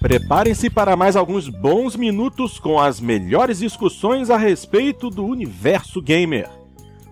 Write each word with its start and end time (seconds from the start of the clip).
Preparem-se 0.00 0.70
para 0.70 0.96
mais 0.96 1.16
alguns 1.16 1.48
bons 1.48 1.96
minutos 1.96 2.58
com 2.60 2.78
as 2.78 3.00
melhores 3.00 3.58
discussões 3.58 4.30
a 4.30 4.36
respeito 4.36 5.10
do 5.10 5.24
universo 5.24 6.00
gamer. 6.00 6.48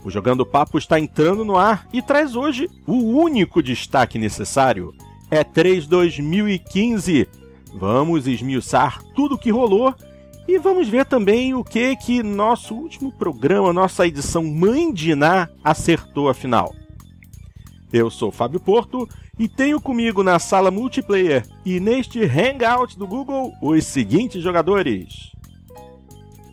O 0.04 0.10
Jogando 0.10 0.46
Papo 0.46 0.78
está 0.78 1.00
entrando 1.00 1.44
no 1.44 1.56
ar 1.56 1.88
e 1.92 2.00
traz 2.00 2.36
hoje 2.36 2.70
o 2.86 2.94
único 2.94 3.60
destaque 3.60 4.20
necessário. 4.20 4.94
É 5.28 5.42
3 5.42 5.84
2015. 5.88 7.28
Vamos 7.74 8.28
esmiuçar 8.28 9.02
tudo 9.16 9.34
o 9.34 9.38
que 9.38 9.50
rolou 9.50 9.92
e 10.46 10.56
vamos 10.56 10.88
ver 10.88 11.06
também 11.06 11.54
o 11.54 11.64
que 11.64 11.96
que 11.96 12.22
nosso 12.22 12.72
último 12.72 13.10
programa, 13.10 13.72
nossa 13.72 14.06
edição 14.06 14.44
Mãe 14.44 14.92
de 14.92 15.10
Iná, 15.10 15.48
acertou 15.64 16.28
afinal. 16.28 16.72
Eu 17.92 18.10
sou 18.10 18.30
Fábio 18.30 18.60
Porto 18.60 19.08
e 19.38 19.48
tenho 19.48 19.80
comigo 19.80 20.22
na 20.22 20.38
sala 20.38 20.70
multiplayer 20.70 21.46
e 21.64 21.78
neste 21.78 22.22
Hangout 22.24 22.98
do 22.98 23.06
Google 23.06 23.52
os 23.60 23.84
seguintes 23.84 24.42
jogadores: 24.42 25.32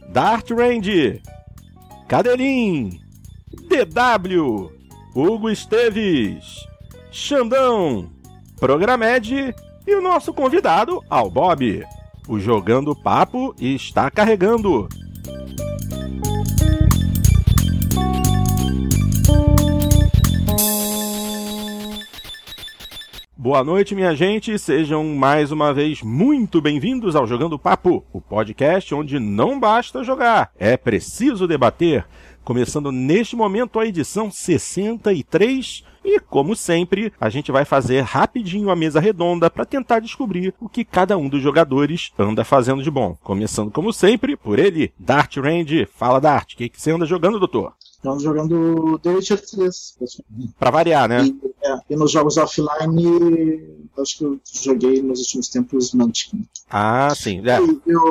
Dart 0.10 0.50
Range, 0.52 1.22
Cadelin, 2.08 3.00
DW, 3.70 4.72
Hugo 5.16 5.50
Esteves, 5.50 6.66
Xandão, 7.12 8.10
Programed 8.60 9.56
e 9.86 9.96
o 9.96 10.02
nosso 10.02 10.34
convidado, 10.34 11.02
Al 11.10 11.30
Bob. 11.30 11.84
O 12.28 12.40
Jogando 12.40 12.96
Papo 12.96 13.54
está 13.60 14.10
carregando. 14.10 14.88
Boa 23.44 23.62
noite, 23.62 23.94
minha 23.94 24.16
gente. 24.16 24.58
Sejam 24.58 25.04
mais 25.04 25.52
uma 25.52 25.74
vez 25.74 26.02
muito 26.02 26.62
bem-vindos 26.62 27.14
ao 27.14 27.28
Jogando 27.28 27.60
Papo, 27.60 28.02
o 28.14 28.22
podcast 28.22 28.96
onde 28.96 29.20
não 29.20 29.60
basta 29.60 30.02
jogar, 30.02 30.54
é 30.58 30.78
preciso 30.78 31.46
debater. 31.46 32.06
Começando 32.42 32.90
neste 32.90 33.36
momento 33.36 33.82
a 33.82 33.86
edição 33.86 34.32
63 34.32 35.84
e, 36.06 36.22
como 36.22 36.56
sempre, 36.56 37.12
a 37.20 37.28
gente 37.30 37.52
vai 37.52 37.66
fazer 37.66 38.00
rapidinho 38.00 38.70
a 38.70 38.78
mesa 38.78 39.02
redonda 39.02 39.50
para 39.50 39.66
tentar 39.66 40.00
descobrir 40.00 40.54
o 40.58 40.70
que 40.70 40.86
cada 40.86 41.18
um 41.18 41.28
dos 41.28 41.42
jogadores 41.42 42.14
anda 42.18 42.46
fazendo 42.46 42.82
de 42.82 42.90
bom. 42.90 43.18
Começando, 43.22 43.72
como 43.72 43.92
sempre, 43.92 44.38
por 44.38 44.58
ele, 44.58 44.94
Dart 44.98 45.36
Range. 45.36 45.86
Fala, 45.94 46.22
Dart, 46.22 46.54
o 46.54 46.56
que, 46.56 46.70
que 46.70 46.82
você 46.82 46.92
anda 46.92 47.06
jogando, 47.06 47.40
doutor? 47.40 47.74
Estamos 48.04 48.22
jogando 48.22 49.00
The 49.00 49.12
Witcher 49.12 49.40
3. 49.40 49.98
Pra 50.60 50.70
variar, 50.70 51.08
né? 51.08 51.24
E, 51.24 51.40
é, 51.64 51.80
e 51.92 51.96
nos 51.96 52.12
jogos 52.12 52.36
offline, 52.36 53.88
acho 53.98 54.18
que 54.18 54.26
eu 54.26 54.42
joguei 54.62 55.02
nos 55.02 55.22
últimos 55.22 55.48
tempos 55.48 55.94
Mantic. 55.94 56.34
Ah, 56.70 57.16
sim. 57.16 57.42
É. 57.48 57.62
E, 57.62 57.82
eu, 57.88 58.02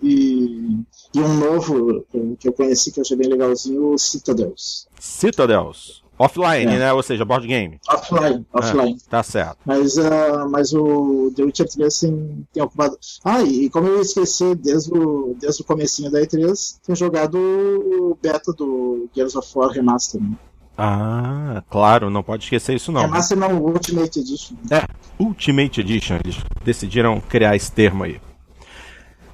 e, 0.00 0.78
e, 1.12 1.18
um 1.18 1.34
novo 1.40 2.06
que 2.38 2.46
eu 2.46 2.52
conheci, 2.52 2.92
que 2.92 3.00
eu 3.00 3.02
achei 3.02 3.16
bem 3.16 3.28
legalzinho, 3.28 3.94
o 3.94 3.98
Citadels. 3.98 4.86
Citadels. 5.00 6.01
Offline, 6.18 6.74
é. 6.74 6.78
né? 6.78 6.92
Ou 6.92 7.02
seja, 7.02 7.24
board 7.24 7.46
game. 7.46 7.80
Offline, 7.88 8.46
offline. 8.52 8.92
É, 8.94 9.10
tá 9.10 9.22
certo. 9.22 9.58
Mas, 9.64 9.96
uh, 9.96 10.48
mas 10.50 10.72
o 10.72 11.32
The 11.34 11.42
Witcher 11.42 11.68
3 11.68 12.00
tem, 12.00 12.46
tem 12.52 12.62
ocupado. 12.62 12.98
Ah, 13.24 13.42
e 13.42 13.68
como 13.70 13.88
eu 13.88 14.00
esqueci 14.00 14.54
desde 14.54 14.92
o, 14.92 15.34
desde 15.40 15.62
o 15.62 15.64
comecinho 15.64 16.10
da 16.10 16.20
E3, 16.20 16.78
tenho 16.84 16.96
jogado 16.96 17.36
o 17.36 18.16
beta 18.22 18.52
do 18.52 19.08
Gears 19.14 19.34
of 19.34 19.50
War 19.54 19.70
Remaster. 19.70 20.20
Né? 20.20 20.36
Ah, 20.76 21.62
claro, 21.68 22.08
não 22.08 22.22
pode 22.22 22.44
esquecer 22.44 22.74
isso 22.74 22.92
não. 22.92 23.02
Remaster 23.02 23.36
não, 23.36 23.58
Ultimate 23.58 24.20
Edition. 24.20 24.54
É, 24.70 24.86
Ultimate 25.18 25.80
Edition. 25.80 26.18
Eles 26.24 26.38
decidiram 26.64 27.20
criar 27.20 27.56
esse 27.56 27.70
termo 27.70 28.04
aí. 28.04 28.20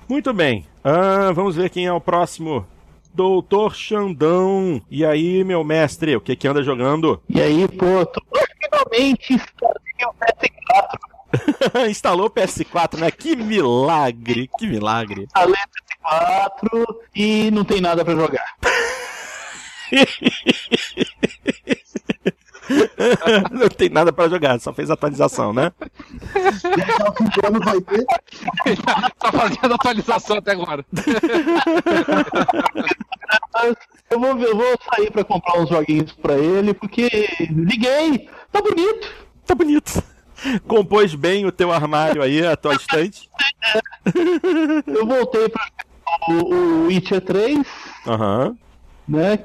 Muito 0.09 0.33
bem. 0.33 0.65
Uh, 0.79 1.35
vamos 1.35 1.55
ver 1.55 1.69
quem 1.71 1.87
é 1.87 1.93
o 1.93 2.01
próximo 2.01 2.67
Doutor 3.19 3.75
Xandão. 3.75 4.81
E 4.89 5.05
aí, 5.05 5.43
meu 5.43 5.65
mestre, 5.65 6.15
o 6.15 6.21
que 6.21 6.37
que 6.37 6.47
anda 6.47 6.63
jogando? 6.63 7.21
E 7.29 7.41
aí, 7.41 7.67
pô, 7.67 8.07
tô 8.07 8.23
finalmente 8.63 9.35
instalei 9.35 10.07
o 10.07 10.15
PS4. 10.15 11.89
Instalou 11.91 12.27
o 12.27 12.31
PS4, 12.31 13.01
né? 13.01 13.11
Que 13.11 13.35
milagre, 13.35 14.49
que 14.57 14.69
milagre. 14.69 15.25
Instalei 15.25 15.53
o 15.53 15.57
PS4 16.09 16.97
e 17.17 17.51
não 17.51 17.65
tem 17.65 17.81
nada 17.81 18.05
para 18.05 18.15
jogar. 18.15 18.55
Não 23.51 23.69
tem 23.71 23.89
nada 23.89 24.13
pra 24.13 24.29
jogar, 24.29 24.61
só 24.61 24.75
fez 24.75 24.91
atualização, 24.91 25.55
né? 25.55 25.73
ano 27.43 27.61
vai 27.61 27.81
ter. 27.81 28.05
tá 29.19 29.33
fazendo 29.33 29.75
atualização 29.75 30.37
até 30.37 30.53
agora. 30.53 30.85
eu, 34.11 34.21
vou, 34.21 34.39
eu 34.39 34.57
vou 34.57 34.79
sair 34.93 35.11
pra 35.11 35.25
comprar 35.25 35.61
uns 35.61 35.69
joguinhos 35.69 36.13
pra 36.13 36.35
ele, 36.35 36.75
porque 36.75 37.09
liguei, 37.51 38.29
tá 38.53 38.61
bonito. 38.61 39.13
Tá 39.47 39.55
bonito. 39.55 40.03
Compôs 40.67 41.15
bem 41.15 41.47
o 41.47 41.53
teu 41.53 41.73
armário 41.73 42.23
aí, 42.23 42.47
a 42.47 42.57
tua 42.57 42.75
estante. 42.75 43.29
Eu 44.87 45.07
voltei 45.07 45.49
pra 45.49 45.69
o, 46.29 46.33
o 46.33 46.87
Witcher 46.87 47.21
3. 47.21 47.67
Aham. 48.07 48.47
Uhum. 48.49 48.57
Né? 49.09 49.39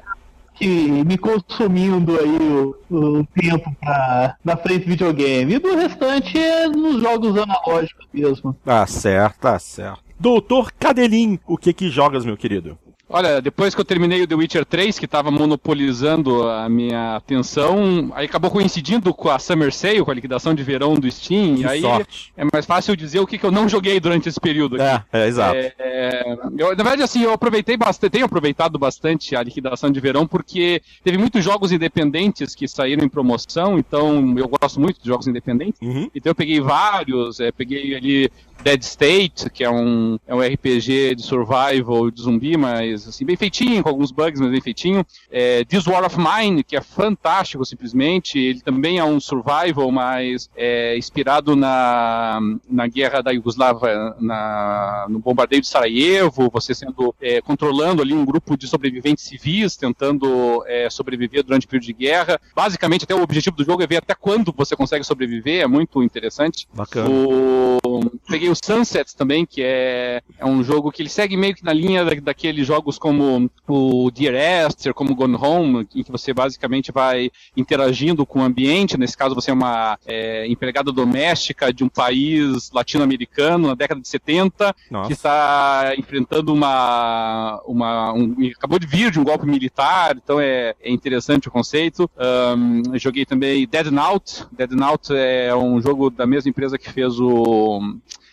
que 0.54 1.04
me 1.04 1.18
consumindo 1.18 2.18
aí 2.18 2.38
o, 2.38 2.76
o 2.90 3.26
tempo 3.26 3.74
pra, 3.80 4.36
na 4.44 4.56
frente 4.56 4.84
do 4.84 4.90
videogame. 4.90 5.54
E 5.54 5.58
do 5.58 5.74
restante 5.74 6.38
é 6.38 6.68
nos 6.68 7.02
jogos 7.02 7.36
analógicos 7.36 8.06
mesmo. 8.12 8.56
Tá 8.64 8.86
certo, 8.86 9.40
tá 9.40 9.58
certo. 9.58 10.02
Doutor 10.18 10.72
Cadelin, 10.72 11.38
o 11.46 11.58
que 11.58 11.72
que 11.72 11.90
jogas, 11.90 12.24
meu 12.24 12.36
querido? 12.36 12.78
Olha, 13.08 13.40
depois 13.40 13.74
que 13.74 13.80
eu 13.80 13.84
terminei 13.84 14.22
o 14.22 14.26
The 14.26 14.34
Witcher 14.34 14.64
3, 14.64 14.98
que 14.98 15.04
estava 15.04 15.30
monopolizando 15.30 16.48
a 16.48 16.68
minha 16.68 17.16
atenção, 17.16 18.10
aí 18.14 18.24
acabou 18.24 18.50
coincidindo 18.50 19.12
com 19.12 19.28
a 19.28 19.38
Summer 19.38 19.72
Sale, 19.72 20.02
com 20.02 20.10
a 20.10 20.14
liquidação 20.14 20.54
de 20.54 20.62
verão 20.62 20.94
do 20.94 21.10
Steam, 21.10 21.56
que 21.56 21.62
e 21.62 21.66
aí 21.66 21.80
sorte. 21.82 22.32
é 22.36 22.44
mais 22.50 22.64
fácil 22.64 22.96
dizer 22.96 23.20
o 23.20 23.26
que, 23.26 23.36
que 23.36 23.44
eu 23.44 23.50
não 23.50 23.68
joguei 23.68 24.00
durante 24.00 24.28
esse 24.28 24.40
período 24.40 24.76
aqui. 24.76 25.04
É, 25.12 25.24
é 25.24 25.26
exato. 25.26 25.54
É, 25.54 25.74
é, 25.78 26.36
eu, 26.56 26.68
na 26.70 26.82
verdade, 26.82 27.02
assim, 27.02 27.22
eu 27.22 27.32
aproveitei 27.32 27.76
bastante, 27.76 28.12
tenho 28.12 28.24
aproveitado 28.24 28.78
bastante 28.78 29.36
a 29.36 29.42
liquidação 29.42 29.90
de 29.90 30.00
verão, 30.00 30.26
porque 30.26 30.80
teve 31.02 31.18
muitos 31.18 31.44
jogos 31.44 31.72
independentes 31.72 32.54
que 32.54 32.66
saíram 32.66 33.04
em 33.04 33.08
promoção, 33.08 33.78
então 33.78 34.34
eu 34.38 34.48
gosto 34.48 34.80
muito 34.80 35.00
de 35.00 35.06
jogos 35.06 35.26
independentes, 35.26 35.80
uhum. 35.82 36.08
então 36.14 36.30
eu 36.30 36.34
peguei 36.34 36.60
vários, 36.60 37.38
é, 37.38 37.52
peguei 37.52 37.94
ali 37.94 38.30
Dead 38.62 38.82
State, 38.82 39.50
que 39.50 39.64
é 39.64 39.70
um, 39.70 40.18
é 40.26 40.34
um 40.34 40.40
RPG 40.40 41.14
de 41.16 41.22
survival 41.22 42.10
de 42.10 42.22
zumbi, 42.22 42.56
mas 42.56 43.06
assim, 43.06 43.24
bem 43.24 43.36
feitinho, 43.36 43.82
com 43.82 43.88
alguns 43.88 44.10
bugs, 44.10 44.40
mas 44.40 44.50
bem 44.50 44.60
feitinho. 44.60 45.04
É, 45.30 45.64
This 45.64 45.86
War 45.86 46.04
of 46.04 46.16
Mine, 46.18 46.64
que 46.64 46.76
é 46.76 46.80
fantástico 46.80 47.64
simplesmente, 47.64 48.38
ele 48.38 48.60
também 48.60 48.98
é 48.98 49.04
um 49.04 49.20
survival, 49.20 49.90
mas 49.90 50.48
é 50.56 50.96
inspirado 50.96 51.54
na, 51.54 52.40
na 52.68 52.86
guerra 52.86 53.22
da 53.22 53.30
Yugoslávia, 53.30 54.14
na, 54.20 55.06
no 55.08 55.18
bombardeio 55.18 55.60
de 55.60 55.68
Sarajevo, 55.68 56.50
você 56.50 56.74
sendo 56.74 57.14
é, 57.20 57.40
controlando 57.40 58.02
ali 58.02 58.14
um 58.14 58.24
grupo 58.24 58.56
de 58.56 58.66
sobreviventes 58.66 59.24
civis, 59.24 59.76
tentando 59.76 60.64
é, 60.66 60.88
sobreviver 60.88 61.42
durante 61.42 61.66
o 61.66 61.68
período 61.68 61.86
de 61.86 61.92
guerra. 61.92 62.40
Basicamente, 62.54 63.04
até 63.04 63.14
o 63.14 63.22
objetivo 63.22 63.56
do 63.56 63.64
jogo 63.64 63.82
é 63.82 63.86
ver 63.86 63.98
até 63.98 64.14
quando 64.14 64.54
você 64.56 64.74
consegue 64.74 65.04
sobreviver, 65.04 65.62
é 65.62 65.66
muito 65.66 66.02
interessante. 66.02 66.66
Bacana. 66.72 67.10
O, 67.10 67.78
peguei 68.26 68.43
o 68.48 68.54
Sunset 68.54 69.16
também, 69.16 69.44
que 69.46 69.62
é, 69.62 70.22
é 70.38 70.44
um 70.44 70.62
jogo 70.62 70.90
que 70.90 71.02
ele 71.02 71.08
segue 71.08 71.36
meio 71.36 71.54
que 71.54 71.64
na 71.64 71.72
linha 71.72 72.04
da, 72.04 72.14
daqueles 72.14 72.66
jogos 72.66 72.98
como 72.98 73.50
o 73.68 74.10
Dear 74.10 74.68
Esther, 74.68 74.94
como 74.94 75.14
Gone 75.14 75.36
Home, 75.36 75.86
em 75.94 76.02
que 76.02 76.10
você 76.10 76.32
basicamente 76.32 76.92
vai 76.92 77.30
interagindo 77.56 78.26
com 78.26 78.40
o 78.40 78.42
ambiente. 78.42 78.98
Nesse 78.98 79.16
caso, 79.16 79.34
você 79.34 79.50
é 79.50 79.54
uma 79.54 79.98
é, 80.06 80.46
empregada 80.46 80.92
doméstica 80.92 81.72
de 81.72 81.84
um 81.84 81.88
país 81.88 82.70
latino-americano 82.72 83.68
na 83.68 83.74
década 83.74 84.00
de 84.00 84.08
70, 84.08 84.74
Nossa. 84.90 85.06
que 85.06 85.12
está 85.12 85.94
enfrentando 85.96 86.52
uma. 86.52 87.60
uma 87.66 88.12
um, 88.12 88.36
acabou 88.56 88.78
de 88.78 88.86
vir 88.86 89.10
de 89.10 89.20
um 89.20 89.24
golpe 89.24 89.46
militar, 89.46 90.16
então 90.16 90.40
é, 90.40 90.74
é 90.80 90.90
interessante 90.90 91.48
o 91.48 91.50
conceito. 91.50 92.10
Um, 92.16 92.98
joguei 92.98 93.24
também 93.24 93.66
Dead 93.66 93.86
Note. 93.86 94.44
Dead 94.52 94.70
Note 94.72 95.12
é 95.14 95.54
um 95.54 95.80
jogo 95.80 96.10
da 96.10 96.26
mesma 96.26 96.50
empresa 96.50 96.78
que 96.78 96.90
fez 96.90 97.18
o 97.18 97.80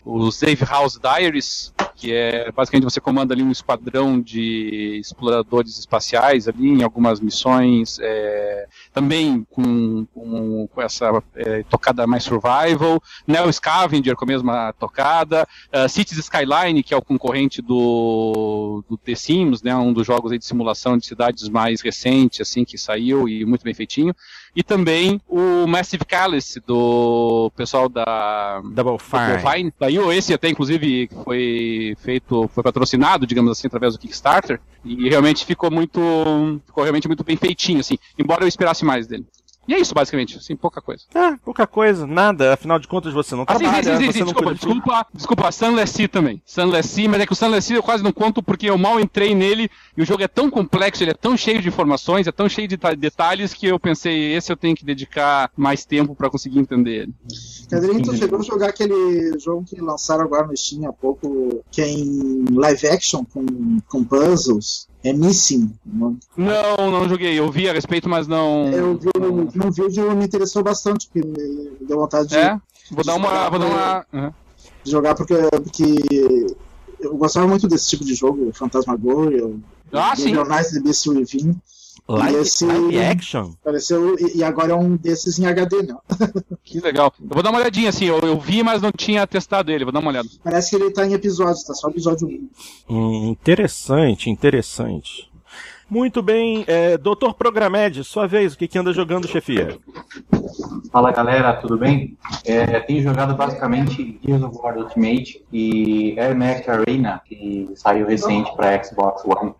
o 0.05 0.31
Safe 0.31 0.63
House 0.63 0.99
Diaries, 0.99 1.73
que 2.01 2.11
é 2.11 2.51
basicamente 2.51 2.83
você 2.83 2.99
comanda 2.99 3.31
ali 3.31 3.43
um 3.43 3.51
esquadrão 3.51 4.19
de 4.19 4.97
exploradores 4.99 5.77
espaciais 5.77 6.47
ali 6.47 6.67
em 6.67 6.81
algumas 6.81 7.19
missões, 7.19 7.99
é, 8.01 8.65
também 8.91 9.45
com, 9.51 10.03
com, 10.11 10.67
com 10.67 10.81
essa 10.81 11.21
é, 11.35 11.61
tocada 11.69 12.07
mais 12.07 12.23
survival, 12.23 12.99
Neo 13.27 13.53
Scavenger 13.53 14.15
com 14.15 14.25
a 14.25 14.27
mesma 14.27 14.73
tocada, 14.73 15.47
uh, 15.71 15.87
Cities 15.87 16.17
Skyline, 16.17 16.81
que 16.81 16.91
é 16.91 16.97
o 16.97 17.03
concorrente 17.03 17.61
do, 17.61 18.83
do 18.89 18.97
The 18.97 19.13
Sims, 19.13 19.61
né, 19.61 19.75
um 19.75 19.93
dos 19.93 20.07
jogos 20.07 20.31
de 20.31 20.43
simulação 20.43 20.97
de 20.97 21.05
cidades 21.05 21.47
mais 21.49 21.81
recente, 21.81 22.41
assim, 22.41 22.65
que 22.65 22.79
saiu 22.79 23.29
e 23.29 23.45
muito 23.45 23.63
bem 23.63 23.75
feitinho 23.75 24.15
e 24.55 24.61
também 24.61 25.21
o 25.27 25.65
Massive 25.65 26.03
Calice 26.05 26.59
do 26.59 27.51
pessoal 27.55 27.87
da 27.87 28.61
Double 28.73 28.97
Fine. 28.99 29.39
Fine. 29.39 29.73
Daí 29.79 29.97
esse 30.17 30.33
até 30.33 30.49
inclusive 30.49 31.09
foi 31.23 31.90
feito, 31.95 32.47
foi 32.53 32.63
patrocinado, 32.63 33.27
digamos 33.27 33.51
assim, 33.51 33.67
através 33.67 33.93
do 33.93 33.99
Kickstarter 33.99 34.59
e 34.83 35.09
realmente 35.09 35.45
ficou 35.45 35.69
muito, 35.71 35.99
ficou 36.65 36.83
realmente 36.83 37.07
muito 37.07 37.23
bem 37.23 37.37
feitinho 37.37 37.79
assim, 37.79 37.97
embora 38.17 38.43
eu 38.43 38.47
esperasse 38.47 38.83
mais 38.83 39.07
dele. 39.07 39.25
E 39.67 39.73
é 39.73 39.79
isso, 39.79 39.93
basicamente, 39.93 40.37
assim, 40.37 40.55
pouca 40.55 40.81
coisa. 40.81 41.03
É, 41.13 41.35
pouca 41.37 41.67
coisa, 41.67 42.07
nada. 42.07 42.53
Afinal 42.53 42.79
de 42.79 42.87
contas, 42.87 43.13
você 43.13 43.35
não 43.35 43.43
ah, 43.43 43.45
trabalha, 43.45 43.83
sim, 43.83 43.91
sim, 43.91 43.97
sim, 43.97 44.05
você 44.05 44.13
sim, 44.13 44.19
não 44.19 44.25
desculpa, 44.25 44.53
desculpa, 44.53 45.07
desculpa, 45.13 45.51
Sunless 45.51 46.07
também. 46.07 46.41
Sunless 46.45 47.07
mas 47.07 47.21
é 47.21 47.25
que 47.25 47.33
o 47.33 47.35
Sunless 47.35 47.71
eu 47.71 47.83
quase 47.83 48.03
não 48.03 48.11
conto 48.11 48.41
porque 48.41 48.69
eu 48.69 48.77
mal 48.77 48.99
entrei 48.99 49.35
nele 49.35 49.69
e 49.95 50.01
o 50.01 50.05
jogo 50.05 50.23
é 50.23 50.27
tão 50.27 50.49
complexo, 50.49 51.03
ele 51.03 51.11
é 51.11 51.15
tão 51.15 51.37
cheio 51.37 51.61
de 51.61 51.67
informações, 51.67 52.27
é 52.27 52.31
tão 52.31 52.49
cheio 52.49 52.67
de 52.67 52.77
detalhes 52.97 53.53
que 53.53 53.67
eu 53.67 53.79
pensei, 53.79 54.33
esse 54.33 54.51
eu 54.51 54.57
tenho 54.57 54.75
que 54.75 54.83
dedicar 54.83 55.51
mais 55.55 55.85
tempo 55.85 56.15
para 56.15 56.29
conseguir 56.29 56.59
entender 56.59 57.03
ele. 57.03 57.13
Cadrinho, 57.69 58.01
tu 58.01 58.15
chegou 58.15 58.39
a 58.39 58.43
jogar 58.43 58.69
aquele 58.69 59.37
jogo 59.39 59.63
que 59.63 59.79
lançaram 59.79 60.25
agora 60.25 60.47
no 60.47 60.57
Steam 60.57 60.89
há 60.89 60.93
pouco, 60.93 61.63
que 61.71 61.81
é 61.81 61.87
em 61.87 62.45
live 62.51 62.87
action 62.87 63.23
com, 63.23 63.45
com 63.87 64.03
puzzles? 64.03 64.90
É 65.03 65.13
Missing. 65.13 65.73
Não, 65.85 66.91
não 66.91 67.09
joguei. 67.09 67.37
Eu 67.37 67.51
vi 67.51 67.67
a 67.67 67.73
respeito, 67.73 68.07
mas 68.07 68.27
não. 68.27 68.67
Eu 68.67 68.97
vi, 68.97 69.09
vi 69.51 69.65
um 69.65 69.71
vídeo 69.71 70.15
me 70.15 70.25
interessou 70.25 70.63
bastante, 70.63 71.07
porque 71.07 71.27
me 71.27 71.87
deu 71.87 71.97
vontade 71.97 72.29
de. 72.29 72.37
É? 72.37 72.59
Vou 72.91 73.03
dar 73.03 73.15
uma. 73.15 73.49
Vou 73.49 73.59
dar 73.59 73.65
uma... 73.65 74.05
Uhum. 74.13 74.33
Jogar 74.85 75.15
porque, 75.15 75.35
porque 75.35 76.55
eu 76.99 77.15
gostava 77.17 77.47
muito 77.47 77.67
desse 77.67 77.89
tipo 77.89 78.03
de 78.03 78.13
jogo, 78.13 78.51
Fantasmagoria, 78.53 79.51
ah, 79.91 80.15
sim. 80.15 80.33
Nice 80.33 80.73
the 80.73 80.79
Beast 80.79 81.07
Within. 81.07 81.55
Live, 82.07 82.39
esse, 82.39 82.65
live 82.65 82.99
action? 82.99 83.53
Apareceu, 83.61 84.17
e 84.35 84.43
agora 84.43 84.73
é 84.73 84.75
um 84.75 84.97
desses 84.97 85.39
em 85.39 85.45
HD, 85.45 85.83
né? 85.83 85.95
que 86.63 86.79
legal. 86.79 87.13
Eu 87.19 87.29
vou 87.29 87.43
dar 87.43 87.51
uma 87.51 87.59
olhadinha, 87.59 87.89
assim, 87.89 88.05
eu, 88.05 88.19
eu, 88.19 88.39
vi, 88.39 88.63
mas 88.63 88.81
não 88.81 88.91
tinha 88.91 89.25
testado 89.25 89.71
ele, 89.71 89.85
vou 89.85 89.93
dar 89.93 89.99
uma 89.99 90.09
olhada. 90.09 90.27
Parece 90.43 90.71
que 90.71 90.75
ele 90.75 90.91
tá 90.91 91.05
em 91.05 91.13
episódios, 91.13 91.63
tá 91.63 91.73
só 91.73 91.89
episódio 91.89 92.27
1. 92.27 92.49
Hum, 92.89 93.29
interessante, 93.29 94.29
interessante. 94.29 95.31
Muito 95.91 96.21
bem, 96.21 96.63
é, 96.67 96.97
Doutor 96.97 97.33
Programed, 97.33 98.01
sua 98.05 98.25
vez, 98.25 98.53
o 98.53 98.57
que, 98.57 98.65
que 98.65 98.77
anda 98.77 98.93
jogando, 98.93 99.27
chefia? 99.27 99.77
Fala 100.89 101.11
galera, 101.11 101.53
tudo 101.57 101.77
bem? 101.77 102.17
É, 102.45 102.79
tenho 102.79 103.03
jogado 103.03 103.35
basicamente 103.35 104.17
Gears 104.25 104.41
of 104.41 104.57
War 104.57 104.77
Ultimate 104.77 105.43
e 105.51 106.17
Air 106.17 106.33
Max 106.33 106.69
Arena, 106.69 107.21
que 107.25 107.69
saiu 107.75 108.07
recente 108.07 108.49
para 108.55 108.81
Xbox 108.81 109.21
One. 109.25 109.53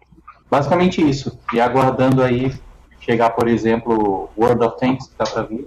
Basicamente 0.51 1.01
isso. 1.01 1.39
E 1.53 1.61
aguardando 1.61 2.21
aí 2.21 2.53
chegar, 2.99 3.29
por 3.29 3.47
exemplo, 3.47 4.29
World 4.37 4.65
of 4.65 4.77
Tanks, 4.77 5.07
que 5.07 5.13
está 5.13 5.23
para 5.23 5.43
vir. 5.43 5.65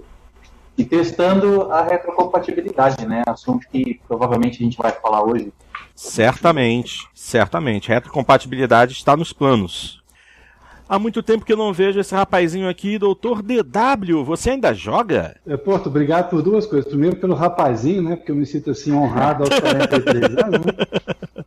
E 0.77 0.85
testando 0.85 1.71
a 1.71 1.81
retrocompatibilidade, 1.81 3.03
né? 3.07 3.23
Assunto 3.27 3.67
que 3.67 3.99
provavelmente 4.07 4.61
a 4.61 4.63
gente 4.63 4.77
vai 4.77 4.91
falar 4.91 5.23
hoje. 5.23 5.51
Certamente, 5.95 7.07
certamente. 7.15 7.89
Retrocompatibilidade 7.89 8.93
está 8.93 9.17
nos 9.17 9.33
planos. 9.33 10.03
Há 10.87 10.99
muito 10.99 11.23
tempo 11.23 11.43
que 11.43 11.51
eu 11.51 11.57
não 11.57 11.73
vejo 11.73 11.99
esse 11.99 12.13
rapazinho 12.13 12.69
aqui, 12.69 12.99
doutor 12.99 13.41
DW. 13.41 14.23
Você 14.23 14.51
ainda 14.51 14.73
joga? 14.73 15.35
É, 15.45 15.57
Porto, 15.57 15.87
obrigado 15.87 16.29
por 16.29 16.41
duas 16.41 16.65
coisas. 16.65 16.87
Primeiro 16.87 17.15
pelo 17.15 17.33
rapazinho, 17.33 18.03
né? 18.03 18.15
Porque 18.15 18.31
eu 18.31 18.35
me 18.35 18.45
sinto 18.45 18.71
assim 18.71 18.91
honrado 18.91 19.43
aos 19.43 19.59
43 19.59 20.23
anos. 20.23 20.65
Né? 20.65 20.73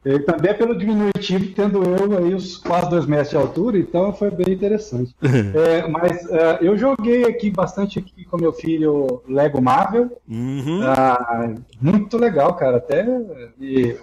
E 0.05 0.19
também 0.21 0.55
pelo 0.55 0.77
diminutivo, 0.77 1.53
tendo 1.55 1.83
eu 1.83 2.19
aí 2.19 2.35
os 2.35 2.57
quase 2.57 2.89
dois 2.89 3.05
metros 3.07 3.31
de 3.31 3.37
altura, 3.37 3.79
então 3.79 4.13
foi 4.13 4.31
bem 4.31 4.55
interessante. 4.55 5.15
é, 5.23 5.87
mas 5.87 6.25
uh, 6.25 6.63
eu 6.63 6.77
joguei 6.79 7.25
aqui 7.25 7.51
bastante 7.51 7.99
aqui 7.99 8.25
com 8.25 8.39
meu 8.39 8.53
filho 8.53 9.23
Lego 9.29 9.61
Marvel. 9.61 10.11
Uhum. 10.29 10.81
Uh, 10.81 11.63
muito 11.81 12.17
legal, 12.17 12.55
cara. 12.55 12.79
Até. 12.79 13.07
E, 13.61 13.97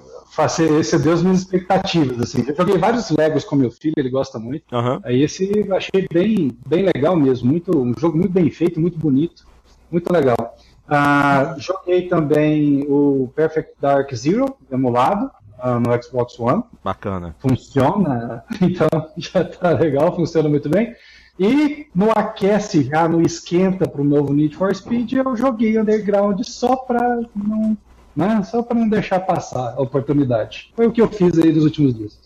excedeu 0.80 1.14
as 1.14 1.24
minhas 1.24 1.40
expectativas. 1.40 2.20
Assim. 2.20 2.44
Eu 2.48 2.56
joguei 2.56 2.78
vários 2.78 3.10
Legos 3.10 3.46
com 3.46 3.56
meu 3.56 3.72
filho, 3.72 3.94
ele 3.98 4.10
gosta 4.10 4.38
muito. 4.38 4.64
Uhum. 4.76 5.00
Aí 5.04 5.22
esse 5.26 5.52
eu 5.68 5.76
achei 5.76 6.08
bem, 6.12 6.58
bem 6.66 6.84
legal 6.84 7.16
mesmo, 7.16 7.50
muito, 7.50 7.78
um 7.78 7.94
jogo 7.98 8.18
muito 8.18 8.32
bem 8.32 8.50
feito, 8.50 8.80
muito 8.80 8.98
bonito, 8.98 9.46
muito 9.92 10.12
legal. 10.12 10.56
Ah, 10.88 11.56
joguei 11.58 12.08
também 12.08 12.86
o 12.88 13.32
Perfect 13.36 13.74
Dark 13.82 14.14
Zero 14.14 14.56
emulado 14.72 15.30
ah, 15.60 15.80
no 15.80 16.02
Xbox 16.02 16.40
One. 16.40 16.64
Bacana. 16.84 17.36
Funciona, 17.40 18.44
então 18.62 18.88
já 19.18 19.44
tá 19.44 19.72
legal, 19.72 20.16
funciona 20.16 20.48
muito 20.48 20.70
bem. 20.70 20.96
E 21.38 21.88
no 21.94 22.12
aquece 22.12 22.84
já, 22.84 23.10
no 23.10 23.22
esquenta 23.22 23.88
para 23.88 24.02
o 24.02 24.06
novo 24.06 24.34
Need 24.34 24.56
for 24.56 24.74
Speed, 24.74 25.12
eu 25.14 25.36
joguei 25.36 25.78
Underground 25.78 26.42
só 26.44 26.78
para 26.78 27.20
não 27.36 27.78
né? 28.16 28.42
Só 28.44 28.64
para 28.64 28.80
não 28.80 28.88
deixar 28.88 29.20
passar 29.20 29.74
a 29.76 29.82
oportunidade. 29.82 30.72
Foi 30.76 30.88
o 30.88 30.92
que 30.92 31.02
eu 31.02 31.10
fiz 31.10 31.38
aí 31.38 31.52
nos 31.52 31.66
últimos 31.66 31.94
dias. 31.94 32.25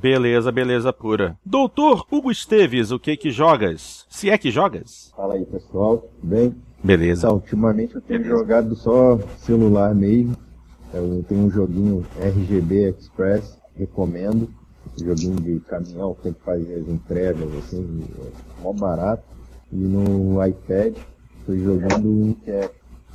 Beleza, 0.00 0.50
beleza 0.50 0.92
pura. 0.92 1.38
Doutor 1.44 2.04
Hugo 2.10 2.30
Esteves, 2.30 2.90
o 2.90 2.98
que 2.98 3.16
que 3.16 3.30
jogas? 3.30 4.04
Se 4.08 4.28
é 4.28 4.36
que 4.36 4.50
jogas? 4.50 5.12
Fala 5.16 5.34
aí, 5.34 5.44
pessoal. 5.46 5.98
Tudo 5.98 6.10
bem? 6.22 6.54
Beleza. 6.82 7.28
Então, 7.28 7.36
ultimamente 7.36 7.94
eu 7.94 8.00
tenho 8.00 8.20
beleza. 8.20 8.38
jogado 8.40 8.74
só 8.74 9.18
celular 9.38 9.94
mesmo. 9.94 10.36
Eu 10.92 11.24
tenho 11.28 11.42
um 11.46 11.50
joguinho 11.50 12.04
RGB 12.20 12.90
Express, 12.90 13.56
recomendo. 13.76 14.48
joguinho 14.98 15.36
de 15.40 15.60
caminhão, 15.60 16.16
tem 16.22 16.32
que 16.32 16.42
fazer 16.42 16.74
as 16.74 16.88
entregas, 16.88 17.48
assim, 17.58 18.04
é 18.18 18.62
mó 18.62 18.72
barato. 18.72 19.22
E 19.72 19.76
no 19.76 20.44
iPad, 20.44 20.96
estou 21.40 21.56
jogando 21.56 22.08
um 22.08 22.34
que 22.34 22.50
é 22.50 22.70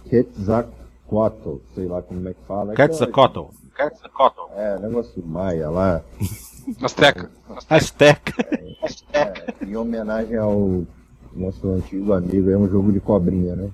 Quetzalcoatl 0.10 0.80
Quetzalcoatl, 1.10 1.58
sei 1.74 1.88
lá 1.88 2.02
como 2.02 2.28
é 2.28 2.34
que 2.34 2.44
fala. 2.48 2.74
Quetzalcoatl. 2.75 3.48
Quetzalcoatl. 3.75 4.42
É, 4.56 4.80
negócio 4.80 5.25
maia 5.25 5.70
lá. 5.70 6.02
Azteca. 6.81 7.31
Azteca. 7.69 8.33
É, 9.13 9.19
é, 9.19 9.33
em 9.66 9.75
homenagem 9.75 10.38
ao 10.38 10.83
nosso 11.33 11.69
antigo 11.69 12.13
amigo, 12.13 12.50
é 12.50 12.57
um 12.57 12.69
jogo 12.69 12.92
de 12.92 13.00
cobrinha, 13.00 13.56
né? 13.56 13.69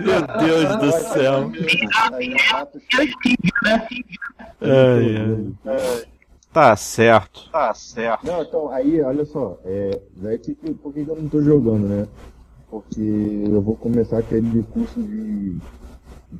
Meu 0.00 0.20
Deus 0.40 0.76
do 0.76 0.92
céu. 1.12 1.52
Ai, 4.60 5.16
ai. 5.66 6.04
Tá 6.52 6.76
certo. 6.76 7.48
Tá 7.50 7.72
certo. 7.72 8.26
Não, 8.26 8.42
então, 8.42 8.70
aí, 8.70 9.00
olha 9.00 9.24
só, 9.24 9.58
é, 9.64 9.98
é 10.24 10.38
que, 10.38 10.54
por 10.54 10.92
que 10.92 11.00
eu 11.00 11.16
não 11.16 11.28
tô 11.28 11.40
jogando, 11.42 11.88
né? 11.88 12.06
Porque 12.70 13.00
eu 13.00 13.62
vou 13.62 13.74
começar 13.76 14.18
aquele 14.18 14.62
curso 14.64 15.02
de 15.02 15.56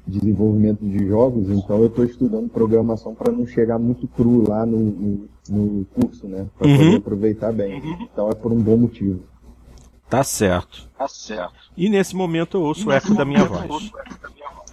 desenvolvimento 0.06 0.80
de 0.80 1.06
jogos, 1.06 1.50
então 1.50 1.78
eu 1.78 1.86
estou 1.86 2.04
estudando 2.04 2.48
programação 2.48 3.14
para 3.14 3.32
não 3.32 3.46
chegar 3.46 3.78
muito 3.78 4.06
cru 4.08 4.48
lá 4.48 4.64
no, 4.64 4.78
no, 4.78 5.28
no 5.48 5.84
curso, 5.86 6.26
né? 6.26 6.46
Para 6.58 6.68
uhum. 6.68 6.76
poder 6.76 6.96
aproveitar 6.96 7.52
bem. 7.52 7.80
Uhum. 7.80 8.08
Então 8.12 8.30
é 8.30 8.34
por 8.34 8.52
um 8.52 8.60
bom 8.60 8.76
motivo. 8.76 9.20
Tá 10.08 10.22
certo. 10.22 10.88
Tá 10.98 11.08
certo. 11.08 11.54
E 11.76 11.88
nesse 11.88 12.14
momento 12.14 12.58
eu 12.58 12.62
ouço 12.62 12.88
o 12.88 12.92
eco 12.92 13.14
da 13.14 13.24
minha 13.24 13.44
voz. 13.44 13.90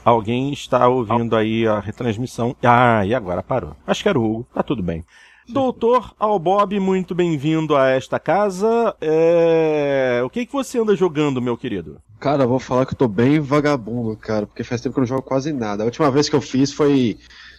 Alguém 0.04 0.52
está 0.52 0.88
ouvindo 0.88 1.36
aí 1.36 1.68
a 1.68 1.80
retransmissão. 1.80 2.56
Ah, 2.64 3.06
e 3.06 3.14
agora 3.14 3.44
parou. 3.44 3.76
Acho 3.86 4.04
que 4.04 4.10
era 4.10 4.20
o 4.20 4.24
Hugo. 4.24 4.48
Tá 4.54 4.64
tudo 4.64 4.84
bem. 4.84 5.06
Doutor 5.48 6.14
Albob, 6.20 6.80
muito 6.80 7.16
bem-vindo 7.16 7.76
a 7.76 7.90
esta 7.90 8.20
casa. 8.20 8.96
É... 9.02 10.22
O 10.24 10.30
que, 10.30 10.46
que 10.46 10.54
você 10.54 10.80
anda 10.80 10.96
jogando, 10.96 11.42
meu 11.42 11.58
querido? 11.58 12.02
Cara, 12.20 12.44
eu 12.44 12.50
vou 12.50 12.60
falar 12.60 12.86
que 12.86 12.94
eu 12.94 12.98
tô 12.98 13.08
bem 13.08 13.40
vagabundo, 13.40 14.16
cara, 14.18 14.46
porque 14.46 14.64
faz 14.64 14.82
tempo 14.82 14.94
que 14.94 15.00
eu 15.00 15.02
não 15.04 15.08
jogo 15.08 15.22
quase 15.22 15.54
nada. 15.54 15.84
A 15.84 15.86
última 15.86 16.12
vez 16.12 16.28
que 16.28 16.36
eu 16.36 16.42
fiz 16.42 16.74
foi 16.74 17.18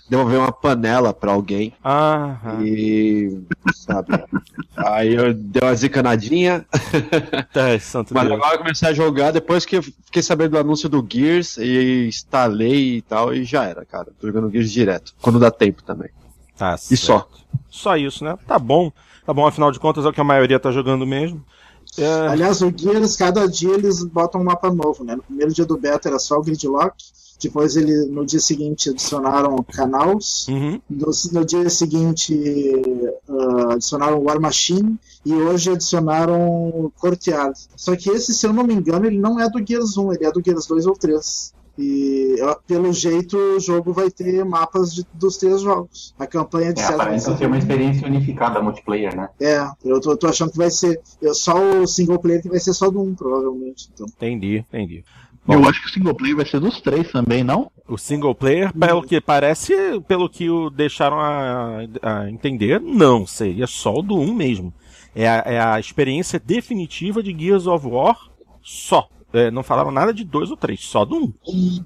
devolver 0.08 0.38
uma 0.38 0.52
panela 0.52 1.14
pra 1.14 1.32
alguém. 1.32 1.72
Ah. 1.82 2.58
E. 2.62 3.40
Sabe? 3.72 4.22
aí 4.76 5.14
eu 5.14 5.32
dei 5.32 5.62
uma 5.62 5.74
zicanadinha. 5.74 6.66
Tá, 7.52 7.78
santo 7.80 8.14
Mas 8.14 8.28
Deus. 8.28 8.36
agora 8.36 8.54
eu 8.54 8.58
comecei 8.58 8.88
a 8.88 8.92
jogar 8.92 9.32
depois 9.32 9.64
que 9.64 9.76
eu 9.76 9.82
fiquei 9.82 10.22
sabendo 10.22 10.52
do 10.52 10.58
anúncio 10.58 10.88
do 10.88 11.04
Gears 11.08 11.56
e 11.56 12.06
instalei 12.06 12.98
e 12.98 13.02
tal, 13.02 13.34
e 13.34 13.44
já 13.44 13.64
era, 13.64 13.84
cara. 13.84 14.08
Tô 14.20 14.26
jogando 14.26 14.50
Gears 14.50 14.70
direto. 14.70 15.14
Quando 15.20 15.40
dá 15.40 15.50
tempo 15.50 15.82
também. 15.82 16.10
Tá, 16.56 16.76
e 16.90 16.96
só. 16.96 17.28
Só 17.68 17.96
isso, 17.96 18.24
né? 18.24 18.36
Tá 18.46 18.58
bom. 18.58 18.92
Tá 19.24 19.32
bom, 19.32 19.46
afinal 19.46 19.72
de 19.72 19.80
contas 19.80 20.04
é 20.04 20.08
o 20.08 20.12
que 20.12 20.20
a 20.20 20.24
maioria 20.24 20.60
tá 20.60 20.70
jogando 20.70 21.06
mesmo. 21.06 21.44
É, 21.98 22.28
Aliás, 22.28 22.62
o 22.62 22.72
Gears, 22.74 23.16
cada 23.16 23.46
dia 23.46 23.72
eles 23.72 24.02
botam 24.04 24.40
um 24.40 24.44
mapa 24.44 24.72
novo, 24.72 25.04
né? 25.04 25.16
No 25.16 25.22
primeiro 25.22 25.52
dia 25.52 25.64
do 25.64 25.76
beta 25.76 26.08
era 26.08 26.18
só 26.18 26.38
o 26.38 26.42
Gridlock, 26.42 26.94
depois 27.40 27.74
ele, 27.74 28.06
no 28.06 28.24
dia 28.24 28.38
seguinte 28.38 28.90
adicionaram 28.90 29.56
Canals, 29.64 30.46
uhum. 30.48 30.80
no, 30.88 31.10
no 31.32 31.44
dia 31.44 31.70
seguinte 31.70 32.38
ah, 33.28 33.72
adicionaram 33.72 34.22
War 34.22 34.38
Machine 34.38 34.98
e 35.24 35.32
hoje 35.32 35.70
adicionaram 35.70 36.92
Courtyard. 37.00 37.58
Só 37.74 37.96
que 37.96 38.10
esse, 38.10 38.34
se 38.34 38.46
eu 38.46 38.52
não 38.52 38.64
me 38.64 38.74
engano, 38.74 39.06
ele 39.06 39.18
não 39.18 39.40
é 39.40 39.48
do 39.48 39.64
Gears 39.66 39.96
1, 39.96 40.12
ele 40.12 40.26
é 40.26 40.30
do 40.30 40.42
Gears 40.44 40.66
2 40.66 40.86
ou 40.86 40.94
3. 40.94 41.54
E 41.78 42.36
pelo 42.66 42.92
jeito 42.92 43.36
o 43.36 43.60
jogo 43.60 43.92
vai 43.92 44.10
ter 44.10 44.44
mapas 44.44 44.94
de- 44.94 45.06
dos 45.14 45.36
três 45.36 45.62
jogos. 45.62 46.14
A 46.18 46.26
campanha 46.26 46.72
de 46.72 46.80
É, 46.80 46.84
aparenta 46.84 47.36
ser 47.36 47.46
uma 47.46 47.58
experiência 47.58 48.06
unificada 48.06 48.60
multiplayer, 48.60 49.16
né? 49.16 49.28
É, 49.40 49.66
eu 49.84 50.00
tô, 50.00 50.16
tô 50.16 50.26
achando 50.26 50.50
que 50.50 50.58
vai 50.58 50.70
ser. 50.70 51.00
Eu, 51.22 51.34
só 51.34 51.54
o 51.80 51.86
single 51.86 52.18
player 52.18 52.42
que 52.42 52.48
vai 52.48 52.60
ser 52.60 52.74
só 52.74 52.90
do 52.90 53.00
1, 53.00 53.14
provavelmente. 53.14 53.88
Então. 53.94 54.06
Entendi, 54.06 54.58
entendi. 54.58 55.04
Eu 55.48 55.64
acho 55.68 55.80
que 55.82 55.88
o 55.88 55.90
single 55.90 56.14
player 56.14 56.36
vai 56.36 56.46
ser 56.46 56.60
dos 56.60 56.80
três 56.80 57.10
também, 57.10 57.42
não? 57.42 57.70
O 57.88 57.96
single 57.96 58.34
player, 58.34 58.72
pelo 58.76 59.02
que 59.02 59.20
parece, 59.20 59.74
pelo 60.06 60.28
que 60.28 60.50
o 60.50 60.68
deixaram 60.70 61.18
a, 61.18 61.78
a 62.02 62.30
entender, 62.30 62.78
não, 62.80 63.26
seria 63.26 63.66
só 63.66 63.94
o 63.94 64.02
do 64.02 64.16
1 64.16 64.34
mesmo. 64.34 64.72
É 65.14 65.26
a, 65.28 65.42
é 65.46 65.60
a 65.60 65.80
experiência 65.80 66.38
definitiva 66.38 67.22
de 67.22 67.36
Gears 67.36 67.66
of 67.66 67.84
War 67.86 68.16
só. 68.62 69.08
É, 69.32 69.50
não 69.50 69.62
falaram 69.62 69.90
nada 69.90 70.12
de 70.12 70.24
dois 70.24 70.50
ou 70.50 70.56
três, 70.56 70.80
só 70.80 71.04
do 71.04 71.32
1. 71.46 71.84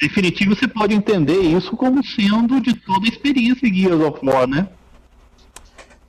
Definitivo 0.00 0.54
você 0.54 0.66
pode 0.66 0.94
entender 0.94 1.40
isso 1.40 1.76
como 1.76 2.04
sendo 2.04 2.60
de 2.60 2.74
toda 2.74 3.06
a 3.06 3.08
experiência 3.08 3.70
de 3.70 3.82
Gears 3.82 4.00
of 4.00 4.24
War, 4.24 4.46
né? 4.46 4.68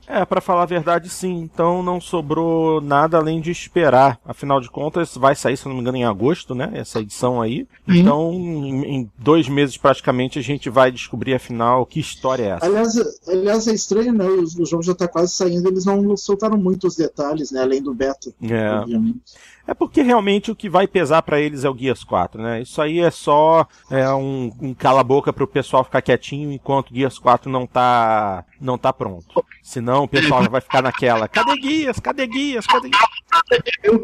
É, 0.08 0.24
pra 0.24 0.40
falar 0.40 0.62
a 0.62 0.66
verdade, 0.66 1.08
sim. 1.08 1.40
Então 1.40 1.82
não 1.82 2.00
sobrou 2.00 2.80
nada 2.80 3.18
além 3.18 3.40
de 3.40 3.50
esperar. 3.50 4.20
Afinal 4.24 4.60
de 4.60 4.70
contas, 4.70 5.16
vai 5.16 5.34
sair, 5.34 5.56
se 5.56 5.66
não 5.66 5.74
me 5.74 5.80
engano, 5.80 5.96
em 5.96 6.04
agosto, 6.04 6.54
né? 6.54 6.70
Essa 6.74 7.00
edição 7.00 7.42
aí. 7.42 7.66
Sim. 7.88 7.98
Então, 7.98 8.32
em, 8.32 8.84
em 8.84 9.10
dois 9.18 9.48
meses 9.48 9.76
praticamente, 9.76 10.38
a 10.38 10.42
gente 10.42 10.70
vai 10.70 10.92
descobrir 10.92 11.34
afinal 11.34 11.84
que 11.84 11.98
história 11.98 12.44
é 12.44 12.48
essa. 12.50 12.66
Aliás, 12.66 12.94
aliás, 13.26 13.66
é 13.66 13.74
estranho, 13.74 14.12
né? 14.12 14.24
O, 14.24 14.44
o 14.44 14.66
jogo 14.66 14.82
já 14.82 14.94
tá 14.94 15.08
quase 15.08 15.32
saindo, 15.32 15.68
eles 15.68 15.84
não 15.84 16.16
soltaram 16.16 16.56
muitos 16.56 16.94
detalhes, 16.94 17.50
né? 17.50 17.62
Além 17.62 17.82
do 17.82 17.92
beta. 17.92 18.32
É. 18.42 18.70
obviamente. 18.70 19.20
É 19.66 19.74
porque 19.74 20.00
realmente 20.00 20.50
o 20.50 20.56
que 20.56 20.68
vai 20.68 20.86
pesar 20.86 21.22
pra 21.22 21.40
eles 21.40 21.64
é 21.64 21.68
o 21.68 21.74
Guias 21.74 22.04
4, 22.04 22.40
né? 22.40 22.62
Isso 22.62 22.80
aí 22.80 23.00
é 23.00 23.10
só 23.10 23.66
é, 23.90 24.08
um, 24.10 24.52
um 24.60 24.72
cala-boca 24.72 25.32
pro 25.32 25.46
pessoal 25.46 25.82
ficar 25.82 26.02
quietinho 26.02 26.52
enquanto 26.52 26.90
o 26.90 26.94
Guias 26.94 27.18
4 27.18 27.50
não 27.50 27.66
tá, 27.66 28.44
não 28.60 28.78
tá 28.78 28.92
pronto. 28.92 29.44
Senão 29.62 30.04
o 30.04 30.08
pessoal 30.08 30.48
vai 30.48 30.60
ficar 30.60 30.82
naquela: 30.82 31.26
cadê 31.26 31.56
Guias? 31.56 31.98
Cadê 31.98 32.26
Guias? 32.26 32.66
Cadê 32.66 32.88
Guias? 32.88 34.00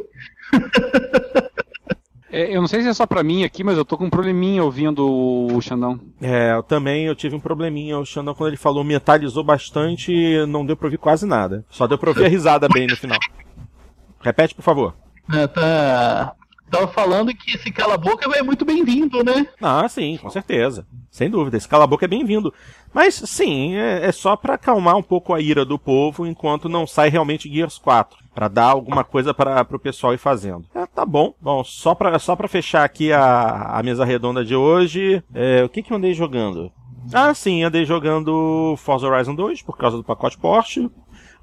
É, 2.35 2.57
eu 2.57 2.63
não 2.63 2.67
sei 2.67 2.81
se 2.81 2.89
é 2.89 2.95
só 2.95 3.07
pra 3.07 3.23
mim 3.23 3.45
aqui, 3.45 3.63
mas 3.63 3.77
eu 3.77 3.85
tô 3.85 3.99
com 3.99 4.07
um 4.07 4.11
probleminha 4.11 4.65
ouvindo 4.65 5.07
o 5.07 5.61
Xandão. 5.61 6.01
É, 6.19 6.55
eu 6.55 6.63
também 6.63 7.05
eu 7.05 7.15
tive 7.15 7.37
um 7.37 7.41
probleminha. 7.41 7.99
O 7.99 8.07
Xandão, 8.07 8.35
quando 8.35 8.49
ele 8.49 8.57
falou, 8.57 8.83
metalizou 8.83 9.45
bastante, 9.45 10.11
não 10.49 10.65
deu 10.65 10.75
pra 10.75 10.87
ouvir 10.87 10.97
quase 10.97 11.27
nada. 11.27 11.63
Só 11.69 11.87
deu 11.87 11.99
pra 11.99 12.09
ouvir 12.09 12.25
a 12.25 12.29
risada 12.29 12.69
bem 12.69 12.87
no 12.87 12.97
final. 12.97 13.19
Repete, 14.23 14.55
por 14.55 14.63
favor. 14.63 14.95
É, 15.31 15.47
tá... 15.47 16.35
Tava 16.73 16.89
falando 16.89 17.35
que 17.35 17.55
esse 17.55 17.71
cala-boca 17.71 18.27
é 18.35 18.43
muito 18.43 18.65
bem-vindo, 18.65 19.23
né? 19.23 19.47
Ah, 19.61 19.87
sim, 19.91 20.17
com 20.17 20.31
certeza. 20.31 20.87
Sem 21.11 21.29
dúvida, 21.29 21.59
esse 21.59 21.69
cala-boca 21.69 22.07
é 22.07 22.09
bem-vindo. 22.09 22.53
Mas, 22.95 23.15
sim, 23.15 23.75
é, 23.75 24.07
é 24.07 24.11
só 24.11 24.37
pra 24.37 24.55
acalmar 24.55 24.97
um 24.97 25.03
pouco 25.03 25.35
a 25.35 25.41
ira 25.41 25.67
do 25.67 25.79
povo 25.79 26.27
enquanto 26.27 26.71
não 26.71 26.87
sai 26.87 27.11
realmente 27.11 27.53
Gears 27.53 27.77
4. 27.77 28.17
Pra 28.35 28.49
dar 28.49 28.71
alguma 28.71 29.05
coisa 29.05 29.35
para 29.35 29.63
pro 29.67 29.79
pessoal 29.79 30.15
ir 30.15 30.19
fazendo. 30.19 30.65
É, 30.75 30.87
tá 30.87 31.05
bom. 31.05 31.35
Bom, 31.39 31.63
só 31.63 31.95
pra, 31.95 32.19
só 32.19 32.35
fechar 32.49 32.85
aqui 32.85 33.13
a, 33.13 33.79
a 33.79 33.83
mesa 33.83 34.07
redonda 34.07 34.43
de 34.43 34.57
hoje, 34.57 35.23
é, 35.35 35.63
o 35.63 35.69
que 35.69 35.83
que 35.83 35.93
eu 35.93 35.99
andei 35.99 36.15
jogando? 36.15 36.73
Ah, 37.13 37.35
sim, 37.35 37.63
andei 37.63 37.85
jogando 37.85 38.75
Forza 38.79 39.07
Horizon 39.07 39.35
2 39.35 39.61
por 39.61 39.77
causa 39.77 39.99
do 39.99 40.05
pacote 40.05 40.39
Porsche. 40.39 40.91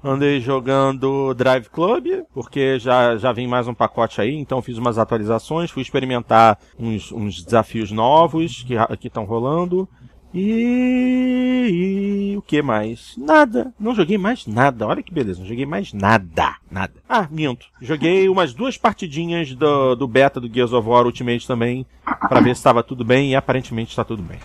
Andei 0.02 0.40
jogando 0.40 1.34
Drive 1.34 1.68
Club, 1.68 2.24
porque 2.32 2.78
já, 2.78 3.18
já 3.18 3.32
vem 3.32 3.46
mais 3.46 3.68
um 3.68 3.74
pacote 3.74 4.18
aí, 4.18 4.34
então 4.34 4.62
fiz 4.62 4.78
umas 4.78 4.96
atualizações, 4.96 5.70
fui 5.70 5.82
experimentar 5.82 6.58
uns, 6.78 7.12
uns 7.12 7.42
desafios 7.42 7.90
novos 7.90 8.64
que 8.98 9.06
estão 9.06 9.24
rolando. 9.24 9.86
E, 10.32 12.30
e 12.32 12.36
o 12.36 12.42
que 12.42 12.62
mais? 12.62 13.14
Nada. 13.18 13.74
Não 13.78 13.94
joguei 13.94 14.16
mais 14.16 14.46
nada. 14.46 14.86
Olha 14.86 15.02
que 15.02 15.12
beleza, 15.12 15.40
não 15.40 15.46
joguei 15.46 15.66
mais 15.66 15.92
nada. 15.92 16.54
Nada. 16.70 16.94
Ah, 17.08 17.26
minto. 17.30 17.66
Joguei 17.82 18.28
umas 18.28 18.54
duas 18.54 18.78
partidinhas 18.78 19.52
do, 19.54 19.96
do 19.96 20.06
beta 20.06 20.40
do 20.40 20.52
Gears 20.52 20.72
of 20.72 20.88
War 20.88 21.04
Ultimate 21.04 21.46
também, 21.46 21.84
pra 22.28 22.40
ver 22.40 22.54
se 22.54 22.60
estava 22.60 22.82
tudo 22.82 23.04
bem, 23.04 23.32
e 23.32 23.36
aparentemente 23.36 23.90
está 23.90 24.04
tudo 24.04 24.22
bem. 24.22 24.38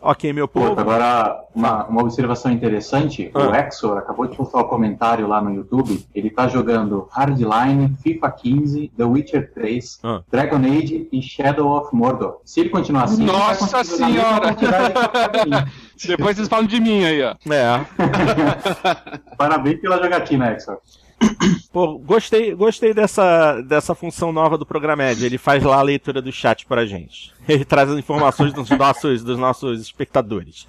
Ok, 0.00 0.32
meu 0.32 0.46
Pô, 0.46 0.60
povo. 0.60 0.80
agora, 0.80 1.40
uma, 1.54 1.84
uma 1.86 2.02
observação 2.02 2.52
interessante, 2.52 3.32
o 3.34 3.38
Ah. 3.38 3.66
Exor 3.66 3.98
acabou 3.98 4.26
de 4.28 4.36
postar 4.36 4.60
um 4.60 4.64
comentário 4.64 5.26
lá 5.26 5.40
no 5.42 5.52
YouTube, 5.52 6.06
ele 6.14 6.30
tá 6.30 6.46
jogando 6.46 7.08
Hardline, 7.10 7.96
FIFA 8.00 8.30
15, 8.30 8.92
The 8.96 9.04
Witcher 9.04 9.52
3, 9.52 9.98
Ah. 10.04 10.22
Dragon 10.30 10.58
Age 10.58 11.08
e 11.10 11.20
Shadow 11.20 11.68
of 11.76 11.94
Mordor. 11.94 12.38
Se 12.44 12.60
ele 12.60 12.68
continuar 12.68 13.04
assim, 13.04 13.24
Nossa 13.24 13.82
Senhora! 13.82 14.56
Depois 16.06 16.36
vocês 16.36 16.48
falam 16.48 16.66
de 16.66 16.80
mim 16.80 17.04
aí, 17.04 17.20
ó. 17.22 17.34
É. 17.52 17.84
Parabéns 19.36 19.80
pela 19.80 20.00
jogatina, 20.00 20.52
Exor. 20.52 20.78
Pô, 21.72 21.98
gostei, 21.98 22.54
gostei 22.54 22.94
dessa, 22.94 23.60
dessa 23.62 23.94
função 23.94 24.32
nova 24.32 24.56
do 24.56 24.66
Programed. 24.66 25.24
Ele 25.24 25.38
faz 25.38 25.62
lá 25.62 25.78
a 25.78 25.82
leitura 25.82 26.22
do 26.22 26.32
chat 26.32 26.66
pra 26.66 26.86
gente. 26.86 27.32
Ele 27.48 27.64
traz 27.64 27.90
as 27.90 27.98
informações 27.98 28.52
dos 28.52 28.70
nossos, 28.70 29.22
dos 29.22 29.38
nossos 29.38 29.80
espectadores. 29.80 30.66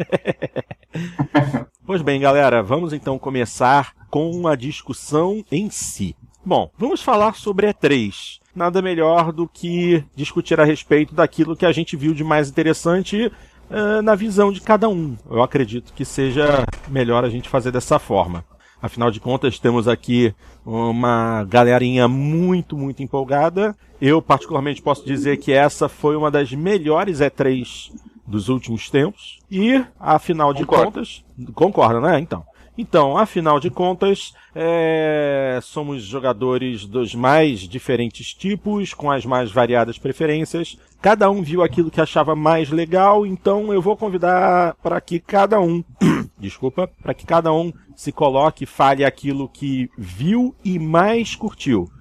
pois 1.86 2.01
bem, 2.01 2.20
galera, 2.20 2.63
vamos 2.63 2.94
então 2.94 3.20
começar 3.20 3.94
com 4.10 4.48
a 4.48 4.56
discussão 4.56 5.44
em 5.51 5.70
si. 5.70 6.15
Bom, 6.46 6.72
vamos 6.77 7.01
falar 7.01 7.36
sobre 7.36 7.68
E3. 7.72 8.39
Nada 8.56 8.82
melhor 8.82 9.32
do 9.32 9.48
que 9.48 10.03
discutir 10.15 10.60
a 10.60 10.65
respeito 10.65 11.13
daquilo 11.13 11.56
que 11.56 11.65
a 11.65 11.72
gente 11.72 11.96
viu 11.96 12.13
de 12.13 12.24
mais 12.24 12.50
interessante 12.50 13.32
eh, 13.70 14.01
na 14.01 14.15
visão 14.15 14.51
de 14.51 14.60
cada 14.60 14.89
um. 14.89 15.15
Eu 15.29 15.44
acredito 15.44 15.94
que 15.94 16.03
seja 16.03 16.65
melhor 16.88 17.24
a 17.24 17.29
gente 17.29 17.48
fazer 17.48 17.72
dessa 17.72 18.00
forma. 18.00 18.44
Afinal 18.81 19.12
de 19.12 19.19
contas, 19.19 19.59
temos 19.59 19.88
aqui 19.88 20.33
uma 20.65 21.43
galerinha 21.43 22.07
muito, 22.07 22.77
muito 22.77 23.03
empolgada. 23.03 23.75
Eu, 24.01 24.21
particularmente, 24.21 24.81
posso 24.81 25.05
dizer 25.05 25.38
que 25.38 25.51
essa 25.51 25.89
foi 25.89 26.15
uma 26.15 26.31
das 26.31 26.51
melhores 26.53 27.19
E3 27.19 27.91
dos 28.25 28.48
últimos 28.48 28.89
tempos. 28.89 29.39
E, 29.51 29.83
afinal 30.00 30.53
de 30.53 30.65
Concordo. 30.65 30.91
contas. 30.91 31.24
Concorda, 31.53 32.00
né? 32.00 32.19
Então. 32.19 32.43
Então, 32.81 33.17
afinal 33.17 33.59
de 33.59 33.69
contas, 33.69 34.33
é, 34.55 35.59
somos 35.62 36.01
jogadores 36.01 36.86
dos 36.86 37.13
mais 37.13 37.59
diferentes 37.59 38.33
tipos, 38.33 38.93
com 38.93 39.12
as 39.12 39.25
mais 39.25 39.51
variadas 39.51 39.98
preferências. 39.98 40.77
Cada 41.01 41.29
um 41.29 41.41
viu 41.41 41.62
aquilo 41.62 41.91
que 41.91 42.00
achava 42.00 42.38
mais 42.38 42.69
legal, 42.69 43.25
então 43.25 43.74
eu 43.74 43.81
vou 43.81 43.98
convidar 43.98 44.75
para 44.75 45.01
que 45.01 45.19
cada 45.19 45.59
um, 45.59 45.83
desculpa, 46.39 46.89
para 47.03 47.13
que 47.13 47.25
cada 47.25 47.51
um 47.51 47.74
se 47.98 48.13
coloque 48.13 48.63
e 48.63 48.65
fale 48.65 49.03
aquilo 49.03 49.50
que 49.50 49.89
viu 49.98 50.55
e 50.63 50.79
mais 50.79 51.36
curtiu. 51.36 51.91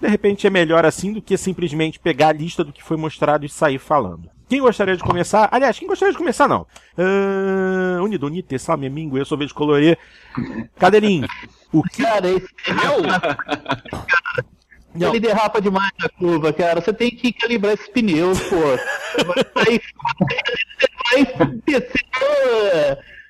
De 0.00 0.08
repente 0.08 0.46
é 0.46 0.50
melhor 0.50 0.86
assim 0.86 1.12
do 1.12 1.20
que 1.20 1.36
simplesmente 1.36 2.00
pegar 2.00 2.28
a 2.28 2.32
lista 2.32 2.64
do 2.64 2.72
que 2.72 2.82
foi 2.82 2.96
mostrado 2.96 3.44
e 3.44 3.48
sair 3.50 3.78
falando. 3.78 4.30
Quem 4.48 4.60
gostaria 4.60 4.96
de 4.96 5.02
começar? 5.02 5.48
Aliás, 5.52 5.78
quem 5.78 5.86
gostaria 5.86 6.12
de 6.12 6.18
começar 6.18 6.48
não? 6.48 6.66
Uh, 6.96 8.02
Unido, 8.02 8.26
Unite, 8.26 8.58
Salme, 8.58 8.88
Mingo, 8.88 9.18
eu 9.18 9.24
sou 9.24 9.36
de 9.36 9.52
colorir. 9.52 9.98
Cadeirinho, 10.78 11.28
o 11.72 11.82
que 11.82 12.02
Cara, 12.02 12.30
esse 12.30 12.48
Não. 14.94 15.10
ele 15.10 15.20
derrapa 15.20 15.60
demais 15.60 15.92
na 16.00 16.08
curva, 16.08 16.52
cara. 16.52 16.80
Você 16.80 16.92
tem 16.92 17.10
que 17.10 17.32
calibrar 17.32 17.74
esses 17.74 17.88
pneus, 17.88 18.40
pô. 18.40 18.56
Vai, 19.54 19.80
vai, 21.12 21.24
vai 21.24 21.46
descer 21.66 22.04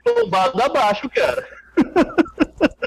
tombado 0.04 0.62
abaixo, 0.62 1.08
cara. 1.10 1.46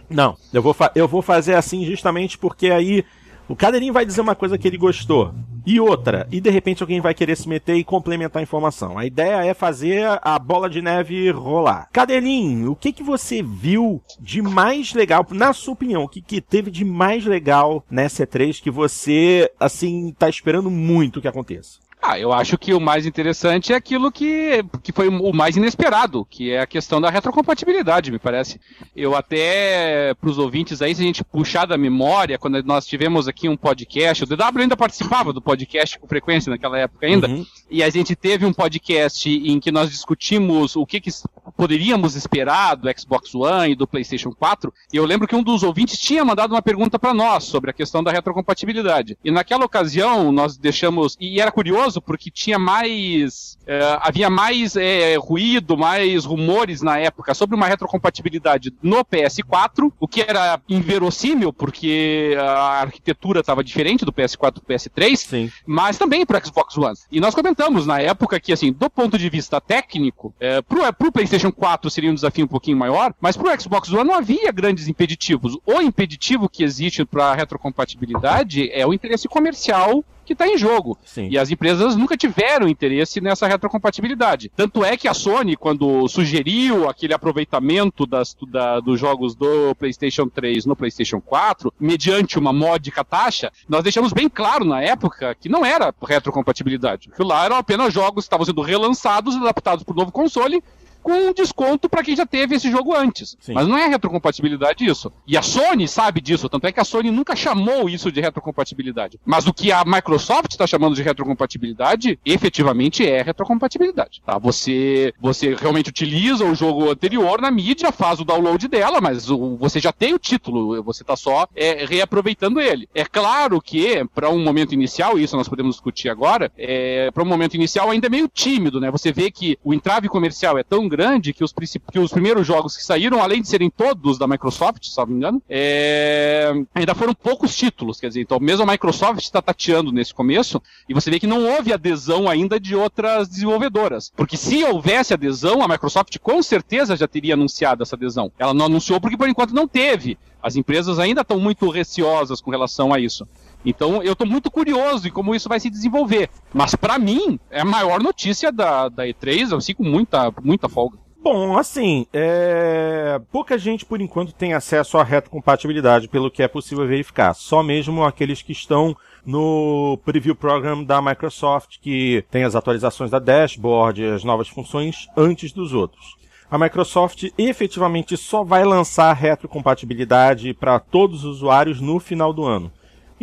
Não, 0.09 0.38
eu 0.53 0.61
vou, 0.61 0.75
eu 0.95 1.07
vou 1.07 1.21
fazer 1.21 1.55
assim 1.55 1.85
justamente 1.85 2.38
porque 2.38 2.69
aí 2.69 3.05
o 3.47 3.55
Cadeirinho 3.55 3.93
vai 3.93 4.05
dizer 4.05 4.21
uma 4.21 4.35
coisa 4.35 4.57
que 4.57 4.67
ele 4.67 4.77
gostou 4.77 5.33
e 5.65 5.80
outra, 5.80 6.27
e 6.32 6.41
de 6.41 6.50
repente 6.50 6.82
alguém 6.84 7.01
vai 7.01 7.13
querer 7.13 7.36
se 7.36 7.48
meter 7.48 7.75
e 7.75 7.84
complementar 7.84 8.39
a 8.39 8.44
informação. 8.44 8.98
A 8.98 9.06
ideia 9.06 9.46
é 9.46 9.53
fazer 9.53 10.20
a 10.22 10.38
bola 10.39 10.70
de 10.70 10.82
neve 10.82 11.30
rolar. 11.32 11.88
Cadeirinho, 11.91 12.72
o 12.72 12.75
que 12.75 12.91
que 12.91 13.03
você 13.03 13.41
viu 13.44 14.01
de 14.20 14.41
mais 14.41 14.94
legal, 14.94 15.25
na 15.32 15.53
sua 15.53 15.74
opinião, 15.74 16.03
o 16.03 16.10
que, 16.10 16.22
que 16.22 16.41
teve 16.41 16.72
de 16.72 16.84
mais 16.84 17.25
legal 17.25 17.84
nessa 17.89 18.25
E3 18.25 18.62
que 18.62 18.72
você, 18.72 19.51
assim, 19.60 20.13
tá 20.18 20.30
esperando 20.30 20.70
muito 20.70 21.22
que 21.22 21.27
aconteça? 21.27 21.80
Ah, 22.03 22.17
eu 22.20 22.34
acho 22.34 22.58
que 22.58 22.74
o 22.74 22.79
mais 22.79 23.05
interessante 23.05 23.72
é 23.74 23.75
aquilo 23.75 24.12
que, 24.12 24.63
que 24.81 24.91
foi 24.91 25.08
o 25.08 25.31
mais 25.31 25.55
inesperado, 25.55 26.25
que 26.27 26.51
é 26.51 26.60
a 26.62 26.65
questão 26.65 27.00
da 27.00 27.12
retrocompatibilidade, 27.12 28.12
me 28.12 28.17
parece. 28.17 28.60
Eu 28.96 29.15
até, 29.15 30.13
para 30.15 30.29
os 30.29 30.39
ouvintes 30.39 30.81
aí, 30.81 30.96
se 30.96 31.01
a 31.01 31.05
gente 31.05 31.24
puxar 31.24 31.65
da 31.67 31.77
memória, 31.77 32.39
quando 32.39 32.62
nós 32.63 32.88
tivemos 32.88 33.27
aqui 33.27 33.48
um 33.48 33.55
podcast, 33.55 34.24
o 34.24 34.27
DW 34.27 34.62
ainda 34.62 34.75
participava 34.75 35.31
do 35.31 35.39
podcast 35.41 36.00
com 36.00 36.08
frequência 36.08 36.50
naquela 36.50 36.79
época 36.79 37.05
ainda, 37.05 37.27
Uhum. 37.27 37.46
e 37.70 37.84
a 37.84 37.89
gente 37.91 38.15
teve 38.15 38.48
um 38.48 38.53
podcast 38.53 39.29
em 39.29 39.60
que 39.60 39.72
nós 39.72 39.89
discutimos 39.91 40.75
o 40.75 40.86
que, 40.88 41.00
que 41.00 41.12
poderíamos 41.55 42.15
esperar 42.15 42.75
do 42.75 42.89
Xbox 43.00 43.36
One 43.36 43.74
e 43.74 43.75
do 43.75 43.86
PlayStation 43.88 44.31
4, 44.31 44.74
e 44.91 44.98
eu 44.98 45.05
lembro 45.05 45.27
que 45.27 45.36
um 45.36 45.43
dos 45.43 45.62
ouvintes 45.62 46.00
tinha 46.00 46.25
mandado 46.25 46.53
uma 46.55 46.62
pergunta 46.63 46.98
para 46.98 47.13
nós 47.13 47.43
sobre 47.43 47.70
a 47.70 47.74
questão 47.74 48.03
da 48.03 48.12
retrocompatibilidade. 48.12 49.17
E 49.24 49.29
naquela 49.29 49.65
ocasião 49.65 50.31
nós 50.31 50.58
deixamos, 50.58 51.15
e 51.20 51.39
era 51.39 51.51
curioso 51.51 51.90
porque 52.00 52.29
tinha 52.29 52.60
mais, 52.60 53.57
eh, 53.65 53.98
havia 54.01 54.29
mais 54.29 54.75
eh, 54.75 55.15
ruído, 55.17 55.75
mais 55.75 56.25
rumores 56.25 56.81
na 56.81 57.00
época 57.00 57.33
sobre 57.33 57.55
uma 57.55 57.65
retrocompatibilidade 57.65 58.71
no 58.81 59.03
PS4, 59.03 59.91
o 60.00 60.07
que 60.07 60.21
era 60.21 60.62
inverossímil 60.69 61.51
porque 61.51 62.36
a 62.39 62.81
arquitetura 62.81 63.39
estava 63.39 63.63
diferente 63.63 64.05
do 64.05 64.13
PS4 64.13 64.53
do 64.53 64.62
PS3, 64.62 65.15
Sim. 65.15 65.51
mas 65.65 65.98
também 65.98 66.25
para 66.25 66.39
o 66.39 66.45
Xbox 66.45 66.77
One. 66.77 66.95
E 67.12 67.19
nós 67.19 67.33
comentamos 67.33 67.86
na 67.86 68.00
época 68.00 68.39
que, 68.39 68.53
assim, 68.53 68.71
do 68.71 68.89
ponto 68.89 69.17
de 69.17 69.29
vista 69.29 69.60
técnico, 69.60 70.33
é, 70.39 70.62
pro, 70.62 70.81
pro 70.93 71.12
PlayStation 71.12 71.51
4 71.51 71.89
seria 71.89 72.12
um 72.12 72.15
desafio 72.15 72.45
um 72.45 72.48
pouquinho 72.48 72.77
maior, 72.77 73.13
mas 73.19 73.36
pro 73.36 73.60
Xbox 73.60 73.91
One 73.91 74.07
não 74.07 74.15
havia 74.15 74.51
grandes 74.51 74.88
impeditivos. 74.88 75.57
O 75.65 75.81
impeditivo 75.81 76.50
que 76.50 76.63
existe 76.63 77.05
para 77.05 77.33
retrocompatibilidade 77.33 78.69
é 78.71 78.86
o 78.86 78.93
interesse 78.93 79.27
comercial 79.27 80.03
que 80.35 80.43
está 80.43 80.47
em 80.47 80.57
jogo. 80.57 80.97
Sim. 81.03 81.27
E 81.29 81.38
as 81.38 81.50
empresas 81.51 81.95
nunca 81.95 82.15
tiveram 82.17 82.67
interesse 82.67 83.19
nessa 83.21 83.47
retrocompatibilidade. 83.47 84.51
Tanto 84.55 84.83
é 84.83 84.95
que 84.97 85.07
a 85.07 85.13
Sony, 85.13 85.55
quando 85.55 86.07
sugeriu 86.07 86.89
aquele 86.89 87.13
aproveitamento 87.13 88.05
das, 88.05 88.35
da- 88.47 88.79
dos 88.79 89.00
jogos 89.00 89.35
do 89.35 89.73
PlayStation 89.75 90.27
3 90.27 90.65
no 90.65 90.75
PlayStation 90.75 91.19
4, 91.19 91.73
mediante 91.79 92.38
uma 92.39 92.53
módica 92.53 93.03
taxa, 93.03 93.51
nós 93.67 93.83
deixamos 93.83 94.13
bem 94.13 94.29
claro 94.29 94.63
na 94.65 94.81
época 94.81 95.35
que 95.35 95.50
não 95.50 95.65
era 95.65 95.93
retrocompatibilidade. 96.01 97.09
Aquilo 97.11 97.27
lá 97.27 97.45
eram 97.45 97.55
apenas 97.57 97.93
jogos 97.93 98.23
que 98.23 98.27
estavam 98.27 98.45
sendo 98.45 98.61
relançados, 98.61 99.35
adaptados 99.35 99.83
para 99.83 99.93
o 99.93 99.95
novo 99.97 100.11
console, 100.11 100.63
com 101.01 101.12
um 101.13 101.34
desconto 101.34 101.89
para 101.89 102.03
quem 102.03 102.15
já 102.15 102.25
teve 102.25 102.55
esse 102.55 102.70
jogo 102.72 102.96
antes. 102.96 103.36
Sim. 103.39 103.53
Mas 103.53 103.67
não 103.67 103.77
é 103.77 103.88
retrocompatibilidade 103.88 104.86
isso. 104.86 105.12
E 105.27 105.38
a 105.38 105.41
Sony 105.41 105.88
sabe 105.88 106.22
disso, 106.22 106.48
tanto 106.50 106.67
é 106.67 106.72
que 106.72 106.79
a 106.79 106.84
Sony 106.84 107.12
nunca 107.12 107.36
chamou 107.36 107.89
isso 107.89 108.12
de 108.12 108.22
retrocompatibilidade. 108.22 109.20
Mas 109.25 109.48
o 109.48 109.53
que 109.53 109.72
a 109.72 109.84
Microsoft 109.86 110.51
está 110.51 110.65
chamando 110.67 110.96
de 110.96 111.01
retrocompatibilidade, 111.03 112.20
efetivamente 112.25 113.05
é 113.08 113.22
retrocompatibilidade. 113.22 114.22
Tá? 114.25 114.38
Você, 114.38 115.13
você 115.20 115.55
realmente 115.55 115.89
utiliza 115.89 116.46
o 116.46 116.55
jogo 116.55 116.89
anterior 116.89 117.41
na 117.41 117.51
mídia, 117.51 117.91
faz 117.91 118.20
o 118.20 118.25
download 118.25 118.67
dela, 118.67 119.00
mas 119.01 119.29
o- 119.29 119.55
você 119.58 119.79
já 119.79 119.91
tem 119.91 120.13
o 120.13 120.20
título, 120.20 120.81
você 120.84 121.03
está 121.03 121.15
só 121.15 121.48
é, 121.55 121.86
reaproveitando 121.86 122.60
ele. 122.60 122.88
É 122.93 123.05
claro 123.05 123.62
que, 123.62 124.03
para 124.13 124.29
um 124.29 124.43
momento 124.43 124.74
inicial, 124.74 125.17
e 125.17 125.24
isso 125.24 125.36
nós 125.36 125.48
podemos 125.50 125.75
discutir 125.75 126.10
agora, 126.10 126.51
é, 126.58 127.10
para 127.12 127.24
um 127.24 127.25
momento 127.27 127.55
inicial 127.55 127.89
ainda 127.89 128.08
é 128.08 128.10
meio 128.10 128.27
tímido, 128.27 128.79
né? 128.79 128.89
Você 128.91 129.12
vê 129.12 129.31
que 129.31 129.58
o 129.63 129.74
entrave 129.74 130.08
comercial 130.08 130.58
é 130.58 130.63
tão 130.63 130.88
grande 130.91 131.33
que 131.33 131.43
os, 131.43 131.53
que 131.91 132.00
os 132.00 132.12
primeiros 132.12 132.45
jogos 132.45 132.77
que 132.77 132.83
saíram, 132.83 133.21
além 133.21 133.41
de 133.41 133.48
serem 133.48 133.69
todos 133.69 134.17
da 134.17 134.27
Microsoft, 134.27 134.86
se 134.86 134.98
não 134.98 135.07
me 135.07 135.15
engano, 135.15 135.41
é, 135.50 136.51
ainda 136.75 136.93
foram 136.93 137.13
poucos 137.13 137.55
títulos. 137.55 138.00
Quer 138.00 138.10
dizer, 138.10 138.21
então 138.21 138.39
mesmo 138.39 138.63
a 138.63 138.71
Microsoft 138.71 139.21
está 139.21 139.41
tateando 139.41 139.91
nesse 139.91 140.13
começo, 140.13 140.62
e 140.88 140.93
você 140.93 141.10
vê 141.10 141.19
que 141.19 141.27
não 141.27 141.45
houve 141.45 141.74
adesão 141.74 142.29
ainda 142.29 142.60
de 142.60 142.75
outras 142.75 143.27
desenvolvedoras. 143.27 144.12
Porque 144.15 144.38
se 144.38 144.63
houvesse 144.63 145.13
adesão, 145.13 145.63
a 145.63 145.67
Microsoft 145.67 146.17
com 146.19 146.43
certeza 146.43 146.95
já 146.95 147.07
teria 147.07 147.33
anunciado 147.33 147.81
essa 147.81 147.95
adesão. 147.95 148.31
Ela 148.38 148.53
não 148.53 148.65
anunciou 148.65 149.00
porque 149.00 149.17
por 149.17 149.29
enquanto 149.29 149.55
não 149.55 149.67
teve. 149.67 150.17
As 150.41 150.55
empresas 150.55 150.98
ainda 150.98 151.21
estão 151.21 151.39
muito 151.39 151.69
receosas 151.69 152.41
com 152.41 152.50
relação 152.50 152.93
a 152.93 153.00
isso. 153.00 153.27
Então 153.65 154.01
eu 154.03 154.13
estou 154.13 154.27
muito 154.27 154.50
curioso 154.50 155.08
em 155.08 155.12
como 155.12 155.36
isso 155.36 155.50
vai 155.50 155.60
se 155.60 155.70
desenvolver. 155.70 156.30
Mas 156.53 156.75
para 156.75 156.98
mim, 156.98 157.39
é 157.50 157.62
a 157.62 157.65
maior 157.65 158.01
notícia 158.01 158.51
da, 158.51 158.89
da 158.89 159.06
E3, 159.06 159.51
eu 159.51 159.62
fico 159.62 159.84
com 159.84 159.89
muita, 159.89 160.32
muita 160.41 160.70
folga. 160.70 160.98
Bom, 161.24 161.56
assim, 161.56 162.08
é... 162.12 163.22
pouca 163.32 163.56
gente 163.56 163.86
por 163.86 164.01
enquanto 164.01 164.34
tem 164.34 164.53
acesso 164.56 164.98
à 164.98 165.03
retrocompatibilidade, 165.03 166.08
pelo 166.08 166.32
que 166.32 166.41
é 166.41 166.48
possível 166.48 166.88
verificar. 166.88 167.36
Só 167.36 167.62
mesmo 167.62 168.03
aqueles 168.03 168.41
que 168.41 168.51
estão 168.51 168.98
no 169.24 170.00
Preview 170.03 170.36
Program 170.36 170.84
da 170.84 171.00
Microsoft, 171.00 171.77
que 171.80 172.25
tem 172.32 172.44
as 172.44 172.56
atualizações 172.56 173.12
da 173.12 173.20
dashboard, 173.20 174.03
as 174.03 174.24
novas 174.24 174.48
funções 174.48 175.08
antes 175.15 175.51
dos 175.51 175.74
outros. 175.74 176.18
A 176.50 176.58
Microsoft 176.58 177.32
efetivamente 177.38 178.18
só 178.18 178.44
vai 178.44 178.65
lançar 178.65 179.13
retrocompatibilidade 179.13 180.56
para 180.56 180.80
todos 180.80 181.24
os 181.24 181.38
usuários 181.38 181.80
no 181.80 182.00
final 182.00 182.34
do 182.34 182.44
ano. 182.44 182.72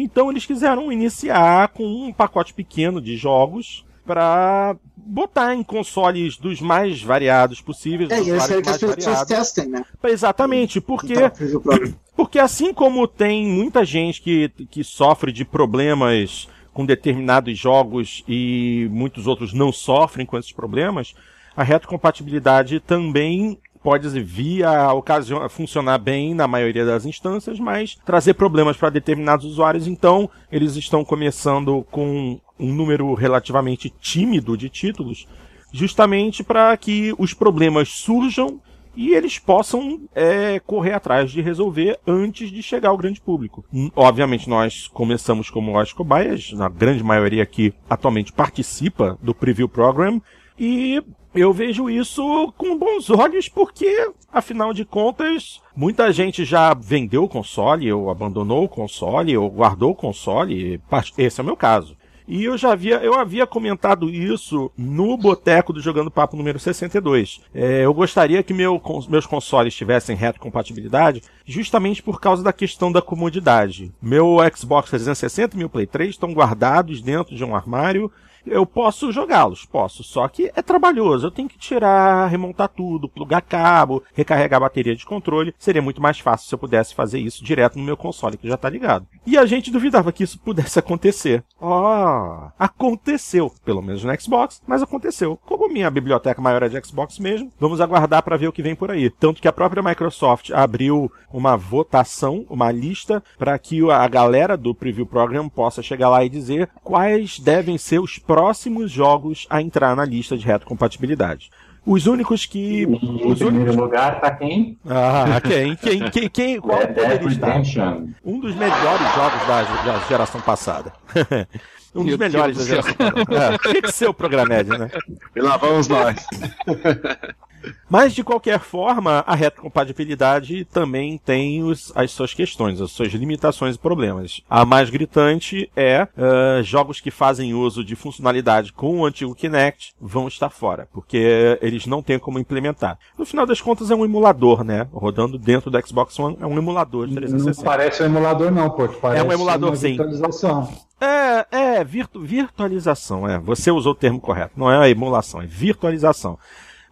Então 0.01 0.31
eles 0.31 0.47
quiseram 0.47 0.93
iniciar 0.93 1.69
com 1.69 1.85
um 1.85 2.13
pacote 2.13 2.55
pequeno 2.55 3.01
de 3.01 3.17
jogos 3.17 3.85
para 4.07 4.77
botar 4.97 5.55
em 5.55 5.63
consoles 5.63 6.37
dos 6.37 6.61
mais 6.61 7.03
variados 7.03 7.61
possíveis. 7.61 8.09
É, 8.11 8.23
e 8.23 8.31
eles 8.31 8.47
querem 8.47 8.63
que 8.63 8.71
as 8.71 8.79
pessoas 8.79 9.25
testem, 9.27 9.69
né? 9.69 9.85
Exatamente, 10.05 10.81
porque 10.81 11.13
Então, 11.15 11.31
preview 11.31 11.61
program. 11.61 11.95
porque 12.17 12.39
assim 12.39 12.73
como 12.73 13.09
tem 13.09 13.47
muita 13.47 13.85
gente 13.85 14.23
que, 14.23 14.49
que 14.71 14.85
sofre 14.85 15.33
de 15.33 15.45
problemas 15.45 16.49
com 16.73 16.87
determinados 16.87 17.59
jogos 17.59 18.23
e 18.29 18.89
muitos 18.93 19.27
outros 19.27 19.53
não 19.53 19.73
sofrem 19.73 20.25
com 20.25 20.39
esses 20.39 20.53
problemas, 20.53 21.13
a 21.57 21.65
retrocompatibilidade 21.65 22.79
também 22.79 23.59
pode 23.89 24.07
vir 24.21 24.67
a 24.67 24.93
ocasião, 24.93 25.49
funcionar 25.49 25.97
bem 25.97 26.35
na 26.35 26.47
maioria 26.47 26.85
das 26.85 27.07
instâncias, 27.07 27.59
mas 27.59 27.97
trazer 28.05 28.35
problemas 28.35 28.77
para 28.77 28.91
determinados 28.91 29.47
usuários. 29.47 29.87
Então, 29.87 30.29
eles 30.53 30.77
estão 30.77 31.03
começando 31.03 31.87
com 31.91 32.39
um 32.61 32.71
número 32.71 33.15
relativamente 33.15 33.89
tímido 33.99 34.59
de 34.59 34.69
títulos, 34.69 35.27
justamente 35.73 36.45
para 36.45 36.77
que 36.77 37.15
os 37.19 37.33
problemas 37.33 37.89
surjam 37.89 38.61
e 38.95 39.15
eles 39.15 39.39
possam 39.39 40.03
é, 40.15 40.61
correr 40.61 40.93
atrás 40.93 41.31
de 41.31 41.41
resolver 41.41 41.99
antes 42.07 42.51
de 42.51 42.63
chegar 42.63 42.91
ao 42.91 42.99
grande 42.99 43.23
público. 43.23 43.65
Obviamente, 43.97 44.51
nós 44.51 44.87
começamos 44.87 45.49
como 45.49 45.79
as 45.79 45.95
cobaias, 45.95 46.53
a 46.61 46.69
grande 46.69 47.03
maioria 47.03 47.43
aqui 47.43 47.73
atualmente 47.89 48.35
participa 48.35 49.19
do 49.23 49.35
Preview 49.35 49.67
Program, 49.67 50.21
e 50.59 51.03
eu 51.35 51.53
vejo 51.53 51.91
isso 51.91 52.53
com 52.57 52.79
bons 52.79 53.11
olhos 53.11 53.49
porque, 53.49 54.11
afinal 54.33 54.73
de 54.73 54.85
contas, 54.85 55.61
muita 55.77 56.13
gente 56.13 56.45
já 56.45 56.75
vendeu 56.75 57.25
o 57.25 57.29
console, 57.29 57.93
ou 57.93 58.11
abandonou 58.11 58.65
o 58.65 58.69
console, 58.69 59.37
ou 59.37 59.51
guardou 59.51 59.93
o 59.93 59.95
console. 59.95 60.81
Esse 61.17 61.41
é 61.41 61.43
o 61.43 61.47
meu 61.47 61.57
caso. 61.57 61.97
E 62.29 62.45
eu 62.45 62.59
já 62.59 62.73
havia, 62.73 62.97
eu 62.97 63.15
havia 63.15 63.47
comentado 63.47 64.11
isso 64.11 64.71
no 64.77 65.17
Boteco 65.17 65.73
do 65.73 65.81
Jogando 65.81 66.11
Papo 66.11 66.37
número 66.37 66.59
62. 66.59 67.41
É, 67.55 67.87
eu 67.87 67.95
gostaria 67.95 68.43
que 68.43 68.53
meu, 68.53 68.79
meus 69.09 69.25
consoles 69.25 69.75
tivessem 69.75 70.15
retrocompatibilidade 70.15 71.23
justamente 71.47 72.03
por 72.03 72.21
causa 72.21 72.43
da 72.43 72.53
questão 72.53 72.93
da 72.93 73.01
comodidade. 73.01 73.91
Meu 74.01 74.37
Xbox 74.55 74.91
360 74.91 75.57
e 75.57 75.59
meu 75.59 75.71
Play 75.71 75.87
3 75.87 76.11
estão 76.11 76.35
guardados 76.35 77.01
dentro 77.01 77.35
de 77.35 77.43
um 77.43 77.57
armário 77.57 78.13
eu 78.47 78.65
posso 78.67 79.13
jogá-los, 79.13 79.65
posso, 79.65 80.03
só 80.03 80.29
que 80.29 80.51
é 80.55 80.63
trabalhoso. 80.63 81.27
Eu 81.27 81.31
tenho 81.31 81.49
que 81.49 81.59
tirar, 81.59 82.27
remontar 82.29 82.69
tudo, 82.69 83.09
plugar 83.09 83.43
cabo, 83.43 84.03
recarregar 84.15 84.59
a 84.59 84.61
bateria 84.61 84.95
de 84.95 85.07
controle. 85.07 85.55
Seria 85.59 85.83
muito 85.83 86.01
mais 86.01 86.19
fácil 86.19 86.49
se 86.49 86.55
eu 86.55 86.59
pudesse 86.59 86.95
fazer 86.95 87.19
isso 87.19 87.45
direto 87.45 87.79
no 87.79 87.85
meu 87.85 87.97
console 87.97 88.37
que 88.37 88.49
já 88.49 88.57
tá 88.57 88.69
ligado. 88.69 89.07
E 89.27 89.37
a 89.37 89.47
gente 89.47 89.71
duvidava 89.71 90.13
que 90.13 90.25
isso 90.25 90.39
pudesse 90.39 90.79
acontecer. 90.79 91.45
Ó, 91.61 92.49
aconteceu, 92.59 93.53
pelo 93.65 93.83
menos 93.83 94.05
no 94.05 94.21
Xbox, 94.21 94.63
mas 94.67 94.83
aconteceu. 94.83 95.39
Como 95.45 95.69
minha 95.69 95.91
biblioteca 95.91 96.41
maior 96.41 96.63
é 96.63 96.69
de 96.69 96.87
Xbox 96.87 97.19
mesmo, 97.19 97.53
vamos 97.59 97.81
aguardar 97.81 98.23
para 98.23 98.37
ver 98.37 98.49
o 98.49 98.53
que 98.53 98.63
vem 98.63 98.75
por 98.75 98.91
aí. 98.91 99.11
Tanto 99.11 99.41
que 99.41 99.49
a 99.49 99.53
própria 99.53 99.83
Microsoft 99.83 100.51
abriu 100.51 101.11
uma 101.33 101.57
votação, 101.57 102.47
uma 102.49 102.71
lista 102.71 103.23
para 103.39 103.59
que 103.59 103.79
a 103.91 104.07
galera 104.09 104.57
do 104.57 104.75
Preview 104.75 105.07
Program 105.07 105.49
possa 105.49 105.83
chegar 105.83 106.09
lá 106.09 106.25
e 106.25 106.29
dizer 106.29 106.69
quais 106.83 107.39
devem 107.39 107.77
ser 107.77 108.01
os 108.01 108.19
próximos 108.29 108.91
jogos 108.93 109.47
a 109.49 109.63
entrar 109.63 109.97
na 109.97 110.05
lista 110.05 110.37
de 110.37 110.45
retrocompatibilidade. 110.45 111.51
Os 111.87 112.07
únicos 112.07 112.45
que. 112.45 112.83
E 112.83 112.83
em 112.85 113.33
Os 113.33 113.39
primeiro 113.39 113.47
únicos. 113.47 113.77
lugar 113.77 114.21
tá 114.21 114.31
quem? 114.31 114.79
Ah, 114.87 115.41
quem? 115.41 115.75
Quem? 115.77 116.11
Quem? 116.11 116.29
quem 116.29 116.61
qual 116.61 116.79
Red 116.79 116.89
Dead 116.89 117.23
estar? 117.23 117.47
Redemption. 117.49 118.09
Um 118.23 118.39
dos 118.39 118.55
melhores 118.55 119.15
jogos 119.15 119.47
da, 119.49 119.63
da 119.63 119.99
geração 120.07 120.41
passada. 120.43 120.93
um 121.97 122.05
dos 122.05 122.19
Meu 122.19 122.19
melhores 122.19 122.59
da 122.59 122.65
Deus 122.65 122.85
do 122.85 122.93
geração 122.93 123.25
passada. 123.25 123.55
É, 123.55 123.59
tinha 123.59 123.83
que 123.83 123.93
ser 123.93 124.09
o 124.09 124.13
Programed, 124.13 124.69
né? 124.69 124.91
E 125.35 125.41
lá 125.41 125.57
vamos 125.57 125.89
nós. 125.89 126.27
Mas, 127.89 128.15
de 128.15 128.23
qualquer 128.23 128.61
forma, 128.61 129.25
a 129.27 129.35
retrocompatibilidade 129.35 130.65
também 130.67 131.19
tem 131.19 131.63
os, 131.63 131.93
as 131.95 132.11
suas 132.11 132.35
questões, 132.35 132.81
as 132.81 132.91
suas 132.91 133.13
limitações 133.13 133.77
e 133.77 133.79
problemas. 133.79 134.43
A 134.49 134.65
mais 134.65 134.91
gritante 134.91 135.71
é 135.75 136.07
uh, 136.17 136.63
jogos 136.63 137.01
que 137.01 137.11
fazem 137.11 137.55
uso 137.55 137.85
de 137.85 137.97
funcionalidade 137.97 138.73
com 138.73 139.01
o 139.01 139.07
antigo 139.07 139.35
Kinect 139.35 139.95
vão 140.01 140.29
estar 140.29 140.51
fora, 140.51 140.89
porque 140.93 141.59
eles 141.63 141.87
não 141.87 142.03
têm 142.03 142.19
como 142.19 142.39
implementar. 142.39 142.99
No 143.17 143.25
final 143.25 143.47
das 143.47 143.61
contas, 143.61 143.91
é 143.91 143.95
um 143.95 144.05
emulador, 144.05 144.63
né? 144.63 144.87
Rodando 144.93 145.39
dentro 145.39 145.71
do 145.71 145.87
Xbox 145.87 146.19
One, 146.19 146.37
é 146.41 146.47
um 146.47 146.59
emulador 146.59 147.07
de 147.07 147.15
360. 147.15 147.57
Não 147.57 147.65
parece 147.65 148.03
um 148.03 148.07
emulador, 148.07 148.51
não, 148.51 148.71
pô. 148.71 148.89
Parece 148.89 149.23
É 149.23 149.27
um 149.27 149.33
emulador, 149.33 149.71
uma 149.71 149.77
sim. 149.77 149.89
virtualização. 149.89 150.69
É, 151.01 151.47
é, 151.51 151.85
virtu 151.85 152.21
virtualização, 152.21 153.29
é. 153.29 153.39
Você 153.39 153.71
usou 153.71 153.93
o 153.93 153.95
termo 153.95 154.21
correto. 154.21 154.55
Não 154.57 154.71
é 154.71 154.91
emulação, 154.91 155.41
é 155.41 155.47
virtualização. 155.47 156.39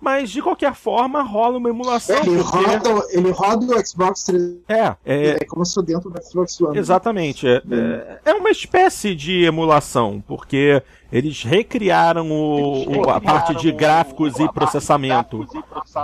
Mas, 0.01 0.31
de 0.31 0.43
qualquer 0.43 0.75
forma, 0.75 1.23
rola 1.23 1.57
uma 1.59 1.69
emulação. 1.71 2.17
Ele 2.19 2.43
porque... 2.43 2.59
roda, 2.67 3.07
ele 3.11 3.31
roda 3.31 3.65
o 3.77 3.87
Xbox 3.87 4.25
360. 4.25 4.65
É, 4.69 4.97
é, 5.05 5.31
É 5.41 5.45
como 5.47 5.65
se 5.65 5.75
fosse 5.75 5.87
dentro 5.87 6.11
do 6.11 6.23
Xbox 6.23 6.61
One. 6.61 6.79
Exatamente. 6.79 7.47
É, 7.49 7.63
é- 7.71 8.21
é 8.27 8.35
uma 8.35 8.51
espécie 8.51 9.15
de 9.15 9.45
emulação, 9.45 10.23
porque 10.27 10.83
eles 11.11 11.43
recriaram, 11.43 12.31
o, 12.31 12.99
o- 13.07 13.11
a 13.11 13.21
parte 13.21 13.55
de 13.55 13.73
gráficos 13.73 14.39
e 14.39 14.47
processamento 14.53 15.47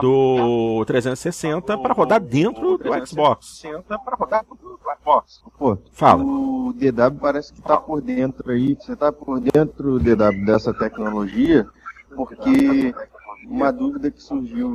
do 0.01 0.85
360 0.87 1.77
para 1.79 1.93
rodar 1.93 2.21
dentro 2.21 2.79
do 2.79 3.07
Xbox. 3.07 3.63
Pô, 5.59 5.79
Fala. 5.93 6.23
o 6.23 6.73
DW 6.75 7.19
parece 7.21 7.53
que 7.53 7.61
tá 7.63 7.77
por 7.77 8.01
dentro 8.01 8.51
aí. 8.53 8.75
Você 8.81 8.97
tá 8.97 9.13
por 9.13 9.41
dentro, 9.41 9.99
DW, 9.99 10.45
dessa 10.47 10.73
tecnologia, 10.73 11.67
porque 12.15 12.95
uma 13.47 13.71
dúvida 13.73 14.11
que 14.11 14.23
surgiu 14.23 14.73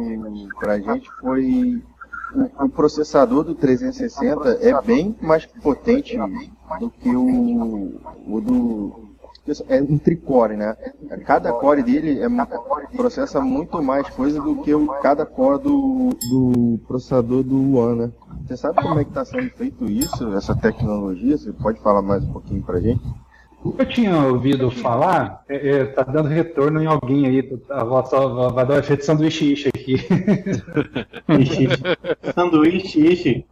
pra 0.60 0.80
gente 0.80 1.10
foi 1.20 1.82
o, 2.36 2.66
o 2.66 2.70
processador 2.70 3.44
do 3.44 3.56
360 3.56 4.60
é 4.62 4.82
bem 4.82 5.16
mais 5.22 5.46
potente 5.46 6.18
do 6.80 6.90
que 6.90 7.10
o, 7.10 8.02
o 8.28 8.42
do 8.42 9.08
é 9.70 9.82
um 9.82 9.98
tricore, 9.98 10.58
né? 10.58 10.76
Cada 11.26 11.54
core 11.54 11.82
dele 11.82 12.20
é, 12.20 12.28
processa 12.98 13.40
muito 13.40 13.82
mais 13.82 14.10
coisa 14.10 14.42
do 14.42 14.62
que 14.62 14.74
o 14.74 14.88
cada 15.02 15.26
core 15.26 15.64
do, 15.64 16.10
do 16.30 16.80
processador 16.86 17.44
do 17.44 17.78
One, 17.78 18.00
né? 18.00 18.12
Você 18.46 18.58
sabe 18.58 18.82
como 18.82 19.00
é 19.00 19.04
que 19.04 19.10
está 19.10 19.24
sendo 19.24 19.50
feito 19.52 19.86
isso, 19.86 20.34
essa 20.34 20.54
tecnologia? 20.54 21.38
Você 21.38 21.54
pode 21.54 21.80
falar 21.80 22.02
mais 22.02 22.24
um 22.24 22.34
pouquinho 22.34 22.62
pra 22.62 22.82
gente? 22.82 23.02
O 23.64 23.72
que 23.72 23.82
eu 23.82 23.86
tinha 23.88 24.16
ouvido 24.18 24.70
falar, 24.70 25.44
é, 25.50 25.70
é, 25.70 25.86
tá 25.86 26.04
dando 26.04 26.30
retorno 26.30 26.82
em 26.82 26.86
alguém 26.86 27.26
aí, 27.26 27.60
a 27.70 27.84
voz 27.84 28.10
só 28.10 28.50
vai 28.50 28.66
dar 28.66 28.76
um 28.76 28.80
efeito 28.80 29.04
sanduíche 29.04 29.52
ishi 29.54 29.70
aqui. 29.70 29.96
Ishi. 31.42 31.68
Sanduíche, 32.34 33.00
ishi. 33.00 33.46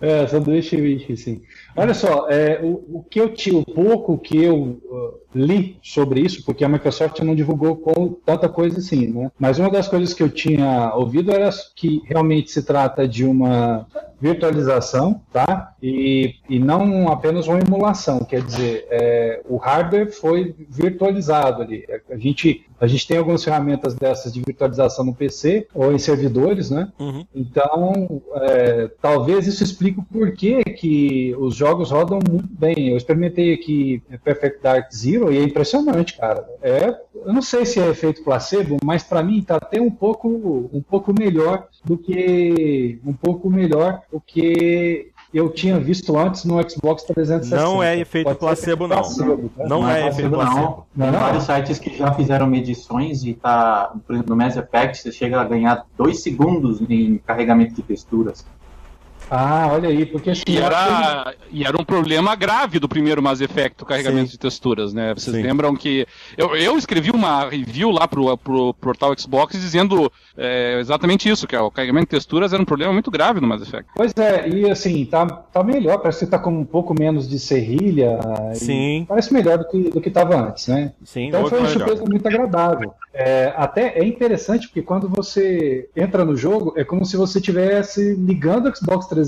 É, 0.00 0.26
sanduíche 0.26 0.76
ishi, 0.76 1.16
sim. 1.16 1.42
Olha 1.74 1.94
só, 1.94 2.28
é, 2.28 2.60
o, 2.62 2.98
o 2.98 3.06
que 3.08 3.20
eu 3.20 3.32
tinha, 3.32 3.58
o 3.58 3.64
pouco 3.64 4.18
que 4.18 4.36
eu 4.42 4.56
uh, 4.56 5.20
li 5.34 5.78
sobre 5.82 6.20
isso, 6.20 6.44
porque 6.44 6.64
a 6.64 6.68
Microsoft 6.68 7.18
não 7.20 7.34
divulgou 7.34 7.76
com 7.76 8.10
tanta 8.26 8.48
coisa 8.48 8.78
assim, 8.78 9.06
né? 9.06 9.30
Mas 9.38 9.58
uma 9.58 9.70
das 9.70 9.88
coisas 9.88 10.12
que 10.12 10.22
eu 10.22 10.28
tinha 10.28 10.94
ouvido 10.94 11.32
era 11.32 11.48
que 11.74 12.02
realmente 12.04 12.50
se 12.50 12.62
trata 12.62 13.08
de 13.08 13.24
uma 13.24 13.86
virtualização, 14.20 15.20
tá? 15.32 15.74
E, 15.82 16.36
e 16.48 16.58
não 16.58 17.08
apenas 17.08 17.48
uma 17.48 17.58
emulação, 17.58 18.20
quer 18.20 18.42
dizer, 18.42 18.86
é, 18.90 19.40
o 19.48 19.56
hardware 19.56 20.12
foi 20.12 20.54
virtualizado 20.68 21.62
ali. 21.62 21.84
A 22.10 22.16
gente, 22.16 22.66
a 22.82 22.88
gente 22.88 23.06
tem 23.06 23.16
algumas 23.16 23.44
ferramentas 23.44 23.94
dessas 23.94 24.32
de 24.32 24.42
virtualização 24.44 25.04
no 25.04 25.14
PC 25.14 25.68
ou 25.72 25.92
em 25.92 25.98
servidores, 26.00 26.68
né? 26.68 26.92
Uhum. 26.98 27.24
Então, 27.32 28.20
é, 28.34 28.90
talvez 29.00 29.46
isso 29.46 29.62
explique 29.62 30.00
o 30.00 30.02
porquê 30.02 30.64
que 30.64 31.32
os 31.38 31.54
jogos 31.54 31.92
rodam 31.92 32.18
muito 32.28 32.48
bem. 32.50 32.88
Eu 32.88 32.96
experimentei 32.96 33.54
aqui 33.54 34.02
Perfect 34.24 34.60
Dark 34.60 34.92
Zero 34.92 35.32
e 35.32 35.38
é 35.38 35.44
impressionante, 35.44 36.16
cara. 36.16 36.44
É, 36.60 36.92
eu 37.24 37.32
não 37.32 37.40
sei 37.40 37.64
se 37.64 37.78
é 37.78 37.88
efeito 37.88 38.24
placebo, 38.24 38.78
mas 38.84 39.04
para 39.04 39.22
mim 39.22 39.40
tá 39.42 39.58
até 39.58 39.80
um 39.80 39.90
pouco, 39.90 40.68
um 40.72 40.82
pouco 40.82 41.14
melhor 41.16 41.68
do 41.84 41.96
que 41.96 42.98
um 43.06 43.12
pouco 43.12 43.48
melhor 43.48 44.02
do 44.10 44.20
que 44.20 45.12
eu 45.32 45.48
tinha 45.50 45.78
visto 45.78 46.16
antes 46.18 46.44
no 46.44 46.60
Xbox 46.68 47.02
360. 47.04 47.56
Não 47.62 47.82
é 47.82 47.98
efeito 47.98 48.24
Pode 48.24 48.38
ser 48.60 48.76
placebo, 48.76 48.88
não. 48.88 48.96
placebo, 48.96 49.50
tá? 49.56 49.66
Não 49.66 49.88
é 49.88 50.08
efeito 50.08 50.30
placebo. 50.30 50.56
Não. 50.60 50.84
Não, 50.94 51.06
Tem 51.06 51.12
não. 51.12 51.20
vários 51.20 51.44
sites 51.44 51.78
que 51.78 51.96
já 51.96 52.12
fizeram 52.12 52.46
medições 52.46 53.24
e 53.24 53.34
tá, 53.34 53.92
por 54.06 54.14
exemplo, 54.14 54.30
no 54.30 54.36
Mass 54.42 54.56
Effect 54.56 54.98
você 55.02 55.12
chega 55.12 55.40
a 55.40 55.44
ganhar 55.44 55.84
2 55.96 56.22
segundos 56.22 56.80
em 56.88 57.18
carregamento 57.18 57.74
de 57.74 57.82
texturas. 57.82 58.44
Ah, 59.34 59.70
olha 59.72 59.88
aí, 59.88 60.04
porque 60.04 60.28
assim, 60.28 60.42
E 60.46 60.58
era, 60.58 61.34
e 61.50 61.64
era 61.64 61.80
um 61.80 61.84
problema 61.84 62.34
grave 62.34 62.78
do 62.78 62.86
primeiro 62.86 63.22
Mass 63.22 63.40
Effect, 63.40 63.82
o 63.82 63.86
carregamento 63.86 64.26
Sim. 64.26 64.32
de 64.32 64.38
texturas, 64.38 64.92
né? 64.92 65.14
Vocês 65.14 65.34
Sim. 65.34 65.42
lembram 65.42 65.74
que. 65.74 66.06
Eu, 66.36 66.54
eu 66.54 66.76
escrevi 66.76 67.10
uma 67.10 67.48
review 67.48 67.90
lá 67.90 68.06
pro, 68.06 68.36
pro 68.36 68.74
portal 68.74 69.18
Xbox 69.18 69.58
dizendo 69.58 70.12
é, 70.36 70.76
exatamente 70.78 71.30
isso, 71.30 71.46
que 71.46 71.56
é, 71.56 71.60
o 71.60 71.70
carregamento 71.70 72.04
de 72.06 72.10
texturas 72.10 72.52
era 72.52 72.60
um 72.60 72.66
problema 72.66 72.92
muito 72.92 73.10
grave 73.10 73.40
no 73.40 73.46
Mass 73.46 73.62
Effect. 73.62 73.86
Pois 73.96 74.12
é, 74.18 74.46
e 74.50 74.70
assim, 74.70 75.02
tá, 75.06 75.24
tá 75.24 75.64
melhor, 75.64 75.96
parece 75.98 76.26
que 76.26 76.30
tá 76.30 76.38
com 76.38 76.50
um 76.50 76.64
pouco 76.64 76.92
menos 76.92 77.26
de 77.26 77.38
serrilha. 77.38 78.18
e 78.52 78.56
Sim. 78.56 79.06
Parece 79.08 79.32
melhor 79.32 79.56
do 79.56 79.64
que, 79.66 79.88
do 79.88 80.00
que 80.02 80.10
tava 80.10 80.36
antes, 80.36 80.68
né? 80.68 80.92
Sim, 81.04 81.28
Então 81.28 81.46
foi 81.46 81.58
uma 81.58 81.68
melhor. 81.68 81.78
surpresa 81.86 82.04
muito 82.04 82.26
agradável. 82.28 82.92
É, 83.14 83.52
até 83.56 83.98
é 83.98 84.04
interessante 84.04 84.66
porque 84.68 84.82
quando 84.82 85.08
você 85.08 85.88
entra 85.96 86.22
no 86.22 86.36
jogo, 86.36 86.74
é 86.76 86.84
como 86.84 87.04
se 87.06 87.16
você 87.16 87.38
estivesse 87.38 88.14
ligando 88.14 88.68
o 88.68 88.76
Xbox 88.76 89.06
360 89.06 89.21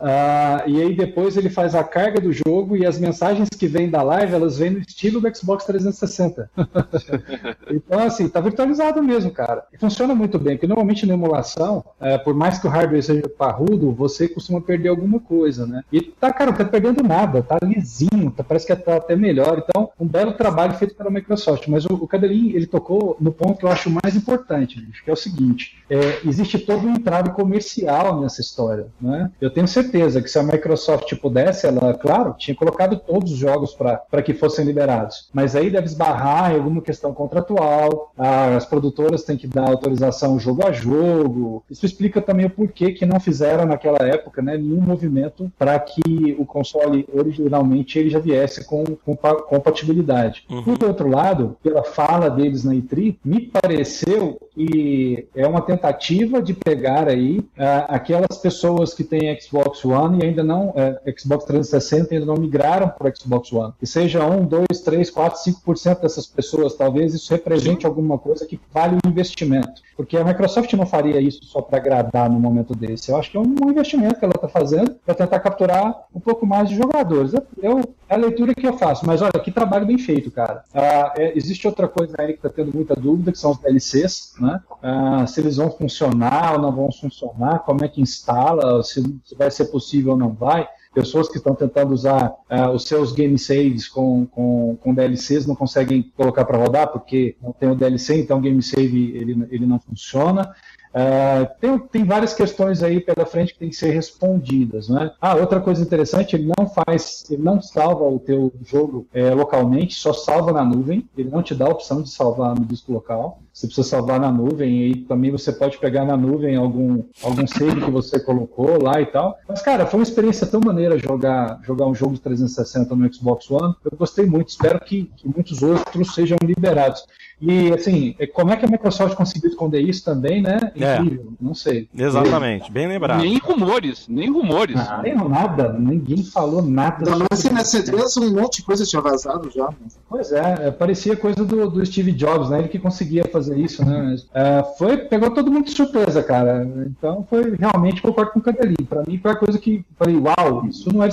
ah, 0.00 0.64
e 0.66 0.80
aí 0.80 0.94
depois 0.94 1.36
ele 1.36 1.50
faz 1.50 1.74
a 1.74 1.84
carga 1.84 2.20
do 2.20 2.32
jogo 2.32 2.76
e 2.76 2.86
as 2.86 2.98
mensagens 2.98 3.48
que 3.48 3.66
vêm 3.66 3.90
da 3.90 4.02
live, 4.02 4.34
elas 4.34 4.58
vêm 4.58 4.70
no 4.70 4.78
estilo 4.78 5.20
do 5.20 5.36
Xbox 5.36 5.64
360. 5.64 6.50
então, 7.70 7.98
assim, 8.00 8.28
tá 8.28 8.40
virtualizado 8.40 9.02
mesmo, 9.02 9.30
cara. 9.30 9.64
E 9.72 9.78
funciona 9.78 10.14
muito 10.14 10.38
bem, 10.38 10.56
porque 10.56 10.66
normalmente 10.66 11.06
na 11.06 11.14
emulação, 11.14 11.84
é, 12.00 12.18
por 12.18 12.34
mais 12.34 12.58
que 12.58 12.66
o 12.66 12.70
hardware 12.70 13.02
seja 13.02 13.28
parrudo, 13.28 13.92
você 13.92 14.28
costuma 14.28 14.60
perder 14.60 14.88
alguma 14.88 15.20
coisa, 15.20 15.66
né? 15.66 15.82
E 15.92 16.00
tá, 16.00 16.32
cara, 16.32 16.50
não 16.50 16.58
tá 16.58 16.64
perdendo 16.64 17.02
nada, 17.02 17.42
tá 17.42 17.58
lisinho, 17.62 18.30
tá, 18.30 18.44
parece 18.44 18.66
que 18.66 18.76
tá 18.76 18.96
até 18.96 19.16
melhor. 19.16 19.64
Então, 19.66 19.90
um 19.98 20.06
belo 20.06 20.32
trabalho 20.32 20.74
feito 20.74 20.94
pela 20.94 21.10
Microsoft. 21.10 21.68
Mas 21.68 21.84
o, 21.84 21.94
o 21.94 22.06
Cadelin, 22.06 22.50
ele 22.50 22.66
tocou 22.66 23.16
no 23.20 23.32
ponto 23.32 23.58
que 23.58 23.64
eu 23.64 23.70
acho 23.70 23.90
mais 23.90 24.14
importante, 24.16 24.86
que 25.04 25.10
é 25.10 25.12
o 25.12 25.16
seguinte: 25.16 25.82
é, 25.88 26.20
existe 26.24 26.58
todo 26.58 26.86
um 26.86 26.94
entrave 26.94 27.30
comercial 27.30 28.20
nessa 28.20 28.40
história, 28.40 28.88
né? 29.00 29.30
Eu 29.40 29.50
tenho 29.50 29.66
certeza 29.68 30.20
que 30.22 30.28
se 30.28 30.38
a 30.38 30.42
Microsoft 30.42 31.14
pudesse, 31.16 31.66
ela, 31.66 31.94
claro, 31.94 32.34
tinha 32.38 32.54
colocado 32.54 32.96
todos 32.98 33.32
os 33.32 33.38
jogos 33.38 33.74
para 33.74 34.22
que 34.22 34.34
fossem 34.34 34.64
liberados. 34.64 35.28
Mas 35.32 35.54
aí 35.56 35.70
deve 35.70 35.86
esbarrar 35.86 36.52
em 36.52 36.56
alguma 36.56 36.80
questão 36.80 37.12
contratual, 37.12 38.12
ah, 38.16 38.56
as 38.56 38.64
produtoras 38.64 39.24
têm 39.24 39.36
que 39.36 39.46
dar 39.46 39.68
autorização 39.68 40.38
jogo 40.38 40.66
a 40.66 40.72
jogo. 40.72 41.62
Isso 41.70 41.84
explica 41.86 42.20
também 42.20 42.46
o 42.46 42.50
porquê 42.50 42.92
que 42.92 43.06
não 43.06 43.20
fizeram 43.20 43.66
naquela 43.66 43.98
época 43.98 44.40
né, 44.42 44.56
nenhum 44.56 44.80
movimento 44.80 45.50
para 45.58 45.78
que 45.78 46.36
o 46.38 46.46
console 46.46 47.06
originalmente 47.12 47.98
ele 47.98 48.10
já 48.10 48.18
viesse 48.18 48.64
com, 48.64 48.84
com 48.84 49.14
pa- 49.16 49.42
compatibilidade. 49.42 50.44
Uhum. 50.50 50.62
Por 50.62 50.84
outro 50.84 51.08
lado, 51.08 51.56
pela 51.62 51.82
fala 51.82 52.28
deles 52.30 52.64
na 52.64 52.72
E3, 52.74 53.16
me 53.24 53.40
pareceu 53.40 54.38
que 54.54 55.26
é 55.34 55.46
uma 55.46 55.60
tentativa 55.60 56.40
de 56.40 56.54
pegar 56.54 57.08
aí 57.08 57.44
ah, 57.58 57.86
aquelas 57.88 58.38
pessoas 58.38 58.94
que 58.94 59.02
têm 59.02 59.38
Xbox 59.40 59.84
One 59.84 60.20
e 60.20 60.26
ainda 60.26 60.44
não, 60.44 60.72
eh, 60.76 61.14
Xbox 61.18 61.44
360 61.44 62.14
ainda 62.14 62.26
não 62.26 62.36
migraram 62.36 62.88
para 62.88 63.08
o 63.08 63.16
Xbox 63.16 63.52
One. 63.52 63.72
Que 63.78 63.86
seja 63.86 64.24
1, 64.24 64.46
2, 64.46 64.66
3, 64.84 65.10
4, 65.10 65.40
5% 65.66 66.00
dessas 66.00 66.26
pessoas, 66.26 66.74
talvez 66.74 67.14
isso 67.14 67.32
represente 67.32 67.84
alguma 67.84 68.18
coisa 68.18 68.46
que 68.46 68.60
vale 68.72 68.96
o 68.96 69.08
investimento. 69.08 69.82
Porque 69.96 70.16
a 70.16 70.24
Microsoft 70.24 70.72
não 70.74 70.86
faria 70.86 71.20
isso 71.20 71.44
só 71.44 71.60
para 71.60 71.78
agradar 71.78 72.30
no 72.30 72.38
momento 72.38 72.74
desse. 72.74 73.10
Eu 73.10 73.16
acho 73.16 73.30
que 73.30 73.36
é 73.36 73.40
um 73.40 73.70
investimento 73.70 74.18
que 74.18 74.24
ela 74.24 74.34
está 74.34 74.48
fazendo 74.48 74.96
para 75.04 75.14
tentar 75.14 75.40
capturar 75.40 76.06
um 76.14 76.20
pouco 76.20 76.46
mais 76.46 76.68
de 76.68 76.76
jogadores. 76.76 77.32
Eu, 77.60 77.82
a 78.14 78.18
leitura 78.18 78.54
que 78.54 78.66
eu 78.66 78.76
faço. 78.78 79.06
Mas 79.06 79.22
olha, 79.22 79.32
que 79.32 79.50
trabalho 79.50 79.86
bem 79.86 79.98
feito, 79.98 80.30
cara. 80.30 80.64
Ah, 80.72 81.12
é, 81.16 81.36
existe 81.36 81.66
outra 81.66 81.88
coisa 81.88 82.14
aí 82.18 82.28
que 82.28 82.38
está 82.38 82.48
tendo 82.48 82.74
muita 82.74 82.94
dúvida, 82.94 83.32
que 83.32 83.38
são 83.38 83.52
os 83.52 83.58
DLCs, 83.58 84.34
né? 84.40 84.60
Ah, 84.82 85.26
se 85.26 85.40
eles 85.40 85.56
vão 85.56 85.70
funcionar 85.70 86.54
ou 86.54 86.60
não 86.60 86.72
vão 86.72 86.90
funcionar, 86.92 87.60
como 87.60 87.84
é 87.84 87.88
que 87.88 88.00
instala, 88.00 88.82
se, 88.82 89.02
se 89.24 89.34
vai 89.36 89.50
ser 89.50 89.66
possível 89.66 90.12
ou 90.12 90.18
não 90.18 90.32
vai 90.32 90.68
pessoas 90.94 91.28
que 91.28 91.38
estão 91.38 91.54
tentando 91.54 91.92
usar 91.92 92.32
ah, 92.48 92.70
os 92.70 92.84
seus 92.84 93.12
game 93.12 93.36
saves 93.36 93.88
com, 93.88 94.26
com, 94.26 94.78
com 94.80 94.94
DLCs 94.94 95.44
não 95.44 95.56
conseguem 95.56 96.12
colocar 96.16 96.44
para 96.44 96.56
rodar 96.56 96.88
porque 96.88 97.36
não 97.42 97.52
tem 97.52 97.68
o 97.68 97.74
DLC, 97.74 98.20
então 98.20 98.38
o 98.38 98.40
game 98.40 98.62
save 98.62 99.16
ele, 99.16 99.46
ele 99.50 99.66
não 99.66 99.80
funciona. 99.80 100.54
É, 100.94 101.44
tem, 101.60 101.76
tem 101.78 102.04
várias 102.04 102.32
questões 102.32 102.80
aí 102.80 103.00
pela 103.00 103.26
frente 103.26 103.52
que 103.52 103.58
tem 103.58 103.68
que 103.68 103.74
ser 103.74 103.90
respondidas, 103.90 104.88
né? 104.88 105.10
Ah, 105.20 105.34
outra 105.34 105.60
coisa 105.60 105.82
interessante, 105.82 106.36
ele 106.36 106.52
não 106.56 106.68
faz, 106.68 107.24
ele 107.28 107.42
não 107.42 107.60
salva 107.60 108.04
o 108.04 108.20
teu 108.20 108.52
jogo 108.64 109.06
é, 109.12 109.34
localmente, 109.34 109.94
só 109.96 110.12
salva 110.12 110.52
na 110.52 110.64
nuvem, 110.64 111.04
ele 111.18 111.30
não 111.30 111.42
te 111.42 111.52
dá 111.52 111.66
a 111.66 111.70
opção 111.70 112.00
de 112.00 112.10
salvar 112.10 112.54
no 112.54 112.64
disco 112.64 112.92
local. 112.92 113.40
Você 113.52 113.66
precisa 113.66 113.88
salvar 113.88 114.18
na 114.18 114.32
nuvem 114.32 114.88
e 114.88 114.96
também 115.04 115.30
você 115.30 115.52
pode 115.52 115.78
pegar 115.78 116.04
na 116.04 116.16
nuvem 116.16 116.56
algum, 116.56 117.04
algum 117.22 117.46
save 117.46 117.82
que 117.82 117.90
você 117.90 118.18
colocou 118.18 118.82
lá 118.82 119.00
e 119.00 119.06
tal. 119.06 119.38
Mas, 119.48 119.62
cara, 119.62 119.86
foi 119.86 120.00
uma 120.00 120.04
experiência 120.04 120.44
tão 120.44 120.60
maneira 120.60 120.98
jogar, 120.98 121.60
jogar 121.62 121.86
um 121.86 121.94
jogo 121.94 122.14
de 122.14 122.20
360 122.20 122.96
no 122.96 123.14
Xbox 123.14 123.48
One. 123.50 123.74
Eu 123.84 123.96
gostei 123.96 124.26
muito, 124.26 124.48
espero 124.48 124.80
que, 124.80 125.04
que 125.16 125.28
muitos 125.28 125.62
outros 125.62 126.14
sejam 126.14 126.36
liberados. 126.42 127.06
E, 127.40 127.72
assim, 127.72 128.14
como 128.32 128.52
é 128.52 128.56
que 128.56 128.64
a 128.64 128.68
Microsoft 128.68 129.14
conseguiu 129.16 129.50
esconder 129.50 129.80
isso 129.80 130.04
também, 130.04 130.40
né? 130.40 130.58
É. 130.76 130.96
Incrível, 131.00 131.32
não 131.40 131.54
sei. 131.54 131.88
Exatamente, 131.96 132.70
bem 132.70 132.86
lembrado. 132.86 133.20
Nem 133.20 133.38
rumores, 133.38 134.06
nem 134.08 134.30
rumores. 134.30 134.76
Ah, 134.78 135.00
nem 135.02 135.14
nada, 135.14 135.72
ninguém 135.72 136.22
falou 136.24 136.62
nada. 136.62 137.04
Que 137.28 137.36
sobre 137.36 137.54
na 137.54 137.62
isso. 137.62 137.76
C3 137.82 138.22
um 138.22 138.40
monte 138.40 138.58
de 138.58 138.62
coisa 138.62 138.84
tinha 138.84 139.02
vazado 139.02 139.50
já. 139.50 139.66
né? 139.68 139.74
Pois 140.08 140.32
é, 140.32 140.68
é, 140.68 140.70
parecia 140.70 141.16
coisa 141.16 141.44
do, 141.44 141.68
do 141.68 141.84
Steve 141.84 142.12
Jobs, 142.12 142.48
né? 142.50 142.60
Ele 142.60 142.68
que 142.68 142.78
conseguia 142.78 143.24
fazer 143.24 143.58
isso, 143.58 143.84
né? 143.84 144.16
É, 144.32 144.62
foi, 144.78 144.96
pegou 144.96 145.30
todo 145.30 145.50
mundo 145.50 145.64
de 145.66 145.72
surpresa, 145.72 146.22
cara. 146.22 146.66
Então 146.86 147.26
foi 147.28 147.56
realmente 147.56 148.00
concordo 148.00 148.32
com 148.32 148.38
o 148.38 148.42
Cadelinho. 148.42 148.86
Pra 148.88 149.02
mim 149.06 149.18
foi 149.18 149.30
a 149.32 149.36
coisa 149.36 149.58
que 149.58 149.84
falei, 149.98 150.16
uau, 150.16 150.66
isso 150.66 150.92
não 150.92 151.02
é. 151.04 151.08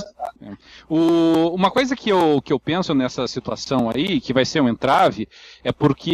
O- 0.88 1.54
uma 1.54 1.70
coisa 1.70 1.94
que 1.96 2.10
eu, 2.10 2.40
que 2.42 2.52
eu 2.52 2.58
penso 2.60 2.94
nessa 2.94 3.26
situação 3.26 3.90
aí, 3.92 4.20
que 4.20 4.32
vai 4.32 4.44
ser 4.44 4.60
um 4.60 4.68
entrave, 4.68 5.28
é 5.64 5.72
porque, 5.72 6.11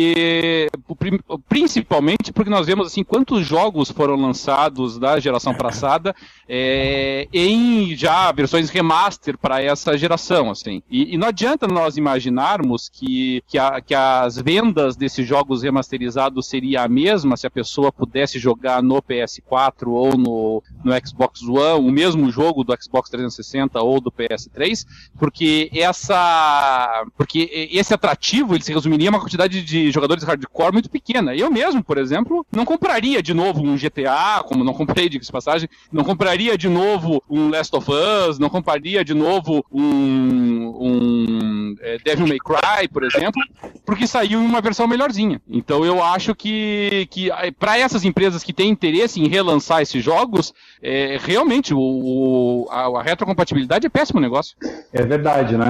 prim- 0.98 1.20
principalmente 1.48 2.32
porque 2.32 2.50
nós 2.50 2.66
vemos 2.66 2.86
assim 2.86 3.02
quantos 3.04 3.46
jogos 3.46 3.90
foram 3.90 4.16
lançados 4.16 4.98
da 4.98 5.18
geração 5.20 5.54
passada 5.54 6.14
é, 6.48 7.28
em 7.32 7.94
já 7.96 8.30
versões 8.32 8.70
remaster 8.70 9.36
para 9.36 9.62
essa 9.62 9.96
geração, 9.96 10.50
assim. 10.50 10.82
E, 10.90 11.14
e 11.14 11.18
não 11.18 11.28
adianta 11.28 11.66
nós 11.66 11.96
imaginarmos 11.96 12.88
que, 12.88 13.42
que, 13.46 13.58
a- 13.58 13.80
que 13.80 13.94
as 13.94 14.36
vendas 14.38 14.96
desses 14.96 15.26
jogos 15.26 15.62
remasterizados 15.62 16.46
seria 16.46 16.82
a 16.82 16.88
mesma 16.88 17.36
se 17.36 17.46
a 17.46 17.50
pessoa 17.50 17.92
pudesse 17.92 18.38
jogar 18.38 18.82
no 18.82 19.00
PS4 19.02 19.88
ou 19.88 20.16
no, 20.16 20.62
no 20.84 20.92
Xbox 21.06 21.42
One, 21.42 21.86
o 21.88 21.92
mesmo 21.92 22.30
jogo 22.30 22.64
do 22.64 22.74
Xbox 22.82 23.10
360 23.10 23.80
ou 23.82 24.00
do 24.00 24.10
PS3, 24.10 24.84
porque 25.18 25.70
essa 25.72 27.04
porque 27.16 27.68
esse 27.72 27.92
atrativo 27.94 28.54
ele 28.54 28.62
se 28.64 28.72
resumiria 28.72 29.08
a 29.08 29.12
uma 29.12 29.20
quantidade 29.20 29.62
de 29.62 29.87
jogadores 29.94 30.24
hardcore 30.24 30.72
muito 30.72 30.90
pequena. 30.90 31.34
Eu 31.34 31.50
mesmo, 31.50 31.82
por 31.82 31.98
exemplo, 31.98 32.44
não 32.52 32.64
compraria 32.64 33.22
de 33.22 33.32
novo 33.34 33.62
um 33.62 33.76
GTA, 33.76 34.42
como 34.44 34.64
não 34.64 34.72
comprei 34.74 35.08
de 35.08 35.18
passagem, 35.30 35.68
não 35.92 36.04
compraria 36.04 36.56
de 36.56 36.68
novo 36.68 37.22
um 37.28 37.50
Last 37.50 37.74
of 37.76 37.86
Us, 37.90 38.38
não 38.38 38.48
compraria 38.48 39.04
de 39.04 39.14
novo 39.14 39.64
um, 39.70 40.68
um 40.80 41.74
é, 41.80 41.98
Devil 42.04 42.26
May 42.26 42.38
Cry, 42.38 42.88
por 42.88 43.02
exemplo, 43.04 43.42
porque 43.84 44.06
saiu 44.06 44.40
em 44.40 44.44
uma 44.46 44.60
versão 44.60 44.86
melhorzinha. 44.86 45.40
Então 45.48 45.84
eu 45.84 46.02
acho 46.02 46.34
que, 46.34 47.06
que 47.10 47.30
para 47.58 47.78
essas 47.78 48.04
empresas 48.04 48.42
que 48.42 48.52
têm 48.52 48.70
interesse 48.70 49.20
em 49.20 49.28
relançar 49.28 49.80
esses 49.82 50.02
jogos, 50.02 50.52
é, 50.82 51.18
realmente 51.20 51.74
o, 51.74 51.78
o- 51.80 52.68
a, 52.70 53.00
a 53.00 53.02
retrocompatibilidade 53.02 53.86
é 53.86 53.90
péssimo 53.90 54.20
negócio. 54.20 54.56
É 54.92 55.02
verdade, 55.02 55.56
né? 55.56 55.66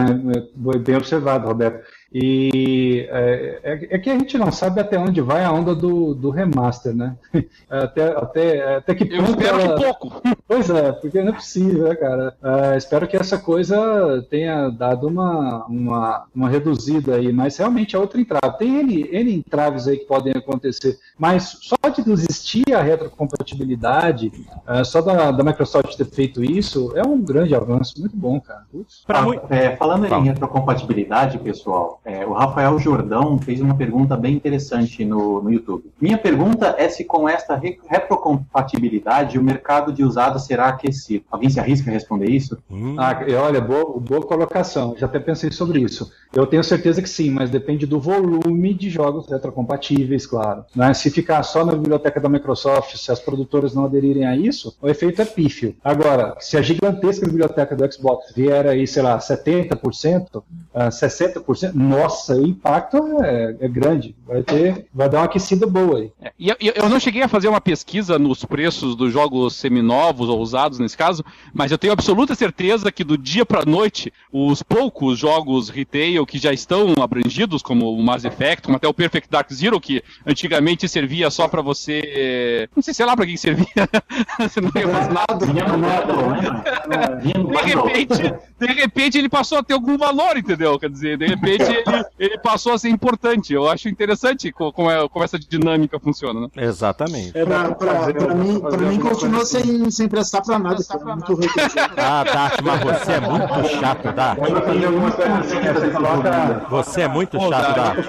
Bem 0.54 0.96
observado, 0.96 1.46
Roberto. 1.46 1.86
E 2.12 3.06
é, 3.10 3.60
é- 3.62 3.88
é 3.96 3.98
que 3.98 4.08
a 4.08 4.18
gente 4.18 4.38
não 4.38 4.50
sabe 4.50 4.80
até 4.80 4.98
onde 4.98 5.20
vai 5.20 5.44
a 5.44 5.52
onda 5.52 5.74
do, 5.74 6.14
do 6.14 6.30
remaster, 6.30 6.94
né? 6.94 7.16
Até, 7.68 8.16
até, 8.16 8.76
até 8.76 8.94
que 8.94 9.04
Eu 9.12 9.22
espero 9.24 9.60
ela- 9.60 9.74
que 9.78 9.84
pouco. 9.84 10.22
Pois 10.48 10.70
é, 10.70 10.90
porque 10.92 11.20
não 11.20 11.28
é 11.28 11.34
possível, 11.34 11.88
né, 11.88 11.94
cara? 11.94 12.34
Ah, 12.42 12.74
espero 12.76 13.06
que 13.06 13.14
essa 13.18 13.36
coisa 13.36 14.26
tenha 14.30 14.70
dado 14.70 15.06
uma, 15.06 15.66
uma, 15.66 16.24
uma 16.34 16.48
reduzida 16.48 17.16
aí, 17.16 17.30
mas 17.30 17.58
realmente 17.58 17.94
é 17.94 17.98
outra 17.98 18.18
entrave. 18.18 18.56
Tem 18.56 18.80
N, 18.80 19.06
N 19.12 19.34
entraves 19.36 19.86
aí 19.86 19.98
que 19.98 20.06
podem 20.06 20.32
acontecer, 20.34 20.98
mas 21.18 21.58
só 21.62 21.76
de 21.88 22.10
existir 22.10 22.74
a 22.74 22.82
retrocompatibilidade, 22.82 24.30
ah, 24.66 24.84
só 24.84 25.00
da, 25.02 25.30
da 25.30 25.42
Microsoft 25.42 25.96
ter 25.96 26.04
feito 26.06 26.42
isso, 26.44 26.92
é 26.94 27.02
um 27.02 27.20
grande 27.20 27.54
avanço, 27.54 27.94
muito 27.98 28.16
bom, 28.16 28.40
cara. 28.40 28.64
Ah, 29.08 29.24
é, 29.50 29.76
falando 29.76 30.06
Fala. 30.08 30.22
em 30.22 30.26
retrocompatibilidade, 30.28 31.38
pessoal, 31.38 32.00
é, 32.04 32.24
o 32.26 32.32
Rafael 32.32 32.78
Jordão 32.78 33.38
fez 33.38 33.60
uma 33.60 33.74
pergunta 33.74 34.16
bem 34.16 34.34
interessante 34.34 35.04
no, 35.04 35.42
no 35.42 35.50
YouTube. 35.52 35.90
Minha 36.00 36.18
pergunta 36.18 36.74
é 36.78 36.88
se 36.88 37.04
com 37.04 37.28
esta 37.28 37.56
re- 37.56 37.78
retrocompatibilidade 37.88 39.38
o 39.38 39.42
mercado 39.42 39.92
de 39.92 40.04
usados 40.04 40.44
será 40.44 40.68
aquecido. 40.68 41.24
Alguém 41.30 41.50
se 41.50 41.60
arrisca 41.60 41.90
a 41.90 41.92
responder 41.92 42.30
isso? 42.30 42.58
Hum, 42.70 42.96
Ah, 42.98 43.18
olha, 43.42 43.60
boa, 43.60 43.98
boa 44.00 44.22
colocação. 44.22 44.94
Já 44.96 45.06
até 45.06 45.18
pensei 45.18 45.50
sobre 45.50 45.80
isso. 45.80 46.10
Eu 46.34 46.46
tenho 46.46 46.62
certeza 46.62 47.00
que 47.02 47.08
sim, 47.08 47.30
mas 47.30 47.50
depende 47.50 47.86
do 47.86 47.98
volume 47.98 48.74
de 48.74 48.90
jogos 48.90 49.26
retrocompatíveis, 49.28 50.26
claro. 50.26 50.64
Né? 50.74 50.92
Se 50.94 51.07
ficar 51.10 51.42
só 51.42 51.64
na 51.64 51.74
biblioteca 51.74 52.20
da 52.20 52.28
Microsoft, 52.28 52.96
se 52.96 53.10
as 53.10 53.20
produtoras 53.20 53.74
não 53.74 53.84
aderirem 53.84 54.26
a 54.26 54.36
isso, 54.36 54.76
o 54.80 54.88
efeito 54.88 55.22
é 55.22 55.24
pífio. 55.24 55.74
Agora, 55.82 56.36
se 56.40 56.56
a 56.56 56.62
gigantesca 56.62 57.26
biblioteca 57.26 57.74
do 57.74 57.92
Xbox 57.92 58.32
vier 58.34 58.66
aí, 58.66 58.86
sei 58.86 59.02
lá, 59.02 59.18
70%, 59.18 60.42
ah, 60.74 60.88
60%, 60.88 61.72
nossa, 61.74 62.36
o 62.36 62.46
impacto 62.46 62.98
é, 63.22 63.56
é 63.60 63.68
grande. 63.68 64.14
Vai 64.26 64.42
ter, 64.42 64.86
vai 64.92 65.08
dar 65.08 65.18
uma 65.18 65.24
aquecida 65.24 65.66
boa 65.66 65.98
aí. 65.98 66.12
É, 66.20 66.32
E 66.38 66.48
eu, 66.48 66.56
eu 66.60 66.88
não 66.88 67.00
cheguei 67.00 67.22
a 67.22 67.28
fazer 67.28 67.48
uma 67.48 67.60
pesquisa 67.60 68.18
nos 68.18 68.44
preços 68.44 68.94
dos 68.94 69.12
jogos 69.12 69.54
seminovos 69.56 70.28
ou 70.28 70.40
usados 70.40 70.78
nesse 70.78 70.96
caso, 70.96 71.24
mas 71.52 71.70
eu 71.72 71.78
tenho 71.78 71.92
absoluta 71.92 72.34
certeza 72.34 72.92
que 72.92 73.04
do 73.04 73.16
dia 73.16 73.44
pra 73.44 73.64
noite, 73.64 74.12
os 74.32 74.62
poucos 74.62 75.18
jogos 75.18 75.68
retail 75.68 76.24
que 76.26 76.38
já 76.38 76.52
estão 76.52 76.94
abrangidos, 77.00 77.62
como 77.62 77.92
o 77.92 78.02
Mass 78.02 78.24
Effect, 78.24 78.62
como 78.62 78.76
até 78.76 78.86
o 78.86 78.94
Perfect 78.94 79.30
Dark 79.30 79.52
Zero, 79.52 79.80
que 79.80 80.02
antigamente 80.26 80.88
servia 80.98 81.30
só 81.30 81.46
pra 81.46 81.62
você. 81.62 82.68
Não 82.74 82.82
sei, 82.82 82.92
sei 82.92 83.06
lá 83.06 83.16
pra 83.16 83.24
que 83.24 83.32
que 83.32 83.38
servia. 83.38 83.66
você 84.38 84.60
não 84.60 84.70
ia 84.74 84.88
fazer 84.88 85.12
nada. 85.12 85.46
Vinha 85.46 85.64
no 85.64 85.78
bundle, 85.78 86.30
né? 86.30 87.20
Vinha 87.22 87.38
no 87.38 87.50
De 87.50 87.74
repente, 87.74 88.34
de 88.58 88.66
repente 88.66 89.18
ele 89.18 89.28
passou 89.28 89.58
a 89.58 89.62
ter 89.62 89.74
algum 89.74 89.96
valor, 89.96 90.36
entendeu? 90.36 90.78
Quer 90.78 90.90
dizer, 90.90 91.16
de 91.18 91.26
repente 91.26 91.62
ele, 91.64 92.04
ele 92.18 92.38
passou 92.38 92.72
a 92.72 92.78
ser 92.78 92.88
importante. 92.88 93.52
Eu 93.52 93.68
acho 93.68 93.88
interessante 93.88 94.50
co- 94.52 94.72
como, 94.72 94.90
é- 94.90 95.08
como 95.08 95.24
essa 95.24 95.38
dinâmica 95.38 95.98
funciona, 96.00 96.40
né? 96.40 96.48
Exatamente. 96.56 97.32
Pra, 97.32 97.74
pra, 97.74 98.12
pra 98.12 98.34
mim, 98.34 98.60
pra 98.60 98.76
mim 98.78 98.98
continua 98.98 99.44
sem, 99.44 99.90
sem 99.90 100.08
prestar 100.08 100.42
pra 100.42 100.58
nada. 100.58 100.82
é 100.82 101.04
muito 101.14 101.34
ruim. 101.34 101.46
Ah, 101.96 102.24
Dart, 102.24 102.60
mas 102.62 102.82
você 102.82 103.12
é 103.12 103.20
muito 103.20 103.68
chato, 103.80 104.12
Dart. 104.12 104.38
Pode 104.38 104.52
fazer 104.62 104.86
alguma 104.86 105.10
coisa 105.10 105.38
assim, 105.38 106.66
você 106.70 107.00
é 107.02 107.08
muito 107.08 107.38
chato, 107.40 107.74
Dart. 107.76 108.06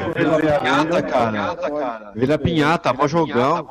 Pinhata, 0.59 1.01
cara. 1.03 2.11
Vira 2.15 2.37
pinhata, 2.37 2.93
mó 2.93 3.07
jogão. 3.07 3.67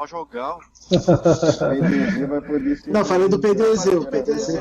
Ser. 0.75 0.99
Não, 2.89 3.05
falei 3.05 3.29
do 3.29 3.39
PDZ, 3.39 3.87
o 3.89 4.05
PDZ. 4.07 4.61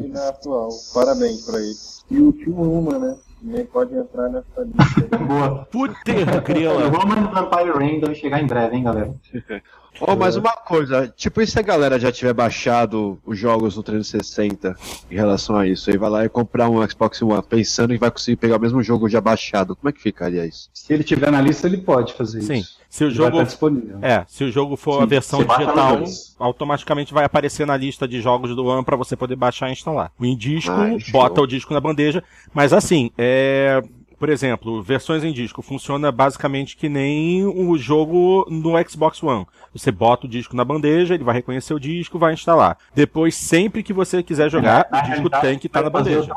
e 0.00 0.08
na 0.08 0.28
atual. 0.28 0.68
Parabéns 0.94 1.15
pra 1.44 1.58
ele. 1.60 1.74
E 2.10 2.20
o 2.20 2.32
Tio 2.32 2.54
Uma, 2.60 2.98
né? 2.98 3.16
Nem 3.42 3.64
pode 3.66 3.94
entrar 3.94 4.28
nessa 4.28 4.62
lista. 4.62 5.08
aí. 5.16 5.18
Boa. 5.26 5.64
Puter 5.66 6.36
O 6.36 6.40
grila. 6.42 6.88
Roman 6.88 7.26
Vampire 7.30 7.70
Rain 7.78 8.00
deve 8.00 8.14
chegar 8.14 8.42
em 8.42 8.46
breve, 8.46 8.76
hein, 8.76 8.84
galera? 8.84 9.14
Ô, 10.00 10.16
mas 10.16 10.36
uma 10.36 10.52
coisa, 10.52 11.12
tipo, 11.16 11.40
e 11.40 11.46
se 11.46 11.58
a 11.58 11.62
galera 11.62 11.98
já 11.98 12.12
tiver 12.12 12.32
baixado 12.32 13.18
os 13.24 13.38
jogos 13.38 13.76
no 13.76 13.82
360 13.82 14.76
em 15.10 15.14
relação 15.14 15.56
a 15.56 15.66
isso? 15.66 15.90
Aí 15.90 15.96
vai 15.96 16.10
lá 16.10 16.24
e 16.24 16.28
comprar 16.28 16.68
um 16.68 16.86
Xbox 16.88 17.22
One 17.22 17.42
pensando 17.42 17.92
que 17.92 17.98
vai 17.98 18.10
conseguir 18.10 18.36
pegar 18.36 18.56
o 18.56 18.60
mesmo 18.60 18.82
jogo 18.82 19.08
já 19.08 19.20
baixado. 19.20 19.74
Como 19.76 19.88
é 19.88 19.92
que 19.92 20.00
ficaria 20.00 20.44
isso? 20.44 20.68
Se 20.72 20.92
ele 20.92 21.04
tiver 21.04 21.30
na 21.30 21.40
lista, 21.40 21.66
ele 21.66 21.78
pode 21.78 22.12
fazer 22.14 22.42
Sim. 22.42 22.58
isso. 22.60 22.76
Se 22.88 23.04
o 23.04 23.08
Ele 23.08 23.18
vai 23.18 23.30
jogo 23.30 23.44
disponível. 23.44 23.98
É, 24.00 24.24
se 24.26 24.44
o 24.44 24.50
jogo 24.50 24.76
for 24.76 24.98
Sim, 24.98 25.02
a 25.02 25.06
versão 25.06 25.40
você 25.40 25.58
digital, 25.58 26.02
automaticamente 26.38 27.12
vai 27.12 27.24
aparecer 27.24 27.66
na 27.66 27.76
lista 27.76 28.06
de 28.06 28.20
jogos 28.20 28.54
do 28.54 28.64
One 28.64 28.84
pra 28.84 28.96
você 28.96 29.16
poder 29.16 29.36
baixar 29.36 29.68
e 29.68 29.72
instalar. 29.72 30.12
O 30.18 30.24
em 30.24 30.36
disco, 30.36 30.72
Ai, 30.72 30.98
show. 31.00 31.12
bota 31.12 31.40
o 31.42 31.46
disco 31.46 31.74
na 31.74 31.80
bandeja, 31.80 32.22
mas 32.54 32.72
assim, 32.72 33.10
é, 33.18 33.82
por 34.18 34.28
exemplo, 34.28 34.82
versões 34.82 35.24
em 35.24 35.32
disco 35.32 35.62
funciona 35.62 36.10
basicamente 36.10 36.76
que 36.76 36.88
nem 36.88 37.44
o 37.44 37.76
jogo 37.76 38.46
no 38.50 38.72
Xbox 38.88 39.22
One. 39.22 39.46
Você 39.72 39.90
bota 39.90 40.26
o 40.26 40.28
disco 40.28 40.56
na 40.56 40.64
bandeja, 40.64 41.14
ele 41.14 41.24
vai 41.24 41.34
reconhecer 41.34 41.74
o 41.74 41.80
disco, 41.80 42.18
vai 42.18 42.32
instalar. 42.32 42.78
Depois, 42.94 43.34
sempre 43.34 43.82
que 43.82 43.92
você 43.92 44.22
quiser 44.22 44.50
jogar, 44.50 44.88
Na 44.90 45.00
o 45.00 45.02
disco 45.10 45.30
tem 45.30 45.58
que 45.58 45.66
estar 45.66 45.82
na 45.82 45.90
vai 45.90 46.02
fazer 46.02 46.16
bandeja. 46.16 46.34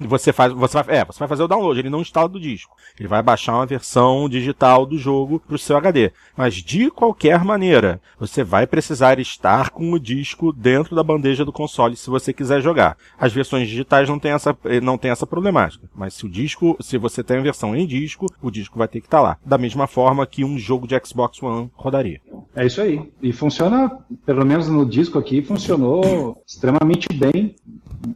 O. 0.00 0.08
Você 0.08 0.32
faz, 0.32 0.52
você 0.52 0.82
vai, 0.82 0.96
é, 0.98 1.04
você 1.04 1.18
vai 1.18 1.28
fazer 1.28 1.42
o 1.42 1.48
download, 1.48 1.78
ele 1.78 1.90
não 1.90 2.00
instala 2.00 2.28
do 2.28 2.40
disco. 2.40 2.76
Ele 2.98 3.08
vai 3.08 3.22
baixar 3.22 3.54
uma 3.54 3.66
versão 3.66 4.28
digital 4.28 4.86
do 4.86 4.98
jogo 4.98 5.40
pro 5.40 5.58
seu 5.58 5.76
HD. 5.76 6.12
Mas 6.36 6.54
de 6.54 6.90
qualquer 6.90 7.44
maneira, 7.44 8.00
você 8.18 8.44
vai 8.44 8.66
precisar 8.66 9.18
estar 9.18 9.70
com 9.70 9.92
o 9.92 10.00
disco 10.00 10.52
dentro 10.52 10.94
da 10.94 11.02
bandeja 11.02 11.44
do 11.44 11.52
console 11.52 11.96
se 11.96 12.10
você 12.10 12.32
quiser 12.32 12.60
jogar. 12.60 12.96
As 13.18 13.32
versões 13.32 13.68
digitais 13.68 14.08
não 14.08 14.18
tem 14.18 14.32
essa, 14.32 14.56
eh, 14.64 14.80
não 14.80 14.98
tem 14.98 15.10
essa 15.10 15.26
problemática. 15.26 15.88
Mas 15.94 16.14
se 16.14 16.26
o 16.26 16.28
disco, 16.28 16.76
se 16.80 16.98
você 16.98 17.22
tem 17.22 17.38
a 17.38 17.42
versão 17.42 17.74
em 17.74 17.86
disco, 17.86 18.26
o 18.40 18.50
disco 18.50 18.78
vai 18.78 18.88
ter 18.88 19.00
que 19.00 19.06
estar 19.06 19.20
lá. 19.20 19.36
Da 19.44 19.58
mesma 19.58 19.86
forma 19.86 20.26
que 20.26 20.44
um 20.44 20.58
jogo 20.58 20.86
de 20.86 21.00
Xbox 21.04 21.42
One 21.42 21.70
rodaria. 21.74 22.20
É 22.54 22.64
isso 22.64 22.80
aí. 22.80 23.10
E 23.20 23.32
funciona, 23.32 23.90
pelo 24.24 24.44
menos 24.44 24.68
no 24.68 24.86
disco 24.86 25.18
aqui, 25.18 25.42
funcionou 25.42 26.42
extremamente 26.46 27.08
bem. 27.12 27.56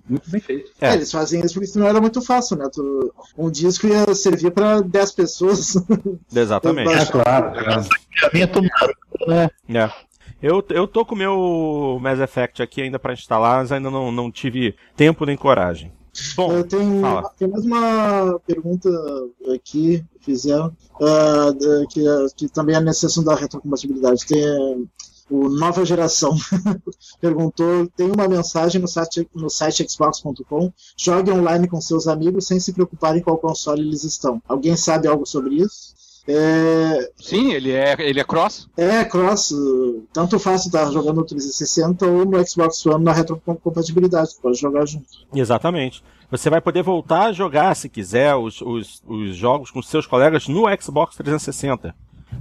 Muito 0.09 0.31
bem 0.31 0.41
feito. 0.41 0.71
É. 0.81 0.91
É, 0.91 0.95
eles 0.95 1.11
fazem 1.11 1.41
isso 1.45 1.55
porque 1.55 1.67
senão 1.67 1.87
era 1.87 2.01
muito 2.01 2.21
fácil, 2.23 2.57
né? 2.57 2.69
Tu- 2.73 3.13
um 3.37 3.51
disco 3.51 3.87
ia 3.87 4.15
servir 4.15 4.51
pra 4.51 4.81
10 4.81 5.13
pessoas. 5.13 5.75
Exatamente. 6.35 6.93
É, 6.93 7.07
claro. 7.07 7.53
claro. 7.53 7.85
Pagamento 8.21 8.61
né? 9.27 9.51
É. 9.69 9.91
Eu, 10.41 10.65
eu 10.71 10.87
tô 10.87 11.05
com 11.05 11.15
o 11.15 11.19
meu 11.19 11.99
Mass 12.01 12.21
Effect 12.21 12.63
aqui 12.63 12.81
ainda 12.83 12.99
pra 12.99 13.13
instalar, 13.13 13.59
mas 13.59 13.73
ainda 13.73 13.91
não, 13.91 14.13
não 14.13 14.31
tive 14.31 14.77
tempo 14.97 15.25
nem 15.25 15.37
coragem. 15.37 15.93
Bom, 16.37 16.53
Eu 16.53 16.65
tenho, 16.65 17.01
fala. 17.01 17.31
tem 17.39 17.49
mais 17.49 17.65
uma 17.65 18.41
pergunta 18.47 18.89
aqui 19.55 20.05
que 20.21 20.25
fizeram, 20.25 20.73
da- 21.01 21.87
que, 21.91 22.03
que 22.37 22.49
também 22.49 22.75
é 22.77 22.81
nessa 22.81 23.07
da 23.23 23.35
retrocompatibilidade. 23.35 24.27
Tem 24.27 24.89
o 25.31 25.49
Nova 25.49 25.85
Geração 25.85 26.37
perguntou: 27.21 27.87
tem 27.97 28.11
uma 28.11 28.29
mensagem 28.29 28.81
no 28.81 28.89
site, 28.89 29.29
no 29.35 29.51
site 29.51 29.87
xbox.com, 29.89 30.73
jogue 30.97 31.31
online 31.31 31.69
com 31.69 31.81
seus 31.81 32.07
amigos 32.09 32.47
sem 32.47 32.59
se 32.59 32.73
preocupar 32.73 33.17
em 33.17 33.21
qual 33.21 33.39
console 33.39 33.83
eles 33.83 34.05
estão. 34.05 34.43
Alguém 34.49 34.77
sabe 34.77 35.09
algo 35.09 35.27
sobre 35.27 35.57
isso? 35.57 35.97
É, 36.31 37.11
Sim, 37.19 37.53
ele 37.53 37.73
é, 37.73 37.97
ele 37.99 38.21
é 38.21 38.25
cross. 38.25 38.69
é 38.77 39.03
cross, 39.03 39.51
tanto 40.13 40.39
faz 40.39 40.67
estar 40.67 40.91
jogando 40.91 41.17
no 41.17 41.25
360 41.25 42.07
ou 42.07 42.27
no 42.27 42.47
Xbox 42.47 42.85
One 42.85 43.03
na 43.03 43.13
retrocompatibilidade, 43.15 44.37
pode 44.43 44.59
jogar 44.59 44.87
junto. 44.87 45.07
Exatamente. 45.35 46.05
Você 46.31 46.51
vai 46.51 46.61
poder 46.61 46.83
voltar 46.83 47.29
a 47.29 47.33
jogar, 47.33 47.75
se 47.75 47.89
quiser, 47.89 48.35
os, 48.35 48.61
os, 48.61 49.03
os 49.07 49.35
jogos 49.35 49.71
com 49.71 49.81
seus 49.81 50.07
colegas 50.07 50.47
no 50.47 50.65
Xbox 50.79 51.17
360. 51.17 51.95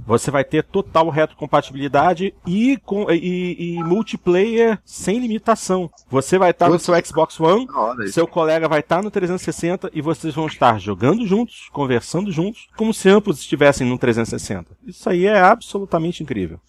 Você 0.06 0.30
vai 0.30 0.44
ter 0.44 0.64
total 0.64 1.08
retrocompatibilidade 1.10 2.34
e, 2.46 2.78
com, 2.78 3.10
e, 3.10 3.76
e 3.76 3.84
multiplayer 3.84 4.78
sem 4.84 5.18
limitação. 5.18 5.90
Você 6.08 6.38
vai 6.38 6.50
estar 6.50 6.68
no 6.68 6.78
seu 6.78 6.94
Xbox 7.04 7.38
One, 7.38 7.66
seu 8.10 8.26
colega 8.26 8.68
vai 8.68 8.80
estar 8.80 9.02
no 9.02 9.10
360 9.10 9.90
e 9.92 10.00
vocês 10.00 10.34
vão 10.34 10.46
estar 10.46 10.80
jogando 10.80 11.26
juntos, 11.26 11.68
conversando 11.72 12.32
juntos, 12.32 12.68
como 12.76 12.94
se 12.94 13.08
ambos 13.08 13.38
estivessem 13.38 13.86
no 13.86 13.98
360. 13.98 14.70
Isso 14.86 15.08
aí 15.08 15.26
é 15.26 15.40
absolutamente 15.40 16.22
incrível. 16.22 16.60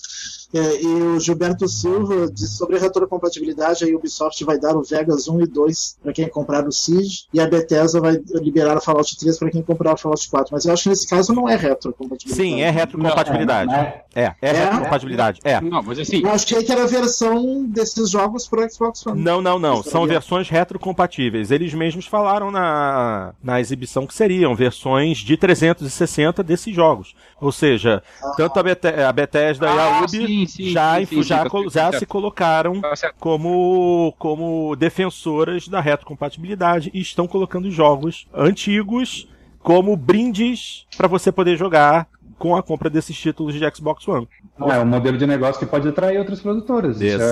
É, 0.54 0.82
e 0.82 0.86
o 0.88 1.20
Gilberto 1.20 1.68
Silva 1.68 2.28
disse 2.32 2.58
sobre 2.58 2.78
a 2.78 2.80
retrocompatibilidade, 2.80 3.86
a 3.86 3.96
Ubisoft 3.96 4.44
vai 4.44 4.58
dar 4.60 4.76
o 4.76 4.82
Vegas 4.84 5.28
1 5.28 5.42
e 5.42 5.48
2 5.48 5.98
para 6.02 6.14
quem 6.14 6.28
comprar 6.28 6.68
o 6.68 6.72
Siege, 6.72 7.26
e 7.34 7.40
a 7.40 7.48
Bethesda 7.48 8.00
vai 8.00 8.20
liberar 8.42 8.78
o 8.78 8.82
Fallout 8.82 9.18
3 9.18 9.38
para 9.38 9.52
quem 9.52 9.62
comprar 9.62 9.94
o 9.94 9.98
Fallout 9.98 10.28
4. 10.30 10.50
Mas 10.52 10.66
eu 10.66 10.74
acho 10.74 10.84
que 10.84 10.90
nesse 10.90 11.08
caso 11.08 11.34
não 11.34 11.48
é 11.48 11.56
retrocompatibilidade. 11.56 12.50
Sim, 12.50 12.62
é 12.62 12.70
retrocompatibilidade. 12.70 13.74
É, 13.74 14.04
é 14.16 14.34
É? 14.42 14.52
retrocompatibilidade. 14.64 15.40
É. 15.44 15.62
Não, 15.62 15.84
mas 15.84 16.00
assim, 16.00 16.22
Eu 16.24 16.32
achei 16.32 16.64
que 16.64 16.72
era 16.72 16.84
a 16.84 16.88
versão 16.88 17.66
desses 17.66 18.10
jogos 18.10 18.48
pro 18.48 18.68
Xbox 18.72 19.06
One. 19.06 19.22
Não, 19.22 19.42
não, 19.42 19.60
não. 19.60 19.84
São 19.84 20.08
versões 20.08 20.50
retrocompatíveis. 20.50 21.52
Eles 21.52 21.74
mesmos 21.74 22.06
falaram 22.06 22.50
na, 22.52 23.34
na 23.44 23.60
exibição 23.60 24.08
que 24.08 24.14
seriam 24.14 24.56
versões 24.56 25.20
de 25.20 25.38
360 25.38 26.44
desses 26.44 26.74
jogos. 26.74 27.16
Ou 27.42 27.52
seja, 27.52 28.04
tanto 28.36 28.60
a, 28.60 29.10
a 29.10 29.14
Bethesda 29.14 29.66
e 29.66 29.70
a 29.70 30.00
Ah, 30.00 30.04
Ubi 30.04 30.08
sim, 30.10 30.46
sim, 30.46 30.70
já, 30.72 31.06
sim, 31.06 31.24
já, 31.24 31.44
já 31.72 31.92
se 31.98 32.06
colocaram 32.06 32.82
como, 33.20 34.14
como 34.18 34.76
defensoras 34.76 35.68
da 35.68 35.80
retrocompatibilidade 35.80 36.92
e 36.94 37.00
estão 37.00 37.28
colocando 37.28 37.72
jogos 37.72 38.28
antigos 38.34 39.28
como 39.60 39.96
brindes 39.96 40.86
para 40.98 41.08
você 41.08 41.32
poder 41.32 41.58
jogar 41.58 42.08
com 42.40 42.56
a 42.56 42.64
compra 42.64 42.90
desses 42.90 43.16
títulos 43.16 43.54
de 43.54 43.60
Xbox 43.76 44.08
One. 44.08 44.28
É 44.60 44.80
um 44.80 44.86
modelo 44.86 45.18
de 45.18 45.28
negócio 45.28 45.60
que 45.60 45.66
pode 45.66 45.88
atrair 45.88 46.18
outras 46.18 46.40
produtoras. 46.42 47.00
Isso 47.00 47.22
é- 47.22 47.30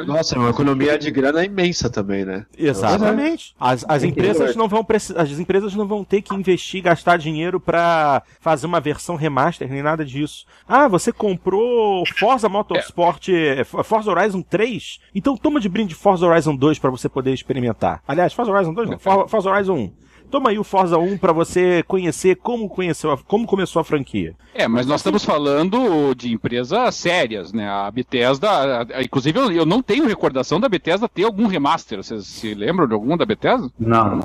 é. 0.00 0.06
Nossa, 0.06 0.34
é 0.34 0.38
uma 0.38 0.50
economia 0.50 0.98
de 0.98 1.10
grana 1.10 1.44
imensa 1.44 1.88
também, 1.88 2.24
né? 2.24 2.44
Exatamente. 2.58 3.54
As, 3.58 3.84
as 3.88 4.02
empresas 4.04 4.56
não 4.56 4.68
vão 4.68 4.86
as 5.16 5.38
empresas 5.38 5.74
não 5.74 5.86
vão 5.86 6.04
ter 6.04 6.20
que 6.22 6.34
investir, 6.34 6.82
gastar 6.82 7.16
dinheiro 7.16 7.58
pra 7.60 8.22
fazer 8.40 8.66
uma 8.66 8.80
versão 8.80 9.16
remaster 9.16 9.68
nem 9.70 9.82
nada 9.82 10.04
disso. 10.04 10.44
Ah, 10.68 10.88
você 10.88 11.12
comprou 11.12 12.04
Forza 12.18 12.48
Motorsport, 12.48 13.28
eh, 13.28 13.64
Forza 13.64 14.10
Horizon 14.10 14.42
3? 14.42 14.98
Então 15.14 15.36
toma 15.36 15.60
de 15.60 15.68
brinde 15.68 15.94
Forza 15.94 16.26
Horizon 16.26 16.56
2 16.56 16.78
pra 16.78 16.90
você 16.90 17.08
poder 17.08 17.32
experimentar. 17.32 18.02
Aliás, 18.06 18.32
Forza 18.32 18.50
Horizon 18.52 18.74
2 18.74 18.90
não, 18.90 18.98
For- 18.98 19.28
Forza 19.28 19.50
Horizon 19.50 19.74
1. 19.74 19.92
Toma 20.30 20.50
aí 20.50 20.58
o 20.58 20.64
Forza 20.64 20.98
1 20.98 21.16
pra 21.18 21.32
você 21.32 21.82
conhecer 21.86 22.36
como 22.36 22.68
conheceu, 22.68 23.12
a- 23.12 23.18
como 23.18 23.46
começou 23.46 23.80
a 23.80 23.84
franquia. 23.84 24.34
É, 24.54 24.66
mas 24.66 24.86
nós 24.86 25.00
estamos 25.00 25.24
falando 25.24 26.14
de 26.14 26.32
empresas 26.32 26.94
sérias, 26.94 27.52
né? 27.52 27.68
A 27.68 27.90
Bethesda, 27.90 28.48
a- 28.50 28.82
a- 28.82 29.02
inclusive 29.02 29.38
eu, 29.38 29.52
eu 29.52 29.66
não 29.66 29.82
tenho 29.82 30.06
recordação 30.06 30.58
da 30.58 30.68
Bethesda 30.68 31.08
ter 31.08 31.24
algum 31.24 31.46
remaster. 31.46 32.02
Vocês 32.02 32.26
se 32.26 32.54
lembram 32.54 32.86
de 32.86 32.94
algum 32.94 33.16
da 33.16 33.24
Bethesda? 33.26 33.68
Não, 33.78 34.16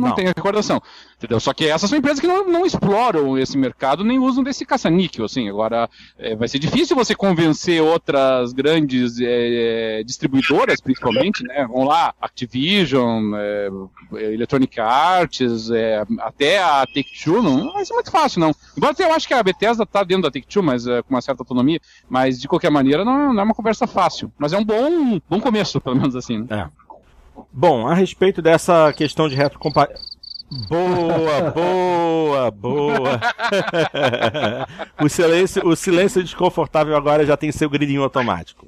Não, 0.00 0.08
Não. 0.08 0.14
tenho 0.14 0.28
recordação. 0.28 0.80
Entendeu? 1.16 1.38
Só 1.38 1.52
que 1.52 1.66
essas 1.66 1.88
são 1.90 1.98
empresas 1.98 2.18
que 2.18 2.26
não, 2.26 2.46
não 2.48 2.64
exploram 2.64 3.36
esse 3.38 3.56
mercado 3.58 4.02
nem 4.02 4.18
usam 4.18 4.42
desse 4.42 4.64
caça-níquel, 4.64 5.24
assim. 5.24 5.48
Agora, 5.48 5.88
é, 6.18 6.34
vai 6.34 6.48
ser 6.48 6.58
difícil 6.58 6.96
você 6.96 7.14
convencer 7.14 7.82
outras 7.82 8.52
grandes 8.52 9.18
é, 9.20 10.02
distribuidoras, 10.04 10.80
principalmente, 10.80 11.44
né? 11.44 11.66
Vamos 11.70 11.88
lá, 11.88 12.14
Activision, 12.20 13.34
é, 13.34 13.68
Electronic 14.12 14.80
Arts, 14.80 15.70
é, 15.70 16.02
até 16.20 16.62
a 16.62 16.86
Take-Two, 16.86 17.42
não 17.42 17.72
vai 17.72 17.84
ser 17.84 17.94
muito 17.94 18.10
fácil, 18.10 18.40
não. 18.40 18.54
Embora 18.76 18.94
eu 18.98 19.12
acho 19.12 19.28
que 19.28 19.34
a 19.34 19.42
Bethesda 19.42 19.84
tá 19.84 20.02
dentro 20.02 20.22
da 20.24 20.30
Take-Two, 20.30 20.62
mas 20.62 20.86
é, 20.86 21.02
com 21.02 21.14
uma 21.14 21.20
certa 21.20 21.42
autonomia, 21.42 21.80
mas 22.08 22.40
de 22.40 22.48
qualquer 22.48 22.70
maneira 22.70 23.04
não, 23.04 23.32
não 23.32 23.40
é 23.40 23.44
uma 23.44 23.54
conversa 23.54 23.86
fácil. 23.86 24.32
Mas 24.38 24.52
é 24.52 24.58
um 24.58 24.64
bom, 24.64 25.20
bom 25.28 25.40
começo, 25.40 25.80
pelo 25.80 25.96
menos 25.96 26.16
assim. 26.16 26.46
Né? 26.48 26.70
Bom, 27.52 27.86
a 27.86 27.94
respeito 27.94 28.40
dessa 28.42 28.92
questão 28.92 29.28
de 29.28 29.34
retrocompatibilidade. 29.34 30.10
Boa, 30.68 31.52
boa, 31.52 32.50
boa. 32.50 33.20
o, 35.00 35.08
silêncio, 35.08 35.64
o 35.64 35.76
silêncio 35.76 36.24
desconfortável 36.24 36.96
agora 36.96 37.24
já 37.24 37.36
tem 37.36 37.52
seu 37.52 37.70
grilinho 37.70 38.02
automático. 38.02 38.66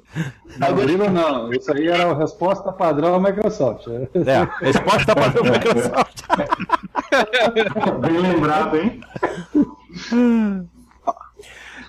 não, 0.57 0.73
grilo 0.73 1.09
não. 1.09 1.51
Isso 1.51 1.73
aí 1.73 1.89
era 1.89 2.09
a 2.09 2.17
resposta 2.17 2.71
padrão 2.71 3.11
da 3.11 3.29
Microsoft. 3.29 3.87
É, 3.87 4.65
resposta 4.65 5.13
para 5.13 5.41
o 5.41 5.43
Microsoft. 5.43 6.23
Bem 7.99 8.17
lembrado, 8.17 8.77
hein? 8.77 9.01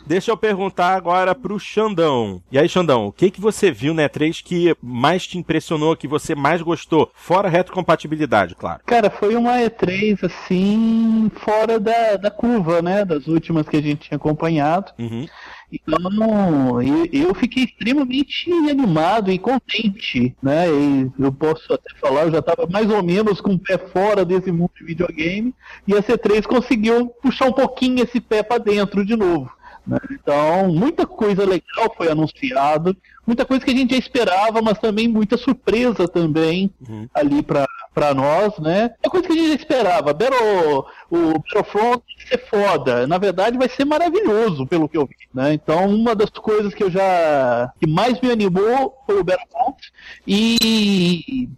Deixa 0.07 0.31
eu 0.31 0.37
perguntar 0.37 0.95
agora 0.95 1.35
pro 1.35 1.59
Xandão. 1.59 2.43
E 2.53 2.59
aí, 2.59 2.69
Xandão, 2.69 3.07
o 3.07 3.13
que 3.13 3.31
que 3.31 3.41
você 3.41 3.71
viu 3.71 3.95
na 3.95 4.03
E3 4.03 4.43
que 4.45 4.77
mais 4.83 5.27
te 5.27 5.39
impressionou, 5.39 5.97
que 5.97 6.07
você 6.07 6.35
mais 6.35 6.61
gostou? 6.61 7.11
Fora 7.15 7.49
retrocompatibilidade, 7.49 8.55
claro. 8.55 8.81
Cara, 8.85 9.09
foi 9.09 9.35
uma 9.35 9.59
E3 9.59 10.25
assim, 10.25 11.31
fora 11.37 11.81
da, 11.81 12.17
da 12.17 12.31
curva, 12.31 12.83
né? 12.83 13.05
Das 13.05 13.27
últimas 13.27 13.67
que 13.67 13.79
a 13.79 13.83
gente 13.83 14.09
tinha 14.09 14.17
acompanhado. 14.17 14.93
Uhum. 14.99 15.27
Então, 15.73 16.83
eu, 16.83 17.09
eu 17.11 17.35
fiquei 17.35 17.65
extremamente 17.65 18.53
animado 18.53 19.31
e 19.31 19.39
contente, 19.39 20.37
né? 20.43 20.69
E 20.69 21.11
eu 21.19 21.33
posso 21.33 21.73
até 21.73 21.95
falar, 21.99 22.25
eu 22.25 22.31
já 22.31 22.39
estava 22.39 22.67
mais 22.67 22.91
ou 22.91 23.03
menos 23.03 23.41
com 23.41 23.55
o 23.55 23.59
pé 23.59 23.79
fora 23.79 24.25
desse 24.25 24.53
mundo 24.53 24.71
de 24.79 24.85
videogame, 24.85 25.55
e 25.87 25.95
a 25.95 26.03
C3 26.03 26.47
conseguiu 26.47 27.09
puxar 27.23 27.47
um 27.47 27.53
pouquinho 27.53 28.05
esse 28.05 28.21
pé 28.21 28.43
para 28.43 28.59
dentro 28.59 29.05
de 29.05 29.17
novo. 29.17 29.51
Né? 29.87 29.99
Então, 30.11 30.69
muita 30.73 31.07
coisa 31.07 31.45
legal 31.45 31.93
foi 31.97 32.11
anunciada, 32.11 32.97
muita 33.27 33.45
coisa 33.45 33.65
que 33.65 33.71
a 33.71 33.75
gente 33.75 33.93
já 33.93 33.99
esperava, 33.99 34.61
mas 34.63 34.79
também 34.79 35.09
muita 35.09 35.37
surpresa 35.37 36.07
também 36.09 36.71
Uhum. 36.89 37.09
ali 37.15 37.43
para 37.43 37.67
para 37.95 38.13
nós, 38.13 38.59
né? 38.59 38.91
É 39.05 39.09
coisa 39.09 39.25
que 39.25 39.33
a 39.33 39.37
gente 39.37 39.49
já 39.51 39.55
esperava. 39.55 40.13
Battle, 40.13 40.85
o 41.09 41.39
Battlefront 41.39 42.03
vai 42.19 42.27
ser 42.27 42.39
foda. 42.51 43.07
Na 43.07 43.19
verdade, 43.19 43.57
vai 43.57 43.69
ser 43.69 43.85
maravilhoso, 43.85 44.67
pelo 44.67 44.89
que 44.89 44.99
eu 44.99 45.07
vi, 45.07 45.15
né? 45.33 45.53
Então, 45.55 45.87
uma 45.95 46.13
das 46.13 46.29
coisas 46.31 46.75
que 46.75 46.83
eu 46.83 46.91
já 46.91 47.73
que 47.81 47.87
mais 47.89 48.21
me 48.21 48.33
animou 48.33 49.01
foi 49.07 49.21
o 49.21 49.23
Battlefront 49.23 49.77
e 50.27 51.49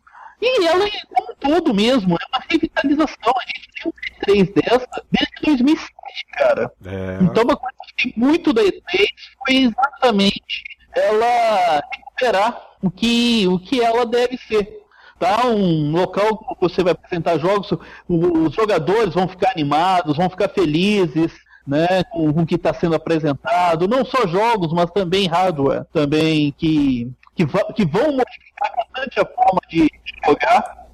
e 0.41 0.67
ela, 0.67 0.85
como 1.15 1.33
um 1.33 1.35
todo 1.37 1.75
mesmo, 1.75 2.15
é 2.15 2.27
uma 2.29 2.45
revitalização. 2.49 3.35
A 3.37 3.47
gente 3.47 3.69
tem 3.75 4.43
um 4.43 4.45
E3 4.45 4.55
dessa 4.55 5.05
desde 5.11 5.33
2007, 5.45 5.93
cara. 6.33 6.73
É. 6.85 7.19
Então, 7.23 7.45
uma 7.45 7.57
coisa 7.57 7.77
que 7.97 8.09
eu 8.09 8.13
gostei 8.13 8.15
muito 8.17 8.53
da 8.53 8.63
E3 8.63 9.09
foi 9.45 9.57
exatamente 9.57 10.65
ela 10.95 11.83
recuperar 11.93 12.67
o 12.83 12.91
que, 12.91 13.47
o 13.49 13.59
que 13.59 13.81
ela 13.81 14.05
deve 14.07 14.39
ser. 14.39 14.83
tá? 15.19 15.47
Um 15.47 15.93
local 15.93 16.39
que 16.39 16.61
você 16.61 16.83
vai 16.83 16.93
apresentar 16.93 17.39
jogos, 17.39 17.71
os 18.09 18.55
jogadores 18.55 19.15
vão 19.15 19.29
ficar 19.29 19.51
animados, 19.51 20.17
vão 20.17 20.29
ficar 20.31 20.49
felizes, 20.49 21.33
né, 21.67 22.05
com, 22.05 22.33
com 22.33 22.43
o 22.43 22.47
que 22.47 22.55
está 22.55 22.73
sendo 22.73 22.95
apresentado, 22.95 23.89
não 23.89 24.05
só 24.05 24.27
jogos, 24.27 24.73
mas 24.73 24.91
também 24.91 25.27
hardware, 25.27 25.85
também 25.93 26.55
que, 26.57 27.11
que, 27.35 27.45
que 27.45 27.85
vão 27.85 28.13
modificar 28.13 28.73
bastante 28.77 29.19
a 29.19 29.27
forma 29.27 29.61
de 29.69 29.91
jogar. 30.25 30.87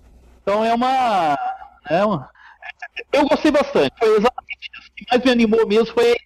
Então 0.43 0.65
é 0.65 0.75
uma, 0.75 1.39
é 1.89 2.05
uma. 2.05 2.31
Eu 3.13 3.27
gostei 3.29 3.51
bastante. 3.51 3.93
Foi 3.99 4.09
exatamente 4.09 4.71
isso. 4.73 4.91
O 4.91 4.95
que 4.95 5.07
mais 5.11 5.25
me 5.25 5.31
animou 5.31 5.67
mesmo 5.67 5.95
foi 5.95 6.13
a 6.13 6.17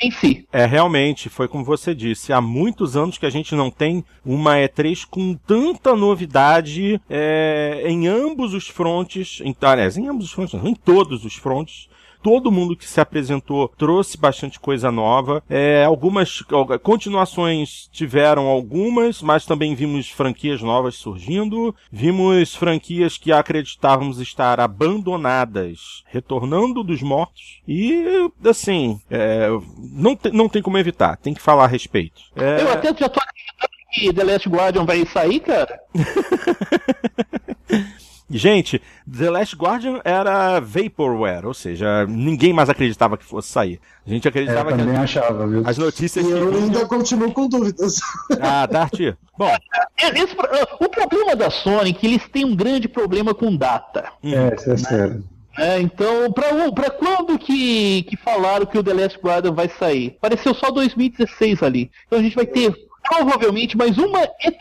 em 0.00 0.10
si. 0.10 0.46
É, 0.52 0.64
realmente, 0.64 1.28
foi 1.28 1.48
como 1.48 1.64
você 1.64 1.94
disse. 1.94 2.32
Há 2.32 2.40
muitos 2.40 2.96
anos 2.96 3.18
que 3.18 3.26
a 3.26 3.30
gente 3.30 3.54
não 3.54 3.70
tem 3.70 4.04
uma 4.24 4.56
E3 4.56 5.06
com 5.08 5.34
tanta 5.34 5.94
novidade 5.94 7.00
é, 7.10 7.82
em 7.84 8.06
ambos 8.06 8.54
os 8.54 8.68
frontes. 8.68 9.40
Em, 9.42 9.54
aliás, 9.60 9.96
em 9.96 10.08
ambos 10.08 10.26
os 10.26 10.32
frontes, 10.32 10.54
não, 10.54 10.68
em 10.68 10.74
todos 10.74 11.24
os 11.24 11.34
frontes 11.34 11.87
todo 12.22 12.52
mundo 12.52 12.76
que 12.76 12.86
se 12.86 13.00
apresentou 13.00 13.68
trouxe 13.76 14.16
bastante 14.16 14.58
coisa 14.58 14.90
nova. 14.90 15.42
É, 15.48 15.84
algumas 15.84 16.42
continuações 16.82 17.88
tiveram 17.92 18.46
algumas, 18.46 19.22
mas 19.22 19.46
também 19.46 19.74
vimos 19.74 20.10
franquias 20.10 20.62
novas 20.62 20.96
surgindo. 20.96 21.74
Vimos 21.90 22.54
franquias 22.54 23.16
que 23.16 23.32
acreditávamos 23.32 24.20
estar 24.20 24.60
abandonadas, 24.60 26.02
retornando 26.06 26.82
dos 26.82 27.02
mortos. 27.02 27.60
E, 27.66 28.30
assim, 28.44 29.00
é, 29.10 29.48
não, 29.78 30.16
te, 30.16 30.30
não 30.30 30.48
tem 30.48 30.62
como 30.62 30.78
evitar, 30.78 31.16
tem 31.16 31.34
que 31.34 31.42
falar 31.42 31.64
a 31.64 31.68
respeito. 31.68 32.20
É... 32.36 32.62
Eu 32.62 32.72
até 32.72 32.88
já 32.88 33.08
tô 33.08 33.20
acreditando 33.20 33.72
que 33.92 34.12
The 34.12 34.24
Last 34.24 34.48
Guardian 34.48 34.84
vai 34.84 35.04
sair, 35.06 35.40
cara. 35.40 35.80
Gente, 38.30 38.80
The 39.10 39.30
Last 39.30 39.56
Guardian 39.56 40.00
era 40.04 40.60
Vaporware, 40.60 41.46
ou 41.46 41.54
seja, 41.54 42.06
ninguém 42.06 42.52
mais 42.52 42.68
acreditava 42.68 43.16
que 43.16 43.24
fosse 43.24 43.48
sair. 43.48 43.80
A 44.06 44.10
gente 44.10 44.28
acreditava 44.28 44.70
é, 44.70 44.72
que. 44.72 44.78
também 44.78 44.96
achava, 44.96 45.46
viu? 45.46 45.62
As 45.64 45.78
notícias. 45.78 46.26
E 46.26 46.30
eu 46.30 46.54
ainda 46.54 46.84
continuo 46.86 47.32
com 47.32 47.48
dúvidas. 47.48 48.00
Ah, 48.40 48.66
Dart. 48.66 48.98
Bom. 49.36 49.54
É, 49.96 50.08
esse, 50.20 50.36
o 50.80 50.88
problema 50.88 51.34
da 51.34 51.50
Sony 51.50 51.90
é 51.90 51.92
que 51.92 52.06
eles 52.06 52.28
têm 52.28 52.44
um 52.44 52.54
grande 52.54 52.88
problema 52.88 53.34
com 53.34 53.56
data. 53.56 54.12
É, 54.22 54.54
isso 54.54 54.70
é 54.70 54.76
sério. 54.76 55.24
É, 55.58 55.80
então, 55.80 56.30
pra, 56.30 56.90
quando 56.90 57.36
que, 57.36 58.04
que 58.04 58.16
falaram 58.16 58.64
que 58.64 58.78
o 58.78 58.82
The 58.82 58.94
Last 58.94 59.18
Guardian 59.18 59.52
vai 59.52 59.68
sair? 59.68 60.16
Pareceu 60.20 60.54
só 60.54 60.70
2016 60.70 61.62
ali. 61.64 61.90
Então 62.06 62.18
a 62.20 62.22
gente 62.22 62.36
vai 62.36 62.46
ter 62.46 62.72
provavelmente 63.08 63.76
mais 63.76 63.96
uma 63.98 64.20
E3 64.20 64.58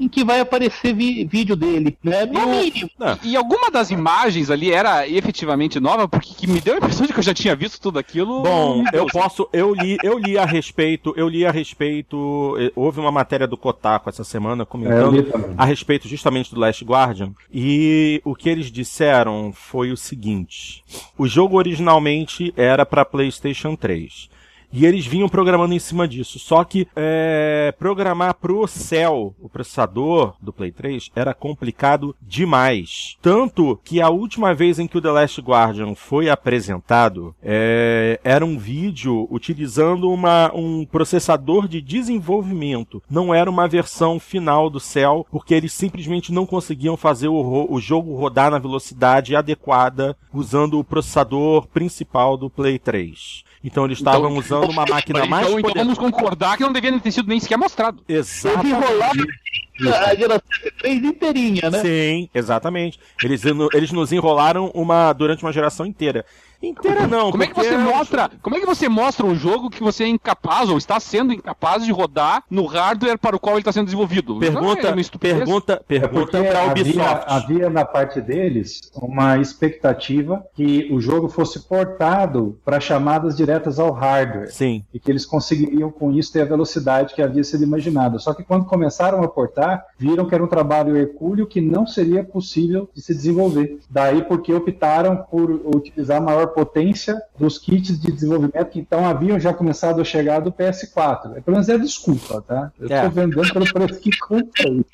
em 0.00 0.08
que 0.08 0.24
vai 0.24 0.40
aparecer 0.40 0.94
vídeo 0.94 1.54
dele, 1.54 1.96
né? 2.02 2.26
No 2.26 2.46
mínimo. 2.48 2.90
E, 3.22 3.30
e, 3.30 3.36
alguma 3.36 3.70
das 3.70 3.90
imagens 3.90 4.50
ali 4.50 4.72
era 4.72 5.08
efetivamente 5.08 5.78
nova, 5.78 6.08
porque 6.08 6.34
que 6.34 6.46
me 6.46 6.60
deu 6.60 6.74
a 6.74 6.76
impressão 6.78 7.06
de 7.06 7.12
que 7.12 7.18
eu 7.18 7.22
já 7.22 7.34
tinha 7.34 7.54
visto 7.54 7.80
tudo 7.80 7.98
aquilo. 7.98 8.42
Bom, 8.42 8.84
eu 8.92 9.06
posso, 9.06 9.48
eu 9.52 9.74
li, 9.74 9.96
eu 10.02 10.18
li 10.18 10.36
a 10.36 10.44
respeito, 10.44 11.14
eu 11.16 11.28
li 11.28 11.46
a 11.46 11.50
respeito, 11.50 12.56
eh, 12.58 12.72
houve 12.74 13.00
uma 13.00 13.12
matéria 13.12 13.46
do 13.46 13.56
Kotaku 13.56 14.08
essa 14.08 14.24
semana 14.24 14.66
comentando 14.66 15.20
é, 15.20 15.54
a 15.56 15.64
respeito 15.64 16.08
justamente 16.08 16.52
do 16.52 16.60
Last 16.60 16.84
Guardian, 16.84 17.32
e 17.52 18.20
o 18.24 18.34
que 18.34 18.48
eles 18.48 18.70
disseram 18.72 19.52
foi 19.54 19.92
o 19.92 19.96
seguinte: 19.96 20.82
o 21.16 21.26
jogo 21.28 21.56
originalmente 21.56 22.52
era 22.56 22.84
para 22.84 23.04
PlayStation 23.04 23.76
3. 23.76 24.31
E 24.72 24.86
eles 24.86 25.06
vinham 25.06 25.28
programando 25.28 25.74
em 25.74 25.78
cima 25.78 26.08
disso. 26.08 26.38
Só 26.38 26.64
que 26.64 26.88
é, 26.96 27.74
programar 27.78 28.34
pro 28.34 28.66
Cell, 28.66 29.34
o 29.40 29.48
processador 29.48 30.34
do 30.40 30.52
Play 30.52 30.72
3, 30.72 31.10
era 31.14 31.34
complicado 31.34 32.16
demais. 32.22 33.16
Tanto 33.20 33.78
que 33.84 34.00
a 34.00 34.08
última 34.08 34.54
vez 34.54 34.78
em 34.78 34.86
que 34.86 34.96
o 34.96 35.00
The 35.00 35.10
Last 35.10 35.40
Guardian 35.42 35.94
foi 35.94 36.30
apresentado 36.30 37.34
é, 37.42 38.18
era 38.24 38.46
um 38.46 38.58
vídeo 38.58 39.28
utilizando 39.30 40.10
uma, 40.10 40.50
um 40.54 40.86
processador 40.86 41.68
de 41.68 41.82
desenvolvimento. 41.82 43.02
Não 43.10 43.34
era 43.34 43.50
uma 43.50 43.68
versão 43.68 44.18
final 44.18 44.70
do 44.70 44.80
Cell, 44.80 45.26
porque 45.30 45.54
eles 45.54 45.74
simplesmente 45.74 46.32
não 46.32 46.46
conseguiam 46.46 46.96
fazer 46.96 47.28
o, 47.28 47.66
o 47.70 47.80
jogo 47.80 48.16
rodar 48.16 48.50
na 48.50 48.58
velocidade 48.58 49.36
adequada 49.36 50.16
usando 50.32 50.78
o 50.78 50.84
processador 50.84 51.66
principal 51.66 52.36
do 52.38 52.48
Play 52.48 52.78
3. 52.78 53.44
Então 53.64 53.84
eles 53.84 53.98
estavam 53.98 54.30
então, 54.30 54.38
usando 54.60 54.70
uma 54.70 54.84
máquina 54.86 55.20
então, 55.20 55.30
mais 55.30 55.46
então, 55.48 55.60
então 55.60 55.74
vamos 55.74 55.98
concordar 55.98 56.56
que 56.56 56.62
não 56.62 56.72
devia 56.72 56.98
ter 56.98 57.12
sido 57.12 57.28
nem 57.28 57.38
sequer 57.38 57.56
mostrado. 57.56 58.02
Exatamente. 58.08 59.42
A 59.82 60.14
geração 60.14 60.42
3 60.78 61.04
inteirinha, 61.04 61.70
né? 61.70 61.80
Sim, 61.80 62.28
exatamente. 62.34 63.00
Eles, 63.22 63.42
eles 63.72 63.92
nos 63.92 64.12
enrolaram 64.12 64.70
uma, 64.74 65.12
durante 65.12 65.42
uma 65.44 65.52
geração 65.52 65.86
inteira. 65.86 66.24
Inteira 66.62 67.06
não. 67.06 67.30
Como 67.30 67.42
é 67.42 67.46
que 67.46 67.54
você 67.54 67.76
mostra? 67.76 68.30
Como 68.40 68.56
é 68.56 68.60
que 68.60 68.66
você 68.66 68.88
mostra 68.88 69.26
um 69.26 69.34
jogo 69.34 69.68
que 69.68 69.82
você 69.82 70.04
é 70.04 70.08
incapaz 70.08 70.68
ou 70.68 70.78
está 70.78 71.00
sendo 71.00 71.32
incapaz 71.32 71.84
de 71.84 71.90
rodar 71.92 72.44
no 72.48 72.66
hardware 72.66 73.18
para 73.18 73.34
o 73.34 73.40
qual 73.40 73.56
ele 73.56 73.62
está 73.62 73.72
sendo 73.72 73.86
desenvolvido? 73.86 74.38
Pergunta, 74.38 74.88
é 74.88 75.18
pergunta, 75.18 75.84
pergunta 75.86 76.38
é 76.38 76.50
para 76.50 76.60
a 76.60 76.66
Ubisoft. 76.66 77.00
Havia, 77.00 77.24
havia 77.26 77.70
na 77.70 77.84
parte 77.84 78.20
deles 78.20 78.80
uma 78.94 79.38
expectativa 79.38 80.44
que 80.54 80.88
o 80.92 81.00
jogo 81.00 81.28
fosse 81.28 81.60
portado 81.60 82.58
para 82.64 82.78
chamadas 82.78 83.36
diretas 83.36 83.78
ao 83.78 83.90
hardware. 83.90 84.52
Sim. 84.52 84.84
E 84.94 85.00
que 85.00 85.10
eles 85.10 85.26
conseguiriam 85.26 85.90
com 85.90 86.12
isso 86.12 86.32
ter 86.32 86.42
a 86.42 86.44
velocidade 86.44 87.14
que 87.14 87.22
havia 87.22 87.42
sido 87.42 87.64
imaginada. 87.64 88.18
Só 88.18 88.32
que 88.32 88.44
quando 88.44 88.66
começaram 88.66 89.22
a 89.22 89.28
portar, 89.28 89.84
viram 89.98 90.26
que 90.26 90.34
era 90.34 90.44
um 90.44 90.48
trabalho 90.48 90.96
hercúleo 90.96 91.46
que 91.46 91.60
não 91.60 91.86
seria 91.86 92.22
possível 92.22 92.88
de 92.94 93.00
se 93.00 93.14
desenvolver. 93.14 93.78
Daí 93.90 94.22
porque 94.22 94.52
optaram 94.52 95.16
por 95.16 95.50
utilizar 95.74 96.22
maior 96.22 96.51
potência 96.52 97.20
dos 97.38 97.58
kits 97.58 98.00
de 98.00 98.12
desenvolvimento 98.12 98.70
que 98.70 98.78
então 98.78 99.04
haviam 99.06 99.40
já 99.40 99.52
começado 99.52 100.00
a 100.00 100.04
chegar 100.04 100.40
do 100.40 100.52
PS4. 100.52 101.36
É, 101.36 101.40
pelo 101.40 101.56
menos 101.56 101.68
é 101.68 101.78
desculpa, 101.78 102.42
tá? 102.42 102.70
Eu 102.78 102.84
estou 102.84 102.98
é. 102.98 103.08
vendendo 103.08 103.52
pelo 103.52 103.72
preço 103.72 104.00
que 104.00 104.16
comprei. 104.18 104.84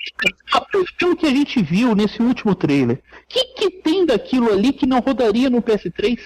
Pelo 0.98 1.16
que 1.16 1.26
a 1.26 1.30
gente 1.30 1.62
viu 1.62 1.94
nesse 1.94 2.22
último 2.22 2.54
trailer, 2.54 2.96
o 2.96 3.28
que, 3.28 3.44
que 3.54 3.70
tem 3.70 4.06
daquilo 4.06 4.52
ali 4.52 4.72
que 4.72 4.86
não 4.86 5.00
rodaria 5.00 5.50
no 5.50 5.60
PS3? 5.60 6.18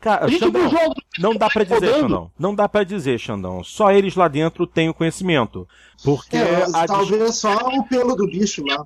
Cara, 0.00 0.28
Xandão, 0.28 0.70
não 1.18 1.34
dá 1.34 1.48
para 1.48 1.64
dizer, 1.64 1.94
Xandão. 1.94 2.30
Não 2.38 2.54
dá 2.54 2.68
para 2.68 2.84
dizer, 2.84 3.18
Xandão. 3.18 3.64
Só 3.64 3.92
eles 3.92 4.14
lá 4.16 4.28
dentro 4.28 4.66
têm 4.66 4.88
o 4.88 4.94
conhecimento. 4.94 5.66
Porque 6.02 6.36
é, 6.36 6.64
a... 6.72 6.86
talvez 6.86 7.36
só 7.36 7.54
o 7.54 7.84
pelo 7.84 8.16
do 8.16 8.26
bicho 8.26 8.64
lá. 8.66 8.84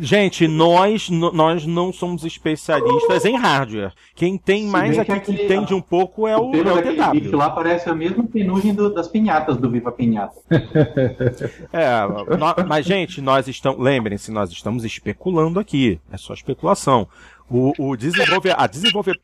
Gente, 0.00 0.48
nós, 0.48 1.08
nós 1.08 1.64
não 1.64 1.92
somos 1.92 2.24
especialistas 2.24 3.24
em 3.24 3.36
hardware. 3.36 3.92
Quem 4.16 4.36
tem 4.36 4.64
mais 4.64 4.98
aqui 4.98 5.12
que, 5.12 5.18
aquele, 5.18 5.44
entende 5.44 5.72
um 5.72 5.80
pouco 5.80 6.26
é 6.26 6.36
o, 6.36 6.48
o 6.48 6.50
pelo 6.50 6.70
é 6.70 6.74
o 6.74 7.20
DW. 7.22 7.36
lá 7.36 7.50
parece 7.50 7.88
a 7.88 7.94
mesma 7.94 8.24
penugem 8.24 8.74
do, 8.74 8.92
das 8.92 9.06
pinhatas 9.06 9.56
do 9.58 9.70
Viva 9.70 9.92
Pinhata. 9.92 10.34
é, 11.72 12.00
no, 12.36 12.68
mas 12.68 12.84
gente, 12.84 13.20
nós 13.20 13.46
estamos, 13.46 13.80
lembrem-se, 13.80 14.32
nós 14.32 14.50
estamos 14.50 14.84
especulando 14.84 15.60
aqui. 15.60 16.00
É 16.10 16.16
só 16.16 16.34
especulação. 16.34 17.06
O, 17.48 17.72
o 17.78 17.96
desenvolver, 17.96 18.54
a 18.58 18.66
desenvolver 18.66 19.20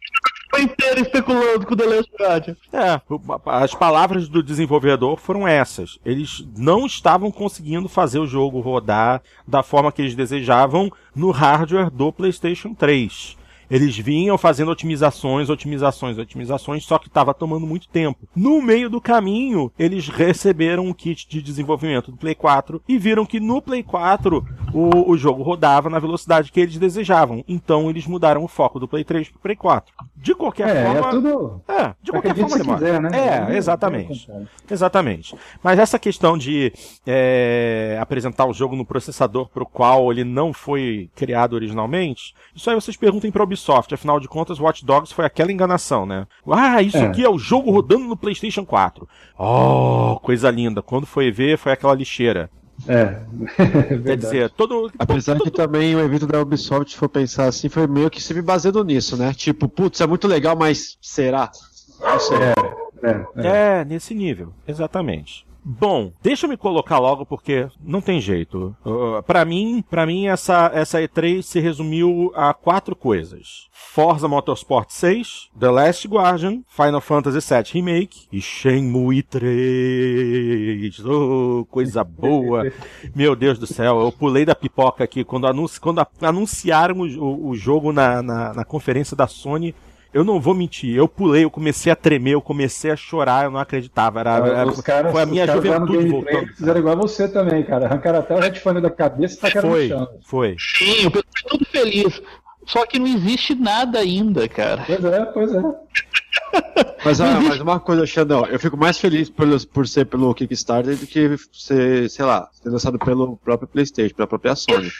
inteiro 0.59 1.00
especulando 1.00 1.66
com 1.66 1.74
o 1.74 1.76
The 1.76 1.84
Last 1.84 2.11
Guardian. 2.18 2.57
É, 2.72 3.00
as 3.46 3.74
palavras 3.74 4.28
do 4.28 4.42
desenvolvedor 4.42 5.18
foram 5.18 5.46
essas. 5.46 5.98
Eles 6.04 6.46
não 6.57 6.86
estavam 6.86 7.30
conseguindo 7.30 7.88
fazer 7.88 8.18
o 8.18 8.26
jogo 8.26 8.61
rodar 8.61 9.22
da 9.46 9.62
forma 9.62 9.92
que 9.92 10.02
eles 10.02 10.14
desejavam 10.14 10.90
no 11.14 11.30
hardware 11.30 11.90
do 11.90 12.12
PlayStation 12.12 12.74
3. 12.74 13.36
Eles 13.70 13.96
vinham 13.96 14.38
fazendo 14.38 14.70
otimizações, 14.70 15.50
otimizações, 15.50 16.18
otimizações, 16.18 16.84
só 16.84 16.98
que 16.98 17.08
estava 17.08 17.34
tomando 17.34 17.66
muito 17.66 17.88
tempo. 17.88 18.28
No 18.34 18.62
meio 18.62 18.88
do 18.88 19.00
caminho, 19.00 19.72
eles 19.78 20.08
receberam 20.08 20.86
um 20.86 20.92
kit 20.92 21.28
de 21.28 21.42
desenvolvimento 21.42 22.10
do 22.10 22.16
Play 22.16 22.34
4 22.34 22.82
e 22.88 22.98
viram 22.98 23.26
que 23.26 23.40
no 23.40 23.60
Play 23.60 23.82
4 23.82 24.44
o, 24.72 25.10
o 25.10 25.16
jogo 25.16 25.42
rodava 25.42 25.90
na 25.90 25.98
velocidade 25.98 26.52
que 26.52 26.60
eles 26.60 26.78
desejavam. 26.78 27.44
Então 27.48 27.90
eles 27.90 28.06
mudaram 28.06 28.44
o 28.44 28.48
foco 28.48 28.78
do 28.78 28.88
Play 28.88 29.04
3 29.04 29.28
para 29.28 29.38
o 29.38 29.40
Play 29.40 29.56
4. 29.56 29.94
De 30.16 30.34
qualquer 30.34 30.68
é, 30.68 30.84
forma. 30.84 31.08
É, 31.08 31.10
tudo... 31.10 31.62
é 31.68 31.94
de 32.02 32.10
qualquer 32.10 32.34
forma 32.34 32.58
demora. 32.58 32.78
Quiser, 32.78 33.00
né? 33.00 33.10
É, 33.12 33.56
exatamente. 33.56 34.28
Exatamente. 34.70 35.34
Mas 35.62 35.78
essa 35.78 35.98
questão 35.98 36.36
de 36.36 36.72
é, 37.06 37.98
apresentar 38.00 38.46
o 38.46 38.52
jogo 38.52 38.76
no 38.76 38.84
processador 38.84 39.48
para 39.48 39.62
o 39.62 39.66
qual 39.66 40.10
ele 40.12 40.24
não 40.24 40.52
foi 40.52 41.10
criado 41.14 41.54
originalmente, 41.54 42.34
isso 42.54 42.68
aí 42.68 42.74
vocês 42.74 42.96
perguntem 42.96 43.30
para 43.30 43.42
Ubisoft. 43.57 43.94
Afinal 43.94 44.20
de 44.20 44.28
contas, 44.28 44.61
Watch 44.61 44.84
Dogs 44.84 45.12
foi 45.12 45.24
aquela 45.24 45.50
enganação, 45.50 46.07
né? 46.07 46.26
Ah, 46.50 46.82
isso 46.82 46.98
é. 46.98 47.07
aqui 47.07 47.24
é 47.24 47.28
o 47.28 47.38
jogo 47.38 47.70
rodando 47.70 48.04
no 48.04 48.16
PlayStation 48.16 48.64
4. 48.64 49.09
Oh, 49.38 50.20
coisa 50.22 50.50
linda. 50.50 50.82
Quando 50.82 51.07
foi 51.07 51.30
ver, 51.30 51.59
foi 51.59 51.72
aquela 51.72 51.94
lixeira. 51.94 52.50
É. 52.86 53.20
Quer 54.04 54.16
dizer, 54.16 54.50
todo. 54.50 54.92
Apesar 54.98 55.36
todo, 55.36 55.44
que 55.44 55.50
também 55.50 55.96
o 55.96 56.00
evento 56.00 56.26
da 56.26 56.40
Ubisoft, 56.40 56.92
se 56.92 56.96
for 56.96 57.09
pensar 57.09 57.46
assim, 57.46 57.68
foi 57.68 57.86
meio 57.86 58.11
que 58.11 58.22
se 58.22 58.34
me 58.34 58.42
baseando 58.42 58.84
nisso, 58.84 59.16
né? 59.16 59.32
Tipo, 59.32 59.68
putz, 59.68 60.00
é 60.00 60.07
muito 60.07 60.28
legal, 60.28 60.54
mas 60.54 60.98
será? 61.00 61.50
Não 61.98 62.20
sei. 62.20 62.36
É, 62.36 62.54
é, 63.02 63.26
é. 63.36 63.80
é 63.80 63.84
nesse 63.84 64.14
nível, 64.14 64.52
exatamente. 64.68 65.45
Bom, 65.68 66.12
deixa 66.22 66.46
eu 66.46 66.50
me 66.50 66.56
colocar 66.56 67.00
logo 67.00 67.26
porque 67.26 67.68
não 67.82 68.00
tem 68.00 68.20
jeito. 68.20 68.76
Uh, 68.84 69.20
para 69.24 69.44
mim, 69.44 69.82
para 69.90 70.06
mim 70.06 70.28
essa 70.28 70.70
essa 70.72 71.00
E3 71.00 71.42
se 71.42 71.58
resumiu 71.58 72.30
a 72.36 72.54
quatro 72.54 72.94
coisas: 72.94 73.66
Forza 73.72 74.28
Motorsport 74.28 74.90
6, 74.90 75.48
The 75.58 75.68
Last 75.68 76.06
Guardian, 76.06 76.62
Final 76.68 77.00
Fantasy 77.00 77.40
VII 77.40 77.64
Remake 77.72 78.28
e 78.30 78.40
Shenmue 78.40 79.24
3. 79.24 81.04
Oh, 81.04 81.66
coisa 81.68 82.04
boa! 82.04 82.70
Meu 83.12 83.34
Deus 83.34 83.58
do 83.58 83.66
céu, 83.66 83.98
eu 84.02 84.12
pulei 84.12 84.44
da 84.44 84.54
pipoca 84.54 85.02
aqui 85.02 85.24
quando, 85.24 85.48
anunci, 85.48 85.80
quando 85.80 86.06
anunciaram 86.22 87.00
o, 87.00 87.48
o 87.48 87.56
jogo 87.56 87.92
na, 87.92 88.22
na, 88.22 88.54
na 88.54 88.64
conferência 88.64 89.16
da 89.16 89.26
Sony. 89.26 89.74
Eu 90.16 90.24
não 90.24 90.40
vou 90.40 90.54
mentir, 90.54 90.96
eu 90.96 91.06
pulei, 91.06 91.44
eu 91.44 91.50
comecei 91.50 91.92
a 91.92 91.94
tremer, 91.94 92.32
eu 92.32 92.40
comecei 92.40 92.90
a 92.90 92.96
chorar, 92.96 93.44
eu 93.44 93.50
não 93.50 93.60
acreditava. 93.60 94.20
Era, 94.20 94.36
era 94.48 94.82
caras, 94.82 95.12
foi 95.12 95.20
a 95.20 95.26
minha 95.26 95.46
juventude 95.46 96.08
voltando. 96.08 96.46
Fizeram 96.54 96.80
igual 96.80 96.96
você 96.96 97.28
também, 97.28 97.62
cara. 97.62 97.84
Arrancaram 97.84 98.20
até 98.20 98.34
o 98.34 98.38
headphone 98.40 98.80
da 98.80 98.88
cabeça 98.88 99.34
e 99.34 99.40
tacaram 99.40 99.68
Foi, 99.68 99.82
no 99.82 99.88
chão. 99.88 100.08
foi. 100.22 100.56
Sim, 100.58 101.06
o 101.08 101.10
pessoal 101.10 101.24
tá 101.34 101.48
tudo 101.50 101.66
feliz. 101.66 102.22
Só 102.64 102.86
que 102.86 102.98
não 102.98 103.06
existe 103.06 103.54
nada 103.54 103.98
ainda, 103.98 104.48
cara. 104.48 104.84
Pois 104.86 105.04
é, 105.04 105.24
pois 105.26 105.54
é. 105.54 105.62
Mas, 107.04 107.20
ah, 107.20 107.40
mas 107.40 107.60
uma 107.60 107.78
coisa, 107.78 108.06
Xandão, 108.06 108.46
eu 108.46 108.58
fico 108.58 108.76
mais 108.76 108.98
feliz 108.98 109.28
por, 109.28 109.46
por 109.66 109.86
ser 109.86 110.06
pelo 110.06 110.34
Kickstarter 110.34 110.96
do 110.96 111.06
que 111.06 111.36
ser, 111.52 112.08
sei 112.08 112.24
lá, 112.24 112.48
ser 112.52 112.70
lançado 112.70 112.98
pelo 112.98 113.36
próprio 113.36 113.68
PlayStation, 113.68 114.14
pela 114.14 114.26
própria 114.26 114.56
Sony. 114.56 114.90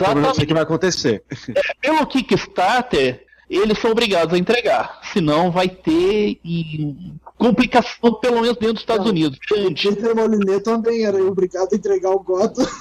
Eu 0.00 0.14
não 0.14 0.32
sei 0.32 0.44
o 0.44 0.46
que 0.46 0.54
vai 0.54 0.62
acontecer. 0.62 1.22
Pelo 1.80 2.06
Kickstarter, 2.06 3.23
eles 3.48 3.78
são 3.78 3.90
obrigados 3.90 4.34
a 4.34 4.38
entregar. 4.38 5.00
Senão 5.12 5.50
vai 5.50 5.68
ter 5.68 6.38
e, 6.44 7.14
complicação, 7.36 8.14
pelo 8.14 8.40
menos 8.40 8.56
dentro 8.56 8.74
dos 8.74 8.82
Estados 8.82 9.06
Unidos. 9.06 9.38
O 9.50 9.74
Peter 9.74 10.16
Molyneux 10.16 10.62
também 10.62 11.04
era 11.04 11.22
obrigado 11.22 11.72
a 11.72 11.76
entregar 11.76 12.10
o 12.10 12.20
Gotham. 12.20 12.66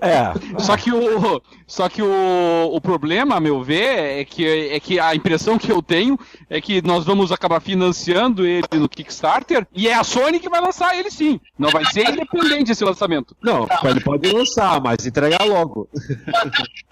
É, 0.00 0.32
Só 0.60 0.76
que 0.76 0.92
o, 0.92 1.42
só 1.66 1.88
que 1.88 2.02
o, 2.02 2.70
o 2.72 2.80
problema, 2.80 3.36
a 3.36 3.40
meu 3.40 3.62
ver, 3.62 4.20
é 4.20 4.24
que, 4.24 4.46
é 4.46 4.78
que 4.78 5.00
a 5.00 5.14
impressão 5.14 5.58
que 5.58 5.72
eu 5.72 5.82
tenho 5.82 6.18
é 6.48 6.60
que 6.60 6.82
nós 6.82 7.04
vamos 7.04 7.32
acabar 7.32 7.60
financiando 7.60 8.46
ele 8.46 8.66
no 8.74 8.88
Kickstarter 8.88 9.66
e 9.74 9.88
é 9.88 9.94
a 9.94 10.04
Sony 10.04 10.38
que 10.38 10.48
vai 10.48 10.60
lançar 10.60 10.96
ele 10.96 11.10
sim. 11.10 11.40
Não 11.58 11.70
vai 11.70 11.84
ser 11.86 12.10
independente 12.10 12.72
esse 12.72 12.84
lançamento. 12.84 13.34
Não, 13.42 13.66
ele 13.84 14.00
pode 14.00 14.30
lançar, 14.30 14.80
mas 14.80 15.04
entregar 15.04 15.44
logo. 15.44 15.88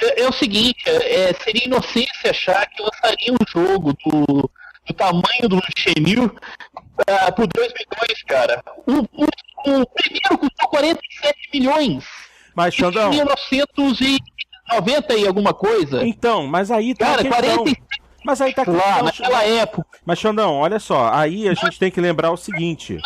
É, 0.01 0.23
é 0.23 0.29
o 0.29 0.33
seguinte, 0.33 0.83
é, 0.87 1.35
seria 1.45 1.67
inocência 1.67 2.31
achar 2.31 2.67
que 2.69 2.83
lançaria 2.93 3.33
um 3.33 3.37
jogo 3.49 3.93
do, 4.05 4.51
do 4.87 4.95
tamanho 4.95 5.49
do 5.49 5.61
Shenmue 5.77 6.27
uh, 6.27 7.33
por 7.35 7.47
2 7.47 7.73
milhões, 7.73 8.23
cara. 8.27 8.63
O, 8.87 9.01
o, 9.23 9.81
o 9.81 9.87
primeiro 9.87 10.39
custou 10.39 10.69
47 10.69 11.37
milhões. 11.53 12.05
mas 12.55 12.75
Xandão, 12.75 13.13
em 13.13 13.17
1990 13.17 15.15
e 15.15 15.27
alguma 15.27 15.55
coisa. 15.55 16.07
então, 16.07 16.47
mas 16.47 16.71
aí 16.71 16.95
tá 16.95 17.07
Cara, 17.07 17.21
a 17.21 17.25
questão. 17.25 17.65
47 17.65 17.83
Mas 18.25 18.41
aí 18.41 18.53
tá 18.53 18.65
lá, 18.67 18.77
questão, 18.77 19.05
naquela 19.05 19.45
época. 19.45 19.99
Mas, 20.05 20.19
Xandão, 20.19 20.55
olha 20.55 20.79
só, 20.79 21.13
aí 21.13 21.49
a 21.49 21.55
gente 21.55 21.79
tem 21.79 21.91
que 21.91 22.01
lembrar 22.01 22.31
o 22.31 22.37
seguinte. 22.37 22.99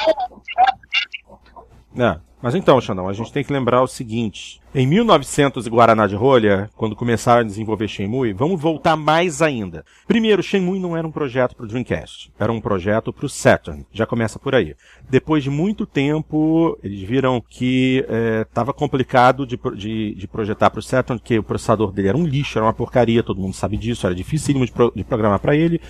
É, 1.97 2.19
mas 2.43 2.55
então, 2.57 2.81
Xandão, 2.81 3.09
a 3.09 3.13
gente 3.13 3.33
tem 3.33 3.45
que 3.45 3.53
lembrar 3.53 3.83
o 3.83 3.87
seguinte. 3.87 4.61
Em 4.75 4.87
1900 4.87 5.67
e 5.67 5.71
Guaraná 5.71 6.07
de 6.07 6.17
Rolha, 6.17 6.69
quando 6.77 6.97
começaram 6.97 7.43
a 7.43 7.45
desenvolver 7.45 7.87
Shenmue, 7.89 8.33
vamos 8.33 8.61
voltar 8.61 8.97
mais 8.97 9.41
ainda. 9.41 9.85
Primeiro, 10.09 10.43
Shenmue 10.43 10.81
não 10.81 10.97
era 10.97 11.07
um 11.07 11.13
projeto 11.13 11.55
para 11.55 11.65
o 11.65 11.69
Dreamcast, 11.69 12.33
era 12.39 12.51
um 12.51 12.61
projeto 12.61 13.13
para 13.13 13.27
o 13.27 13.29
Saturn. 13.29 13.87
Já 13.93 14.07
começa 14.07 14.39
por 14.39 14.55
aí. 14.55 14.75
Depois 15.09 15.45
de 15.45 15.51
muito 15.51 15.87
tempo, 15.87 16.77
eles 16.83 17.01
viram 17.03 17.41
que 17.41 18.05
estava 18.43 18.73
complicado 18.73 19.47
de, 19.47 19.59
de, 19.77 20.15
de 20.15 20.27
projetar 20.27 20.71
para 20.71 20.81
o 20.81 20.83
Saturn, 20.83 21.21
que 21.23 21.39
o 21.39 21.43
processador 21.43 21.93
dele 21.93 22.09
era 22.09 22.17
um 22.19 22.27
lixo, 22.27 22.59
era 22.59 22.67
uma 22.67 22.73
porcaria, 22.75 23.23
todo 23.23 23.41
mundo 23.41 23.55
sabe 23.55 23.77
disso, 23.77 24.07
era 24.07 24.15
dificílimo 24.15 24.67
de, 24.67 24.73
pro- 24.73 24.93
de 24.97 25.05
programar 25.05 25.39
para 25.39 25.55
ele. 25.55 25.81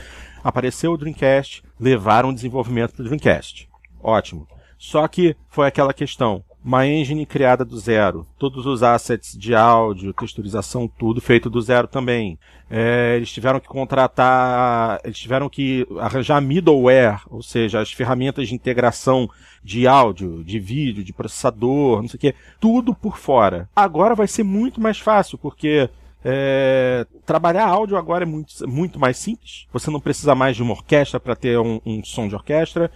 Apareceu 0.45 0.93
o 0.93 0.99
Dreamcast, 0.99 1.63
levaram 1.81 2.31
o 2.31 2.35
desenvolvimento 2.35 2.93
para 2.95 3.03
o 3.03 3.05
Dreamcast. 3.05 3.69
Ótimo. 4.03 4.47
Só 4.83 5.07
que 5.07 5.37
foi 5.49 5.69
aquela 5.69 5.95
questão. 5.95 6.43
Uma 6.65 6.85
engine 6.85 7.25
criada 7.25 7.65
do 7.65 7.79
zero. 7.79 8.27
Todos 8.37 8.67
os 8.67 8.83
assets 8.83 9.39
de 9.39 9.55
áudio, 9.55 10.13
texturização, 10.13 10.89
tudo 10.89 11.21
feito 11.21 11.49
do 11.49 11.63
zero 11.63 11.87
também. 11.87 12.37
É, 12.69 13.15
eles 13.15 13.31
tiveram 13.31 13.61
que 13.61 13.69
contratar, 13.69 15.01
eles 15.05 15.21
tiveram 15.21 15.49
que 15.49 15.87
arranjar 16.01 16.41
middleware, 16.41 17.21
ou 17.31 17.45
seja, 17.45 17.79
as 17.79 17.93
ferramentas 17.93 18.49
de 18.49 18.57
integração 18.57 19.31
de 19.63 19.87
áudio, 19.87 20.43
de 20.43 20.59
vídeo, 20.59 21.05
de 21.05 21.13
processador, 21.13 22.03
não 22.03 22.09
sei 22.09 22.17
o 22.19 22.21
que, 22.21 22.35
tudo 22.59 22.93
por 22.93 23.19
fora. 23.19 23.69
Agora 23.77 24.17
vai 24.17 24.27
ser 24.27 24.43
muito 24.43 24.81
mais 24.81 24.99
fácil, 24.99 25.39
porque 25.39 25.89
é, 26.25 27.07
trabalhar 27.25 27.69
áudio 27.69 27.97
agora 27.97 28.25
é 28.25 28.27
muito, 28.27 28.69
muito 28.69 28.99
mais 28.99 29.17
simples. 29.17 29.69
Você 29.73 29.93
não 29.93 30.01
precisa 30.01 30.35
mais 30.35 30.57
de 30.57 30.63
uma 30.63 30.73
orquestra 30.73 31.21
para 31.21 31.37
ter 31.37 31.57
um, 31.57 31.81
um 31.87 32.03
som 32.03 32.27
de 32.27 32.35
orquestra. 32.35 32.91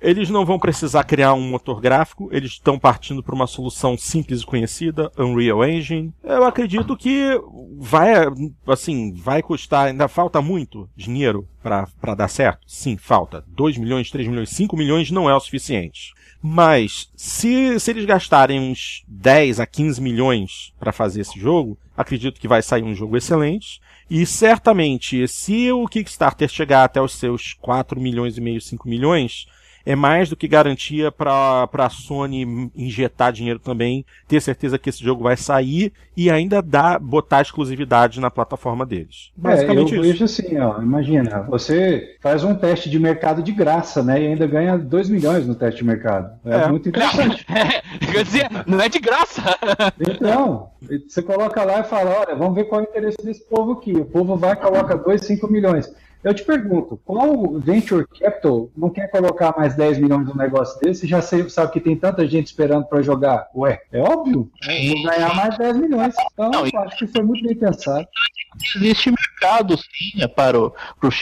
Eles 0.00 0.28
não 0.28 0.44
vão 0.44 0.58
precisar 0.58 1.04
criar 1.04 1.34
um 1.34 1.48
motor 1.48 1.80
gráfico, 1.80 2.28
eles 2.30 2.52
estão 2.52 2.78
partindo 2.78 3.22
para 3.22 3.34
uma 3.34 3.46
solução 3.46 3.96
simples 3.96 4.42
e 4.42 4.46
conhecida, 4.46 5.10
Unreal 5.18 5.64
Engine. 5.64 6.12
Eu 6.22 6.44
acredito 6.44 6.96
que 6.96 7.40
vai, 7.78 8.12
assim, 8.66 9.12
vai 9.14 9.42
custar, 9.42 9.88
ainda 9.88 10.06
falta 10.06 10.42
muito 10.42 10.88
dinheiro 10.94 11.48
para 11.62 12.14
dar 12.14 12.28
certo? 12.28 12.60
Sim, 12.66 12.96
falta. 12.96 13.44
2 13.48 13.78
milhões, 13.78 14.10
3 14.10 14.28
milhões, 14.28 14.50
5 14.50 14.76
milhões 14.76 15.10
não 15.10 15.28
é 15.28 15.34
o 15.34 15.40
suficiente. 15.40 16.14
Mas 16.42 17.10
se, 17.16 17.80
se 17.80 17.90
eles 17.90 18.04
gastarem 18.04 18.60
uns 18.60 19.02
10 19.08 19.58
a 19.58 19.66
15 19.66 20.00
milhões 20.00 20.72
para 20.78 20.92
fazer 20.92 21.22
esse 21.22 21.40
jogo, 21.40 21.78
acredito 21.96 22.38
que 22.38 22.46
vai 22.46 22.62
sair 22.62 22.84
um 22.84 22.94
jogo 22.94 23.16
excelente. 23.16 23.80
E 24.08 24.24
certamente, 24.24 25.26
se 25.26 25.72
o 25.72 25.88
Kickstarter 25.88 26.48
chegar 26.48 26.84
até 26.84 27.00
os 27.00 27.14
seus 27.14 27.54
4 27.54 28.00
milhões 28.00 28.36
e 28.36 28.40
meio, 28.40 28.60
5 28.60 28.88
milhões, 28.88 29.46
é 29.86 29.94
mais 29.94 30.28
do 30.28 30.36
que 30.36 30.48
garantia 30.48 31.12
para 31.12 31.68
a 31.72 31.88
Sony 31.88 32.70
injetar 32.76 33.32
dinheiro 33.32 33.60
também, 33.60 34.04
ter 34.26 34.42
certeza 34.42 34.76
que 34.78 34.90
esse 34.90 35.02
jogo 35.02 35.22
vai 35.22 35.36
sair 35.36 35.92
e 36.16 36.28
ainda 36.28 36.60
dar, 36.60 36.98
botar 36.98 37.40
exclusividade 37.42 38.20
na 38.20 38.28
plataforma 38.30 38.84
deles. 38.84 39.30
É, 39.36 39.38
eu 39.38 39.42
Basicamente 39.42 39.92
isso. 39.94 40.02
vejo 40.02 40.24
assim, 40.24 40.58
ó, 40.58 40.82
imagina, 40.82 41.42
você 41.48 42.16
faz 42.20 42.42
um 42.42 42.54
teste 42.54 42.90
de 42.90 42.98
mercado 42.98 43.42
de 43.42 43.52
graça, 43.52 44.02
né, 44.02 44.20
e 44.20 44.26
ainda 44.26 44.46
ganha 44.46 44.76
2 44.76 45.08
milhões 45.08 45.46
no 45.46 45.54
teste 45.54 45.80
de 45.82 45.86
mercado. 45.86 46.36
É, 46.44 46.56
É. 46.56 46.68
muito 46.68 46.88
interessante. 46.88 47.46
Quer 48.12 48.24
dizer, 48.24 48.48
não 48.66 48.80
é 48.80 48.88
de 48.88 48.98
graça. 48.98 49.42
Então, 50.00 50.70
você 51.06 51.22
coloca 51.22 51.62
lá 51.62 51.80
e 51.80 51.84
fala, 51.84 52.10
olha, 52.20 52.34
vamos 52.34 52.54
ver 52.56 52.64
qual 52.64 52.80
é 52.80 52.84
o 52.84 52.88
interesse 52.88 53.18
desse 53.22 53.44
povo 53.48 53.72
aqui. 53.72 53.92
O 53.92 54.04
povo 54.04 54.36
vai 54.36 54.52
e 54.54 54.56
coloca 54.56 54.96
2, 54.96 55.20
5 55.20 55.46
milhões. 55.50 55.92
Eu 56.26 56.34
te 56.34 56.42
pergunto, 56.42 57.00
qual 57.04 57.56
venture 57.60 58.04
capital 58.04 58.68
não 58.76 58.90
quer 58.90 59.08
colocar 59.12 59.54
mais 59.56 59.76
10 59.76 59.98
milhões 59.98 60.26
num 60.26 60.34
negócio 60.34 60.76
desse? 60.80 61.06
Já 61.06 61.22
sei, 61.22 61.48
sabe 61.48 61.72
que 61.72 61.80
tem 61.80 61.94
tanta 61.94 62.26
gente 62.26 62.46
esperando 62.46 62.84
para 62.86 63.00
jogar? 63.00 63.48
Ué, 63.54 63.80
é 63.92 64.00
óbvio. 64.00 64.50
Eu 64.66 64.88
vou 64.88 65.02
ganhar 65.04 65.36
mais 65.36 65.56
10 65.56 65.76
milhões. 65.76 66.14
Então, 66.32 66.50
Não, 66.50 66.66
eu 66.66 66.80
acho 66.80 66.96
que 66.96 67.06
foi 67.06 67.22
muito 67.22 67.46
bem 67.46 67.54
pensado. 67.54 68.04
Existe 68.74 69.12
mercado, 69.12 69.78
sim, 69.78 70.20
é 70.20 70.26
para 70.26 70.58
o, 70.58 70.70
para 71.00 71.08
o. 71.08 71.12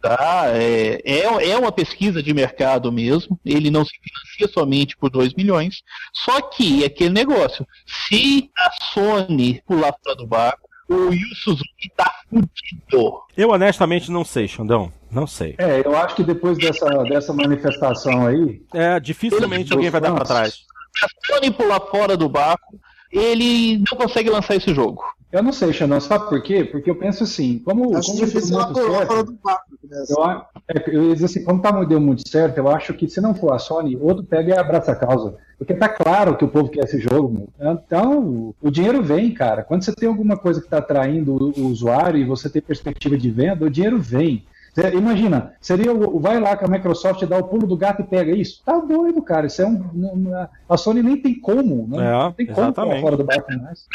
Tá? 0.00 0.44
É, 0.54 1.02
é, 1.04 1.50
é 1.50 1.58
uma 1.58 1.72
pesquisa 1.72 2.22
de 2.22 2.32
mercado 2.32 2.92
mesmo. 2.92 3.36
Ele 3.44 3.68
não 3.68 3.84
se 3.84 3.94
financia 3.98 4.54
somente 4.54 4.96
por 4.96 5.10
2 5.10 5.34
milhões. 5.34 5.82
Só 6.14 6.40
que 6.40 6.84
é 6.84 6.86
aquele 6.86 7.10
negócio. 7.10 7.66
Se 7.84 8.48
a 8.56 8.70
Sony 8.94 9.60
pular 9.66 9.92
fora 10.04 10.14
do 10.14 10.24
barco, 10.24 10.69
o 10.90 11.12
Yu 11.14 11.34
Suzuki 11.36 11.90
tá 11.96 12.12
fudido. 12.28 13.20
Eu 13.36 13.50
honestamente 13.50 14.10
não 14.10 14.24
sei, 14.24 14.48
Xandão. 14.48 14.92
Não 15.10 15.26
sei. 15.26 15.54
É, 15.58 15.82
eu 15.84 15.96
acho 15.96 16.14
que 16.16 16.22
depois 16.22 16.58
dessa, 16.58 16.86
dessa 17.04 17.32
manifestação 17.32 18.26
aí, 18.26 18.60
É, 18.74 18.98
dificilmente 19.00 19.72
alguém 19.72 19.90
vai 19.90 20.00
dar 20.00 20.12
para 20.12 20.24
trás. 20.24 20.52
Se 20.96 21.04
a 21.04 21.08
Sony 21.34 21.50
pular 21.50 21.80
fora 21.80 22.16
do 22.16 22.28
barco, 22.28 22.78
ele 23.12 23.78
não 23.90 23.96
consegue 23.96 24.30
lançar 24.30 24.56
esse 24.56 24.74
jogo. 24.74 25.02
Eu 25.32 25.42
não 25.42 25.52
sei, 25.52 25.72
Xandão, 25.72 26.00
sabe 26.00 26.28
por 26.28 26.42
quê? 26.42 26.64
Porque 26.64 26.90
eu 26.90 26.96
penso 26.96 27.24
assim, 27.24 27.58
como, 27.60 27.96
Acho 27.96 28.08
como 28.08 28.18
deu 28.20 28.26
difícil 28.26 28.56
ela 28.56 28.66
muito 28.66 28.80
certo, 28.90 29.06
fora 29.08 29.24
do 29.24 29.32
barco. 29.42 29.64
Né? 29.88 30.04
Eu, 30.08 30.22
a- 30.24 30.48
é, 30.68 30.96
eu 30.96 31.12
dizer 31.14 31.24
assim, 31.26 31.44
como 31.44 31.60
tá, 31.62 31.70
deu 31.84 32.00
muito 32.00 32.28
certo, 32.28 32.58
eu 32.58 32.68
acho 32.68 32.92
que 32.94 33.08
se 33.08 33.20
não 33.20 33.34
for 33.34 33.52
a 33.52 33.58
Sony, 33.58 33.96
outro 34.00 34.24
pega 34.24 34.54
e 34.54 34.58
abraça 34.58 34.92
a 34.92 34.96
causa. 34.96 35.36
Porque 35.58 35.74
tá 35.74 35.88
claro 35.88 36.36
que 36.36 36.44
o 36.44 36.48
povo 36.48 36.70
quer 36.70 36.84
esse 36.84 36.98
jogo. 36.98 37.28
meu. 37.60 37.72
Então, 37.72 38.18
o- 38.18 38.54
dinheiro 38.70 39.02
vem, 39.02 39.32
cara. 39.32 39.62
Quando 39.62 39.82
você 39.84 39.92
tem 39.94 40.08
alguma 40.08 40.36
coisa 40.36 40.58
que 40.60 40.66
está 40.66 40.78
atraindo 40.78 41.34
o 41.34 41.66
usuário 41.66 42.18
e 42.18 42.24
você 42.24 42.48
tem 42.48 42.62
perspectiva 42.62 43.16
de 43.18 43.30
venda, 43.30 43.66
o 43.66 43.70
dinheiro 43.70 43.98
vem. 44.00 44.44
Imagina, 44.94 45.52
seria 45.60 45.92
o, 45.92 46.16
o- 46.16 46.20
vai 46.20 46.38
lá 46.40 46.56
que 46.56 46.64
a 46.64 46.68
Microsoft 46.68 47.22
dá 47.24 47.38
o 47.38 47.44
pulo 47.44 47.66
do 47.66 47.76
gato 47.76 48.02
e 48.02 48.04
pega 48.04 48.32
isso. 48.32 48.62
Tá 48.64 48.78
doido, 48.78 49.20
cara. 49.22 49.46
Isso 49.46 49.62
é 49.62 49.66
um. 49.66 50.30
a 50.68 50.76
Sony 50.76 51.02
nem 51.02 51.16
tem 51.16 51.38
como. 51.40 51.86
Não, 51.88 52.00
É, 52.00 52.12
não 52.12 52.32
tem 52.32 52.46
como 52.46 52.60
exatamente. 52.66 53.00
fora 53.00 53.16
do 53.16 53.24
barco 53.24 53.52
mais. 53.60 53.86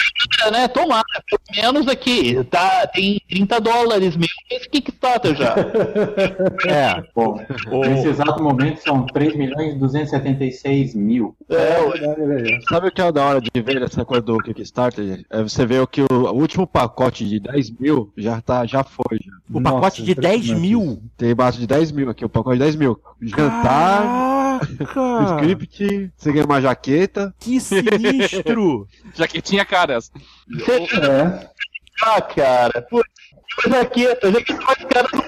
né? 0.51 0.67
Tomara. 0.67 1.03
Pelo 1.29 1.73
menos 1.73 1.87
aqui, 1.87 2.43
tá, 2.45 2.85
tem 2.87 3.21
30 3.29 3.59
dólares 3.61 4.15
mesmo 4.15 4.35
esse 4.51 4.69
Kickstarter 4.69 5.35
já. 5.35 5.55
É. 6.67 7.03
Bom, 7.15 7.37
nesse 7.87 8.07
exato 8.07 8.41
momento 8.41 8.81
são 8.81 9.05
3 9.05 9.35
milhões 9.35 9.73
e 9.75 9.77
276 9.77 10.93
mil. 10.95 11.35
É, 11.49 11.79
ué. 11.81 12.59
Sabe 12.69 12.87
o 12.87 12.91
que 12.91 13.01
é 13.01 13.11
da 13.11 13.25
hora 13.25 13.41
de 13.41 13.49
ver 13.61 13.81
essa 13.81 14.03
coisa 14.05 14.21
do 14.23 14.37
Kickstarter? 14.39 15.25
É 15.29 15.43
você 15.43 15.65
ver 15.65 15.85
que 15.87 16.01
o, 16.01 16.31
último 16.33 16.65
pacote 16.65 17.25
de 17.27 17.39
10 17.39 17.71
mil 17.79 18.11
já, 18.17 18.41
tá, 18.41 18.65
já 18.65 18.83
foi. 18.83 19.17
Já. 19.23 19.31
O 19.53 19.61
pacote 19.61 20.03
de 20.03 20.15
10 20.15 20.49
mil. 20.51 20.74
Tem 21.17 21.33
base 21.35 21.57
de 21.59 21.67
10 21.67 21.91
mil 21.91 22.09
aqui, 22.09 22.23
o 22.25 22.29
pacote 22.29 22.57
de 22.57 22.63
10 22.63 22.75
mil. 22.75 22.99
Jantar, 23.21 24.59
script, 25.35 26.11
você 26.15 26.31
ganha 26.31 26.45
uma 26.45 26.61
jaqueta. 26.61 27.33
Que 27.39 27.59
sinistro! 27.59 28.87
Jaquetinha 29.15 29.65
caras. 29.65 30.11
É. 31.01 31.49
Ah, 32.03 32.21
cara. 32.21 32.81
Putz, 32.89 33.09
uma 33.65 33.77
jaqueta, 33.77 34.31
jaqueta 34.31 34.61
mais 34.65 34.77
cara 34.85 35.07
do 35.11 35.23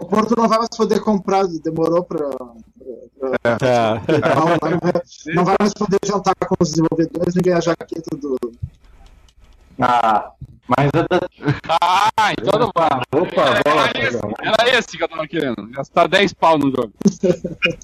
O 0.00 0.06
Porto 0.06 0.34
não 0.36 0.48
vai 0.48 0.58
mais 0.58 0.70
poder 0.76 1.00
comprar, 1.00 1.46
demorou 1.62 2.04
pra. 2.04 2.28
pra, 2.28 3.56
pra- 3.58 3.66
É. 3.66 4.34
não, 4.34 4.80
vai, 4.80 4.92
não 5.34 5.44
vai 5.44 5.56
mais 5.58 5.72
poder 5.74 5.98
jantar 6.04 6.34
com 6.34 6.54
os 6.60 6.70
desenvolvedores 6.70 7.34
nem 7.34 7.42
ganhar 7.42 7.58
a 7.58 7.60
jaqueta 7.60 8.16
do. 8.16 8.36
Ah, 9.80 10.32
mas 10.68 10.90
é 10.94 11.02
da- 11.08 11.28
Ah, 11.80 12.32
então 12.38 12.58
não 12.58 12.70
vai. 12.74 12.88
Opa, 13.12 13.62
bola. 13.64 13.88
Era 13.94 14.08
esse, 14.08 14.18
era 14.40 14.78
esse 14.78 14.88
que 14.96 15.02
eu 15.04 15.08
tava 15.08 15.26
querendo. 15.26 15.68
Gastar 15.70 16.06
10 16.08 16.32
pau 16.34 16.58
no 16.58 16.70
jogo. 16.70 16.92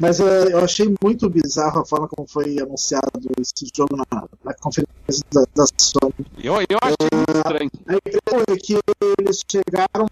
Mas 0.00 0.20
eh, 0.20 0.52
eu 0.52 0.58
achei 0.60 0.94
muito 1.02 1.28
bizarro 1.28 1.80
a 1.80 1.84
forma 1.84 2.06
como 2.06 2.28
foi 2.28 2.56
anunciado 2.60 3.10
esse 3.40 3.66
jogo 3.74 3.96
na, 3.96 4.28
na 4.44 4.54
conferência 4.54 5.24
da, 5.32 5.42
da 5.56 5.64
Sony. 5.80 6.14
Eu, 6.38 6.54
eu 6.68 6.78
achei 6.82 7.08
muito 7.12 7.36
estranho. 7.36 7.70
A 7.88 7.94
impressão 7.94 8.44
é 8.48 8.56
que 8.56 8.78
eles 9.18 9.40
chegaram 9.50 10.06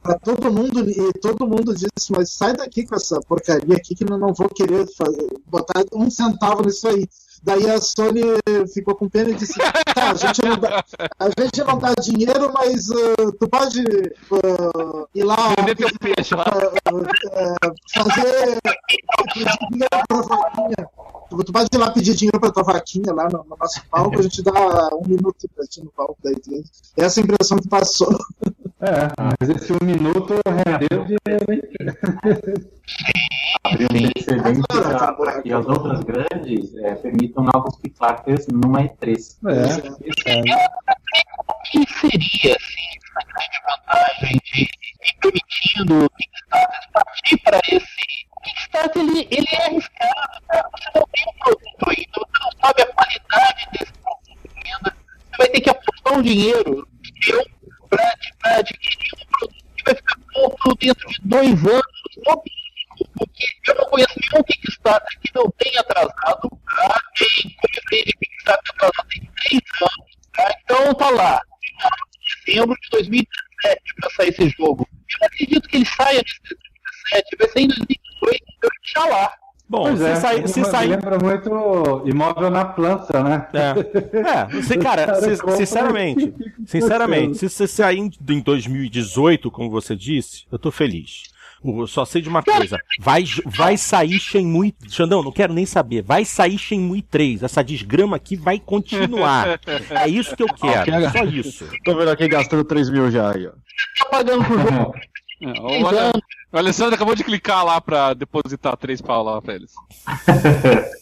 para 0.00 0.18
todo 0.18 0.52
mundo 0.52 0.90
e 0.90 1.12
todo 1.20 1.46
mundo 1.46 1.72
disse, 1.74 2.10
mas 2.10 2.30
sai 2.32 2.54
daqui 2.54 2.84
com 2.86 2.96
essa 2.96 3.18
porcaria 3.20 3.76
aqui 3.76 3.94
que 3.94 4.04
eu 4.04 4.18
não 4.18 4.34
vou 4.34 4.48
querer 4.50 4.86
fazer, 4.94 5.26
botar 5.46 5.82
um 5.94 6.10
centavo 6.10 6.62
nisso 6.64 6.86
aí. 6.88 7.08
Daí 7.42 7.70
a 7.70 7.80
Sony 7.80 8.22
ficou 8.72 8.94
com 8.94 9.08
pena 9.08 9.30
e 9.30 9.34
disse, 9.34 9.54
tá, 9.94 10.10
a 10.10 10.14
gente 10.14 10.42
não 10.42 10.58
dá, 10.58 10.84
a 11.18 11.28
gente 11.40 11.64
não 11.64 11.78
dá 11.78 11.94
dinheiro, 12.00 12.52
mas 12.52 12.88
uh, 12.90 13.32
tu 13.38 13.48
pode 13.48 13.80
uh, 13.80 15.08
ir 15.14 15.24
lá 15.24 15.54
Vender 15.58 15.76
teu 15.76 15.88
peixe 15.98 16.34
lá. 16.34 16.44
fazer 17.94 18.58
pedir 19.34 19.50
dinheiro 19.70 20.04
pra 20.08 20.20
vaquinha. 20.20 20.88
Tu 21.30 21.52
pode 21.52 21.68
ir 21.72 21.78
lá 21.78 21.90
pedir 21.90 22.14
dinheiro 22.14 22.40
pra 22.40 22.50
tua 22.50 22.62
vaquinha 22.62 23.12
lá 23.12 23.28
no, 23.28 23.44
no 23.44 23.56
nosso 23.60 23.82
palco, 23.90 24.18
a 24.18 24.22
gente 24.22 24.42
dá 24.42 24.88
um 24.94 25.06
minuto 25.06 25.48
pra 25.54 25.66
ti 25.66 25.82
no 25.82 25.90
palco 25.90 26.16
da 26.22 26.30
E3. 26.30 26.64
Essa 26.96 27.20
é 27.20 27.22
a 27.22 27.24
impressão 27.24 27.58
que 27.58 27.68
passou. 27.68 28.16
É, 28.80 29.10
mas 29.18 29.50
esse 29.50 29.72
um 29.72 29.84
minuto 29.84 30.34
rendeu 30.46 31.04
de. 31.04 31.16
abriu 33.64 33.88
um 33.90 34.10
precedente 34.12 34.62
para 35.16 35.42
que 35.42 35.52
as 35.52 35.66
outras 35.66 36.00
grandes 36.04 36.74
eh, 36.76 36.94
permitam 36.94 37.42
novos 37.42 37.76
Kickstarters 37.80 38.46
numa 38.46 38.82
E3. 38.82 39.36
É, 39.48 39.66
que 41.70 41.84
seria 41.92 42.56
assim, 42.56 42.86
essa 43.02 43.20
grande 43.26 43.58
vantagem 43.66 44.40
de, 44.44 44.64
de 44.64 45.16
permitindo 45.20 46.04
o 46.04 46.10
Kickstarter 46.10 46.90
partir 46.92 47.36
para 47.38 47.60
esse 47.68 48.08
Kickstarter 48.44 49.02
ele, 49.02 49.26
ele 49.30 49.48
é 49.50 49.66
arriscado, 49.66 50.42
cara. 50.48 50.70
você 50.72 50.90
não 50.94 51.06
tem 51.12 51.24
um 51.26 51.38
produto 51.38 51.88
ainda, 51.88 52.12
você 52.14 52.38
não 52.44 52.52
sabe 52.62 52.82
a 52.82 52.86
qualidade 52.94 53.68
desse 53.72 53.92
produto 53.92 54.48
ainda, 54.64 54.96
você 55.30 55.36
vai 55.36 55.48
ter 55.48 55.60
que 55.60 55.70
apostar 55.70 56.12
um 56.14 56.22
dinheiro 56.22 56.88
para 57.88 58.56
adquirir 58.56 59.12
um 59.14 59.26
produto 59.38 59.64
que 59.76 59.84
vai 59.84 59.94
ficar 59.94 60.16
pronto 60.32 60.74
dentro 60.78 61.08
de 61.08 61.18
dois 61.22 61.66
anos, 61.66 62.02
no 62.26 62.42
porque 63.14 63.46
eu 63.68 63.74
não 63.76 63.84
conheço 63.86 64.14
nenhum 64.18 64.42
Kickstarter 64.42 65.20
que 65.20 65.30
não 65.34 65.50
tenha 65.52 65.80
atrasado, 65.80 66.50
tá? 66.50 67.00
tem 67.16 67.56
coisa 67.56 67.80
de 67.90 68.12
Kickstarter 68.12 68.74
atrasado 68.74 69.08
tem 69.08 69.30
três 69.36 69.62
anos, 69.80 70.16
tá? 70.32 70.54
então 70.62 70.94
tá 70.94 71.10
lá, 71.10 71.40
dezembro 72.46 72.76
de 72.80 72.90
2017 72.90 73.94
para 74.00 74.10
sair 74.10 74.28
esse 74.28 74.48
jogo. 74.50 74.88
Eu 74.90 75.18
não 75.20 75.26
acredito 75.26 75.68
que 75.68 75.76
ele 75.76 75.86
saia 75.86 76.22
nesse 76.22 76.40
2017, 76.42 77.36
vai 77.38 77.48
sair 77.48 77.62
em 77.62 77.68
2018, 77.68 78.44
então 78.56 78.70
já 78.84 79.04
lá. 79.06 79.34
Bom, 79.68 79.82
Pois 79.82 79.98
se, 79.98 80.04
é, 80.06 80.14
sair, 80.16 80.48
se 80.48 80.56
lembra- 80.60 80.70
sair 80.72 80.88
lembra 80.88 81.18
muito 81.18 82.02
imóvel 82.06 82.48
na 82.50 82.64
planta, 82.64 83.22
né? 83.22 83.46
É, 83.52 84.18
é 84.18 84.46
você, 84.46 84.76
cara, 84.78 85.06
compra 85.38 85.56
sinceramente, 85.56 86.34
sinceramente, 86.66 87.38
se 87.38 87.48
você 87.50 87.66
sair 87.66 87.98
em 87.98 88.10
em 88.28 88.40
2018, 88.40 89.50
como 89.50 89.68
você 89.70 89.94
disse, 89.94 90.44
eu 90.50 90.58
tô 90.58 90.70
feliz. 90.70 91.24
Eu 91.62 91.88
só 91.88 92.04
sei 92.04 92.22
de 92.22 92.28
uma 92.28 92.40
coisa, 92.42 92.78
vai, 93.00 93.24
vai 93.44 93.76
sair 93.76 94.18
Shenmue... 94.20 94.72
Xandão, 94.88 95.24
não 95.24 95.32
quero 95.32 95.52
nem 95.52 95.66
saber, 95.66 96.02
vai 96.02 96.24
sair 96.24 96.56
Shenmue 96.56 97.02
3, 97.02 97.42
essa 97.42 97.64
desgrama 97.64 98.14
aqui 98.16 98.36
vai 98.36 98.60
continuar. 98.60 99.58
É 99.90 100.08
isso 100.08 100.36
que 100.36 100.44
eu 100.44 100.48
quero, 100.54 101.10
só 101.10 101.24
isso. 101.24 101.66
Tô 101.84 101.96
vendo 101.96 102.10
aqui 102.12 102.28
gastando 102.28 102.62
3 102.62 102.88
mil 102.90 103.10
já 103.10 103.34
aí, 103.34 103.48
ó. 103.48 103.50
Tá 103.50 104.04
pagando 104.08 104.44
por 104.44 104.56
jogo. 104.60 104.94
É, 105.42 105.82
o, 105.82 105.86
Ale- 105.88 106.12
o 106.52 106.56
Alessandro 106.58 106.94
acabou 106.94 107.14
de 107.14 107.24
clicar 107.24 107.64
lá 107.64 107.80
pra 107.80 108.14
depositar 108.14 108.76
3 108.76 109.00
pau 109.02 109.22
lá 109.22 109.40
pra 109.42 109.54
eles. 109.54 109.72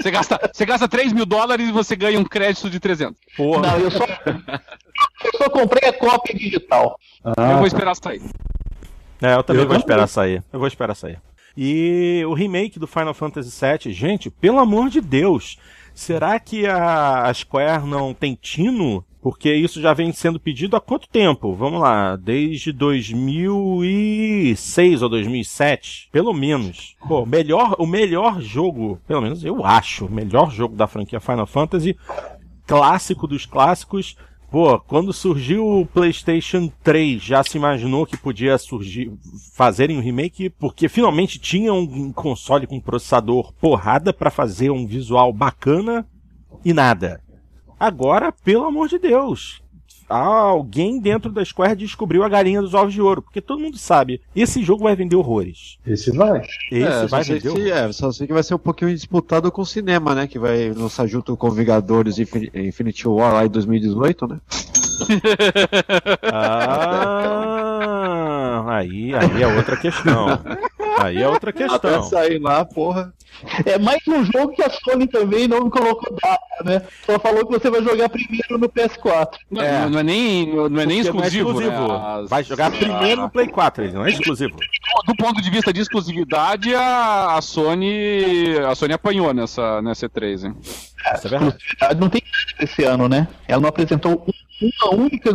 Você 0.00 0.10
gasta, 0.10 0.50
você 0.52 0.64
gasta 0.64 0.88
3 0.88 1.12
mil 1.12 1.26
dólares 1.26 1.68
e 1.68 1.72
você 1.72 1.94
ganha 1.94 2.18
um 2.18 2.24
crédito 2.24 2.70
de 2.70 2.80
300. 2.80 3.14
Porra, 3.36 3.60
Não, 3.60 3.78
eu 3.78 3.90
só, 3.90 4.04
eu 4.06 5.38
só 5.38 5.50
comprei 5.50 5.90
a 5.90 5.92
cópia 5.92 6.34
digital. 6.34 6.98
eu 7.22 7.32
Ah, 7.36 7.56
vou 7.58 7.66
esperar 7.66 7.94
sair. 7.94 8.22
É, 9.20 9.34
eu 9.34 9.42
também 9.42 9.62
Eu 9.62 9.68
vou 9.68 9.76
também. 9.76 9.78
esperar 9.80 10.06
sair. 10.08 10.42
Eu 10.50 10.58
vou 10.58 10.66
esperar 10.66 10.94
sair. 10.94 11.20
E 11.54 12.24
o 12.26 12.32
remake 12.32 12.78
do 12.78 12.86
Final 12.86 13.12
Fantasy 13.12 13.50
VII, 13.50 13.92
gente, 13.92 14.30
pelo 14.30 14.58
amor 14.58 14.88
de 14.88 15.02
Deus, 15.02 15.58
será 15.94 16.40
que 16.40 16.66
a, 16.66 17.24
a 17.28 17.34
Square 17.34 17.86
não 17.86 18.14
tem 18.14 18.34
tino? 18.34 19.04
Porque 19.22 19.54
isso 19.54 19.80
já 19.80 19.94
vem 19.94 20.12
sendo 20.12 20.38
pedido 20.40 20.76
há 20.76 20.80
quanto 20.80 21.08
tempo? 21.08 21.54
Vamos 21.54 21.80
lá, 21.80 22.16
desde 22.16 22.72
2006 22.72 25.00
ou 25.00 25.08
2007, 25.08 26.08
pelo 26.10 26.34
menos. 26.34 26.96
Pô, 27.06 27.24
melhor, 27.24 27.76
o 27.78 27.86
melhor 27.86 28.42
jogo, 28.42 28.98
pelo 29.06 29.22
menos 29.22 29.44
eu 29.44 29.64
acho, 29.64 30.06
o 30.06 30.10
melhor 30.10 30.50
jogo 30.50 30.74
da 30.74 30.88
franquia 30.88 31.20
Final 31.20 31.46
Fantasy, 31.46 31.96
clássico 32.66 33.28
dos 33.28 33.46
clássicos, 33.46 34.16
Pô, 34.50 34.76
quando 34.78 35.12
surgiu 35.14 35.66
o 35.66 35.86
PlayStation 35.86 36.70
3, 36.82 37.22
já 37.22 37.42
se 37.42 37.56
imaginou 37.56 38.04
que 38.04 38.18
podia 38.18 38.58
surgir, 38.58 39.10
fazerem 39.54 39.96
um 39.96 40.02
remake, 40.02 40.50
porque 40.50 40.90
finalmente 40.90 41.38
tinha 41.38 41.72
um 41.72 42.12
console 42.12 42.66
com 42.66 42.78
processador 42.78 43.54
porrada 43.54 44.12
pra 44.12 44.30
fazer 44.30 44.70
um 44.70 44.86
visual 44.86 45.32
bacana 45.32 46.06
e 46.62 46.74
nada. 46.74 47.22
Agora, 47.86 48.30
pelo 48.30 48.64
amor 48.64 48.88
de 48.88 48.96
Deus, 48.96 49.60
alguém 50.08 51.00
dentro 51.00 51.32
da 51.32 51.44
Square 51.44 51.74
descobriu 51.74 52.22
a 52.22 52.28
galinha 52.28 52.60
dos 52.62 52.74
ovos 52.74 52.94
de 52.94 53.02
ouro, 53.02 53.20
porque 53.22 53.40
todo 53.40 53.58
mundo 53.58 53.76
sabe, 53.76 54.20
esse 54.36 54.62
jogo 54.62 54.84
vai 54.84 54.94
vender 54.94 55.16
horrores. 55.16 55.78
esse 55.84 56.12
vai. 56.12 56.42
Esse 56.70 57.04
é, 57.04 57.06
vai 57.08 57.24
vender 57.24 57.52
que, 57.52 57.70
é, 57.72 57.90
só 57.90 58.12
sei 58.12 58.28
que 58.28 58.32
vai 58.32 58.44
ser 58.44 58.54
um 58.54 58.58
pouquinho 58.58 58.94
disputado 58.94 59.50
com 59.50 59.62
o 59.62 59.66
cinema, 59.66 60.14
né? 60.14 60.28
Que 60.28 60.38
vai 60.38 60.70
lançar 60.70 61.08
junto 61.08 61.36
com 61.36 61.50
Vingadores 61.50 62.18
e 62.18 62.22
Infin- 62.22 62.50
Infinity 62.54 63.08
War 63.08 63.32
lá 63.34 63.46
em 63.46 63.50
2018, 63.50 64.26
né? 64.28 64.38
Ah, 67.52 68.64
aí, 68.76 69.12
aí 69.14 69.42
é 69.42 69.46
outra 69.48 69.76
questão. 69.76 70.26
Aí 70.98 71.20
é 71.22 71.28
outra 71.28 71.50
Até 71.50 71.68
questão. 71.68 72.02
sair 72.04 72.38
lá, 72.38 72.64
porra. 72.64 73.12
É 73.66 73.76
mais 73.78 74.00
um 74.06 74.22
jogo 74.24 74.52
que 74.54 74.62
a 74.62 74.70
Sony 74.70 75.06
também 75.08 75.48
não 75.48 75.68
colocou 75.68 76.14
data, 76.22 76.64
né? 76.64 76.82
Só 77.04 77.18
falou 77.18 77.44
que 77.46 77.58
você 77.58 77.68
vai 77.70 77.82
jogar 77.82 78.08
primeiro 78.08 78.56
no 78.58 78.68
PS4. 78.68 79.30
Não 79.50 79.62
É. 79.62 79.82
é, 79.84 79.88
não 79.88 79.98
é 79.98 80.02
nem, 80.02 80.46
não 80.54 80.64
é 80.80 80.86
nem 80.86 81.02
não 81.02 81.06
é 81.22 81.26
exclusivo. 81.26 81.52
né? 81.60 81.66
exclusivo. 81.66 81.92
As- 81.92 82.30
Vai 82.30 82.44
jogar 82.44 82.70
primeiro 82.70 83.22
no 83.22 83.30
Play 83.30 83.48
4, 83.48 83.84
ele 83.84 83.92
não 83.94 84.04
é 84.06 84.10
exclusivo. 84.10 84.56
Do 85.06 85.16
ponto 85.16 85.42
de 85.42 85.50
vista 85.50 85.72
de 85.72 85.80
exclusividade, 85.80 86.72
a, 86.74 87.34
a 87.36 87.40
Sony. 87.42 88.56
A 88.70 88.74
Sony 88.74 88.92
apanhou 88.92 89.32
nessa, 89.34 89.80
nessa 89.82 90.08
E3, 90.08 90.44
hein? 90.46 90.56
É 91.04 91.16
verdade. 91.18 91.44
Exclusividade 91.48 92.00
não 92.00 92.08
tem 92.08 92.22
esse 92.60 92.84
ano, 92.84 93.08
né? 93.08 93.26
Ela 93.48 93.60
não 93.62 93.68
apresentou 93.70 94.24
um- 94.28 94.70
uma 94.84 94.94
única 95.02 95.32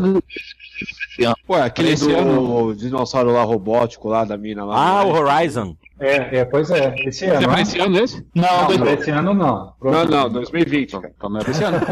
esse 0.84 1.24
ano. 1.24 1.36
Ué, 1.50 1.62
aquele 1.62 1.92
Esse 1.92 2.08
do 2.08 2.18
ano- 2.18 2.76
dinossauro 2.76 3.32
lá 3.32 3.44
robótico 3.44 4.10
lá 4.10 4.26
da 4.26 4.38
mina 4.38 4.66
lá. 4.66 4.76
Ah, 5.00 5.04
o 5.06 5.14
né? 5.14 5.20
Horizon. 5.20 5.76
É, 6.00 6.38
é, 6.40 6.46
pois 6.46 6.70
é. 6.70 6.94
Esse 7.08 7.20
Você 7.20 7.26
é 7.26 7.30
ano. 7.38 7.48
pra 7.48 7.56
né? 7.56 7.62
esse 7.64 7.80
ano 7.80 7.98
esse? 8.00 8.26
Não, 8.36 8.44
Não, 8.44 8.68
dois- 8.68 8.80
pra 8.82 8.94
esse 8.94 9.10
ano 9.10 9.34
não. 9.34 9.74
Não, 9.82 10.06
não, 10.06 10.30
2020, 10.30 10.92
cara. 10.92 11.12
Então 11.18 11.30
não 11.30 11.40
é 11.40 11.44
pra 11.44 11.52
esse 11.52 11.64
ano. 11.64 11.78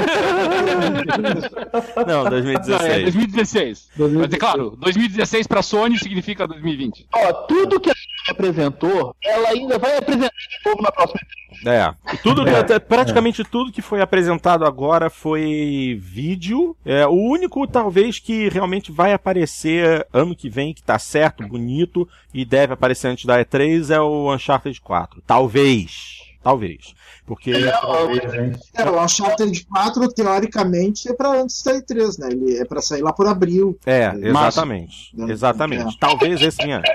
Não, 2.07 2.23
Não, 2.23 2.27
é 2.27 2.29
2016. 2.29 3.03
2016. 3.03 3.89
Mas 3.97 4.33
é 4.33 4.37
claro, 4.37 4.75
2016 4.77 5.47
pra 5.47 5.61
Sony 5.61 5.97
significa 5.97 6.47
2020. 6.47 7.07
ó, 7.13 7.33
tudo 7.47 7.79
que 7.79 7.89
a 7.89 7.93
Sony 7.93 8.31
apresentou, 8.31 9.15
ela 9.23 9.49
ainda 9.49 9.77
vai 9.79 9.97
apresentar 9.97 10.29
de 10.29 10.69
novo 10.69 10.81
na 10.83 10.91
próxima. 10.91 11.19
É. 11.65 11.93
Tudo, 12.23 12.47
é, 12.47 12.79
praticamente 12.79 13.43
tudo 13.43 13.71
que 13.71 13.81
foi 13.81 14.01
apresentado 14.01 14.65
agora 14.65 15.09
foi 15.09 15.97
vídeo. 16.01 16.75
É, 16.85 17.05
o 17.05 17.11
único, 17.13 17.65
talvez, 17.67 18.17
que 18.19 18.49
realmente 18.49 18.91
vai 18.91 19.13
aparecer 19.13 20.07
ano 20.11 20.35
que 20.35 20.49
vem, 20.49 20.73
que 20.73 20.81
tá 20.83 20.97
certo, 20.97 21.47
bonito, 21.47 22.07
e 22.33 22.43
deve 22.43 22.73
aparecer 22.73 23.07
antes 23.07 23.25
da 23.25 23.39
E3, 23.43 23.89
é 23.93 23.99
o 23.99 24.33
Uncharted 24.33 24.79
4. 24.81 25.21
Talvez. 25.25 26.23
Talvez. 26.43 26.93
Porque. 27.25 27.51
É, 27.51 28.89
o 28.89 29.03
Uncharted 29.03 29.65
4, 29.65 30.07
teoricamente, 30.13 31.09
é 31.09 31.13
pra 31.13 31.29
antes 31.29 31.63
da 31.63 31.73
E3, 31.73 32.19
né? 32.19 32.27
Ele 32.31 32.57
é 32.59 32.65
pra 32.65 32.81
sair 32.81 33.01
lá 33.01 33.11
por 33.11 33.27
abril. 33.27 33.77
É, 33.83 34.13
exatamente. 34.15 35.09
Mas- 35.15 35.29
Exatamente. 35.31 35.95
É. 35.95 35.99
Talvez 35.99 36.39
esse 36.41 36.63
vinha 36.63 36.77
antes. 36.77 36.91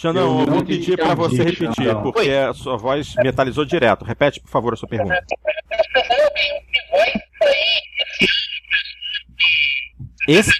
Xandão, 0.00 0.38
eu 0.40 0.46
vou 0.46 0.64
pedir 0.64 0.96
pra 0.96 1.12
você 1.12 1.42
repetir, 1.42 1.92
porque 2.04 2.30
a 2.30 2.54
sua 2.54 2.76
voz 2.76 3.16
metalizou 3.16 3.64
direto. 3.64 4.04
Repete, 4.04 4.38
por 4.40 4.48
favor, 4.48 4.72
a 4.72 4.76
sua 4.76 4.88
pergunta. 4.88 5.18
Esse. 10.28 10.52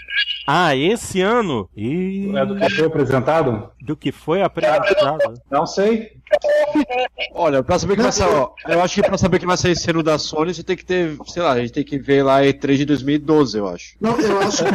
Ah, 0.44 0.74
esse 0.74 1.20
ano? 1.20 1.68
Ih, 1.76 2.34
É 2.36 2.44
do 2.46 2.56
que 2.56 2.70
foi 2.70 2.86
apresentado? 2.86 3.70
do 3.80 3.96
que 3.96 4.10
foi 4.10 4.42
apresentado. 4.42 5.34
Não 5.48 5.66
sei. 5.66 6.17
Olha, 7.34 7.62
pra 7.62 7.78
saber 7.78 7.96
que 7.96 8.02
vai 8.02 8.12
sair, 8.12 8.34
ó, 8.34 8.50
eu 8.68 8.82
acho 8.82 8.94
que 8.96 9.02
pra 9.02 9.18
saber 9.18 9.38
que 9.38 9.46
vai 9.46 9.56
sair 9.56 9.72
esse 9.72 9.90
ano 9.90 10.02
da 10.02 10.18
Sony, 10.18 10.52
você 10.54 10.62
tem 10.62 10.76
que 10.76 10.84
ter, 10.84 11.16
sei 11.26 11.42
lá, 11.42 11.52
a 11.52 11.60
gente 11.60 11.72
tem 11.72 11.84
que 11.84 11.98
ver 11.98 12.22
lá 12.22 12.40
E3 12.42 12.76
de 12.76 12.84
2012, 12.84 13.58
eu 13.58 13.68
acho. 13.68 13.94
Não, 14.00 14.18
eu 14.20 14.38
acho 14.40 14.64
que. 14.64 14.70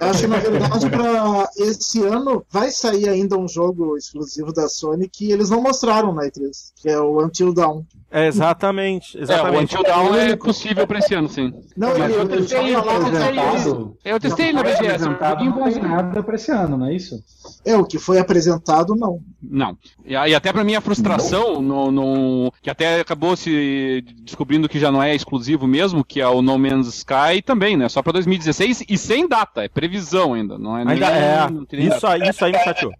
eu 0.00 0.08
acho 0.08 0.20
que, 0.20 0.26
na 0.26 0.36
verdade, 0.38 0.90
pra 0.90 1.48
esse 1.56 2.02
ano 2.04 2.44
vai 2.50 2.70
sair 2.70 3.08
ainda 3.08 3.36
um 3.38 3.48
jogo 3.48 3.96
exclusivo 3.96 4.52
da 4.52 4.68
Sony 4.68 5.08
que 5.08 5.30
eles 5.30 5.50
não 5.50 5.62
mostraram 5.62 6.12
na 6.12 6.22
E3, 6.24 6.50
que 6.76 6.88
é 6.88 6.98
o 6.98 7.24
Until 7.24 7.52
Dawn. 7.54 7.82
É, 8.10 8.26
exatamente, 8.26 9.16
É, 9.16 9.20
o 9.20 9.22
exatamente. 9.24 9.74
Until 9.74 9.82
Dawn 9.84 10.14
é 10.16 10.36
possível 10.36 10.86
pra 10.86 10.98
esse 10.98 11.14
ano, 11.14 11.28
sim. 11.28 11.52
Não, 11.76 11.90
ele, 11.96 12.14
eu 12.14 12.28
testei, 12.28 12.72
falaram- 12.74 13.06
apresentado. 13.06 13.96
Eu 14.04 14.20
testei 14.20 14.52
na 14.52 14.62
BGS, 14.62 15.04
um 15.08 15.12
não 15.44 15.62
tem 15.72 15.82
nada 15.82 16.22
pra 16.22 16.34
esse 16.34 16.50
ano, 16.50 16.76
não 16.76 16.86
é 16.86 16.94
isso? 16.94 17.22
É, 17.64 17.76
o 17.76 17.84
que 17.84 17.98
foi 17.98 18.18
apresentado, 18.18 18.94
não. 18.94 19.20
Não. 19.42 19.76
E, 20.04 20.14
a- 20.14 20.28
e 20.28 20.34
até 20.34 20.52
pra 20.52 20.62
minha 20.62 20.80
frustração, 20.80 21.60
no, 21.60 21.90
no- 21.90 22.52
que 22.62 22.70
até 22.70 23.00
acabou 23.00 23.36
se 23.36 24.04
descobrindo 24.22 24.68
que 24.68 24.78
já 24.78 24.90
não 24.92 25.02
é 25.02 25.14
exclusivo 25.14 25.66
mesmo, 25.66 26.04
que 26.04 26.20
é 26.20 26.28
o 26.28 26.40
No 26.40 26.56
Man's 26.58 26.86
Sky 26.88 27.42
também, 27.44 27.76
né? 27.76 27.88
Só 27.88 28.02
pra 28.02 28.12
2016 28.12 28.84
e 28.88 28.96
sem 28.96 29.26
data, 29.26 29.64
é 29.64 29.68
previsão 29.68 30.34
ainda, 30.34 30.56
não 30.56 30.76
é 30.78 30.80
Ainda 30.82 30.94
nem- 30.94 31.04
é. 31.06 31.50
não 31.50 31.96
Isso 31.96 32.06
aí, 32.06 32.28
isso 32.28 32.44
aí 32.44 32.52
me 32.52 32.58
chateou. 32.60 32.92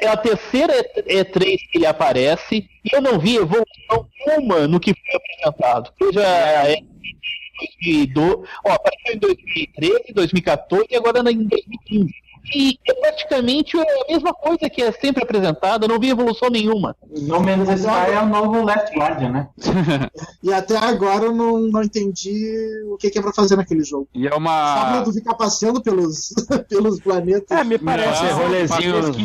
É 0.00 0.08
a 0.08 0.16
terceira 0.16 0.72
E3 1.06 1.56
que 1.70 1.78
ele 1.78 1.86
aparece 1.86 2.66
e 2.84 2.94
eu 2.96 3.02
não 3.02 3.18
vi 3.18 3.36
evolução 3.36 4.08
uma 4.38 4.66
no 4.66 4.80
que 4.80 4.94
foi 4.94 5.20
apresentado. 5.20 5.92
Seja 6.02 6.22
é, 6.26 6.76
2012, 7.82 8.48
ó, 8.64 8.72
apareceu 8.72 9.14
em 9.14 9.18
2013, 9.18 10.12
2014 10.14 10.86
e 10.90 10.96
agora 10.96 11.18
em 11.30 11.44
2015. 11.44 12.14
E 12.54 12.78
é 12.88 12.94
praticamente 12.94 13.76
a 13.78 13.84
mesma 14.08 14.34
coisa 14.34 14.68
que 14.68 14.82
é 14.82 14.92
sempre 14.92 15.22
apresentada, 15.22 15.88
não 15.88 15.98
vi 15.98 16.10
evolução 16.10 16.50
nenhuma. 16.50 16.94
No 17.22 17.40
Man's 17.40 17.68
Sky 17.80 18.12
é 18.12 18.20
o 18.20 18.26
novo 18.26 18.62
Last 18.62 18.94
Guardian, 18.96 19.30
né? 19.30 19.48
E 20.42 20.52
até 20.52 20.76
agora 20.76 21.24
eu 21.24 21.34
não, 21.34 21.58
não 21.60 21.82
entendi 21.82 22.54
o 22.92 22.96
que, 22.98 23.08
que 23.08 23.18
é 23.18 23.22
pra 23.22 23.32
fazer 23.32 23.56
naquele 23.56 23.82
jogo. 23.82 24.06
E 24.14 24.26
é 24.26 24.30
Só 24.30 24.36
uma. 24.36 24.90
pra 24.92 25.02
tu 25.02 25.12
ficar 25.12 25.34
passeando 25.34 25.82
pelos, 25.82 26.34
pelos 26.68 27.00
planetas. 27.00 27.56
É, 27.58 27.64
me 27.64 27.78
parece. 27.78 28.22
Não, 28.24 28.36
rolezinho, 28.42 28.68
faz 28.68 29.06
pesquisa, 29.06 29.22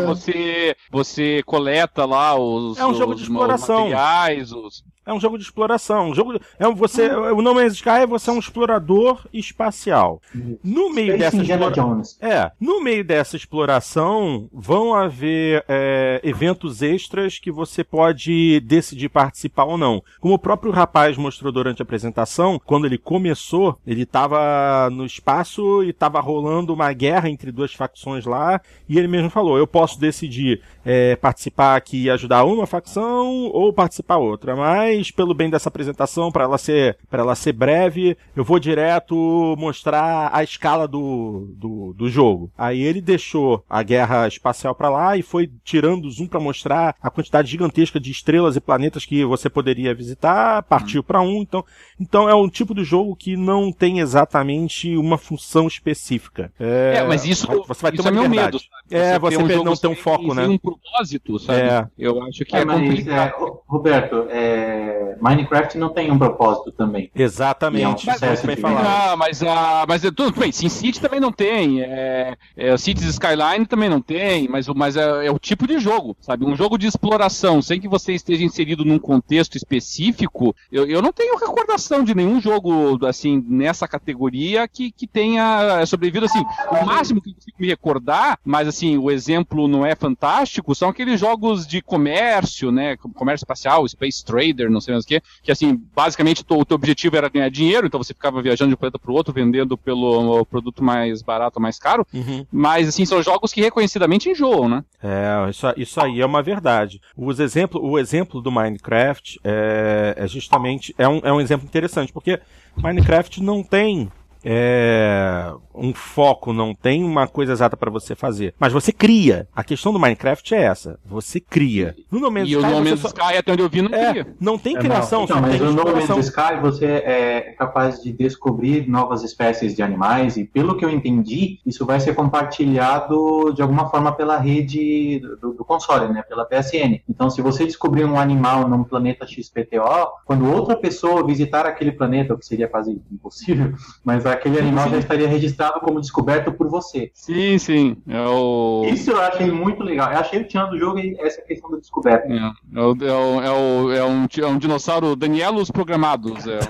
rolezinho. 0.00 0.06
você, 0.06 0.76
você 0.90 1.42
coleta 1.46 2.04
lá 2.04 2.38
os, 2.38 2.76
É 2.78 2.84
um 2.86 2.94
jogo 2.94 3.12
os 3.12 3.18
de 3.18 3.24
exploração. 3.24 3.76
materiais, 3.88 4.52
os... 4.52 4.84
É 5.08 5.12
um 5.14 5.18
jogo 5.18 5.38
de 5.38 5.44
exploração. 5.44 6.10
Um 6.10 6.14
jogo, 6.14 6.38
é 6.58 6.68
um, 6.68 6.74
você, 6.74 7.08
o 7.08 7.40
No 7.40 7.54
Man's 7.54 7.72
Sky 7.72 8.04
você 8.06 8.28
é 8.28 8.32
um 8.34 8.38
explorador 8.38 9.26
espacial. 9.32 10.20
No 10.62 10.92
meio 10.92 11.14
Space 11.14 11.18
dessa 11.18 11.36
Indiana 11.38 11.66
explora... 11.68 11.88
Jones. 11.88 12.18
É, 12.20 12.52
no 12.60 12.82
meio 12.82 13.02
dessa 13.02 13.34
exploração 13.34 14.50
vão 14.52 14.94
haver 14.94 15.64
é, 15.66 16.20
eventos 16.22 16.82
extras 16.82 17.38
que 17.38 17.50
você 17.50 17.82
pode 17.82 18.60
decidir 18.60 19.08
participar 19.08 19.64
ou 19.64 19.78
não. 19.78 20.02
Como 20.20 20.34
o 20.34 20.38
próprio 20.38 20.70
rapaz 20.70 21.16
mostrou 21.16 21.50
durante 21.50 21.80
a 21.80 21.84
apresentação, 21.84 22.60
quando 22.62 22.84
ele 22.84 22.98
começou, 22.98 23.78
ele 23.86 24.02
estava 24.02 24.90
no 24.90 25.06
espaço 25.06 25.82
e 25.84 25.88
estava 25.88 26.20
rolando 26.20 26.74
uma 26.74 26.92
guerra 26.92 27.30
entre 27.30 27.50
duas 27.50 27.72
facções 27.72 28.26
lá, 28.26 28.60
e 28.86 28.98
ele 28.98 29.08
mesmo 29.08 29.30
falou: 29.30 29.56
eu 29.56 29.66
posso 29.66 29.98
decidir 29.98 30.60
é, 30.84 31.16
participar 31.16 31.76
aqui 31.76 32.02
e 32.02 32.10
ajudar 32.10 32.44
uma 32.44 32.66
facção 32.66 33.46
ou 33.46 33.72
participar 33.72 34.18
outra, 34.18 34.54
mas 34.54 34.97
pelo 35.10 35.34
bem 35.34 35.50
dessa 35.50 35.68
apresentação, 35.68 36.30
para 36.32 36.44
ela 36.44 36.58
ser 36.58 36.96
para 37.10 37.22
ela 37.22 37.34
ser 37.34 37.52
breve, 37.52 38.16
eu 38.36 38.44
vou 38.44 38.58
direto 38.58 39.54
mostrar 39.58 40.30
a 40.32 40.42
escala 40.42 40.86
do, 40.88 41.48
do, 41.56 41.92
do 41.94 42.08
jogo. 42.08 42.50
Aí 42.56 42.80
ele 42.80 43.00
deixou 43.00 43.64
a 43.68 43.82
guerra 43.82 44.26
espacial 44.28 44.74
para 44.74 44.88
lá 44.88 45.16
e 45.16 45.22
foi 45.22 45.50
tirando 45.64 46.04
o 46.06 46.10
zoom 46.10 46.26
para 46.26 46.40
mostrar 46.40 46.94
a 47.02 47.10
quantidade 47.10 47.50
gigantesca 47.50 47.98
de 48.00 48.10
estrelas 48.10 48.56
e 48.56 48.60
planetas 48.60 49.04
que 49.04 49.24
você 49.24 49.48
poderia 49.48 49.94
visitar, 49.94 50.62
partiu 50.64 51.02
para 51.02 51.20
um, 51.20 51.40
então 51.42 51.64
então 52.00 52.28
é 52.28 52.34
um 52.34 52.48
tipo 52.48 52.74
de 52.74 52.84
jogo 52.84 53.14
que 53.16 53.36
não 53.36 53.72
tem 53.72 54.00
exatamente 54.00 54.96
uma 54.96 55.18
função 55.18 55.66
específica. 55.66 56.52
É, 56.58 57.02
mas 57.06 57.24
isso, 57.24 57.46
vai- 57.46 57.56
você 57.66 57.82
vai 57.82 57.92
ter 57.92 57.98
isso 58.00 58.08
uma 58.08 58.18
é 58.18 58.20
meu 58.20 58.28
medo. 58.30 58.58
sabe? 58.58 58.70
É, 58.90 59.18
você 59.18 59.36
per- 59.38 59.48
jogo 59.56 59.64
não 59.64 59.76
ter 59.76 59.88
um 59.88 59.96
foco, 59.96 60.34
né? 60.34 60.46
um 60.46 60.58
propósito, 60.58 61.38
sabe? 61.38 61.60
É. 61.60 61.86
Eu 61.98 62.22
acho 62.22 62.44
que 62.44 62.56
é, 62.56 62.60
É, 62.60 62.64
mas, 62.64 62.80
complicado. 62.80 63.28
é, 63.34 63.38
Ro- 63.38 63.62
Roberto, 63.66 64.26
é, 64.30 64.87
Minecraft 65.20 65.76
não 65.78 65.88
tem 65.90 66.10
um 66.10 66.18
propósito 66.18 66.72
também. 66.72 67.10
Exatamente. 67.14 67.84
É 67.84 67.88
um 67.88 67.98
sucesso 68.14 68.46
bem. 68.46 68.56
Ah, 68.64 69.14
mas, 69.16 69.42
ah, 69.42 69.84
mas 69.88 70.04
é 70.04 70.10
tudo 70.10 70.38
bem, 70.38 70.52
SimCity 70.52 71.00
também 71.00 71.20
não 71.20 71.32
tem, 71.32 71.80
é, 71.82 72.36
é, 72.56 72.76
Cities 72.76 73.08
Skyline 73.08 73.66
também 73.66 73.88
não 73.88 74.00
tem, 74.00 74.48
mas, 74.48 74.68
o- 74.68 74.74
mas 74.74 74.96
é, 74.96 75.26
é 75.26 75.30
o 75.30 75.38
tipo 75.38 75.66
de 75.66 75.78
jogo, 75.78 76.16
sabe? 76.20 76.44
Um 76.44 76.56
jogo 76.56 76.76
de 76.78 76.86
exploração, 76.86 77.60
sem 77.62 77.80
que 77.80 77.88
você 77.88 78.12
esteja 78.12 78.44
inserido 78.44 78.84
num 78.84 78.98
contexto 78.98 79.56
específico, 79.56 80.54
eu, 80.70 80.86
eu 80.86 81.00
não 81.02 81.12
tenho 81.12 81.36
recordação 81.38 82.02
de 82.04 82.14
nenhum 82.14 82.40
jogo, 82.40 83.04
assim, 83.06 83.44
nessa 83.48 83.88
categoria 83.88 84.66
que, 84.68 84.90
que 84.92 85.06
tenha 85.06 85.84
sobrevivido, 85.86 86.26
assim, 86.26 86.44
o 86.70 86.84
máximo 86.84 87.20
que 87.20 87.30
eu 87.30 87.34
consigo 87.34 87.56
me 87.58 87.66
recordar, 87.68 88.38
mas, 88.44 88.68
assim, 88.68 88.96
o 88.98 89.10
exemplo 89.10 89.66
não 89.68 89.84
é 89.84 89.94
fantástico, 89.94 90.74
são 90.74 90.88
aqueles 90.88 91.18
jogos 91.18 91.66
de 91.66 91.80
comércio, 91.82 92.70
né, 92.70 92.96
comércio 93.14 93.44
espacial, 93.44 93.86
Space 93.88 94.24
Trader, 94.24 94.70
não 94.78 94.80
sei 94.80 94.94
mais 94.94 95.04
o 95.04 95.08
que, 95.08 95.20
que, 95.42 95.52
assim, 95.52 95.80
basicamente 95.94 96.42
o 96.48 96.64
teu 96.64 96.74
objetivo 96.74 97.16
era 97.16 97.28
ganhar 97.28 97.48
dinheiro, 97.50 97.86
então 97.86 98.02
você 98.02 98.14
ficava 98.14 98.40
viajando 98.42 98.68
de 98.70 98.74
um 98.74 98.78
planeta 98.78 98.98
para 98.98 99.10
o 99.10 99.14
outro, 99.14 99.32
vendendo 99.32 99.76
pelo 99.76 100.44
produto 100.46 100.82
mais 100.82 101.22
barato, 101.22 101.60
mais 101.60 101.78
caro, 101.78 102.06
Uhum. 102.12 102.46
mas, 102.50 102.88
assim, 102.88 103.04
são 103.04 103.22
jogos 103.22 103.52
que 103.52 103.60
reconhecidamente 103.60 104.28
enjoam, 104.30 104.68
né? 104.68 104.84
É, 105.02 105.50
isso, 105.50 105.66
isso 105.76 106.00
aí 106.00 106.20
é 106.20 106.26
uma 106.26 106.42
verdade. 106.42 107.00
Os 107.16 107.38
exemplo, 107.40 107.80
o 107.84 107.98
exemplo 107.98 108.40
do 108.40 108.50
Minecraft 108.50 109.40
é, 109.44 110.14
é 110.16 110.26
justamente 110.26 110.94
é 110.98 111.08
um, 111.08 111.20
é 111.22 111.32
um 111.32 111.40
exemplo 111.40 111.66
interessante, 111.66 112.12
porque 112.12 112.40
Minecraft 112.76 113.42
não 113.42 113.62
tem 113.62 114.10
é, 114.50 115.52
um 115.74 115.92
foco, 115.92 116.52
não 116.54 116.74
tem 116.74 117.04
uma 117.04 117.26
coisa 117.28 117.52
exata 117.52 117.76
para 117.76 117.90
você 117.90 118.14
fazer. 118.14 118.54
Mas 118.58 118.72
você 118.72 118.90
cria. 118.92 119.46
A 119.54 119.62
questão 119.62 119.92
do 119.92 119.98
Minecraft 119.98 120.54
é 120.54 120.62
essa. 120.62 120.98
Você 121.04 121.38
cria. 121.38 121.94
No 122.10 122.18
No 122.18 122.30
Man's 122.30 122.48
E 122.48 122.56
o 122.56 122.60
Sky, 122.60 122.70
No 122.70 122.76
você 122.82 122.88
Man's 122.90 123.00
só- 123.00 123.08
Sky, 123.08 123.36
até 123.36 123.52
onde 123.52 123.62
eu 123.62 123.68
vi, 123.68 123.82
não 123.82 123.94
é, 123.94 124.06
queria. 124.06 124.26
não 124.40 124.58
tem 124.58 124.76
É, 124.76 124.78
criação, 124.80 125.24
Então, 125.24 125.36
só 125.36 125.42
mas 125.42 125.52
tem 125.52 125.60
no 125.60 125.72
No. 125.72 125.84
Man's 125.94 126.26
Sky 126.26 126.60
você 126.62 126.86
é 126.86 127.54
capaz 127.58 128.02
de 128.02 128.10
descobrir 128.12 128.88
novas 128.88 129.22
espécies 129.22 129.76
de 129.76 129.82
animais 129.82 130.36
e, 130.36 130.44
pelo 130.44 130.76
que 130.76 130.84
eu 130.84 130.90
entendi, 130.90 131.60
isso 131.66 131.84
vai 131.84 132.00
ser 132.00 132.14
compartilhado 132.14 133.52
de 133.54 133.62
alguma 133.62 133.88
forma 133.88 134.12
pela 134.12 134.38
rede 134.38 135.20
do, 135.40 135.52
do 135.52 135.64
console, 135.64 136.12
né, 136.12 136.22
pela 136.22 136.44
PSN. 136.44 137.00
Então, 137.08 137.30
se 137.30 137.40
você 137.42 137.64
descobrir 137.64 138.04
um 138.04 138.18
animal 138.18 138.68
num 138.68 138.84
planeta 138.84 139.26
XPTO, 139.26 140.08
quando 140.24 140.50
outra 140.50 140.76
pessoa 140.76 141.24
visitar 141.26 141.66
aquele 141.66 141.92
planeta, 141.92 142.34
o 142.34 142.38
que 142.38 142.46
seria 142.46 142.68
quase 142.68 143.00
impossível, 143.12 143.72
mas 144.04 144.24
aquele 144.38 144.58
animal 144.58 144.88
já 144.90 144.98
estaria 144.98 145.28
registrado 145.28 145.80
como 145.80 146.00
descoberto 146.00 146.52
por 146.52 146.68
você. 146.68 147.10
Sim, 147.14 147.58
sim. 147.58 147.96
É 148.08 148.20
o. 148.20 148.84
Isso 148.92 149.10
eu 149.10 149.20
achei 149.20 149.50
muito 149.50 149.82
legal. 149.82 150.10
Eu 150.12 150.18
achei 150.18 150.40
o 150.40 150.44
tchan 150.46 150.68
do 150.70 150.78
jogo 150.78 150.98
e 150.98 151.16
essa 151.20 151.42
questão 151.42 151.70
da 151.70 151.78
descoberta. 151.78 152.26
É, 152.32 152.36
é, 152.36 152.80
o, 152.80 152.96
é, 153.04 153.12
o, 153.12 153.92
é, 153.92 153.98
é, 153.98 154.04
um, 154.04 154.26
é 154.40 154.46
um 154.46 154.58
dinossauro 154.58 155.14
Danielos 155.16 155.70
programados. 155.70 156.46
É. 156.46 156.58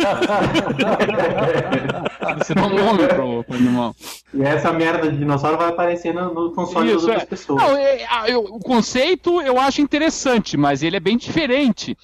Você 2.38 2.54
dá 2.54 2.66
um 2.66 2.74
nome 2.74 3.06
pro, 3.08 3.44
pro 3.44 3.54
animal. 3.56 3.94
E 4.32 4.42
essa 4.42 4.72
merda 4.72 5.10
de 5.10 5.16
dinossauro 5.18 5.56
vai 5.56 5.68
aparecer 5.68 6.12
no, 6.14 6.32
no 6.34 6.52
console 6.52 6.88
das 6.92 6.96
Isso, 6.98 7.06
outras 7.06 7.22
é. 7.22 7.26
pessoas. 7.26 7.62
Não, 7.62 7.76
é, 7.76 8.04
ah, 8.10 8.28
eu- 8.28 8.44
o 8.44 8.58
conceito 8.58 9.40
eu 9.40 9.58
acho 9.58 9.80
interessante, 9.80 10.56
mas 10.56 10.82
ele 10.82 10.96
é 10.96 11.00
bem 11.00 11.16
diferente. 11.16 11.96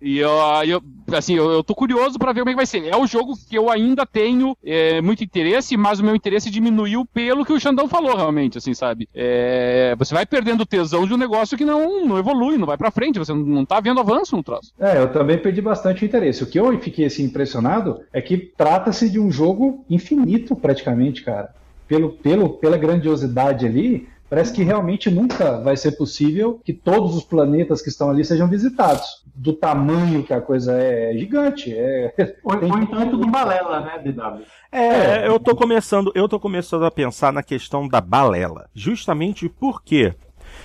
E 0.00 0.18
eu, 0.18 0.30
eu- 0.66 0.82
assim, 1.16 1.34
eu, 1.34 1.50
eu 1.50 1.64
tô 1.64 1.74
curioso 1.74 2.18
pra 2.18 2.32
ver 2.32 2.40
como 2.40 2.50
é 2.50 2.52
que 2.52 2.56
vai 2.56 2.66
ser. 2.66 2.86
É 2.86 2.96
o 2.96 3.06
jogo 3.06 3.34
que 3.48 3.56
eu 3.56 3.70
ainda 3.70 4.04
tenho 4.04 4.56
é, 4.64 5.00
muito 5.00 5.24
interesse, 5.24 5.76
mas 5.76 6.00
o 6.00 6.04
meu 6.04 6.14
interesse 6.14 6.50
diminuiu 6.50 7.04
pelo 7.06 7.44
que 7.44 7.52
o 7.52 7.60
Xandão 7.60 7.88
falou, 7.88 8.16
realmente, 8.16 8.58
assim, 8.58 8.74
sabe? 8.74 9.08
É, 9.14 9.94
você 9.98 10.14
vai 10.14 10.26
perdendo 10.26 10.66
tesão 10.66 11.06
de 11.06 11.14
um 11.14 11.18
negócio 11.18 11.56
que 11.56 11.64
não, 11.64 12.04
não 12.04 12.18
evolui, 12.18 12.58
não 12.58 12.66
vai 12.66 12.76
pra 12.76 12.90
frente, 12.90 13.18
você 13.18 13.32
não, 13.32 13.40
não 13.40 13.64
tá 13.64 13.80
vendo 13.80 14.00
avanço 14.00 14.36
no 14.36 14.42
troço. 14.42 14.72
É, 14.78 14.98
eu 14.98 15.12
também 15.12 15.38
perdi 15.38 15.60
bastante 15.60 16.04
interesse. 16.04 16.42
O 16.42 16.46
que 16.46 16.58
eu 16.58 16.78
fiquei 16.78 17.06
assim 17.06 17.24
impressionado 17.24 18.00
é 18.12 18.20
que 18.20 18.36
trata-se 18.36 19.08
de 19.08 19.18
um 19.18 19.30
jogo 19.30 19.84
infinito, 19.88 20.54
praticamente, 20.54 21.22
cara. 21.22 21.54
Pelo, 21.86 22.10
pelo, 22.10 22.50
pela 22.50 22.76
grandiosidade 22.76 23.64
ali, 23.66 24.06
parece 24.28 24.52
que 24.52 24.62
realmente 24.62 25.10
nunca 25.10 25.60
vai 25.60 25.76
ser 25.76 25.92
possível 25.92 26.60
que 26.64 26.72
todos 26.72 27.16
os 27.16 27.24
planetas 27.24 27.80
que 27.80 27.88
estão 27.88 28.10
ali 28.10 28.24
sejam 28.24 28.48
visitados. 28.48 29.26
Do 29.34 29.52
tamanho 29.52 30.24
que 30.24 30.32
a 30.32 30.40
coisa 30.40 30.76
é, 30.80 31.14
é 31.14 31.18
gigante. 31.18 31.72
É, 31.72 32.12
Ou, 32.42 32.54
ou 32.54 32.78
então 32.78 33.00
é 33.00 33.06
tudo 33.06 33.26
balela, 33.30 33.80
né, 33.80 33.98
DW? 33.98 34.42
É, 34.70 35.26
eu 35.26 35.38
tô 35.38 35.54
começando, 35.54 36.12
eu 36.14 36.28
tô 36.28 36.40
começando 36.40 36.84
a 36.84 36.90
pensar 36.90 37.32
na 37.32 37.42
questão 37.42 37.86
da 37.86 38.00
balela. 38.00 38.68
Justamente 38.74 39.48
porque 39.48 40.14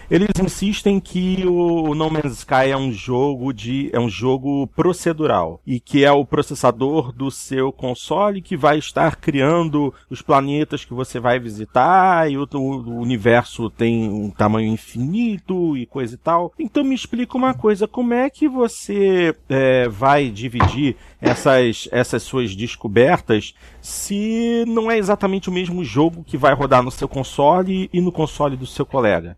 eles 0.10 0.30
insistem 0.44 1.00
que 1.00 1.46
o 1.46 1.96
No 1.96 2.10
Man's 2.10 2.40
Sky 2.40 2.70
é 2.72 2.78
um 2.78 2.92
jogo 2.92 3.54
de 3.54 3.90
é 3.94 4.00
um 4.00 4.10
jogo 4.10 4.68
procedural 4.68 5.62
e 5.66 5.80
que 5.80 6.04
é 6.04 6.12
o 6.12 6.26
processador 6.26 7.12
do 7.12 7.32
seu 7.32 7.72
console 7.72 8.42
que 8.42 8.58
vai 8.58 8.78
estar 8.78 9.16
criando 9.16 9.94
os 10.10 10.22
planetas 10.22 10.86
que 10.86 10.94
você 10.94 11.20
vai 11.20 11.40
visitar 11.40 12.30
e 12.30 12.38
o, 12.38 12.48
o 12.54 13.00
universo 13.00 13.70
tem 13.70 14.10
um 14.10 14.30
tamanho 14.30 14.72
infinito 14.72 15.78
e 15.78 15.86
coisa 15.86 16.16
e 16.16 16.18
tal. 16.18 16.54
Então 16.60 16.84
me 16.84 16.96
explica 16.96 17.38
uma 17.38 17.54
coisa, 17.54 17.88
como 17.88 18.14
é 18.14 18.30
que 18.30 18.48
você 18.48 19.36
é, 19.50 19.88
vai 19.88 20.30
dividir 20.30 20.96
essas, 21.22 21.88
essas 21.92 22.24
suas 22.24 22.56
descobertas 22.56 23.54
se 23.82 24.64
não 24.68 24.92
é 24.92 24.98
exatamente 24.98 25.50
o 25.50 25.54
mesmo 25.54 25.84
jogo 25.84 26.24
que 26.24 26.38
vai 26.38 26.54
rodar 26.54 26.84
no 26.84 26.92
seu 26.92 27.08
console 27.08 27.90
e 27.92 28.02
no 28.02 28.12
console 28.12 28.58
do 28.58 28.68
seu 28.68 28.86
colega? 28.86 29.38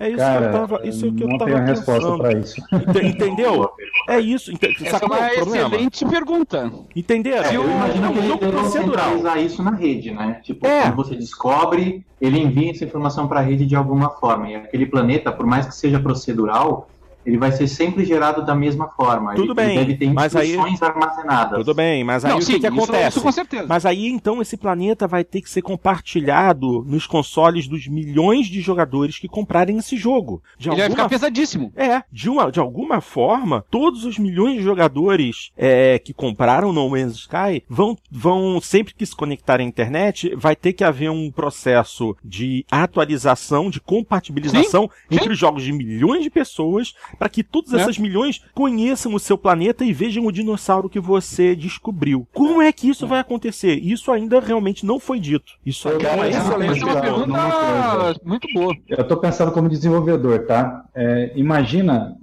É 0.00 0.08
isso 0.08 0.18
Cara, 0.18 0.38
que 0.40 0.46
eu 0.46 0.52
tava, 0.60 0.86
isso 0.86 1.04
é 1.04 1.08
o 1.08 1.12
que 1.14 1.22
eu 1.24 1.28
não 1.28 1.38
tava 1.38 1.50
tenho 1.52 1.64
resposta 1.66 1.92
pensando. 2.02 2.18
para 2.18 2.32
isso. 2.38 2.62
Ente- 2.72 3.06
Entendeu? 3.06 3.70
É 4.08 4.20
isso. 4.20 4.52
Ente- 4.52 4.76
Essa 4.86 5.04
é 5.04 5.06
uma 5.06 5.28
é 5.28 5.34
excelente 5.40 6.04
pergunta. 6.06 6.72
Entenderam? 6.94 7.52
Eu 7.52 7.64
imagino 7.68 8.06
é 8.06 8.12
que 8.12 8.18
ele 8.18 8.26
jogo 8.28 8.38
procedural. 8.50 9.04
centralizar 9.04 9.38
isso 9.42 9.62
na 9.62 9.72
rede, 9.72 10.12
né? 10.12 10.40
Tipo, 10.44 10.66
É. 10.66 10.82
quando 10.82 10.96
você 10.96 11.16
descobre, 11.16 12.06
ele 12.20 12.38
envia 12.38 12.70
essa 12.70 12.84
informação 12.84 13.26
para 13.26 13.40
a 13.40 13.42
rede 13.42 13.66
de 13.66 13.74
alguma 13.74 14.10
forma. 14.10 14.48
E 14.48 14.54
aquele 14.54 14.86
planeta, 14.86 15.32
por 15.32 15.44
mais 15.46 15.66
que 15.66 15.74
seja 15.74 15.98
procedural, 15.98 16.88
ele 17.28 17.38
vai 17.38 17.52
ser 17.52 17.68
sempre 17.68 18.04
gerado 18.04 18.44
da 18.44 18.54
mesma 18.54 18.88
forma. 18.88 19.34
Tudo 19.34 19.48
ele, 19.52 19.54
bem, 19.54 19.76
ele 19.76 19.84
deve 19.94 19.96
ter 19.98 20.12
mas 20.12 20.34
aí- 20.34 20.48
instruções 20.50 20.82
armazenadas. 20.82 21.58
Tudo 21.58 21.74
bem, 21.74 22.02
mas 22.02 22.24
aí 22.24 22.30
Não, 22.32 22.38
o 22.38 22.42
sim, 22.42 22.54
que, 22.54 22.60
que 22.60 22.66
isso- 22.66 22.76
acontece? 22.76 23.08
isso 23.08 23.20
com 23.20 23.32
certeza. 23.32 23.66
Mas 23.68 23.84
aí 23.86 24.08
então 24.08 24.40
esse 24.42 24.56
planeta 24.56 25.06
vai 25.06 25.22
ter 25.24 25.40
que 25.42 25.50
ser 25.50 25.62
compartilhado 25.62 26.84
nos 26.86 27.06
consoles 27.06 27.68
dos 27.68 27.86
milhões 27.86 28.46
de 28.46 28.60
jogadores 28.60 29.18
que 29.18 29.28
comprarem 29.28 29.76
esse 29.78 29.96
jogo. 29.96 30.42
De 30.58 30.68
Ele 30.68 30.76
vai 30.76 30.86
alguma 30.86 30.96
ficar 31.04 31.08
pesadíssimo. 31.08 31.72
É, 31.76 32.02
de, 32.10 32.30
uma, 32.30 32.50
de 32.50 32.58
alguma 32.60 33.00
forma, 33.00 33.64
todos 33.70 34.04
os 34.04 34.18
milhões 34.18 34.56
de 34.56 34.62
jogadores 34.62 35.50
é, 35.56 35.98
que 35.98 36.14
compraram 36.14 36.72
No 36.72 36.88
Man's 36.88 37.14
Sky 37.16 37.62
vão, 37.68 37.96
vão, 38.10 38.60
sempre 38.60 38.94
que 38.94 39.04
se 39.04 39.14
conectarem 39.14 39.66
à 39.66 39.68
internet, 39.68 40.34
vai 40.36 40.56
ter 40.56 40.72
que 40.72 40.82
haver 40.84 41.10
um 41.10 41.30
processo 41.30 42.16
de 42.24 42.64
atualização, 42.70 43.70
de 43.70 43.80
compatibilização 43.80 44.90
Sim, 45.08 45.16
entre 45.16 45.32
os 45.32 45.38
jogos 45.38 45.62
de 45.62 45.72
milhões 45.72 46.22
de 46.22 46.30
pessoas, 46.30 46.94
para 47.18 47.28
que 47.28 47.42
todas 47.42 47.72
É. 47.72 47.76
essas 47.80 47.98
milhões 47.98 48.42
conheçam 48.54 49.14
o 49.14 49.18
seu 49.18 49.36
planeta 49.36 49.84
e 49.84 49.92
vejam 49.92 50.24
o 50.26 50.32
dinossauro 50.32 50.88
que 50.88 51.00
você 51.00 51.56
descobriu. 51.56 52.26
Como 52.32 52.62
é 52.62 52.70
que 52.72 52.88
isso 52.88 53.06
vai 53.06 53.20
acontecer? 53.20 53.74
Isso 53.74 54.10
ainda 54.12 54.40
realmente 54.40 54.86
não 54.86 55.00
foi 55.00 55.18
dito. 55.18 55.52
Isso 55.64 55.88
ainda 55.88 56.08
é 56.08 56.30
excelente 56.30 56.80
é 56.80 56.84
uma 56.84 57.00
pergunta. 57.00 57.26
pergunta 57.26 58.20
muito 58.24 58.48
boa. 58.54 58.74
Eu 58.88 59.02
estou 59.02 59.16
pensando 59.16 59.52
como 59.52 59.68
desenvolvedor, 59.68 60.46
tá? 60.46 60.84
É, 60.94 61.32
imagina, 61.34 62.16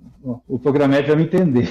o 0.48 0.58
programete 0.58 1.08
vai 1.08 1.16
me 1.18 1.24
entender. 1.24 1.68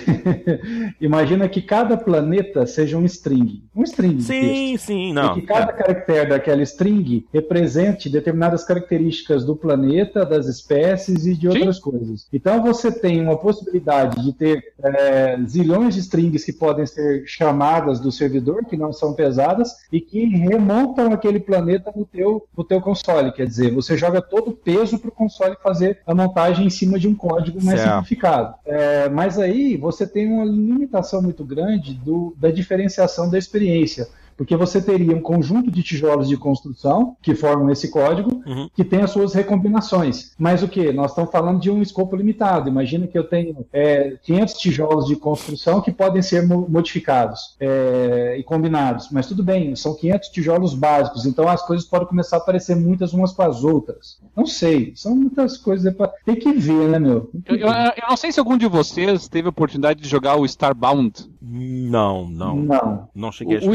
imagina 1.01 1.49
que 1.49 1.61
cada 1.61 1.97
planeta 1.97 2.67
seja 2.67 2.97
um 2.97 3.05
string. 3.05 3.65
Um 3.75 3.83
string 3.83 4.17
de 4.17 4.27
texto. 4.27 4.55
Sim, 4.55 4.77
sim, 4.77 5.13
não. 5.13 5.33
e 5.33 5.41
que 5.41 5.47
cada 5.47 5.73
caractere 5.73 6.29
daquela 6.29 6.63
string 6.63 7.27
represente 7.33 8.09
determinadas 8.09 8.65
características 8.65 9.45
do 9.45 9.57
planeta, 9.57 10.25
das 10.25 10.47
espécies 10.47 11.27
e 11.27 11.35
de 11.35 11.49
outras 11.49 11.79
coisas. 11.79 12.27
Então 12.33 12.63
você 12.63 12.93
tem 12.93 13.21
uma 13.21 13.37
possibilidade 13.37 14.23
de 14.23 14.33
ter 14.33 14.75
é, 14.83 15.39
zilhões 15.47 15.95
de 15.95 16.01
strings 16.01 16.45
que 16.45 16.53
podem 16.53 16.87
ser 16.87 17.25
chamadas 17.27 18.01
do 18.01 18.13
servidor, 18.13 18.65
que 18.65 18.77
não 18.77 18.93
são 18.93 19.15
pesadas, 19.15 19.73
e 19.91 20.01
que 20.01 20.25
remontam 20.25 21.13
aquele 21.13 21.41
planeta 21.41 21.93
no 21.95 22.05
teu, 22.05 22.47
no 22.57 22.65
teu 22.65 22.81
console. 22.81 23.33
Quer 23.33 23.47
dizer, 23.47 23.73
você 23.73 23.97
joga 23.97 24.21
todo 24.21 24.51
o 24.51 24.57
peso 24.57 24.99
para 24.99 25.09
o 25.09 25.13
console 25.13 25.57
fazer 25.63 26.01
a 26.07 26.15
montagem 26.15 26.67
em 26.67 26.71
cima 26.71 26.99
de 26.99 27.09
um 27.09 27.15
código 27.15 27.63
mais 27.63 27.81
Certo. 27.81 27.95
simplificado. 27.95 28.44
É, 28.65 29.09
mas 29.09 29.39
aí 29.39 29.77
você 29.77 30.07
tem 30.07 30.33
uma 30.33 30.45
limitação 30.45 31.23
muito 31.23 31.45
grande 31.45 31.95
do, 31.95 32.35
da 32.39 32.51
diferenciação 32.51 33.31
da 33.31 33.39
experiência. 33.39 34.09
Porque 34.37 34.57
você 34.57 34.81
teria 34.81 35.15
um 35.15 35.21
conjunto 35.21 35.71
de 35.71 35.83
tijolos 35.83 36.29
de 36.29 36.37
construção 36.37 37.17
que 37.23 37.35
formam 37.35 37.71
esse 37.71 37.91
código, 37.91 38.43
Uhum. 38.47 38.69
que 38.75 38.85
tem 38.85 39.01
as 39.03 39.11
suas 39.11 39.33
recombinações. 39.35 40.33
Mas 40.39 40.63
o 40.63 40.69
que? 40.69 40.93
Nós 40.93 41.11
estamos 41.13 41.31
falando 41.31 41.61
de 41.61 41.71
um 41.71 41.81
escopo 41.83 42.17
limitado. 42.17 42.69
Imagina 42.69 43.07
que 43.07 43.17
eu 43.19 43.25
tenho 43.25 43.65
é, 43.73 44.17
500 44.23 44.55
tijolos 44.55 45.07
de 45.07 45.17
construção 45.17 45.81
que 45.81 45.93
podem 45.93 46.23
ser 46.23 46.47
mo- 46.47 46.67
modificados 46.69 47.55
é, 47.61 48.37
e 48.39 48.43
combinados. 48.43 49.09
Mas 49.11 49.27
tudo 49.27 49.43
bem, 49.43 49.75
são 49.77 49.95
500 49.95 50.29
tijolos 50.29 50.75
básicos, 50.75 51.27
então 51.27 51.49
as 51.49 51.63
coisas 51.67 51.87
podem 51.87 52.07
começar 52.09 52.37
a 52.39 52.41
parecer 52.41 52.75
muitas 52.77 53.13
umas 53.13 53.33
com 53.33 53.43
as 53.43 53.63
outras. 53.65 54.19
Não 54.37 54.47
sei, 54.47 54.93
são 54.97 55.15
muitas 55.15 55.57
coisas. 55.57 55.95
pra- 55.95 56.11
Tem 56.25 56.37
que 56.37 56.53
ver, 56.53 56.89
né, 56.89 56.99
meu? 56.99 57.31
Eu, 57.47 57.57
eu- 57.57 57.69
eu 57.69 58.09
não 58.09 58.17
sei 58.17 58.33
se 58.33 58.41
algum 58.41 58.57
de 58.57 58.67
vocês 58.67 59.29
teve 59.29 59.47
a 59.47 59.51
oportunidade 59.51 60.01
de 60.01 60.09
jogar 60.09 60.37
o 60.37 60.45
Starbound. 60.45 61.29
Não, 61.41 62.27
não. 62.29 62.57
Não. 62.57 63.09
Não 63.15 63.33
cheguei 63.33 63.59
a 63.59 63.61
O, 63.61 63.69
o 63.71 63.75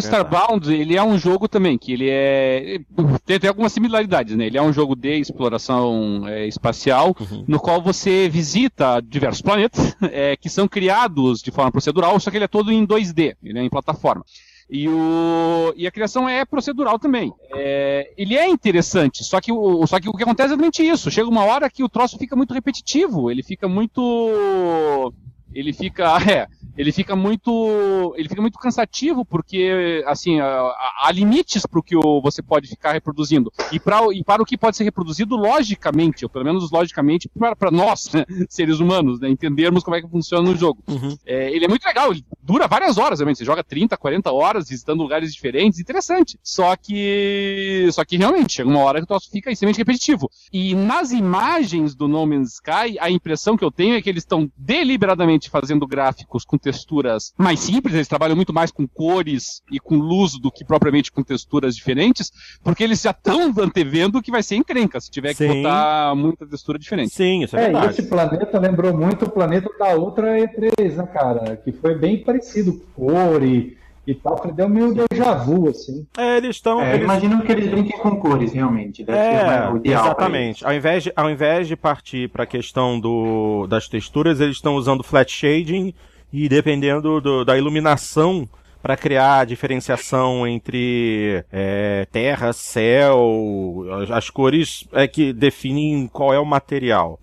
ele 0.68 0.96
é 0.96 1.04
um 1.04 1.18
jogo 1.18 1.48
também, 1.48 1.78
que 1.78 1.92
ele 1.94 2.10
é... 2.10 2.80
Tem, 3.26 3.40
tem 3.40 3.48
algumas 3.50 3.74
similaridades, 3.74 4.36
né? 4.36 4.46
Ele 4.48 4.58
é 4.58 4.62
um 4.62 4.74
jogo 4.74 4.96
de 4.96 5.20
exploração 5.20 6.28
é, 6.28 6.48
espacial, 6.48 7.16
Uhum. 7.20 7.44
no 7.48 7.60
qual 7.60 7.82
você 7.82 8.30
visita 8.30 9.02
diversos 9.02 9.42
planetas, 9.42 9.96
é, 10.12 10.36
que 10.36 10.50
são 10.50 10.68
criados 10.68 11.42
de 11.42 11.52
forma 11.52 11.72
procedural, 11.72 12.20
só 12.20 12.32
que 12.32 12.38
ele 12.38 12.46
é 12.46 12.48
todo 12.48 12.72
em 12.72 12.86
2D, 12.86 13.36
ele 13.44 13.60
é 13.60 13.64
em 13.64 13.70
plataforma. 13.70 14.24
E, 14.70 14.88
o, 14.88 15.74
e 15.76 15.88
a 15.88 15.92
criação 15.92 16.30
é 16.30 16.46
procedural 16.46 17.00
também. 17.00 17.34
É, 17.56 18.14
ele 18.16 18.36
é 18.38 18.48
interessante, 18.48 19.24
só 19.24 19.42
que, 19.42 19.52
o, 19.52 19.86
só 19.88 20.00
que 20.00 20.08
o 20.08 20.14
que 20.14 20.22
acontece 20.22 20.50
é 20.50 20.52
exatamente 20.54 20.88
isso. 20.88 21.10
Chega 21.10 21.28
uma 21.28 21.44
hora 21.44 21.70
que 21.72 21.84
o 21.84 21.90
troço 21.90 22.18
fica 22.20 22.36
muito 22.36 22.54
repetitivo, 22.54 23.32
ele 23.32 23.42
fica 23.42 23.68
muito. 23.68 25.12
Ele 25.54 25.74
fica. 25.74 26.18
É, 26.30 26.48
ele 26.78 26.92
fica 26.92 27.16
muito. 27.16 28.14
Ele 28.16 28.30
fica 28.30 28.42
muito 28.42 28.58
cansativo, 28.60 29.26
porque 29.26 30.04
assim, 30.06 30.40
há, 30.40 31.10
limites 31.12 31.66
para 31.66 31.80
o 31.80 31.84
que 31.84 31.96
você 32.22 32.42
pode 32.42 32.68
ficar 32.68 32.94
reproduzindo. 32.94 33.52
E, 33.72 33.80
pra, 33.80 34.00
e 34.14 34.24
para 34.24 34.42
o 34.42 34.46
que 34.46 34.58
pode 34.58 34.78
ser 34.78 34.84
reproduzido 34.84 35.36
logicamente, 35.36 36.24
ou 36.24 36.30
pelo 36.30 36.46
menos 36.46 36.72
logicamente, 36.72 37.28
para, 37.38 37.56
para 37.56 37.72
nós, 37.72 38.12
né, 38.14 38.26
seres 38.48 38.80
humanos, 38.80 39.20
né, 39.20 39.30
entendermos 39.30 39.84
como 39.84 39.96
é 39.96 40.02
que 40.02 40.08
funciona 40.08 40.50
o 40.50 40.56
jogo. 40.56 40.84
Uhum. 40.88 41.18
É, 41.26 41.52
ele 41.52 41.66
é 41.66 41.68
muito 41.68 41.86
legal, 41.86 42.12
ele 42.12 42.24
dura 42.42 42.68
várias 42.68 42.98
horas, 42.98 43.20
realmente. 43.20 43.40
Você 43.40 43.46
joga 43.46 43.64
30, 43.64 43.98
40 43.98 44.32
horas 44.32 44.70
visitando 44.70 45.02
lugares 45.02 45.34
diferentes, 45.34 45.80
interessante. 45.80 46.40
Só 46.44 46.76
que. 46.76 47.90
Só 47.92 48.06
que 48.06 48.18
realmente, 48.18 48.54
chega 48.54 48.70
uma 48.70 48.84
hora 48.84 49.00
que 49.00 49.04
o 49.04 49.08
troço 49.08 49.30
fica 49.32 49.52
extremamente 49.52 49.80
repetitivo. 49.80 50.30
E 50.54 50.76
nas 50.76 51.12
imagens 51.12 51.96
do 51.96 52.08
No 52.08 52.26
Man's 52.26 52.54
Sky, 52.54 52.98
a 53.00 53.10
impressão 53.10 53.58
que 53.58 53.64
eu 53.64 53.72
tenho 53.72 53.96
é 53.96 54.02
que 54.02 54.10
eles 54.10 54.24
estão 54.24 54.50
deliberadamente 54.58 55.39
fazendo 55.48 55.86
gráficos 55.86 56.44
com 56.44 56.58
texturas 56.58 57.32
mais 57.38 57.60
simples, 57.60 57.94
eles 57.94 58.08
trabalham 58.08 58.36
muito 58.36 58.52
mais 58.52 58.72
com 58.72 58.88
cores 58.88 59.62
e 59.72 59.80
com 59.80 59.98
luz 59.98 60.40
do 60.40 60.52
que 60.52 60.66
propriamente 60.66 61.12
com 61.12 61.22
texturas 61.22 61.76
diferentes, 61.76 62.32
porque 62.64 62.84
eles 62.84 63.00
já 63.04 63.12
estão 63.12 63.54
antevendo 63.60 64.22
que 64.24 64.32
vai 64.32 64.42
ser 64.42 64.56
encrenca 64.56 65.00
se 65.00 65.12
tiver 65.12 65.36
que 65.36 65.48
Sim. 65.48 65.62
botar 65.62 66.16
muita 66.16 66.48
textura 66.48 66.80
diferente. 66.80 67.14
Sim, 67.14 67.44
isso 67.44 67.56
é, 67.56 67.60
É, 67.60 67.70
e 67.70 67.72
verdade. 67.72 67.92
esse 67.92 68.04
planeta 68.10 68.60
lembrou 68.60 68.98
muito 68.98 69.26
o 69.26 69.30
planeta 69.30 69.70
da 69.78 69.90
outra 69.94 70.40
E3, 70.40 70.96
né, 70.96 71.06
cara? 71.14 71.56
Que 71.58 71.72
foi 71.72 71.96
bem 71.96 72.24
parecido, 72.24 72.82
cor 72.96 73.44
e, 73.44 73.78
e 74.08 74.14
tal. 74.16 74.38
Falei, 74.38 74.54
Deu 74.54 74.68
meio 74.70 74.94
déjà 75.10 75.34
vu, 75.36 75.70
assim. 75.70 76.06
É, 76.18 76.38
eles 76.38 76.56
estão. 76.56 76.82
É, 76.82 76.92
eles... 76.96 77.04
imagino 77.04 77.42
que 77.42 77.52
eles 77.52 77.70
brinquem 77.70 77.98
com 78.00 78.16
cores, 78.18 78.52
realmente. 78.54 79.04
Deve 79.04 79.18
ser 79.18 79.46
É, 79.46 79.70
o 79.72 79.78
ideal. 79.78 80.06
exatamente. 80.06 80.66
Ao 80.66 80.74
invés, 80.74 81.04
de, 81.04 81.14
ao 81.16 81.30
invés 81.30 81.68
de 81.68 81.76
partir 81.76 82.30
para 82.30 82.44
a 82.44 82.48
questão 82.48 83.00
do, 83.00 83.68
das 83.68 83.88
texturas, 83.88 84.40
eles 84.40 84.56
estão 84.56 84.76
usando 84.76 85.04
flat 85.04 85.32
shading 85.32 85.94
e 86.32 86.48
dependendo 86.50 87.20
do- 87.22 87.44
da 87.46 87.58
iluminação 87.58 88.48
para 88.82 88.96
criar 88.96 89.40
a 89.40 89.46
diferenciação 89.46 90.48
entre 90.48 91.44
é, 91.52 92.08
terra, 92.12 92.54
céu, 92.54 93.86
as, 94.04 94.12
as 94.12 94.30
cores 94.30 94.88
é 94.94 95.08
que 95.08 95.34
definem 95.34 96.08
qual 96.08 96.34
é 96.34 96.40
o 96.40 96.46
material. 96.46 97.20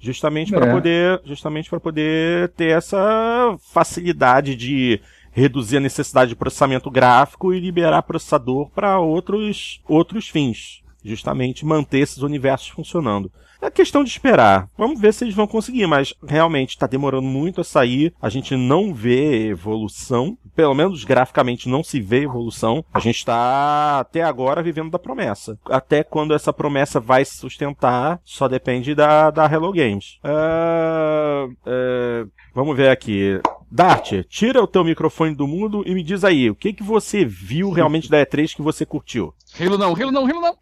Justamente 0.00 0.52
para 0.52 0.66
É. 0.66 0.72
poder, 0.72 1.20
justamente 1.24 1.68
para 1.70 1.80
poder 1.80 2.50
ter 2.50 2.76
essa 2.76 3.56
facilidade 3.72 4.54
de 4.54 5.00
reduzir 5.32 5.78
a 5.78 5.80
necessidade 5.80 6.30
de 6.30 6.36
processamento 6.36 6.90
gráfico 6.90 7.52
e 7.52 7.60
liberar 7.60 8.02
processador 8.02 8.70
para 8.70 8.98
outros 8.98 9.80
outros 9.88 10.28
fins. 10.28 10.82
Justamente 11.04 11.64
manter 11.64 12.00
esses 12.00 12.18
universos 12.18 12.68
funcionando. 12.68 13.30
É 13.60 13.70
questão 13.70 14.04
de 14.04 14.10
esperar. 14.10 14.68
Vamos 14.78 15.00
ver 15.00 15.12
se 15.12 15.24
eles 15.24 15.34
vão 15.34 15.46
conseguir, 15.46 15.86
mas 15.86 16.14
realmente 16.24 16.70
está 16.70 16.86
demorando 16.86 17.26
muito 17.26 17.60
a 17.60 17.64
sair. 17.64 18.14
A 18.22 18.28
gente 18.28 18.56
não 18.56 18.94
vê 18.94 19.48
evolução. 19.48 20.38
Pelo 20.54 20.74
menos 20.74 21.04
graficamente 21.04 21.68
não 21.68 21.82
se 21.82 22.00
vê 22.00 22.22
evolução. 22.22 22.84
A 22.94 23.00
gente 23.00 23.16
está 23.16 23.98
até 23.98 24.22
agora 24.22 24.62
vivendo 24.62 24.90
da 24.90 24.98
promessa. 24.98 25.58
Até 25.66 26.04
quando 26.04 26.34
essa 26.34 26.52
promessa 26.52 27.00
vai 27.00 27.24
se 27.24 27.36
sustentar, 27.36 28.20
só 28.24 28.46
depende 28.46 28.94
da, 28.94 29.30
da 29.30 29.46
Hello 29.46 29.72
Games. 29.72 30.18
Ah, 30.22 31.48
é, 31.66 32.26
vamos 32.54 32.76
ver 32.76 32.90
aqui. 32.90 33.40
Dart, 33.70 34.24
tira 34.28 34.62
o 34.62 34.66
teu 34.66 34.82
microfone 34.82 35.34
do 35.34 35.46
mundo 35.46 35.82
e 35.86 35.94
me 35.94 36.02
diz 36.02 36.24
aí, 36.24 36.48
o 36.48 36.54
que, 36.54 36.72
que 36.72 36.82
você 36.82 37.24
viu 37.24 37.70
realmente 37.70 38.08
da 38.08 38.24
E3 38.24 38.56
que 38.56 38.62
você 38.62 38.86
curtiu? 38.86 39.34
Halo 39.60 39.76
não, 39.78 39.92
Halo 39.94 40.12
não, 40.12 40.26
Halo 40.26 40.40
não. 40.40 40.56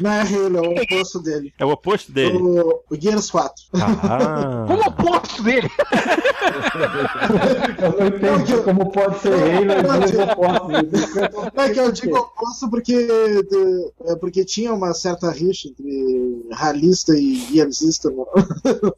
Não 0.00 0.10
é 0.10 0.20
Halo, 0.22 0.56
é 0.56 0.60
o 0.68 0.82
oposto 0.82 1.18
dele. 1.20 1.54
É 1.58 1.64
o 1.64 1.70
oposto 1.70 2.12
dele. 2.12 2.36
O, 2.38 2.82
o 2.90 3.00
Gears 3.00 3.30
4. 3.30 3.54
Ah. 3.74 4.64
Como 4.66 4.82
o 4.82 4.86
oposto 4.88 5.42
dele? 5.42 5.70
Eu 7.78 7.90
não 8.00 8.06
entendi 8.38 8.62
como 8.62 8.90
pode 8.90 9.18
ser 9.20 9.32
Halo 9.34 9.72
e 9.72 10.40
War. 10.40 10.68
Não 11.54 11.64
é 11.64 11.70
que 11.70 11.78
eu 11.80 11.92
digo 11.92 12.16
oposto 12.18 12.68
porque, 12.70 12.94
de- 13.06 13.92
é 14.12 14.16
porque 14.16 14.44
tinha 14.44 14.72
uma 14.72 14.92
certa 14.94 15.30
rixa 15.30 15.68
entre 15.68 16.46
ralista 16.52 17.14
e 17.16 17.36
Gearsista 17.52 18.10
no, 18.10 18.26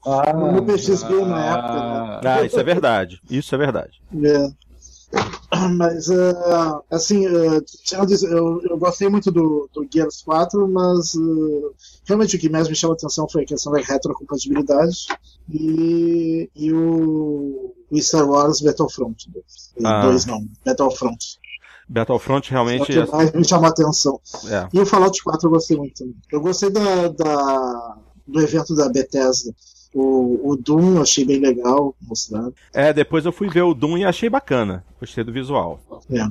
Ah, 0.06 0.32
no 0.32 0.64
PXB 0.64 1.24
na 1.26 1.44
época. 1.46 2.20
né? 2.22 2.30
Ah, 2.40 2.42
isso 2.44 2.58
é 2.58 2.62
verdade. 2.64 3.20
Isso 3.30 3.54
é 3.54 3.58
verdade. 3.58 4.00
É. 4.22 4.48
Mas, 5.76 6.10
ah, 6.10 6.80
assim, 6.90 7.24
tirando 7.84 8.12
isso, 8.12 8.26
eu, 8.26 8.60
eu 8.68 8.76
gostei 8.76 9.08
muito 9.08 9.30
do, 9.30 9.68
do 9.72 9.86
Gears 9.92 10.22
4, 10.22 10.66
mas 10.68 11.12
ah, 11.16 11.70
realmente 12.04 12.36
o 12.36 12.38
que 12.38 12.48
mais 12.48 12.68
me 12.68 12.74
chamou 12.74 12.94
a 12.94 12.96
atenção 12.96 13.28
foi 13.28 13.42
a 13.42 13.46
questão 13.46 13.72
da 13.72 13.80
retrocompatibilidade 13.80 15.06
e, 15.48 16.50
e 16.54 16.72
o, 16.72 17.74
o 17.90 18.00
Star 18.02 18.28
Wars 18.28 18.60
Battlefront 18.60 19.30
2. 19.30 19.44
Ah. 19.84 20.02
Dois 20.02 20.26
não, 20.26 20.46
Battlefront. 20.64 21.38
Battlefront 21.88 22.48
É 22.48 22.50
o 22.50 22.52
realmente 22.54 22.86
que 22.86 23.10
mais 23.12 23.32
me 23.32 23.44
chamou 23.44 23.66
a 23.66 23.70
atenção. 23.70 24.20
é. 24.48 24.68
E 24.72 24.80
o 24.80 24.86
Fallout 24.86 25.22
4 25.22 25.46
eu 25.46 25.52
gostei 25.52 25.76
muito 25.76 25.94
também. 25.98 26.16
Eu 26.32 26.40
gostei 26.40 26.70
da, 26.70 27.08
da- 27.08 27.96
do 28.26 28.40
evento 28.40 28.74
da 28.74 28.88
Bethesda. 28.88 29.54
O, 29.94 30.50
o 30.50 30.56
Doom 30.56 30.96
eu 30.96 31.02
achei 31.02 31.24
bem 31.24 31.38
legal 31.38 31.94
mostrado. 32.02 32.52
É, 32.72 32.92
depois 32.92 33.24
eu 33.24 33.32
fui 33.32 33.48
ver 33.48 33.62
o 33.62 33.72
Doom 33.72 33.98
e 33.98 34.04
achei 34.04 34.28
bacana. 34.28 34.84
Gostei 34.98 35.22
do 35.22 35.32
visual. 35.32 35.80
É. 36.10 36.26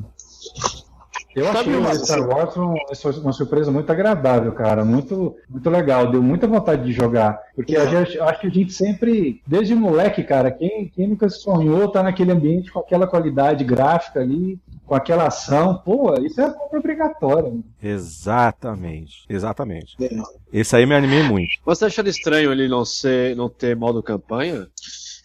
Eu 1.36 1.46
Sabe 1.46 1.58
achei 1.60 1.76
uma- 1.76 1.90
o 1.90 1.96
Star 1.96 2.28
Wars 2.28 2.58
um- 2.58 3.22
uma 3.22 3.34
surpresa 3.34 3.72
muito 3.72 3.92
agradável, 3.92 4.52
cara. 4.52 4.84
Muito, 4.86 5.36
muito 5.50 5.70
legal. 5.70 6.12
Deu 6.12 6.22
muita 6.22 6.48
vontade 6.48 6.84
de 6.84 6.92
jogar. 6.92 7.40
Porque 7.56 7.76
gente, 7.88 8.20
acho 8.20 8.42
que 8.42 8.48
a 8.48 8.50
gente 8.50 8.72
sempre, 8.74 9.42
desde 9.48 9.74
moleque, 9.76 10.24
cara, 10.24 10.52
quem, 10.52 10.88
quem 10.90 11.08
nunca 11.08 11.30
sonhou 11.30 11.88
tá 11.90 12.04
naquele 12.04 12.32
ambiente 12.32 12.72
com 12.72 12.80
aquela 12.80 13.08
qualidade 13.08 13.64
gráfica 13.64 14.20
ali, 14.20 14.60
com 14.86 14.96
aquela 14.96 15.28
ação. 15.28 15.82
Pô, 15.84 16.14
isso 16.22 16.40
é 16.42 16.52
compra 16.52 16.80
obrigatória. 16.80 17.50
né? 17.52 17.62
Exatamente. 17.82 19.24
Exatamente. 19.30 19.96
É. 20.02 20.10
Esse 20.52 20.76
aí 20.76 20.86
me 20.86 20.96
animei 20.96 21.24
muito. 21.24 21.50
Você 21.66 21.86
achando 21.86 22.10
estranho 22.10 22.52
ele 22.52 22.68
não, 22.68 22.86
ser, 22.86 23.36
não 23.36 23.50
ter 23.50 23.76
modo 23.76 24.04
campanha? 24.04 24.68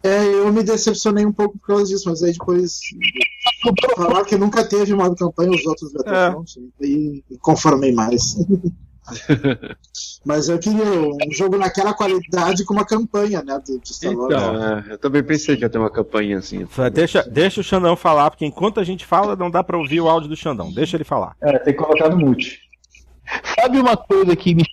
É, 0.02 0.24
eu 0.24 0.52
me 0.52 0.62
decepcionei 0.62 1.26
um 1.26 1.32
pouco 1.32 1.58
por 1.58 1.66
causa 1.66 1.84
disso, 1.86 2.08
mas 2.08 2.22
aí 2.22 2.32
depois 2.32 2.78
falar 3.96 4.24
que 4.24 4.36
nunca 4.36 4.64
teve 4.64 4.94
modo 4.94 5.16
campanha 5.16 5.50
os 5.50 5.64
outros 5.66 5.92
Battlefront, 5.92 6.60
aí 6.80 7.22
me 7.28 7.38
conformei 7.38 7.92
mais. 7.92 8.36
mas 10.24 10.48
eu 10.48 10.58
queria 10.58 10.84
um 10.84 11.32
jogo 11.32 11.56
naquela 11.56 11.94
qualidade 11.94 12.64
com 12.64 12.74
uma 12.74 12.84
campanha, 12.84 13.42
né, 13.42 13.60
de, 13.64 13.78
de. 13.78 14.06
Então, 14.06 14.30
é, 14.32 14.92
eu 14.92 14.98
também 14.98 15.22
pensei 15.22 15.56
que 15.56 15.62
ia 15.62 15.70
ter 15.70 15.78
uma 15.78 15.90
campanha 15.90 16.38
assim. 16.38 16.66
Deixa, 16.92 17.22
deixa 17.22 17.60
o 17.60 17.64
Xandão 17.64 17.96
falar, 17.96 18.30
porque 18.30 18.44
enquanto 18.44 18.80
a 18.80 18.84
gente 18.84 19.06
fala, 19.06 19.34
não 19.34 19.50
dá 19.50 19.64
pra 19.64 19.78
ouvir 19.78 20.00
o 20.00 20.08
áudio 20.08 20.28
do 20.28 20.36
Xandão. 20.36 20.72
Deixa 20.72 20.96
ele 20.96 21.04
falar. 21.04 21.34
É, 21.40 21.58
tem 21.58 21.74
que 21.74 21.82
colocar 21.82 22.08
no 22.08 22.18
mute. 22.18 22.60
Sabe 23.58 23.78
uma 23.78 23.96
coisa 23.96 24.34
que 24.34 24.54
me 24.54 24.64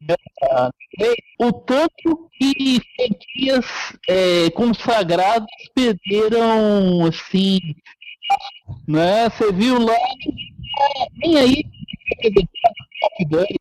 dessa 0.00 0.70
lei? 0.98 1.16
O 1.38 1.52
tanto 1.52 2.30
que 2.38 2.80
franquias 2.96 3.66
é, 4.08 4.50
consagradas 4.50 5.46
perderam, 5.74 7.06
assim, 7.06 7.58
né? 8.86 9.28
Você 9.28 9.52
viu 9.52 9.78
lá, 9.78 9.96
nem 11.18 11.38
aí 11.38 11.64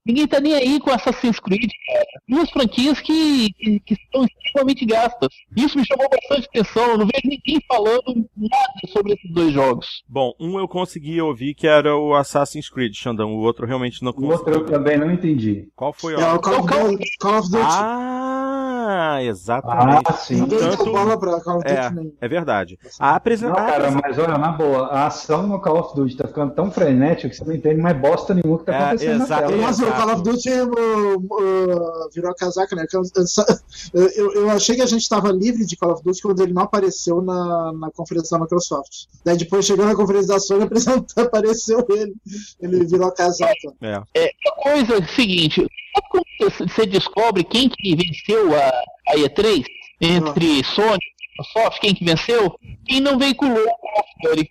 ninguém 0.05 0.27
tá 0.27 0.39
nem 0.39 0.53
aí 0.53 0.79
com 0.79 0.91
Assassin's 0.91 1.39
Creed, 1.39 1.71
cara. 1.87 2.05
Duas 2.27 2.49
franquias 2.51 2.99
que, 2.99 3.51
que, 3.53 3.79
que 3.79 3.95
são 4.11 4.25
extremamente 4.25 4.85
gastas. 4.85 5.29
Isso 5.55 5.77
me 5.77 5.85
chamou 5.85 6.07
bastante 6.09 6.47
atenção. 6.47 6.83
Eu 6.91 6.97
não 6.99 7.05
vejo 7.07 7.21
ninguém 7.25 7.61
falando 7.67 8.29
nada 8.37 8.73
sobre 8.89 9.13
esses 9.13 9.31
dois 9.31 9.53
jogos. 9.53 10.03
Bom, 10.07 10.33
um 10.39 10.59
eu 10.59 10.67
consegui 10.67 11.21
ouvir 11.21 11.53
que 11.55 11.67
era 11.67 11.95
o 11.95 12.13
Assassin's 12.13 12.69
Creed, 12.69 12.93
Xandão. 12.95 13.33
O 13.33 13.39
outro 13.39 13.65
realmente 13.65 14.03
não 14.03 14.11
O 14.11 14.25
outro 14.25 14.53
eu 14.53 14.59
consegui. 14.61 14.71
também 14.71 14.97
não 14.97 15.11
entendi. 15.11 15.67
Qual 15.75 15.93
foi 15.93 16.13
É 16.13 16.17
o. 16.17 16.39
Call 16.39 16.59
of 16.59 17.49
Duty. 17.49 17.63
Ah, 17.63 18.70
exatamente. 19.23 20.03
Ah, 20.07 20.13
sim. 20.13 20.41
Ninguém 20.41 20.59
deu 20.59 20.77
tanto- 20.77 20.91
bola 20.91 21.17
pra 21.19 21.39
Call 21.41 21.57
of 21.57 21.63
Duty 21.67 21.77
É, 21.79 21.89
nem. 21.91 22.13
é 22.21 22.27
verdade. 22.27 22.79
A 22.99 23.09
Não, 23.09 23.15
apresentação. 23.15 23.65
cara, 23.65 23.91
mas 23.91 24.17
olha, 24.17 24.37
na 24.37 24.51
boa, 24.51 24.87
a 24.87 25.07
ação 25.07 25.47
no 25.47 25.59
Call 25.61 25.79
of 25.79 25.95
Duty 25.95 26.15
tá 26.17 26.27
ficando 26.27 26.53
tão 26.53 26.71
frenética 26.71 27.29
que 27.29 27.35
você 27.35 27.43
não 27.45 27.53
entende 27.53 27.81
mais 27.81 27.97
bosta 27.97 28.33
nenhuma 28.33 28.59
que 28.59 28.65
tá 28.65 28.73
É, 28.73 28.83
acontecendo 28.85 29.17
na 29.19 29.23
exato. 29.25 29.47
tela. 29.47 29.61
Nossa, 29.61 29.85
o 29.87 29.91
Call 29.93 30.13
of 30.13 30.23
Duty 30.23 30.49
uh, 30.49 31.15
uh, 31.17 32.09
virou 32.13 32.31
a 32.31 32.35
casaca, 32.35 32.75
né? 32.75 32.85
Eu, 33.93 34.33
eu- 34.33 34.49
achei 34.49 34.75
que 34.75 34.81
a 34.81 34.85
gente 34.85 35.01
estava 35.01 35.31
livre 35.31 35.65
de 35.65 35.75
Call 35.77 35.91
of 35.93 36.03
Duty 36.03 36.21
quando 36.21 36.41
ele 36.41 36.53
não 36.53 36.63
apareceu 36.63 37.21
na, 37.21 37.71
na 37.73 37.91
conferência 37.91 38.37
da 38.37 38.43
Microsoft. 38.43 39.05
Daí 39.23 39.37
depois 39.37 39.65
chegou 39.65 39.85
na 39.85 39.95
conferência 39.95 40.27
da 40.33 40.39
Sony 40.39 40.63
apresentou, 40.71 41.23
apareceu 41.23 41.85
ele. 41.89 42.13
Ele 42.59 42.85
virou 42.85 43.07
a 43.07 43.13
casaca. 43.13 43.53
É. 43.81 43.97
Uma 43.97 44.55
coisa 44.63 44.93
é 44.95 44.97
o 44.99 45.07
seguinte, 45.07 45.65
sabe 45.93 46.07
como 46.09 46.23
você- 46.67 46.85
descobre 46.85 47.43
quem 47.43 47.69
que 47.69 47.95
venceu 47.95 48.55
a, 48.55 48.67
a 49.09 49.15
E3? 49.15 49.63
Entre 50.03 50.63
Sony 50.63 50.97
e 50.97 51.41
Microsoft, 51.43 51.79
quem 51.79 51.93
que 51.93 52.03
venceu? 52.03 52.55
Quem 52.87 52.99
não 52.99 53.17
veiculou 53.19 53.55
o 53.59 53.65
Call 53.65 53.99
of 53.99 54.09
Duty. 54.35 54.49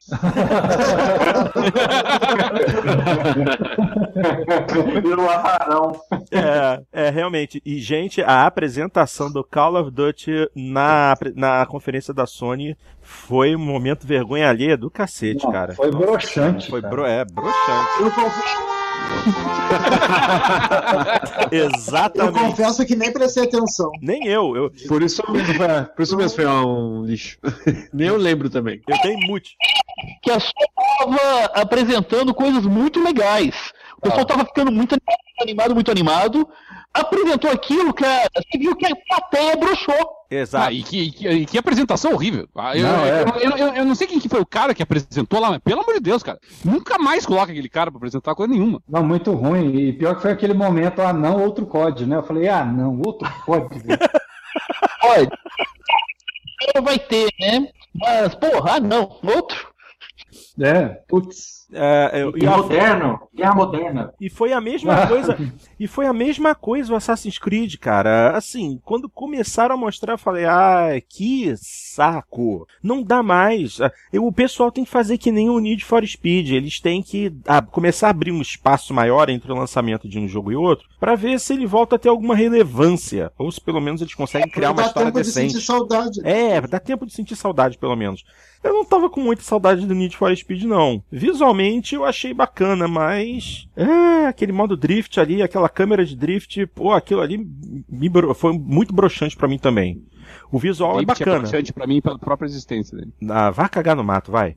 Virou 5.03 5.29
arrarão. 5.29 5.93
É, 6.31 6.81
é, 7.07 7.11
realmente. 7.11 7.61
E, 7.65 7.79
gente, 7.81 8.23
a 8.23 8.47
apresentação 8.47 9.31
do 9.31 9.43
Call 9.45 9.77
of 9.77 9.91
Duty 9.91 10.49
na, 10.55 11.15
na 11.35 11.67
conferência 11.67 12.13
da 12.15 12.27
Sony 12.27 12.77
foi 13.01 13.55
um 13.57 13.59
momento 13.65 14.07
vergonha 14.07 14.49
alheia 14.49 14.77
do 14.77 14.91
cacete, 14.91 15.45
Não, 15.45 15.53
cara. 15.53 15.75
foi 15.75 15.91
broxante, 15.91 16.71
Foi 16.71 16.81
bro, 16.81 17.05
é, 17.05 17.25
broxante. 17.25 18.03
Eu, 18.03 18.70
conf- 20.91 21.53
eu 21.53 21.67
Exatamente. 21.67 22.39
confesso 22.39 22.87
que 22.87 22.97
nem 22.97 23.13
prestei 23.13 23.45
atenção. 23.45 23.91
Nem 24.01 24.27
eu, 24.27 24.57
eu, 24.57 24.71
Por 24.89 25.03
isso 25.03 25.23
mesmo 25.31 25.55
foi, 25.55 25.67
por 25.85 26.03
isso 26.03 26.17
mesmo 26.17 26.37
foi 26.37 26.47
um 26.47 27.05
lixo. 27.05 27.39
Nem 27.93 28.09
eu 28.09 28.17
lembro 28.17 28.49
também. 28.51 28.81
eu 28.89 28.99
dei 29.03 29.17
mute. 29.27 29.57
Que 30.23 30.31
a 30.31 30.41
Sony 30.41 30.53
estava 30.79 31.45
apresentando 31.61 32.33
coisas 32.35 32.65
muito 32.65 33.03
legais. 33.03 33.73
O 33.99 34.01
pessoal 34.03 34.23
estava 34.23 34.45
ficando 34.45 34.73
muito 34.73 34.97
animado, 35.41 35.75
muito 35.75 35.91
animado. 35.91 36.49
Apresentou 36.93 37.51
aquilo, 37.51 37.95
cara. 37.95 38.29
Você 38.37 38.59
viu 38.59 38.75
que 38.77 38.85
a 38.87 38.91
plateia 39.09 39.57
broxou. 39.57 39.95
Exato. 40.31 40.67
Ah, 40.67 40.73
e 40.73 40.83
que, 40.83 41.03
e 41.03 41.11
que- 41.13 41.29
e 41.29 41.47
que 41.47 41.59
apresentação 41.59 42.13
horrível. 42.13 42.49
Ah, 42.55 42.77
eu, 42.77 42.83
Não, 42.87 43.05
é. 43.05 43.23
eu, 43.23 43.27
eu- 43.51 43.57
eu- 43.57 43.75
eu 43.77 43.85
não 43.85 43.95
sei 43.95 44.07
quem 44.07 44.19
que 44.21 44.29
foi 44.29 44.41
o 44.41 44.47
cara 44.47 44.75
que 44.75 44.83
apresentou 44.83 45.41
lá, 45.41 45.51
mas 45.51 45.59
pelo 45.61 45.83
amor 45.83 45.95
de 45.95 46.01
Deus, 46.01 46.23
cara. 46.23 46.39
Nunca 46.65 46.99
mais 46.99 47.25
coloca 47.25 47.51
aquele 47.53 47.69
cara 47.69 47.91
pra 47.91 47.99
apresentar 47.99 48.35
coisa 48.35 48.53
nenhuma. 48.53 48.83
Não, 48.89 49.05
muito 49.05 49.33
ruim. 49.33 49.75
E 49.77 49.93
pior 49.93 50.17
que 50.17 50.23
foi 50.23 50.33
aquele 50.33 50.55
momento, 50.55 51.01
ah, 51.01 51.13
não, 51.13 51.41
outro 51.43 51.65
código, 51.67 52.09
né? 52.11 52.17
Eu 52.17 52.23
falei, 52.25 52.49
ah, 52.49 52.65
não, 52.65 53.01
outro 53.05 53.29
código. 53.45 53.87
Olha, 55.05 55.31
vai 56.83 56.99
ter, 56.99 57.29
né? 57.41 57.69
Mas, 57.95 58.35
porra, 58.35 58.75
ah, 58.77 58.81
não, 58.81 59.17
outro. 59.23 59.69
É, 60.61 60.89
putz. 61.09 61.60
É, 61.73 62.11
eu- 62.23 62.37
E 62.37 62.43
e 62.43 62.47
a- 62.47 62.57
moderno, 62.57 63.21
guerra 63.35 63.55
moderna. 63.55 64.13
E 64.21 64.29
foi 64.29 64.53
a 64.53 64.61
mesma 64.61 65.07
coisa. 65.09 65.39
E 65.79 65.87
foi 65.87 66.07
a 66.07 66.13
mesma 66.13 66.55
coisa 66.55 66.93
o 66.93 66.97
Assassin's 66.97 67.39
Creed, 67.39 67.77
cara. 67.77 68.37
Assim, 68.37 68.81
quando 68.85 69.09
começaram 69.09 69.75
a 69.75 69.79
mostrar, 69.79 70.15
eu 70.15 70.19
falei, 70.19 70.45
ah, 70.47 71.01
que 71.09 71.55
saco. 71.57 72.67
Não 72.83 73.03
dá 73.03 73.23
mais. 73.23 73.81
Ah, 73.81 73.93
o 74.15 74.33
pessoal 74.33 74.71
tem 74.73 74.85
que 74.85 74.91
fazer 74.91 75.19
que 75.19 75.31
nem 75.33 75.49
o 75.49 75.59
Need 75.59 75.85
for 75.85 76.05
Speed. 76.07 76.51
Eles 76.51 76.81
têm 76.81 77.03
que 77.03 77.33
ah, 77.47 77.63
começar 77.63 78.09
a 78.09 78.11
abrir 78.11 78.33
um 78.33 78.41
espaço 78.43 78.93
maior 78.93 79.29
entre 79.31 79.53
o 79.53 79.57
lançamento 79.57 80.09
de 80.09 80.19
um 80.19 80.27
jogo 80.29 80.51
e 80.53 80.57
outro, 80.57 80.89
pra 80.99 81.15
ver 81.15 81.39
se 81.39 81.53
ele 81.53 81.67
volta 81.67 81.97
a 81.97 81.99
ter 81.99 82.09
alguma 82.09 82.35
relevância. 82.35 83.31
Ou 83.39 83.51
se 83.51 83.61
pelo 83.61 83.81
menos 83.81 84.01
eles 84.01 84.15
conseguem 84.15 84.49
criar 84.51 84.71
uma 84.71 84.83
Dá 84.83 84.87
história 84.89 85.07
tempo 85.13 85.21
de 85.21 85.27
decente. 85.27 85.53
sentir 85.53 85.65
saudade. 85.65 86.21
É, 86.25 86.61
dá 86.63 86.79
tempo 86.81 87.07
de 87.07 87.13
sentir 87.13 87.37
saudade, 87.37 87.79
pelo 87.79 87.97
menos. 87.97 88.25
Eu 88.63 88.75
não 88.75 88.85
tava 88.85 89.09
com 89.09 89.21
muita 89.21 89.43
saudade 89.43 89.87
do 89.87 89.95
Need 89.95 90.17
for 90.17 90.35
Speed, 90.37 90.65
não. 90.65 91.03
Visualmente 91.11 91.60
eu 91.95 92.05
achei 92.05 92.33
bacana, 92.33 92.89
mas. 92.89 93.69
É, 93.77 94.27
aquele 94.27 94.53
modo 94.53 94.77
drift 94.77 95.19
ali, 95.19 95.43
aquela 95.43 95.69
câmera 95.69 96.05
de 96.05 96.17
drift, 96.17 96.67
pô, 96.69 96.93
aquilo 96.93 97.21
ali 97.21 97.39
me 97.89 98.11
foi 98.35 98.53
muito 98.53 98.95
broxante 98.95 99.37
pra 99.37 99.49
mim 99.49 99.59
também. 99.59 100.03
O 100.51 100.59
visual 100.59 101.01
é 101.01 101.05
bacana. 101.05 101.39
broxante 101.41 101.73
pra 101.73 101.87
mim 101.87 102.01
pela 102.01 102.19
própria 102.19 102.47
existência 102.47 102.97
dele. 102.97 103.13
Ah, 103.29 103.51
vai 103.51 103.69
cagar 103.69 103.95
no 103.97 104.05
mato, 104.05 104.31
vai. 104.33 104.57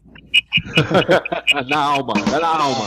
na 1.70 1.78
alma, 1.78 2.14
é 2.36 2.40
na 2.40 2.48
alma. 2.48 2.86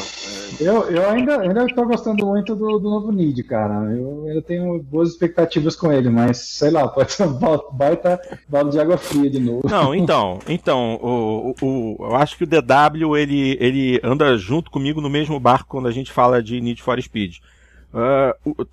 Eu, 0.60 0.82
eu 0.90 1.10
ainda, 1.10 1.40
ainda 1.40 1.66
tô 1.74 1.84
gostando 1.84 2.24
muito 2.26 2.54
do, 2.54 2.78
do 2.78 2.88
novo 2.90 3.12
Nid, 3.12 3.42
cara. 3.44 3.74
Eu, 3.92 4.24
eu 4.28 4.42
tenho 4.42 4.82
boas 4.82 5.10
expectativas 5.10 5.76
com 5.76 5.92
ele, 5.92 6.08
mas 6.08 6.38
sei 6.38 6.70
lá, 6.70 6.86
pode 6.88 7.12
ser 7.12 7.24
um 7.26 7.38
baita 7.72 8.20
balde 8.48 8.70
de 8.72 8.80
água 8.80 8.96
fria 8.96 9.28
de 9.28 9.38
novo. 9.40 9.62
Não, 9.68 9.94
então, 9.94 10.38
então, 10.48 10.98
o, 11.02 11.54
o, 11.60 11.96
o- 12.00 12.06
eu 12.06 12.16
acho 12.16 12.36
que 12.36 12.44
o 12.44 12.46
DW 12.46 13.16
ele, 13.16 13.56
ele 13.60 14.00
anda 14.02 14.36
junto 14.38 14.70
comigo 14.70 15.00
no 15.00 15.10
mesmo 15.10 15.38
barco 15.38 15.68
quando 15.68 15.88
a 15.88 15.92
gente 15.92 16.10
fala 16.12 16.42
de 16.42 16.60
Need 16.60 16.82
for 16.82 17.00
Speed. 17.02 17.36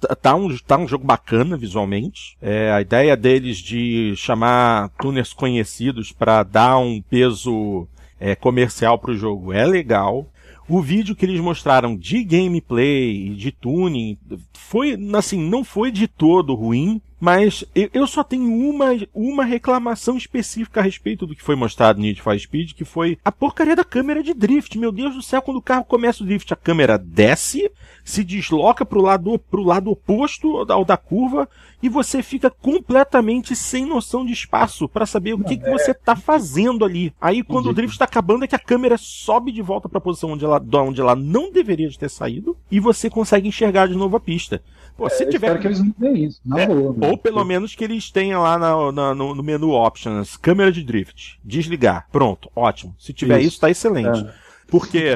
Tá- 0.02 0.16
tá, 0.16 0.36
um, 0.36 0.58
tá 0.58 0.78
um 0.78 0.88
jogo 0.88 1.06
bacana 1.06 1.56
visualmente. 1.56 2.36
É, 2.42 2.72
a 2.72 2.82
ideia 2.82 3.16
deles 3.16 3.58
de 3.58 4.14
chamar 4.18 4.90
tuners 5.00 5.32
conhecidos 5.32 6.12
para 6.12 6.44
dar 6.44 6.78
um 6.78 7.02
peso 7.02 7.88
é, 8.20 8.36
comercial 8.36 9.00
pro 9.00 9.16
jogo 9.16 9.54
é 9.54 9.66
legal. 9.66 10.28
O 10.68 10.82
vídeo 10.82 11.16
que 11.16 11.26
eles 11.26 11.40
mostraram 11.40 11.96
de 11.96 12.24
gameplay 12.24 13.28
e 13.28 13.30
de 13.36 13.52
tuning 13.52 14.18
foi, 14.54 14.98
assim, 15.14 15.40
não 15.40 15.64
foi 15.64 15.92
de 15.92 16.08
todo 16.08 16.54
ruim, 16.54 17.02
mas 17.24 17.64
eu, 17.74 18.06
só 18.06 18.22
tenho 18.22 18.54
uma, 18.54 18.88
uma 19.14 19.46
reclamação 19.46 20.18
específica 20.18 20.82
a 20.82 20.84
respeito 20.84 21.26
do 21.26 21.34
que 21.34 21.42
foi 21.42 21.56
mostrado 21.56 21.98
no 21.98 22.04
Need 22.04 22.22
for 22.22 22.38
Speed, 22.38 22.74
que 22.74 22.84
foi 22.84 23.18
a 23.24 23.32
porcaria 23.32 23.78
da 23.78 23.86
câmera 23.86 24.22
de 24.22 24.34
drift. 24.34 24.78
Meu 24.78 24.92
Deus 24.92 25.16
do 25.16 25.22
céu, 25.22 25.42
quando 25.42 25.56
o 25.56 25.62
carro 25.62 25.86
começa 25.86 26.22
o 26.22 26.26
drift, 26.26 26.52
a 26.52 26.58
câmera 26.58 26.98
desce, 26.98 27.72
se 28.04 28.26
desloca 28.26 28.86
pro 28.86 29.02
lado, 29.02 29.40
pro 29.40 29.64
lado 29.64 29.90
oposto 29.90 30.70
ao 30.70 30.84
da 30.84 30.98
curva 30.98 31.48
e 31.82 31.88
você 31.88 32.22
fica 32.22 32.50
completamente 32.50 33.56
sem 33.56 33.86
noção 33.86 34.26
de 34.26 34.34
espaço 34.34 34.90
para 34.90 35.06
saber 35.06 35.34
o 35.34 35.44
que, 35.46 35.56
que 35.56 35.70
você 35.70 35.94
tá 35.94 36.18
fazendo 36.18 36.84
ali. 36.84 37.14
Aí 37.22 37.42
quando 37.42 37.70
o 37.70 37.74
drift 37.74 37.98
tá 37.98 38.04
acabando 38.04 38.44
é 38.44 38.48
que 38.50 38.56
a 38.56 38.60
câmera 38.60 38.98
sobe 38.98 39.54
de 39.54 39.62
volta 39.62 39.88
para 39.88 39.98
a 39.98 40.02
posição 40.02 40.32
onde 40.32 40.44
ela, 40.44 40.60
de 40.60 40.76
onde 40.76 41.00
ela 41.00 41.16
não 41.16 41.50
deveria 41.54 41.90
ter 41.92 42.10
saído 42.10 42.58
e 42.70 42.82
você 42.82 43.10
consegue 43.10 43.48
enxergar 43.48 43.88
de 43.88 43.96
novo 43.96 44.18
a 44.18 44.20
pista. 44.20 44.62
Pô, 44.96 45.10
se 45.10 45.24
É, 45.24 45.26
eu 45.26 45.32
tiver 45.32 45.48
espero 45.48 45.60
que 45.62 45.68
eles 45.68 45.80
mudem 45.82 46.24
isso, 46.26 46.40
na 46.46 46.62
É, 46.62 46.68
boa. 46.68 46.96
ou 47.10 47.18
pelo 47.18 47.44
menos 47.44 47.74
que 47.76 47.84
eles 47.84 48.12
tenham 48.12 48.44
lá 48.44 48.58
na- 48.60 48.92
na- 48.92 49.16
no, 49.16 49.34
no 49.34 49.42
menu 49.44 49.72
Options, 49.72 50.38
câmera 50.38 50.72
de 50.72 50.84
drift, 50.84 51.40
desligar. 51.44 52.08
Pronto, 52.12 52.52
ótimo. 52.56 52.96
Se 53.00 53.12
tiver 53.12 53.40
isso, 53.40 53.50
Isso. 53.50 53.60
tá 53.62 53.70
excelente. 53.72 54.20
É. 54.24 54.34
Porque 54.68 55.16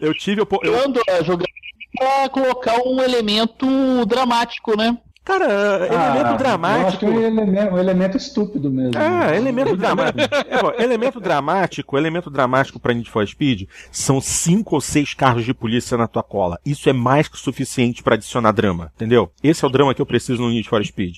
eu 0.00 0.14
tive. 0.14 0.42
opor- 0.42 0.60
Eu, 0.64 0.74
Eu 0.74 0.84
ando 0.86 1.00
é, 1.08 1.24
jogando 1.24 1.48
pra 1.96 2.28
colocar 2.28 2.76
um 2.86 3.00
elemento 3.02 3.66
dramático, 4.06 4.76
né? 4.76 4.96
Cara, 5.24 5.44
elemento 5.44 5.94
Ah, 5.96 6.16
Eu 6.18 6.26
acho 6.26 6.38
dramático. 6.38 6.98
que 6.98 7.06
é 7.06 7.08
um 7.08 7.20
elemento, 7.20 7.74
um 7.74 7.78
elemento 7.78 8.16
estúpido 8.16 8.70
mesmo. 8.70 8.98
É, 8.98 9.36
elemento 9.36 9.76
dramático. 9.76 10.34
É, 10.34 10.82
elemento 10.84 11.20
dramático, 11.20 11.96
elemento 11.98 12.30
dramático 12.30 12.78
pra 12.80 12.92
Need 12.94 13.10
for 13.10 13.26
Speed 13.26 13.68
são 13.90 14.20
cinco 14.20 14.74
ou 14.74 14.80
seis 14.80 15.14
carros 15.14 15.44
de 15.44 15.54
polícia 15.54 15.96
na 15.96 16.06
tua 16.08 16.22
cola. 16.22 16.58
Isso 16.64 16.88
é 16.88 16.92
mais 16.92 17.28
que 17.28 17.36
o 17.36 17.38
suficiente 17.38 18.02
pra 18.02 18.14
adicionar 18.14 18.52
drama, 18.52 18.90
entendeu? 18.96 19.30
Esse 19.42 19.64
é 19.64 19.68
o 19.68 19.70
drama 19.70 19.94
que 19.94 20.02
eu 20.02 20.06
preciso 20.06 20.42
no 20.42 20.48
Need 20.50 20.68
for 20.68 20.84
Speed. 20.84 21.16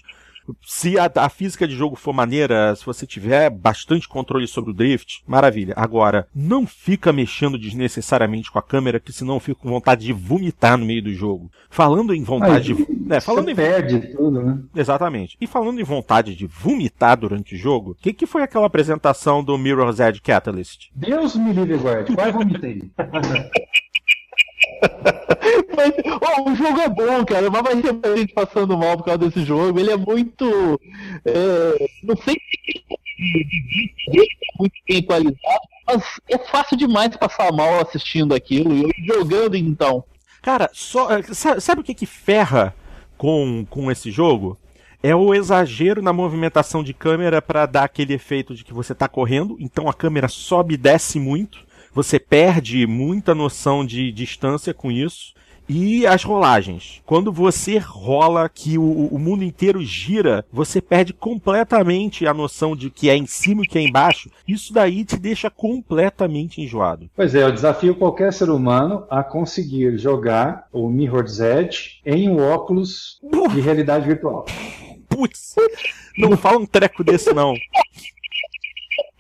Se 0.65 0.99
a, 0.99 1.11
a 1.17 1.29
física 1.29 1.67
de 1.67 1.75
jogo 1.75 1.97
for 1.97 2.13
maneira, 2.13 2.75
se 2.77 2.85
você 2.85 3.07
tiver 3.07 3.51
bastante 3.51 4.09
controle 4.09 4.47
sobre 4.47 4.71
o 4.71 4.75
drift, 4.75 5.23
maravilha. 5.27 5.75
Agora, 5.77 6.27
não 6.35 6.67
fica 6.67 7.13
mexendo 7.13 7.59
desnecessariamente 7.59 8.51
com 8.51 8.59
a 8.59 8.63
câmera, 8.63 9.01
que 9.01 9.13
senão 9.13 9.35
eu 9.35 9.41
fico 9.41 9.63
com 9.63 9.71
vontade 9.71 10.05
de 10.05 10.13
vomitar 10.13 10.77
no 10.77 10.87
meio 10.87 11.03
do 11.03 11.13
jogo. 11.13 11.51
Falando 11.71 12.15
em 12.15 12.23
vontade 12.23 12.73
Aí, 12.73 12.87
de. 12.87 13.15
É, 13.15 13.21
falando 13.21 13.47
Você 13.47 13.53
em 13.53 13.57
perde 13.57 14.01
tudo, 14.15 14.43
né? 14.43 14.59
Exatamente. 14.75 15.37
E 15.41 15.47
falando 15.47 15.81
em 15.81 15.85
vontade 15.85 16.35
de 16.35 16.47
vomitar 16.47 17.19
durante 17.19 17.55
o 17.55 17.59
jogo, 17.59 17.93
o 17.93 17.95
que, 17.95 18.13
que 18.13 18.27
foi 18.27 18.43
aquela 18.43 18.67
apresentação 18.67 19.43
do 19.43 19.59
Mirror's 19.59 20.01
Edge 20.01 20.21
Catalyst? 20.21 20.89
Deus 20.95 21.37
me 21.37 21.53
livre, 21.53 21.77
guarde. 21.77 22.15
Quase 22.15 22.33
vomitei. 22.33 22.91
Mas, 25.77 25.93
ó, 26.23 26.51
o 26.51 26.55
jogo 26.55 26.81
é 26.81 26.89
bom, 26.89 27.25
cara, 27.25 27.51
mas 27.51 27.63
vai 27.63 27.77
ter 27.83 28.17
gente 28.19 28.33
passando 28.33 28.77
mal 28.79 28.97
por 28.97 29.05
causa 29.05 29.19
desse 29.19 29.45
jogo. 29.45 29.79
Ele 29.79 29.91
é 29.91 29.97
muito. 29.97 30.81
é, 31.25 31.87
não 32.03 32.17
sei 32.17 32.35
se 32.35 32.85
é 34.21 34.59
muito 34.59 34.75
bem 34.89 34.99
equalizado, 34.99 35.61
mas 35.87 36.03
é 36.31 36.39
fácil 36.39 36.77
demais 36.77 37.17
passar 37.17 37.53
mal 37.53 37.81
assistindo 37.81 38.35
aquilo 38.35 38.73
e 38.75 38.93
jogando 39.07 39.57
então. 39.57 40.05
Cara, 40.43 40.71
só, 40.73 41.09
sa- 41.33 41.61
sabe 41.61 41.81
o 41.81 41.85
que 41.85 41.95
que 41.95 42.07
ferra 42.07 42.75
com, 43.17 43.67
com 43.69 43.91
esse 43.91 44.11
jogo? 44.11 44.59
É 45.03 45.15
o 45.15 45.35
exagero 45.35 46.01
na 46.01 46.13
movimentação 46.13 46.83
de 46.83 46.95
câmera 46.95 47.43
para 47.43 47.67
dar 47.67 47.85
aquele 47.85 48.15
efeito 48.15 48.55
de 48.55 48.65
que 48.65 48.73
você 48.73 48.95
tá 48.95 49.07
correndo, 49.07 49.57
então 49.61 49.89
a 49.89 49.93
câmera 49.95 50.29
sobe 50.29 50.75
e 50.75 50.79
desce 50.79 51.19
muito, 51.21 51.59
você 51.95 52.19
perde 52.19 52.87
muita 52.87 53.35
noção 53.35 53.87
de 53.87 54.11
distância 54.11 54.75
com 54.75 54.91
isso. 54.91 55.33
E 55.67 56.07
as 56.07 56.23
rolagens. 56.23 57.01
Quando 57.07 57.33
você 57.33 57.79
rola 57.79 58.51
que 58.51 58.77
o, 58.77 59.07
o 59.07 59.19
mundo 59.19 59.43
inteiro 59.43 59.83
gira, 59.83 60.45
você 60.53 60.79
perde 60.79 61.15
completamente 61.15 62.27
a 62.27 62.35
noção 62.35 62.77
de 62.77 62.91
que 62.91 63.09
é 63.09 63.17
em 63.17 63.27
cima 63.27 63.63
e 63.63 63.67
que 63.67 63.79
é 63.79 63.81
embaixo. 63.81 64.31
Isso 64.47 64.75
daí 64.75 65.05
te 65.07 65.17
deixa 65.17 65.49
completamente 65.49 66.61
enjoado. 66.61 67.09
Pois 67.17 67.35
é, 67.35 67.43
eu 67.43 67.53
desafio 67.53 67.95
qualquer 67.95 68.31
ser 68.33 68.51
humano 68.51 69.07
a 69.09 69.23
conseguir 69.23 69.97
jogar 69.97 70.69
o 70.71 70.89
Mirror's 70.91 71.41
Edge 71.41 72.01
em 72.05 72.29
um 72.29 72.43
óculos 72.43 73.19
de 73.55 73.61
realidade 73.61 74.07
virtual. 74.07 74.45
Putz, 75.09 75.55
não 76.19 76.37
fala 76.37 76.59
um 76.59 76.67
treco 76.67 77.03
desse 77.03 77.33
não. 77.33 77.55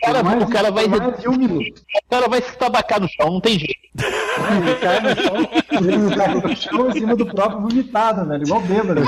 Cara, 0.04 0.22
mais- 0.22 0.42
o 0.42 0.46
cara 0.48 0.70
vai, 0.70 0.86
mais 0.86 1.20
de 1.20 1.28
um 1.28 1.36
minuto. 1.36 1.80
o 2.06 2.10
cara 2.10 2.28
vai 2.28 2.42
se 2.42 2.56
tabacar 2.56 3.00
no 3.00 3.08
chão, 3.08 3.30
não 3.32 3.40
tem 3.40 3.58
jeito. 3.58 3.74
Ele 3.96 4.74
cai 4.80 5.00
no 5.00 5.22
chão, 5.22 5.36
ele 5.80 6.16
cai 6.16 6.34
no 6.34 6.56
chão 6.56 6.88
em 6.88 6.92
cima 6.92 7.16
do 7.16 7.26
próprio 7.26 7.60
vomitado, 7.60 8.26
velho, 8.28 8.42
igual 8.44 8.60
bêbado. 8.60 9.02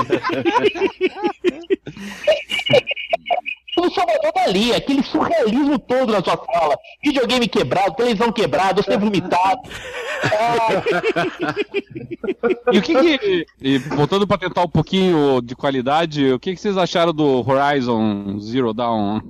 Tudo 3.75 3.91
só 3.93 4.01
mandou 4.07 4.31
dali, 4.33 4.73
aquele 4.73 5.03
surrealismo 5.03 5.77
todo 5.77 6.11
na 6.11 6.23
sua 6.23 6.35
sala. 6.51 6.75
Videogame 7.03 7.47
quebrado, 7.47 7.93
televisão 7.95 8.31
quebrada, 8.31 8.81
você 8.81 8.97
vomitado. 8.97 9.61
E 12.71 12.77
o 12.77 12.81
que 12.81 12.93
que. 13.19 13.45
E 13.61 13.77
voltando 13.77 14.27
pra 14.27 14.37
tentar 14.37 14.63
um 14.63 14.67
pouquinho 14.69 15.41
de 15.41 15.55
qualidade, 15.55 16.33
o 16.33 16.39
que, 16.39 16.53
que 16.55 16.59
vocês 16.61 16.77
acharam 16.77 17.13
do 17.13 17.47
Horizon 17.47 18.39
Zero 18.39 18.73
Dawn? 18.73 19.21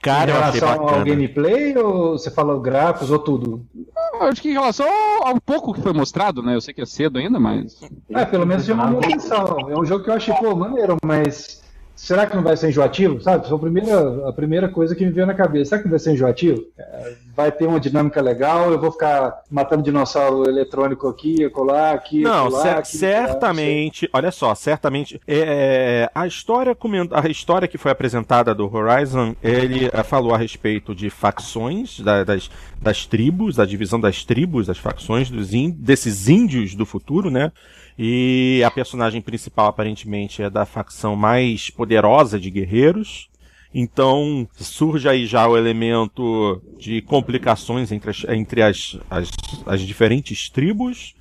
Cara, 0.00 0.30
em 0.30 0.34
relação 0.34 0.88
ao 0.88 1.04
gameplay 1.04 1.76
ou 1.76 2.16
você 2.16 2.30
fala 2.30 2.58
gráficos 2.60 3.10
ou 3.10 3.18
tudo? 3.18 3.66
Eu 4.14 4.22
acho 4.22 4.40
que 4.40 4.48
em 4.48 4.52
relação 4.52 4.86
ao, 5.24 5.40
pouco 5.40 5.74
que 5.74 5.80
foi 5.80 5.92
mostrado, 5.92 6.40
né? 6.42 6.54
Eu 6.54 6.60
sei 6.60 6.72
que 6.72 6.80
é 6.80 6.86
cedo 6.86 7.18
ainda, 7.18 7.40
mas. 7.40 7.80
É, 8.10 8.24
pelo 8.24 8.46
menos 8.46 8.64
chamou 8.64 8.86
minha 8.86 9.00
atenção. 9.00 9.58
É 9.68 9.76
um 9.76 9.84
jogo 9.84 10.04
que 10.04 10.10
eu 10.10 10.14
achei, 10.14 10.32
pô, 10.34 10.54
maneiro, 10.54 10.96
mas 11.04 11.62
será 12.00 12.26
que 12.26 12.36
não 12.36 12.42
vai 12.44 12.56
ser 12.56 12.68
enjoativo? 12.68 13.20
Sabe? 13.20 13.46
Foi 13.48 13.56
a 13.56 13.60
primeira, 13.60 14.28
a 14.28 14.32
primeira 14.32 14.68
coisa 14.68 14.94
que 14.94 15.04
me 15.04 15.10
veio 15.10 15.26
na 15.26 15.34
cabeça. 15.34 15.70
Será 15.70 15.78
que 15.82 15.88
não 15.88 15.90
vai 15.90 15.98
ser 15.98 16.12
enjoativo? 16.12 16.64
É, 16.78 17.12
vai 17.34 17.50
ter 17.52 17.66
uma 17.66 17.80
dinâmica 17.80 18.20
legal, 18.20 18.70
eu 18.70 18.80
vou 18.80 18.90
ficar 18.92 19.42
matando 19.50 19.82
dinossauro 19.82 20.48
eletrônico 20.48 21.08
aqui, 21.08 21.44
acolá, 21.44 21.92
aqui, 21.92 22.22
Não, 22.22 22.46
acolá, 22.46 22.62
cer- 22.62 22.76
aqui, 22.76 22.96
certamente, 22.96 24.08
olha 24.12 24.30
só, 24.30 24.54
certamente, 24.54 25.20
é, 25.26 26.10
a 26.14 26.26
história 26.26 26.76
a 27.12 27.28
história 27.28 27.68
que 27.68 27.78
foi 27.78 27.90
apresentada 27.90 28.54
do 28.54 28.72
Horizon, 28.72 29.34
ele 29.42 29.90
eh, 29.92 30.02
falou 30.02 30.34
a 30.34 30.38
respeito 30.38 30.94
de 30.94 31.10
facções 31.10 32.00
da- 32.00 32.24
das, 32.24 32.50
das 32.80 33.06
tribos, 33.06 33.56
da 33.56 33.64
divisão 33.64 34.00
das 34.00 34.24
tribos, 34.24 34.66
das 34.66 34.78
facções 34.78 35.30
dos 35.30 35.48
desses 35.76 36.28
índios 36.28 36.74
do 36.74 36.84
futuro, 36.86 37.30
né? 37.30 37.50
E 37.98 38.62
a 38.64 38.70
personagem 38.70 39.20
principal 39.20 39.66
aparentemente 39.66 40.40
é 40.40 40.48
da 40.48 40.64
facção 40.64 41.16
mais 41.16 41.68
poderosa 41.68 42.38
de 42.38 42.48
guerreiros. 42.48 43.28
Então 43.74 44.48
surge 44.54 45.08
aí 45.08 45.26
já 45.26 45.46
o 45.48 45.56
elemento 45.56 46.62
de 46.78 47.02
complicações 47.02 47.90
entre 47.90 48.10
as, 48.10 48.24
entre 48.28 48.62
as, 48.62 48.98
as, 49.10 49.28
as 49.66 49.80
diferentes 49.82 50.48
tribos 50.48 51.14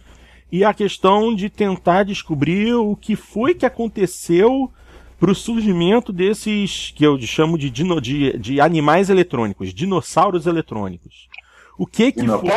e 0.52 0.64
a 0.64 0.74
questão 0.74 1.36
de 1.36 1.50
tentar 1.50 2.04
descobrir 2.04 2.74
o 2.76 2.96
que 2.96 3.16
foi 3.16 3.54
que 3.54 3.66
aconteceu 3.66 4.72
para 5.20 5.32
o 5.32 5.36
surgimento 5.36 6.14
desses 6.14 6.94
que 6.96 7.04
eu 7.04 7.20
chamo 7.20 7.58
de, 7.58 7.70
dino, 7.70 8.00
de, 8.00 8.38
de 8.38 8.62
animais 8.62 9.10
eletrônicos, 9.10 9.74
dinossauros 9.74 10.46
eletrônicos. 10.46 11.28
O 11.78 11.86
que 11.86 12.12
que 12.12 12.26
foi? 12.26 12.50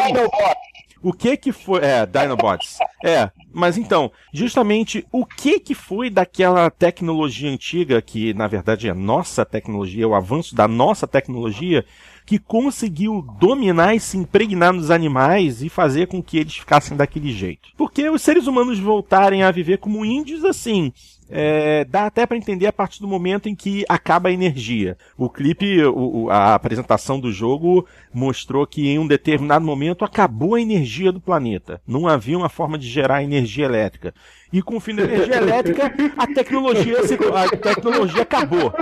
O 1.03 1.12
que 1.12 1.37
que 1.37 1.53
foi? 1.53 1.81
É, 1.83 2.05
Dinobots. 2.07 2.79
É, 3.03 3.31
mas 3.53 3.76
então, 3.76 4.11
justamente 4.32 5.07
o 5.11 5.26
que 5.26 5.59
que 5.59 5.74
foi 5.74 6.09
daquela 6.09 6.70
tecnologia 6.70 7.51
antiga 7.51 8.01
que 8.01 8.32
na 8.34 8.46
verdade 8.46 8.88
é 8.88 8.94
nossa 8.94 9.44
tecnologia, 9.44 10.09
o 10.09 10.14
avanço 10.14 10.55
da 10.55 10.68
nossa 10.68 11.07
tecnologia 11.07 11.84
que 12.24 12.38
conseguiu 12.38 13.26
dominar 13.40 13.94
e 13.94 14.01
se 14.01 14.16
impregnar 14.16 14.72
nos 14.72 14.90
animais 14.90 15.62
e 15.62 15.68
fazer 15.68 16.07
com 16.07 16.22
que 16.22 16.38
eles 16.38 16.57
ficassem 16.57 16.96
daquele 16.96 17.32
jeito. 17.32 17.70
Porque 17.76 18.09
os 18.09 18.22
seres 18.22 18.46
humanos 18.46 18.78
voltarem 18.78 19.42
a 19.42 19.51
viver 19.51 19.78
como 19.78 20.05
índios 20.05 20.44
assim, 20.44 20.92
é, 21.31 21.85
dá 21.85 22.07
até 22.07 22.26
para 22.26 22.37
entender 22.37 22.66
a 22.66 22.72
partir 22.72 23.01
do 23.01 23.09
momento 23.09 23.49
em 23.49 23.55
que 23.55 23.85
acaba 23.89 24.28
a 24.28 24.33
energia. 24.33 24.97
O 25.16 25.28
clipe, 25.28 25.85
o, 25.85 26.28
a 26.31 26.55
apresentação 26.55 27.20
do 27.20 27.33
jogo 27.33 27.87
mostrou 28.13 28.67
que 28.67 28.88
em 28.88 28.99
um 28.99 29.07
determinado 29.07 29.64
momento 29.64 30.04
acabou 30.04 30.54
a 30.54 30.61
energia 30.61 31.13
do 31.13 31.21
planeta. 31.21 31.80
Não 31.87 32.09
havia 32.09 32.37
uma 32.37 32.49
forma 32.49 32.76
de 32.76 32.88
gerar 32.88 33.22
energia 33.22 33.64
elétrica. 33.64 34.13
E 34.53 34.61
com 34.61 34.76
o 34.76 34.80
fim 34.80 34.96
da 34.96 35.04
energia 35.04 35.37
elétrica, 35.37 35.92
a 36.17 36.26
tecnologia, 36.26 36.99
a 36.99 37.57
tecnologia 37.57 38.22
acabou. 38.22 38.72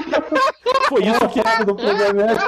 Foi 0.88 1.04
isso 1.04 1.28
que. 1.28 1.64
do 1.64 1.74
programa. 1.74 2.38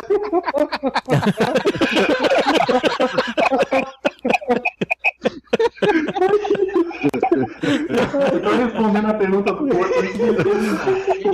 Eu 8.33 8.43
tô 8.43 8.51
respondendo 8.51 9.07
a 9.07 9.15
pergunta 9.15 9.53
do 9.53 9.67
Porto. 9.67 9.95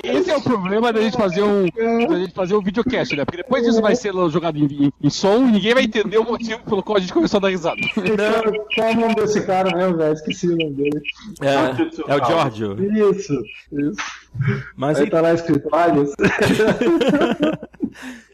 Esse 0.05 0.31
é 0.31 0.36
o 0.36 0.43
problema 0.87 0.93
da 0.93 1.01
gente 1.01 1.17
fazer 1.17 1.43
um, 1.43 1.67
da 2.07 2.19
gente 2.19 2.35
fazer 2.35 2.55
um 2.55 2.63
videocast, 2.63 3.17
né? 3.17 3.25
Porque 3.25 3.39
depois 3.39 3.65
disso 3.65 3.81
vai 3.81 3.97
ser 3.97 4.13
jogado 4.31 4.59
em, 4.59 4.65
em, 4.65 4.93
em 5.03 5.11
som 5.11 5.49
e 5.49 5.53
ninguém 5.53 5.75
vai 5.75 5.85
entender 5.85 6.19
o 6.19 6.25
motivo 6.25 6.61
pelo 6.65 6.83
qual 6.83 6.99
a 6.99 7.01
gente 7.01 7.13
começou 7.13 7.39
a 7.39 7.41
dar 7.41 7.49
risada. 7.49 7.77
Qual 8.75 8.89
é 8.89 8.93
o 8.93 9.01
nome 9.01 9.15
desse 9.15 9.41
cara 9.45 9.77
mesmo, 9.77 9.97
velho? 9.97 10.13
Esqueci 10.13 10.49
o 10.49 10.57
nome 10.57 10.73
dele. 10.73 11.01
É, 11.41 12.13
é 12.13 12.17
o 12.17 12.27
Giorgio. 12.27 12.77
Isso, 13.11 13.35
isso. 13.73 13.97
Mas 14.77 14.99
Aí 14.99 15.11
tá 15.11 15.21
lá 15.21 15.35
escrito 15.35 15.69
Alias. 15.75 16.13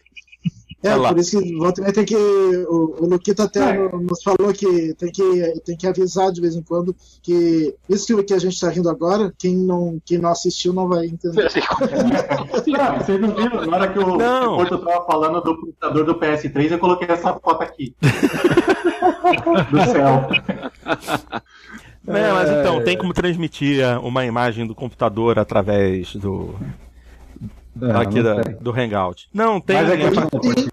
É, 0.83 0.97
por 0.97 1.19
isso 1.19 1.41
que 1.41 1.55
volta 1.57 1.81
e 1.81 1.85
meia 1.85 1.95
tem 1.95 2.05
que. 2.05 2.17
O, 2.17 2.97
o 3.05 3.07
Luquita 3.07 3.45
até 3.45 3.73
no- 3.79 4.01
nos 4.01 4.23
falou 4.23 4.53
que 4.53 4.93
tem, 4.95 5.13
que 5.13 5.61
tem 5.65 5.77
que 5.77 5.87
avisar 5.87 6.33
de 6.33 6.41
vez 6.41 6.57
em 6.57 6.63
quando 6.63 6.95
que 7.23 7.75
isso 7.89 8.07
que, 8.17 8.23
que 8.25 8.35
a 8.35 8.39
gente 8.39 8.59
tá 8.61 8.69
rindo 8.69 8.89
agora, 8.91 9.33
quem 9.39 9.57
não, 9.57 10.01
quem 10.05 10.19
não 10.19 10.31
assistiu 10.31 10.73
não 10.73 10.89
vai 10.89 11.07
entender. 11.07 11.49
Não, 12.67 12.99
vocês 12.99 13.21
não 13.21 13.35
viram? 13.35 13.67
Na 13.67 13.77
hora 13.77 13.93
que 13.93 13.99
o, 13.99 14.17
Não. 14.17 14.57
que 14.57 14.63
o 14.65 14.69
Porto 14.69 14.79
tava 14.79 15.05
falando 15.07 15.41
do 15.43 15.57
computador 15.59 16.05
do 16.05 16.15
PS3, 16.15 16.71
eu 16.73 16.79
coloquei 16.79 17.09
essa 17.09 17.35
foto 17.35 17.63
aqui. 17.63 17.95
do 19.71 19.85
céu. 19.91 20.29
É, 22.07 22.33
mas 22.33 22.51
então, 22.51 22.83
tem 22.83 22.97
como 22.97 23.13
transmitir 23.13 23.85
uma 24.03 24.25
imagem 24.25 24.67
do 24.67 24.75
computador 24.75 25.39
através 25.39 26.15
do. 26.17 26.55
Não, 27.75 28.01
aqui 28.01 28.21
não 28.21 28.23
da- 28.37 28.43
do 28.43 28.71
Hangout. 28.71 29.29
Não, 29.33 29.61
tem. 29.61 29.77
Mas 29.77 29.91
é 29.91 30.03
é, 30.03 30.09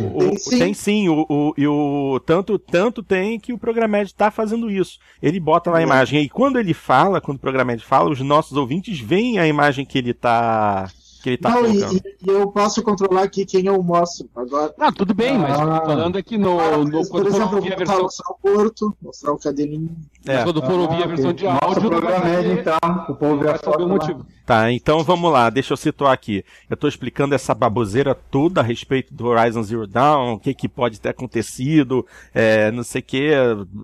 o- 0.05 0.19
tem 0.29 0.37
sim. 0.37 0.59
tem 0.59 0.73
sim, 0.73 1.09
o, 1.09 1.25
o, 1.29 1.53
e 1.57 1.65
o 1.67 2.19
tanto, 2.25 2.59
tanto 2.59 3.01
tem 3.01 3.39
que 3.39 3.53
o 3.53 3.57
Programmed 3.57 4.05
está 4.07 4.29
fazendo 4.29 4.69
isso. 4.69 4.99
Ele 5.21 5.39
bota 5.39 5.69
lá 5.71 5.77
a 5.77 5.81
imagem. 5.81 6.21
E 6.23 6.29
quando 6.29 6.59
ele 6.59 6.73
fala, 6.73 7.21
quando 7.21 7.37
o 7.37 7.41
Programmed 7.41 7.81
fala, 7.83 8.09
os 8.09 8.19
nossos 8.19 8.57
ouvintes 8.57 8.99
veem 8.99 9.39
a 9.39 9.47
imagem 9.47 9.85
que 9.85 9.97
ele 9.97 10.13
tá. 10.13 10.89
Que 11.21 11.29
ele 11.31 11.37
tá 11.37 11.49
não, 11.49 11.65
e, 11.67 11.79
colocando. 11.79 11.95
e- 11.97 12.15
e 12.25 12.29
eu 12.29 12.47
posso 12.51 12.81
controlar 12.81 13.23
aqui 13.23 13.45
quem 13.45 13.65
eu 13.65 13.81
mostro 13.83 14.29
agora. 14.35 14.73
Ah, 14.79 14.91
tudo 14.91 15.13
bem, 15.13 15.37
mas 15.37 15.59
eu 15.59 15.65
tô 15.67 15.85
falando 15.85 16.17
é 16.17 16.21
que 16.23 16.37
no, 16.37 16.55
no- 16.85 16.91
Por 16.91 17.09
quando 17.09 17.27
exemplo, 17.27 17.51
eu 17.51 17.55
ouvir 17.57 17.73
a 17.73 17.75
versão, 17.75 18.01
mostrar 18.03 18.31
o 18.31 18.35
Porto, 18.41 18.97
mostrar 19.01 19.31
o 19.33 19.37
cadelinho. 19.37 19.95
É. 20.25 20.35
mas 20.35 20.43
quando 20.43 20.61
for 20.61 20.79
ouvir 20.79 21.03
a 21.03 21.07
versão 21.07 21.33
de 21.33 21.43
Nossa, 21.45 21.65
áudio, 21.65 21.87
o 21.87 21.89
programa 21.89 22.19
vai 22.19 22.31
é 22.31 22.35
saber- 22.35 22.59
então. 22.61 23.05
O 23.09 23.15
povo 23.15 23.43
vai 23.43 23.57
saber 23.57 23.83
o 23.83 23.89
motivo. 23.89 24.25
Tá, 24.45 24.71
então 24.71 25.03
vamos 25.03 25.31
lá, 25.31 25.49
deixa 25.49 25.73
eu 25.73 25.77
situar 25.77 26.11
aqui. 26.11 26.43
Eu 26.69 26.75
tô 26.75 26.87
explicando 26.87 27.35
essa 27.35 27.53
baboseira 27.53 28.15
toda 28.15 28.61
a 28.61 28.63
respeito 28.63 29.13
do 29.13 29.27
Horizon 29.27 29.61
Zero 29.61 29.85
Dawn, 29.85 30.33
o 30.33 30.39
que, 30.39 30.53
que 30.55 30.67
pode 30.67 30.99
ter 30.99 31.09
acontecido, 31.09 32.05
é, 32.33 32.71
não 32.71 32.83
sei 32.83 33.01
o 33.01 33.03
que, 33.03 33.29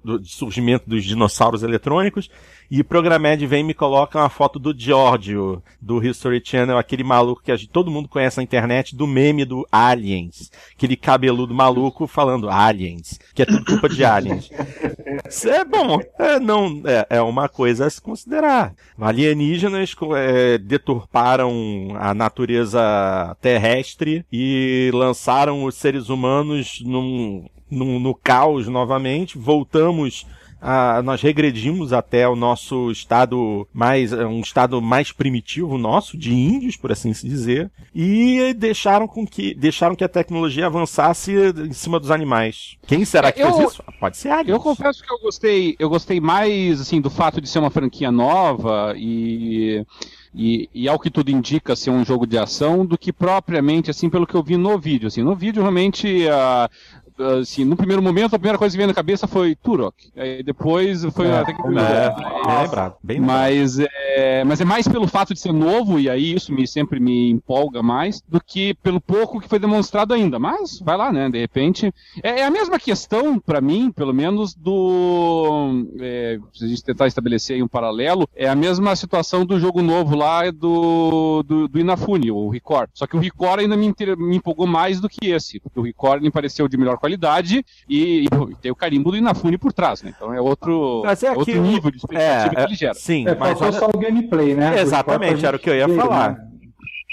do 0.03 0.23
surgimento 0.25 0.89
dos 0.89 1.03
dinossauros 1.03 1.61
eletrônicos. 1.63 2.29
E 2.77 2.83
Programed 2.83 3.47
vem 3.47 3.61
e 3.61 3.63
me 3.63 3.73
coloca 3.73 4.19
uma 4.19 4.27
foto 4.27 4.59
do 4.59 4.77
Giorgio, 4.77 5.63
do 5.81 6.05
History 6.05 6.41
Channel, 6.43 6.77
aquele 6.77 7.05
maluco 7.05 7.41
que 7.41 7.55
gente- 7.55 7.69
todo 7.69 7.89
mundo 7.89 8.09
conhece 8.09 8.35
na 8.35 8.43
internet, 8.43 8.93
do 8.93 9.07
meme 9.07 9.45
do 9.45 9.65
Aliens. 9.71 10.51
Aquele 10.75 10.97
cabeludo 10.97 11.53
maluco 11.53 12.05
falando 12.05 12.49
Aliens, 12.49 13.17
que 13.33 13.43
é 13.43 13.45
tudo 13.45 13.63
culpa 13.63 13.87
de 13.87 14.03
Aliens. 14.03 14.49
Isso 15.29 15.47
é 15.49 15.63
bom, 15.63 16.01
é, 16.19 16.37
não, 16.37 16.81
é, 16.83 17.07
é 17.11 17.21
uma 17.21 17.47
coisa 17.47 17.85
a 17.85 17.89
se 17.89 18.01
considerar. 18.01 18.73
Alienígenas 18.99 19.95
é, 20.17 20.57
deturparam 20.57 21.95
a 21.97 22.13
natureza 22.13 23.37
terrestre 23.39 24.25
e 24.29 24.91
lançaram 24.93 25.63
os 25.63 25.75
seres 25.75 26.09
humanos 26.09 26.81
num, 26.85 27.45
num- 27.71 28.01
no 28.01 28.13
caos 28.13 28.67
novamente. 28.67 29.37
Voltamos 29.37 30.27
a, 30.65 31.01
nós 31.03 31.21
regredimos 31.21 31.93
até 31.93 32.27
o 32.27 32.35
nosso 32.35 32.89
estado 32.89 33.67
mais, 33.71 34.11
um 34.11 34.39
estado 34.39 34.81
mais 34.81 35.11
primitivo 35.11 35.77
nosso, 35.77 36.17
de 36.17 36.33
índios, 36.33 36.75
por 36.75 36.91
assim 36.91 37.13
se 37.13 37.27
dizer, 37.27 37.69
e 37.93 38.51
deixaram 38.57 39.07
com 39.07 39.27
que, 39.27 39.53
deixaram 39.53 39.95
que 39.95 40.03
a 40.03 40.09
tecnologia 40.09 40.65
avançasse 40.65 41.31
em 41.67 41.71
cima 41.71 41.99
dos 41.99 42.09
animais. 42.09 42.77
Quem 42.87 43.05
será 43.05 43.31
que 43.31 43.41
Eu- 43.41 43.53
fez 43.53 43.71
isso? 43.71 43.83
Pode 43.99 44.17
ser 44.17 44.29
aliens. 44.29 44.49
Eu 44.49 44.59
confesso 44.59 45.03
que 45.03 45.13
eu 45.13 45.19
gostei, 45.19 45.75
eu 45.77 45.87
gostei 45.87 46.19
mais 46.19 46.81
assim 46.81 46.99
do 46.99 47.11
fato 47.11 47.39
de 47.39 47.47
ser 47.47 47.59
uma 47.59 47.69
franquia 47.69 48.11
nova 48.11 48.93
e 48.97 49.85
e, 50.37 50.69
e 50.73 50.89
ao 50.89 50.99
que 50.99 51.09
tudo 51.09 51.31
indica 51.31 51.77
ser 51.77 51.91
um 51.91 52.03
jogo 52.03 52.27
de 52.27 52.37
ação 52.37 52.85
do 52.85 52.97
que 52.97 53.13
propriamente 53.13 53.89
assim 53.89 54.09
pelo 54.09 54.27
que 54.27 54.35
eu 54.35 54.43
vi 54.43 54.57
no 54.57 54.77
vídeo 54.77 55.07
assim 55.07 55.23
no 55.23 55.33
vídeo 55.33 55.61
realmente 55.61 56.27
ah, 56.27 56.69
assim, 57.41 57.65
no 57.65 57.75
primeiro 57.75 58.01
momento 58.01 58.35
a 58.35 58.39
primeira 58.39 58.57
coisa 58.57 58.73
que 58.73 58.77
veio 58.77 58.87
na 58.87 58.93
cabeça 58.93 59.27
foi 59.27 59.55
Turok 59.55 60.11
aí 60.15 60.43
depois 60.43 61.03
foi 61.05 61.27
É, 61.27 61.39
até 61.39 61.53
que 61.53 61.61
É, 61.61 62.09
bem 62.15 62.61
lembrado, 62.61 62.95
bem 63.03 63.19
mas 63.19 63.79
é, 63.79 64.43
mas 64.43 64.61
é 64.61 64.65
mais 64.65 64.87
pelo 64.87 65.07
fato 65.07 65.33
de 65.33 65.39
ser 65.39 65.51
novo, 65.51 65.99
e 65.99 66.09
aí 66.09 66.33
isso 66.33 66.53
me, 66.53 66.65
sempre 66.67 66.99
me 66.99 67.29
empolga 67.29 67.83
mais, 67.83 68.21
do 68.21 68.39
que 68.39 68.73
pelo 68.75 69.01
pouco 69.01 69.39
que 69.39 69.47
foi 69.47 69.59
demonstrado 69.59 70.13
ainda. 70.13 70.39
Mas 70.39 70.79
vai 70.79 70.97
lá, 70.97 71.11
né? 71.11 71.29
De 71.29 71.39
repente. 71.39 71.93
É, 72.23 72.41
é 72.41 72.45
a 72.45 72.51
mesma 72.51 72.79
questão, 72.79 73.39
para 73.39 73.59
mim, 73.59 73.91
pelo 73.91 74.13
menos, 74.13 74.53
do. 74.53 75.85
é, 75.99 76.39
se 76.53 76.65
a 76.65 76.67
gente 76.67 76.83
tentar 76.83 77.07
estabelecer 77.07 77.55
aí 77.55 77.63
um 77.63 77.67
paralelo, 77.67 78.27
é 78.35 78.47
a 78.47 78.55
mesma 78.55 78.95
situação 78.95 79.45
do 79.45 79.59
jogo 79.59 79.81
novo 79.81 80.15
lá 80.15 80.49
do, 80.51 81.43
do, 81.43 81.67
do 81.67 81.79
Inafune, 81.79 82.31
o 82.31 82.49
Record. 82.49 82.89
Só 82.93 83.05
que 83.07 83.17
o 83.17 83.19
Record 83.19 83.61
ainda 83.61 83.75
me, 83.75 83.93
me 84.17 84.37
empolgou 84.37 84.67
mais 84.67 84.99
do 84.99 85.09
que 85.09 85.29
esse, 85.29 85.59
porque 85.59 85.79
o 85.79 85.83
Record 85.83 86.21
me 86.21 86.31
pareceu 86.31 86.67
de 86.67 86.77
melhor 86.77 86.97
qualidade 87.05 87.63
e, 87.87 88.25
e 88.25 88.55
tem 88.61 88.71
o 88.71 88.75
carimbo 88.75 89.11
do 89.11 89.17
Inafune 89.17 89.57
por 89.57 89.71
trás, 89.71 90.01
né? 90.01 90.11
Então 90.15 90.33
é 90.33 90.41
outro, 90.41 91.03
Mas 91.05 91.21
é 91.23 91.27
é 91.27 91.29
outro 91.31 91.43
aquilo- 91.43 91.65
nível 91.67 91.91
de 91.91 91.97
expectativa 91.97 92.45
É, 92.45 92.49
que 92.49 92.59
é, 92.59 92.63
ele 92.63 92.75
gera. 92.75 92.93
sim, 92.95 93.27
É, 93.27 93.35
mas 93.35 93.49
faltou 93.59 93.67
olha- 93.67 93.79
só 93.79 93.85
o 93.93 93.97
gameplay, 93.99 94.55
né? 94.55 94.79
Exatamente, 94.81 95.45
era 95.45 95.55
o 95.55 95.59
que 95.59 95.69
eu 95.69 95.75
ia 95.75 95.87
falar. 95.89 96.33
né? 96.33 96.47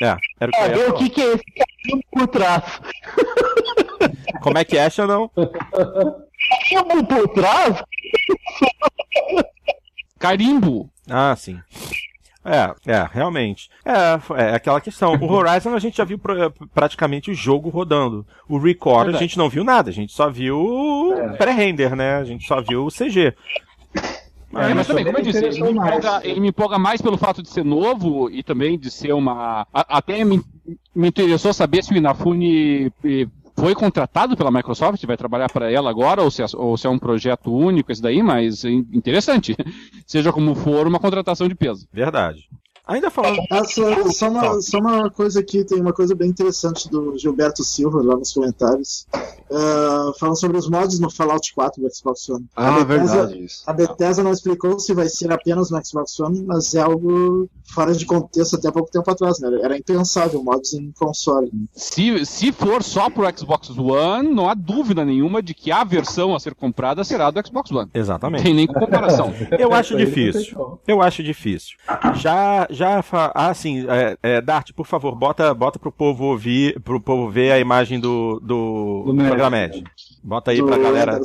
É, 0.01 0.17
era 0.41 0.51
o 0.51 0.53
que 0.53 0.59
eu 0.59 0.63
ia 0.63 0.69
Saber 0.69 0.81
o 0.81 0.87
falar. 0.87 0.99
que, 0.99 1.11
que 1.11 1.21
é 1.21 1.25
esse 1.35 1.45
carimbo 1.55 2.05
por 2.11 2.27
trás. 2.29 2.81
Como 4.43 4.59
é 4.59 4.65
que 4.65 4.77
é, 4.79 4.91
Xandão? 4.91 5.31
Carimbo 6.71 7.05
por 7.07 7.29
trás? 7.29 7.85
Carimbo. 10.19 10.91
Ah, 11.09 11.35
sim. 11.37 11.61
É, 12.45 12.75
é, 12.93 13.09
realmente. 13.13 13.71
É, 13.85 14.43
é 14.43 14.55
aquela 14.55 14.81
questão. 14.81 15.15
O 15.15 15.31
Horizon 15.33 15.75
a 15.75 15.79
gente 15.79 15.97
já 15.97 16.05
viu 16.05 16.19
pra- 16.19 16.51
praticamente 16.75 17.31
o 17.31 17.35
jogo 17.35 17.69
rodando. 17.69 18.27
O 18.49 18.59
Record 18.59 19.15
a 19.15 19.19
gente 19.19 19.39
não 19.39 19.49
viu 19.49 19.63
nada, 19.63 19.91
a 19.91 19.93
gente 19.93 20.13
só 20.13 20.29
viu 20.29 20.59
o 20.59 21.37
pré-render, 21.39 21.95
né? 21.95 22.17
A 22.17 22.25
gente 22.25 22.47
só 22.47 22.61
viu 22.61 22.85
o 22.87 22.91
CG. 22.91 23.33
É, 24.55 24.75
mas 24.75 24.87
também, 24.87 25.05
como 25.05 25.17
eu 25.19 25.23
disse, 25.23 25.43
ele 25.43 25.63
me, 25.63 25.71
empolga, 25.71 26.21
ele 26.25 26.41
me 26.41 26.49
empolga 26.49 26.79
mais 26.79 27.01
pelo 27.01 27.17
fato 27.17 27.43
de 27.43 27.49
ser 27.49 27.65
novo 27.65 28.29
e 28.29 28.43
também 28.43 28.79
de 28.79 28.91
ser 28.91 29.13
uma. 29.15 29.67
a- 29.73 29.97
até 29.99 30.23
me, 30.25 30.43
me 30.95 31.09
interessou 31.09 31.55
saber 31.55 31.83
se 31.83 31.95
o 31.95 31.97
Inafune 31.97 32.93
eh, 33.03 33.27
foi 33.63 33.77
contratado 33.77 34.37
pela 34.37 34.51
Microsoft, 34.51 35.05
vai 35.07 35.17
trabalhar 35.17 35.49
para 35.49 35.71
ela 35.71 35.89
agora, 35.89 36.21
ou 36.21 36.33
se, 36.33 36.43
é, 36.43 36.47
ou 36.55 36.77
se 36.77 36.85
é 36.85 36.91
um 36.91 36.99
projeto 36.99 37.55
único 37.55 37.93
esse 37.93 38.03
daí, 38.03 38.21
mas 38.21 38.65
in- 38.65 38.85
interessante. 38.93 39.57
Seja 40.05 40.33
como 40.33 40.53
for, 40.57 40.85
uma 40.89 40.99
contratação 40.99 41.47
de 41.47 41.55
peso. 41.55 41.87
Verdade. 41.93 42.49
Ainda 42.87 43.11
falando. 43.11 43.41
Ah, 43.51 43.65
só, 43.65 44.11
só 44.11 44.29
uma, 44.29 44.61
só 44.61 44.79
uma 44.79 45.11
coisa 45.11 45.41
aqui, 45.41 45.65
tem 45.65 45.81
uma 45.81 45.93
coisa 45.93 46.15
bem 46.15 46.29
interessante 46.31 46.91
do 46.91 47.17
Gilberto 47.17 47.63
Silva 47.63 48.03
lá 48.03 48.17
nos 48.17 48.33
comentários. 48.33 49.07
Uh, 49.49 50.19
falando 50.19 50.41
sobre 50.41 50.57
os 50.57 50.69
mods 50.69 50.99
no 50.99 51.11
Fallout 51.11 51.55
4 51.55 51.81
do 51.81 51.95
Xbox 51.95 52.29
One. 52.29 52.47
Ah, 52.57 52.77
a 52.77 52.85
Bethesda, 52.85 53.17
verdade, 53.17 53.45
isso. 53.45 53.63
A 53.67 53.73
Bethesda 53.73 54.23
não 54.23 54.33
explicou 54.33 54.81
se 54.81 54.95
vai 54.95 55.09
ser 55.09 55.31
apenas 55.31 55.71
no 55.71 55.85
Xbox 55.85 56.19
One, 56.19 56.43
mas 56.43 56.75
é 56.75 56.81
algo 56.81 57.49
fora 57.73 57.95
de 57.95 58.05
contexto 58.05 58.57
até 58.57 58.71
pouco 58.71 58.91
tempo 58.91 59.11
atrás, 59.11 59.39
né? 59.41 59.49
Era 59.63 59.77
impensável 59.77 60.43
mods 60.43 60.75
em 60.75 60.91
console. 60.93 61.51
Se, 61.73 62.25
se 62.27 62.51
for 62.51 62.83
só 62.83 63.09
pro 63.11 63.27
Xbox 63.37 63.71
One, 63.71 64.35
não 64.35 64.49
há 64.49 64.55
dúvida 64.55 65.05
nenhuma 65.05 65.43
de 65.43 65.55
que 65.55 65.71
a 65.71 65.85
versão 65.85 66.35
a 66.35 66.41
ser 66.41 66.55
comprada 66.55 67.05
será 67.05 67.31
do 67.31 67.47
Xbox 67.47 67.71
One. 67.71 67.91
Exatamente. 67.95 68.45
tem 68.45 68.55
nem 68.55 68.67
comparação. 68.67 69.33
Eu 69.59 69.73
acho 69.73 69.97
difícil. 69.97 70.81
Eu 70.87 71.01
acho 71.01 71.23
difícil. 71.23 71.77
Já, 72.15 72.67
já, 72.73 73.05
ah, 73.13 73.51
assim, 73.51 73.87
é, 73.89 74.17
é, 74.23 74.41
Dart, 74.41 74.73
por 74.73 74.87
favor, 74.87 75.15
bota, 75.15 75.53
bota 75.55 75.79
pro 75.79 75.93
povo 75.93 76.25
ouvir, 76.25 76.81
pro 76.81 77.01
povo 77.01 77.31
ver 77.31 77.53
a 77.53 77.59
imagem 77.59 78.01
do, 78.01 78.41
do, 78.41 79.05
Do 79.07 79.15
do. 79.15 79.85
Bota 80.23 80.51
aí 80.51 80.59
do 80.59 80.67
pra 80.67 80.79
galera. 80.79 81.21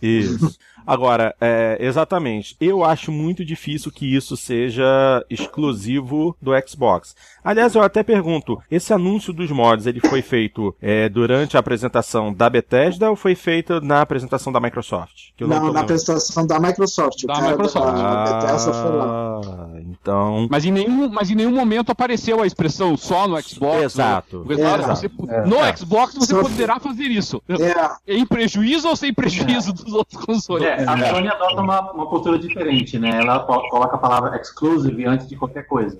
Isso. 0.00 0.56
Agora, 0.86 1.34
é, 1.40 1.76
exatamente. 1.80 2.56
Eu 2.60 2.84
acho 2.84 3.10
muito 3.10 3.44
difícil 3.44 3.90
que 3.90 4.14
isso 4.14 4.36
seja 4.36 5.24
exclusivo 5.28 6.36
do 6.40 6.52
Xbox. 6.66 7.14
Aliás, 7.42 7.74
eu 7.74 7.82
até 7.82 8.02
pergunto: 8.02 8.60
esse 8.70 8.92
anúncio 8.92 9.32
dos 9.32 9.50
mods 9.50 9.86
ele 9.86 10.00
foi 10.00 10.22
feito 10.22 10.74
é, 10.80 11.08
durante 11.08 11.56
a 11.56 11.60
apresentação 11.60 12.32
da 12.32 12.48
Bethesda 12.50 13.08
ou 13.10 13.16
foi 13.16 13.34
feito 13.34 13.80
na 13.80 14.00
apresentação 14.00 14.52
da 14.52 14.60
Microsoft? 14.60 15.30
Que 15.36 15.44
eu 15.44 15.48
Não, 15.48 15.66
tô 15.66 15.72
na 15.72 15.80
apresentação 15.80 16.46
da 16.46 16.58
Microsoft. 16.60 17.24
Da 17.26 17.40
Microsoft. 17.40 17.96
da 17.96 18.24
Bethesda 18.40 18.72
foi 18.72 18.90
lá. 18.96 19.40
Ah, 19.44 19.68
então. 19.80 20.46
Mas 20.50 20.64
em, 20.64 20.70
nenhum, 20.72 21.08
mas 21.08 21.30
em 21.30 21.34
nenhum 21.34 21.52
momento 21.52 21.90
apareceu 21.90 22.42
a 22.42 22.46
expressão 22.46 22.96
só 22.96 23.26
no 23.28 23.40
Xbox. 23.42 23.82
Exato. 23.82 24.42
Porque, 24.46 24.60
claro, 24.62 24.82
É. 24.82 24.86
você- 24.86 25.10
no 25.46 25.76
Xbox 25.76 26.14
você 26.14 26.34
Só- 26.34 26.42
poderá 26.42 26.78
fazer 26.78 27.04
isso. 27.04 27.42
É, 27.48 28.16
Em 28.16 28.26
prejuízo 28.26 28.88
ou 28.88 28.96
sem 28.96 29.12
prejuízo 29.12 29.72
dos 29.72 29.92
outros 29.92 30.22
consoles? 30.24 30.66
É, 30.76 30.84
a 30.84 31.10
Sony 31.10 31.28
adota 31.28 31.60
uma, 31.60 31.92
uma 31.92 32.08
postura 32.10 32.38
diferente, 32.38 32.98
né? 32.98 33.18
Ela 33.20 33.40
co- 33.40 33.68
coloca 33.68 33.96
a 33.96 33.98
palavra 33.98 34.36
exclusive 34.40 35.04
antes 35.06 35.28
de 35.28 35.36
qualquer 35.36 35.66
coisa. 35.66 35.98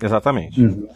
Exatamente. 0.00 0.60
Uhum. 0.60 0.88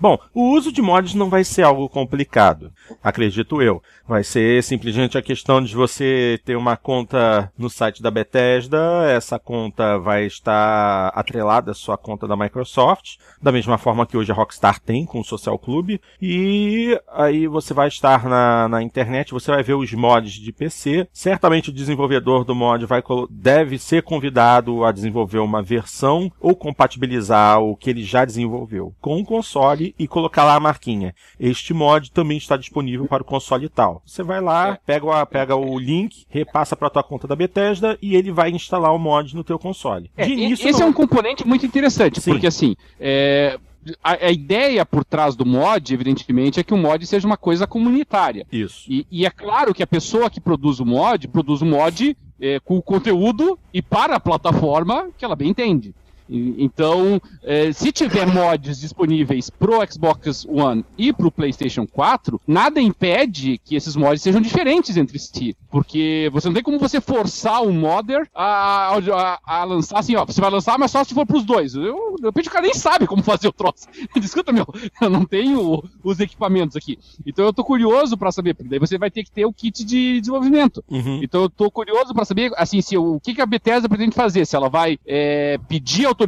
Bom, 0.00 0.18
o 0.32 0.54
uso 0.56 0.72
de 0.72 0.80
mods 0.80 1.12
não 1.12 1.28
vai 1.28 1.44
ser 1.44 1.62
algo 1.62 1.86
complicado, 1.86 2.72
acredito 3.04 3.60
eu. 3.60 3.82
Vai 4.08 4.24
ser 4.24 4.62
simplesmente 4.64 5.18
a 5.18 5.22
questão 5.22 5.62
de 5.62 5.76
você 5.76 6.40
ter 6.42 6.56
uma 6.56 6.74
conta 6.74 7.52
no 7.56 7.68
site 7.68 8.02
da 8.02 8.10
Bethesda, 8.10 8.78
essa 9.10 9.38
conta 9.38 9.98
vai 9.98 10.24
estar 10.24 11.08
atrelada 11.08 11.72
à 11.72 11.74
sua 11.74 11.98
conta 11.98 12.26
da 12.26 12.34
Microsoft, 12.34 13.18
da 13.42 13.52
mesma 13.52 13.76
forma 13.76 14.06
que 14.06 14.16
hoje 14.16 14.32
a 14.32 14.34
Rockstar 14.34 14.80
tem 14.80 15.04
com 15.04 15.20
o 15.20 15.24
Social 15.24 15.58
Club, 15.58 15.98
e 16.20 16.98
aí 17.12 17.46
você 17.46 17.74
vai 17.74 17.88
estar 17.88 18.24
na, 18.24 18.68
na 18.68 18.82
internet, 18.82 19.32
você 19.32 19.50
vai 19.50 19.62
ver 19.62 19.74
os 19.74 19.92
mods 19.92 20.32
de 20.32 20.50
PC. 20.50 21.06
Certamente 21.12 21.68
o 21.68 21.74
desenvolvedor 21.74 22.44
do 22.44 22.54
mod 22.54 22.86
vai, 22.86 23.02
deve 23.28 23.78
ser 23.78 24.02
convidado 24.02 24.82
a 24.82 24.92
desenvolver 24.92 25.40
uma 25.40 25.62
versão 25.62 26.32
ou 26.40 26.56
compatibilizar 26.56 27.60
o 27.60 27.76
que 27.76 27.90
ele 27.90 28.02
já 28.02 28.24
desenvolveu 28.24 28.94
com 28.98 29.20
o 29.20 29.24
console 29.24 29.89
e 29.98 30.06
colocar 30.08 30.44
lá 30.44 30.54
a 30.54 30.60
marquinha. 30.60 31.14
Este 31.38 31.72
mod 31.74 32.10
também 32.10 32.38
está 32.38 32.56
disponível 32.56 33.06
para 33.06 33.22
o 33.22 33.26
console 33.26 33.68
tal. 33.68 34.02
Você 34.04 34.22
vai 34.22 34.40
lá, 34.40 34.78
pega, 34.86 35.06
o- 35.06 35.26
pega 35.26 35.56
o 35.56 35.78
link, 35.78 36.24
repassa 36.28 36.74
para 36.76 36.88
a 36.88 36.90
tua 36.90 37.02
conta 37.02 37.26
da 37.28 37.36
Bethesda 37.36 37.98
e 38.02 38.14
ele 38.16 38.30
vai 38.32 38.50
instalar 38.50 38.94
o 38.94 38.98
mod 38.98 39.34
no 39.34 39.44
teu 39.44 39.58
console. 39.58 40.10
É, 40.16 40.28
início 40.28 40.68
esse 40.68 40.80
não- 40.80 40.86
é 40.88 40.90
um 40.90 40.92
componente 40.92 41.46
muito 41.46 41.64
interessante, 41.66 42.20
Sim. 42.20 42.32
porque 42.32 42.46
assim, 42.46 42.76
é, 42.98 43.58
a, 44.04 44.26
a 44.26 44.30
ideia 44.30 44.84
por 44.84 45.04
trás 45.04 45.34
do 45.34 45.46
mod, 45.46 45.92
evidentemente, 45.94 46.60
é 46.60 46.62
que 46.64 46.74
o 46.74 46.76
mod 46.78 47.06
seja 47.06 47.26
uma 47.26 47.36
coisa 47.36 47.66
comunitária. 47.66 48.46
Isso. 48.52 48.84
E, 48.90 49.06
e 49.10 49.24
é 49.26 49.30
claro 49.30 49.72
que 49.74 49.82
a 49.82 49.86
pessoa 49.86 50.28
que 50.30 50.40
produz 50.40 50.80
o 50.80 50.84
mod, 50.86 51.26
produz 51.28 51.62
o 51.62 51.66
mod 51.66 52.16
é, 52.40 52.58
com 52.60 52.76
o 52.76 52.82
conteúdo 52.82 53.58
e 53.72 53.82
para 53.82 54.16
a 54.16 54.20
plataforma 54.20 55.08
que 55.16 55.24
ela 55.24 55.36
bem 55.36 55.48
entende. 55.48 55.94
Então, 56.30 57.20
é, 57.42 57.72
se 57.72 57.90
tiver 57.92 58.26
mods 58.26 58.80
disponíveis 58.80 59.50
pro 59.50 59.80
Xbox 59.90 60.46
One 60.48 60.84
e 60.96 61.12
pro 61.12 61.30
PlayStation 61.30 61.86
4, 61.86 62.40
nada 62.46 62.80
impede 62.80 63.58
que 63.64 63.74
esses 63.74 63.96
mods 63.96 64.22
sejam 64.22 64.40
diferentes 64.40 64.96
entre 64.96 65.18
si. 65.18 65.56
Porque 65.70 66.28
você 66.32 66.48
não 66.48 66.54
tem 66.54 66.62
como 66.62 66.78
você 66.78 67.00
forçar 67.00 67.62
o 67.62 67.72
modder 67.72 68.28
a, 68.34 68.96
a- 68.96 69.38
a 69.44 69.64
lançar 69.64 69.98
assim, 69.98 70.16
ó, 70.16 70.24
você 70.24 70.40
vai 70.40 70.50
lançar, 70.50 70.78
mas 70.78 70.90
só 70.90 71.02
se 71.04 71.14
for 71.14 71.26
pros 71.26 71.44
dois. 71.44 71.74
Eu, 71.74 72.16
de 72.18 72.26
repente 72.26 72.48
o 72.48 72.52
cara 72.52 72.64
nem 72.64 72.74
sabe 72.74 73.06
como 73.06 73.22
fazer 73.22 73.48
o 73.48 73.52
troço. 73.52 73.86
Escuta, 74.16 74.52
meu, 74.52 74.66
eu 75.00 75.10
não 75.10 75.24
tenho 75.24 75.82
os 76.04 76.20
equipamentos 76.20 76.76
aqui. 76.76 76.98
Então 77.26 77.44
eu 77.44 77.52
tô 77.52 77.64
curioso 77.64 78.16
pra 78.16 78.30
saber, 78.32 78.54
porque 78.54 78.68
daí 78.68 78.78
você 78.78 78.98
vai 78.98 79.10
ter 79.10 79.24
que 79.24 79.30
ter 79.30 79.44
o 79.46 79.52
kit 79.52 79.84
de 79.84 80.20
desenvolvimento. 80.20 80.84
Uhum. 80.88 81.20
Então 81.22 81.42
eu 81.42 81.50
tô 81.50 81.70
curioso 81.70 82.12
pra 82.14 82.24
saber, 82.24 82.52
assim, 82.56 82.80
se 82.80 82.96
o, 82.96 83.14
o 83.14 83.20
que, 83.20 83.34
que 83.34 83.40
a 83.40 83.46
Bethesda 83.46 83.88
pretende 83.88 84.14
fazer, 84.14 84.44
se 84.46 84.54
ela 84.56 84.68
vai 84.68 84.98
é, 85.06 85.58
pedir 85.68 86.06
autorização 86.06 86.19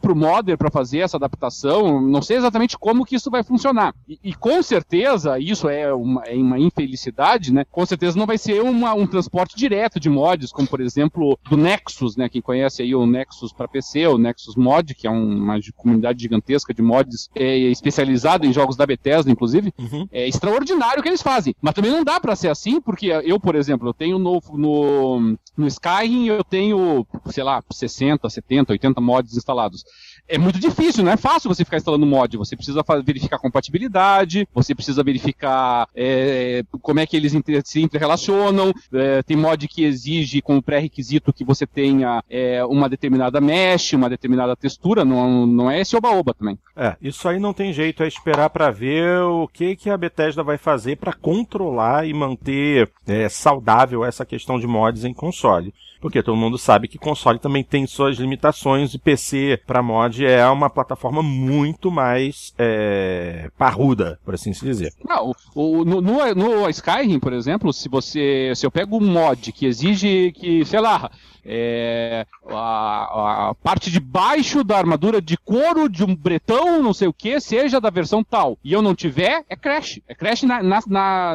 pro 0.00 0.14
modder 0.16 0.56
pra 0.58 0.70
fazer 0.70 0.98
essa 0.98 1.16
adaptação, 1.16 2.00
não 2.00 2.20
sei 2.22 2.36
exatamente 2.36 2.78
como 2.78 3.04
que 3.04 3.16
isso 3.16 3.30
vai 3.30 3.42
funcionar. 3.42 3.94
E, 4.08 4.18
e 4.22 4.34
com 4.34 4.62
certeza, 4.62 5.38
isso 5.38 5.68
é 5.68 5.92
uma, 5.92 6.22
é 6.24 6.34
uma 6.36 6.58
infelicidade, 6.58 7.52
né? 7.52 7.64
Com 7.70 7.84
certeza 7.86 8.18
não 8.18 8.26
vai 8.26 8.38
ser 8.38 8.60
uma- 8.62 8.94
um 8.94 9.06
transporte 9.06 9.56
direto 9.56 9.98
de 10.00 10.08
mods, 10.10 10.52
como 10.52 10.68
por 10.68 10.80
exemplo 10.80 11.38
do 11.48 11.56
Nexus, 11.56 12.16
né? 12.16 12.28
Quem 12.28 12.40
conhece 12.42 12.82
aí 12.82 12.94
o 12.94 13.06
Nexus 13.06 13.52
para 13.52 13.68
PC, 13.68 14.06
o 14.06 14.18
Nexus 14.18 14.56
Mod, 14.56 14.94
que 14.94 15.06
é 15.06 15.10
um- 15.10 15.36
uma 15.42 15.58
comunidade 15.76 16.22
gigantesca 16.22 16.72
de 16.74 16.82
mods 16.82 17.28
é, 17.34 17.56
especializada 17.56 18.46
em 18.46 18.52
jogos 18.52 18.76
da 18.76 18.86
Bethesda, 18.86 19.30
inclusive. 19.30 19.72
Uhum. 19.78 20.06
É 20.10 20.26
extraordinário 20.26 21.00
o 21.00 21.02
que 21.02 21.08
eles 21.08 21.22
fazem. 21.22 21.54
Mas 21.60 21.74
também 21.74 21.90
não 21.90 22.04
dá 22.04 22.18
pra 22.20 22.34
ser 22.36 22.48
assim, 22.48 22.80
porque 22.80 23.06
eu, 23.06 23.38
por 23.38 23.54
exemplo, 23.54 23.88
eu 23.88 23.94
tenho 23.94 24.18
no, 24.18 24.40
no, 24.52 25.36
no 25.56 25.66
Skyrim, 25.66 26.26
eu 26.26 26.42
tenho, 26.44 27.06
sei 27.26 27.44
lá, 27.44 27.62
60, 27.70 28.28
70, 28.28 28.72
80 28.72 29.00
mods 29.00 29.21
instalados. 29.36 29.84
É 30.28 30.38
muito 30.38 30.58
difícil, 30.58 31.04
não 31.04 31.12
é 31.12 31.16
fácil 31.16 31.48
você 31.48 31.64
ficar 31.64 31.76
instalando 31.76 32.06
mod. 32.06 32.36
Você 32.36 32.56
precisa 32.56 32.82
verificar 33.04 33.38
compatibilidade, 33.38 34.48
você 34.54 34.74
precisa 34.74 35.02
verificar 35.02 35.88
é, 35.94 36.62
como 36.80 37.00
é 37.00 37.06
que 37.06 37.16
eles 37.16 37.32
se 37.64 37.80
interrelacionam. 37.80 38.72
É, 38.92 39.22
tem 39.22 39.36
mod 39.36 39.66
que 39.68 39.84
exige 39.84 40.40
como 40.40 40.62
pré-requisito 40.62 41.32
que 41.32 41.44
você 41.44 41.66
tenha 41.66 42.22
é, 42.30 42.64
uma 42.64 42.88
determinada 42.88 43.40
mesh, 43.40 43.92
uma 43.92 44.08
determinada 44.08 44.56
textura. 44.56 45.04
Não, 45.04 45.46
não 45.46 45.70
é 45.70 45.80
esse 45.80 45.96
oba-oba 45.96 46.34
também. 46.34 46.58
É, 46.76 46.96
isso 47.02 47.28
aí 47.28 47.38
não 47.38 47.52
tem 47.52 47.72
jeito, 47.72 48.02
é 48.02 48.08
esperar 48.08 48.48
pra 48.50 48.70
ver 48.70 49.20
o 49.22 49.46
que 49.48 49.76
que 49.76 49.90
a 49.90 49.96
Bethesda 49.96 50.42
vai 50.42 50.56
fazer 50.56 50.96
pra 50.96 51.12
controlar 51.12 52.06
e 52.06 52.14
manter 52.14 52.90
é, 53.06 53.28
saudável 53.28 54.04
essa 54.04 54.24
questão 54.24 54.58
de 54.58 54.66
mods 54.66 55.04
em 55.04 55.12
console. 55.12 55.74
Porque 56.02 56.22
todo 56.22 56.36
mundo 56.36 56.58
sabe 56.58 56.88
que 56.88 56.98
console 56.98 57.38
também 57.38 57.62
tem 57.64 57.86
suas 57.86 58.18
limitações 58.18 58.92
e 58.92 58.98
PC 58.98 59.60
pra 59.66 59.82
mod 59.82 60.26
é 60.26 60.44
uma 60.48 60.68
plataforma 60.68 61.22
muito 61.22 61.90
mais 61.92 62.52
é, 62.58 63.48
parruda, 63.56 64.18
por 64.24 64.34
assim 64.34 64.52
se 64.52 64.64
dizer. 64.64 64.92
Não, 65.08 65.30
o, 65.54 65.80
o- 65.80 65.84
no, 65.84 66.00
no, 66.00 66.34
no 66.34 66.68
Skyrim, 66.68 67.20
por 67.20 67.32
exemplo, 67.32 67.72
se 67.72 67.88
você. 67.88 68.52
Se 68.56 68.66
eu 68.66 68.70
pego 68.70 68.96
um 68.98 69.06
mod 69.12 69.52
que 69.52 69.64
exige 69.64 70.32
que, 70.32 70.64
sei 70.64 70.80
lá, 70.80 71.08
é, 71.44 72.26
a, 72.48 73.50
a 73.50 73.54
parte 73.54 73.90
de 73.90 73.98
baixo 74.00 74.62
da 74.64 74.78
armadura 74.78 75.20
de 75.20 75.36
couro 75.36 75.88
de 75.88 76.04
um 76.04 76.14
bretão, 76.14 76.82
não 76.82 76.92
sei 76.94 77.08
o 77.08 77.12
que, 77.12 77.38
seja 77.40 77.80
da 77.80 77.90
versão 77.90 78.22
tal, 78.24 78.58
e 78.64 78.72
eu 78.72 78.82
não 78.82 78.94
tiver, 78.94 79.44
é 79.48 79.56
crash. 79.56 80.00
É 80.08 80.14
crash 80.14 80.42
na, 80.44 80.62
na- 80.62 80.80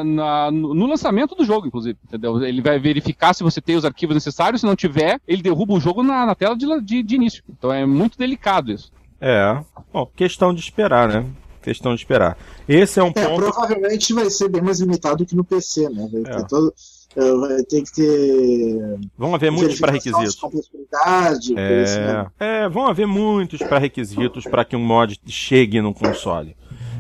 na- 0.04 0.52
no 0.52 0.86
lançamento 0.86 1.36
do 1.36 1.46
jogo, 1.46 1.68
inclusive. 1.68 1.98
Entendeu? 2.06 2.44
Ele 2.44 2.62
vai 2.62 2.80
verificar 2.80 3.34
se 3.34 3.44
você 3.44 3.62
tem 3.62 3.76
os 3.76 3.86
arquivos 3.86 4.16
necessários, 4.16 4.57
se 4.58 4.66
não 4.66 4.76
tiver, 4.76 5.20
ele 5.28 5.42
derruba 5.42 5.74
o 5.74 5.80
jogo 5.80 6.04
na, 6.04 6.26
na 6.26 6.36
tela 6.36 6.56
de, 6.56 6.66
de, 6.82 7.04
de 7.04 7.16
início. 7.16 7.44
Então 7.50 7.72
é 7.72 7.86
muito 7.86 8.18
delicado 8.18 8.72
isso. 8.72 8.92
É, 9.20 9.60
bom, 9.92 10.06
questão 10.16 10.54
de 10.54 10.60
esperar, 10.62 11.08
né? 11.10 11.26
Questão 11.62 11.94
de 11.96 12.02
esperar. 12.02 12.38
Esse 12.68 13.00
é 13.00 13.04
um 13.04 13.12
É, 13.16 13.28
ponto. 13.28 13.42
provavelmente 13.42 14.14
vai 14.14 14.30
ser 14.30 14.48
bem 14.48 14.62
mais 14.62 14.80
limitado 14.80 15.26
que 15.26 15.36
no 15.36 15.44
PC, 15.44 15.90
né? 15.90 16.08
Vai, 16.12 16.22
É. 16.22 16.38
ter, 16.38 16.48
todo, 16.48 16.74
eh, 17.16 17.34
vai 17.36 17.64
ter 17.64 17.82
que 17.82 17.92
ter. 17.94 19.00
Vão 19.18 19.36
haver 19.36 19.52
muitos 19.52 19.80
pré-requisitos. 19.80 20.38
É, 21.56 21.84
né? 22.14 22.28
é, 22.40 22.70
vão 22.70 22.88
haver 22.88 23.08
muitos 23.08 23.60
pré-requisitos 23.60 24.44
para 24.46 24.64
que 24.64 24.76
um 24.76 24.80
mod 24.86 25.20
chegue 25.28 25.82
no 25.82 25.94
console. 25.94 26.56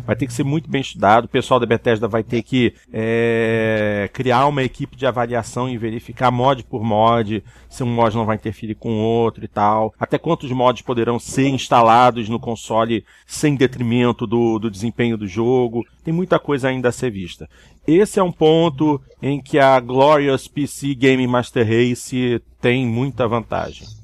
Vai 0.07 0.15
ter 0.15 0.25
que 0.25 0.31
ser 0.31 0.45
muito 0.45 0.69
bem 0.69 0.79
estudado. 0.79 1.25
O 1.25 1.27
pessoal 1.27 1.59
da 1.59 1.65
Bethesda 1.65 2.07
vai 2.07 2.23
ter 2.23 2.41
que 2.41 2.73
é, 2.93 4.09
criar 4.13 4.47
uma 4.47 4.63
equipe 4.63 4.95
de 4.95 5.05
avaliação 5.05 5.67
e 5.67 5.77
verificar 5.77 6.31
mod 6.31 6.63
por 6.63 6.81
mod, 6.81 7.43
se 7.69 7.83
um 7.83 7.87
mod 7.87 8.15
não 8.15 8.25
vai 8.25 8.37
interferir 8.37 8.75
com 8.75 8.89
o 8.89 9.03
outro 9.03 9.43
e 9.43 9.49
tal. 9.49 9.93
Até 9.99 10.17
quantos 10.17 10.49
mods 10.49 10.81
poderão 10.81 11.19
ser 11.19 11.49
instalados 11.49 12.29
no 12.29 12.39
console 12.39 13.03
sem 13.25 13.53
detrimento 13.53 14.25
do, 14.25 14.57
do 14.57 14.71
desempenho 14.71 15.17
do 15.17 15.27
jogo. 15.27 15.85
Tem 16.05 16.13
muita 16.13 16.39
coisa 16.39 16.69
ainda 16.69 16.87
a 16.87 16.93
ser 16.93 17.11
vista. 17.11 17.49
Esse 17.85 18.17
é 18.17 18.23
um 18.23 18.31
ponto 18.31 19.01
em 19.21 19.41
que 19.41 19.59
a 19.59 19.77
Glorious 19.81 20.47
PC 20.47 20.95
Gaming 20.95 21.27
Master 21.27 21.67
Race 21.67 22.41
tem 22.61 22.87
muita 22.87 23.27
vantagem. 23.27 23.96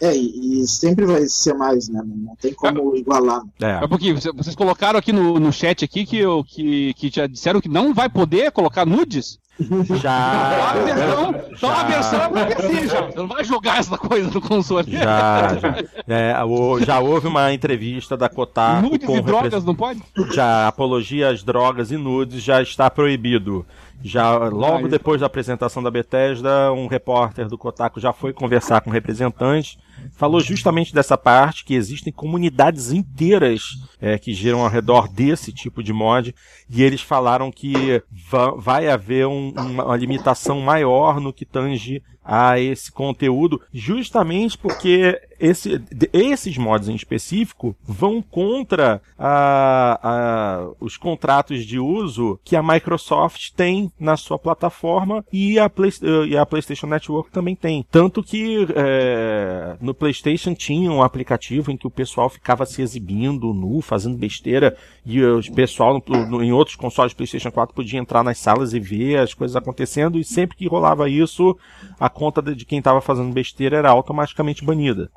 É, 0.00 0.14
e, 0.16 0.62
e 0.62 0.66
sempre 0.66 1.06
vai 1.06 1.24
ser 1.26 1.54
mais, 1.54 1.88
né? 1.88 2.02
Não, 2.04 2.34
tem 2.36 2.52
como 2.52 2.96
igualar. 2.96 3.42
É. 3.60 3.84
é 3.84 3.86
porque 3.86 4.12
vocês 4.12 4.54
colocaram 4.56 4.98
aqui 4.98 5.12
no, 5.12 5.38
no 5.38 5.52
chat 5.52 5.84
aqui 5.84 6.04
que, 6.04 6.18
eu, 6.18 6.42
que, 6.44 6.92
que 6.94 7.10
já 7.14 7.26
disseram 7.26 7.60
que 7.60 7.68
não 7.68 7.94
vai 7.94 8.08
poder 8.08 8.50
colocar 8.50 8.84
nudes. 8.84 9.38
Já. 10.02 10.50
Só 10.58 10.66
a 10.66 10.82
versão, 10.82 11.34
só 11.56 11.70
a 11.70 11.84
versão 11.84 12.20
é 12.36 12.44
PC 12.46 12.88
já. 12.88 13.00
Você 13.02 13.16
não 13.18 13.28
vai 13.28 13.44
jogar 13.44 13.78
essa 13.78 13.96
coisa 13.96 14.28
no 14.28 14.40
console. 14.40 14.90
Já, 14.90 15.54
já. 15.56 15.76
É, 16.08 16.44
o- 16.44 16.80
já 16.80 16.98
houve 16.98 17.28
uma 17.28 17.52
entrevista 17.52 18.16
da 18.16 18.28
Kotaku 18.28 18.82
Nudes 18.88 19.06
com 19.06 19.14
e 19.16 19.20
o 19.20 19.22
drogas 19.22 19.44
repres- 19.44 19.64
não 19.64 19.74
pode? 19.76 20.02
Já 20.34 20.66
apologia 20.66 21.30
às 21.30 21.44
drogas 21.44 21.92
e 21.92 21.96
nudes 21.96 22.42
já 22.42 22.60
está 22.62 22.90
proibido. 22.90 23.64
Já 24.02 24.36
logo 24.36 24.86
depois 24.88 25.20
da 25.20 25.26
apresentação 25.26 25.82
da 25.82 25.90
Bethesda, 25.90 26.70
um 26.72 26.86
repórter 26.86 27.48
do 27.48 27.56
Kotaku 27.56 27.98
já 28.00 28.12
foi 28.12 28.32
conversar 28.34 28.82
com 28.82 28.90
representantes, 28.90 29.78
falou 30.12 30.40
justamente 30.40 30.92
dessa 30.94 31.16
parte 31.16 31.64
que 31.64 31.74
existem 31.74 32.12
comunidades 32.12 32.92
inteiras 32.92 33.62
é, 34.00 34.18
que 34.18 34.34
giram 34.34 34.60
ao 34.62 34.68
redor 34.68 35.08
desse 35.08 35.52
tipo 35.52 35.82
de 35.82 35.92
mod 35.92 36.34
e 36.68 36.82
eles 36.82 37.00
falaram 37.00 37.50
que 37.50 38.02
va- 38.30 38.54
vai 38.56 38.88
haver 38.88 39.26
um- 39.26 39.50
uma, 39.56 39.84
uma 39.86 39.96
limitação 39.96 40.60
maior 40.60 41.18
no 41.18 41.32
que 41.32 41.46
tange 41.46 42.02
a 42.24 42.58
esse 42.58 42.90
conteúdo, 42.90 43.60
justamente 43.72 44.56
porque 44.56 45.20
esse, 45.38 45.82
esses 46.12 46.56
mods 46.56 46.88
em 46.88 46.94
específico 46.94 47.76
vão 47.82 48.22
contra 48.22 49.02
a- 49.18 49.98
a- 50.02 50.70
os 50.80 50.96
contratos 50.96 51.66
de 51.66 51.78
uso 51.78 52.38
que 52.44 52.56
a 52.56 52.62
Microsoft 52.62 53.50
tem 53.54 53.90
na 53.98 54.16
sua 54.16 54.38
plataforma 54.38 55.24
e 55.32 55.58
a, 55.58 55.68
Play- 55.68 55.90
e 56.28 56.36
a 56.36 56.46
PlayStation 56.46 56.86
Network 56.86 57.30
também 57.30 57.54
tem. 57.54 57.84
Tanto 57.90 58.22
que 58.22 58.66
é, 58.74 59.76
no 59.80 59.92
PlayStation 59.92 60.54
tinha 60.54 60.90
um 60.90 61.02
aplicativo 61.02 61.70
em 61.70 61.76
que 61.76 61.86
o 61.86 61.90
pessoal 61.90 62.30
ficava 62.30 62.64
se 62.64 62.80
exibindo 62.80 63.52
nu, 63.52 63.80
fazendo 63.80 64.16
besteira, 64.16 64.76
e 65.04 65.22
o 65.22 65.40
pessoal 65.54 66.02
no- 66.08 66.26
no- 66.26 66.42
em 66.42 66.52
outros 66.52 66.76
consoles 66.76 67.12
PlayStation 67.12 67.50
4 67.50 67.74
podia 67.74 67.98
entrar 67.98 68.22
nas 68.22 68.38
salas 68.38 68.72
e 68.72 68.80
ver 68.80 69.18
as 69.18 69.34
coisas 69.34 69.56
acontecendo, 69.56 70.18
e 70.18 70.24
sempre 70.24 70.56
que 70.56 70.66
rolava 70.68 71.08
isso, 71.08 71.56
a 71.98 72.08
conta 72.14 72.40
de 72.40 72.64
quem 72.64 72.78
estava 72.78 73.02
fazendo 73.02 73.32
besteira 73.32 73.76
era 73.76 73.90
automaticamente 73.90 74.64
banida. 74.64 75.10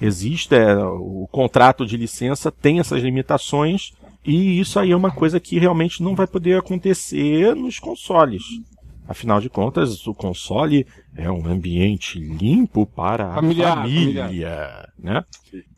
Existe, 0.00 0.54
é, 0.54 0.76
o 0.76 1.28
contrato 1.30 1.84
de 1.84 1.96
licença 1.96 2.50
tem 2.50 2.80
essas 2.80 3.02
limitações, 3.02 3.92
e 4.24 4.58
isso 4.58 4.78
aí 4.78 4.92
é 4.92 4.96
uma 4.96 5.10
coisa 5.10 5.40
que 5.40 5.58
realmente 5.58 6.02
não 6.02 6.14
vai 6.14 6.26
poder 6.26 6.58
acontecer 6.58 7.54
nos 7.54 7.78
consoles. 7.78 8.42
Afinal 9.08 9.40
de 9.40 9.50
contas, 9.50 10.06
o 10.06 10.14
console 10.14 10.86
é 11.16 11.30
um 11.30 11.46
ambiente 11.46 12.18
limpo 12.18 12.86
para 12.86 13.32
a 13.32 13.34
Familiar, 13.34 13.78
família, 13.78 14.88
né? 14.98 15.24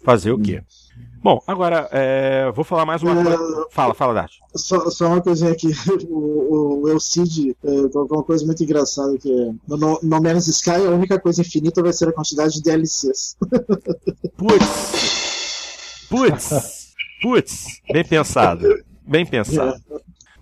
Fazer 0.04 0.32
o 0.32 0.38
quê? 0.38 0.62
Bom, 1.22 1.40
agora, 1.46 1.88
é, 1.92 2.50
vou 2.52 2.64
falar 2.64 2.84
mais 2.84 3.02
uma 3.02 3.12
É, 3.12 3.24
coisa. 3.24 3.66
Fala, 3.70 3.94
fala, 3.94 4.14
Dart. 4.14 4.32
Só, 4.56 4.90
só 4.90 5.06
uma 5.06 5.20
coisinha 5.20 5.52
aqui, 5.52 5.68
o, 6.10 6.82
o 6.82 6.88
Elcid 6.88 7.56
é, 7.64 7.88
colocou 7.88 8.18
uma 8.18 8.24
coisa 8.24 8.44
muito 8.44 8.62
engraçada 8.62 9.16
que 9.18 9.30
é, 9.32 9.52
no 9.68 9.76
No 9.76 9.98
No 10.02 10.20
Man's 10.22 10.48
Sky 10.48 10.70
a 10.70 10.90
única 10.90 11.20
coisa 11.20 11.40
infinita 11.40 11.80
vai 11.80 11.92
ser 11.92 12.08
a 12.08 12.12
quantidade 12.12 12.54
de 12.54 12.62
DLCs. 12.62 13.36
Putz! 14.36 16.06
Putz! 16.10 16.92
Putz! 17.22 17.66
Bem 17.92 18.04
pensado. 18.04 18.66
Bem 19.06 19.24
pensado. 19.24 19.80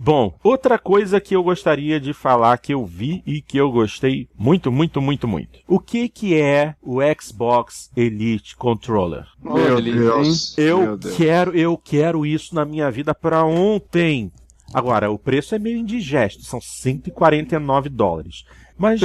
Bom, 0.03 0.35
outra 0.43 0.79
coisa 0.79 1.21
que 1.21 1.37
eu 1.37 1.43
gostaria 1.43 2.01
de 2.01 2.15
falar 2.15 2.57
que 2.57 2.73
eu 2.73 2.87
vi 2.87 3.23
e 3.27 3.43
que 3.43 3.59
eu 3.59 3.71
gostei 3.71 4.27
muito, 4.35 4.73
muito, 4.73 4.99
muito, 4.99 5.29
muito. 5.29 5.59
O 5.69 5.79
que 5.79 6.09
que 6.09 6.41
é 6.41 6.75
o 6.81 7.01
Xbox 7.21 7.91
Elite 7.95 8.57
Controller? 8.57 9.27
Meu 9.43 9.79
Deus. 9.79 10.57
Eu 10.57 10.79
Meu 10.81 10.97
Deus. 10.97 11.17
quero, 11.19 11.55
eu 11.55 11.77
quero 11.77 12.25
isso 12.25 12.55
na 12.55 12.65
minha 12.65 12.91
vida 12.91 13.15
pra 13.15 13.45
ontem. 13.45 14.33
Agora, 14.73 15.11
o 15.11 15.19
preço 15.19 15.55
é 15.55 15.59
meio 15.59 15.77
indigesto, 15.77 16.45
são 16.45 16.63
149 16.63 17.91
dólares. 17.91 18.45
Mas, 18.81 18.99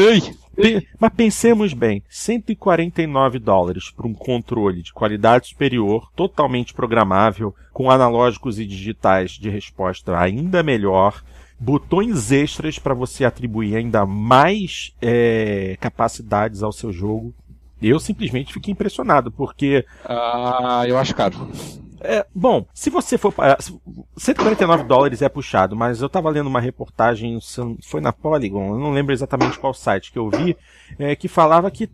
pe- 0.56 0.88
mas 0.98 1.14
pensemos 1.14 1.74
bem, 1.74 2.02
149 2.10 3.40
dólares 3.40 3.92
para 3.92 4.08
um 4.08 4.14
controle 4.14 4.82
de 4.82 4.94
qualidade 4.94 5.48
superior, 5.50 6.10
totalmente 6.16 6.74
programável, 6.74 7.54
com 7.74 7.92
analógicos 7.92 8.58
e 8.58 8.66
digitais 8.66 9.32
de 9.32 9.50
resposta 9.50 10.18
ainda 10.18 10.64
melhor, 10.64 11.22
botões 11.60 12.32
extras 12.32 12.80
para 12.80 12.94
você 12.94 13.26
atribuir 13.26 13.76
ainda 13.76 14.06
mais 14.06 14.94
é, 15.02 15.78
capacidades 15.80 16.64
ao 16.64 16.72
seu 16.72 16.92
jogo. 16.94 17.34
Eu 17.82 18.00
simplesmente 18.00 18.54
fiquei 18.54 18.72
impressionado, 18.72 19.30
porque 19.32 19.86
Ah, 20.06 20.84
eu 20.88 20.98
acho 20.98 21.14
caro. 21.14 21.50
É, 22.08 22.26
bom, 22.34 22.66
se 22.74 22.90
você 22.90 23.18
for. 23.18 23.34
se- 23.60 23.80
149 24.18 24.84
dólares 24.84 25.22
é 25.22 25.30
puxado, 25.30 25.76
mas 25.76 26.02
eu 26.02 26.10
tava 26.10 26.30
lendo 26.30 26.48
uma 26.48 26.60
reportagem, 26.60 27.38
foi 27.84 28.02
na 28.02 28.14
Polygon, 28.14 28.74
eu 28.76 28.80
não 28.80 28.92
lembro 28.92 29.14
exatamente 29.14 29.60
qual 29.60 29.74
site 29.74 30.12
que 30.12 30.20
eu 30.20 30.30
vi, 30.30 30.56
é, 30.98 31.16
que 31.16 31.28
falava 31.28 31.70
que 31.70 31.90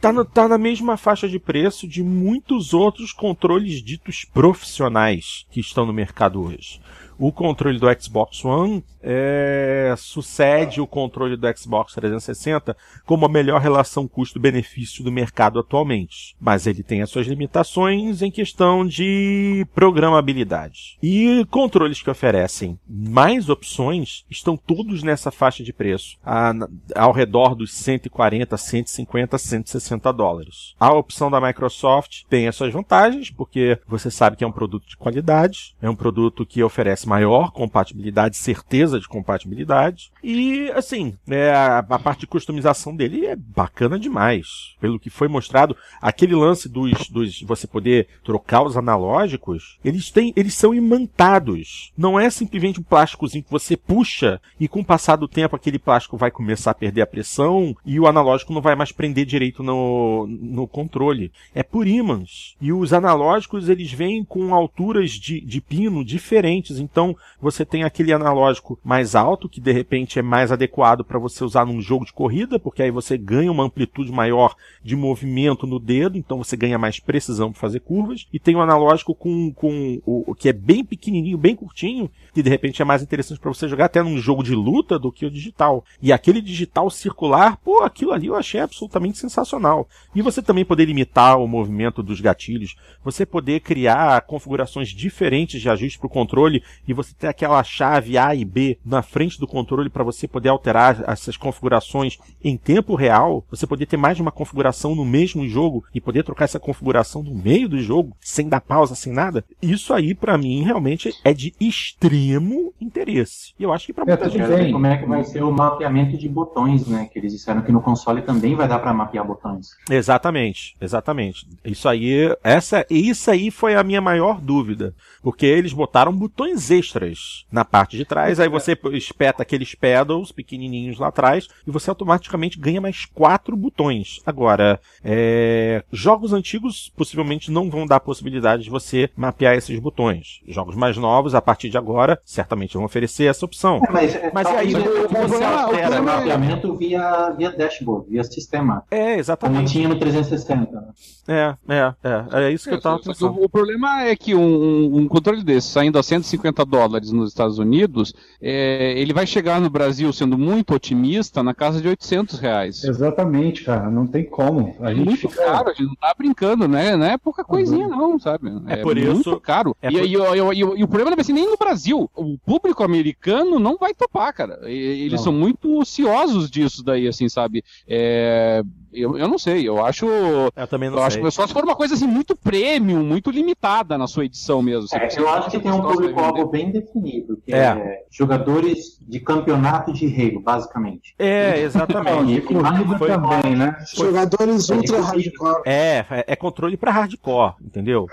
tá, 0.00 0.12
no- 0.12 0.24
tá 0.24 0.48
na 0.48 0.58
mesma 0.58 0.96
faixa 0.96 1.28
de 1.28 1.38
preço 1.38 1.86
de 1.86 2.02
muitos 2.02 2.74
outros 2.74 3.12
controles 3.12 3.82
ditos 3.82 4.24
profissionais 4.32 5.46
que 5.50 5.60
estão 5.60 5.86
no 5.86 5.92
mercado 5.92 6.42
hoje. 6.42 6.80
O 7.24 7.30
controle 7.30 7.78
do 7.78 7.86
Xbox 8.02 8.44
One 8.44 8.82
é, 9.00 9.94
sucede 9.96 10.80
o 10.80 10.88
controle 10.88 11.36
do 11.36 11.46
Xbox 11.56 11.94
360 11.94 12.76
como 13.06 13.24
a 13.24 13.28
melhor 13.28 13.60
relação 13.60 14.08
custo-benefício 14.08 15.04
do 15.04 15.12
mercado 15.12 15.60
atualmente. 15.60 16.34
Mas 16.40 16.66
ele 16.66 16.82
tem 16.82 17.00
as 17.00 17.10
suas 17.10 17.28
limitações 17.28 18.22
em 18.22 18.30
questão 18.30 18.84
de 18.84 19.64
programabilidade. 19.72 20.98
E 21.00 21.46
controles 21.48 22.02
que 22.02 22.10
oferecem 22.10 22.76
mais 22.88 23.48
opções 23.48 24.24
estão 24.28 24.56
todos 24.56 25.04
nessa 25.04 25.30
faixa 25.30 25.62
de 25.62 25.72
preço, 25.72 26.16
a- 26.24 26.52
ao 26.96 27.12
redor 27.12 27.54
dos 27.54 27.72
140, 27.72 28.56
150, 28.56 29.38
160 29.38 30.12
dólares. 30.12 30.74
A 30.78 30.92
opção 30.92 31.30
da 31.30 31.40
Microsoft 31.40 32.22
tem 32.28 32.48
as 32.48 32.56
suas 32.56 32.72
vantagens, 32.72 33.30
porque 33.30 33.78
você 33.86 34.10
sabe 34.10 34.36
que 34.36 34.42
é 34.42 34.46
um 34.46 34.50
produto 34.52 34.88
de 34.88 34.96
qualidade, 34.96 35.76
é 35.80 35.88
um 35.88 35.94
produto 35.94 36.44
que 36.44 36.64
oferece 36.64 37.11
maior 37.12 37.50
compatibilidade, 37.50 38.38
certeza 38.38 38.98
de 38.98 39.06
compatibilidade. 39.06 40.10
E, 40.24 40.70
assim, 40.70 41.12
é, 41.28 41.50
a, 41.50 41.78
a 41.80 41.98
parte 41.98 42.20
de 42.20 42.26
customização 42.26 42.96
dele 42.96 43.26
é 43.26 43.36
bacana 43.36 43.98
demais. 43.98 44.74
Pelo 44.80 44.98
que 44.98 45.10
foi 45.10 45.28
mostrado, 45.28 45.76
aquele 46.00 46.34
lance 46.34 46.70
dos, 46.70 47.10
dos 47.10 47.42
você 47.42 47.66
poder 47.66 48.08
trocar 48.24 48.62
os 48.62 48.78
analógicos, 48.78 49.78
eles 49.84 50.10
têm, 50.10 50.32
eles 50.34 50.54
são 50.54 50.74
imantados. 50.74 51.92
Não 51.98 52.18
é 52.18 52.30
simplesmente 52.30 52.80
um 52.80 52.84
plásticozinho 52.84 53.44
que 53.44 53.50
você 53.50 53.76
puxa 53.76 54.40
e 54.58 54.66
com 54.66 54.80
o 54.80 54.84
passar 54.84 55.16
do 55.16 55.28
tempo 55.28 55.54
aquele 55.54 55.78
plástico 55.78 56.16
vai 56.16 56.30
começar 56.30 56.70
a 56.70 56.74
perder 56.74 57.02
a 57.02 57.06
pressão 57.06 57.76
e 57.84 58.00
o 58.00 58.06
analógico 58.06 58.54
não 58.54 58.62
vai 58.62 58.74
mais 58.74 58.90
prender 58.90 59.26
direito 59.26 59.62
no, 59.62 60.26
no 60.26 60.66
controle. 60.66 61.30
É 61.54 61.62
por 61.62 61.86
ímãs. 61.86 62.56
E 62.58 62.72
os 62.72 62.94
analógicos 62.94 63.68
eles 63.68 63.92
vêm 63.92 64.24
com 64.24 64.54
alturas 64.54 65.10
de, 65.10 65.42
de 65.42 65.60
pino 65.60 66.02
diferentes. 66.02 66.78
Então 66.92 67.16
você 67.40 67.64
tem 67.64 67.82
aquele 67.82 68.12
analógico 68.12 68.78
mais 68.84 69.14
alto 69.14 69.48
que 69.48 69.60
de 69.60 69.72
repente 69.72 70.18
é 70.18 70.22
mais 70.22 70.52
adequado 70.52 71.02
para 71.02 71.18
você 71.18 71.42
usar 71.42 71.64
num 71.64 71.80
jogo 71.80 72.04
de 72.04 72.12
corrida, 72.12 72.58
porque 72.58 72.82
aí 72.82 72.90
você 72.90 73.16
ganha 73.16 73.50
uma 73.50 73.64
amplitude 73.64 74.12
maior 74.12 74.54
de 74.84 74.94
movimento 74.94 75.66
no 75.66 75.80
dedo, 75.80 76.18
então 76.18 76.38
você 76.38 76.56
ganha 76.56 76.78
mais 76.78 77.00
precisão 77.00 77.50
para 77.50 77.60
fazer 77.60 77.80
curvas. 77.80 78.26
E 78.32 78.38
tem 78.38 78.54
o 78.54 78.60
analógico 78.60 79.14
com, 79.14 79.50
com 79.52 80.00
o, 80.04 80.34
que 80.34 80.50
é 80.50 80.52
bem 80.52 80.84
pequenininho, 80.84 81.38
bem 81.38 81.56
curtinho, 81.56 82.10
que 82.34 82.42
de 82.42 82.50
repente 82.50 82.82
é 82.82 82.84
mais 82.84 83.02
interessante 83.02 83.40
para 83.40 83.52
você 83.52 83.66
jogar 83.66 83.86
até 83.86 84.02
num 84.02 84.18
jogo 84.18 84.42
de 84.42 84.54
luta 84.54 84.98
do 84.98 85.10
que 85.10 85.24
o 85.24 85.30
digital. 85.30 85.84
E 86.00 86.12
aquele 86.12 86.42
digital 86.42 86.90
circular, 86.90 87.56
pô, 87.56 87.82
aquilo 87.82 88.12
ali 88.12 88.26
eu 88.26 88.36
achei 88.36 88.60
absolutamente 88.60 89.16
sensacional. 89.16 89.88
E 90.14 90.20
você 90.20 90.42
também 90.42 90.64
poder 90.64 90.84
limitar 90.84 91.38
o 91.38 91.48
movimento 91.48 92.02
dos 92.02 92.20
gatilhos, 92.20 92.76
você 93.02 93.24
poder 93.24 93.60
criar 93.60 94.20
configurações 94.22 94.90
diferentes 94.90 95.60
de 95.60 95.70
ajuste 95.70 95.98
para 95.98 96.06
o 96.06 96.10
controle 96.10 96.62
e 96.86 96.92
você 96.92 97.14
ter 97.14 97.28
aquela 97.28 97.62
chave 97.62 98.18
A 98.18 98.34
e 98.34 98.44
B 98.44 98.78
na 98.84 99.02
frente 99.02 99.38
do 99.38 99.46
controle 99.46 99.88
para 99.88 100.04
você 100.04 100.26
poder 100.26 100.48
alterar 100.48 101.04
essas 101.06 101.36
configurações 101.36 102.18
em 102.42 102.56
tempo 102.56 102.94
real, 102.94 103.44
você 103.50 103.66
poder 103.66 103.86
ter 103.86 103.96
mais 103.96 104.16
de 104.16 104.22
uma 104.22 104.32
configuração 104.32 104.94
no 104.94 105.04
mesmo 105.04 105.46
jogo 105.48 105.84
e 105.94 106.00
poder 106.00 106.24
trocar 106.24 106.44
essa 106.44 106.58
configuração 106.58 107.22
no 107.22 107.34
meio 107.34 107.68
do 107.68 107.80
jogo, 107.80 108.16
sem 108.20 108.48
dar 108.48 108.60
pausa, 108.60 108.94
sem 108.94 109.12
nada, 109.12 109.44
isso 109.60 109.92
aí 109.92 110.14
para 110.14 110.36
mim 110.36 110.62
realmente 110.62 111.12
é 111.24 111.32
de 111.32 111.54
extremo 111.60 112.72
interesse. 112.80 113.54
E 113.58 113.62
eu 113.62 113.72
acho 113.72 113.86
que 113.86 113.92
para 113.92 114.04
muita 114.04 114.28
gente 114.28 114.46
ver 114.46 114.72
como 114.72 114.86
é 114.86 114.96
que 114.96 115.06
vai 115.06 115.24
ser 115.24 115.42
o 115.42 115.52
mapeamento 115.52 116.16
de 116.16 116.28
botões, 116.28 116.86
né? 116.86 117.08
Que 117.12 117.18
eles 117.18 117.32
disseram 117.32 117.62
que 117.62 117.72
no 117.72 117.80
console 117.80 118.22
também 118.22 118.54
vai 118.54 118.66
dar 118.66 118.78
pra 118.78 118.92
mapear 118.92 119.26
botões. 119.26 119.70
Exatamente, 119.90 120.74
exatamente. 120.80 121.46
Isso 121.64 121.88
aí, 121.88 122.34
essa, 122.42 122.84
isso 122.90 123.30
aí 123.30 123.50
foi 123.50 123.74
a 123.74 123.84
minha 123.84 124.00
maior 124.00 124.40
dúvida, 124.40 124.94
porque 125.22 125.46
eles 125.46 125.72
botaram 125.72 126.12
botões 126.12 126.71
extras 126.72 127.44
na 127.50 127.64
parte 127.64 127.96
de 127.96 128.04
trás, 128.04 128.40
aí 128.40 128.48
você 128.48 128.76
espeta 128.92 129.42
aqueles 129.42 129.74
pedals 129.74 130.32
pequenininhos 130.32 130.98
lá 130.98 131.08
atrás 131.08 131.46
e 131.66 131.70
você 131.70 131.90
automaticamente 131.90 132.58
ganha 132.58 132.80
mais 132.80 133.04
quatro 133.04 133.56
botões. 133.56 134.20
Agora, 134.26 134.80
é, 135.04 135.84
jogos 135.92 136.32
antigos 136.32 136.92
possivelmente 136.96 137.50
não 137.50 137.70
vão 137.70 137.86
dar 137.86 137.96
a 137.96 138.00
possibilidade 138.00 138.64
de 138.64 138.70
você 138.70 139.10
mapear 139.16 139.54
esses 139.54 139.78
botões. 139.78 140.40
Jogos 140.48 140.74
mais 140.74 140.96
novos, 140.96 141.34
a 141.34 141.42
partir 141.42 141.68
de 141.68 141.78
agora, 141.78 142.20
certamente 142.24 142.74
vão 142.74 142.84
oferecer 142.84 143.24
essa 143.24 143.44
opção. 143.44 143.80
É, 143.86 143.92
mas, 143.92 144.14
é, 144.14 144.30
Mas 144.32 144.48
e 144.48 144.50
aí, 144.50 144.72
como 144.72 145.18
é 145.18 145.22
que 145.22 145.28
você 145.28 145.44
altera? 145.44 145.86
o 145.86 145.92
problema 145.92 146.16
mapeamento 146.16 146.74
via, 146.76 147.30
via 147.30 147.50
dashboard, 147.50 148.10
via 148.10 148.24
sistema. 148.24 148.84
É, 148.90 148.98
Como 148.98 149.20
exatamente. 149.20 149.72
tinha 149.72 149.88
no 149.88 149.98
360. 149.98 150.70
né? 150.70 150.92
É, 151.28 151.54
é, 151.68 151.94
é. 152.02 152.44
É 152.46 152.50
isso 152.50 152.68
que 152.68 152.74
eu 152.74 152.80
tava 152.80 152.98
pensando. 153.00 153.38
o, 153.38 153.44
o 153.44 153.48
problema 153.48 154.02
é 154.02 154.16
que 154.16 154.34
um, 154.34 154.96
um 154.96 155.08
controle 155.08 155.42
desse, 155.42 155.68
saindo 155.68 155.98
a 155.98 156.02
150 156.02 156.61
dólares 156.64 157.10
nos 157.12 157.28
Estados 157.30 157.58
Unidos, 157.58 158.12
é, 158.40 158.94
ele 158.98 159.12
vai 159.12 159.26
chegar 159.26 159.60
no 159.60 159.68
Brasil, 159.70 160.12
sendo 160.12 160.36
muito 160.38 160.74
otimista, 160.74 161.42
na 161.42 161.54
casa 161.54 161.80
de 161.80 161.88
800 161.88 162.38
reais. 162.38 162.84
Exatamente, 162.84 163.64
cara. 163.64 163.90
Não 163.90 164.06
tem 164.06 164.24
como. 164.24 164.76
A 164.80 164.90
É 164.90 164.94
gente 164.94 165.04
muito 165.04 165.28
fica- 165.28 165.44
caro, 165.44 165.70
a 165.70 165.74
gente 165.74 165.86
não 165.86 165.94
tá 165.94 166.14
brincando, 166.16 166.66
né? 166.68 166.96
Não 166.96 167.06
é 167.06 167.18
pouca 167.18 167.44
coisinha, 167.44 167.88
não, 167.88 168.18
sabe? 168.18 168.50
É 168.68 168.76
por 168.76 168.96
isso- 168.96 169.12
muito 169.14 169.40
caro. 169.40 169.76
é 169.82 169.88
e, 169.90 169.92
por- 169.92 170.36
e- 170.36 170.40
e- 170.40 170.54
e- 170.54 170.78
e 170.80 170.84
o 170.84 170.88
problema 170.88 171.10
não 171.10 171.16
vai 171.16 171.24
ser 171.24 171.32
nem 171.32 171.50
no 171.50 171.56
Brasil. 171.56 172.10
O 172.14 172.38
público 172.38 172.82
americano 172.82 173.58
não 173.58 173.76
vai 173.76 173.92
topar, 173.94 174.32
cara. 174.34 174.60
E- 174.70 175.02
Eles 175.02 175.12
Não. 175.20 175.24
são 175.24 175.32
muito 175.32 175.78
ociosos 175.78 176.50
disso 176.50 176.82
daí, 176.84 177.08
assim, 177.08 177.28
sabe? 177.28 177.64
É, 177.88 178.62
eu, 178.92 179.16
eu 179.18 179.28
não 179.28 179.38
sei, 179.38 179.66
eu 179.68 179.84
acho. 179.84 180.06
Eu 180.06 180.66
também 180.68 180.90
não 180.90 180.98
Eu 180.98 181.02
acho 181.04 181.14
sei. 181.14 181.22
que 181.24 181.30
só 181.30 181.46
se 181.46 181.52
for 181.52 181.64
uma 181.64 181.74
coisa 181.76 181.94
assim 181.94 182.06
muito 182.06 182.36
premium, 182.36 183.02
muito 183.02 183.30
limitada 183.30 183.96
na 183.98 184.06
sua 184.06 184.24
edição 184.24 184.62
mesmo. 184.62 184.86
É, 184.92 185.08
Você- 185.08 185.20
eu 185.20 185.28
acho 185.28 185.50
que 185.50 185.58
tem 185.60 185.72
um 185.72 185.82
público-alvo 185.82 186.46
bem 186.46 186.70
definido, 186.70 187.38
que 187.44 187.52
É. 187.54 187.58
é. 187.58 188.02
jogadores 188.10 188.98
de 189.00 189.20
campeonato 189.20 189.92
de 189.92 190.06
Halo, 190.06 190.40
basicamente. 190.40 191.14
É, 191.18 191.60
exatamente. 191.60 192.32
E 192.34 192.40
corrida 192.40 192.98
Foi- 192.98 193.08
também, 193.08 193.56
né? 193.56 193.76
Jogadores 193.94 194.66
Foi- 194.66 194.76
ultra 194.76 195.00
hardcore. 195.00 195.62
É, 195.66 196.04
é- 196.10 196.24
é 196.28 196.36
controle 196.36 196.76
pra 196.76 196.90
hardcore, 196.92 197.54
entendeu? 197.64 198.06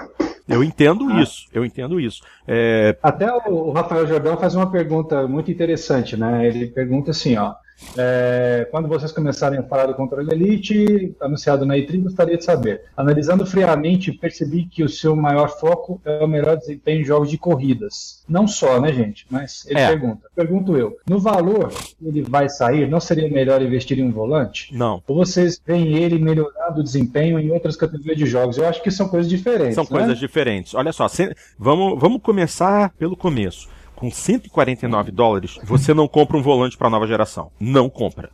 Eu 0.48 0.64
entendo 0.64 1.12
isso, 1.20 1.46
eu 1.54 1.64
entendo 1.64 2.00
isso. 2.00 2.24
É, 2.48 2.98
Até 3.04 3.32
o 3.32 3.70
o 3.70 3.72
Rafael 3.72 4.08
Jordão 4.08 4.36
faz 4.38 4.56
uma 4.56 4.72
pergunta 4.72 5.28
muito 5.28 5.52
interessante, 5.52 6.18
né? 6.18 6.48
Ele 6.48 6.66
pergunta 6.68 7.12
assim, 7.12 7.38
ó. 7.38 7.54
É, 7.98 8.68
quando 8.72 8.88
vocês 8.88 9.12
começarem 9.12 9.60
a 9.60 9.64
falar 9.64 9.88
do 9.88 9.94
controle 9.94 10.32
Elite, 10.32 11.16
anunciado 11.22 11.66
na 11.66 11.76
E3, 11.76 12.04
gostaria 12.04 12.38
de 12.38 12.44
saber. 12.44 12.84
Analisando 12.96 13.46
friamente, 13.46 14.12
percebi 14.12 14.66
que 14.66 14.84
o 14.84 14.90
seu 14.90 15.16
maior 15.16 15.50
foco 15.60 16.02
é 16.06 16.24
o 16.24 16.28
melhor 16.28 16.58
desempenho 16.58 17.02
em 17.02 17.06
jogos 17.06 17.30
de 17.30 17.38
corridas. 17.38 18.24
Não 18.28 18.48
só, 18.48 18.80
né, 18.80 18.92
gente? 18.94 19.26
Mas 19.30 19.66
ele 19.68 19.80
É. 19.80 19.88
pergunta. 19.88 20.28
Pergunto 20.36 20.78
eu. 20.78 20.98
No 21.08 21.20
valor 21.20 21.70
que 21.70 21.96
ele 22.06 22.22
vai 22.22 22.48
sair, 22.50 22.88
não 22.88 23.00
seria 23.00 23.30
melhor 23.30 23.62
investir 23.62 24.00
em 24.00 24.04
um 24.04 24.12
volante? 24.12 24.74
não. 24.74 25.02
Ou 25.08 25.16
vocês 25.16 25.60
veem 25.66 25.96
ele 25.98 26.20
melhorando 26.20 26.80
o 26.82 26.84
desempenho 26.84 27.40
em 27.40 27.52
outras 27.52 27.76
categorias 27.76 28.18
de 28.18 28.26
jogos? 28.26 28.58
Eu 28.58 28.68
acho 28.68 28.82
que 28.84 28.92
são 28.92 29.08
coisas 29.08 29.30
diferentes. 29.30 29.76
São 29.76 29.84
né? 29.84 29.90
coisas 29.90 30.18
diferentes. 30.20 30.74
Olha 30.74 30.92
só, 30.92 31.08
cem- 31.08 31.32
vamos, 31.58 32.00
vamos 32.00 32.22
começar 32.22 32.92
pelo 32.98 33.16
começo. 33.18 33.68
Com 34.00 34.10
149 34.10 35.12
dólares, 35.12 35.60
você 35.62 35.94
não 35.94 36.08
compra 36.08 36.38
um 36.38 36.42
volante 36.42 36.78
pra 36.78 36.90
nova 36.90 37.06
geração. 37.06 37.52
Não 37.60 37.90
compra. 37.90 38.30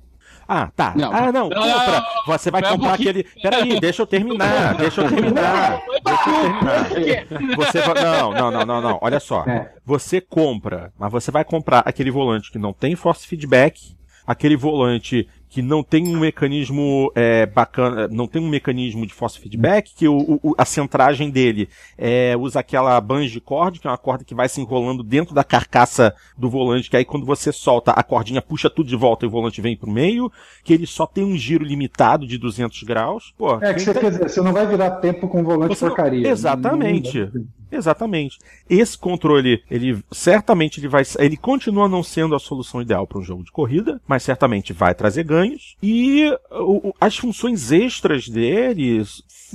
Ah, 0.47 0.69
tá. 0.75 0.93
Não. 0.95 1.11
Ah, 1.11 1.31
não, 1.31 1.49
compra. 1.49 2.05
Você 2.27 2.51
vai 2.51 2.61
comprar 2.61 2.93
aquele. 2.93 3.23
Peraí, 3.41 3.79
deixa 3.79 4.03
eu 4.03 4.05
terminar. 4.05 4.75
Deixa 4.75 5.01
eu 5.01 5.09
terminar. 5.09 5.81
Deixa 6.03 6.29
eu 6.29 6.43
terminar. 6.43 7.55
Você 7.55 7.81
vai... 7.81 8.03
Não, 8.03 8.31
não, 8.31 8.51
não, 8.51 8.65
não, 8.65 8.81
não. 8.81 8.99
Olha 9.01 9.19
só. 9.19 9.43
É. 9.47 9.73
Você 9.83 10.21
compra, 10.21 10.93
mas 10.99 11.11
você 11.11 11.31
vai 11.31 11.43
comprar 11.43 11.79
aquele 11.79 12.11
volante 12.11 12.51
que 12.51 12.59
não 12.59 12.71
tem 12.71 12.95
force 12.95 13.25
feedback, 13.25 13.97
aquele 14.27 14.55
volante 14.55 15.27
que 15.56 15.61
não 15.61 15.82
tem 15.82 16.06
um 16.06 16.19
mecanismo 16.19 17.10
é, 17.15 17.45
bacana, 17.45 18.10
não 18.10 18.27
tem 18.27 18.41
um 18.41 18.49
mecanismo 18.49 19.07
de 19.07 19.14
force 19.14 19.40
feedback, 19.40 19.94
que 19.95 20.06
o, 20.06 20.38
o- 20.44 20.53
a 20.57 20.65
centragem 20.65 21.30
dele 21.30 21.69
é, 21.98 22.36
usa 22.38 22.60
aquela 22.60 22.99
bungee 22.99 23.40
cord, 23.40 23.80
que 23.80 23.88
é 23.88 23.90
uma 23.90 23.98
corda 23.98 24.26
que 24.26 24.36
vai 24.36 24.49
se 24.49 24.60
enrolando 24.60 25.02
dentro 25.02 25.34
da 25.34 25.45
carcaça 25.45 26.14
do 26.38 26.49
volante, 26.49 26.90
que 26.90 26.98
aí 26.98 27.06
quando 27.06 27.26
você 27.26 27.53
solta, 27.53 27.91
a 27.91 28.03
cordinha 28.03 28.41
puxa 28.41 28.69
tudo 28.69 28.90
de 28.90 28.98
volta 28.98 29.23
e 29.23 29.30
o 29.30 29.32
volante 29.32 29.61
vem 29.61 29.77
pro 29.77 29.90
meio, 29.90 30.30
que 30.61 30.73
ele 30.73 30.86
só 30.86 31.07
tem 31.07 31.23
um 31.23 31.38
giro 31.38 31.64
limitado 31.64 32.27
de 32.27 32.38
200 32.38 32.84
graus. 32.84 33.34
Pô, 33.38 33.56
É 33.64 33.73
que 33.73 33.80
você 33.80 33.94
tem- 33.94 34.02
quer 34.02 34.11
dizer, 34.11 34.30
você 34.30 34.41
não 34.41 34.52
vai 34.52 34.68
virar 34.68 34.91
tempo 34.98 35.26
com 35.30 35.41
volante 35.41 35.73
Você 35.77 35.86
não- 35.86 35.95
porcaria. 35.95 36.27
Exatamente. 36.27 37.18
Não- 37.18 37.32
não- 37.34 37.45
Exatamente. 37.72 38.38
Esse 38.69 38.98
controle, 38.98 39.61
ele 39.69 39.98
certamente 40.11 40.80
ele 40.80 40.88
vai, 40.88 41.03
ele 41.19 41.36
continua 41.36 41.90
não 41.90 42.03
sendo 42.03 42.34
a 42.36 42.40
solução 42.40 42.82
ideal 42.82 43.06
para 43.07 43.19
um 43.19 43.23
jogo 43.23 43.44
de 43.44 43.52
corrida, 43.52 43.99
mas 44.07 44.23
certamente 44.23 44.72
vai 44.72 44.94
trazer 44.94 45.23
ganhos 45.45 45.76
e 45.81 46.26
o- 46.51 46.93
as 46.99 47.17
funções 47.17 47.72
extras 47.72 48.27
dele 48.27 49.03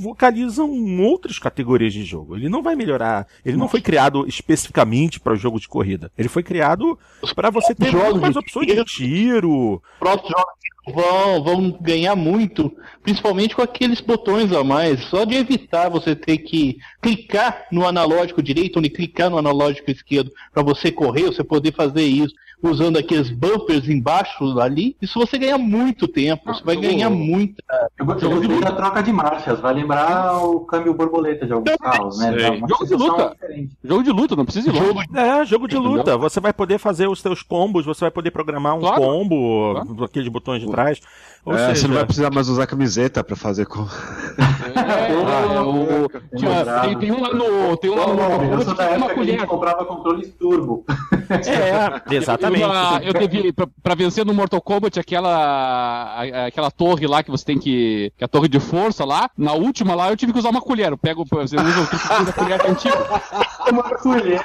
focalizam 0.03 0.73
em 0.73 1.01
outras 1.01 1.39
categorias 1.39 1.93
de 1.93 2.05
jogo. 2.05 2.37
Ele 2.37 2.49
não 2.49 2.63
vai 2.63 2.75
melhorar, 2.77 3.27
ele 3.45 3.57
não 3.57 3.69
foi 3.69 3.81
criado 3.81 4.27
especificamente 4.27 5.19
para 5.21 5.33
o 5.33 5.37
jogo 5.37 5.61
de 5.61 5.69
corrida. 5.69 6.11
Ele 6.17 6.29
foi 6.29 6.43
criado 6.43 6.99
para 7.35 7.51
você 7.51 7.75
ter 7.75 7.91
Jogos 7.91 8.21
mais 8.21 8.37
opções 8.37 8.67
de 8.67 8.85
tiro. 8.85 9.83
próximos 9.99 10.31
jogos 10.31 10.55
vão, 10.95 11.45
vão 11.45 11.79
ganhar 11.81 12.17
muito, 12.17 12.73
principalmente 13.03 13.55
com 13.55 13.63
aqueles 13.63 14.01
botões 14.01 14.53
a 14.53 14.63
mais. 14.65 15.05
Só 15.07 15.25
de 15.25 15.35
evitar 15.35 15.89
você 15.89 16.15
ter 16.15 16.39
que 16.39 16.79
clicar 17.03 17.67
no 17.71 17.87
analógico 17.87 18.43
direito 18.43 18.77
ou 18.77 18.83
clicar 18.83 19.29
no 19.29 19.39
analógico 19.39 19.91
esquerdo 19.91 20.31
para 20.53 20.63
você 20.63 20.91
correr, 20.91 21.25
você 21.25 21.45
poder 21.45 21.73
fazer 21.75 22.05
isso 22.05 22.35
usando 22.63 22.99
aqueles 22.99 23.31
bumpers 23.31 23.89
embaixo 23.89 24.59
ali, 24.61 24.97
isso 25.01 25.19
você 25.19 25.39
ganha 25.39 25.57
muito 25.57 26.07
tempo, 26.07 26.53
você 26.53 26.63
vai 26.63 26.77
eu- 26.77 26.81
ganhar 26.81 27.09
muita. 27.11 27.63
Eu, 27.99 28.05
go- 28.05 28.13
eu 28.13 28.31
gostei 28.31 28.61
da 28.61 28.73
troca 28.73 29.03
de 29.03 29.13
marchas, 29.13 29.61
vai 29.61 29.75
lembrar 29.75 30.45
o 30.45 30.61
câmbio 30.61 30.93
borboleta 30.95 31.47
de 31.47 31.53
alguns 31.53 31.75
carros, 31.77 32.19
né? 32.19 32.39
Jogo 32.69 32.87
de 32.87 32.95
luta. 32.95 33.31
diferente. 33.31 33.71
Jogo 33.83 34.03
de 34.03 34.11
luta, 34.11 34.37
não 34.37 34.45
precisa 34.45 34.69
ir 34.71 34.73
longe. 34.73 35.07
É, 35.15 35.45
jogo 35.45 35.67
de 35.67 35.77
Entendeu? 35.77 35.97
luta. 35.97 36.17
Você 36.19 36.39
vai 36.41 36.53
poder 36.53 36.79
fazer 36.79 37.09
os 37.09 37.21
seus 37.21 37.43
combos, 37.43 37.85
você 37.87 38.01
vai 38.03 38.11
poder 38.11 38.31
programar 38.31 38.77
um 38.77 38.81
Claro. 38.81 39.01
combo, 39.03 39.73
Claro. 39.73 40.05
aqueles 40.05 40.29
botões 40.29 40.61
de 40.63 40.71
trás. 40.71 41.01
Ou 41.45 41.55
É, 41.55 41.59
seja, 41.69 41.75
Você 41.81 41.89
não 41.89 41.95
vai 41.95 42.05
precisar 42.05 42.31
mais 42.31 42.49
usar 42.49 42.67
camiseta 42.67 43.25
pra 43.25 43.35
fazer 43.35 43.65
com. 43.67 43.81
É, 43.81 45.15
o- 45.65 46.09
tinha- 46.37 46.81
tem, 46.83 46.99
tem 46.99 47.13
um 47.13 47.21
lá 47.23 47.33
no. 47.33 47.77
Tem 47.79 47.91
um 47.91 47.95
lá 47.97 48.07
no 48.07 48.59
que 48.59 48.65
da 48.65 48.75
tem 48.75 48.97
uma 48.97 49.07
época 49.07 49.15
que 49.15 49.21
a 49.21 49.25
gente 49.25 49.37
colher. 49.37 49.47
comprava 49.47 49.85
controles 49.85 50.31
turbo. 50.39 50.85
É, 51.31 52.01
exatamente. 52.15 52.63
Eu, 52.63 53.09
eu 53.09 53.15
teve, 53.15 53.53
pra, 53.53 53.67
pra 53.83 53.95
vencer 53.95 54.25
no 54.27 54.35
Mortal 54.35 54.61
Kombat 54.61 55.01
aquela, 55.01 56.15
a- 56.15 56.47
aquela 56.47 56.71
torre 56.71 57.07
lá 57.07 57.23
que 57.23 57.31
você 57.31 57.45
tem 57.45 57.59
que. 57.59 58.13
que 58.19 58.23
é 58.23 58.27
a 58.27 58.29
torre 58.29 58.49
de 58.49 58.61
força 58.61 59.05
lá. 59.05 59.31
Na 59.37 59.53
última 59.55 59.95
lá 59.95 60.11
eu 60.11 60.17
tive 60.17 60.33
que 60.35 60.39
usar 60.39 60.51
uma 60.51 60.61
colher. 60.61 60.93
Eu 60.93 60.99
pego, 60.99 61.25
você 61.25 61.57
usa 61.57 61.81
o 61.81 61.87
truque 61.87 62.25
da 62.25 62.33
colher 62.33 62.61
que 62.77 62.89
é. 62.89 62.91
Uma 63.71 63.83
colher. 63.85 64.41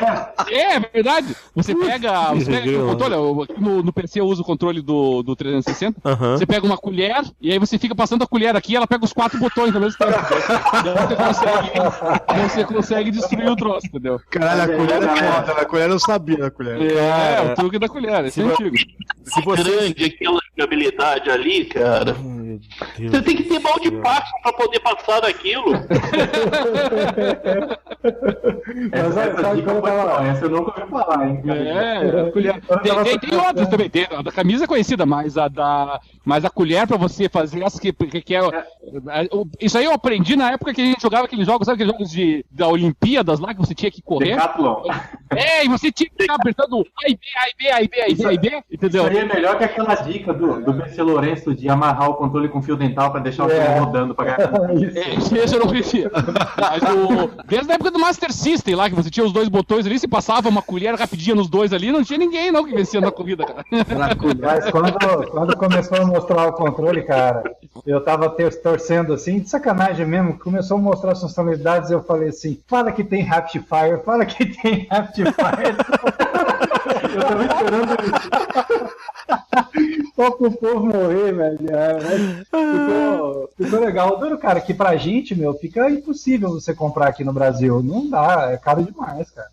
É, 0.50 0.76
é 0.76 0.80
verdade. 0.80 1.36
Você 1.56 1.74
pega. 1.74 2.34
Você 2.34 2.52
pega 2.52 2.84
o 2.84 2.88
controle. 2.90 3.16
No, 3.58 3.82
no 3.82 3.94
PC 3.94 4.20
eu 4.20 4.26
uso 4.28 4.42
o 4.44 4.46
controle 4.46 4.82
do, 4.82 5.24
do 5.24 5.36
360. 5.36 6.00
Aham. 6.06 6.38
Você 6.38 6.46
pega 6.46 6.66
uma 6.66 6.78
colher 6.86 7.24
e 7.42 7.52
aí 7.52 7.58
você 7.58 7.80
fica 7.80 7.96
passando 7.96 8.24
a 8.24 8.28
colher 8.28 8.56
aqui 8.56 8.74
e 8.74 8.76
ela 8.76 8.86
pega 8.86 9.04
os 9.04 9.12
quatro 9.12 9.40
botões 9.40 9.74
ao 9.74 9.82
mesmo 9.82 9.98
tempo. 9.98 10.12
Você 10.14 11.16
consegue, 11.16 12.50
você 12.50 12.64
consegue 12.64 13.12
destruir 13.12 13.50
o 13.50 13.56
troço, 13.56 13.88
entendeu? 13.88 14.22
Caralho, 14.30 14.62
a 14.62 14.68
colher 14.78 15.04
é 15.04 15.08
foda, 15.08 15.52
a 15.62 15.66
colher 15.66 15.90
eu 15.90 16.00
sabia 16.00 16.38
da 16.38 16.52
colher. 16.52 16.92
É, 16.92 17.42
o 17.52 17.56
truque 17.56 17.80
da 17.80 17.90
colher, 17.90 18.26
esse 18.26 18.42
é 18.42 18.44
antigo. 18.44 18.78
Se 19.24 19.42
você. 19.44 19.64
Grande 19.64 20.06
aquela 20.06 20.40
jogabilidade 20.58 21.30
ali, 21.32 21.66
cara. 21.66 22.16
Você 23.00 23.22
tem 23.22 23.36
que 23.36 23.44
ter 23.44 23.60
mal 23.60 23.80
de 23.80 23.92
passo 23.92 24.32
pra 24.44 24.54
poder 24.54 24.80
passar 24.80 25.22
daquilo. 25.22 25.74
Essa, 28.92 29.10
Mas, 29.16 29.18
essa 29.18 29.42
sabe 29.42 29.62
tava- 29.62 29.82
boa, 29.82 30.28
essa 30.28 30.46
eu 30.46 30.50
nunca 30.50 30.80
ouvi 30.80 30.92
falar, 30.92 31.28
hein? 31.28 31.42
É, 31.48 32.22
a 32.22 32.32
colher. 32.32 32.62
Tem, 32.84 33.04
tem, 33.04 33.20
tem 33.20 33.40
outras 33.40 33.68
também. 33.68 33.90
Tem, 33.90 34.08
a 34.10 34.22
da 34.22 34.32
camisa 34.32 34.64
é 34.66 34.68
conhecida, 34.68 35.06
mas 35.06 35.38
a 35.38 35.48
da. 35.48 36.00
Mas 36.24 36.46
a 36.46 36.50
colher 36.50 36.75
pra 36.88 36.98
você 36.98 37.30
fazer 37.30 37.64
essa 37.64 37.80
que, 37.80 37.94
que, 37.94 38.22
que 38.22 38.36
é. 38.36 38.40
é, 38.40 39.28
Isso 39.62 39.78
aí 39.78 39.86
eu 39.86 39.94
aprendi 39.94 40.36
na 40.36 40.52
época 40.52 40.74
que 40.74 40.82
a 40.82 40.86
gente 40.86 41.02
jogava 41.02 41.26
aqueles 41.26 41.46
jogos, 41.46 41.66
sabe 41.66 41.76
aqueles 41.76 41.92
jogos 41.94 42.10
de, 42.12 42.46
da 42.52 42.68
Olimpíadas 42.68 43.40
lá 43.40 43.54
que 43.54 43.60
você 43.60 43.76
tinha 43.76 43.92
que 43.92 44.02
correr? 44.02 44.32
Decathlon. 44.36 44.84
É, 45.36 45.66
e 45.66 45.70
você 45.70 45.92
tinha 45.92 46.10
que 46.10 46.16
ficar 46.24 46.36
apertando 46.36 46.80
A 47.06 47.10
e 47.10 47.14
B, 47.16 47.20
A 47.38 47.50
e 47.50 47.54
B, 47.58 47.72
A 47.72 47.82
e 47.82 47.88
B, 47.88 48.02
A 48.02 48.10
e 48.10 48.16
B, 48.16 48.26
A 48.26 48.34
e 48.34 48.38
B, 48.38 48.48
Isso 48.48 48.64
entendeu? 48.72 49.06
aí 49.06 49.18
é 49.18 49.26
melhor 49.26 49.58
que 49.58 49.64
aquela 49.64 49.96
dica 49.96 50.34
do, 50.34 50.62
do 50.64 50.74
BC 50.74 51.02
Lourenço 51.02 51.54
de 51.54 51.70
amarrar 51.70 52.10
o 52.10 52.16
controle 52.16 52.50
com 52.50 52.62
fio 52.62 52.76
dental 52.76 53.12
pra 53.12 53.20
deixar 53.22 53.46
o 53.46 53.52
É. 53.52 53.66
jogo 53.66 53.86
rodando 53.86 54.16
pra 54.16 54.26
ganhar. 54.26 54.52
É, 54.96 55.16
Esse 55.44 55.56
eu 55.56 55.60
não 55.60 55.68
conhecia. 55.68 56.12
Mas 56.58 56.84
o... 56.84 57.30
Desde 57.46 57.72
a 57.72 57.76
época 57.76 57.92
do 57.92 58.00
Master 58.00 58.32
System 58.32 58.76
lá, 58.76 58.90
que 58.90 58.96
você 58.96 59.10
tinha 59.10 59.26
os 59.26 59.32
dois 59.34 59.48
botões 59.50 59.86
ali, 59.86 60.00
se 60.00 60.08
passava 60.08 60.50
uma 60.50 60.62
colher 60.62 60.96
rapidinha 60.96 61.36
nos 61.36 61.48
dois 61.50 61.74
ali, 61.74 61.92
não 61.92 62.04
tinha 62.04 62.18
ninguém 62.20 62.52
não 62.52 62.64
que 62.66 62.74
vencia 62.74 63.00
na 63.02 63.12
corrida, 63.12 63.46
cara. 63.46 63.66
Mas 64.42 64.70
quando, 64.72 64.94
quando 65.32 65.58
começou 65.58 65.98
a 65.98 66.06
mostrar 66.06 66.48
o 66.48 66.54
controle, 66.72 67.04
cara, 67.04 67.44
eu 67.86 68.04
tava 68.04 68.30
torcendo 68.30 69.14
assim, 69.14 69.40
de 69.40 69.50
sacanagem 69.50 70.06
mesmo, 70.06 70.40
começou 70.40 70.78
a 70.78 70.82
mostrar 70.82 71.12
as 71.12 71.22
funcionalidades, 71.22 71.92
eu 71.92 72.04
falei 72.04 72.30
assim, 72.30 72.60
fala 72.68 72.92
que 72.92 73.04
tem 73.04 73.22
Rapid 73.22 73.64
Fire, 73.64 74.04
fala 74.04 74.26
que 74.26 74.46
tem 74.62 74.88
Rapid 74.90 75.28
Fire. 75.28 75.76
eu 77.14 77.22
tava 77.22 77.46
esperando 77.46 77.96
só 80.16 80.32
pro 80.32 80.52
povo 80.52 80.86
morrer, 80.86 81.34
velho. 81.34 81.60
É, 81.72 82.00
ficou, 82.46 83.50
ficou 83.58 83.80
legal. 83.80 84.18
Duro, 84.18 84.38
cara, 84.38 84.62
que 84.62 84.74
pra 84.74 84.96
gente, 84.96 85.36
meu, 85.36 85.54
fica 85.54 85.90
impossível 85.90 86.52
você 86.52 86.74
comprar 86.74 87.10
aqui 87.10 87.24
no 87.24 87.34
Brasil. 87.34 87.84
Não 87.84 88.10
dá, 88.10 88.52
é 88.52 88.58
caro 88.58 88.84
demais, 88.84 89.30
cara. 89.32 89.50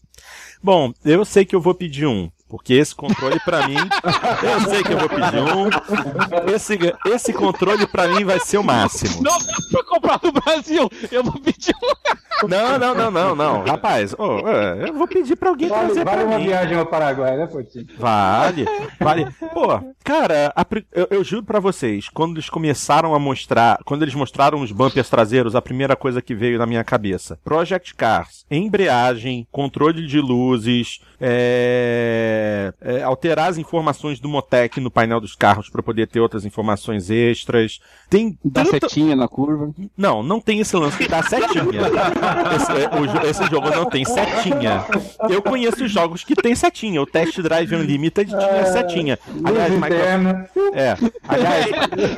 Bom, 0.63 0.93
eu 1.05 1.25
sei 1.25 1.45
que 1.45 1.57
eu 1.57 1.61
vou 1.61 1.75
pedir 1.75 2.07
um. 2.07 2.31
Porque 2.53 2.75
esse 2.75 2.95
controle 2.95 3.41
pra 3.41 3.67
mim, 3.67 3.77
eu 4.45 4.61
sei 4.69 4.83
que 4.83 4.93
eu 4.93 4.99
vou 4.99 5.09
pedir 5.09 5.41
um. 5.41 6.53
Esse, 6.55 6.79
esse 7.07 7.33
controle 7.33 7.87
pra 7.87 8.09
mim 8.09 8.25
vai 8.25 8.39
ser 8.41 8.59
o 8.59 8.63
máximo. 8.63 9.23
Não 9.23 9.39
dá 9.39 9.55
pra 9.71 9.85
comprar 9.85 10.21
no 10.23 10.33
Brasil. 10.33 10.91
Eu 11.11 11.25
vou 11.25 11.41
pedir 11.41 11.75
um. 11.83 12.23
Não, 12.47 12.79
não, 12.79 12.95
não, 12.95 13.11
não, 13.11 13.35
não. 13.35 13.65
Rapaz, 13.65 14.13
é, 14.13 14.89
eu 14.89 14.95
vou 14.95 15.07
pedir 15.07 15.37
pra 15.37 15.51
alguém 15.51 15.69
Vale, 15.69 15.87
trazer 15.87 16.05
vale 16.05 16.17
pra 16.19 16.27
uma 16.27 16.39
mim. 16.39 16.47
viagem 16.47 16.77
ao 16.77 16.85
Paraguai, 16.87 17.37
né, 17.37 17.47
Potinho? 17.47 17.87
Vale, 17.99 18.67
vale. 19.01 19.29
Pô, 19.55 19.81
cara, 20.05 20.53
a 20.57 20.67
eu, 20.93 21.07
eu 21.11 21.25
juro 21.25 21.45
pra 21.45 21.61
vocês, 21.61 22.09
quando 22.09 22.35
eles 22.35 22.51
começaram 22.51 23.15
a 23.15 23.19
mostrar, 23.19 23.79
quando 23.85 24.03
eles 24.03 24.15
mostraram 24.15 24.61
os 24.61 24.73
bumpers 24.73 25.09
traseiros, 25.09 25.55
a 25.55 25.63
primeira 25.63 25.95
coisa 25.95 26.21
que 26.21 26.35
veio 26.35 26.59
na 26.59 26.67
minha 26.67 26.83
cabeça: 26.83 27.39
Project 27.45 27.95
Cars, 27.95 28.45
embreagem, 28.51 29.47
controle 29.53 30.07
de 30.07 30.21
luzes, 30.21 31.01
é, 31.21 32.42
é, 32.81 33.03
alterar 33.03 33.51
as 33.51 33.59
informações 33.59 34.21
do 34.21 34.29
Motec 34.29 34.81
no 34.81 34.91
painel 34.91 35.21
dos 35.21 35.35
carros 35.35 35.69
pra 35.69 35.83
poder 35.83 36.07
ter 36.07 36.21
outras 36.21 36.45
informações 36.45 37.11
extras. 37.11 37.81
Tem 38.09 38.39
Dá 38.45 38.65
tanta... 38.65 38.89
setinha 38.89 39.17
na 39.17 39.29
curva. 39.29 39.73
Não, 39.97 40.23
não 40.23 40.41
tem 40.41 40.61
esse 40.61 40.77
lance 40.77 40.99
de 40.99 41.09
dar 41.09 41.25
setinha. 41.25 41.63
Esse, 42.57 42.73
é, 42.73 42.91
o 42.99 43.27
esse 43.29 43.47
jogo 43.47 43.71
não 43.71 43.87
tem 43.87 44.05
setinha. 44.05 44.85
Eu 45.29 45.41
conheço 45.41 45.87
jogos 45.89 46.25
que 46.25 46.35
tem 46.35 46.55
setinha. 46.55 47.01
O 47.01 47.07
Test 47.07 47.41
Drive 47.41 47.75
Unlimited 47.75 48.29
tinha 48.29 48.67
setinha. 48.67 49.19
Aliás, 49.45 49.73
Michael, 49.73 50.49
é. 50.75 50.97
Aliás, 51.29 51.67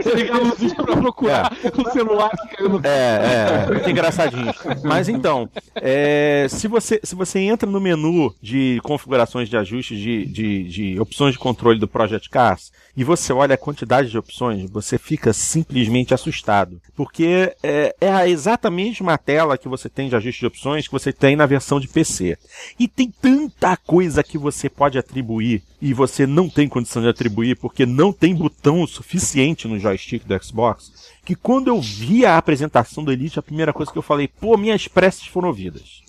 Você 0.02 0.14
liga 0.14 0.34
a 0.34 0.38
luzinha 0.38 0.74
pra 0.74 0.96
procurar 0.96 1.52
o 1.76 1.90
celular 1.90 2.30
que 2.30 2.56
caiu 2.56 2.68
no 2.68 2.80
é, 2.84 3.66
é, 3.66 3.72
muito 3.72 3.90
engraçadinho. 3.90 4.52
Mas 4.82 5.08
então, 5.08 5.48
é, 5.76 6.46
se, 6.48 6.68
você, 6.68 7.00
se 7.02 7.14
você 7.14 7.38
entra 7.40 7.68
no 7.68 7.80
menu 7.80 8.34
de 8.40 8.80
configurações 8.82 9.48
de 9.48 9.56
ajustes 9.56 9.98
de, 9.98 10.13
de, 10.24 10.64
de 10.64 11.00
opções 11.00 11.32
de 11.32 11.38
controle 11.38 11.78
do 11.78 11.88
Project 11.88 12.28
Cars 12.28 12.72
e 12.96 13.02
você 13.02 13.32
olha 13.32 13.54
a 13.54 13.58
quantidade 13.58 14.10
de 14.10 14.18
opções, 14.18 14.70
você 14.70 14.98
fica 14.98 15.32
simplesmente 15.32 16.14
assustado. 16.14 16.80
Porque 16.94 17.52
é, 17.62 17.94
é 18.00 18.08
a 18.12 18.22
uma 19.02 19.18
tela 19.18 19.58
que 19.58 19.68
você 19.68 19.88
tem 19.88 20.08
de 20.08 20.14
ajuste 20.14 20.40
de 20.40 20.46
opções 20.46 20.86
que 20.86 20.92
você 20.92 21.12
tem 21.12 21.34
na 21.34 21.46
versão 21.46 21.80
de 21.80 21.88
PC. 21.88 22.38
E 22.78 22.86
tem 22.86 23.10
tanta 23.10 23.76
coisa 23.76 24.22
que 24.22 24.38
você 24.38 24.68
pode 24.68 24.96
atribuir 24.96 25.62
e 25.82 25.92
você 25.92 26.26
não 26.26 26.48
tem 26.48 26.68
condição 26.68 27.02
de 27.02 27.08
atribuir 27.08 27.56
porque 27.56 27.84
não 27.84 28.12
tem 28.12 28.34
botão 28.34 28.86
suficiente 28.86 29.66
no 29.66 29.78
joystick 29.78 30.24
do 30.24 30.44
Xbox 30.44 30.92
que 31.24 31.34
quando 31.34 31.68
eu 31.68 31.80
vi 31.80 32.26
a 32.26 32.36
apresentação 32.36 33.02
do 33.02 33.10
Elite, 33.10 33.38
a 33.38 33.42
primeira 33.42 33.72
coisa 33.72 33.90
que 33.90 33.96
eu 33.96 34.02
falei, 34.02 34.28
pô, 34.28 34.56
minhas 34.58 34.86
preces 34.86 35.26
foram 35.26 35.48
ouvidas. 35.48 36.03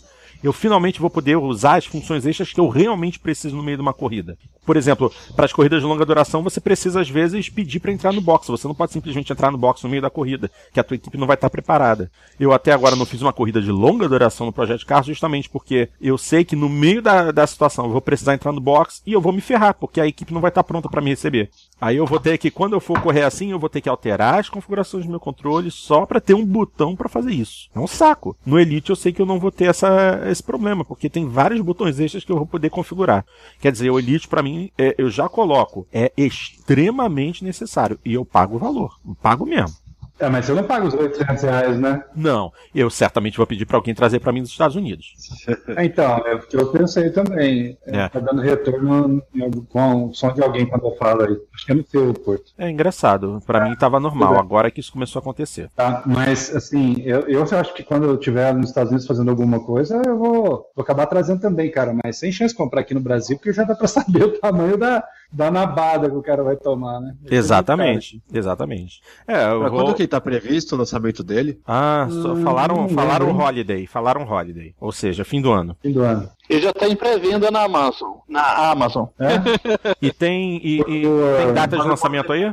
Eu 0.46 0.54
finalmente 0.54 1.00
vou 1.00 1.10
poder 1.10 1.36
usar 1.38 1.78
as 1.78 1.88
funções 1.88 2.24
extras 2.24 2.54
que 2.54 2.60
eu 2.60 2.70
realmente 2.70 3.18
preciso 3.18 3.56
no 3.56 3.64
meio 3.64 3.78
de 3.78 3.82
uma 3.82 3.96
corrida. 3.96 4.38
Por 4.66 4.78
exemplo, 4.78 5.12
para 5.36 5.46
as 5.46 5.54
corridas 5.54 5.82
de 5.82 5.88
longa 5.88 6.06
duração, 6.06 6.42
você 6.42 6.60
precisa 6.60 7.02
às 7.02 7.10
vezes 7.10 7.50
pedir 7.50 7.80
para 7.80 7.92
entrar 7.92 8.12
no 8.12 8.22
box. 8.22 8.48
Você 8.48 8.68
não 8.68 8.76
pode 8.76 8.94
simplesmente 8.94 9.32
entrar 9.32 9.52
no 9.52 9.58
box 9.58 9.84
no 9.84 9.90
meio 9.90 10.02
da 10.02 10.10
corrida, 10.10 10.50
que 10.74 10.80
a 10.80 10.84
tua 10.84 10.96
equipe 10.96 11.18
não 11.18 11.28
vai 11.28 11.36
estar 11.36 11.50
preparada. 11.50 12.12
Eu 12.40 12.52
até 12.52 12.72
agora 12.72 12.96
não 12.96 13.06
fiz 13.06 13.22
uma 13.22 13.34
corrida 13.34 13.62
de 13.62 13.72
longa 13.72 14.10
duração 14.10 14.46
no 14.48 14.54
Project 14.54 14.86
Cars 14.86 15.06
justamente 15.06 15.50
porque 15.50 15.90
eu 16.02 16.18
sei 16.18 16.44
que 16.44 16.56
no 16.56 16.68
meio 16.68 17.02
da, 17.02 17.32
da 17.32 17.46
situação 17.46 17.86
eu 17.86 17.92
vou 17.92 18.02
precisar 18.02 18.34
entrar 18.34 18.52
no 18.52 18.60
box 18.60 19.02
e 19.06 19.14
eu 19.14 19.22
vou 19.22 19.32
me 19.32 19.42
ferrar, 19.42 19.76
porque 19.76 20.02
a 20.02 20.08
equipe 20.08 20.34
não 20.34 20.42
vai 20.42 20.50
estar 20.50 20.64
pronta 20.64 20.90
para 20.90 21.02
me 21.02 21.12
receber. 21.12 21.50
Aí 21.80 21.98
eu 21.98 22.06
vou 22.06 22.20
ter 22.20 22.38
que, 22.38 22.50
quando 22.50 22.74
eu 22.74 22.80
for 22.80 23.00
correr 23.02 23.24
assim, 23.24 23.52
eu 23.52 23.60
vou 23.60 23.70
ter 23.70 23.82
que 23.82 23.90
alterar 23.90 24.40
as 24.40 24.50
configurações 24.50 25.06
do 25.06 25.12
meu 25.12 25.20
controle 25.20 25.70
só 25.70 26.06
para 26.06 26.22
ter 26.22 26.34
um 26.34 26.46
botão 26.46 26.96
para 26.96 27.10
fazer 27.10 27.32
isso. 27.32 27.70
É 27.76 27.80
um 27.80 27.88
saco. 27.88 28.36
No 28.46 28.60
Elite 28.60 28.90
eu 28.90 28.96
sei 28.96 29.12
que 29.12 29.22
eu 29.22 29.26
não 29.26 29.40
vou 29.40 29.52
ter 29.52 29.66
essa, 29.66 30.24
esse 30.30 30.42
problema, 30.42 30.86
porque 30.86 31.10
tem 31.10 31.28
vários 31.28 31.62
botões 31.62 32.00
extras 32.00 32.24
que 32.24 32.32
eu 32.32 32.38
vou 32.38 32.48
poder 32.48 32.70
configurar. 32.70 33.26
Quer 33.60 33.72
dizer, 33.72 33.90
o 33.90 34.00
Elite 34.00 34.28
para 34.28 34.42
mim, 34.42 34.55
é, 34.78 34.96
eu 34.98 35.10
já 35.10 35.28
coloco, 35.30 35.88
é 35.92 36.12
extremamente 36.18 37.44
necessário. 37.44 38.00
E 38.04 38.14
eu 38.14 38.26
pago 38.26 38.56
o 38.56 38.60
valor. 38.60 38.96
Pago 39.22 39.46
mesmo. 39.46 39.76
É, 40.20 40.30
mas 40.30 40.46
você 40.46 40.54
não 40.54 40.64
paga 40.64 40.88
os 40.88 40.94
800 40.94 41.44
reais, 41.44 41.80
né? 41.80 42.04
Não, 42.16 42.52
eu 42.74 42.90
certamente 42.90 43.38
vou 43.38 43.46
pedir 43.46 43.66
para 43.66 43.78
alguém 43.78 43.94
trazer 43.94 44.20
para 44.20 44.32
mim 44.32 44.42
dos 44.42 44.52
Estados 44.52 44.76
Unidos. 44.76 45.14
Então, 45.78 46.24
é 46.26 46.36
o 46.36 46.40
que 46.40 46.56
eu 46.56 46.72
pensei 46.72 47.10
também. 47.10 47.78
É, 47.86 47.98
É. 47.98 48.10
Tá 48.10 48.20
dando 48.20 48.42
retorno 48.42 49.22
com 49.70 50.06
o 50.08 50.14
som 50.14 50.32
de 50.34 50.42
alguém 50.42 50.66
quando 50.66 50.86
eu 50.86 50.96
falo 50.96 51.24
aí. 51.24 51.38
Acho 51.54 51.66
que 51.66 51.72
é 51.72 51.76
no 51.76 51.86
seu, 51.86 52.14
Porto. 52.14 52.52
É 52.58 52.70
engraçado. 52.70 53.42
Para 53.46 53.68
mim 53.68 53.76
tava 53.76 54.00
normal, 54.00 54.32
bem. 54.32 54.40
agora 54.40 54.72
que 54.72 54.80
isso 54.80 54.92
começou 54.92 55.20
a 55.20 55.22
acontecer. 55.22 55.70
Tá? 55.76 56.04
Mas, 56.06 56.56
assim, 56.56 57.02
eu, 57.04 57.22
eu 57.28 57.44
acho 57.44 57.74
que 57.74 57.84
quando 57.84 58.06
eu 58.06 58.16
estiver 58.16 58.54
nos 58.54 58.70
Estados 58.70 58.90
Unidos 58.90 59.08
fazendo 59.08 59.30
alguma 59.30 59.60
coisa, 59.60 60.02
eu 60.06 60.18
vou, 60.18 60.44
vou 60.76 60.84
acabar 60.84 61.06
trazendo 61.08 61.42
também, 61.42 61.70
cara. 61.70 61.96
Mas 62.04 62.18
sem 62.18 62.32
chance 62.32 62.54
de 62.54 62.58
comprar 62.58 62.82
aqui 62.82 62.94
no 62.94 63.00
Brasil, 63.02 63.38
porque 63.38 63.54
já 63.54 63.64
dá 63.64 63.76
pra 63.76 63.88
saber 63.88 64.24
o 64.24 64.40
tamanho 64.40 64.78
da, 64.78 65.04
da 65.36 65.52
nabada 65.52 66.10
que 66.10 66.16
o 66.16 66.22
cara 66.22 66.44
vai 66.44 66.56
tomar, 66.56 67.00
né? 67.02 67.14
Exatamente, 67.30 68.22
exatamente. 68.34 69.02
É, 69.28 69.52
eu 69.52 69.60
Pra 69.60 69.70
vou... 69.70 69.84
quando 69.84 69.96
que 69.96 70.08
tá 70.08 70.22
previsto 70.22 70.76
o 70.76 70.78
lançamento 70.78 71.24
dele? 71.24 71.60
Ah, 71.66 72.08
só 72.10 72.34
Hum, 72.34 72.44
falaram, 72.44 72.88
falaram 72.90 73.38
holiday, 73.38 73.86
falaram 73.86 74.24
holiday, 74.24 74.74
ou 74.80 74.92
seja, 74.92 75.26
fim 75.26 75.42
do 75.42 75.52
ano. 75.52 75.76
Fim 75.82 75.92
do 75.92 76.02
ano. 76.02 76.30
Ele 76.50 76.62
já 76.62 76.72
tá 76.74 76.88
em 76.88 76.96
pré-venda 76.96 77.50
na 77.50 77.64
Amazon. 77.64 78.14
Na 78.28 78.70
Amazon. 78.72 79.06
É? 79.20 79.96
E 80.02 80.12
tem 80.12 80.58
e, 80.64 80.80
e 80.80 81.04
tem 81.44 81.54
data 81.54 81.78
de 81.78 81.88
lançamento 81.88 82.32
aí? 82.32 82.52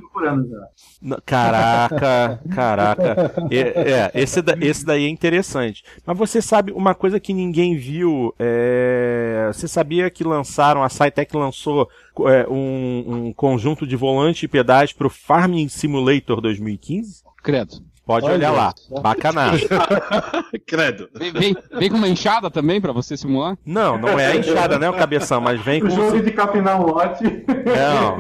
Caraca, 1.27 2.41
caraca. 2.55 3.33
E- 3.51 3.59
É, 3.93 4.11
esse, 4.15 4.41
da- 4.43 4.57
esse 4.61 4.85
daí 4.85 5.05
é 5.05 5.09
interessante. 5.09 5.83
Mas 6.07 6.17
você 6.17 6.41
sabe 6.41 6.73
uma 6.73 6.95
coisa 6.95 7.19
que 7.21 7.33
ninguém 7.33 7.77
viu? 7.77 8.35
É, 8.39 9.51
você 9.53 9.67
sabia 9.69 10.11
que 10.11 10.25
lançaram, 10.25 10.83
a 10.83 10.89
Cytec 10.89 11.37
lançou 11.37 11.89
é, 12.27 12.47
um, 12.49 13.27
um 13.29 13.33
conjunto 13.33 13.87
de 13.87 13.97
volante 13.97 14.45
e 14.45 14.49
pedais 14.49 14.93
para 14.93 15.07
o 15.07 15.11
Farming 15.11 15.69
Simulator 15.69 16.41
2015? 16.41 17.23
Credo. 17.43 17.77
Pode 18.13 18.27
Olha 18.27 18.35
olhar 18.35 18.51
lá. 18.51 18.75
só. 18.77 19.01
Bacanagem. 19.01 19.67
Credo. 20.67 21.09
Vem, 21.15 21.33
vem, 21.33 21.57
vem 21.79 21.91
com 21.91 21.97
uma 21.97 22.09
enxada 22.09 22.51
também 22.51 22.79
pra 22.79 22.93
você 22.93 23.17
simular? 23.17 23.57
Não, 23.65 23.97
não 23.97 24.19
é 24.19 24.27
a 24.27 24.37
enxada, 24.37 24.79
né, 24.79 24.91
o 24.91 24.93
cabeção, 24.93 25.41
mas 25.41 25.59
vem 25.63 25.81
com 25.81 25.87
O 25.87 25.91
jogo 25.91 26.21
de 26.21 26.31
capinar 26.31 26.79
um 26.79 26.87
lote. 26.87 27.25
Não. 27.25 28.19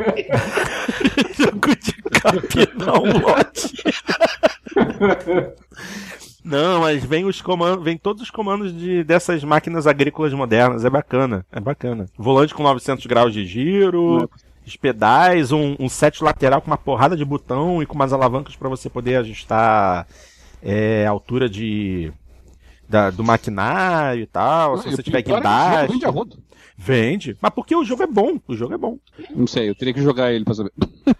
Jogo 1.44 1.77
de 1.77 1.93
capinão 2.20 3.02
lote. 3.20 3.85
Não, 6.43 6.81
mas 6.81 7.05
vem 7.05 7.24
os 7.27 7.43
comandos, 7.43 7.85
vem 7.85 7.98
todos 7.98 8.23
os 8.23 8.31
comandos 8.31 8.77
de, 8.77 9.05
dessas 9.05 9.44
máquinas 9.44 9.86
agrícolas 9.86 10.32
modernas, 10.32 10.85
é 10.85 10.90
bacana, 10.90 11.44
é 11.52 11.60
bacana. 11.60 12.06
Volante 12.16 12.55
com 12.55 12.62
900 12.62 13.05
graus 13.06 13.32
de 13.32 13.44
giro, 13.44 14.28
os 14.66 14.76
pedais, 14.76 15.51
um, 15.52 15.76
um 15.78 15.89
set 15.89 16.22
lateral 16.22 16.60
com 16.60 16.68
uma 16.68 16.78
porrada 16.78 17.16
de 17.16 17.24
botão 17.24 17.82
e 17.82 17.86
com 17.86 17.94
umas 17.94 18.12
alavancas 18.12 18.55
para 18.56 18.68
você 18.68 18.89
poder 18.89 19.16
ajustar 19.16 20.06
é, 20.62 21.05
a 21.06 21.10
altura 21.10 21.48
de 21.48 22.12
da- 22.89 23.10
do 23.10 23.24
maquinário 23.24 24.22
e 24.22 24.26
tal, 24.26 24.76
se 24.78 24.84
você 24.90 25.02
tiver 25.02 25.18
o 25.32 25.40
Vende 26.84 27.36
mas 27.40 27.52
porque 27.54 27.76
o 27.76 27.84
jogo 27.84 28.02
é 28.02 28.06
bom, 28.06 28.38
o 28.48 28.56
jogo 28.56 28.74
é 28.74 28.78
bom. 28.78 28.98
Não 29.34 29.46
sei, 29.46 29.68
eu 29.68 29.74
teria 29.74 29.94
que 29.94 30.02
jogar 30.02 30.32
ele 30.32 30.44
pra 30.44 30.54
saber. 30.54 30.72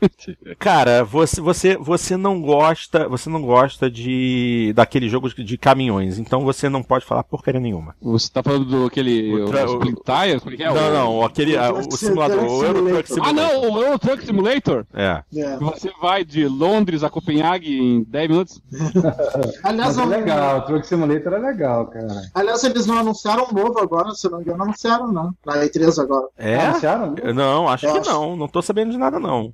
Cara, 0.59 1.05
você, 1.05 1.41
você, 1.41 1.77
você 1.77 2.17
não 2.17 2.41
gosta, 2.41 3.09
você 3.09 3.29
não 3.31 3.41
gosta 3.43 3.91
de 3.91 4.73
daquele 4.75 5.09
jogo 5.09 5.29
de, 5.29 5.45
de 5.45 5.59
caminhões, 5.59 6.19
então 6.19 6.43
você 6.45 6.69
não 6.69 6.83
pode 6.83 7.05
falar 7.05 7.23
porcaria 7.25 7.61
nenhuma. 7.61 7.95
Você 8.03 8.29
tá 8.31 8.43
falando 8.43 8.65
do 8.65 8.87
aquele. 8.87 9.33
O 9.35 9.45
O, 9.45 9.51
tra- 9.51 9.65
Split 9.65 9.97
Tires? 10.05 10.43
Como 10.43 10.57
é 10.57 10.63
é? 10.63 10.73
não, 10.73 10.89
O- 10.89 10.93
não, 11.21 11.25
aquele 11.25 11.57
o, 11.57 11.73
Truck 11.75 11.97
simulador, 11.97 12.45
o 12.45 12.65
Euro 12.65 12.85
Truck 12.89 13.09
Simulator. 13.09 13.29
Ah, 13.29 13.33
não, 13.33 13.71
o 13.73 13.83
Euro 13.83 13.99
Truck 13.99 14.25
Simulator. 14.27 14.87
É. 14.95 15.23
É. 15.37 15.57
Você 15.59 15.91
vai 16.01 16.25
de 16.25 16.47
Londres 16.47 17.03
a 17.05 17.11
Copenhague 17.11 17.79
em 17.79 18.03
10 18.05 18.29
minutos. 18.29 18.63
Aliás, 19.63 19.97
Mas 19.97 19.99
é 20.13 20.17
legal, 20.17 20.59
o 20.59 20.63
Truck 20.63 20.87
Simulator 20.87 21.33
é 21.35 21.39
legal, 21.39 21.87
cara. 21.87 22.23
aliás, 22.35 22.63
eles 22.65 22.87
não 22.87 22.99
anunciaram 22.99 23.47
um 23.51 23.53
novo 23.55 23.79
agora, 23.79 24.13
se 24.15 24.29
não 24.29 24.39
me 24.39 24.45
engano, 24.45 24.63
anunciaram, 24.63 25.13
né? 25.13 25.31
Né? 25.55 25.61
Na 25.61 25.67
E3 25.67 26.03
agora. 26.03 26.27
É? 26.37 26.57
Anunciaram? 26.61 27.15
Não, 27.35 27.69
acho 27.69 27.87
Eu 27.87 27.93
que 27.95 27.99
acho. 28.01 28.11
não. 28.11 28.37
Não 28.37 28.49
tô 28.49 28.61
sabendo 28.63 28.91
de 28.93 28.99
nada, 28.99 29.19
não. 29.19 29.53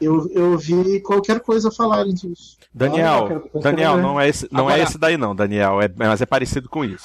Eu, 0.00 0.28
eu 0.32 0.56
vi 0.58 1.00
qualquer 1.00 1.40
coisa 1.40 1.70
falarem 1.70 2.14
disso. 2.14 2.58
Daniel, 2.72 3.26
quero 3.50 3.62
Daniel, 3.62 3.96
não 3.96 4.20
é 4.20 4.28
esse, 4.28 4.46
não 4.52 4.70
é 4.70 4.74
Agora- 4.74 4.82
esse 4.88 4.96
daí 4.98 5.16
não, 5.16 5.34
Daniel. 5.34 5.80
É, 5.82 5.90
mas 5.96 6.20
é 6.20 6.26
parecido 6.26 6.68
com 6.68 6.84
isso. 6.84 7.04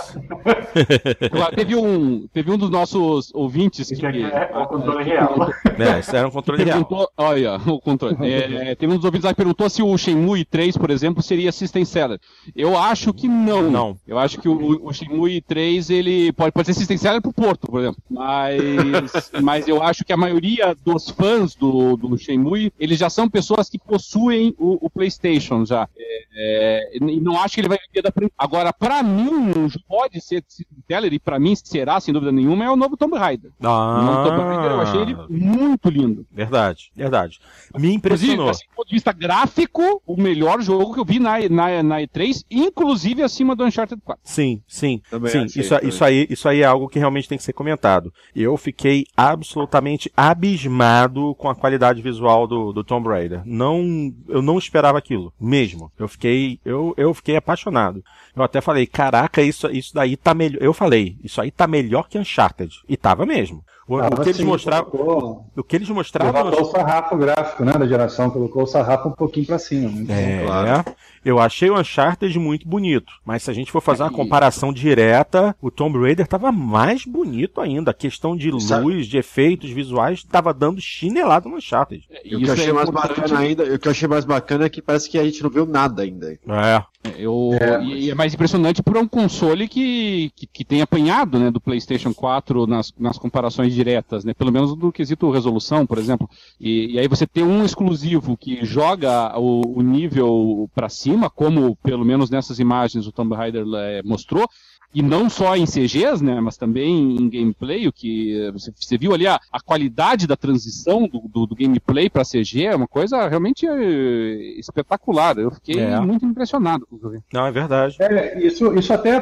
Teve 1.56 1.76
um, 1.76 2.28
teve 2.28 2.52
um 2.52 2.58
dos 2.58 2.70
nossos 2.70 3.32
ouvintes 3.34 3.88
que. 3.90 4.06
É 4.06 4.52
o 4.58 4.68
controle 4.68 5.04
real. 5.04 5.36
É, 5.80 6.00
isso 6.00 6.16
era 6.16 6.28
um 6.28 6.32
controle 6.32 6.64
real. 6.64 6.88
Olha, 7.18 7.56
o 7.68 7.80
controle. 7.80 8.16
É, 8.22 8.76
teve 8.76 8.94
um 8.94 8.96
dos 8.98 9.06
ouvintes 9.06 9.26
lá 9.26 9.32
que 9.32 9.38
perguntou 9.38 9.70
se 9.70 9.82
o 9.82 9.98
Shenmue 9.98 10.46
3, 10.46 10.78
por 10.78 10.90
exemplo, 10.90 11.22
seria 11.24 11.52
System 11.52 11.84
Seller. 11.86 12.20
Eu 12.56 12.78
acho 12.78 13.14
que 13.14 13.28
não. 13.28 13.72
Não. 13.72 13.98
Eu 14.08 14.20
acho 14.20 14.40
que 14.40 14.48
o, 14.48 14.86
o 14.88 14.94
Shenmue 14.94 15.42
3 15.42 15.90
ele 15.90 16.32
pode, 16.34 16.52
pode 16.52 16.68
ser 16.68 16.74
System 16.74 16.98
Seller 16.98 17.22
pro 17.22 17.34
Porto, 17.34 17.68
por 17.68 17.80
exemplo. 17.82 18.02
Mas, 18.26 19.32
mas 19.44 19.68
eu 19.68 19.82
acho 19.84 20.04
que 20.04 20.12
a 20.12 20.18
maioria 20.18 20.76
dos 20.84 21.10
fãs 21.10 21.54
do, 21.56 21.96
do 21.96 22.18
Shenmue, 22.18 22.72
eles 22.80 22.98
já 22.98 23.10
são 23.10 23.30
pessoas 23.30 23.70
que 23.70 23.78
possuem 23.78 24.54
o, 24.58 24.86
o 24.86 24.90
PlayStation 24.90 25.64
já. 25.66 25.88
É, 25.96 26.26
é, 26.38 26.98
e 26.98 27.20
não 27.20 27.40
acho 27.40 27.56
que 27.56 27.62
ele 27.62 27.68
vai 27.70 27.78
viver 27.88 28.02
da 28.02 28.12
frente. 28.12 28.34
Agora, 28.38 28.74
pra 28.74 29.04
mim, 29.04 29.30
um 29.56 29.70
jogo 29.70 29.86
pode 29.88 30.20
ser 30.22 30.44
System 30.48 30.78
Seller, 30.88 31.14
e 31.14 31.20
pra 31.20 31.40
mim 31.40 31.56
será, 31.56 32.00
sem 32.00 32.14
dúvida 32.14 32.32
nenhuma, 32.32 32.66
é 32.66 32.70
o 32.70 32.76
novo 32.76 32.98
Tomb 32.98 33.18
Raider. 33.18 33.52
O 33.60 33.64
novo 33.64 34.24
Tomb 34.30 34.42
Raider, 34.44 34.72
eu 34.72 34.82
achei 34.82 35.02
ele 35.02 35.16
Ah, 35.18 35.26
muito 35.30 35.90
lindo. 35.90 36.26
verdade, 36.32 36.92
verdade. 36.96 37.40
Me 37.78 37.94
impressionou. 37.94 38.50
assim, 38.50 38.66
do 38.70 38.76
ponto 38.76 38.88
de 38.88 38.96
vista 38.96 39.12
gráfico, 39.14 40.02
o 40.06 40.20
melhor 40.20 40.62
jogo 40.62 40.94
que 40.94 41.00
eu 41.00 41.06
vi 41.06 41.20
na, 41.20 41.38
na, 41.50 41.84
na 41.84 42.02
E3, 42.02 42.44
inclusive 42.50 43.22
acima 43.22 43.56
do 43.56 43.64
Uncharted 43.66 44.02
4. 44.04 44.22
Sim, 44.24 44.62
sim, 44.68 45.02
Também 45.10 45.32
sim. 45.32 45.38
achei 45.44 45.62
Isso, 45.62 45.70
também. 45.76 45.90
isso, 45.90 46.04
aí, 46.04 46.28
isso 46.30 46.50
aí 46.50 46.62
é 46.62 46.66
algo 46.66 46.88
que 46.90 47.00
realmente 47.00 47.28
tem 47.30 47.38
que 47.38 47.44
ser 47.44 47.54
comentado. 47.54 48.12
Eu 48.36 48.58
fiquei 48.58 49.06
absolutamente 49.16 50.12
abismado 50.16 51.34
com 51.36 51.50
a 51.50 51.56
qualidade 51.56 52.02
visual 52.02 52.48
do, 52.48 52.72
do 52.74 52.84
Tomb 52.84 53.08
Raider. 53.10 53.42
Não, 53.46 54.14
eu 54.28 54.42
não 54.42 54.58
esperava 54.58 54.98
aquilo, 54.98 55.34
mesmo. 55.40 55.92
Eu 55.98 56.08
fiquei, 56.08 56.60
eu, 56.66 56.94
eu 56.98 57.14
fiquei 57.14 57.36
apaixonado. 57.36 58.04
Eu 58.36 58.44
até 58.44 58.60
falei, 58.62 58.86
caraca, 58.86 59.42
isso, 59.42 59.68
isso 59.72 59.94
daí 59.94 60.18
tá 60.18 60.34
melhor. 60.34 60.62
Eu 60.62 60.74
falei, 60.74 61.18
isso 61.24 61.40
aí 61.42 61.52
tá 61.52 61.66
melhor 61.68 62.08
que 62.10 62.18
Uncharted. 62.20 62.74
E 62.90 62.98
tava 62.98 63.26
mesmo. 63.26 63.64
O, 63.88 63.98
o 63.98 64.00
Tava 64.02 64.24
que 64.24 64.30
eles 64.30 64.42
mostravam, 64.42 64.90
colocou- 64.90 65.46
o 65.56 65.64
que 65.64 65.76
eles 65.76 65.90
mostravam 65.90 66.34
Levantou 66.34 66.62
o 66.64 66.72
sarrafo 66.72 67.16
gráfico 67.18 67.64
né, 67.64 67.72
da 67.74 67.86
geração, 67.86 68.32
colocou 68.32 68.64
o 68.64 68.68
sarrafo 68.68 69.10
um 69.10 69.12
pouquinho 69.12 69.46
pra 69.46 69.60
cima. 69.60 69.88
Muito 69.90 70.12
É, 70.12 70.40
bom. 70.40 70.46
Claro. 70.48 70.86
Eu 71.26 71.40
achei 71.40 71.70
o 71.70 71.78
Uncharted 71.80 72.38
muito 72.40 72.68
bonito, 72.68 73.12
mas 73.26 73.44
se 73.44 73.52
a 73.52 73.54
gente 73.54 73.72
for 73.72 73.82
fazer 73.82 74.04
uma 74.04 74.12
E- 74.12 74.16
comparação 74.16 74.72
direta, 74.72 75.56
o 75.62 75.70
Tomb 75.72 75.98
Raider 76.00 76.28
tava 76.28 76.52
mais 76.52 77.04
bonito 77.04 77.60
ainda. 77.60 77.92
A 77.92 77.94
questão 77.94 78.38
de 78.38 78.52
Sabe- 78.62 78.84
luz, 78.86 79.08
de 79.08 79.18
efeitos 79.18 79.70
visuais, 79.72 80.24
tava 80.24 80.54
dando 80.54 80.80
chinelada 80.80 81.50
no 81.50 81.58
Uncharted. 81.58 82.04
E 82.24 82.36
o 82.36 82.40
que 82.40 82.48
eu 82.48 82.54
achei 82.54 82.70
é 82.70 82.74
mais 82.74 82.88
importante. 82.90 83.20
bacana 83.22 83.40
ainda, 83.40 83.64
o 83.64 83.80
que 83.80 83.88
eu 83.88 83.92
achei 83.92 84.08
mais 84.08 84.24
bacana 84.24 84.66
é 84.66 84.70
que 84.70 84.82
parece 84.82 85.10
que 85.10 85.18
a 85.18 85.24
gente 85.26 85.42
não 85.44 85.50
viu 85.50 85.66
nada 85.66 86.04
ainda. 86.04 86.32
É, 86.32 86.84
Eu, 87.20 87.52
É, 87.60 87.84
e, 87.84 88.06
e 88.06 88.12
é 88.12 88.16
mais 88.16 88.34
impressionante 88.34 88.82
por 88.82 88.98
um 88.98 89.08
console 89.08 89.68
que, 89.68 90.32
que, 90.36 90.48
que 90.48 90.66
tem 90.66 90.82
apanhado 90.82 91.38
né, 91.38 91.52
do 91.52 91.62
PlayStation 91.62 92.12
4 92.14 92.66
nas, 92.66 92.92
nas 93.00 93.18
comparações 93.20 93.74
diretas, 93.76 94.24
né, 94.26 94.34
pelo 94.34 94.52
menos 94.52 94.76
do 94.76 94.92
quesito 94.92 95.30
resolução, 95.30 95.86
por 95.86 95.98
exemplo. 96.00 96.28
E, 96.60 96.94
e 96.94 97.00
aí 97.00 97.08
você 97.08 97.28
tem 97.28 97.44
um 97.44 97.64
exclusivo 97.64 98.36
que 98.36 98.66
joga 98.66 99.38
o, 99.40 99.80
o 99.80 99.82
nível 99.84 100.70
para 100.74 100.90
cima, 100.90 101.15
como 101.30 101.76
pelo 101.78 102.06
menos 102.06 102.30
nessas 102.30 102.60
imagens 102.60 103.08
o 103.08 103.12
Tomb 103.12 103.36
Raider 103.36 103.66
eh, 103.76 104.02
mostrou. 104.04 104.48
E 104.94 105.02
não 105.02 105.30
só 105.30 105.58
em 105.58 105.66
CGs, 105.66 106.24
né, 106.24 106.40
mas 106.40 106.56
também 106.56 107.18
em 107.18 107.30
gameplay, 107.30 107.86
o 107.86 107.92
que 107.92 108.40
eh, 108.40 108.52
você, 108.52 108.72
você 108.74 108.98
viu 108.98 109.14
ali 109.14 109.28
a, 109.28 109.38
a 109.52 109.60
qualidade 109.60 110.26
da 110.26 110.38
transição 110.38 111.06
do, 111.06 111.20
do, 111.28 111.46
do 111.48 111.56
gameplay 111.56 112.10
para 112.10 112.24
CG 112.24 112.64
é 112.66 112.76
uma 112.76 112.88
coisa 112.88 113.28
realmente 113.28 113.66
eh, 113.68 114.58
espetacular. 114.58 115.38
Eu 115.38 115.52
fiquei 115.52 115.80
É. 115.82 116.00
muito 116.00 116.26
impressionado 116.26 116.86
com 116.88 116.96
o 116.96 117.00
que 117.00 117.06
eu 117.06 117.10
vi. 117.12 117.20
não, 117.34 117.46
é 117.46 117.52
verdade. 117.52 117.98
É, 118.00 118.40
isso, 118.46 118.74
isso 118.76 118.94
até 118.94 119.20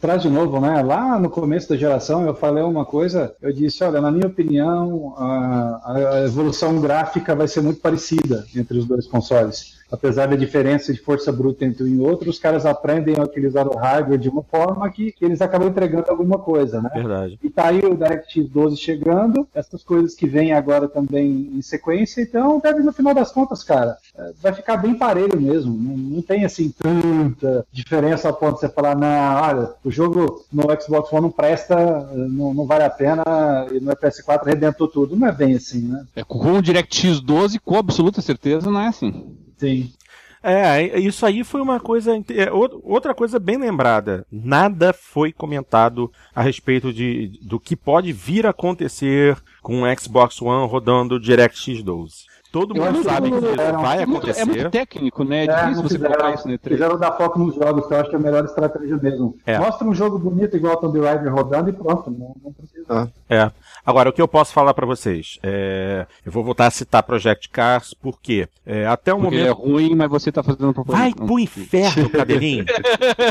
traz 0.00 0.22
de 0.22 0.28
novo, 0.28 0.60
né? 0.60 0.82
Lá 0.82 1.18
no 1.18 1.28
começo 1.30 1.68
da 1.68 1.76
geração 1.76 2.24
eu 2.24 2.34
falei 2.34 2.62
uma 2.62 2.84
coisa, 2.84 3.34
eu 3.42 3.52
disse, 3.52 3.82
olha, 3.82 4.00
na 4.00 4.12
minha 4.12 4.26
opinião, 4.28 5.14
a, 5.16 6.12
a 6.14 6.24
evolução 6.26 6.80
gráfica 6.80 7.34
vai 7.34 7.48
ser 7.48 7.60
muito 7.60 7.80
parecida 7.80 8.46
entre 8.54 8.78
os 8.78 8.84
dois 8.86 9.06
consoles. 9.08 9.77
Apesar 9.90 10.26
da 10.26 10.36
diferença 10.36 10.92
de 10.92 11.00
força 11.00 11.32
bruta 11.32 11.64
entre 11.64 11.84
um 11.84 11.86
e 11.88 12.00
outro, 12.00 12.28
os 12.28 12.38
caras 12.38 12.66
aprendem 12.66 13.16
a 13.18 13.22
utilizar 13.22 13.66
o 13.66 13.76
hardware 13.76 14.18
de 14.18 14.28
uma 14.28 14.42
forma 14.42 14.88
que, 14.90 15.12
que 15.12 15.24
eles 15.24 15.40
acabam 15.40 15.68
entregando 15.68 16.10
alguma 16.10 16.38
coisa, 16.38 16.80
né? 16.80 16.90
Verdade. 16.92 17.38
E 17.42 17.50
tá 17.50 17.68
aí 17.68 17.80
o 17.80 17.96
DirectX 17.96 18.48
12 18.48 18.76
chegando, 18.76 19.48
essas 19.54 19.82
coisas 19.82 20.14
que 20.14 20.26
vêm 20.26 20.52
agora 20.52 20.88
também 20.88 21.50
em 21.54 21.62
sequência, 21.62 22.20
então 22.20 22.60
deve 22.60 22.80
no 22.80 22.92
final 22.92 23.14
das 23.14 23.32
contas, 23.32 23.64
cara, 23.64 23.96
eh, 24.16 24.32
vai 24.40 24.52
ficar 24.52 24.76
bem 24.76 24.94
parelho 24.94 25.40
mesmo. 25.40 25.74
Não, 25.74 25.96
não 25.96 26.22
tem 26.22 26.44
assim 26.44 26.70
tanta 26.70 27.66
diferença 27.72 28.28
ao 28.28 28.34
ponto 28.34 28.54
de 28.54 28.60
você 28.60 28.68
falar, 28.68 28.96
não, 28.96 29.42
olha, 29.42 29.70
o 29.84 29.90
jogo 29.90 30.44
no 30.52 30.64
Xbox 30.80 31.12
One 31.12 31.22
não 31.22 31.30
presta, 31.30 31.76
não, 32.14 32.52
não 32.52 32.66
vale 32.66 32.84
a 32.84 32.90
pena, 32.90 33.22
e 33.72 33.80
no 33.80 33.92
PS4 33.96 34.42
arrebentou 34.42 34.88
tudo. 34.88 35.16
Não 35.16 35.26
é 35.26 35.32
bem 35.32 35.54
assim, 35.54 35.88
né? 35.88 36.04
É, 36.14 36.24
com 36.24 36.52
o 36.52 36.62
DirectX 36.62 37.20
12, 37.20 37.58
com 37.58 37.76
absoluta 37.76 38.20
certeza, 38.20 38.70
não 38.70 38.80
é 38.80 38.88
assim. 38.88 39.36
Sim. 39.58 39.92
É, 40.40 40.98
isso 41.00 41.26
aí 41.26 41.42
foi 41.42 41.60
uma 41.60 41.80
coisa. 41.80 42.12
é, 42.30 42.50
ou- 42.52 42.80
Outra 42.84 43.12
coisa 43.12 43.38
bem 43.40 43.56
lembrada. 43.58 44.24
Nada 44.30 44.92
foi 44.92 45.32
comentado 45.32 46.10
a 46.34 46.40
respeito 46.40 46.92
de, 46.92 47.38
do 47.42 47.58
que 47.58 47.74
pode 47.74 48.12
vir 48.12 48.46
a 48.46 48.50
acontecer 48.50 49.36
com 49.60 49.82
o 49.82 49.98
Xbox 49.98 50.40
One 50.40 50.68
rodando 50.70 51.16
o 51.16 51.20
DirectX 51.20 51.82
12. 51.82 52.28
Todo 52.50 52.74
Eu 52.74 52.82
mundo 52.82 53.02
sabe 53.04 53.30
que 53.30 53.36
isso 53.36 53.46
fizeram. 53.46 53.82
vai 53.82 54.02
É 54.02 54.06
muito, 54.06 54.26
é 54.26 54.30
acontecer. 54.30 54.44
muito 54.46 54.70
técnico, 54.70 55.22
né? 55.22 55.44
É, 55.44 55.44
É, 55.44 55.46
difícil 55.48 55.74
não 55.74 55.82
você 55.82 55.94
fizeram- 55.96 56.14
colocar 56.14 56.34
isso 56.34 56.48
no 56.48 56.54
E3. 56.54 56.68
Quiseram 56.72 56.98
dar 56.98 57.12
foco 57.12 57.38
nos 57.40 57.54
jogos, 57.54 57.86
que 57.86 57.92
eu 57.94 57.98
acho 58.00 58.08
que 58.08 58.16
é 58.16 58.18
a 58.18 58.22
melhor 58.22 58.44
estratégia 58.44 58.96
mesmo. 58.96 59.36
É. 59.44 59.58
Mostra 59.58 59.86
um 59.86 59.94
jogo 59.94 60.18
bonito 60.18 60.56
igual 60.56 60.74
o 60.74 60.76
Tomb 60.78 60.98
Raider 61.00 61.34
rodando 61.34 61.68
e 61.68 61.72
pronto. 61.74 62.10
Não, 62.10 62.34
não 62.42 62.52
precisa. 62.54 63.12
É. 63.28 63.50
Agora, 63.88 64.10
o 64.10 64.12
que 64.12 64.20
eu 64.20 64.28
posso 64.28 64.52
falar 64.52 64.74
pra 64.74 64.84
vocês? 64.84 65.38
É, 65.42 66.06
eu 66.22 66.30
vou 66.30 66.44
voltar 66.44 66.66
a 66.66 66.70
citar 66.70 67.02
Project 67.02 67.48
Cars, 67.48 67.94
porque 67.94 68.46
é, 68.66 68.86
até 68.86 69.14
o 69.14 69.18
Porque 69.18 69.36
ele 69.36 69.46
é 69.46 69.48
momento. 69.48 69.62
ruim, 69.66 69.94
mas 69.94 70.10
você 70.10 70.30
tá 70.30 70.42
fazendo 70.42 70.74
propaganda. 70.74 71.04
Vai 71.04 71.14
pro 71.14 71.38
inferno, 71.38 72.10
cabelinho. 72.10 72.66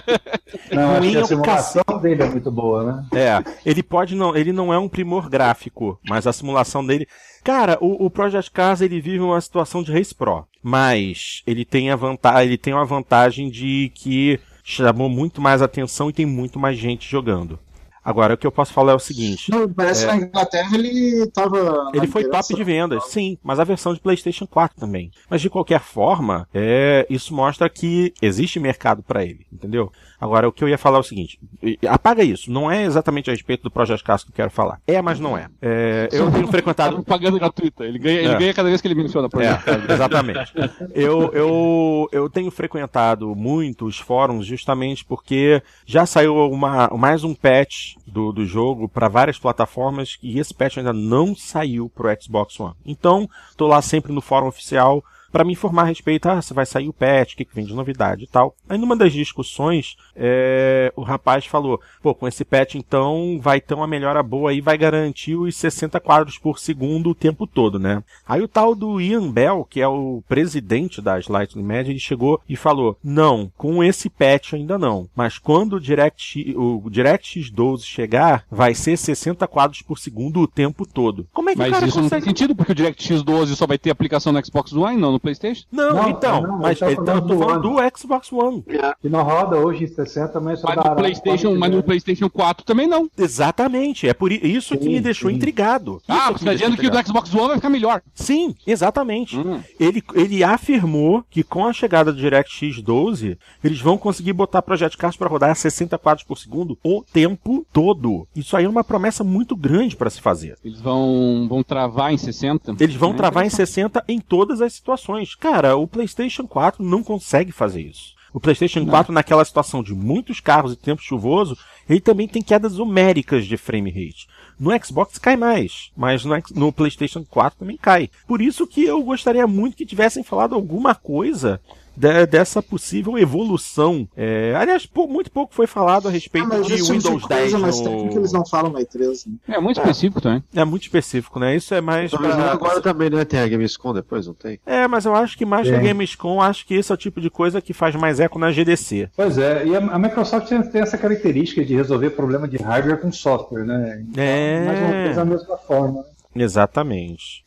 Não, 0.73 0.93
acho 0.93 0.99
Ruim 1.01 1.11
que 1.11 1.17
é 1.17 1.19
a 1.19 1.23
o 1.23 1.27
simulação 1.27 1.83
dele 2.01 2.23
é 2.23 2.29
muito 2.29 2.49
boa, 2.49 2.83
né? 2.83 3.05
É, 3.13 3.43
ele 3.63 3.83
pode 3.83 4.15
não, 4.15 4.35
ele 4.35 4.51
não 4.51 4.73
é 4.73 4.79
um 4.79 4.89
primor 4.89 5.29
gráfico, 5.29 5.99
mas 6.09 6.25
a 6.25 6.33
simulação 6.33 6.83
dele. 6.83 7.07
Cara, 7.43 7.77
o, 7.79 8.05
o 8.05 8.09
Project 8.09 8.49
Cars 8.49 8.81
ele 8.81 8.99
vive 8.99 9.19
uma 9.19 9.39
situação 9.39 9.83
de 9.83 9.91
Race 9.91 10.15
Pro, 10.15 10.47
mas 10.63 11.43
ele 11.45 11.65
tem 11.65 11.91
a 11.91 11.95
vantagem, 11.95 12.47
ele 12.47 12.57
tem 12.57 12.73
uma 12.73 12.85
vantagem 12.85 13.51
de 13.51 13.91
que 13.93 14.39
chamou 14.63 15.07
muito 15.07 15.39
mais 15.39 15.61
atenção 15.61 16.09
e 16.09 16.13
tem 16.13 16.25
muito 16.25 16.59
mais 16.59 16.77
gente 16.79 17.07
jogando. 17.07 17.59
Agora, 18.07 18.35
o 18.35 18.37
que 18.37 18.47
eu 18.47 18.51
posso 18.53 18.71
falar 18.71 18.93
é 18.93 18.95
o 18.95 18.99
seguinte. 18.99 19.51
Não, 19.51 19.67
parece 19.67 20.05
que 20.07 20.11
na 20.13 20.15
Inglaterra 20.25 20.77
ele 20.77 21.27
tava. 21.33 21.91
Ele 21.93 22.07
foi 22.07 22.23
top 22.29 22.55
de 22.55 22.63
vendas, 22.63 23.03
sim, 23.09 23.37
mas 23.43 23.59
a 23.59 23.65
versão 23.65 23.93
de 23.93 23.99
PlayStation 23.99 24.47
4 24.47 24.79
também. 24.79 25.11
Mas 25.29 25.41
de 25.41 25.49
qualquer 25.49 25.81
forma, 25.81 26.47
é, 26.53 27.05
isso 27.09 27.35
mostra 27.35 27.69
que 27.69 28.13
existe 28.21 28.61
mercado 28.61 29.03
para 29.03 29.25
ele, 29.25 29.45
entendeu? 29.51 29.91
Agora, 30.21 30.47
o 30.47 30.53
que 30.53 30.63
eu 30.63 30.69
ia 30.69 30.77
falar 30.77 30.99
é 30.99 31.01
o 31.01 31.03
seguinte: 31.03 31.37
apaga 31.85 32.23
isso, 32.23 32.49
não 32.49 32.71
é 32.71 32.85
exatamente 32.85 33.29
a 33.29 33.33
respeito 33.33 33.63
do 33.63 33.69
Project 33.71 34.05
Cars 34.05 34.23
que 34.23 34.29
eu 34.31 34.35
quero 34.35 34.51
falar. 34.51 34.79
É, 34.87 35.01
mas 35.01 35.19
não 35.19 35.37
é. 35.37 35.49
É, 35.61 36.07
eu 36.13 36.31
tenho 36.31 36.45
Tá 36.45 36.51
frequentado. 36.51 36.95
propaganda 37.03 37.37
gratuita. 37.37 37.83
Ele 37.83 37.99
ganha, 37.99 38.19
ele 38.21 38.33
É. 38.33 38.39
ganha 38.39 38.53
cada 38.53 38.69
vez 38.69 38.79
que 38.79 38.87
ele 38.87 38.95
menciona 38.95 39.27
exemplo. 39.27 39.63
É, 39.67 39.83
exatamente. 39.93 40.53
Eu, 40.95 41.33
eu, 41.33 42.07
eu 42.13 42.29
tenho 42.29 42.49
frequentado 42.49 43.35
muito 43.35 43.85
os 43.85 43.97
fóruns 43.99 44.45
justamente 44.45 45.03
porque 45.03 45.61
já 45.85 46.05
saiu 46.05 46.35
uma, 46.49 46.87
mais 46.97 47.25
um 47.25 47.35
patch 47.35 47.96
do, 48.05 48.31
do 48.31 48.45
jogo 48.45 48.87
para 48.87 49.07
várias 49.07 49.39
plataformas 49.39 50.17
e 50.21 50.39
esse 50.39 50.53
patch 50.53 50.77
ainda 50.77 50.93
não 50.93 51.35
saiu 51.35 51.89
pro 51.89 52.09
Xbox 52.21 52.59
One. 52.59 52.75
Então, 52.85 53.29
tô 53.55 53.67
lá 53.67 53.81
sempre 53.81 54.11
no 54.11 54.21
fórum 54.21 54.47
oficial 54.47 55.03
para 55.31 55.43
me 55.43 55.53
informar 55.53 55.83
a 55.83 55.85
respeito, 55.85 56.27
ah, 56.27 56.41
se 56.41 56.53
vai 56.53 56.65
sair 56.65 56.87
o 56.89 56.93
patch, 56.93 57.33
o 57.33 57.37
que, 57.37 57.45
que 57.45 57.55
vem 57.55 57.65
de 57.65 57.73
novidade 57.73 58.23
e 58.23 58.27
tal. 58.27 58.55
Aí 58.67 58.77
numa 58.77 58.95
das 58.95 59.13
discussões, 59.13 59.95
é, 60.15 60.91
o 60.95 61.01
rapaz 61.01 61.45
falou, 61.45 61.79
pô, 62.01 62.13
com 62.13 62.27
esse 62.27 62.43
patch 62.43 62.75
então 62.75 63.39
vai 63.41 63.61
ter 63.61 63.73
uma 63.73 63.87
melhora 63.87 64.23
boa 64.23 64.51
aí, 64.51 64.61
vai 64.61 64.77
garantir 64.77 65.35
os 65.35 65.55
60 65.55 65.99
quadros 65.99 66.37
por 66.37 66.59
segundo 66.59 67.09
o 67.09 67.15
tempo 67.15 67.45
todo, 67.45 67.79
né? 67.79 68.03
Aí 68.27 68.41
o 68.41 68.47
tal 68.47 68.73
do 68.73 68.99
Ian 68.99 69.31
Bell, 69.31 69.65
que 69.69 69.81
é 69.81 69.87
o 69.87 70.23
presidente 70.27 71.01
da 71.01 71.19
Slightly 71.19 71.63
Media, 71.63 71.91
ele 71.91 71.99
chegou 71.99 72.41
e 72.47 72.55
falou, 72.55 72.97
não, 73.03 73.51
com 73.57 73.83
esse 73.83 74.09
patch 74.09 74.53
ainda 74.53 74.77
não, 74.77 75.07
mas 75.15 75.37
quando 75.37 75.73
o 75.73 75.79
DirectX, 75.79 76.53
o 76.55 76.89
DirectX 76.89 77.49
12 77.49 77.85
chegar, 77.85 78.45
vai 78.49 78.73
ser 78.73 78.97
60 78.97 79.47
quadros 79.47 79.81
por 79.81 79.97
segundo 79.97 80.41
o 80.41 80.47
tempo 80.47 80.85
todo. 80.85 81.27
Como 81.33 81.49
é 81.49 81.53
que 81.53 81.59
o 81.59 81.61
Mas 81.61 81.71
cara 81.71 81.87
isso 81.87 81.97
não 81.97 82.09
tem 82.09 82.19
consegue... 82.19 82.25
sentido, 82.25 82.55
porque 82.55 82.71
o 82.71 82.75
DirectX 82.75 83.23
12 83.23 83.55
só 83.55 83.67
vai 83.67 83.77
ter 83.77 83.89
aplicação 83.89 84.31
no 84.31 84.45
Xbox 84.45 84.73
One, 84.73 84.97
não 84.99 85.16
no 85.17 85.21
PlayStation? 85.21 85.65
Não, 85.71 85.93
Não, 85.93 86.09
então, 86.09 86.41
não, 86.41 86.59
mas 86.59 86.81
ele 86.81 86.95
tá 86.95 87.01
então, 87.01 87.15
eu 87.15 87.21
tô 87.21 87.27
falando 87.39 87.47
falando 87.47 87.61
do 87.91 87.97
Xbox 87.97 88.31
One. 88.31 88.63
Que 89.01 89.09
não 89.09 89.23
roda 89.23 89.57
hoje 89.57 89.83
em 89.85 89.87
60, 89.87 90.39
mas 90.39 90.59
só 90.59 90.67
Mas 90.67 90.83
dá 90.83 90.89
no 90.89 90.95
PlayStation, 90.95 91.55
mas 91.55 91.71
no 91.71 91.83
PlayStation 91.83 92.29
4 92.29 92.65
também 92.65 92.87
não. 92.87 93.09
Exatamente, 93.17 94.07
é 94.07 94.13
por 94.13 94.31
isso 94.31 94.77
que 94.77 94.83
Sim, 94.83 94.93
me 94.93 95.01
deixou 95.01 95.29
sim. 95.29 95.35
intrigado. 95.35 95.97
Isso 95.97 96.05
Ah, 96.07 96.33
que 96.33 96.39
você 96.39 96.45
tá 96.45 96.53
dizendo 96.53 96.77
que 96.77 96.87
o 96.87 96.91
do. 96.91 97.05
Xbox 97.05 97.33
One 97.33 97.47
vai 97.47 97.55
ficar 97.57 97.69
melhor. 97.69 98.01
Sim, 98.13 98.55
exatamente. 98.65 99.37
Hum. 99.37 99.61
Ele, 99.79 100.03
ele 100.13 100.43
afirmou 100.43 101.23
que 101.29 101.43
com 101.43 101.65
a 101.65 101.73
chegada 101.73 102.11
do 102.11 102.19
DirectX 102.19 102.81
12, 102.81 103.37
eles 103.63 103.79
vão 103.79 103.97
conseguir 103.97 104.33
botar 104.33 104.61
Project 104.61 104.97
Cars 104.97 105.15
para 105.15 105.27
rodar 105.29 105.51
a 105.51 105.55
60 105.55 105.97
quadros 105.97 106.25
por 106.25 106.37
segundo 106.37 106.77
o 106.83 107.03
tempo 107.13 107.65
todo. 107.71 108.27
Isso 108.35 108.55
aí 108.57 108.65
é 108.65 108.69
uma 108.69 108.83
promessa 108.83 109.23
muito 109.23 109.55
grande 109.55 109.95
para 109.95 110.09
se 110.09 110.21
fazer. 110.21 110.57
Eles 110.63 110.79
vão, 110.79 111.45
vão 111.49 111.63
travar 111.63 112.13
em 112.13 112.17
60. 112.17 112.75
Eles 112.79 112.95
vão 112.95 113.11
É 113.11 113.13
travar 113.13 113.45
em 113.45 113.49
60 113.49 114.03
em 114.07 114.19
todas 114.19 114.61
as 114.61 114.73
situações. 114.73 114.97
Cara, 115.39 115.75
o 115.75 115.87
PlayStation 115.87 116.47
4 116.47 116.83
não 116.83 117.03
consegue 117.03 117.51
fazer 117.51 117.81
isso. 117.81 118.15
O 118.33 118.39
PlayStation 118.39 118.85
4, 118.85 119.11
naquela 119.11 119.43
situação 119.43 119.81
de 119.81 119.93
muitos 119.93 120.39
carros 120.39 120.73
e 120.73 120.75
tempo 120.75 121.01
chuvoso, 121.01 121.57
ele 121.89 121.99
também 121.99 122.27
tem 122.27 122.41
quedas 122.41 122.77
homéricas 122.77 123.45
de 123.45 123.57
frame 123.57 123.89
rate. 123.89 124.27
No 124.59 124.71
Xbox 124.83 125.17
cai 125.17 125.37
mais, 125.37 125.91
mas 125.95 126.25
no, 126.25 126.35
no 126.53 126.71
PlayStation 126.71 127.23
4 127.23 127.59
também 127.59 127.77
cai. 127.77 128.09
Por 128.27 128.41
isso 128.41 128.67
que 128.67 128.83
eu 128.83 129.01
gostaria 129.01 129.47
muito 129.47 129.77
que 129.77 129.85
tivessem 129.85 130.23
falado 130.23 130.53
alguma 130.53 130.93
coisa 130.93 131.61
de- 131.97 132.25
dessa 132.27 132.61
possível 132.61 133.17
evolução. 133.17 134.07
É, 134.15 134.53
aliás, 134.55 134.85
pou- 134.85 135.07
muito 135.07 135.31
pouco 135.31 135.53
foi 135.53 135.65
falado 135.65 136.07
a 136.07 136.09
Ah, 136.09 136.13
respeito 136.13 136.47
mas 136.47 136.65
de 136.67 136.73
esse 136.75 136.83
tipo 136.83 136.99
de 136.99 137.07
Windows 137.07 137.27
10 137.27 137.41
coisa 137.41 137.57
mais 137.59 137.77
no- 137.79 137.83
técnica 137.83 138.15
eles 138.17 138.31
não 138.31 138.45
falam 138.45 138.71
na 138.71 138.79
E3, 138.81 139.25
né? 139.25 139.33
É 139.55 139.59
muito 139.59 139.79
específico 139.79 140.21
também. 140.21 140.43
É 140.55 140.63
muito 140.63 140.83
específico, 140.83 141.39
né? 141.39 141.55
Isso 141.55 141.73
é 141.73 141.81
mais 141.81 142.11
Talvez 142.11 142.35
pra- 142.35 142.51
agora 142.51 142.81
também, 142.81 143.09
né? 143.09 143.25
Tem 143.25 143.39
a 143.39 143.47
Gamescom 143.47 143.93
depois, 143.93 144.27
não 144.27 144.33
tem? 144.33 144.59
É, 144.65 144.87
mas 144.87 145.05
eu 145.05 145.15
acho 145.15 145.37
que 145.37 145.45
mais 145.45 145.67
que 145.67 145.73
a. 145.75 145.79
Gamescom, 145.79 146.41
acho 146.41 146.65
que 146.65 146.75
esse 146.75 146.91
é 146.91 146.95
o 146.95 146.97
tipo 146.97 147.19
de 147.19 147.29
coisa 147.29 147.59
que 147.61 147.73
faz 147.73 147.95
mais 147.95 148.19
eco 148.19 148.37
na 148.37 148.51
GDC. 148.51 149.09
Pois 149.15 149.37
é, 149.37 149.65
e 149.65 149.75
a, 149.75 149.79
a 149.79 149.97
Microsoft 149.99 150.47
tem, 150.47 150.61
tem 150.61 150.81
essa 150.81 150.97
característica 150.97 151.65
de 151.65 151.75
resolver 151.75 152.11
problema 152.11 152.47
de 152.47 152.57
hardware 152.57 152.99
com 153.01 153.11
software, 153.11 153.63
né? 153.65 154.03
Então, 154.07 154.23
É. 154.23 154.65
Mais 154.65 154.79
uma 154.79 155.15
da 155.15 155.25
mesma 155.25 155.57
forma. 155.57 155.99
né? 156.03 156.43
Exatamente. 156.43 157.43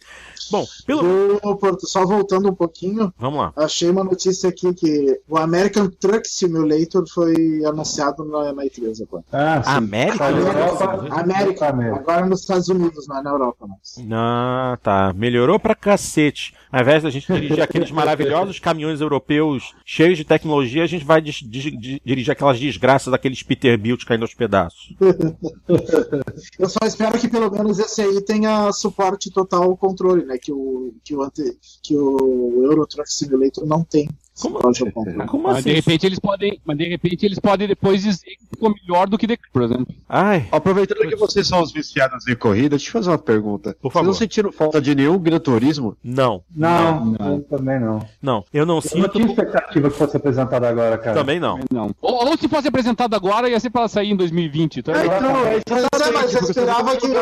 Bom, 0.51 0.67
pelo. 0.87 1.41
Porto, 1.57 1.87
só 1.87 2.05
voltando 2.07 2.49
um 2.49 2.55
pouquinho, 2.55 3.13
Vamos 3.19 3.39
lá. 3.41 3.53
achei 3.57 3.89
uma 3.91 4.03
notícia 4.05 4.49
aqui 4.49 4.73
que 4.75 5.21
o 5.29 5.37
American 5.37 5.89
Truck 5.89 6.27
Simulator 6.29 7.05
foi 7.09 7.63
anunciado 7.65 8.25
na, 8.25 8.53
na 8.53 8.65
E3 8.65 9.03
agora. 9.03 9.25
Ah, 9.33 9.63
sim. 9.63 9.71
América? 9.71 10.19
Tá 10.19 10.31
na 10.31 10.39
Europa, 10.39 11.07
América, 11.21 11.69
América. 11.69 11.97
agora 12.01 12.27
nos 12.27 12.41
Estados 12.41 12.69
Unidos, 12.69 13.07
não 13.07 13.19
é 13.19 13.23
na 13.23 13.31
Europa 13.31 13.67
mais. 13.67 13.97
Ah, 14.13 14.79
tá. 14.83 15.13
Melhorou 15.15 15.59
pra 15.59 15.75
cacete. 15.75 16.55
Ao 16.73 16.81
invés 16.81 17.03
da 17.03 17.11
gente 17.11 17.33
dirigir 17.33 17.61
aqueles 17.61 17.91
maravilhosos 17.91 18.59
caminhões 18.61 19.01
europeus 19.01 19.75
cheios 19.85 20.17
de 20.17 20.25
tecnologia, 20.25 20.85
a 20.85 20.87
gente 20.87 21.05
vai 21.05 21.21
dis- 21.21 21.43
dis- 21.43 21.77
di- 21.79 22.01
dirigir 22.05 22.31
aquelas 22.33 22.61
desgraças 22.61 23.11
daqueles 23.11 23.43
Peterbilt 23.43 24.05
caindo 24.05 24.23
aos 24.23 24.35
pedaços. 24.35 24.95
Eu 26.59 26.69
só 26.69 26.81
espero 26.85 27.19
que 27.19 27.29
pelo 27.29 27.51
menos 27.51 27.79
esse 27.79 28.01
aí 28.03 28.21
tenha 28.23 28.71
suporte 28.73 29.31
total 29.31 29.65
ao 29.65 29.77
controle, 29.77 30.25
né? 30.25 30.39
Que 30.39 30.53
o, 30.53 30.95
que 31.05 31.15
o, 31.15 31.23
ante, 31.23 31.43
que 31.83 31.97
o 31.97 32.65
Euro 32.65 32.87
Truck 32.87 33.13
Simulator 33.13 33.67
não 33.67 33.83
tem. 33.83 34.09
Como- 34.41 34.59
controle. 34.59 34.93
Como 35.27 35.43
Mas 35.45 35.65
de 35.65 35.71
assim? 35.71 35.77
repente 35.77 36.07
eles 36.07 36.19
podem, 36.19 36.61
mas 36.65 36.79
de 36.79 36.89
repente 36.89 37.27
eles 37.27 37.39
podem 37.39 37.69
depois 37.69 38.03
dizer 38.03 38.25
que 38.27 38.47
ficou 38.51 38.73
melhor 38.73 39.07
do 39.09 39.19
que 39.19 39.27
The 39.27 39.37
Crew, 39.37 39.51
por 39.53 39.63
exemplo. 39.63 39.95
Ai, 40.09 40.47
Aproveitando 40.51 41.07
que 41.09 41.17
vocês 41.17 41.47
são 41.47 41.61
os 41.63 41.73
viciados 41.73 42.27
em 42.27 42.35
corrida, 42.35 42.71
deixa 42.71 42.89
eu 42.89 42.93
fazer 42.93 43.11
uma 43.11 43.19
pergunta. 43.19 43.77
Por 43.81 43.91
Vocês 43.91 43.93
favor. 43.93 44.07
não 44.07 44.15
sentiram 44.15 44.53
falta 44.53 44.81
de 44.81 44.95
nenhum 44.95 45.19
Gran 45.19 45.39
Turismo? 45.39 45.97
não. 46.03 46.43
Não, 46.55 47.17
eu 47.21 47.41
também 47.51 47.79
não. 47.81 48.07
Não, 48.23 48.45
eu 48.53 48.65
não 48.65 48.77
Eu 48.77 48.77
não 48.77 48.81
sinto. 48.81 49.09
tinha 49.11 49.27
expectativa 49.27 49.91
que 49.91 49.97
fosse 49.97 50.17
apresentado 50.17 50.65
agora, 50.65 50.97
cara. 50.99 51.15
Também 51.19 51.39
não. 51.41 51.61
Não. 51.71 51.91
Ou, 52.01 52.29
ou 52.29 52.37
se 52.39 52.49
fosse 52.49 52.69
apresentado 52.69 53.15
agora, 53.15 53.49
ia 53.49 53.61
ser 53.61 53.71
pra 53.71 53.89
sair 53.89 54.11
em 54.11 54.17
2020. 54.17 54.79
Então, 54.79 54.95
É, 54.95 55.05
então, 55.07 55.47
é 55.47 55.61
Mas, 55.71 56.03
é, 56.03 56.11
mas 56.13 56.35
eu 56.35 56.41
esperava 56.43 56.97
que. 56.97 57.07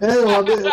É, 0.00 0.16
eu, 0.16 0.28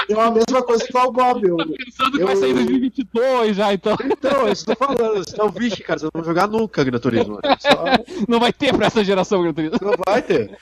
eu 0.10 0.22
a 0.22 0.32
mesma 0.32 0.62
coisa 0.64 0.84
que 0.86 0.98
o 0.98 1.12
Bob. 1.12 1.48
Eu, 1.48 1.58
pensando 1.58 2.12
que 2.12 2.22
eu- 2.22 2.26
vai 2.28 2.36
sair 2.36 2.52
em 2.52 2.56
2022 2.56 3.56
já, 3.56 3.74
então 3.74 3.96
Então, 4.04 4.48
é 4.48 4.52
isso 4.52 4.66
que 4.66 4.72
eu 4.72 4.76
tô 4.76 4.86
falando. 4.86 5.13
Vocês 5.14 5.28
estão 5.28 5.50
vixe, 5.50 5.84
cara. 5.84 6.00
Vocês 6.00 6.12
não 6.14 6.22
vão 6.22 6.30
jogar 6.30 6.48
nunca 6.48 6.84
Gran 6.84 7.00
Turismo. 7.00 7.40
Só- 7.60 7.84
não 8.28 8.40
vai 8.40 8.52
ter 8.54 8.76
pra 8.76 8.88
essa 8.88 9.04
geração, 9.04 9.42
Gran 9.42 9.54
Turismo. 9.54 9.78
Não 9.82 9.94
vai 10.06 10.22
ter. 10.22 10.58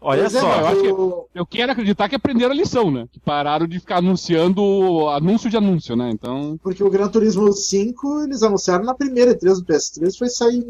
Olha 0.00 0.22
Pois 0.22 0.34
é, 0.34 0.40
só. 0.40 0.48
mas 0.48 0.58
eu 0.60 0.66
acho 0.66 0.80
que- 0.82 1.38
Eu 1.38 1.46
quero 1.46 1.72
acreditar 1.72 2.08
que 2.08 2.14
aprenderam 2.16 2.52
a 2.52 2.56
lição, 2.56 2.90
né? 2.90 3.06
Que 3.12 3.20
pararam 3.20 3.66
de 3.66 3.78
ficar 3.80 3.98
anunciando 3.98 5.08
anúncio 5.08 5.50
de 5.50 5.56
anúncio, 5.56 5.96
né? 5.96 6.10
Então, 6.10 6.58
Porque 6.62 6.82
o 6.82 6.90
Gran 6.90 7.08
Turismo 7.08 7.52
5 7.52 8.22
eles 8.24 8.42
anunciaram 8.42 8.84
na 8.84 8.94
primeira 8.94 9.34
E3 9.34 9.54
do 9.56 9.64
PS3, 9.64 10.16
foi 10.16 10.28
sair 10.28 10.64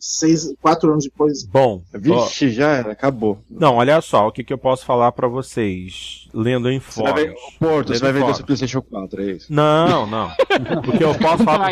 seis, 0.00 0.54
quatro 0.60 0.90
anos 0.92 1.04
depois. 1.04 1.44
Bom, 1.44 1.82
ó, 1.94 1.98
Vixe, 1.98 2.50
já 2.50 2.68
era. 2.68 2.92
Acabou. 2.92 3.38
não, 3.50 3.76
olha 3.76 4.00
só, 4.00 4.28
o 4.28 4.32
que, 4.32 4.44
que 4.44 4.52
eu 4.52 4.58
posso 4.58 4.84
falar 4.84 5.12
pra 5.12 5.28
vocês, 5.28 6.27
lendo 6.34 6.70
em 6.70 6.78
Você 6.78 7.02
vai 7.02 7.12
fóruns. 7.26 7.40
Porto, 7.58 7.88
você 7.94 8.00
vai 8.00 8.12
vender 8.12 8.20
fóruns. 8.20 8.36
seu 8.36 8.46
PlayStation 8.46 8.82
4, 8.82 9.22
é 9.22 9.24
isso? 9.32 9.52
Não, 9.52 10.06
não. 10.06 10.26
O 10.88 10.92
que 10.96 11.04
eu 11.04 11.14
posso 11.14 11.42
falar, 11.44 11.70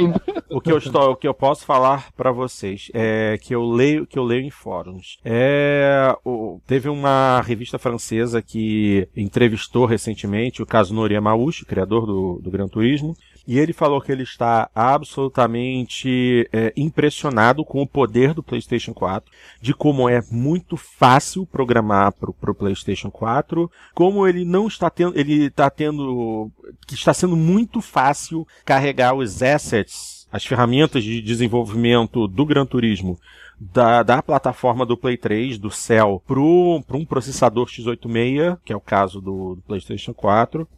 o 0.50 0.60
que 0.60 0.72
eu 0.72 0.78
estou, 0.78 1.10
o 1.10 1.16
que 1.16 1.28
eu 1.28 1.34
posso 1.34 1.64
falar 1.64 2.10
para 2.16 2.32
vocês 2.32 2.90
é 2.94 3.38
que 3.40 3.54
eu 3.54 3.64
leio, 3.64 4.06
que 4.06 4.18
eu 4.18 4.24
leio 4.24 4.42
em 4.42 4.50
fóruns. 4.50 5.18
É, 5.24 6.14
o- 6.24 6.60
teve 6.66 6.88
uma 6.88 7.40
revista 7.42 7.78
francesa 7.78 8.40
que 8.42 9.08
entrevistou 9.16 9.86
recentemente 9.86 10.62
o 10.62 10.66
Kazunori 10.66 11.14
Yamauchi, 11.14 11.64
criador 11.64 12.06
do, 12.06 12.40
do 12.42 12.50
Gran 12.50 12.68
Turismo, 12.68 13.14
e 13.46 13.58
ele 13.58 13.72
falou 13.72 14.00
que 14.00 14.10
ele 14.10 14.24
está 14.24 14.68
absolutamente 14.74 16.48
é, 16.52 16.72
impressionado 16.76 17.64
com 17.64 17.80
o 17.80 17.86
poder 17.86 18.34
do 18.34 18.42
PlayStation 18.42 18.92
4, 18.92 19.30
de 19.60 19.72
como 19.72 20.08
é 20.08 20.20
muito 20.30 20.76
fácil 20.76 21.46
programar 21.46 22.12
para 22.12 22.30
o 22.30 22.54
PlayStation 22.54 23.10
4, 23.10 23.70
como 23.94 24.26
ele 24.26 24.44
não 24.44 24.66
está 24.66 24.90
tendo, 24.90 25.18
ele 25.18 25.44
está 25.46 25.70
tendo, 25.70 26.50
que 26.86 26.94
está 26.94 27.14
sendo 27.14 27.36
muito 27.36 27.80
fácil 27.80 28.46
carregar 28.64 29.14
os 29.14 29.42
assets, 29.42 30.26
as 30.32 30.44
ferramentas 30.44 31.04
de 31.04 31.22
desenvolvimento 31.22 32.26
do 32.26 32.44
Gran 32.44 32.66
Turismo 32.66 33.18
da, 33.58 34.02
da 34.02 34.22
plataforma 34.22 34.84
do 34.84 34.96
Play 34.96 35.16
3, 35.16 35.58
do 35.58 35.70
Cell, 35.70 36.22
para 36.26 36.40
um 36.40 37.04
processador 37.08 37.66
x86, 37.66 38.58
que 38.64 38.72
é 38.72 38.76
o 38.76 38.80
caso 38.80 39.20
do, 39.20 39.54
do 39.54 39.62
PlayStation 39.62 40.12
4. 40.12 40.68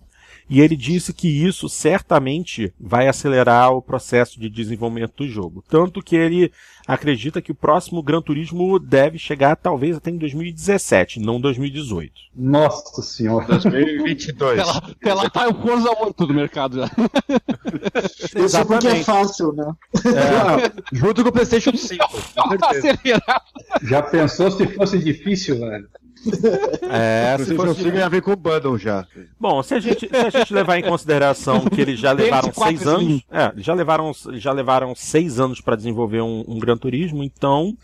E 0.49 0.61
ele 0.61 0.77
disse 0.77 1.13
que 1.13 1.29
isso 1.29 1.69
certamente 1.69 2.73
vai 2.81 3.07
acelerar 3.07 3.73
o 3.73 3.83
processo 3.83 4.41
de 4.41 4.49
desenvolvimento 4.49 5.15
do 5.17 5.29
jogo. 5.29 5.63
Tanto 5.69 6.03
que 6.03 6.17
ele 6.17 6.51
acredita 6.87 7.43
que 7.43 7.53
o 7.53 7.55
próximo 7.55 8.03
Gran 8.03 8.23
Turismo 8.23 8.79
deve 8.79 9.19
chegar 9.19 9.57
talvez 9.57 9.97
até 9.97 10.11
em 10.11 10.17
2017, 10.17 11.21
não 11.21 11.39
2018. 11.39 12.13
Nossa 12.35 13.03
senhora. 13.03 13.59
2022. 13.59 14.59
Ela, 14.59 14.83
ela 15.03 15.31
tá 15.31 15.49
o 15.49 15.55
Forza 15.55 15.91
8 15.91 16.27
do 16.27 16.33
mercado 16.35 16.79
já. 16.79 16.91
Isso 18.43 18.65
porque 18.67 18.89
é 18.89 19.03
fácil, 19.03 19.53
né? 19.53 19.71
Junto 20.93 21.23
com 21.23 21.29
o 21.29 21.33
PlayStation 21.33 21.77
5. 21.77 22.05
com 22.09 22.81
certeza. 22.81 23.23
Já 23.83 24.03
pensou 24.03 24.51
se 24.51 24.67
fosse 24.69 24.99
difícil, 24.99 25.59
velho? 25.61 25.89
É, 26.83 27.37
se 27.45 27.55
fosse... 27.55 27.83
5 27.83 27.97
ia 27.97 28.09
ver 28.09 28.23
com 28.23 28.33
o 28.33 28.37
bundle 28.37 28.79
já. 28.79 29.07
Bom, 29.39 29.63
se 29.63 29.75
a, 29.75 29.81
gente, 29.81 30.09
se 30.09 30.17
a 30.17 30.31
gente 30.31 30.53
levar 30.53 30.79
em 30.79 30.83
consideração 30.83 31.65
que 31.67 31.81
eles 31.81 31.99
já 31.99 32.13
levaram 32.13 32.53
seis 32.53 32.87
anos, 32.87 33.23
é, 33.31 33.53
já 33.57 33.75
levaram, 33.75 34.13
já 34.33 34.53
levaram 34.53 34.95
seis 34.95 35.39
anos 35.39 35.61
para 35.61 35.77
desenvolver 35.77 36.21
um, 36.21 36.45
um 36.47 36.59
Gran 36.59 36.77
Turismo, 36.77 37.23
então 37.23 37.77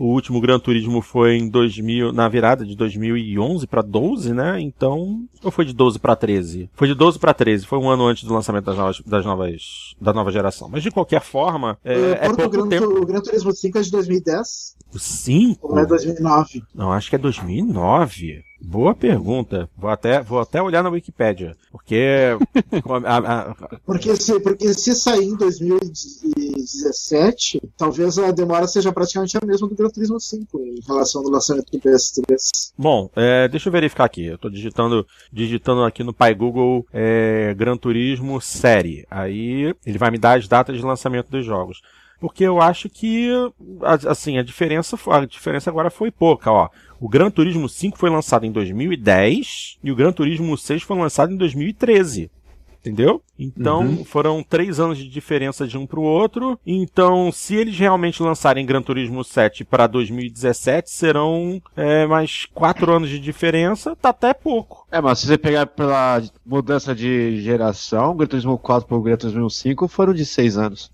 o 0.00 0.06
último 0.06 0.40
Gran 0.40 0.58
Turismo 0.58 1.02
foi 1.02 1.36
em 1.36 1.46
2000, 1.46 2.10
na 2.10 2.26
virada 2.26 2.64
de 2.64 2.74
2011 2.74 3.66
para 3.66 3.82
12, 3.82 4.32
né? 4.32 4.58
Então, 4.58 5.24
ou 5.44 5.50
foi 5.50 5.66
de 5.66 5.74
12 5.74 5.98
para 5.98 6.16
13? 6.16 6.70
Foi 6.72 6.88
de 6.88 6.94
12 6.94 7.18
para 7.18 7.34
13, 7.34 7.66
foi 7.66 7.78
um 7.78 7.90
ano 7.90 8.06
antes 8.06 8.24
do 8.24 8.32
lançamento 8.32 8.64
das 8.64 8.78
novas, 8.78 9.00
das 9.04 9.24
novas, 9.26 9.94
da 10.00 10.14
nova 10.14 10.32
geração. 10.32 10.70
Mas 10.70 10.82
de 10.82 10.90
qualquer 10.90 11.20
forma, 11.20 11.76
é, 11.84 11.94
o, 11.94 12.04
é 12.12 12.14
Porto, 12.16 12.32
o, 12.32 12.36
pouco 12.36 12.56
Gran, 12.56 12.68
tempo. 12.68 12.86
o 12.86 13.04
Gran 13.04 13.20
Turismo 13.20 13.52
5 13.52 13.76
é 13.76 13.82
de 13.82 13.90
2010, 13.90 14.76
O 14.94 14.98
5? 14.98 15.68
ou 15.68 15.78
é 15.78 15.84
2009? 15.84 16.62
Não, 16.74 16.90
acho 16.90 17.10
que 17.10 17.16
é 17.16 17.18
2009. 17.18 18.42
Boa 18.62 18.94
pergunta. 18.94 19.68
Vou 19.76 19.90
até, 19.90 20.20
vou 20.22 20.38
até 20.40 20.60
olhar 20.62 20.82
na 20.82 20.90
Wikipédia. 20.90 21.56
Porque. 21.72 22.36
a- 23.06 23.18
a- 23.18 23.54
Porque 23.86 24.14
se, 24.16 24.38
porque 24.40 24.72
se 24.74 24.94
sair 24.94 25.24
em 25.24 25.36
2017, 25.36 27.60
talvez 27.76 28.18
a 28.18 28.30
demora 28.30 28.66
seja 28.66 28.92
praticamente 28.92 29.36
a 29.36 29.40
mesma 29.46 29.68
do 29.68 29.74
Gran 29.74 29.88
Turismo 29.88 30.20
5 30.20 30.60
em 30.60 30.80
relação 30.86 31.22
ao 31.22 31.30
lançamento 31.30 31.70
do 31.72 31.78
PS3. 31.80 32.36
bom, 32.76 33.10
é, 33.16 33.48
deixa 33.48 33.68
eu 33.68 33.72
verificar 33.72 34.04
aqui. 34.04 34.26
Eu 34.26 34.38
tô 34.38 34.50
digitando, 34.50 35.06
digitando 35.32 35.82
aqui 35.84 36.04
no 36.04 36.12
Pai 36.12 36.34
Google 36.34 36.86
é, 36.92 37.54
Gran 37.54 37.76
Turismo 37.76 38.40
série. 38.40 39.06
Aí 39.10 39.74
ele 39.86 39.98
vai 39.98 40.10
me 40.10 40.18
dar 40.18 40.38
as 40.38 40.46
datas 40.46 40.76
de 40.76 40.82
lançamento 40.82 41.30
dos 41.30 41.44
jogos. 41.44 41.80
Porque 42.20 42.44
eu 42.44 42.60
acho 42.60 42.90
que, 42.90 43.30
assim, 44.06 44.36
a 44.36 44.42
diferença, 44.42 44.96
a 45.10 45.24
diferença 45.24 45.70
agora 45.70 45.90
foi 45.90 46.10
pouca, 46.10 46.52
ó. 46.52 46.68
O 47.00 47.08
Gran 47.08 47.30
Turismo 47.30 47.66
5 47.66 47.96
foi 47.96 48.10
lançado 48.10 48.44
em 48.44 48.52
2010 48.52 49.78
e 49.82 49.90
o 49.90 49.96
Gran 49.96 50.12
Turismo 50.12 50.56
6 50.56 50.82
foi 50.82 50.98
lançado 50.98 51.32
em 51.32 51.36
2013. 51.36 52.30
Entendeu? 52.80 53.22
Então, 53.38 54.04
foram 54.06 54.42
três 54.42 54.80
anos 54.80 54.96
de 54.96 55.06
diferença 55.06 55.66
de 55.66 55.76
um 55.76 55.86
pro 55.86 56.00
outro. 56.00 56.58
Então, 56.66 57.30
se 57.30 57.54
eles 57.54 57.78
realmente 57.78 58.22
lançarem 58.22 58.64
Gran 58.64 58.80
Turismo 58.80 59.22
7 59.22 59.64
para 59.66 59.86
2017, 59.86 60.90
serão 60.90 61.60
é, 61.76 62.06
mais 62.06 62.46
quatro 62.54 62.90
anos 62.90 63.10
de 63.10 63.18
diferença. 63.18 63.94
Tá 63.96 64.08
até 64.08 64.32
pouco. 64.32 64.86
É, 64.90 64.98
mas 64.98 65.18
se 65.18 65.26
você 65.26 65.36
pegar 65.36 65.66
pela 65.66 66.22
mudança 66.44 66.94
de 66.94 67.42
geração, 67.42 68.12
o 68.12 68.14
Gran 68.14 68.26
Turismo 68.26 68.56
4 68.56 68.88
pro 68.88 69.02
Gran 69.02 69.16
Turismo 69.16 69.50
5 69.50 69.86
foram 69.86 70.14
de 70.14 70.24
seis 70.24 70.56
anos. 70.56 70.90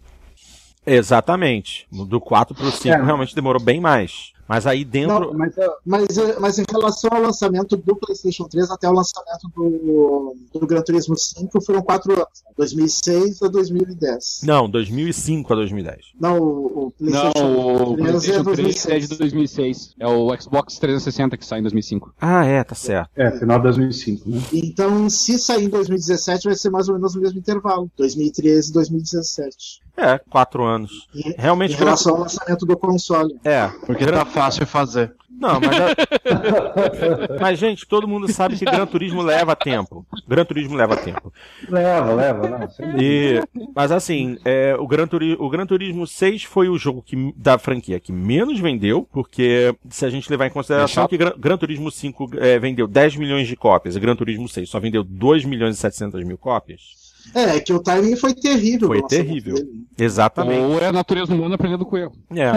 Exatamente. 0.86 1.86
Do 1.90 2.20
4 2.20 2.54
pro 2.54 2.70
5 2.70 2.88
É. 2.88 3.02
realmente 3.02 3.34
demorou 3.34 3.60
bem 3.62 3.80
mais. 3.80 4.32
Mas 4.48 4.64
aí 4.64 4.84
dentro. 4.84 5.32
Não, 5.32 5.34
mas 5.34 5.52
Mas, 5.84 6.16
eh, 6.18 6.36
mas 6.38 6.58
em 6.60 6.64
relação 6.70 7.10
ao 7.12 7.20
lançamento 7.20 7.76
do 7.76 7.96
PlayStation 7.96 8.44
3 8.44 8.70
até 8.70 8.88
o 8.88 8.92
lançamento 8.92 9.48
do, 9.56 10.36
do 10.54 10.66
Gran 10.68 10.82
Turismo 10.82 11.16
5 11.16 11.60
foram 11.62 11.82
quatro 11.82 12.12
anos, 12.12 12.44
2006 12.56 13.42
a 13.42 13.48
2010. 13.48 14.42
Não, 14.44 14.70
2005 14.70 15.52
a 15.52 15.56
2010. 15.56 15.98
Não, 16.20 16.38
o, 16.38 16.66
o 16.78 16.80
Não, 16.84 16.90
PlayStation 16.92 17.44
o 17.44 17.96
3 17.96 18.28
é 18.28 18.42
PlayStation 18.42 18.44
3 18.44 18.86
é 18.86 18.98
2006. 19.00 19.08
de 19.08 19.18
2006. 19.18 19.94
É 19.98 20.06
o 20.06 20.40
Xbox 20.40 20.78
360 20.78 21.36
que 21.36 21.44
sai 21.44 21.58
em 21.58 21.62
2005. 21.62 22.14
Ah, 22.20 22.44
é, 22.44 22.62
tá 22.62 22.76
certo. 22.76 23.10
é, 23.16 23.36
final 23.36 23.56
de 23.58 23.64
2005, 23.64 24.30
né? 24.30 24.40
Então, 24.52 25.10
se 25.10 25.40
sair 25.40 25.64
em 25.64 25.68
2017, 25.68 26.44
vai 26.44 26.54
ser 26.54 26.70
mais 26.70 26.88
ou 26.88 26.94
menos 26.94 27.16
no 27.16 27.20
mesmo 27.20 27.38
intervalo, 27.40 27.90
2013 27.96 28.70
e 28.70 28.72
2017. 28.72 29.80
É, 29.96 30.18
quatro 30.30 30.62
anos. 30.64 31.08
Em, 31.14 31.30
em 31.30 31.34
Realmente. 31.38 31.74
relação 31.74 32.14
ao 32.14 32.20
lançamento 32.20 32.66
do 32.66 32.76
console. 32.76 33.34
É. 33.44 33.68
Porque 33.86 34.04
tá 34.06 34.24
fácil 34.24 34.66
fazer. 34.66 35.14
Não, 35.38 35.60
mas. 35.60 35.76
é- 35.78 37.38
mas, 37.40 37.58
gente, 37.58 37.86
todo 37.86 38.08
mundo 38.08 38.30
sabe 38.32 38.56
que 38.56 38.64
Gran 38.64 38.86
Turismo 38.86 39.20
leva 39.22 39.54
tempo. 39.54 40.06
Gran 40.26 40.44
Turismo 40.46 40.74
leva 40.76 40.96
tempo. 40.96 41.30
Leva, 41.68 42.14
leva, 42.14 42.48
não. 42.48 42.68
E, 42.98 43.42
mas 43.74 43.92
assim, 43.92 44.38
é, 44.44 44.74
o, 44.78 44.86
Gran 44.86 45.06
Turi- 45.06 45.36
o 45.38 45.48
Gran 45.50 45.66
Turismo 45.66 46.06
6 46.06 46.44
foi 46.44 46.68
o 46.70 46.78
jogo 46.78 47.02
que, 47.02 47.34
da 47.36 47.58
franquia 47.58 48.00
que 48.00 48.12
menos 48.12 48.58
vendeu, 48.58 49.06
porque 49.12 49.74
se 49.90 50.06
a 50.06 50.10
gente 50.10 50.30
levar 50.30 50.46
em 50.46 50.50
consideração 50.50 51.02
Exato. 51.02 51.08
que 51.10 51.18
Gran, 51.18 51.32
Gran 51.38 51.58
Turismo 51.58 51.90
5 51.90 52.30
é, 52.38 52.58
vendeu 52.58 52.86
10 52.88 53.16
milhões 53.16 53.46
de 53.46 53.56
cópias 53.56 53.94
e 53.94 54.00
Gran 54.00 54.16
Turismo 54.16 54.48
6 54.48 54.68
só 54.70 54.80
vendeu 54.80 55.04
2 55.04 55.44
milhões 55.44 55.76
e 55.76 55.78
700 55.78 56.24
mil 56.24 56.38
cópias. 56.38 57.05
É, 57.34 57.60
que 57.60 57.72
o 57.72 57.78
timing 57.80 58.16
foi 58.16 58.34
terrível. 58.34 58.88
Foi 58.88 59.02
terrível. 59.02 59.54
dele. 59.54 59.86
Exatamente. 59.98 60.60
Ou 60.60 60.78
é 60.78 60.86
a 60.86 60.92
natureza 60.92 61.34
humana 61.34 61.54
aprendendo 61.54 61.86
com 61.86 61.96
erro. 61.96 62.12
É. 62.30 62.50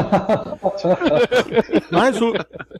mas 1.92 2.22
o, 2.22 2.34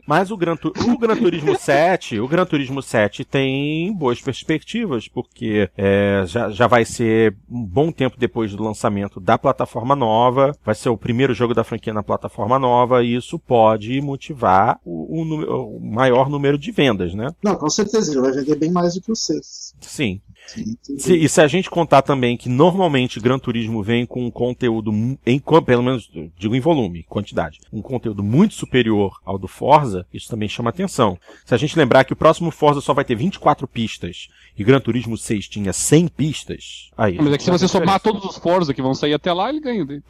mas 0.06 0.32
o, 0.32 0.38
Gran, 0.38 0.56
o 0.64 0.98
Gran 0.98 1.16
Turismo 1.16 1.58
7, 1.58 2.20
o 2.20 2.28
Gran 2.28 2.46
Turismo 2.46 2.82
7 2.82 3.24
tem 3.24 3.94
boas 3.94 4.22
perspectivas, 4.22 5.08
porque 5.08 5.70
é, 5.78 6.24
já, 6.26 6.50
já 6.50 6.68
vai 6.68 6.84
ser 6.84 7.36
um 7.50 7.64
bom 7.64 7.92
tempo 7.92 8.18
depois 8.18 8.54
do 8.54 8.64
lançamento 8.64 9.20
da 9.20 9.38
plataforma 9.38 9.96
nova, 9.96 10.56
vai 10.66 10.76
ser 10.76 10.90
o 10.90 10.98
primeiro 10.98 11.34
jogo 11.34 11.54
da 11.54 11.64
franquia 11.64 11.94
na 11.94 12.04
plataforma 12.04 12.60
nova, 12.60 13.04
e 13.04 13.16
isso 13.16 13.40
pode 13.40 14.02
motivar 14.02 14.80
o, 14.84 15.22
o 15.22 15.30
o 15.60 15.80
maior 15.80 16.30
número 16.30 16.58
de 16.58 16.72
vendas, 16.72 17.14
né? 17.14 17.30
Não, 17.44 17.56
com 17.56 17.70
certeza, 17.70 18.12
ele 18.12 18.22
vai 18.22 18.32
vender 18.32 18.56
bem 18.56 18.72
mais 18.72 18.96
do 18.96 19.02
que 19.02 19.12
o 19.12 19.16
6. 19.16 19.76
Sim. 19.82 20.22
Sim, 20.54 20.76
Se- 20.98 21.16
e 21.16 21.30
se 21.30 21.42
a 21.42 21.48
gente 21.48 21.70
contar 21.70 22.02
também 22.02 22.36
que 22.38 22.50
normalmente 22.50 23.20
Gran 23.20 23.38
Turismo 23.38 23.84
vem 23.84 24.06
com 24.06 24.26
um 24.26 24.32
conteúdo, 24.32 24.92
em, 25.26 25.40
pelo 25.66 25.84
menos 25.84 26.10
digo 26.38 26.56
em 26.56 26.60
volume, 26.60 27.04
quantidade, 27.04 27.60
um 27.72 27.82
conteúdo 27.82 28.24
muito 28.24 28.54
superior 28.56 29.20
ao 29.26 29.38
do 29.38 29.48
Forza, 29.48 30.06
isso 30.14 30.30
também 30.30 30.50
chama 30.50 30.70
atenção. 30.70 31.18
Se 31.46 31.54
a 31.54 31.58
gente 31.58 31.78
lembrar 31.78 32.04
que 32.04 32.14
o 32.14 32.16
próximo 32.16 32.52
Forza 32.52 32.82
só 32.82 32.94
vai 32.94 33.06
ter 33.06 33.16
24 33.16 33.68
pistas 33.68 34.28
e 34.58 34.64
Gran 34.64 34.80
Turismo 34.80 35.18
6 35.18 35.48
tinha 35.48 35.72
100 35.72 36.08
pistas, 36.08 36.90
aí. 36.98 37.18
Mas 37.22 37.34
é 37.34 37.38
que 37.38 37.44
se 37.44 37.52
você 37.52 37.68
somar 37.68 38.00
todos 38.00 38.24
os 38.26 38.38
Forza 38.38 38.74
que 38.74 38.82
vão 38.82 38.94
sair 38.94 39.14
até 39.14 39.32
lá, 39.32 39.50
ele 39.50 39.60
ganha. 39.60 39.86
daí. 39.86 40.02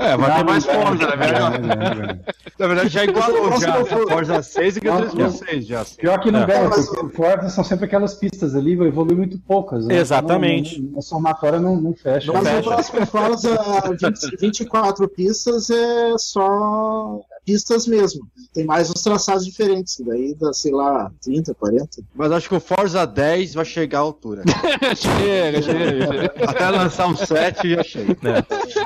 É, 0.00 0.16
vai 0.16 0.36
ter 0.36 0.44
mais 0.44 0.64
Forza, 0.64 1.06
na 1.06 1.12
É, 1.12 1.16
verdade. 1.16 1.56
é, 1.56 2.10
é. 2.12 2.34
Na 2.58 2.66
verdade, 2.66 2.88
já 2.88 3.04
igualou 3.04 3.60
já. 3.60 3.84
Forza 3.84 4.42
6 4.42 4.76
e 4.76 4.80
Gran 4.80 4.96
Turismo 4.98 5.20
Não, 5.20 5.30
6 5.30 5.66
já. 5.66 5.84
Pior 5.98 6.18
que 6.20 6.30
não 6.30 6.42
É. 6.42 6.46
ganha, 6.46 6.70
porque 6.70 7.16
Forza 7.16 7.48
são 7.50 7.62
sempre 7.64 7.84
aquelas 7.86 8.14
pistas 8.14 8.54
ali, 8.54 8.74
vai 8.76 8.88
evoluir 8.88 9.16
muito 9.16 9.38
poucas. 9.38 9.86
Né? 9.86 9.96
Exatamente. 9.96 10.74
Então, 10.76 10.84
não- 10.84 10.90
não- 10.92 10.98
A 10.98 11.02
somatória 11.02 11.60
não, 11.60 11.76
não 11.80 11.94
fecha. 11.94 12.32
Mas 12.32 12.48
fecha. 12.48 12.60
o 12.60 12.62
próximo 12.62 13.06
Forza 13.06 13.58
20, 14.00 14.36
24 14.40 15.08
pistas 15.08 15.70
é 15.70 16.14
só 16.18 17.20
pistas 17.44 17.86
mesmo. 17.86 18.26
Tem 18.52 18.64
mais 18.64 18.90
uns 18.90 19.02
traçados 19.02 19.44
diferentes, 19.44 19.98
daí 20.00 20.34
dá, 20.34 20.52
sei 20.52 20.72
lá, 20.72 21.10
30, 21.22 21.54
40. 21.54 22.02
Mas 22.14 22.30
acho 22.32 22.48
que 22.48 22.54
o 22.54 22.60
Forza 22.60 23.06
10 23.06 23.54
vai 23.54 23.64
chegar 23.64 23.98
à 23.98 24.02
altura. 24.02 24.42
chega, 24.96 25.62
chega. 25.62 26.32
Até 26.48 26.70
lançar 26.70 27.06
um 27.08 27.16
7 27.16 27.74
já 27.74 27.82
chega. 27.82 28.16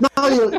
Não, 0.00 0.28
e, 0.28 0.56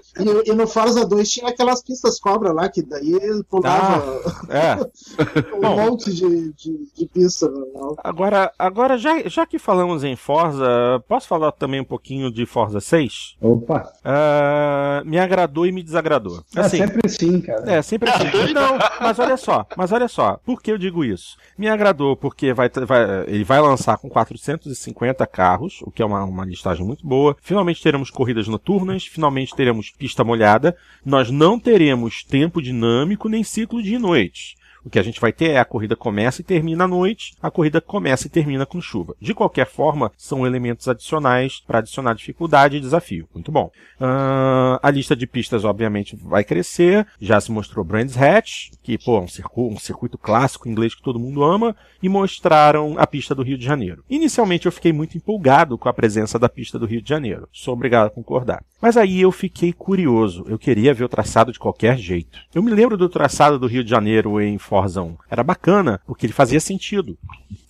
e- 0.47 0.51
e 0.51 0.53
no 0.55 0.67
Forza 0.67 1.05
2 1.05 1.29
tinha 1.29 1.49
aquelas 1.49 1.81
pistas 1.81 2.19
cobra 2.19 2.51
lá, 2.51 2.69
que 2.69 2.81
daí 2.81 3.13
ele 3.13 3.43
pulava 3.43 4.21
É. 4.49 4.75
um 5.55 5.61
bom. 5.61 5.75
monte 5.75 6.13
de, 6.13 6.51
de, 6.53 6.87
de 6.95 7.05
pista. 7.07 7.47
Não. 7.49 7.95
Agora, 8.03 8.51
agora 8.59 8.97
já, 8.97 9.27
já 9.27 9.45
que 9.45 9.57
falamos 9.57 10.03
em 10.03 10.15
Forza, 10.15 10.67
posso 11.07 11.27
falar 11.27 11.51
também 11.53 11.79
um 11.81 11.85
pouquinho 11.85 12.31
de 12.31 12.45
Forza 12.45 12.79
6? 12.79 13.35
Opa, 13.41 13.91
Ah, 14.03 15.01
me 15.05 15.17
agradou 15.17 15.65
e 15.65 15.71
me 15.71 15.81
desagradou. 15.83 16.43
é 16.55 16.59
Assim, 16.59 16.77
sempre 16.77 17.07
sim, 17.09 17.39
cara. 17.41 17.71
É, 17.71 17.81
sempre 17.87 18.09
assim. 18.09 18.25
Não, 18.53 18.77
mas 19.01 19.17
olha 19.19 19.37
só, 19.37 19.65
mas 19.75 19.91
olha 19.91 20.07
só, 20.07 20.37
por 20.45 20.61
que 20.61 20.71
eu 20.71 20.77
digo 20.77 21.03
isso? 21.03 21.37
Me 21.57 21.67
agradou 21.67 22.15
porque 22.15 22.53
vai, 22.53 22.69
vai- 22.69 23.23
ele 23.27 23.43
vai 23.43 23.59
lançar 23.61 23.97
com 23.97 24.09
450 24.09 25.25
carros, 25.27 25.79
o 25.83 25.91
que 25.91 26.01
é 26.01 26.05
uma, 26.05 26.23
uma 26.23 26.45
listagem 26.45 26.85
muito 26.85 27.05
boa. 27.07 27.35
Finalmente 27.41 27.81
teremos 27.81 28.09
corridas 28.11 28.47
noturnas, 28.47 29.05
finalmente 29.05 29.55
teremos 29.55 29.89
pista 29.91 30.23
molhada. 30.23 30.75
Nós 31.05 31.31
não 31.31 31.59
teremos 31.59 32.23
tempo 32.23 32.61
dinâmico 32.61 33.29
nem 33.29 33.43
ciclo 33.43 33.81
de 33.81 33.97
noite. 33.97 34.56
O 34.85 34.89
que 34.89 34.99
a 34.99 35.03
gente 35.03 35.19
vai 35.19 35.33
ter 35.33 35.51
é 35.51 35.59
a 35.59 35.65
corrida 35.65 35.95
começa 35.95 36.41
e 36.41 36.43
termina 36.43 36.85
à 36.85 36.87
noite, 36.87 37.35
a 37.41 37.51
corrida 37.51 37.81
começa 37.81 38.27
e 38.27 38.29
termina 38.29 38.65
com 38.65 38.79
chuva. 38.81 39.15
De 39.19 39.33
qualquer 39.33 39.67
forma, 39.67 40.11
são 40.17 40.45
elementos 40.45 40.87
adicionais 40.87 41.61
para 41.65 41.79
adicionar 41.79 42.13
dificuldade 42.13 42.77
e 42.77 42.81
desafio. 42.81 43.27
Muito 43.33 43.51
bom. 43.51 43.69
Ah, 43.99 44.79
a 44.81 44.89
lista 44.89 45.15
de 45.15 45.27
pistas, 45.27 45.65
obviamente, 45.65 46.15
vai 46.15 46.43
crescer. 46.43 47.05
Já 47.19 47.41
se 47.41 47.51
mostrou 47.51 47.83
Brands 47.83 48.17
Hatch, 48.17 48.69
que, 48.81 48.97
pô, 48.97 49.17
é 49.17 49.21
um, 49.21 49.27
circu- 49.27 49.67
um 49.69 49.79
circuito 49.79 50.17
clássico 50.17 50.69
inglês 50.69 50.95
que 50.95 51.01
todo 51.03 51.19
mundo 51.19 51.43
ama, 51.43 51.75
e 52.01 52.07
mostraram 52.07 52.95
a 52.97 53.07
pista 53.07 53.33
do 53.33 53.43
Rio 53.43 53.57
de 53.57 53.65
Janeiro. 53.65 54.03
Inicialmente 54.09 54.65
eu 54.65 54.71
fiquei 54.71 54.93
muito 54.93 55.17
empolgado 55.17 55.77
com 55.77 55.89
a 55.89 55.93
presença 55.93 56.37
da 56.37 56.47
pista 56.47 56.77
do 56.77 56.85
Rio 56.85 57.01
de 57.01 57.09
Janeiro. 57.09 57.47
Sou 57.51 57.73
obrigado 57.73 58.07
a 58.07 58.11
concordar. 58.11 58.63
Mas 58.81 58.95
aí 58.95 59.19
eu 59.21 59.31
fiquei 59.31 59.73
curioso. 59.73 60.45
Eu 60.47 60.59
queria 60.59 60.93
ver 60.93 61.03
o 61.03 61.09
traçado 61.09 61.51
de 61.51 61.57
qualquer 61.59 61.97
jeito. 61.97 62.39
Eu 62.53 62.61
me 62.61 62.71
lembro 62.71 62.95
do 62.95 63.09
traçado 63.09 63.57
do 63.57 63.65
Rio 63.67 63.83
de 63.83 63.89
Janeiro 63.89 64.39
em 64.39 64.57
Forza 64.67 65.01
1. 65.01 65.15
Era 65.29 65.43
bacana, 65.43 66.01
porque 66.05 66.25
ele 66.25 66.33
fazia 66.33 66.59
sentido. 66.59 67.17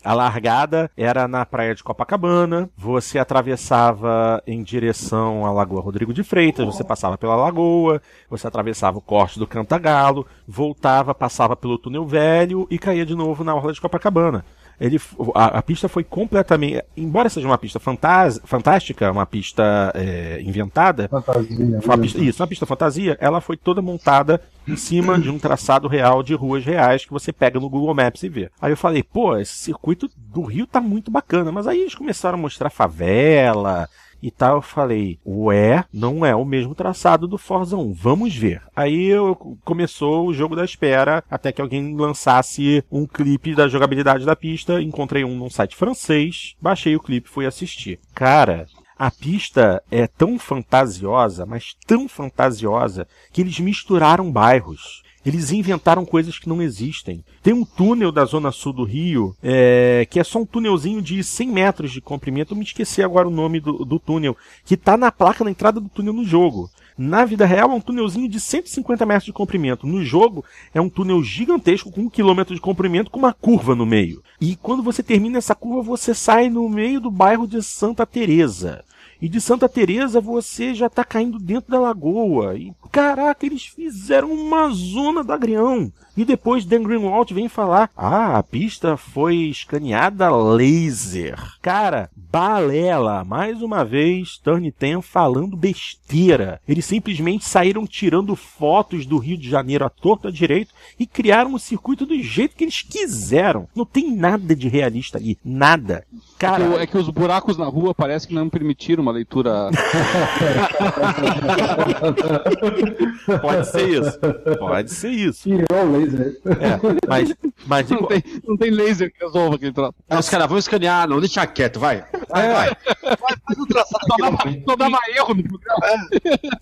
A 0.04 0.14
largada 0.14 0.90
era 0.98 1.28
na 1.28 1.46
praia 1.46 1.76
de 1.76 1.84
Copacabana, 1.84 2.70
você 2.76 3.20
atravessava 3.20 4.42
em 4.48 4.64
direção 4.64 5.46
à 5.46 5.52
Lagoa 5.52 5.82
Rodrigo 5.82 6.12
de 6.14 6.24
Freitas, 6.24 6.66
você 6.66 6.84
passava 6.84 7.18
pela 7.18 7.36
lagoa, 7.36 8.02
você 8.30 8.48
atravessava 8.48 8.98
o 8.98 9.02
corte 9.02 9.38
do 9.38 9.46
Cantagalo, 9.46 10.26
voltava, 10.48 11.14
passava 11.14 11.56
pelo 11.56 11.78
túnel 11.78 12.06
velho 12.06 12.68
e 12.72 12.80
caía 12.80 13.06
de 13.06 13.14
novo 13.14 13.44
na 13.44 13.54
orla 13.54 13.74
de 13.74 13.82
Copacabana. 13.82 14.44
Ele, 14.80 15.00
a, 15.36 15.58
a 15.58 15.62
pista 15.62 15.90
foi 15.90 16.04
completamente, 16.04 16.84
embora 16.96 17.30
seja 17.30 17.48
uma 17.48 17.58
pista 17.58 17.80
fantás- 17.80 18.40
fantástica, 18.44 19.12
uma 19.12 19.26
pista 19.26 19.92
é, 19.96 20.40
inventada, 20.42 21.08
Fantasia. 21.10 21.80
uma 21.84 21.98
pista, 21.98 22.20
isso, 22.22 22.42
uma 22.42 22.48
pista 22.48 22.66
fantasia, 22.66 23.18
ela 23.20 23.42
foi 23.42 23.58
toda 23.58 23.82
montada 23.82 24.40
em 24.68 24.76
cima 24.76 25.18
de 25.20 25.30
um 25.30 25.40
traçado 25.40 25.88
real 25.88 26.22
de 26.22 26.34
ruas 26.34 26.66
reais 26.66 27.06
que 27.06 27.12
você 27.12 27.32
pega 27.32 27.60
no 27.60 27.70
Google 27.70 27.94
Maps 27.94 28.24
e 28.24 28.30
vê. 28.30 28.50
Aí 28.62 28.72
eu 28.72 28.78
falei, 28.78 29.04
pô, 29.04 29.38
esse 29.38 29.54
circuito 29.54 30.10
do 30.16 30.42
Rio 30.42 30.68
tá 30.68 30.82
muito 30.82 31.10
bacana, 31.10 31.52
mas 31.52 31.68
aí 31.68 31.80
eles 31.80 31.96
começaram 31.96 32.38
a 32.38 32.42
mostrar 32.42 32.70
favela 32.70 33.88
e 34.22 34.32
tal, 34.32 34.58
eu 34.58 34.62
falei, 34.62 35.20
ué, 35.26 35.86
não 35.94 36.26
é 36.26 36.36
o 36.36 36.46
mesmo 36.46 36.74
traçado 36.74 37.28
do 37.28 37.38
Forza 37.38 37.78
1, 37.78 37.94
vamos 37.94 38.36
ver. 38.36 38.62
Aí 38.76 39.06
eu, 39.06 39.36
começou 39.64 40.28
o 40.28 40.34
jogo 40.34 40.56
da 40.56 40.66
espera 40.66 41.24
até 41.30 41.52
que 41.52 41.62
alguém 41.62 41.96
lançasse 41.96 42.84
um 42.92 43.06
clipe 43.06 43.54
da 43.54 43.68
jogabilidade 43.68 44.26
da 44.26 44.36
pista, 44.36 44.82
encontrei 44.82 45.24
um 45.24 45.36
num 45.36 45.50
site 45.50 45.76
francês, 45.76 46.56
baixei 46.60 46.96
o 46.96 47.00
clipe 47.00 47.30
e 47.30 47.32
fui 47.32 47.46
assistir. 47.46 48.00
Cara, 48.14 48.66
a 48.98 49.12
pista 49.12 49.82
é 49.92 50.08
tão 50.08 50.40
fantasiosa, 50.40 51.46
mas 51.46 51.76
tão 51.86 52.08
fantasiosa, 52.08 53.08
que 53.32 53.42
eles 53.42 53.60
misturaram 53.60 54.32
bairros. 54.32 55.04
Eles 55.26 55.52
inventaram 55.52 56.06
coisas 56.06 56.40
que 56.40 56.48
não 56.48 56.62
existem. 56.62 57.22
Tem 57.44 57.54
um 57.54 57.66
túnel 57.66 58.14
da 58.14 58.24
zona 58.24 58.50
sul 58.50 58.72
do 58.72 58.86
Rio, 58.86 59.36
é, 59.44 60.08
que 60.10 60.22
é 60.22 60.24
só 60.24 60.40
um 60.40 60.46
túnelzinho 60.46 61.02
de 61.02 61.22
100 61.22 61.50
metros 61.50 61.92
de 61.92 62.00
comprimento. 62.00 62.54
Eu 62.54 62.58
me 62.58 62.64
esqueci 62.64 63.04
agora 63.04 63.28
o 63.28 63.32
nome 63.32 63.60
do, 63.60 63.84
do 63.84 64.00
túnel, 64.00 64.38
que 64.66 64.78
tá 64.78 64.96
na 64.96 65.12
placa 65.12 65.44
na 65.44 65.52
entrada 65.52 65.82
do 65.82 65.90
túnel 65.90 66.14
no 66.14 66.24
jogo. 66.24 66.70
Na 66.98 67.26
vida 67.26 67.46
real 67.46 67.72
é 67.72 67.76
um 67.76 67.80
túnelzinho 67.80 68.28
de 68.28 68.40
150 68.40 69.06
metros 69.06 69.26
de 69.26 69.34
comprimento. 69.34 69.86
No 69.86 70.04
jogo 70.04 70.44
é 70.74 70.82
um 70.82 70.90
túnel 70.90 71.24
gigantesco 71.24 71.92
com 71.92 72.02
um 72.02 72.10
quilômetro 72.10 72.56
de 72.56 72.62
comprimento 72.62 73.12
com 73.12 73.20
uma 73.20 73.34
curva 73.34 73.76
no 73.76 73.86
meio. 73.86 74.24
E 74.42 74.56
quando 74.56 74.82
você 74.82 75.04
termina 75.04 75.38
essa 75.38 75.54
curva, 75.54 75.84
você 75.84 76.16
sai 76.16 76.50
no 76.50 76.68
meio 76.68 77.00
do 77.00 77.12
bairro 77.12 77.48
de 77.48 77.62
Santa 77.62 78.04
Teresa. 78.04 78.84
E 79.22 79.30
de 79.30 79.40
Santa 79.40 79.70
Teresa 79.70 80.20
você 80.20 80.74
já 80.74 80.90
tá 80.90 81.04
caindo 81.04 81.38
dentro 81.38 81.72
da 81.72 81.80
lagoa. 81.80 82.56
E 82.56 82.74
caraca, 82.92 83.46
eles 83.46 83.66
fizeram 83.66 84.32
uma 84.32 84.70
zona 84.70 85.24
do 85.24 85.32
agrião. 85.32 85.92
E 86.18 86.26
depois 86.26 86.66
Dan 86.66 86.82
Greenwald 86.82 87.32
vem 87.34 87.48
falar: 87.48 87.92
"Ah, 87.96 88.40
a 88.40 88.44
pista 88.44 88.98
foi 88.98 89.36
escaneada 89.36 90.30
laser". 90.36 91.38
Cara, 91.62 92.10
balela, 92.16 93.24
mais 93.24 93.62
uma 93.62 93.86
vez 93.86 94.38
Turn 94.38 94.74
10 94.78 95.06
falando 95.06 95.56
besteira. 95.56 96.60
Eles 96.68 96.86
simplesmente 96.86 97.46
saíram 97.46 97.86
tirando 97.86 98.36
fotos 98.36 99.06
do 99.06 99.18
Rio 99.18 99.38
de 99.38 99.50
Janeiro 99.50 99.86
à 99.86 99.90
torta 99.90 100.32
direito 100.32 100.74
e 101.00 101.06
criaram 101.06 101.54
o 101.54 101.60
circuito 101.60 102.06
do 102.06 102.18
jeito 102.22 102.56
que 102.56 102.64
eles 102.64 102.82
quiseram. 102.82 103.68
Não 103.76 103.86
tem 103.86 104.16
nada 104.16 104.56
de 104.56 104.68
realista 104.68 105.18
ali, 105.18 105.38
nada. 105.44 106.06
Cara, 106.38 106.64
É 106.64 106.70
que, 106.70 106.76
é 106.84 106.88
que 106.88 106.98
os 106.98 107.10
buracos 107.10 107.58
na 107.58 107.66
rua 107.66 107.94
parece 107.94 108.28
que 108.28 108.34
não 108.34 108.50
permitiram 108.50 109.04
uma 109.04 109.12
leitura. 109.12 109.70
pode 113.42 113.68
ser 113.68 113.90
isso. 113.90 114.20
Pode 114.60 114.92
ser 114.92 115.10
isso. 115.10 115.44
Tirou 115.44 115.86
o 115.86 115.98
laser. 116.10 116.42
É, 116.46 117.08
mas, 117.08 117.36
mas 117.66 117.90
Não 117.90 118.04
tem, 118.08 118.24
não 118.48 118.58
tem 118.58 118.72
laser 118.72 119.12
que 119.12 119.24
resolva 119.24 119.56
aquele 119.56 119.72
troço. 119.74 119.94
Aí 120.10 120.18
os 120.20 120.30
caras 120.30 120.48
vão 120.48 120.58
escanear, 120.58 121.08
não, 121.08 121.20
deixa 121.20 121.46
quieto, 121.48 121.80
vai. 121.80 122.04
Vai, 122.30 122.54
vai. 122.54 122.70
Vai, 123.04 123.36
faz 123.46 123.60
um 123.60 123.66
traçado 123.66 124.06
Só 124.08 124.18
dava, 124.18 124.38
só 124.68 124.76
dava 124.76 124.98
erro 125.16 125.34
no 125.34 125.44
programa. 125.44 126.08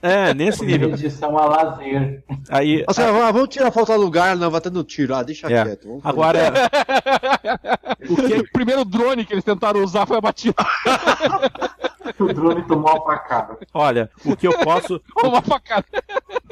é, 0.01 0.33
nesse 0.33 0.65
nível. 0.65 0.89
Edição 0.89 1.37
a 1.37 1.45
lazer. 1.45 2.23
Aí, 2.49 2.83
Os 2.87 2.95
caras, 2.97 3.15
ah, 3.15 3.31
vamos 3.31 3.49
tirar 3.49 3.67
a 3.67 3.71
falta 3.71 3.93
do 3.95 4.01
lugar, 4.01 4.35
não, 4.35 4.49
vai 4.51 4.61
tendo 4.61 4.83
tiro. 4.83 5.15
Ah, 5.15 5.23
deixa 5.23 5.47
É. 5.47 5.63
quieto. 5.65 5.99
agora 6.03 6.39
O, 8.09 8.15
que, 8.15 8.33
o 8.39 8.51
primeiro 8.51 8.85
drone 8.85 9.25
que 9.25 9.33
eles 9.33 9.43
tentaram 9.43 9.83
usar 9.83 10.05
foi 10.05 10.17
abatido. 10.17 10.55
O 12.19 12.31
drone 12.31 12.61
tomou 12.67 12.91
uma 12.93 13.03
facada. 13.03 13.57
olha, 13.73 14.09
o 14.23 14.35
que 14.37 14.47
eu 14.47 14.53
posso, 14.59 15.01
Uma 15.23 15.41
facada. 15.41 15.85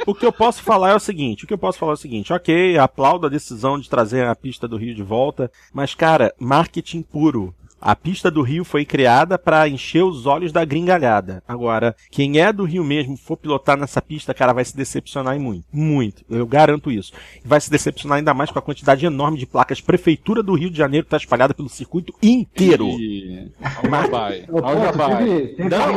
o 0.05 0.13
que 0.13 0.25
eu 0.25 0.31
posso 0.33 0.61
falar 0.63 0.89
é 0.91 0.95
o 0.95 0.99
seguinte, 0.99 1.45
o 1.45 1.47
que 1.47 1.53
eu 1.53 1.57
posso 1.59 1.77
falar 1.77 1.91
é 1.91 1.93
o 1.93 1.97
seguinte, 1.97 2.33
ok, 2.33 2.77
aplaudo 2.83 3.27
a 3.27 3.29
decisão 3.29 3.79
de 3.79 3.89
trazer 3.89 4.27
a 4.27 4.35
pista 4.35 4.67
do 4.67 4.77
Rio 4.77 4.93
de 4.93 5.03
volta, 5.03 5.51
mas 5.73 5.95
cara, 5.95 6.33
marketing 6.39 7.01
puro. 7.01 7.53
A 7.85 7.97
pista 7.97 8.31
do 8.31 8.41
Rio 8.41 8.63
foi 8.63 8.85
criada 8.85 9.37
para 9.37 9.67
encher 9.67 10.05
os 10.05 10.25
olhos 10.25 10.53
da 10.53 10.63
gringalhada. 10.63 11.43
Agora, 11.45 11.93
quem 12.09 12.39
é 12.39 12.53
do 12.53 12.63
Rio 12.63 12.81
mesmo 12.81 13.17
for 13.17 13.35
pilotar 13.35 13.77
nessa 13.77 14.01
pista, 14.01 14.33
cara, 14.33 14.53
vai 14.53 14.63
se 14.63 14.73
decepcionar 14.73 15.37
muito. 15.37 15.65
Muito. 15.69 16.23
Eu 16.29 16.47
garanto 16.47 16.89
isso. 16.89 17.11
Vai 17.43 17.59
se 17.59 17.69
decepcionar 17.69 18.19
ainda 18.19 18.33
mais 18.33 18.49
com 18.49 18.57
a 18.57 18.61
quantidade 18.61 19.05
enorme 19.05 19.37
de 19.37 19.45
placas. 19.45 19.81
Prefeitura 19.81 20.41
do 20.41 20.53
Rio 20.53 20.69
de 20.69 20.77
Janeiro 20.77 21.03
está 21.03 21.17
espalhada 21.17 21.53
pelo 21.53 21.67
circuito 21.67 22.13
inteiro. 22.23 22.87
E... 22.87 23.51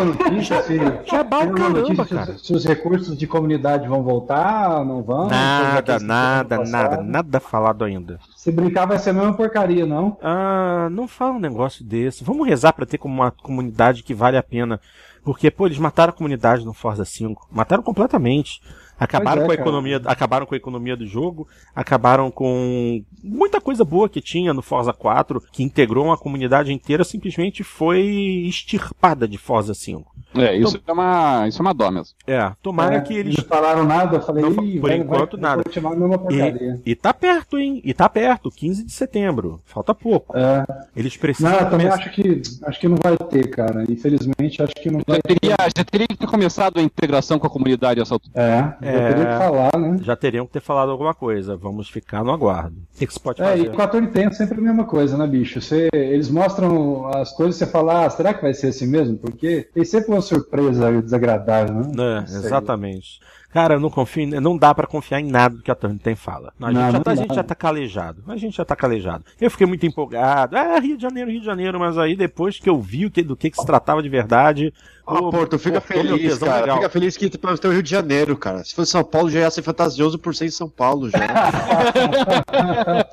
Notícia 0.05 0.63
se, 0.67 0.77
Jabá 1.09 1.45
o 1.45 1.53
caramba, 1.53 2.05
cara. 2.05 2.37
se, 2.37 2.53
os 2.53 2.65
recursos 2.65 3.17
de 3.17 3.29
comunidade 3.29 3.87
vão 3.87 4.03
voltar, 4.03 4.85
não 4.85 5.05
vão? 5.05 5.29
Nada, 5.29 6.01
nada, 6.01 6.65
nada, 6.65 7.01
nada 7.01 7.39
falado 7.39 7.85
ainda. 7.85 8.19
Se 8.35 8.51
brincar 8.51 8.87
vai 8.87 8.99
ser 8.99 9.11
a 9.11 9.13
mesma 9.13 9.35
porcaria, 9.35 9.87
não? 9.87 10.17
Ah, 10.21 10.89
não 10.91 11.07
fala 11.07 11.35
um 11.35 11.41
negócio 11.41 11.76
desse. 11.85 12.25
Vamos 12.25 12.47
rezar 12.47 12.73
pra 12.73 12.87
ter 12.87 12.99
como 12.99 13.15
uma 13.15 13.31
comunidade 13.31 14.03
que 14.03 14.15
vale 14.15 14.37
a 14.37 14.43
pena. 14.43 14.81
Porque, 15.25 15.51
pô, 15.51 15.67
eles 15.67 15.79
mataram 15.79 16.11
a 16.11 16.17
comunidade 16.17 16.65
no 16.65 16.73
Forza 16.73 17.05
5. 17.05 17.49
Mataram 17.51 17.83
completamente. 17.83 18.61
Acabaram 18.99 19.43
é, 19.43 19.45
com 19.45 19.53
a 19.53 19.57
cara. 19.57 19.69
economia, 19.69 20.01
acabaram 20.07 20.47
com 20.47 20.55
a 20.55 20.57
economia 20.57 20.97
do 20.97 21.07
jogo, 21.07 21.47
acabaram 21.75 22.31
com 22.31 23.05
muita 23.23 23.61
coisa 23.61 23.85
boa 23.85 24.09
que 24.09 24.23
tinha 24.23 24.55
no 24.55 24.63
Forza 24.63 24.93
4, 24.93 25.43
que 25.53 25.63
integrou 25.63 26.07
uma 26.07 26.17
comunidade 26.17 26.73
inteira, 26.73 27.05
simplesmente 27.05 27.63
foi 27.63 28.01
extirpada 28.47 29.29
de 29.29 29.37
Forza 29.37 29.75
5. 29.75 30.15
É, 30.43 30.57
isso 30.57 30.81
é 30.87 30.93
uma, 30.93 31.49
isso 31.49 31.61
é 31.61 31.63
uma 31.63 31.73
dó 31.75 31.91
mesmo. 31.91 32.15
É, 32.27 32.53
tomara 32.63 32.97
É, 32.97 33.01
que 33.01 33.15
eles 33.15 33.37
Não 33.37 33.45
falaram 33.45 33.85
nada, 33.85 34.17
eu 34.17 34.21
falei, 34.23 34.43
Não, 34.45 34.55
por 34.55 34.81
vai- 34.81 34.97
enquanto, 34.97 35.33
vai 35.39 35.41
nada. 35.57 35.63
mesma 35.97 36.19
porcaria. 36.19 36.81
E, 36.85 36.91
e 36.91 36.95
tá 36.95 37.13
perto, 37.15 37.59
hein? 37.59 37.81
E 37.85 37.93
tá 37.95 38.09
perto, 38.09 38.51
15 38.51 38.85
de 38.85 38.93
setembro. 38.93 39.61
Falta 39.65 39.95
pouco. 39.95 40.37
É. 40.37 40.65
Eles 40.97 41.17
precisam. 41.17 41.51
Não, 41.51 41.59
eu 41.59 41.71
também 41.71 41.87
começar- 41.89 42.03
acho 42.03 42.11
que, 42.15 42.43
acho 42.65 42.81
que 42.81 42.89
não 42.89 42.97
vai 43.03 43.17
ter, 43.17 43.49
cara. 43.51 43.85
Infelizmente, 43.89 44.63
acho 44.63 44.75
que 44.75 44.91
não 44.91 45.01
vai 45.07 45.17
Já 45.17 45.23
ter. 45.23 45.35
teria, 45.41 45.57
já 45.77 45.85
teria 45.85 46.07
que 46.07 46.17
ter 46.17 46.27
começado 46.27 46.79
a 46.79 46.83
integração 46.83 47.39
com 47.39 47.47
a 47.47 47.51
comunidade 47.51 48.01
essa 48.01 48.15
altura. 48.15 48.33
É, 48.35 48.59
já 48.59 48.77
É. 48.91 49.09
teria 49.09 49.27
que 49.27 49.39
falar, 49.39 49.79
né? 49.79 49.99
Já 50.03 50.17
teriam 50.17 50.47
que 50.47 50.53
ter 50.53 50.61
falado 50.61 50.91
alguma 50.91 51.15
coisa. 51.15 51.57
Vamos 51.57 51.89
ficar 51.89 52.23
no 52.25 52.31
aguardo. 52.33 52.77
O 52.95 52.99
que, 52.99 53.07
que 53.07 53.13
você 53.13 53.21
pode 53.21 53.43
É, 53.43 53.45
fazer? 53.47 53.63
e 53.65 53.69
com 53.71 53.83
a 53.83 53.87
Turn 53.89 54.07
10 54.09 54.27
é 54.27 54.31
sempre 54.33 54.59
a 54.59 54.63
mesma 54.63 54.85
coisa, 54.85 55.17
né, 55.17 55.27
bicho? 55.27 55.61
Você, 55.61 55.89
eles 55.93 56.29
mostram 56.31 57.09
as 57.15 57.33
coisas 57.33 57.57
e 57.57 57.59
você 57.59 57.67
fala, 57.67 58.07
ah, 58.07 58.11
será 58.11 58.33
que 58.35 58.43
vai 58.43 58.55
ser 58.55 58.69
assim 58.69 58.87
mesmo? 58.87 59.17
Porque 59.19 59.69
tem 59.75 59.85
sempre 59.85 60.11
uma 60.13 60.21
surpresa 60.27 61.03
desagradável, 61.03 61.75
né? 61.95 62.25
É, 62.29 62.33
exatamente. 62.37 63.21
Cara, 63.57 63.75
eu 63.75 63.81
não 63.81 63.89
confio, 63.89 64.39
não 64.39 64.59
dá 64.59 64.75
pra 64.75 64.87
confiar 64.87 65.19
em 65.19 65.31
nada 65.31 65.57
do 65.57 65.63
que 65.63 65.71
a 65.71 65.75
Turn 65.75 65.99
tem 65.99 66.15
fala. 66.15 66.53
A, 66.61 66.67
gente, 66.67 66.75
Não, 66.75 66.91
já 66.91 66.93
não 66.93 67.03
tá, 67.03 67.11
a 67.13 67.15
gente 67.15 67.35
já 67.35 67.43
tá 67.43 67.55
calejado. 67.55 68.23
A 68.29 68.37
gente 68.37 68.55
já 68.55 68.67
tá 68.67 68.77
calejado. 68.77 69.25
Eu 69.41 69.51
fiquei 69.51 69.67
muito 69.67 69.87
empolgado. 69.87 70.55
Ah, 70.57 70.79
Rio 70.79 70.97
de 70.97 71.03
Janeiro, 71.03 71.31
Rio 71.31 71.41
de 71.41 71.47
Janeiro, 71.47 71.81
mas 71.81 71.97
aí 71.97 72.15
depois 72.15 72.59
que 72.59 72.69
eu 72.69 72.79
vi 72.79 73.07
o 73.07 73.11
que, 73.11 73.23
do 73.23 73.35
que, 73.35 73.51
que 73.51 73.57
se 73.57 73.65
tratava 73.65 74.03
de 74.03 74.11
verdade. 74.11 74.75
Ah, 75.07 75.15
pô, 75.19 75.31
Porto, 75.31 75.57
fica 75.59 75.73
meu 75.73 75.81
feliz, 75.81 76.39
cara. 76.39 76.61
legal. 76.63 76.77
Fica 76.79 76.91
feliz 76.91 77.17
que 77.17 77.31
tipo, 77.31 77.59
tem 77.59 77.71
o 77.71 77.75
Rio 77.75 77.83
de 77.83 77.91
Janeiro, 77.91 78.37
cara. 78.37 78.65
Se 78.65 78.75
fosse 78.75 78.91
São 78.91 79.05
Paulo, 79.05 79.31
já 79.31 79.41
ia 79.41 79.51
ser 79.51 79.63
fantasioso 79.63 80.19
por 80.19 80.35
ser 80.35 80.47
em 80.47 80.51
São 80.51 80.69
Paulo 80.69 81.09
já. 81.09 81.19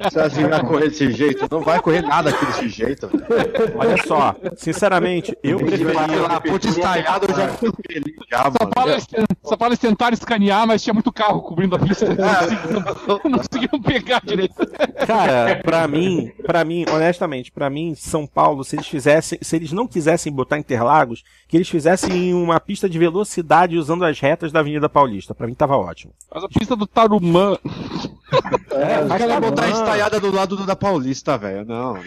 Você 0.01 0.19
acha 0.19 0.35
que 0.35 0.47
vai 0.47 0.65
correr 0.65 0.89
desse 0.89 1.11
jeito? 1.11 1.47
Não 1.51 1.61
vai 1.61 1.79
correr 1.79 2.01
nada 2.01 2.31
aqui 2.31 2.45
desse 2.47 2.69
jeito, 2.69 3.07
velho. 3.07 3.23
Olha 3.77 3.95
só, 4.07 4.35
sinceramente, 4.55 5.37
eu 5.43 5.57
preferia. 5.59 6.25
A 6.25 6.41
ponte 6.41 6.67
estaiada 6.67 7.27
eu 7.29 7.35
já 7.35 7.47
fico 7.49 7.77
feliz 7.87 8.15
já, 8.31 8.43
São 8.43 8.69
Paulo, 8.71 8.91
São 9.43 9.57
Paulo 9.57 9.69
eles 9.69 9.79
tentaram 9.79 10.13
escanear, 10.15 10.65
mas 10.65 10.81
tinha 10.81 10.93
muito 10.93 11.11
carro 11.11 11.41
cobrindo 11.43 11.75
a 11.75 11.79
pista. 11.79 12.07
Não 12.07 12.15
conseguiam, 12.15 13.21
não 13.23 13.39
conseguiam 13.39 13.81
pegar 13.81 14.21
direito. 14.25 14.55
Cara, 15.05 15.61
pra 15.63 15.87
mim, 15.87 16.31
pra 16.43 16.65
mim, 16.65 16.85
honestamente, 16.91 17.51
pra 17.51 17.69
mim, 17.69 17.93
São 17.95 18.25
Paulo, 18.25 18.63
se 18.63 18.75
eles 18.75 18.87
fizessem, 18.87 19.37
se 19.41 19.55
eles 19.55 19.71
não 19.71 19.87
quisessem 19.87 20.33
botar 20.33 20.57
Interlagos, 20.57 21.23
que 21.47 21.55
eles 21.55 21.69
fizessem 21.69 21.82
uma 22.33 22.59
pista 22.59 22.89
de 22.89 22.97
velocidade 22.97 23.77
usando 23.77 24.05
as 24.05 24.19
retas 24.19 24.51
da 24.51 24.59
Avenida 24.59 24.89
Paulista. 24.89 25.33
Pra 25.33 25.47
mim 25.47 25.53
tava 25.53 25.77
ótimo. 25.77 26.13
Mas 26.33 26.43
a 26.43 26.47
pista 26.47 26.75
do 26.75 26.87
Tarumã. 26.87 27.57
É, 28.71 29.07
caras 29.07 29.27
tá 29.27 29.39
botar 29.39 29.69
estaiada 29.69 30.19
do 30.19 30.31
lado 30.33 30.55
do- 30.55 30.65
da 30.65 30.75
Paulista, 30.75 31.37
velho. 31.37 31.65
Não, 31.65 31.97
eu... 31.97 32.03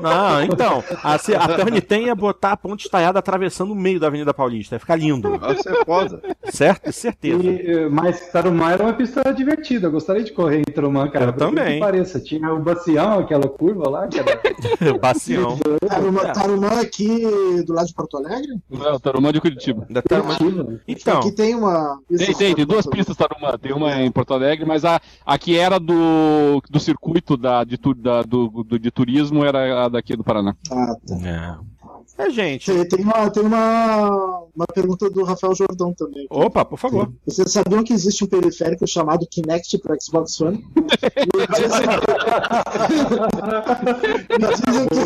Não, 0.00 0.42
então, 0.42 0.82
a, 1.02 1.14
a 1.14 1.18
Turn 1.56 1.80
tem 1.80 2.06
ia 2.06 2.14
botar 2.14 2.52
a 2.52 2.56
ponte 2.56 2.84
estaiada 2.86 3.18
atravessando 3.18 3.72
o 3.72 3.74
meio 3.74 4.00
da 4.00 4.08
Avenida 4.08 4.34
Paulista. 4.34 4.74
Ia 4.74 4.80
ficar 4.80 4.96
lindo. 4.96 5.38
Você 5.38 5.68
é 5.70 5.84
foda. 5.84 6.20
Certo? 6.50 6.92
Certeza. 6.92 7.42
E, 7.42 7.88
mas 7.88 8.28
Tarumã 8.32 8.70
era 8.72 8.82
uma 8.82 8.92
pista 8.92 9.22
divertida, 9.32 9.86
eu 9.86 9.92
gostaria 9.92 10.24
de 10.24 10.32
correr 10.32 10.60
em 10.60 10.72
Tarumã, 10.72 11.08
cara. 11.08 11.26
Eu 11.26 11.32
também. 11.34 11.74
Que 11.74 11.80
pareça. 11.80 12.20
Tinha 12.20 12.52
o 12.52 12.58
Bacião, 12.60 13.20
aquela 13.20 13.48
curva 13.48 13.88
lá, 13.88 14.08
que 14.08 14.18
era 14.18 14.40
Bacião. 14.98 15.58
Tarumã, 15.88 16.22
É. 16.22 16.32
Tarumã 16.32 16.80
aqui 16.80 17.62
do 17.64 17.72
lado 17.72 17.86
de 17.86 17.94
Porto 17.94 18.16
Alegre? 18.16 18.48
Não, 18.70 18.98
Tarumã 18.98 19.32
de 19.32 19.40
Curitiba. 19.40 19.86
Da 19.88 20.02
Tarumã. 20.02 20.36
divertida. 20.36 20.80
Então, 20.88 21.18
Aqui 21.20 21.32
tem 21.32 21.54
uma. 21.54 21.98
Tem, 22.08 22.34
tem, 22.34 22.54
tem 22.54 22.66
duas 22.66 22.86
pistas 22.86 23.16
Tarumã. 23.16 23.56
Tem 23.60 23.72
uma 23.72 24.00
em 24.00 24.10
Porto 24.10 24.34
Alegre, 24.34 24.64
mas 24.66 24.84
a, 24.84 25.00
a 25.24 25.38
que 25.38 25.56
era 25.62 25.78
do, 25.78 26.62
do 26.68 26.80
circuito 26.80 27.36
da, 27.36 27.64
de, 27.64 27.78
da- 27.96 28.22
do, 28.22 28.48
do- 28.64 28.78
de 28.78 28.90
turismo 28.90 29.44
era 29.44 29.84
a 29.84 29.88
daqui 29.88 30.16
do 30.16 30.24
Paraná. 30.24 30.54
Ah, 30.70 30.94
tá. 31.06 31.14
é. 31.28 31.56
É, 32.18 32.30
gente. 32.30 32.72
Tem, 32.86 33.04
uma, 33.04 33.30
tem 33.30 33.42
uma, 33.42 34.44
uma 34.54 34.66
pergunta 34.66 35.08
do 35.10 35.24
Rafael 35.24 35.54
Jordão 35.54 35.92
também. 35.94 36.26
Opa, 36.30 36.64
por 36.64 36.78
favor. 36.78 37.10
Vocês 37.26 37.50
sabiam 37.50 37.82
que 37.82 37.92
existe 37.92 38.22
um 38.22 38.26
periférico 38.28 38.86
chamado 38.86 39.26
Kinect 39.26 39.78
para 39.78 39.96
Xbox 40.00 40.40
One? 40.40 40.58
Me 40.74 41.46
dizem, 41.56 41.86
me 44.38 44.48
dizem 44.54 44.88
que, 44.88 44.98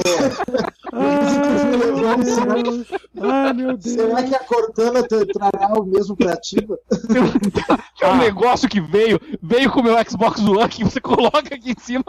me 2.18 2.24
dizem 2.24 2.84
que 2.84 2.96
Ai, 3.20 3.52
meu 3.52 3.76
Deus. 3.76 3.94
será 3.94 4.22
que 4.22 4.34
a 4.34 4.38
Cortana 4.40 5.02
te- 5.02 5.26
trará 5.26 5.68
o 5.78 5.84
mesmo 5.84 6.16
para 6.16 6.32
ativa? 6.32 6.78
Que 7.96 8.04
é 8.04 8.08
um 8.12 8.18
negócio 8.18 8.68
que 8.68 8.78
veio, 8.78 9.18
veio 9.42 9.70
com 9.70 9.80
o 9.80 9.82
meu 9.82 9.94
Xbox 10.06 10.38
One 10.42 10.68
que 10.68 10.84
você 10.84 11.00
coloca 11.00 11.54
aqui 11.54 11.70
em 11.70 11.80
cima. 11.80 12.04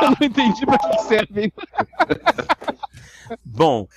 Eu 0.00 0.10
não 0.10 0.16
entendi 0.26 0.64
pra 0.64 0.78
que 0.78 0.88
que 0.90 1.02
serve. 1.02 1.52
Bom, 3.44 3.88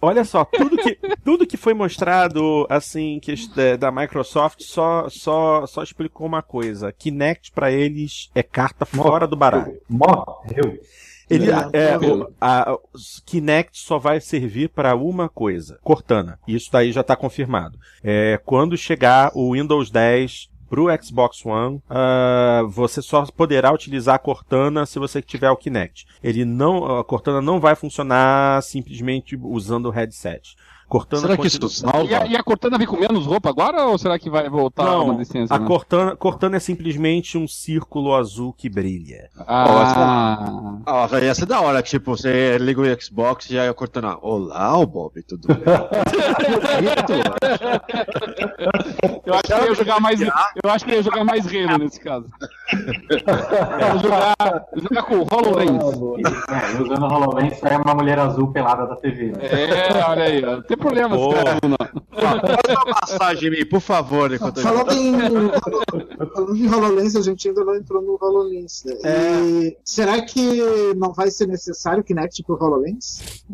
olha 0.00 0.24
só, 0.24 0.44
tudo 0.44 0.76
que, 0.76 0.98
tudo 1.24 1.46
que 1.46 1.56
foi 1.56 1.74
mostrado, 1.74 2.66
assim, 2.68 3.18
que, 3.20 3.34
é, 3.56 3.76
da 3.76 3.90
Microsoft 3.90 4.62
só, 4.62 5.08
só, 5.08 5.66
só 5.66 5.82
explicou 5.82 6.26
uma 6.26 6.42
coisa. 6.42 6.92
Kinect 6.92 7.52
pra 7.52 7.70
eles 7.70 8.30
é 8.34 8.42
carta 8.42 8.84
fora 8.84 9.26
do 9.26 9.36
baralho. 9.36 9.80
Morreu. 9.88 10.78
Ele, 11.30 11.50
É, 11.50 11.90
é, 11.90 11.98
o, 11.98 12.32
a, 12.40 12.72
o 12.72 12.80
Kinect 13.26 13.78
só 13.78 13.98
vai 13.98 14.20
servir 14.20 14.70
para 14.70 14.96
uma 14.96 15.28
coisa: 15.28 15.78
Cortana. 15.82 16.38
Isso 16.48 16.70
daí 16.72 16.90
já 16.90 17.02
está 17.02 17.14
confirmado. 17.14 17.78
É, 18.02 18.40
quando 18.44 18.76
chegar 18.76 19.30
o 19.34 19.52
Windows 19.52 19.90
10 19.90 20.48
pro 20.68 20.86
Xbox 21.02 21.44
One, 21.44 21.82
ah, 21.88 22.62
você 22.68 23.00
só 23.00 23.24
poderá 23.26 23.72
utilizar 23.72 24.14
a 24.14 24.18
Cortana 24.18 24.86
se 24.86 24.98
você 24.98 25.22
tiver 25.22 25.50
o 25.50 25.56
Kinect. 25.56 26.06
Ele 26.22 26.44
não, 26.44 26.98
a 26.98 27.04
Cortana 27.04 27.40
não 27.40 27.58
vai 27.58 27.74
funcionar 27.74 28.62
simplesmente 28.62 29.38
usando 29.40 29.86
o 29.86 29.90
headset. 29.90 30.56
Cortana 30.88 31.20
Será 31.22 31.36
que 31.36 31.46
isso 31.46 31.60
continua- 31.60 32.02
E 32.04 32.14
a, 32.14 32.18
salva? 32.18 32.32
e 32.32 32.36
a 32.36 32.42
Cortana 32.42 32.78
vem 32.78 32.86
com 32.86 32.96
menos 32.96 33.26
roupa 33.26 33.50
agora 33.50 33.84
ou 33.86 33.98
será 33.98 34.18
que 34.18 34.30
vai 34.30 34.48
voltar 34.48 34.84
Não, 34.84 35.04
uma 35.04 35.14
licença? 35.16 35.54
a 35.54 35.58
né? 35.58 35.66
Cortana, 35.66 36.16
Cortana 36.16 36.56
é 36.56 36.60
simplesmente 36.60 37.36
um 37.36 37.46
círculo 37.46 38.14
azul 38.14 38.52
que 38.52 38.68
brilha. 38.70 39.28
Ah, 39.46 40.78
Ah, 40.86 41.06
velho, 41.06 41.26
ia 41.26 41.34
ser 41.34 41.44
da 41.46 41.60
hora, 41.60 41.82
tipo, 41.82 42.16
você 42.16 42.56
liga 42.58 42.80
o 42.80 43.00
Xbox 43.02 43.50
e 43.50 43.54
já 43.54 43.64
ia 43.66 43.74
cortando. 43.74 44.18
Olá, 44.22 44.78
o 44.78 44.86
Bob, 44.86 45.22
tudo 45.22 45.48
bem? 45.48 45.58
eu 49.26 49.34
acho 49.34 49.42
que 49.42 49.52
eu 49.52 49.64
ia 49.66 49.74
jogar 49.74 50.00
mais. 50.00 50.20
Eu 50.20 50.70
acho 50.70 50.84
que 50.84 50.90
ia 50.92 51.02
jogar 51.02 51.24
mais 51.24 51.46
Halo 51.46 51.78
nesse 51.78 52.00
caso. 52.00 52.26
Eu 52.72 53.98
jogar, 54.00 54.36
jogar 54.76 55.02
com 55.02 55.16
o 55.16 55.26
HoloLens. 55.30 55.82
É, 56.48 56.82
usando 56.82 57.02
o 57.02 57.06
HoloLens 57.12 57.58
sai 57.58 57.76
uma 57.76 57.94
mulher 57.94 58.18
azul 58.18 58.50
pelada 58.52 58.86
da 58.86 58.96
TV. 58.96 59.32
Né? 59.32 59.46
É, 59.50 60.04
olha 60.08 60.24
aí, 60.24 60.44
ó. 60.44 60.60
Não 60.78 60.90
tem 60.92 61.08
problema 61.08 61.16
não. 61.16 61.78
Faz 62.18 62.76
uma 62.76 62.94
massagem 63.00 63.48
em 63.48 63.50
mim, 63.58 63.64
por 63.66 63.80
favor, 63.80 64.32
enquanto 64.32 64.58
eu 64.58 64.62
Falando 64.62 64.92
em, 64.92 65.12
falando 66.34 66.56
em 66.56 66.74
HoloLens, 66.74 67.14
a 67.16 67.22
gente 67.22 67.48
ainda 67.48 67.64
não 67.64 67.76
entrou 67.76 68.02
no 68.02 68.18
HoloLens. 68.20 68.84
né? 68.84 68.94
E 69.04 69.76
será 69.84 70.20
que 70.22 70.60
não 70.96 71.12
vai 71.12 71.30
ser 71.30 71.46
necessário 71.46 72.00
o 72.00 72.04
Kinect 72.04 72.42
pro 72.42 72.56
HoloLens? 72.60 73.44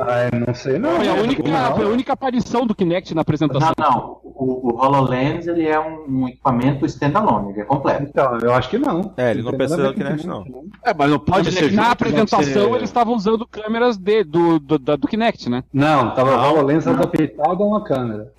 Ah, 0.00 0.28
eu 0.32 0.40
não 0.46 0.54
sei, 0.54 0.78
não. 0.78 0.96
Foi 0.96 1.08
a 1.08 1.14
única, 1.14 1.42
Não. 1.42 1.76
foi 1.76 1.84
a 1.84 1.88
única 1.88 2.12
aparição 2.12 2.66
do 2.66 2.74
Kinect 2.74 3.14
na 3.14 3.20
apresentação. 3.22 3.72
Não, 3.78 3.90
não. 3.90 4.20
O, 4.24 4.72
o 4.72 4.76
HoloLens 4.80 5.46
ele 5.46 5.66
é 5.66 5.78
um, 5.78 6.06
um 6.22 6.28
equipamento 6.28 6.86
standalone, 6.86 7.50
ele 7.52 7.60
é 7.60 7.64
completo. 7.64 8.04
Então, 8.04 8.38
eu 8.38 8.52
acho 8.54 8.68
que 8.70 8.78
não. 8.78 9.12
É, 9.16 9.30
ele 9.30 9.42
não 9.42 9.50
tem 9.50 9.58
precisa 9.58 9.82
do 9.88 9.94
Kinect, 9.94 10.26
não. 10.26 10.44
É, 10.84 10.94
mas 10.94 11.10
não 11.10 11.18
pode 11.18 11.46
Mas 11.50 11.56
é 11.56 11.60
ser 11.60 11.72
na 11.72 11.82
junto, 11.84 11.92
apresentação 11.92 12.74
eles 12.76 12.88
estavam 12.88 13.14
usando 13.14 13.46
câmeras 13.46 13.96
de, 13.98 14.24
do, 14.24 14.58
do, 14.58 14.78
da- 14.78 14.96
do 14.96 15.06
Kinect, 15.06 15.48
né? 15.50 15.62
Não, 15.72 16.14
tava 16.24 16.36
o 16.36 16.50
HoloLens 16.58 16.86
adaptado 16.86 17.62
a 17.62 17.66
uma 17.66 17.84
câmera. 17.84 18.32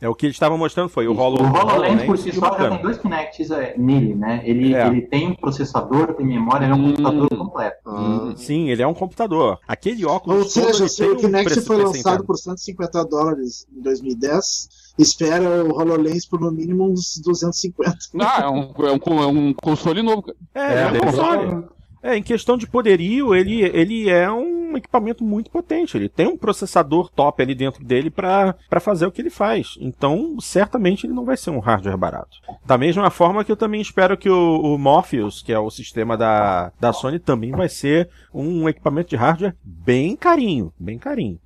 É 0.00 0.08
o 0.08 0.14
que 0.14 0.26
eles 0.26 0.36
estavam 0.36 0.56
mostrando 0.58 0.88
foi 0.88 1.06
o, 1.06 1.12
O 1.12 1.18
Holo, 1.18 1.42
HoloLens 1.42 2.02
por 2.04 2.18
si 2.18 2.32
só 2.32 2.56
já 2.58 2.70
tem 2.70 2.82
dois 2.82 2.98
Kinects 2.98 3.50
é, 3.50 3.74
nele, 3.76 4.14
né? 4.14 4.40
Ele, 4.44 4.74
É. 4.74 4.86
ele 4.86 5.02
tem 5.02 5.28
um 5.28 5.34
processador, 5.34 6.14
tem 6.14 6.26
memória, 6.26 6.64
ele 6.66 6.72
é 6.72 6.76
um 6.76 6.80
Hum. 6.80 6.94
computador 6.94 7.28
completo. 7.38 7.78
Ah, 7.86 8.32
Sim, 8.36 8.68
ele 8.70 8.82
é 8.82 8.86
um 8.86 8.94
computador. 8.94 9.58
Aquele 9.66 10.04
óculos 10.04 10.38
Ou 10.38 10.44
seja, 10.44 10.88
se 10.88 11.02
o 11.04 11.12
um 11.12 11.16
Kinect 11.16 11.44
preço 11.44 11.66
foi 11.66 11.76
lançado 11.76 12.24
por 12.24 12.36
150 12.36 13.04
dólares 13.04 13.66
em 13.76 13.82
2010, 13.82 14.68
espera 14.98 15.64
o 15.64 15.70
HoloLens 15.80 16.26
por 16.26 16.40
no 16.40 16.50
mínimo 16.50 16.84
uns 16.90 17.20
250. 17.24 17.96
Ah, 18.20 18.42
é 18.42 18.48
um, 18.48 18.72
é 18.86 18.92
um, 18.92 19.22
é 19.22 19.26
um 19.26 19.52
console 19.54 20.02
novo. 20.02 20.22
cara. 20.22 20.36
É, 20.54 20.82
é, 20.82 20.86
um 20.88 20.92
depois- 20.92 21.14
console. 21.16 21.64
É, 22.02 22.16
em 22.16 22.22
questão 22.22 22.56
de 22.56 22.66
poderio, 22.66 23.34
ele, 23.34 23.62
ele 23.62 24.08
é 24.08 24.30
um 24.30 24.76
equipamento 24.76 25.22
muito 25.22 25.50
potente. 25.50 25.96
Ele 25.96 26.08
tem 26.08 26.26
um 26.26 26.36
processador 26.36 27.10
top 27.10 27.42
ali 27.42 27.54
dentro 27.54 27.84
dele 27.84 28.10
para 28.10 28.54
fazer 28.80 29.06
o 29.06 29.12
que 29.12 29.20
ele 29.20 29.30
faz. 29.30 29.76
Então, 29.80 30.36
certamente 30.40 31.06
ele 31.06 31.12
não 31.12 31.24
vai 31.24 31.36
ser 31.36 31.50
um 31.50 31.58
hardware 31.58 31.98
barato. 31.98 32.38
Da 32.64 32.78
mesma 32.78 33.10
forma 33.10 33.44
que 33.44 33.52
eu 33.52 33.56
também 33.56 33.80
espero 33.80 34.16
que 34.16 34.30
o, 34.30 34.60
o 34.60 34.78
Morpheus, 34.78 35.42
que 35.42 35.52
é 35.52 35.58
o 35.58 35.70
sistema 35.70 36.16
da, 36.16 36.72
da 36.80 36.92
Sony, 36.92 37.18
também 37.18 37.50
vai 37.50 37.68
ser 37.68 38.08
um 38.32 38.68
equipamento 38.68 39.10
de 39.10 39.16
hardware 39.16 39.54
bem 39.62 40.16
carinho. 40.16 40.72
Bem 40.78 40.98
carinho. 40.98 41.38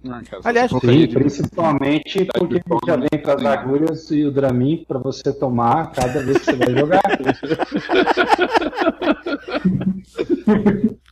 Aliás, 0.45 0.71
Sim, 0.71 1.09
principalmente 1.09 2.27
porque 2.27 2.63
já 2.87 2.97
vem 2.97 3.23
para 3.23 3.35
as 3.35 3.45
agulhas 3.45 4.11
e 4.11 4.25
o 4.25 4.31
Dramin 4.31 4.85
para 4.87 4.99
você 4.99 5.33
tomar 5.33 5.91
cada 5.93 6.23
vez 6.23 6.39
que 6.39 6.45
você 6.45 6.57
vai 6.57 6.79
jogar. 6.79 7.03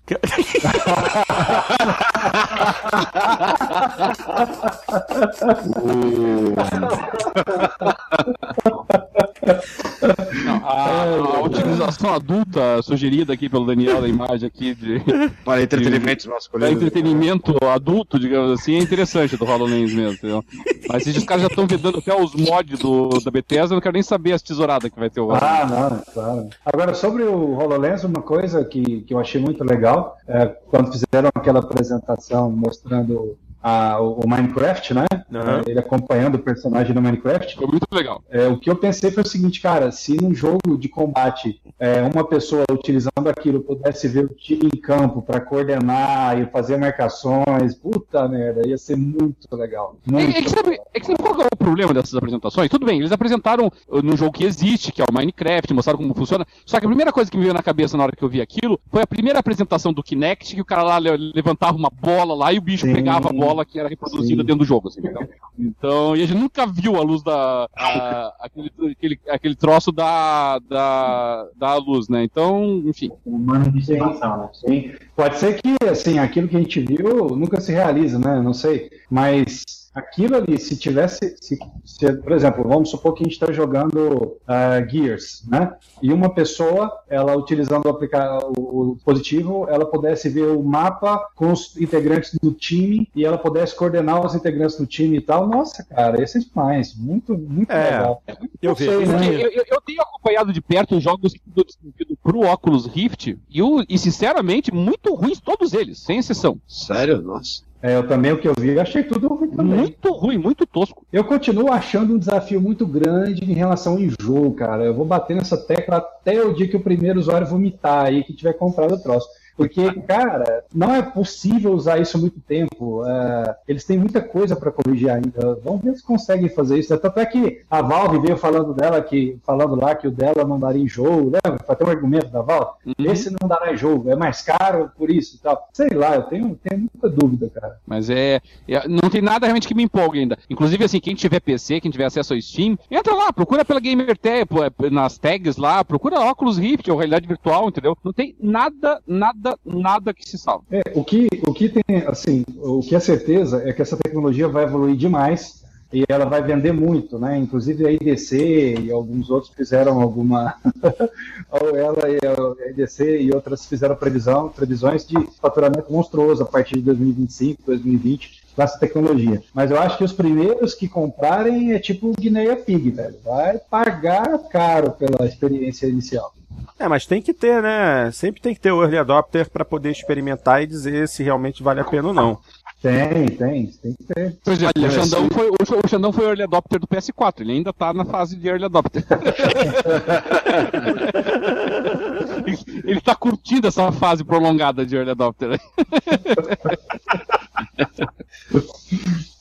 Não, 10.44 10.56
a, 10.66 11.04
a 11.36 11.42
utilização 11.42 12.12
adulta 12.14 12.82
sugerida 12.82 13.32
aqui 13.32 13.48
pelo 13.48 13.64
Daniel 13.64 14.00
da 14.00 14.08
imagem 14.08 14.46
aqui 14.46 14.74
de, 14.74 15.00
para 15.44 15.62
entretenimentos 15.62 16.26
da 16.26 16.32
masculinos. 16.32 16.76
entretenimento 16.76 17.56
adulto, 17.64 18.18
digamos 18.18 18.60
assim, 18.60 18.76
é 18.76 18.78
interessante 18.78 19.36
do 19.36 19.44
HoloLens 19.44 19.92
mesmo, 19.92 20.14
entendeu? 20.14 20.44
Mas 20.88 21.04
se 21.04 21.10
os 21.10 21.24
caras 21.24 21.42
já 21.42 21.48
estão 21.48 21.66
vedando 21.66 21.98
até 21.98 22.14
os 22.14 22.34
mods 22.34 22.78
do, 22.78 23.08
da 23.20 23.30
Bethesda, 23.30 23.74
eu 23.74 23.76
não 23.76 23.80
quero 23.80 23.94
nem 23.94 24.02
saber 24.02 24.32
as 24.32 24.42
tesouradas 24.42 24.90
que 24.90 24.98
vai 24.98 25.10
ter 25.10 25.20
o. 25.20 25.32
Ah, 25.32 25.66
não, 25.68 26.12
claro. 26.12 26.48
Agora, 26.64 26.94
sobre 26.94 27.22
o 27.22 27.52
HoloLens, 27.54 28.04
uma 28.04 28.22
coisa 28.22 28.64
que, 28.64 29.02
que 29.02 29.14
eu 29.14 29.18
achei 29.18 29.40
muito 29.40 29.62
legal, 29.64 29.91
é, 30.28 30.46
quando 30.46 30.90
fizeram 30.92 31.30
aquela 31.34 31.60
apresentação 31.60 32.50
mostrando 32.50 33.36
a- 33.64 34.00
o 34.00 34.26
Minecraft, 34.28 34.92
né? 34.92 35.04
É, 35.12 35.70
Ele 35.70 35.78
acompanhando 35.78 36.34
o 36.34 36.38
personagem 36.40 36.92
do 36.92 37.00
Minecraft. 37.00 37.54
Foi 37.56 37.66
muito 37.68 37.86
legal. 37.92 38.20
É, 38.28 38.48
o 38.48 38.58
que 38.58 38.68
eu 38.68 38.74
pensei 38.74 39.12
foi 39.12 39.22
o 39.22 39.26
seguinte, 39.26 39.60
cara, 39.60 39.92
se 39.92 40.16
num 40.20 40.34
jogo 40.34 40.76
de 40.76 40.88
combate 40.88 41.62
é, 41.78 42.02
uma 42.02 42.26
pessoa 42.26 42.64
utilizando 42.72 43.28
aquilo 43.28 43.60
pudesse 43.60 44.08
ver 44.08 44.24
o 44.24 44.34
time 44.34 44.66
em 44.74 44.80
campo 44.80 45.22
para 45.22 45.40
coordenar 45.40 46.40
e 46.40 46.46
fazer 46.46 46.76
marcações, 46.76 47.72
puta 47.74 48.26
merda, 48.28 48.66
ia 48.66 48.76
ser 48.76 48.96
muito 48.96 49.46
legal. 49.52 49.96
É, 50.08 50.10
Muito 50.10 50.36
é 50.36 50.42
que 50.42 50.50
sabe, 50.50 50.80
é 50.92 51.00
que 51.00 51.06
sabe 51.06 51.21
problema 51.62 51.94
dessas 51.94 52.14
apresentações? 52.14 52.68
Tudo 52.68 52.86
bem, 52.86 52.98
eles 52.98 53.12
apresentaram 53.12 53.70
uh, 53.88 54.02
num 54.02 54.16
jogo 54.16 54.32
que 54.32 54.44
existe, 54.44 54.92
que 54.92 55.00
é 55.00 55.04
o 55.08 55.12
Minecraft, 55.12 55.72
mostraram 55.74 55.98
como 55.98 56.14
funciona. 56.14 56.46
Só 56.66 56.78
que 56.80 56.86
a 56.86 56.88
primeira 56.88 57.12
coisa 57.12 57.30
que 57.30 57.36
me 57.36 57.42
veio 57.44 57.54
na 57.54 57.62
cabeça 57.62 57.96
na 57.96 58.02
hora 58.04 58.16
que 58.16 58.22
eu 58.22 58.28
vi 58.28 58.40
aquilo 58.40 58.78
foi 58.90 59.02
a 59.02 59.06
primeira 59.06 59.38
apresentação 59.38 59.92
do 59.92 60.02
Kinect, 60.02 60.54
que 60.54 60.60
o 60.60 60.64
cara 60.64 60.82
lá 60.82 60.98
le- 60.98 61.32
levantava 61.34 61.76
uma 61.76 61.90
bola 61.90 62.34
lá 62.34 62.52
e 62.52 62.58
o 62.58 62.62
bicho 62.62 62.86
Sim. 62.86 62.92
pegava 62.94 63.28
a 63.30 63.32
bola 63.32 63.64
que 63.64 63.78
era 63.78 63.88
reproduzida 63.88 64.42
Sim. 64.42 64.46
dentro 64.46 64.56
do 64.56 64.64
jogo. 64.64 64.88
Assim, 64.88 65.00
entendeu? 65.00 65.28
Então, 65.58 66.16
e 66.16 66.22
a 66.22 66.26
gente 66.26 66.38
nunca 66.38 66.66
viu 66.66 66.96
a 66.96 67.02
luz 67.02 67.22
da. 67.22 67.66
a- 67.76 68.32
aquele, 68.40 68.72
aquele, 68.92 69.20
aquele 69.28 69.54
troço 69.54 69.92
da, 69.92 70.58
da, 70.60 71.46
da 71.56 71.76
luz, 71.76 72.08
né? 72.08 72.22
Então, 72.24 72.82
enfim. 72.86 73.10
Humano 73.24 73.70
de 73.70 73.78
estimação, 73.78 74.38
né? 74.38 74.48
Sim. 74.52 74.92
Pode 75.14 75.38
ser 75.38 75.60
que, 75.60 75.76
assim, 75.88 76.18
aquilo 76.18 76.48
que 76.48 76.56
a 76.56 76.60
gente 76.60 76.80
viu 76.80 77.36
nunca 77.36 77.60
se 77.60 77.72
realiza, 77.72 78.18
né? 78.18 78.40
Não 78.40 78.54
sei. 78.54 78.90
Mas 79.10 79.62
aquilo 79.94 80.36
ali, 80.36 80.58
se 80.58 80.76
tivesse. 80.76 81.36
Se, 81.40 81.58
se, 81.84 82.12
por 82.14 82.32
exemplo, 82.32 82.64
vamos 82.66 82.90
supor 82.90 83.14
que 83.14 83.22
a 83.22 83.24
gente 83.24 83.32
está 83.34 83.52
jogando 83.52 84.36
ah, 84.46 84.80
Gears, 84.88 85.44
né? 85.48 85.72
E 86.02 86.12
uma 86.12 86.34
pessoa, 86.34 86.90
ela 87.08 87.36
utilizando 87.36 87.86
o, 87.86 87.88
aplica 87.90 88.38
o, 88.56 88.90
o 88.90 88.94
dispositivo, 88.96 89.66
ela 89.68 89.84
pudesse 89.86 90.28
ver 90.28 90.46
o 90.48 90.62
mapa 90.62 91.28
com 91.36 91.52
os 91.52 91.76
integrantes 91.76 92.36
do 92.42 92.52
time 92.52 93.08
e 93.14 93.24
ela 93.24 93.38
pudesse 93.38 93.74
coordenar 93.76 94.24
os 94.24 94.34
integrantes 94.34 94.76
do 94.76 94.86
time 94.86 95.18
e 95.18 95.20
tal. 95.20 95.46
Nossa, 95.46 95.84
cara, 95.84 96.22
isso 96.22 96.38
é 96.38 96.40
demais. 96.40 96.94
Muito, 96.96 97.36
muito 97.36 97.70
É, 97.70 97.84
legal. 97.98 98.22
eu 98.60 98.74
sei, 98.76 98.88
vejo. 98.98 99.12
né? 99.12 99.26
Eu, 99.34 99.50
eu- 99.50 99.64
eu 99.68 99.80
tenho 99.82 100.02
acompanhado 100.02 100.52
de 100.52 100.60
perto 100.60 100.96
os 100.96 101.02
jogos 101.02 101.32
do 101.46 101.64
desenvolvido 101.64 102.16
pro 102.22 102.40
Oculus 102.52 102.86
Rift 102.86 103.38
e, 103.50 103.62
o- 103.62 103.84
e, 103.88 103.98
sinceramente, 103.98 104.72
muito 104.72 105.14
ruins 105.14 105.40
todos 105.40 105.72
eles, 105.72 105.98
sem 105.98 106.18
exceção. 106.18 106.58
Sério? 106.66 107.20
Nossa. 107.22 107.62
É, 107.82 107.96
eu 107.96 108.06
também, 108.06 108.30
o 108.30 108.38
que 108.38 108.46
eu 108.46 108.54
vi, 108.56 108.68
eu 108.68 108.80
achei 108.80 109.02
tudo 109.02 109.26
ruim 109.26 109.50
também. 109.50 109.76
Muito 109.76 110.12
ruim, 110.12 110.38
muito 110.38 110.64
tosco. 110.64 111.04
Eu 111.12 111.24
continuo 111.24 111.72
achando 111.72 112.14
um 112.14 112.18
desafio 112.18 112.60
muito 112.60 112.86
grande 112.86 113.42
em 113.42 113.54
relação 113.54 113.94
ao 113.94 113.98
enjoo, 113.98 114.52
cara. 114.54 114.84
Eu 114.84 114.94
vou 114.94 115.04
bater 115.04 115.34
nessa 115.34 115.56
tecla 115.56 115.96
até 115.96 116.40
o 116.44 116.54
dia 116.54 116.68
que 116.68 116.76
o 116.76 116.82
primeiro 116.82 117.18
usuário 117.18 117.46
vomitar 117.46 118.06
aí, 118.06 118.22
que 118.22 118.32
tiver 118.32 118.52
comprado 118.52 118.94
o 118.94 119.02
troço. 119.02 119.26
Porque, 119.56 119.92
cara, 120.02 120.64
não 120.74 120.94
é 120.94 121.02
possível 121.02 121.72
usar 121.72 122.00
isso 122.00 122.18
muito 122.18 122.40
tempo. 122.40 123.04
É, 123.06 123.56
eles 123.68 123.84
têm 123.84 123.98
muita 123.98 124.20
coisa 124.20 124.56
para 124.56 124.70
corrigir 124.70 125.10
ainda. 125.10 125.58
Vamos 125.62 125.82
ver 125.82 125.94
se 125.96 126.02
conseguem 126.02 126.48
fazer 126.48 126.78
isso. 126.78 126.96
Tanto 126.98 127.18
é 127.20 127.26
que 127.26 127.62
a 127.70 127.82
Valve 127.82 128.18
veio 128.20 128.36
falando 128.36 128.72
dela 128.74 129.00
que, 129.02 129.38
falando 129.44 129.74
lá 129.74 129.94
que 129.94 130.06
o 130.08 130.10
dela 130.10 130.44
não 130.46 130.58
daria 130.58 130.82
enjoo, 130.82 131.24
lembra? 131.30 131.62
Foi 131.64 131.74
até 131.74 131.84
um 131.84 131.90
argumento 131.90 132.28
da 132.28 132.42
Valve. 132.42 132.72
Esse 132.98 133.30
não 133.30 133.48
dará 133.48 133.72
enjoo, 133.72 134.04
é 134.10 134.16
mais 134.16 134.42
caro 134.42 134.90
por 134.96 135.10
isso 135.10 135.36
e 135.36 135.38
tal. 135.38 135.68
Sei 135.72 135.88
lá, 135.90 136.16
eu 136.16 136.22
tenho, 136.24 136.58
tenho 136.62 136.80
muita 136.80 137.08
dúvida, 137.08 137.50
cara. 137.50 137.78
Mas 137.86 138.08
é, 138.10 138.40
é- 138.68 138.88
Não 138.88 139.10
tem 139.10 139.22
nada 139.22 139.46
realmente 139.46 139.68
que 139.68 139.74
me 139.74 139.82
empolgue 139.84 140.20
ainda. 140.20 140.38
Inclusive, 140.48 140.84
assim, 140.84 141.00
quem 141.00 141.14
tiver 141.14 141.40
PC, 141.40 141.80
quem 141.80 141.90
tiver 141.90 142.04
acesso 142.04 142.34
ao 142.34 142.40
Steam, 142.40 142.78
entra 142.90 143.14
lá, 143.14 143.32
procura 143.32 143.64
pela 143.64 143.80
Gamer 143.80 144.16
Tag, 144.16 144.46
pô, 144.46 144.64
é, 144.64 144.70
nas 144.90 145.18
tags 145.18 145.56
lá, 145.56 145.84
procura 145.84 146.20
óculos 146.20 146.58
Rift 146.58 146.90
ou 146.90 146.96
realidade 146.96 147.26
virtual, 147.26 147.68
entendeu? 147.68 147.96
Não 148.04 148.12
tem 148.12 148.34
nada, 148.40 149.00
nada, 149.06 149.41
nada 149.64 150.14
que 150.14 150.28
se 150.28 150.38
salve. 150.38 150.64
É, 150.70 150.82
o 150.94 151.04
que, 151.04 151.28
o 151.46 151.52
que 151.52 151.68
tem, 151.68 151.96
assim, 152.06 152.44
o 152.56 152.80
que 152.80 152.94
é 152.94 153.00
certeza 153.00 153.62
é 153.68 153.72
que 153.72 153.82
essa 153.82 153.96
tecnologia 153.96 154.48
vai 154.48 154.64
evoluir 154.64 154.96
demais 154.96 155.62
e 155.92 156.04
ela 156.08 156.24
vai 156.24 156.42
vender 156.42 156.72
muito, 156.72 157.18
né? 157.18 157.36
Inclusive 157.36 157.86
a 157.86 157.92
IDC 157.92 158.76
e 158.80 158.90
alguns 158.90 159.28
outros 159.28 159.52
fizeram 159.54 160.00
alguma. 160.00 160.54
Ou 161.52 161.76
ela 161.76 162.08
e 162.08 162.18
a 162.26 162.70
IDC 162.70 163.20
e 163.20 163.34
outras 163.34 163.66
fizeram 163.66 163.94
previsão, 163.94 164.48
previsões 164.48 165.06
de 165.06 165.16
faturamento 165.40 165.92
monstruoso 165.92 166.42
a 166.42 166.46
partir 166.46 166.76
de 166.76 166.82
2025, 166.82 167.62
2020 167.66 168.42
com 168.54 168.62
essa 168.62 168.78
tecnologia. 168.78 169.42
Mas 169.54 169.70
eu 169.70 169.78
acho 169.78 169.98
que 169.98 170.04
os 170.04 170.12
primeiros 170.12 170.74
que 170.74 170.88
comprarem 170.88 171.72
é 171.72 171.78
tipo 171.78 172.08
o 172.08 172.14
Guinea 172.18 172.56
Pig, 172.56 172.90
velho. 172.90 173.16
Vai 173.24 173.58
pagar 173.58 174.38
caro 174.50 174.92
pela 174.92 175.26
experiência 175.26 175.86
inicial. 175.86 176.32
É, 176.78 176.88
mas 176.88 177.06
tem 177.06 177.22
que 177.22 177.32
ter, 177.32 177.62
né? 177.62 178.10
Sempre 178.10 178.40
tem 178.40 178.54
que 178.54 178.60
ter 178.60 178.72
o 178.72 178.82
early 178.82 178.98
adopter 178.98 179.48
para 179.48 179.64
poder 179.64 179.90
experimentar 179.90 180.62
e 180.62 180.66
dizer 180.66 181.08
se 181.08 181.22
realmente 181.22 181.62
vale 181.62 181.80
a 181.80 181.84
pena 181.84 182.08
ou 182.08 182.14
não. 182.14 182.38
Tem, 182.82 183.28
tem, 183.28 183.66
tem 183.66 183.94
que 183.94 184.02
ter. 184.02 184.36
Exemplo, 184.44 184.84
o 184.84 184.90
Xandão, 184.90 185.28
foi, 185.30 185.48
o 185.48 185.88
Xandão 185.88 186.12
foi 186.12 186.24
o 186.24 186.28
early 186.30 186.42
adopter 186.42 186.80
do 186.80 186.88
PS4, 186.88 187.42
ele 187.42 187.52
ainda 187.52 187.72
tá 187.72 187.94
na 187.94 188.04
fase 188.04 188.34
de 188.34 188.48
early 188.48 188.64
adopter. 188.64 189.04
ele 192.84 193.00
tá 193.00 193.14
curtindo 193.14 193.68
essa 193.68 193.92
fase 193.92 194.24
prolongada 194.24 194.84
de 194.84 194.96
early 194.96 195.12
adopter. 195.12 195.60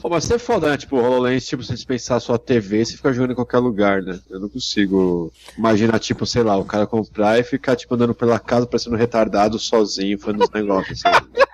Pô, 0.00 0.08
mas 0.08 0.24
você 0.24 0.34
é 0.34 0.38
foda, 0.38 0.70
né? 0.70 0.76
Tipo, 0.78 0.96
o 0.96 1.04
HoloLens, 1.04 1.46
tipo, 1.46 1.62
se 1.62 1.76
você 1.76 1.84
pensar 1.84 2.16
a 2.16 2.20
sua 2.20 2.38
TV, 2.38 2.84
você 2.84 2.96
fica 2.96 3.12
jogando 3.12 3.32
em 3.32 3.34
qualquer 3.34 3.58
lugar, 3.58 4.02
né? 4.02 4.18
Eu 4.30 4.40
não 4.40 4.48
consigo 4.48 5.30
imaginar, 5.58 5.98
tipo, 5.98 6.24
sei 6.24 6.42
lá, 6.42 6.56
o 6.56 6.64
cara 6.64 6.86
comprar 6.86 7.38
e 7.38 7.42
ficar, 7.42 7.76
tipo, 7.76 7.94
andando 7.94 8.14
pela 8.14 8.38
casa 8.38 8.66
parecendo 8.66 8.96
retardado 8.96 9.58
sozinho, 9.58 10.18
fazendo 10.18 10.44
os 10.44 10.50
negócios. 10.50 11.04
Assim. 11.04 11.26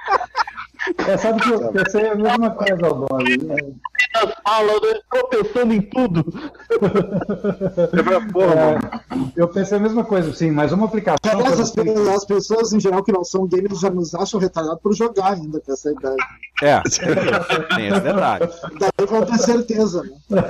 É, 1.09 1.17
sabe 1.17 1.43
que 1.43 1.51
eu 1.51 1.73
pensei 1.73 2.07
a 2.07 2.15
mesma 2.15 2.49
coisa, 2.51 2.87
Alboni. 2.87 3.39
Né? 3.97 4.21
As 4.23 4.35
falas, 4.43 4.83
eu 4.83 4.93
estou 4.97 5.29
pensando 5.29 5.73
em 5.75 5.81
tudo. 5.83 6.25
Porra, 8.33 8.55
É, 8.55 8.73
mano. 8.75 9.33
eu 9.37 9.49
pensei 9.49 9.77
a 9.79 9.81
mesma 9.81 10.05
coisa, 10.05 10.33
sim, 10.35 10.51
mas 10.51 10.73
uma 10.73 10.87
aplicação. 10.87 11.19
Aliás, 11.27 11.61
as, 11.61 11.73
as 12.15 12.25
pessoas 12.25 12.73
em 12.73 12.81
geral 12.81 13.03
que 13.03 13.13
não 13.13 13.25
são 13.25 13.47
gamers 13.47 13.81
já 13.81 13.91
nos 13.91 14.15
acham 14.15 14.41
retardados 14.41 14.81
por 14.83 14.95
jogar 14.95 15.33
ainda 15.35 15.61
com 15.61 15.73
essa 15.73 15.91
ideia. 15.91 16.17
É, 16.63 16.81
tem 17.75 17.89
esse 17.89 18.01
detalhe. 18.01 18.49
Daí 18.81 19.07
vão 19.07 19.27
ter 19.27 19.39
certeza, 19.39 20.03
né? 20.31 20.43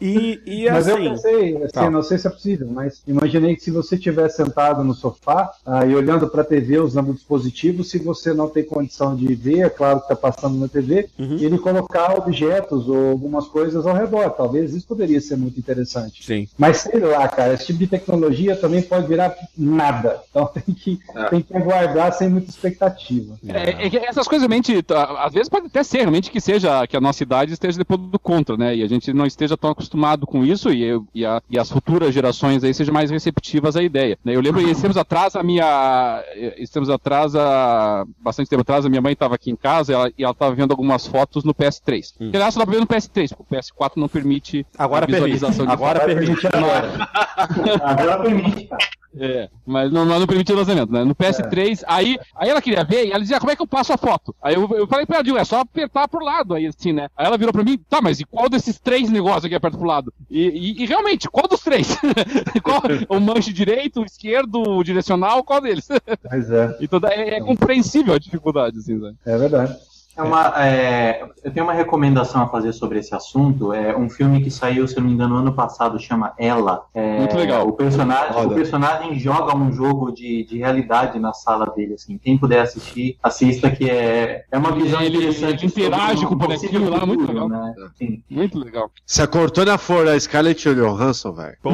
E, 0.00 0.40
e 0.46 0.70
Mas 0.70 0.86
eu 0.86 0.94
assim. 0.96 1.08
pensei, 1.10 1.56
assim, 1.56 1.72
Tá. 1.72 1.90
não 1.90 2.02
sei 2.02 2.18
se 2.18 2.26
é 2.26 2.30
possível, 2.30 2.68
mas 2.70 3.02
imaginei 3.06 3.56
que 3.56 3.62
se 3.62 3.70
você 3.70 3.96
estiver 3.96 4.28
sentado 4.28 4.84
no 4.84 4.94
sofá 4.94 5.50
ah, 5.66 5.84
e 5.84 5.94
olhando 5.94 6.28
para 6.28 6.42
a 6.42 6.44
TV 6.44 6.78
usando 6.78 7.10
o 7.10 7.14
dispositivo, 7.14 7.82
se 7.84 7.98
você 7.98 8.32
não 8.32 8.48
tem 8.48 8.62
condição 8.64 9.14
de 9.16 9.34
ver, 9.34 9.60
é 9.60 9.68
claro 9.70 9.98
que 10.00 10.04
está 10.12 10.16
passando 10.16 10.56
na 10.58 10.68
TV, 10.68 11.08
Uhum. 11.18 11.36
e 11.36 11.44
ele 11.44 11.58
colocar 11.58 12.16
objetos 12.16 12.47
ou 12.88 13.10
algumas 13.10 13.46
coisas 13.46 13.86
ao 13.86 13.94
redor. 13.94 14.30
Talvez 14.30 14.74
isso 14.74 14.86
poderia 14.86 15.20
ser 15.20 15.36
muito 15.36 15.58
interessante. 15.58 16.24
Sim. 16.24 16.48
Mas 16.56 16.78
sei 16.78 17.00
lá, 17.00 17.26
cara, 17.28 17.54
esse 17.54 17.66
tipo 17.66 17.78
de 17.78 17.86
tecnologia 17.86 18.56
também 18.56 18.82
pode 18.82 19.06
virar 19.06 19.34
nada. 19.56 20.20
Então 20.30 20.46
tem 20.54 20.74
que, 20.74 20.98
tem 21.30 21.40
que 21.42 21.56
aguardar 21.56 22.12
sem 22.12 22.28
muita 22.28 22.50
expectativa. 22.50 23.36
É, 23.46 23.86
é 23.86 23.90
que 23.90 23.96
essas 23.98 24.26
coisas 24.26 24.42
realmente, 24.48 24.82
tá, 24.82 25.24
às 25.24 25.32
vezes 25.32 25.48
pode 25.48 25.66
até 25.66 25.82
ser 25.82 25.98
realmente 25.98 26.30
que 26.30 26.40
seja 26.40 26.86
que 26.86 26.96
a 26.96 27.00
nossa 27.00 27.22
idade 27.22 27.52
esteja 27.52 27.78
depois 27.78 28.00
do 28.00 28.18
contra, 28.18 28.56
né? 28.56 28.74
E 28.76 28.82
a 28.82 28.86
gente 28.88 29.12
não 29.12 29.26
esteja 29.26 29.56
tão 29.56 29.70
acostumado 29.70 30.26
com 30.26 30.44
isso 30.44 30.70
e, 30.70 30.82
eu- 30.84 31.06
e, 31.14 31.24
a- 31.24 31.42
e 31.50 31.58
as 31.58 31.70
futuras 31.70 32.14
gerações 32.14 32.62
aí 32.64 32.72
sejam 32.74 32.92
mais 32.94 33.10
receptivas 33.10 33.76
à 33.76 33.82
ideia. 33.82 34.18
né? 34.24 34.34
Eu 34.34 34.40
lembro, 34.40 34.60
esses 34.60 34.80
tempos 34.82 34.96
atrás, 34.96 35.34
a 35.36 35.42
minha. 35.42 36.22
Esses 36.56 36.70
tempos 36.70 36.90
atrás, 36.90 37.34
a, 37.34 38.04
bastante 38.20 38.48
tempo 38.48 38.62
atrás, 38.62 38.84
a 38.84 38.88
minha 38.88 39.00
mãe 39.02 39.12
estava 39.12 39.34
aqui 39.34 39.50
em 39.50 39.56
casa 39.56 39.92
e 39.92 39.94
ela, 39.94 40.12
e 40.18 40.22
ela 40.24 40.32
estava 40.32 40.54
vendo 40.54 40.70
algumas 40.72 41.06
fotos 41.06 41.44
no 41.44 41.54
PS3. 41.54 42.14
Hum. 42.20 42.30
Aliás, 42.38 42.54
ela 42.56 42.62
estava 42.64 42.70
vendo 42.70 42.80
no 42.80 42.86
PS3, 42.86 43.36
porque 43.36 43.54
o 43.54 43.58
PS4 43.58 43.92
não 43.96 44.08
permite 44.08 44.66
Agora 44.78 45.04
a 45.04 45.08
permite. 45.08 45.32
visualização 45.32 45.66
de 45.66 45.72
Agora 45.72 46.00
permite. 46.00 46.46
agora. 46.46 47.08
Agora 47.82 48.22
permite, 48.22 48.66
cara. 48.66 48.88
É, 49.20 49.48
mas 49.66 49.90
não, 49.90 50.04
não 50.04 50.26
permitia 50.26 50.54
o 50.54 50.58
lançamento, 50.58 50.92
né? 50.92 51.02
No 51.02 51.14
PS3, 51.14 51.82
aí, 51.88 52.18
aí 52.36 52.50
ela 52.50 52.60
queria 52.62 52.84
ver 52.84 53.06
e 53.06 53.10
ela 53.10 53.20
dizia, 53.20 53.40
como 53.40 53.50
é 53.50 53.56
que 53.56 53.62
eu 53.62 53.66
passo 53.66 53.92
a 53.92 53.96
foto? 53.96 54.34
Aí 54.40 54.54
eu, 54.54 54.68
eu 54.76 54.86
falei 54.86 55.06
pra 55.06 55.16
ela, 55.16 55.24
"Dil, 55.24 55.36
é 55.36 55.44
só 55.44 55.60
apertar 55.60 56.06
pro 56.06 56.24
lado, 56.24 56.54
aí 56.54 56.66
assim, 56.66 56.92
né? 56.92 57.08
Aí 57.16 57.26
ela 57.26 57.38
virou 57.38 57.52
pra 57.52 57.64
mim, 57.64 57.78
tá, 57.88 58.00
mas 58.02 58.20
e 58.20 58.24
qual 58.24 58.48
desses 58.48 58.78
três 58.78 59.08
negócios 59.10 59.46
aqui 59.46 59.54
aperta 59.54 59.76
pro 59.78 59.86
lado? 59.86 60.12
E, 60.30 60.42
e- 60.48 60.82
e 60.82 60.86
realmente, 60.86 61.28
qual 61.28 61.48
dos 61.48 61.60
três? 61.62 61.96
qual, 62.62 62.82
o 63.08 63.18
manche 63.18 63.52
direito, 63.52 64.02
o 64.02 64.04
esquerdo, 64.04 64.60
o 64.62 64.84
direcional, 64.84 65.42
qual 65.42 65.60
deles? 65.62 65.88
Mas 66.30 66.50
é, 66.50 66.76
então 66.80 67.00
é, 67.08 67.36
é 67.36 67.40
compreensível 67.40 68.14
a 68.14 68.18
dificuldade, 68.18 68.78
assim, 68.78 68.94
né? 68.98 69.14
é 69.26 69.36
verdade. 69.38 69.74
É 70.18 70.22
uma, 70.22 70.52
é, 70.66 71.22
eu 71.44 71.52
tenho 71.52 71.64
uma 71.64 71.72
recomendação 71.72 72.42
a 72.42 72.48
fazer 72.48 72.72
sobre 72.72 72.98
esse 72.98 73.14
assunto. 73.14 73.72
É 73.72 73.96
um 73.96 74.10
filme 74.10 74.42
que 74.42 74.50
saiu, 74.50 74.86
se 74.88 74.96
eu 74.96 75.00
não 75.00 75.08
me 75.08 75.14
engano, 75.14 75.36
ano 75.36 75.52
passado, 75.52 75.96
chama 76.00 76.32
Ela. 76.36 76.82
É, 76.92 77.18
Muito 77.18 77.36
legal. 77.36 77.68
O 77.68 77.72
personagem, 77.72 78.32
Roda. 78.32 78.48
o 78.48 78.54
personagem 78.54 79.18
joga 79.18 79.56
um 79.56 79.72
jogo 79.72 80.10
de, 80.10 80.44
de 80.44 80.58
realidade 80.58 81.20
na 81.20 81.32
sala 81.32 81.66
dele. 81.66 81.94
Assim. 81.94 82.18
Quem 82.18 82.36
puder 82.36 82.60
assistir, 82.62 83.16
assista, 83.22 83.70
que 83.70 83.88
é, 83.88 84.44
é 84.50 84.58
uma 84.58 84.72
visão 84.72 85.00
Ele- 85.00 85.18
interessante. 85.18 85.64
ele 85.64 85.72
interage 85.72 86.24
um 86.24 86.28
com 86.28 86.34
o 86.34 86.38
bonequinho 86.38 86.90
lá, 86.90 87.06
muito 87.06 87.24
legal. 87.24 87.48
Né? 87.48 87.74
Sim. 87.96 88.22
Muito 88.28 88.58
legal. 88.58 88.90
Se 89.06 89.22
a 89.22 89.26
Cortana 89.28 89.78
for 89.78 90.08
a 90.08 90.18
Scarlett 90.18 90.68
Johansson, 90.74 91.32
velho. 91.32 91.56
Pô, 91.62 91.70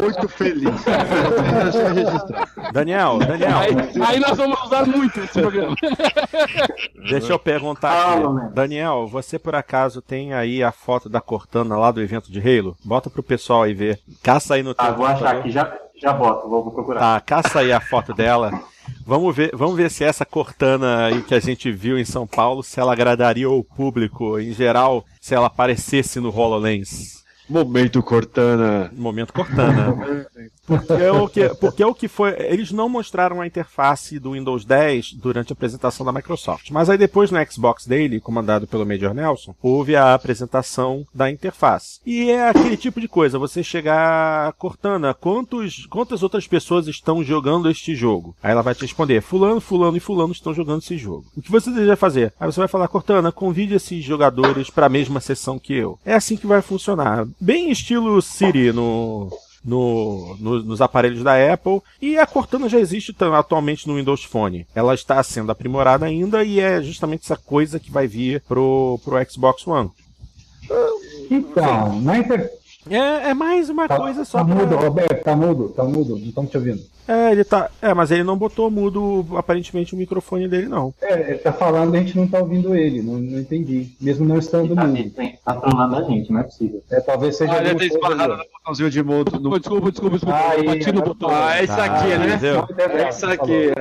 Muito 0.00 0.28
feliz. 0.28 0.70
Daniel, 2.72 3.18
Daniel, 3.18 3.58
Aí, 3.58 3.74
aí 4.06 4.20
nós 4.20 4.36
vamos 4.36 4.60
usar 4.62 4.86
muito 4.86 5.18
esse 5.20 5.40
programa. 5.40 5.74
deixa 7.08 7.32
eu 7.32 7.38
perguntar 7.38 8.14
aqui. 8.14 8.54
Daniel, 8.54 9.06
você 9.06 9.38
por 9.38 9.54
acaso 9.54 10.00
tem 10.02 10.32
aí 10.34 10.62
a 10.62 10.72
foto 10.72 11.08
da 11.08 11.20
Cortana 11.20 11.76
lá 11.76 11.90
do 11.90 12.00
evento 12.00 12.30
de 12.30 12.38
Halo? 12.40 12.76
Bota 12.84 13.08
pro 13.10 13.22
pessoal 13.22 13.62
aí 13.62 13.74
ver. 13.74 14.00
Caça 14.22 14.54
aí 14.54 14.62
no 14.62 14.74
teu 14.74 14.84
Ah, 14.84 14.90
vou 14.92 15.06
achar 15.06 15.16
computador. 15.18 15.40
aqui, 15.40 15.50
já, 15.50 15.78
já 16.00 16.12
boto, 16.12 16.48
vou, 16.48 16.64
vou 16.64 16.72
procurar. 16.72 17.00
Tá, 17.00 17.20
caça 17.20 17.60
aí 17.60 17.72
a 17.72 17.80
foto 17.80 18.12
dela. 18.14 18.52
Vamos 19.06 19.34
ver, 19.34 19.50
vamos 19.54 19.76
ver 19.76 19.90
se 19.90 20.04
essa 20.04 20.24
Cortana 20.24 21.06
aí 21.06 21.22
que 21.22 21.34
a 21.34 21.40
gente 21.40 21.70
viu 21.70 21.98
em 21.98 22.04
São 22.04 22.26
Paulo, 22.26 22.62
se 22.62 22.78
ela 22.80 22.92
agradaria 22.92 23.48
o 23.48 23.62
público 23.64 24.38
em 24.38 24.52
geral, 24.52 25.04
se 25.20 25.34
ela 25.34 25.46
aparecesse 25.46 26.20
no 26.20 26.30
HoloLens. 26.34 27.18
Momento 27.48 28.02
Cortana. 28.02 28.90
Momento 28.94 29.32
Cortana. 29.32 29.96
Porque 30.68 30.92
é 30.92 31.12
o 31.12 31.28
que, 31.28 31.48
porque 31.54 31.82
é 31.82 31.86
o 31.86 31.94
que 31.94 32.08
foi. 32.08 32.36
Eles 32.38 32.70
não 32.70 32.88
mostraram 32.88 33.40
a 33.40 33.46
interface 33.46 34.18
do 34.18 34.32
Windows 34.32 34.64
10 34.64 35.14
durante 35.14 35.52
a 35.52 35.54
apresentação 35.54 36.04
da 36.04 36.12
Microsoft. 36.12 36.70
Mas 36.70 36.90
aí 36.90 36.98
depois 36.98 37.30
no 37.30 37.38
Xbox 37.50 37.86
Daily, 37.86 38.20
comandado 38.20 38.66
pelo 38.66 38.84
Major 38.84 39.14
Nelson, 39.14 39.54
houve 39.62 39.96
a 39.96 40.14
apresentação 40.14 41.06
da 41.14 41.30
interface. 41.30 42.00
E 42.04 42.30
é 42.30 42.50
aquele 42.50 42.76
tipo 42.76 43.00
de 43.00 43.08
coisa, 43.08 43.38
você 43.38 43.62
chegar 43.62 44.52
Cortana, 44.54 45.14
quantos, 45.14 45.86
quantas 45.86 46.22
outras 46.22 46.46
pessoas 46.46 46.86
estão 46.86 47.24
jogando 47.24 47.70
este 47.70 47.94
jogo? 47.94 48.36
Aí 48.42 48.52
ela 48.52 48.62
vai 48.62 48.74
te 48.74 48.82
responder, 48.82 49.22
fulano, 49.22 49.60
fulano 49.60 49.96
e 49.96 50.00
fulano 50.00 50.32
estão 50.32 50.52
jogando 50.52 50.82
esse 50.82 50.98
jogo. 50.98 51.24
O 51.36 51.42
que 51.42 51.50
você 51.50 51.70
deseja 51.70 51.96
fazer? 51.96 52.32
Aí 52.38 52.50
você 52.50 52.60
vai 52.60 52.68
falar, 52.68 52.88
Cortana, 52.88 53.32
convide 53.32 53.74
esses 53.74 54.04
jogadores 54.04 54.70
para 54.70 54.86
a 54.86 54.90
mesma 54.90 55.20
sessão 55.20 55.58
que 55.58 55.74
eu. 55.74 55.98
É 56.04 56.14
assim 56.14 56.36
que 56.36 56.46
vai 56.46 56.60
funcionar. 56.60 57.26
Bem 57.40 57.70
estilo 57.70 58.20
Siri 58.20 58.72
no, 58.72 59.30
no- 59.64 60.36
no- 60.38 60.62
nos 60.62 60.80
aparelhos 60.80 61.22
da 61.22 61.52
Apple 61.52 61.80
e 62.00 62.18
a 62.18 62.26
Cortana 62.26 62.68
já 62.68 62.78
existe 62.78 63.14
atualmente 63.34 63.86
no 63.86 63.96
Windows 63.96 64.24
Phone. 64.24 64.66
Ela 64.74 64.94
está 64.94 65.22
sendo 65.22 65.50
aprimorada 65.52 66.06
ainda 66.06 66.44
e 66.44 66.60
é 66.60 66.82
justamente 66.82 67.22
essa 67.24 67.36
coisa 67.36 67.78
que 67.80 67.90
vai 67.90 68.06
vir 68.06 68.42
pro, 68.46 69.00
pro 69.04 69.16
Xbox 69.30 69.66
One. 69.66 69.90
Então, 71.30 72.00
na 72.00 72.18
inter... 72.18 72.50
É, 72.90 73.30
é 73.30 73.34
mais 73.34 73.68
uma 73.68 73.88
tá, 73.88 73.96
coisa 73.96 74.24
só 74.24 74.38
tá 74.38 74.44
pra- 74.44 74.54
mudo, 74.54 74.76
Roberto, 74.76 75.24
tá 75.24 75.34
mudo, 75.36 75.68
tá 75.70 75.84
mudo, 75.84 76.16
não 76.18 76.28
estamos 76.28 76.50
te 76.50 76.56
ouvindo. 76.56 76.80
É, 77.06 77.32
ele 77.32 77.42
tá. 77.42 77.70
É, 77.80 77.94
mas 77.94 78.10
ele 78.10 78.22
não 78.22 78.36
botou 78.36 78.70
mudo 78.70 79.24
aparentemente 79.34 79.94
o 79.94 79.96
microfone 79.96 80.46
dele, 80.46 80.68
não. 80.68 80.92
É, 81.00 81.30
ele 81.30 81.38
tá 81.38 81.50
falando, 81.54 81.94
a 81.94 81.98
gente 81.98 82.14
não 82.14 82.28
tá 82.28 82.38
ouvindo 82.38 82.76
ele, 82.76 83.00
não, 83.02 83.14
não 83.14 83.38
entendi. 83.38 83.88
Mesmo 83.98 84.26
não 84.26 84.36
estando 84.38 84.74
Tá, 84.74 84.84
mudo. 84.86 85.10
tá, 85.12 85.22
tá 85.42 85.54
trolando 85.54 85.96
a 85.96 86.02
gente, 86.02 86.30
não 86.30 86.40
é 86.40 86.42
possível. 86.42 86.82
É, 86.90 87.00
talvez 87.00 87.36
seja. 87.38 87.50
Ah, 87.54 87.64
ele 87.64 87.76
tem 87.76 87.88
esbarrado 87.88 88.36
no 88.36 88.44
botãozinho 88.52 88.90
de 88.90 89.02
mudo. 89.02 89.40
No... 89.40 89.58
Desculpa, 89.58 89.90
desculpa, 89.90 90.16
desculpa. 90.16 90.38
Aí, 90.50 90.58
eu 90.58 90.64
bati 90.66 90.92
no 90.92 91.00
botão. 91.02 91.30
Ah, 91.30 91.56
é 91.58 91.64
isso 91.64 91.80
aqui, 91.80 92.12
Ah, 92.12 92.18
né? 92.18 92.28
entendeu? 92.34 92.66
É 92.78 93.08
isso 93.08 93.26
aqui. 93.26 93.70
é. 93.70 93.74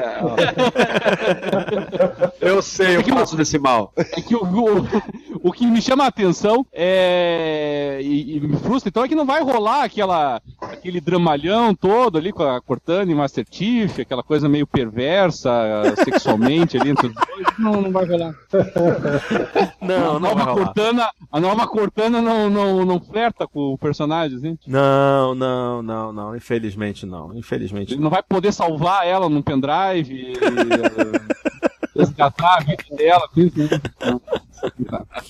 Eu 2.39 2.61
sei, 2.61 2.95
eu 2.95 3.03
faço 3.03 3.35
desse 3.35 3.59
mal. 3.59 3.91
É 3.97 4.21
que 4.21 4.35
o, 4.35 4.41
o, 4.43 5.49
o 5.49 5.51
que 5.51 5.65
me 5.67 5.81
chama 5.81 6.05
a 6.05 6.07
atenção 6.07 6.65
é, 6.71 7.99
e, 8.01 8.37
e 8.37 8.39
me 8.39 8.55
frustra, 8.57 8.87
então, 8.97 9.05
é 9.05 9.09
que 9.09 9.13
não 9.15 9.27
vai 9.27 9.43
rolar 9.43 9.83
aquela, 9.83 10.41
aquele 10.59 10.99
dramalhão 10.99 11.75
todo 11.75 12.17
ali 12.17 12.31
com 12.33 12.41
a 12.41 12.59
Cortana 12.59 13.11
e 13.11 13.13
Master 13.13 13.45
Chief, 13.47 13.99
aquela 13.99 14.23
coisa 14.23 14.49
meio 14.49 14.65
perversa 14.65 15.51
sexualmente 16.03 16.77
ali 16.77 16.89
entre 16.89 17.07
os 17.07 17.13
dois. 17.13 17.59
Não, 17.59 17.79
não 17.79 17.91
vai 17.91 18.05
rolar. 18.07 18.33
Não, 19.79 19.95
a 19.95 20.13
não 20.13 20.19
nova 20.19 20.35
vai 20.35 20.45
rolar. 20.45 20.65
Cortana, 20.65 21.09
a 21.31 21.39
nova 21.39 21.67
Cortana 21.67 22.21
não, 22.21 22.49
não, 22.49 22.85
não 22.85 22.99
flerta 22.99 23.47
com 23.47 23.73
o 23.73 23.77
personagem, 23.77 24.37
assim. 24.37 24.57
Não, 24.65 25.35
não, 25.35 25.81
não, 25.83 26.11
não. 26.11 26.35
Infelizmente 26.35 27.05
não. 27.05 27.33
Infelizmente 27.37 27.91
Ele 27.93 27.97
não. 27.97 28.05
não 28.05 28.09
vai 28.09 28.23
poder 28.23 28.51
salvar 28.51 29.05
ela 29.05 29.29
num 29.29 29.41
pendrive. 29.41 30.11
e- 30.13 30.33
resgatar 31.97 32.57
a 32.57 32.59
vida 32.59 32.83
dela. 32.91 33.27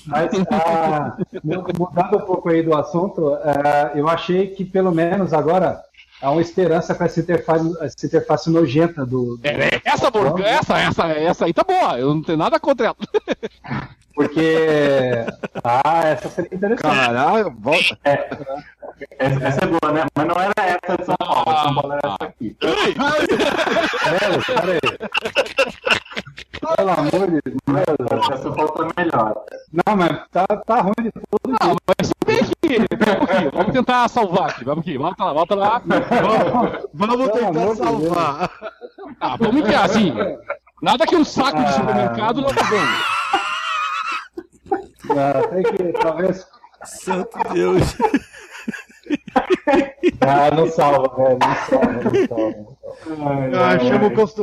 Mas, 0.06 0.32
ah, 0.52 1.18
mudando 1.44 2.18
um 2.18 2.26
pouco 2.26 2.50
aí 2.50 2.62
do 2.64 2.76
assunto, 2.76 3.34
ah, 3.34 3.92
eu 3.96 4.08
achei 4.08 4.48
que 4.48 4.64
pelo 4.64 4.92
menos 4.92 5.34
agora 5.34 5.84
há 6.22 6.32
uma 6.32 6.42
esperança 6.42 6.96
com 6.96 7.04
essa 7.04 7.20
interface, 7.20 7.78
essa 7.82 8.06
interface 8.06 8.50
nojenta 8.50 9.06
do. 9.06 9.38
do... 9.38 9.48
É, 9.48 9.82
essa, 9.86 10.08
essa, 10.08 10.78
essa, 10.78 11.08
essa 11.08 11.46
aí 11.46 11.54
tá 11.54 11.64
boa, 11.64 12.00
eu 12.00 12.14
não 12.14 12.22
tenho 12.22 12.38
nada 12.38 12.60
contra 12.60 12.88
ela. 12.88 12.96
Porque. 14.18 14.56
Ah, 15.64 16.08
essa 16.08 16.28
seria 16.30 16.56
interessante. 16.56 16.82
Caralho, 16.82 17.54
volta. 17.60 18.00
É, 18.04 18.30
essa, 19.20 19.44
essa 19.44 19.60
é 19.64 19.68
boa, 19.68 19.94
né? 19.94 20.06
Mas 20.16 20.28
não 20.28 20.36
era 20.42 20.54
essa 20.58 20.98
de 20.98 21.06
São 21.06 21.16
Paulo. 21.20 21.46
São 21.46 21.76
Paulo 21.76 21.94
era 21.94 22.02
essa 22.04 22.18
aqui. 22.22 22.58
Pera, 22.60 22.80
pera 24.44 24.74
aí. 24.74 24.80
Pelo 26.76 26.90
amor 26.90 27.32
de 27.32 27.42
Deus. 27.44 28.30
Essa 28.32 28.52
falta 28.54 28.88
melhor. 28.98 29.46
Não, 29.72 29.96
mas 29.96 30.28
tá, 30.32 30.48
tá 30.66 30.82
ruim 30.82 30.94
de 31.04 31.12
todo 31.12 31.56
Não, 31.62 31.76
mas 31.86 32.12
vem 32.28 32.40
aqui, 32.40 32.52
vem 32.64 32.78
um. 33.48 33.52
Vamos 33.52 33.74
tentar 33.74 34.08
salvar 34.10 34.50
aqui. 34.50 34.64
Vamos 34.64 34.82
aqui, 34.82 34.98
volta 34.98 35.24
lá, 35.26 35.34
volta 35.34 35.56
lá. 35.56 35.82
Vamos 36.94 37.16
Pelo 37.16 37.30
tentar 37.30 37.76
salvar. 37.76 38.50
Ah, 39.20 39.36
vamos 39.38 39.68
que 39.68 39.74
assim. 39.74 40.14
Nada 40.82 41.08
que 41.08 41.16
um 41.16 41.26
saco 41.26 41.58
de 41.58 41.66
Ah. 41.66 41.72
supermercado 41.72 42.42
não 42.42 42.50
ganhe. 42.50 42.98
Ah, 45.10 45.48
tem 45.48 45.64
que, 45.64 45.94
talvez. 46.00 46.46
Santo 46.84 47.38
Deus. 47.54 47.96
Ah, 50.22 50.52
não 50.56 50.70
salva, 50.70 51.14
velho. 51.16 51.38
Não 51.40 51.56
salva, 51.70 51.94
não 51.94 52.28
salva. 52.28 52.78
Ah, 53.56 53.80
chama 53.80 54.08
o 54.08 54.14
Const- 54.16 54.38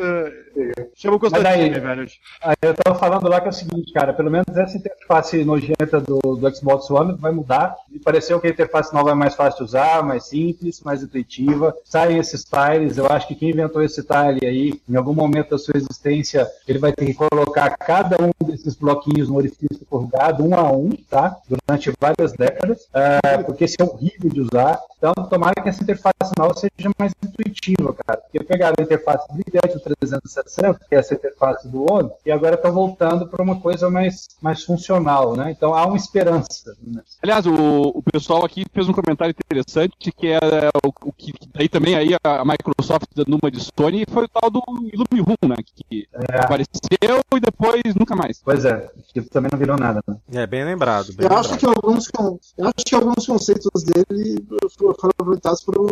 chama 0.95 1.17
o 1.17 1.21
Constantine, 1.21 1.71
daí- 1.71 1.81
velho. 1.81 2.07
Aí 2.43 2.55
eu 2.63 2.75
tava 2.75 2.99
falando 2.99 3.29
lá 3.29 3.41
que 3.41 3.47
é 3.47 3.51
o 3.51 3.53
seguinte, 3.53 3.93
cara, 3.93 4.13
pelo 4.13 4.31
menos 4.31 4.47
essa 4.57 4.77
interface 4.77 5.45
nojenta 5.45 6.01
do, 6.01 6.19
do 6.37 6.55
Xbox 6.55 6.91
One 6.91 7.17
vai 7.19 7.33
mudar. 7.33 7.75
Me 7.91 7.99
pareceu 7.99 8.41
que 8.41 8.47
a 8.47 8.51
interface 8.51 8.93
nova 8.95 9.11
é 9.11 9.15
mais 9.15 9.35
fácil 9.35 9.59
de 9.59 9.65
usar, 9.65 10.03
mais 10.05 10.27
simples, 10.27 10.81
mais 10.85 11.03
intuitiva. 11.03 11.75
Saem 11.85 12.19
esses 12.19 12.45
tiles, 12.45 12.97
eu 12.99 13.07
acho 13.07 13.27
que 13.29 13.35
quem 13.35 13.51
inventou 13.51 13.83
esse 13.83 14.03
tile 14.03 14.47
aí, 14.47 14.81
em 14.89 14.97
algum 14.97 15.15
momento 15.15 15.51
da 15.51 15.59
sua 15.59 15.77
existência, 15.77 16.47
ele 16.69 16.79
vai 16.79 16.93
ter 16.93 17.07
que 17.07 17.15
colocar 17.15 17.71
cada 17.77 18.17
um 18.23 18.31
desses 18.47 18.75
bloquinhos 18.77 19.29
no 19.29 19.37
orifício 19.37 19.85
corrugado, 19.89 20.45
um 20.47 20.55
a 20.55 20.71
um, 20.71 20.91
tá? 21.11 21.37
Durante 21.49 21.93
várias 22.01 22.33
décadas, 22.33 22.87
ah, 22.95 23.39
porque 23.45 23.65
esse 23.65 23.77
é 23.81 23.85
horrível 23.85 24.31
de 24.31 24.41
usar. 24.43 24.79
Então, 24.97 25.13
tomara 25.29 25.55
que 25.55 25.69
essa 25.69 25.83
interface 25.83 26.33
nova 26.39 26.55
seja 26.55 26.91
mais 26.99 27.13
intuitiva, 27.23 27.95
cara. 27.95 28.21
Porque 28.21 28.43
pegaram 28.43 28.75
a 28.79 28.83
interface 28.83 29.27
brilhante 29.33 29.75
do 29.75 29.81
360, 29.81 30.81
que 30.89 30.95
é 30.95 30.99
essa 30.99 31.15
interface 31.15 31.69
do 31.69 31.93
One, 31.93 32.11
e 32.25 32.31
agora 32.31 32.55
estão 32.55 32.73
voltando 32.73 33.27
para 33.29 33.43
uma 33.43 33.61
coisa 33.61 33.91
mais, 33.91 34.29
mais 34.41 34.65
funcional, 34.65 35.37
né? 35.37 35.51
Então 35.51 35.75
há 35.75 35.87
uma 35.87 35.97
esperança. 35.97 36.75
Né? 36.83 37.03
Aliás, 37.23 37.47
o, 37.47 37.55
o 37.55 38.03
pessoal 38.03 38.45
aqui 38.45 38.65
fez 38.73 38.89
um 38.89 38.93
comentário 38.93 39.35
interessante 39.47 40.11
que 40.13 40.29
era 40.29 40.71
o, 40.85 41.09
o 41.09 41.13
que 41.13 41.33
daí 41.55 41.69
também 41.69 41.95
aí 41.95 42.17
a 42.25 42.45
Microsoft 42.45 43.09
dando 43.15 43.39
uma 43.41 43.51
de 43.51 43.61
Sony 43.61 44.05
foi 44.09 44.25
o 44.25 44.29
tal 44.29 44.51
do 44.51 44.63
Illuminum, 44.93 45.37
né? 45.49 45.57
Que 45.65 46.09
apareceu 46.29 47.21
e 47.35 47.41
depois 47.41 47.83
nunca 47.99 48.17
mais. 48.17 48.41
Pois 48.43 48.65
é, 48.65 48.91
que 49.13 49.21
também 49.23 49.51
não 49.53 49.59
virou 49.59 49.77
nada. 49.77 50.03
Né? 50.07 50.17
É 50.33 50.47
bem 50.47 50.65
lembrado. 50.65 51.13
Bem 51.15 51.27
Eu 51.27 51.37
acho 51.37 51.53
lembrado. 51.53 51.61
que 51.61 51.67
alguns, 51.67 52.11
eu 52.57 52.67
acho 52.67 52.85
que 52.87 52.95
alguns 52.95 53.27
conceitos 53.27 53.85
dele 53.85 54.45
foram 54.79 55.11
aproveitados 55.19 55.63
pro 55.63 55.87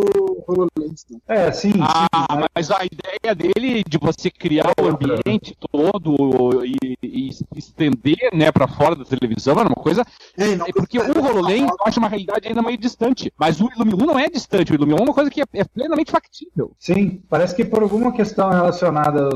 HoloLens. 0.47 1.05
Né? 1.11 1.19
É, 1.29 1.53
sim, 1.53 1.73
Ah, 1.81 2.07
sim. 2.13 2.37
mas- 2.41 2.49
mas 2.55 2.71
a 2.71 2.81
ideia 2.85 3.35
dele 3.35 3.83
de 3.89 3.99
você 3.99 4.31
criar 4.31 4.73
o 4.81 4.87
ambiente 4.87 5.57
todo 5.71 6.65
e, 6.65 6.97
e 7.03 7.31
estender, 7.57 8.31
né, 8.33 8.51
para 8.53 8.69
fora 8.69 8.95
da 8.95 9.05
televisão 9.05 9.55
era 9.59 9.69
uma 9.69 9.75
coisa 9.77 10.05
É, 10.37 10.57
não- 10.57 10.67
É 10.67 10.73
porque 10.73 10.99
o 10.99 11.03
HoloLens 11.03 11.69
eu 11.71 11.77
acho 11.85 11.99
uma 11.99 12.09
realidade 12.09 12.49
ainda 12.49 12.63
meio 12.63 12.79
distante. 12.79 13.33
Mas 13.39 13.61
o 13.61 13.69
Illuminum 13.75 14.07
não 14.07 14.19
é 14.19 14.29
distante. 14.29 14.73
O 14.73 14.75
Illuminum 14.75 14.99
é 14.99 15.03
uma 15.03 15.15
coisa 15.15 15.31
que 15.31 15.41
é, 15.41 15.45
é 15.55 15.65
plenamente 15.65 16.11
factível. 16.11 16.73
Sim, 16.79 17.23
parece 17.29 17.55
que 17.55 17.65
por 17.65 17.83
alguma 17.83 18.13
questão 18.13 18.51
relacionada 18.51 19.29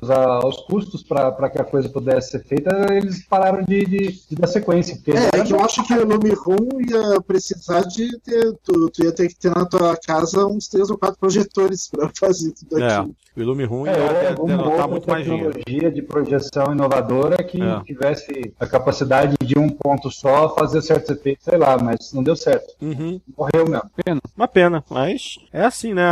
aos, 0.42 0.56
custos 0.66 1.02
para 1.02 1.50
que 1.50 1.60
a 1.60 1.64
coisa 1.64 1.88
pudesse 1.88 2.30
ser 2.30 2.44
feita, 2.44 2.70
eles 2.92 3.24
pararam 3.26 3.62
de, 3.62 3.84
de, 3.84 4.08
de 4.28 4.36
dar 4.36 4.46
sequência. 4.46 4.98
É, 5.08 5.38
é 5.40 5.44
que 5.44 5.52
eu 5.52 5.60
acho 5.60 5.84
que 5.86 5.92
o 5.94 6.34
Room 6.42 6.80
ia 6.80 7.20
precisar 7.20 7.82
de 7.82 8.18
ter. 8.20 8.54
Tu, 8.64 8.90
tu 8.90 9.04
ia 9.04 9.12
ter 9.12 9.25
que 9.28 9.36
ter 9.36 9.54
na 9.54 9.64
tua 9.64 9.96
casa 9.96 10.46
uns 10.46 10.68
três 10.68 10.90
ou 10.90 10.98
quatro 10.98 11.18
projetores 11.18 11.88
pra 11.88 12.10
fazer 12.18 12.52
tudo 12.52 12.78
É, 12.78 12.96
aquilo. 12.96 13.16
O 13.36 13.42
Ilume 13.42 13.64
Room 13.64 13.86
É, 13.86 14.28
alguma 14.30 14.56
denotar 14.56 14.88
muito 14.88 15.08
mais 15.10 15.24
dinheiro. 15.24 15.52
tecnologia 15.52 15.90
de 15.90 16.02
projeção 16.02 16.72
inovadora 16.72 17.42
que 17.44 17.60
É. 17.62 17.80
tivesse 17.84 18.52
a 18.58 18.66
capacidade 18.66 19.34
de 19.42 19.58
um 19.58 19.68
ponto 19.68 20.10
só 20.10 20.54
fazer 20.54 20.82
certos 20.82 21.10
efeitos, 21.10 21.44
sei 21.44 21.58
lá, 21.58 21.76
mas 21.78 22.12
não 22.12 22.22
deu 22.22 22.36
certo. 22.36 22.74
Uhum. 22.80 23.20
Morreu 23.36 23.68
mesmo. 23.68 23.90
Uma 24.36 24.48
pena, 24.48 24.84
mas 24.90 25.38
é 25.52 25.64
assim, 25.64 25.92
né? 25.94 26.04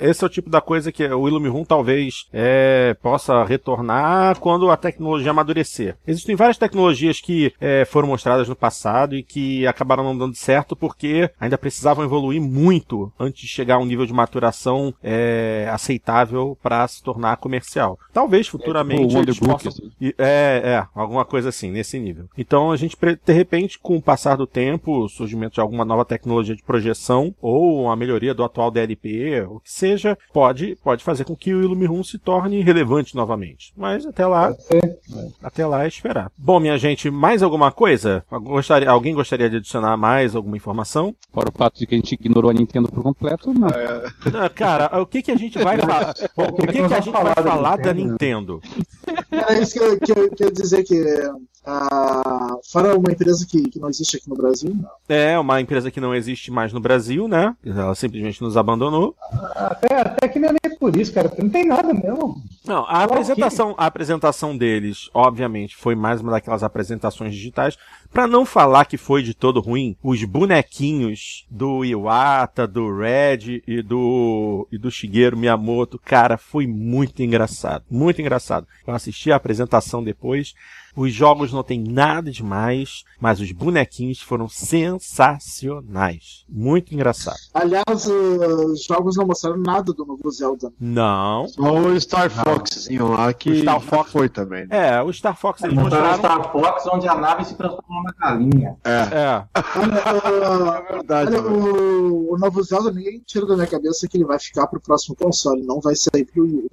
Esse 0.00 0.22
é 0.24 0.26
o 0.26 0.30
tipo 0.30 0.48
da 0.50 0.60
coisa 0.60 0.90
que 0.92 1.06
o 1.06 1.28
Illuminum 1.28 1.64
talvez 1.64 2.26
é, 2.32 2.94
possa 3.02 3.44
retornar 3.44 4.38
quando 4.38 4.70
a 4.70 4.76
tecnologia 4.76 5.30
amadurecer. 5.30 5.96
Existem 6.06 6.36
várias 6.36 6.58
tecnologias 6.58 7.20
que 7.20 7.52
é, 7.60 7.84
foram 7.84 8.08
mostradas 8.08 8.48
no 8.48 8.56
passado 8.56 9.14
e 9.14 9.22
que 9.22 9.66
acabaram 9.66 10.04
não 10.04 10.16
dando 10.16 10.34
certo 10.34 10.74
porque 10.76 11.30
ainda 11.40 11.58
precisavam 11.58 12.04
evoluir 12.04 12.40
muito 12.40 13.12
antes 13.18 13.42
de 13.42 13.48
chegar 13.48 13.76
a 13.76 13.78
um 13.78 13.84
nível 13.86 14.06
de 14.06 14.12
maturação 14.12 14.92
é, 15.02 15.68
aceitável 15.72 16.56
para 16.66 16.88
se 16.88 17.00
tornar 17.00 17.36
comercial. 17.36 17.96
Talvez 18.12 18.48
futuramente 18.48 19.14
o 19.14 19.18
eles 19.20 19.40
Wonderbook, 19.40 19.64
possam 19.64 19.86
assim. 19.86 20.12
É, 20.18 20.62
é, 20.64 20.86
alguma 20.96 21.24
coisa 21.24 21.50
assim, 21.50 21.70
nesse 21.70 21.96
nível. 21.96 22.28
Então 22.36 22.72
a 22.72 22.76
gente, 22.76 22.96
de 23.24 23.32
repente, 23.32 23.78
com 23.78 23.96
o 23.96 24.02
passar 24.02 24.34
do 24.34 24.48
tempo, 24.48 25.04
o 25.04 25.08
surgimento 25.08 25.54
de 25.54 25.60
alguma 25.60 25.84
nova 25.84 26.04
tecnologia 26.04 26.56
de 26.56 26.64
projeção, 26.64 27.32
ou 27.40 27.88
a 27.88 27.94
melhoria 27.94 28.34
do 28.34 28.42
atual 28.42 28.72
DLP, 28.72 29.42
o 29.48 29.60
que 29.60 29.70
seja, 29.70 30.18
pode, 30.32 30.74
pode 30.82 31.04
fazer 31.04 31.24
com 31.24 31.36
que 31.36 31.54
o 31.54 31.62
Illuminum 31.62 32.02
se 32.02 32.18
torne 32.18 32.60
relevante 32.62 33.14
novamente. 33.14 33.72
Mas 33.76 34.04
até 34.04 34.26
lá, 34.26 34.52
ser. 34.54 34.98
até 35.40 35.64
lá 35.64 35.84
é 35.84 35.88
esperar. 35.88 36.32
Bom, 36.36 36.58
minha 36.58 36.76
gente, 36.76 37.08
mais 37.12 37.44
alguma 37.44 37.70
coisa? 37.70 38.24
Gostaria, 38.28 38.90
alguém 38.90 39.14
gostaria 39.14 39.48
de 39.48 39.58
adicionar 39.58 39.96
mais 39.96 40.34
alguma 40.34 40.56
informação? 40.56 41.14
Fora 41.32 41.48
o 41.48 41.52
fato 41.52 41.78
de 41.78 41.86
que 41.86 41.94
a 41.94 41.98
gente 41.98 42.12
ignorou 42.12 42.50
a 42.50 42.54
Nintendo 42.54 42.88
por 42.88 43.04
completo, 43.04 43.54
não. 43.54 43.68
Ah, 43.68 44.48
Cara, 44.48 45.00
o 45.00 45.06
que, 45.06 45.22
que 45.22 45.30
a 45.30 45.36
gente 45.36 45.58
vai 45.58 45.76
falar? 45.78 46.14
O 46.56 46.66
que, 46.66 46.72
que, 46.72 46.94
a 46.94 47.00
gente 47.00 47.10
vai 47.10 47.34
falar 47.34 47.76
da 47.76 47.92
Nintendo? 47.92 48.60
É 49.30 49.60
isso 49.60 49.74
que 49.74 49.78
eu, 49.78 49.98
que 49.98 50.12
eu 50.12 50.30
quero 50.30 50.52
dizer 50.52 50.82
que. 50.84 51.04
ah, 51.64 52.56
fora 52.70 52.96
uma 52.96 53.12
empresa 53.12 53.46
que, 53.46 53.68
que 53.68 53.78
não 53.78 53.88
existe 53.88 54.16
aqui 54.16 54.28
no 54.28 54.36
Brasil, 54.36 54.74
não. 54.74 54.90
É 55.08 55.38
uma 55.38 55.60
empresa 55.60 55.90
que 55.90 56.00
não 56.00 56.14
existe 56.14 56.50
mais 56.50 56.72
no 56.72 56.80
Brasil, 56.80 57.28
né? 57.28 57.54
Ela 57.64 57.94
simplesmente 57.94 58.42
nos 58.42 58.56
abandonou. 58.56 59.14
Até, 59.54 60.00
até 60.00 60.28
que 60.28 60.38
não 60.38 60.48
é 60.48 60.52
nem 60.52 60.78
por 60.78 60.96
isso, 60.96 61.12
cara, 61.12 61.32
não 61.38 61.50
tem 61.50 61.66
nada 61.66 61.92
mesmo. 61.92 62.42
Não, 62.66 62.84
a 62.88 63.04
apresentação, 63.04 63.74
a 63.78 63.86
apresentação 63.86 64.56
deles, 64.56 65.08
obviamente, 65.14 65.76
foi 65.76 65.94
mais 65.94 66.20
uma 66.20 66.32
daquelas 66.32 66.64
apresentações 66.64 67.32
digitais. 67.32 67.78
Pra 68.12 68.26
não 68.26 68.44
falar 68.44 68.86
que 68.86 68.96
foi 68.96 69.22
de 69.22 69.34
todo 69.34 69.60
ruim, 69.60 69.96
os 70.02 70.24
bonequinhos 70.24 71.46
do 71.48 71.84
Iwata, 71.84 72.66
do 72.66 72.96
Red 72.96 73.62
e 73.66 73.82
do 73.82 74.66
e 74.72 74.78
do 74.78 74.90
Shigeru 74.90 75.36
Miyamoto, 75.36 75.98
cara, 75.98 76.36
foi 76.36 76.66
muito 76.66 77.22
engraçado, 77.22 77.84
muito 77.88 78.20
engraçado. 78.20 78.66
Eu 78.86 78.94
assisti 78.94 79.30
a 79.30 79.36
apresentação 79.36 80.02
depois. 80.02 80.54
Os 80.96 81.12
jogos 81.12 81.52
não 81.52 81.62
tem 81.62 81.78
nada 81.78 82.30
demais, 82.30 83.04
mas 83.20 83.38
os 83.40 83.52
bonequinhos 83.52 84.20
foram 84.20 84.48
sensacionais. 84.48 86.44
Muito 86.48 86.94
engraçado. 86.94 87.36
Aliás, 87.52 88.06
os 88.06 88.82
jogos 88.84 89.16
não 89.16 89.26
mostraram 89.26 89.58
nada 89.58 89.92
do 89.92 90.04
novo 90.06 90.30
Zelda. 90.30 90.72
Não. 90.80 91.46
Só 91.48 91.78
o 91.78 92.00
Star 92.00 92.30
Foxzinho 92.30 93.08
lá 93.08 93.32
que 93.32 93.50
O 93.50 93.56
Star 93.60 93.80
Fox. 93.80 94.10
foi 94.10 94.28
também. 94.28 94.66
É, 94.70 95.02
o 95.02 95.12
Star 95.12 95.36
Fox 95.36 95.62
eles 95.62 95.74
Mostraram 95.76 96.10
mostraram. 96.12 96.42
Star 96.44 96.52
Fox, 96.52 96.86
onde 96.86 97.08
a 97.08 97.14
nave 97.14 97.44
se 97.44 97.54
transforma 97.54 97.84
numa 97.88 98.14
galinha. 98.18 98.76
É, 98.84 99.00
Olha, 99.02 99.48
ah, 99.54 100.82
É 100.88 100.92
verdade. 100.92 101.30
olha, 101.34 101.42
mano. 101.42 102.08
o, 102.30 102.34
o 102.34 102.38
novo 102.38 102.62
Zelda, 102.62 102.90
ninguém 102.90 103.22
tira 103.26 103.46
da 103.46 103.54
minha 103.54 103.66
cabeça 103.66 104.08
que 104.08 104.16
ele 104.16 104.24
vai 104.24 104.38
ficar 104.38 104.66
pro 104.66 104.80
próximo 104.80 105.14
console, 105.16 105.62
não 105.66 105.80
vai 105.80 105.94
sair 105.94 106.24
pro 106.24 106.42
Wii 106.44 106.54
U. 106.56 106.70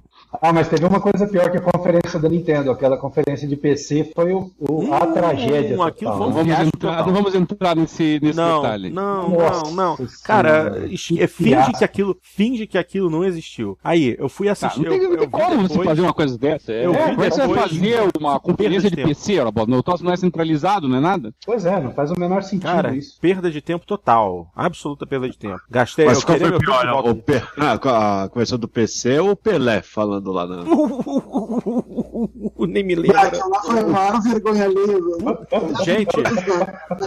Ah, 0.42 0.52
mas 0.52 0.68
teve 0.68 0.84
uma 0.84 1.00
coisa 1.00 1.26
pior 1.26 1.50
que 1.50 1.56
a 1.56 1.60
conferência 1.62 2.18
da 2.20 2.28
Nintendo. 2.28 2.70
Aquela 2.70 2.98
conferência 2.98 3.35
de 3.44 3.56
PC 3.56 4.12
foi 4.14 4.32
o, 4.32 4.50
o- 4.58 4.92
a 4.94 5.04
Hum, 5.04 5.12
tragédia. 5.12 5.84
aquilo 5.84 6.12
foi 6.16 6.26
um? 6.28 6.32
Vamos 6.32 6.58
entrar, 6.60 7.06
não 7.06 7.12
vamos 7.12 7.34
entrar 7.34 7.76
nesse, 7.76 8.20
nesse 8.22 8.36
não, 8.36 8.62
detalhe. 8.62 8.90
não, 8.90 9.30
Nossa 9.30 9.64
não, 9.64 9.74
não. 9.74 9.96
Senhora, 9.96 10.16
Cara, 10.22 10.88
que 10.88 11.20
é, 11.22 11.26
finge 11.26 11.72
que 11.72 11.84
aquilo, 11.84 12.16
finge 12.22 12.66
que 12.66 12.78
aquilo 12.78 13.10
não 13.10 13.24
existiu. 13.24 13.76
Aí, 13.82 14.14
eu 14.18 14.28
fui 14.28 14.46
Tá, 14.46 14.52
assistir. 14.52 14.82
não 14.84 14.90
tem, 14.90 14.98
eu, 15.02 15.08
não 15.08 15.14
eu 15.14 15.18
tem 15.18 15.28
vi 15.28 15.32
como 15.46 15.62
você 15.62 15.68
depois- 15.68 15.88
fazer 15.88 16.00
uma 16.02 16.12
coisa 16.14 16.38
dessa. 16.38 16.72
É, 16.72 16.86
eu 16.86 16.92
vi 16.92 16.98
é 16.98 17.10
que 17.10 17.16
você 17.16 17.46
vai 17.46 17.68
fazer 17.68 18.10
uma 18.18 18.40
conferência 18.40 18.90
de 18.90 18.96
de. 18.96 19.02
PC, 19.02 19.40
Roboto? 19.40 19.72
O 19.74 19.82
troço 19.82 20.04
não 20.04 20.12
é 20.12 20.14
descentralizado, 20.14 20.88
não 20.88 20.98
é 20.98 21.00
nada? 21.00 21.34
Pois 21.44 21.64
é, 21.66 21.80
não 21.80 21.92
faz 21.92 22.10
o 22.10 22.18
menor 22.18 22.42
sentido 22.42 22.62
Cara, 22.70 22.94
isso. 22.94 23.18
perda 23.20 23.50
de 23.50 23.60
tempo 23.60 23.84
total. 23.86 24.48
Absoluta 24.54 25.06
perda 25.06 25.28
de 25.28 25.36
tempo. 25.36 25.60
Gastei, 25.70 26.06
Mas 26.06 26.20
eu 26.20 26.26
qual 26.26 26.38
foi 26.38 26.50
meu 26.50 26.58
pior? 26.58 27.08
O 27.08 27.14
Pe... 27.16 27.42
ah, 27.58 28.22
a 28.24 28.28
conversão 28.28 28.58
do 28.58 28.68
PC 28.68 29.18
ou 29.18 29.30
o 29.30 29.36
Pelé 29.36 29.82
falando 29.82 30.30
lá 30.32 30.46
na. 30.46 30.64
Nem 32.66 32.84
me 32.84 32.94
Ah, 32.94 33.00
lembro. 33.00 33.25
Aquela 33.26 33.46
lá 33.46 33.62
foi 33.62 33.78
a 33.80 33.86
maior 33.86 34.22
vergonha 34.22 34.64
alheia. 34.64 35.00
Gente, 35.84 36.16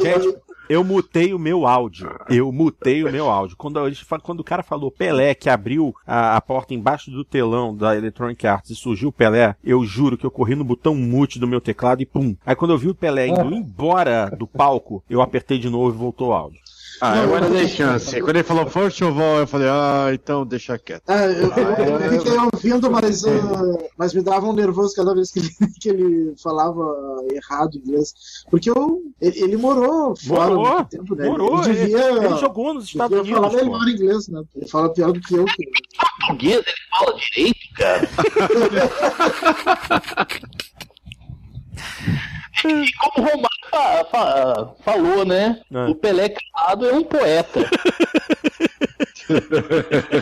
gente, 0.01 0.37
eu 0.69 0.83
mutei 0.83 1.33
o 1.33 1.39
meu 1.39 1.65
áudio. 1.65 2.15
Eu 2.29 2.51
mutei 2.51 3.03
o 3.03 3.11
meu 3.11 3.27
áudio. 3.27 3.57
Quando, 3.57 3.79
a 3.79 3.89
gente 3.89 4.05
quando 4.21 4.41
o 4.41 4.43
cara 4.43 4.61
falou 4.61 4.91
Pelé, 4.91 5.33
que 5.33 5.49
abriu 5.49 5.95
a, 6.05 6.37
a 6.37 6.41
porta 6.41 6.75
embaixo 6.75 7.09
do 7.09 7.25
telão 7.25 7.75
da 7.75 7.95
Electronic 7.95 8.45
Arts 8.45 8.69
e 8.69 8.75
surgiu 8.75 9.09
o 9.09 9.11
Pelé, 9.11 9.55
eu 9.63 9.83
juro 9.83 10.15
que 10.15 10.25
eu 10.25 10.31
corri 10.31 10.53
no 10.53 10.63
botão 10.63 10.93
mute 10.93 11.39
do 11.39 11.47
meu 11.47 11.59
teclado 11.59 12.03
e 12.03 12.05
pum. 12.05 12.35
Aí 12.45 12.55
quando 12.55 12.71
eu 12.71 12.77
vi 12.77 12.87
o 12.87 12.95
Pelé 12.95 13.27
indo 13.27 13.51
embora 13.51 14.29
do 14.37 14.45
palco, 14.45 15.03
eu 15.09 15.21
apertei 15.23 15.57
de 15.57 15.69
novo 15.69 15.89
e 15.89 15.97
voltou 15.97 16.29
o 16.29 16.33
áudio. 16.33 16.68
Ah, 17.01 17.17
eu 17.17 17.33
ainda 17.35 17.49
dei 17.49 17.67
chance. 17.67 18.19
Quando 18.21 18.35
ele 18.35 18.43
falou 18.43 18.67
first 18.67 19.01
of 19.01 19.19
all, 19.21 19.39
eu 19.39 19.47
falei, 19.47 19.67
ah, 19.69 20.09
então 20.13 20.45
deixa 20.45 20.77
quieto. 20.77 21.03
Ah, 21.07 21.25
eu, 21.25 21.49
eu, 21.49 21.99
eu 21.99 22.11
fiquei 22.19 22.37
ouvindo, 22.37 22.91
mas, 22.91 23.25
ah, 23.25 23.31
mas 23.97 24.13
me 24.13 24.21
dava 24.21 24.45
um 24.47 24.53
nervoso 24.53 24.93
cada 24.95 25.13
vez 25.15 25.31
que 25.31 25.39
ele, 25.39 25.49
que 25.79 25.89
ele 25.89 26.33
falava 26.41 26.83
errado 27.31 27.77
inglês. 27.77 28.13
Porque 28.49 28.69
eu, 28.69 29.01
ele, 29.21 29.39
ele 29.43 29.57
morou 29.57 30.15
fora 30.15 30.53
Morou, 30.55 30.73
muito 30.75 30.89
tempo, 30.89 31.15
né? 31.15 31.29
morou, 31.29 31.63
ele 31.63 31.73
devia, 31.73 32.11
Ele 32.11 32.37
jogou 32.37 32.73
nos 32.73 32.85
Estados 32.85 33.17
Unidos. 33.19 33.35
falar 33.37 33.49
pô. 33.49 33.55
melhor 33.55 33.87
inglês, 33.87 34.27
né? 34.27 34.41
Ele 34.55 34.67
fala 34.67 34.89
pior 34.93 35.11
do 35.13 35.21
que 35.21 35.35
eu. 35.35 35.45
que- 35.45 35.69
Português, 36.27 36.55
ele 36.55 36.65
fala 36.89 37.15
direito, 37.17 37.59
cara. 37.77 38.09
E 42.65 42.91
como 42.93 43.27
o 43.27 43.29
Romário 43.31 43.49
fa- 43.71 44.05
fa- 44.05 44.73
falou, 44.83 45.25
né? 45.25 45.61
É. 45.71 45.85
O 45.85 45.95
Pelé 45.95 46.29
calado 46.29 46.85
é 46.87 46.93
um 46.93 47.03
poeta. 47.03 47.59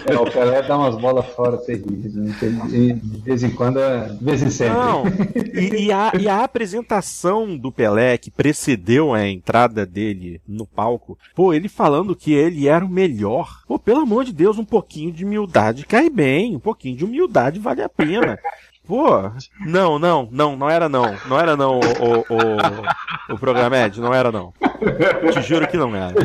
É, 0.05 0.17
o 0.17 0.29
Pelé 0.29 0.61
dá 0.63 0.77
umas 0.77 0.97
bolas 0.97 1.25
fora 1.27 1.57
terríveis. 1.57 2.13
né? 2.13 2.35
De 2.41 3.21
vez 3.21 3.41
em 3.41 3.49
quando, 3.51 3.79
é- 3.79 4.09
de 4.09 4.23
vez 4.23 4.41
em 4.43 4.49
sempre. 4.49 4.75
Não, 4.77 5.03
e, 5.55 5.85
e 5.85 5.91
a, 5.93 6.11
e 6.19 6.27
a 6.27 6.43
apresentação 6.43 7.57
do 7.57 7.71
Pelé 7.71 8.17
que 8.17 8.29
precedeu 8.29 9.13
a 9.13 9.25
entrada 9.25 9.85
dele 9.85 10.41
no 10.45 10.65
palco, 10.65 11.17
pô, 11.33 11.53
ele 11.53 11.69
falando 11.69 12.15
que 12.17 12.33
ele 12.33 12.67
era 12.67 12.83
o 12.83 12.89
melhor. 12.89 13.61
Pô, 13.65 13.79
pelo 13.79 14.01
amor 14.01 14.25
de 14.25 14.33
Deus, 14.33 14.57
um 14.57 14.65
pouquinho 14.65 15.11
de 15.13 15.23
humildade 15.23 15.85
cai 15.85 16.09
bem, 16.09 16.55
um 16.55 16.59
pouquinho 16.59 16.97
de 16.97 17.05
humildade 17.05 17.59
vale 17.59 17.81
a 17.81 17.89
pena. 17.89 18.37
Pô, 18.87 19.31
não, 19.65 19.99
não, 19.99 20.29
não, 20.31 20.55
não 20.55 20.69
era 20.69 20.87
não, 20.87 21.13
não 21.27 21.37
era 21.37 21.57
não 21.57 21.79
o, 21.79 21.81
o, 21.81 23.31
o, 23.31 23.33
o 23.33 23.37
Programed, 23.37 23.99
não 23.99 24.13
era 24.13 24.31
não. 24.31 24.53
Te 25.33 25.41
juro 25.41 25.67
que 25.67 25.75
não 25.75 25.93
era. 25.93 26.15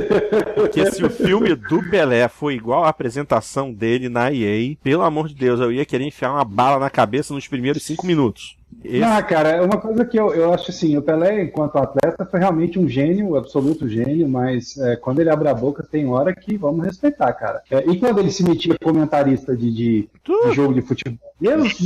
Porque 0.55 0.89
se 0.91 1.05
o 1.05 1.11
filme 1.11 1.57
do 1.57 1.83
Pelé 1.91 2.29
foi 2.29 2.55
igual 2.55 2.85
a 2.85 2.89
apresentação 2.89 3.73
dele 3.73 4.09
na 4.09 4.33
EA, 4.33 4.77
pelo 4.83 5.03
amor 5.03 5.29
de 5.29 5.35
Deus, 5.35 5.61
eu 5.61 5.73
ia 5.73 5.85
querer 5.85 6.05
enfiar 6.05 6.31
uma 6.31 6.45
bala 6.45 6.79
na 6.79 6.89
cabeça 6.89 7.35
nos 7.35 7.49
primeiros 7.49 7.83
cinco 7.83 8.07
minutos. 8.07 8.57
Esse- 8.85 9.03
Ah, 9.03 9.23
cara, 9.23 9.51
é 9.51 9.61
uma 9.63 9.79
coisa 9.79 10.05
que 10.05 10.19
eu, 10.19 10.33
eu 10.35 10.53
acho 10.53 10.71
assim, 10.71 10.97
o 10.97 11.03
Pelé, 11.03 11.43
enquanto 11.45 11.77
atleta, 11.77 12.25
foi 12.25 12.41
realmente 12.41 12.79
um 12.79 12.89
gênio, 12.89 13.37
absoluto 13.37 13.89
gênio, 13.89 14.29
mas 14.29 14.77
é, 14.79 14.97
quando 14.97 15.21
ele 15.21 15.31
abre 15.31 15.49
a 15.49 15.55
boca, 15.55 15.83
tem 15.83 16.07
hora 16.09 16.35
que 16.35 16.57
vamos 16.57 16.85
respeitar, 16.85 17.33
cara. 17.35 17.63
É, 17.71 17.79
e 17.89 17.99
quando 17.99 18.19
ele 18.19 18.31
se 18.31 18.43
metia 18.43 18.77
comentarista 18.83 19.57
de, 19.57 19.71
de, 19.73 20.09
de 20.25 20.53
jogo 20.53 20.75
de 20.75 20.83
futebol? 20.83 21.19
Deus, 21.41 21.77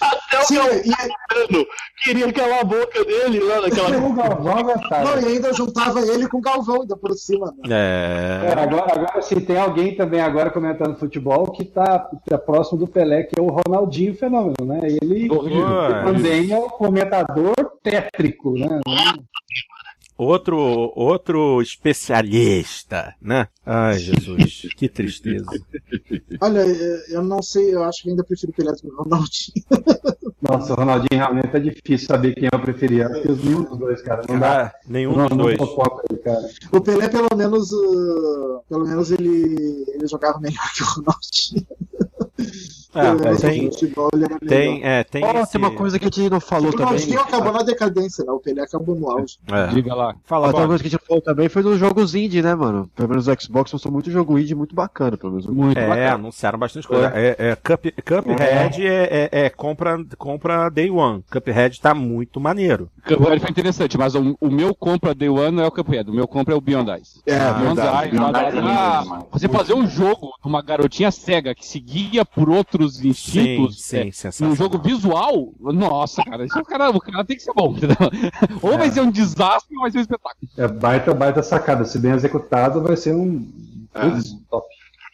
Até 0.00 0.38
o 0.40 0.44
Sim, 0.44 0.54
e, 0.54 0.58
Galvão 0.58 1.66
queria 2.02 2.32
calar 2.32 2.60
a 2.60 2.64
boca 2.64 3.04
dele 3.04 3.40
lá 3.40 3.60
naquela. 3.60 3.96
o 3.96 4.12
Galvão 4.12 4.44
não, 4.44 4.58
aguentava. 4.58 5.20
e 5.20 5.24
ainda 5.26 5.52
juntava 5.52 6.00
ele 6.00 6.28
com 6.28 6.38
o 6.38 6.40
Galvão 6.40 6.82
ainda 6.82 6.96
por 6.96 7.12
cima. 7.14 7.46
Né? 7.64 7.68
É, 7.70 8.46
É. 8.48 8.52
agora, 8.62 8.92
agora 8.92 9.22
sim, 9.22 9.40
tem 9.40 9.56
alguém 9.58 9.94
também 9.96 10.20
agora 10.20 10.50
comentando 10.50 10.98
futebol 10.98 11.50
que 11.52 11.64
tá, 11.64 12.10
tá 12.28 12.38
próximo 12.38 12.78
do 12.78 12.86
Pelé, 12.88 13.22
que 13.22 13.38
é 13.38 13.42
o 13.42 13.46
Ronaldinho 13.48 14.14
Fenômeno, 14.16 14.54
né? 14.64 14.80
Ele 14.82 15.28
Pô, 15.28 15.44
também 16.04 16.52
é 16.52 16.58
um 16.58 16.68
comentador 16.68 17.54
tétrico, 17.82 18.52
né? 18.58 18.80
Outro, 20.16 20.92
outro 20.94 21.60
especialista, 21.60 23.14
né? 23.20 23.48
Ai, 23.64 23.98
Jesus, 23.98 24.62
que 24.76 24.88
tristeza. 24.88 25.46
Olha, 26.40 26.60
eh, 26.60 27.04
eu 27.08 27.22
não 27.22 27.42
sei, 27.42 27.74
eu 27.74 27.82
acho 27.84 28.02
que 28.02 28.10
ainda 28.10 28.24
prefiro 28.24 28.52
o 28.52 28.54
Pelé 28.54 28.72
do 28.72 28.78
que 28.78 28.86
o 28.88 28.96
Ronaldinho. 28.96 29.64
Nossa, 30.42 30.74
o 30.74 30.76
Ronaldinho 30.76 31.18
realmente 31.18 31.56
é 31.56 31.60
difícil 31.60 32.06
saber 32.06 32.34
quem 32.34 32.50
eu 32.52 32.60
preferia. 32.60 33.08
Porque 33.08 33.32
os 33.32 33.42
nenhum 33.42 33.62
dos 33.62 33.78
dois, 33.78 34.02
cara. 34.02 34.22
Não 34.28 34.38
dá. 34.38 34.66
Ah, 34.66 34.74
nenhum 34.86 35.16
não, 35.16 35.26
dos 35.26 35.36
não 35.38 35.44
dois. 35.44 35.58
aí, 35.60 36.18
cara. 36.18 36.50
O 36.70 36.80
Pelé, 36.82 37.08
pelo 37.08 37.34
menos, 37.34 37.72
ah, 37.72 38.60
pelo 38.68 38.86
menos 38.86 39.10
ele, 39.10 39.84
ele 39.88 40.06
jogava 40.06 40.38
melhor 40.40 40.70
que 40.74 40.82
o 40.82 40.86
Ronaldinho. 40.86 41.66
Ah, 42.94 43.14
menos 43.14 43.40
tem, 43.40 43.70
tem, 44.46 44.84
é, 44.84 45.04
tem, 45.04 45.24
Ó, 45.24 45.42
esse... 45.42 45.52
tem 45.52 45.60
uma 45.60 45.70
coisa 45.70 45.98
que 45.98 46.04
a 46.04 46.10
gente 46.10 46.30
não 46.30 46.40
falou 46.40 46.68
O 46.68 46.72
também. 46.72 46.86
Ronaldinho 46.86 47.20
acabou 47.20 47.52
na 47.52 47.62
decadência, 47.62 48.24
né? 48.24 48.32
O 48.32 48.38
Pelé 48.38 48.62
acabou 48.62 48.94
no 48.94 49.10
auge. 49.10 49.38
É. 49.50 49.66
Diga 49.68 49.94
lá. 49.94 50.14
Fala, 50.24 50.46
Outra 50.48 50.66
coisa 50.66 50.82
que 50.82 50.88
a 50.88 50.90
gente 50.90 51.06
falou 51.06 51.22
também 51.22 51.48
foi 51.48 51.62
dos 51.62 51.78
jogos 51.78 52.14
indie, 52.14 52.42
né, 52.42 52.54
mano? 52.54 52.90
Pelo 52.94 53.08
menos 53.08 53.28
o 53.28 53.40
Xbox 53.40 53.72
mostrou 53.72 53.92
muito 53.92 54.10
jogo 54.10 54.38
indie 54.38 54.54
muito 54.54 54.74
bacana, 54.74 55.16
pelo 55.16 55.32
menos. 55.32 55.46
Muito 55.46 55.78
É, 55.78 55.88
bacana. 55.88 56.14
anunciaram 56.14 56.58
bastante 56.58 56.86
coisa. 56.86 57.12
É, 57.14 57.36
é, 57.38 57.56
Cup, 57.56 57.84
Cuphead 58.04 58.86
é, 58.86 59.28
é, 59.32 59.46
é 59.46 59.50
compra, 59.50 59.98
compra 60.16 60.68
Day 60.68 60.90
One. 60.90 61.24
Cuphead 61.30 61.80
tá 61.80 61.94
muito 61.94 62.40
maneiro. 62.40 62.88
Cuphead 63.06 63.40
foi 63.40 63.50
interessante, 63.50 63.98
mas 63.98 64.14
o, 64.14 64.36
o 64.40 64.50
meu 64.50 64.74
compra 64.74 65.14
Day 65.14 65.28
One 65.28 65.52
não 65.52 65.64
é 65.64 65.66
o 65.66 65.72
Cuphead, 65.72 66.10
o 66.10 66.14
meu 66.14 66.26
compra 66.26 66.54
é 66.54 66.56
o 66.56 66.60
Beyond 66.60 66.90
Ice. 67.00 67.20
É, 67.26 67.38
Beyond 67.52 67.74
Beyond 68.10 68.36
ah, 68.36 68.42
é 68.42 68.50
lindo 68.50 68.68
ah, 68.68 69.22
você 69.30 69.48
fazer 69.48 69.74
um 69.74 69.86
jogo 69.86 70.32
de 70.42 70.48
uma 70.48 70.62
garotinha 70.62 71.10
cega 71.10 71.54
que 71.54 71.66
seguia 71.66 72.24
por 72.24 72.48
outros 72.84 73.00
Sim, 73.02 73.08
instintos 73.08 73.82
sim, 73.84 73.96
é, 73.98 74.04
sensacional. 74.04 74.50
num 74.50 74.56
jogo 74.56 74.78
visual, 74.78 75.52
nossa, 75.60 76.22
cara, 76.24 76.44
isso 76.44 76.58
é 76.58 76.62
o 76.62 76.64
cara, 76.64 76.90
o 76.90 77.00
cara 77.00 77.24
tem 77.24 77.36
que 77.36 77.42
ser 77.42 77.52
bom, 77.54 77.72
entendeu? 77.76 77.96
Ou 78.62 78.78
vai 78.78 78.90
ser 78.90 79.00
um 79.00 79.10
desastre 79.10 79.74
ou 79.76 79.82
vai 79.82 79.90
ser 79.90 79.98
um 79.98 80.02
espetáculo. 80.02 80.48
É 80.56 80.68
baita, 80.68 81.12
baita 81.14 81.42
sacada. 81.42 81.84
Se 81.84 81.98
bem 81.98 82.12
executado, 82.12 82.82
vai 82.82 82.96
ser 82.96 83.14
um. 83.14 83.46
Putz, 83.92 84.36
top. 84.50 84.66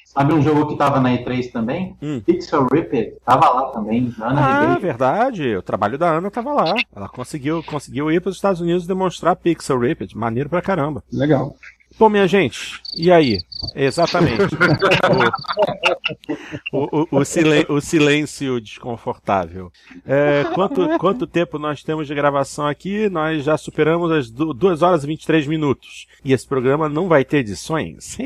Sabe 0.05 0.35
um 0.35 0.43
jogo 0.43 0.67
que 0.67 0.77
tava 0.77 0.99
na 1.01 1.11
E3 1.11 1.53
também? 1.53 1.97
Hum. 2.03 2.21
Pixel 2.27 2.67
Ripped. 2.67 3.15
Tava 3.25 3.49
lá 3.49 3.71
também. 3.71 4.13
Ana 4.21 4.41
Ah, 4.41 4.61
Ribeiro. 4.63 4.81
verdade. 4.81 5.57
O 5.57 5.63
trabalho 5.63 5.97
da 5.97 6.11
Ana 6.11 6.29
tava 6.33 6.53
lá. 6.53 6.75
Ela 6.95 7.09
conseguiu, 7.09 7.63
conseguiu 7.63 8.11
ir 8.11 8.21
para 8.21 8.31
os 8.31 8.35
Estados 8.37 8.61
Unidos 8.61 8.89
demonstrar 8.89 9.37
Pixel 9.37 9.79
Ripped. 9.79 10.17
Maneiro 10.19 10.49
pra 10.49 10.61
caramba. 10.61 11.05
Legal. 11.13 11.55
Bom, 12.01 12.09
minha 12.09 12.27
gente, 12.27 12.81
e 12.97 13.13
aí? 13.13 13.37
Exatamente. 13.77 14.55
o, 16.73 17.03
o, 17.03 17.07
o, 17.11 17.19
o 17.19 17.25
silen- 17.27 17.67
o 17.69 17.79
silêncio 17.79 18.59
desconfortável. 18.59 19.71
É, 20.07 20.45
quanto, 20.55 20.99
quanto 20.99 21.27
tempo 21.27 21.59
nós 21.59 21.83
temos 21.83 22.07
de 22.07 22.15
gravação 22.15 22.67
aqui? 22.67 23.11
Nós 23.11 23.45
já 23.45 23.59
superamos 23.59 24.11
as 24.11 24.31
2 24.31 24.81
horas 24.81 25.05
e 25.05 25.09
23 25.09 25.47
minutos. 25.47 26.07
E 26.25 26.33
esse 26.33 26.47
programa 26.47 26.89
não 26.89 27.07
vai 27.07 27.23
ter 27.23 27.41
edições? 27.41 28.17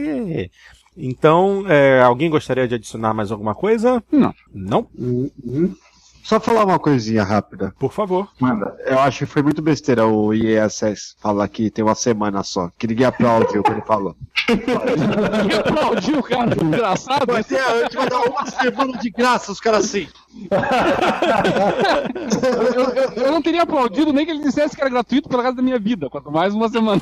Então, 0.96 1.64
é, 1.68 2.00
alguém 2.00 2.30
gostaria 2.30 2.68
de 2.68 2.76
adicionar 2.76 3.12
mais 3.12 3.32
alguma 3.32 3.56
coisa? 3.56 4.00
Não. 4.12 4.32
Não? 4.54 4.86
Uhum. 4.96 5.74
Só 6.24 6.40
falar 6.40 6.64
uma 6.64 6.78
coisinha 6.78 7.22
rápida. 7.22 7.74
Por 7.78 7.92
favor. 7.92 8.28
Manda. 8.40 8.74
Eu 8.86 8.98
acho 8.98 9.18
que 9.20 9.26
foi 9.26 9.42
muito 9.42 9.60
besteira 9.60 10.06
o 10.06 10.32
IESS 10.32 11.16
falar 11.20 11.46
que 11.48 11.70
tem 11.70 11.84
uma 11.84 11.94
semana 11.94 12.42
só. 12.42 12.70
Que 12.78 12.86
ninguém 12.86 13.04
aplaudiu 13.06 13.60
o 13.60 13.62
que 13.62 13.70
ele 13.70 13.82
falou. 13.82 14.16
Quem 14.46 14.56
aplaudiu, 15.58 16.22
cara? 16.22 16.54
Engraçado. 16.64 17.26
Vai 17.30 17.44
ter, 17.44 17.58
a 17.58 17.82
gente 17.82 17.96
vai 17.96 18.08
dar 18.08 18.20
uma 18.22 18.46
semana 18.46 18.96
de 18.98 19.10
graça, 19.10 19.52
os 19.52 19.60
caras 19.60 19.84
assim. 19.84 20.08
Eu, 22.74 22.84
eu- 22.94 23.12
eu 23.24 23.30
não 23.32 23.42
teria 23.42 23.62
aplaudido 23.62 24.12
nem 24.12 24.24
que 24.24 24.32
ele 24.32 24.42
dissesse 24.42 24.74
que 24.74 24.80
era 24.80 24.90
gratuito 24.90 25.28
pela 25.28 25.42
casa 25.42 25.56
da 25.56 25.62
minha 25.62 25.78
vida, 25.78 26.08
quanto 26.08 26.30
mais 26.32 26.54
uma 26.54 26.68
semana. 26.70 27.00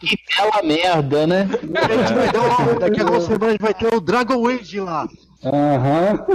Que 0.00 0.18
bela 0.36 0.62
merda, 0.64 1.26
né? 1.26 1.48
A 1.52 1.96
gente 1.96 2.14
vai 2.14 2.32
dar 2.32 2.40
uma- 2.40 2.74
daqui 2.80 3.00
a 3.00 3.04
duas 3.04 3.24
semanas 3.24 3.48
a 3.48 3.52
gente 3.52 3.62
vai 3.62 3.74
ter 3.74 3.94
o 3.94 4.00
Dragon 4.00 4.46
Age 4.48 4.80
lá. 4.80 5.06
Aham. 5.46 6.26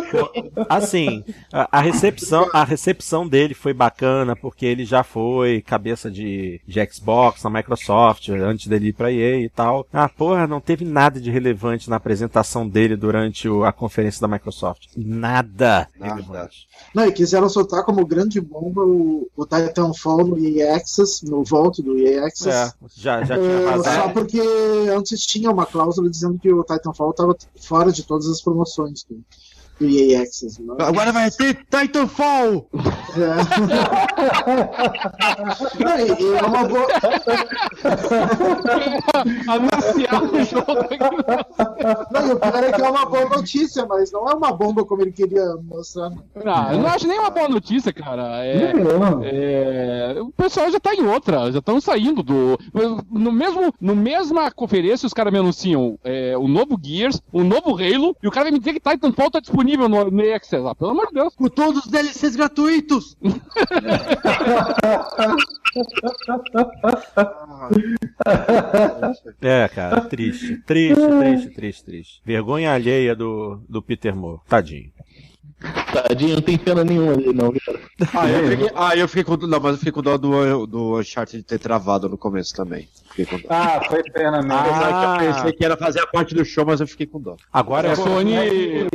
Assim, 0.68 1.24
a, 1.52 1.78
a 1.78 1.80
recepção, 1.80 2.48
a 2.52 2.64
recepção 2.64 3.26
dele 3.28 3.54
foi 3.54 3.72
bacana 3.72 4.34
porque 4.36 4.66
ele 4.66 4.84
já 4.84 5.02
foi 5.02 5.60
cabeça 5.62 6.10
de, 6.10 6.60
de 6.66 6.86
Xbox 6.92 7.42
na 7.42 7.50
Microsoft 7.50 8.28
antes 8.30 8.66
dele 8.66 8.88
ir 8.88 8.92
pra 8.92 9.12
EA 9.12 9.40
e 9.40 9.48
tal. 9.48 9.86
Ah, 9.92 10.08
porra, 10.08 10.46
não 10.46 10.60
teve 10.60 10.84
nada 10.84 11.20
de 11.20 11.30
relevante 11.30 11.88
na 11.88 11.96
apresentação 11.96 12.68
dele 12.68 12.96
durante 12.96 13.48
o- 13.48 13.64
a 13.64 13.72
conferência 13.72 14.20
da 14.20 14.28
Microsoft. 14.28 14.86
Nada. 14.96 15.88
Não, 16.94 17.06
e 17.06 17.12
quiseram 17.12 17.48
soltar 17.48 17.84
como 17.84 18.04
grande 18.06 18.40
bomba 18.40 18.82
o, 18.82 19.28
o 19.36 19.46
Titanfall 19.46 20.24
no 20.26 20.38
EA 20.38 20.76
Access, 20.76 21.24
no 21.28 21.44
volto 21.44 21.82
do 21.82 21.98
EA 21.98 22.26
Access. 22.26 22.48
É, 22.48 22.72
já, 22.96 23.24
já 23.24 23.36
tinha 23.36 23.50
É, 23.50 23.62
só 23.64 23.70
vazado. 23.76 24.12
porque 24.14 24.40
antes 24.94 25.24
tinha 25.26 25.50
uma 25.50 25.66
cláusula 25.66 26.08
dizendo 26.10 26.38
que 26.38 26.52
o 26.52 26.64
Titanfall 26.64 27.10
estava 27.10 27.36
fora 27.60 27.92
de 27.92 28.02
todas 28.02 28.26
as 28.28 28.39
promoções. 28.42 29.06
Do 29.80 29.88
EA 29.88 30.22
Access. 30.22 30.62
Não? 30.62 30.76
Agora 30.78 31.10
vai 31.10 31.30
ter 31.30 31.54
Titanfall! 31.70 32.68
É. 33.16 33.30
Não, 35.82 35.98
e 35.98 36.36
é 36.36 36.42
uma 36.42 36.64
boa. 36.64 36.86
Anunciar 39.48 40.22
o 40.22 40.44
jogo 40.44 40.72
aqui. 40.72 40.98
Não, 42.12 42.28
e 42.28 42.32
o 42.32 42.38
pior 42.38 42.64
é 42.64 42.72
que 42.72 42.82
é 42.82 42.88
uma 42.88 43.06
boa 43.06 43.28
notícia, 43.30 43.86
mas 43.86 44.12
não 44.12 44.28
é 44.28 44.34
uma 44.34 44.52
bomba 44.52 44.84
como 44.84 45.02
ele 45.02 45.12
queria 45.12 45.56
mostrar. 45.64 46.10
não. 46.10 46.20
Não, 46.44 46.72
eu 46.72 46.78
não 46.78 46.88
acho 46.88 47.08
nem 47.08 47.18
uma 47.18 47.30
boa 47.30 47.48
notícia, 47.48 47.92
cara. 47.92 48.44
É, 48.44 48.72
é, 49.24 50.20
o 50.20 50.30
pessoal 50.30 50.70
já 50.70 50.78
tá 50.78 50.94
em 50.94 51.06
outra, 51.06 51.50
já 51.50 51.58
estão 51.58 51.80
saindo 51.80 52.22
do. 52.22 52.58
No 53.10 53.32
mesmo, 53.32 53.72
no 53.80 53.96
mesma 53.96 54.50
conferência, 54.50 55.06
os 55.06 55.14
caras 55.14 55.32
me 55.32 55.38
anunciam 55.38 55.98
é, 56.04 56.36
o 56.36 56.46
novo 56.46 56.78
Gears, 56.82 57.22
o 57.32 57.42
novo 57.42 57.74
Halo, 57.74 58.16
e 58.22 58.28
o 58.28 58.30
cara 58.30 58.44
vai 58.44 58.52
me 58.52 58.58
dizer 58.58 58.74
que 58.74 58.80
Titanfall 58.80 59.30
tá 59.30 59.40
disponível 59.40 59.69
no, 59.76 60.10
no 60.10 60.22
EA 60.22 60.36
Access. 60.36 60.64
Ah, 60.66 60.74
pelo 60.74 60.90
amor 60.90 61.08
de 61.08 61.14
Deus. 61.14 61.34
Com 61.34 61.48
todos 61.48 61.84
os 61.84 61.90
DLCs 61.90 62.36
gratuitos! 62.36 63.16
É, 69.40 69.68
cara, 69.68 70.00
triste. 70.02 70.56
Triste, 70.66 71.00
triste, 71.20 71.50
triste, 71.50 71.84
triste. 71.84 72.22
Vergonha 72.24 72.72
alheia 72.72 73.14
do, 73.14 73.62
do 73.68 73.80
Peter 73.80 74.14
Moore. 74.14 74.40
Tadinho. 74.48 74.90
Tadinho, 75.92 76.34
não 76.36 76.42
tem 76.42 76.56
pena 76.56 76.84
nenhuma 76.84 77.12
ali, 77.12 77.32
não, 77.32 77.52
cara. 77.52 77.80
Ah, 78.14 78.28
eu 78.28 78.48
fiquei, 78.48 78.70
ah, 78.74 78.96
eu 78.96 79.08
fiquei 79.08 79.24
com. 79.24 79.36
Não, 79.46 79.60
mas 79.60 79.72
eu 79.72 79.78
fiquei 79.78 79.92
com 79.92 80.02
dó 80.02 80.16
do, 80.16 80.66
do 80.66 80.98
Uncharted 81.00 81.42
ter 81.42 81.58
travado 81.58 82.08
no 82.08 82.16
começo 82.16 82.54
também. 82.54 82.88
Fiquei 83.10 83.26
com 83.26 83.36
dó. 83.38 83.48
Ah, 83.50 83.80
foi 83.88 84.02
pena 84.04 84.38
mesmo. 84.42 84.52
Apesar 84.52 84.88
que 84.88 84.94
Ah. 84.94 85.24
eu 85.24 85.34
pensei 85.34 85.52
que 85.52 85.64
era 85.64 85.76
fazer 85.76 86.00
a 86.00 86.06
parte 86.06 86.34
do 86.34 86.44
show, 86.44 86.64
mas 86.64 86.80
eu 86.80 86.86
fiquei 86.86 87.06
com 87.06 87.20
dó. 87.20 87.36
Agora 87.52 87.88
A 87.88 87.92
é 87.92 87.96
Sony, 87.96 88.34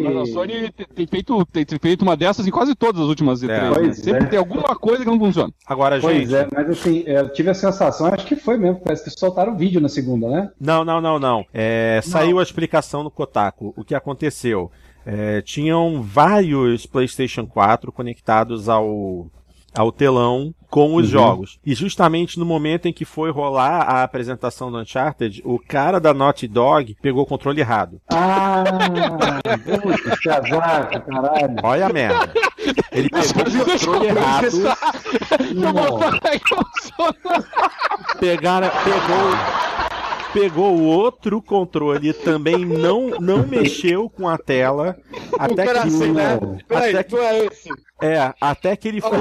mas 0.02 0.30
a 0.30 0.34
Sony 0.34 0.72
tem- 0.95 1.07
feito, 1.07 1.45
tem 1.45 1.65
feito 1.82 2.02
uma 2.02 2.15
dessas 2.15 2.48
em 2.48 2.52
quase 2.52 2.73
todas 2.76 3.02
as 3.02 3.07
últimas 3.07 3.41
E3. 3.44 3.48
né? 3.48 3.72
Pois 3.73 3.98
Sempre 3.98 4.23
é. 4.23 4.27
tem 4.27 4.40
alguma 4.40 4.76
coisa 4.76 5.03
que 5.03 5.10
não 5.10 5.19
funciona. 5.19 5.52
Agora, 5.68 5.99
Pois 5.99 6.30
gente. 6.30 6.36
é, 6.36 6.48
mas 6.53 6.69
assim, 6.69 7.03
eu 7.06 7.30
tive 7.30 7.49
a 7.49 7.53
sensação, 7.53 8.07
acho 8.07 8.26
que 8.26 8.36
foi 8.36 8.57
mesmo, 8.57 8.80
parece 8.82 9.03
que 9.03 9.10
soltaram 9.11 9.53
o 9.53 9.57
vídeo 9.57 9.82
na 9.82 9.90
segunda, 9.90 10.27
né? 10.30 10.49
Não, 10.60 10.84
não, 10.86 11.02
não, 11.02 11.19
não. 11.19 11.45
É, 11.53 11.99
saiu 12.03 12.40
a 12.40 12.44
explicação 12.44 13.03
no 13.03 13.11
Kotaku. 13.11 13.73
O 13.77 13.84
que 13.84 13.94
aconteceu? 13.95 14.72
É, 15.06 15.41
tinham 15.41 16.02
vários 16.02 16.86
PlayStation 16.86 17.45
4 17.45 17.91
conectados 17.91 18.68
ao, 18.68 19.27
ao 19.73 19.91
telão 19.91 20.53
com 20.76 20.95
os 20.95 21.07
jogos. 21.07 21.57
E 21.65 21.73
justamente 21.73 22.38
no 22.38 22.45
momento 22.45 22.88
em 22.88 22.91
que 22.91 23.06
foi 23.06 23.32
rolar 23.32 23.84
a 23.84 24.03
apresentação 24.03 24.72
do 24.72 24.77
Uncharted, 24.77 25.41
o 25.45 25.57
cara 25.57 25.99
da 25.99 26.14
Naughty 26.14 26.48
Dog 26.48 26.98
pegou 27.02 27.23
o 27.23 27.26
controle 27.26 27.61
errado. 27.61 28.02
Ah, 28.10 28.64
que 30.22 30.30
azar, 30.30 30.90
caralho. 31.06 31.56
Olha 31.64 31.86
a 31.86 31.94
merda. 31.94 32.34
Ele 32.91 33.10
pegou 33.10 33.61
o 33.61 33.65
controle 33.65 34.07
errado. 34.07 34.48
Pegaram, 38.19 38.69
pegou, 38.84 39.94
pegou 40.35 40.75
o 40.75 40.83
outro 40.83 41.41
controle, 41.41 42.11
também 42.11 42.65
não, 42.65 43.07
não 43.21 43.47
mexeu 43.47 44.09
com 44.09 44.27
a 44.27 44.37
tela, 44.37 44.97
até 45.39 45.63
que 45.63 45.77
assim, 45.77 46.11
né? 46.11 46.37
até 46.69 47.03
que, 47.03 47.15
é 47.15 47.45
esse. 47.45 47.69
É, 48.01 48.34
até 48.41 48.76
que 48.76 48.88
ele 48.89 48.99
foi 48.99 49.17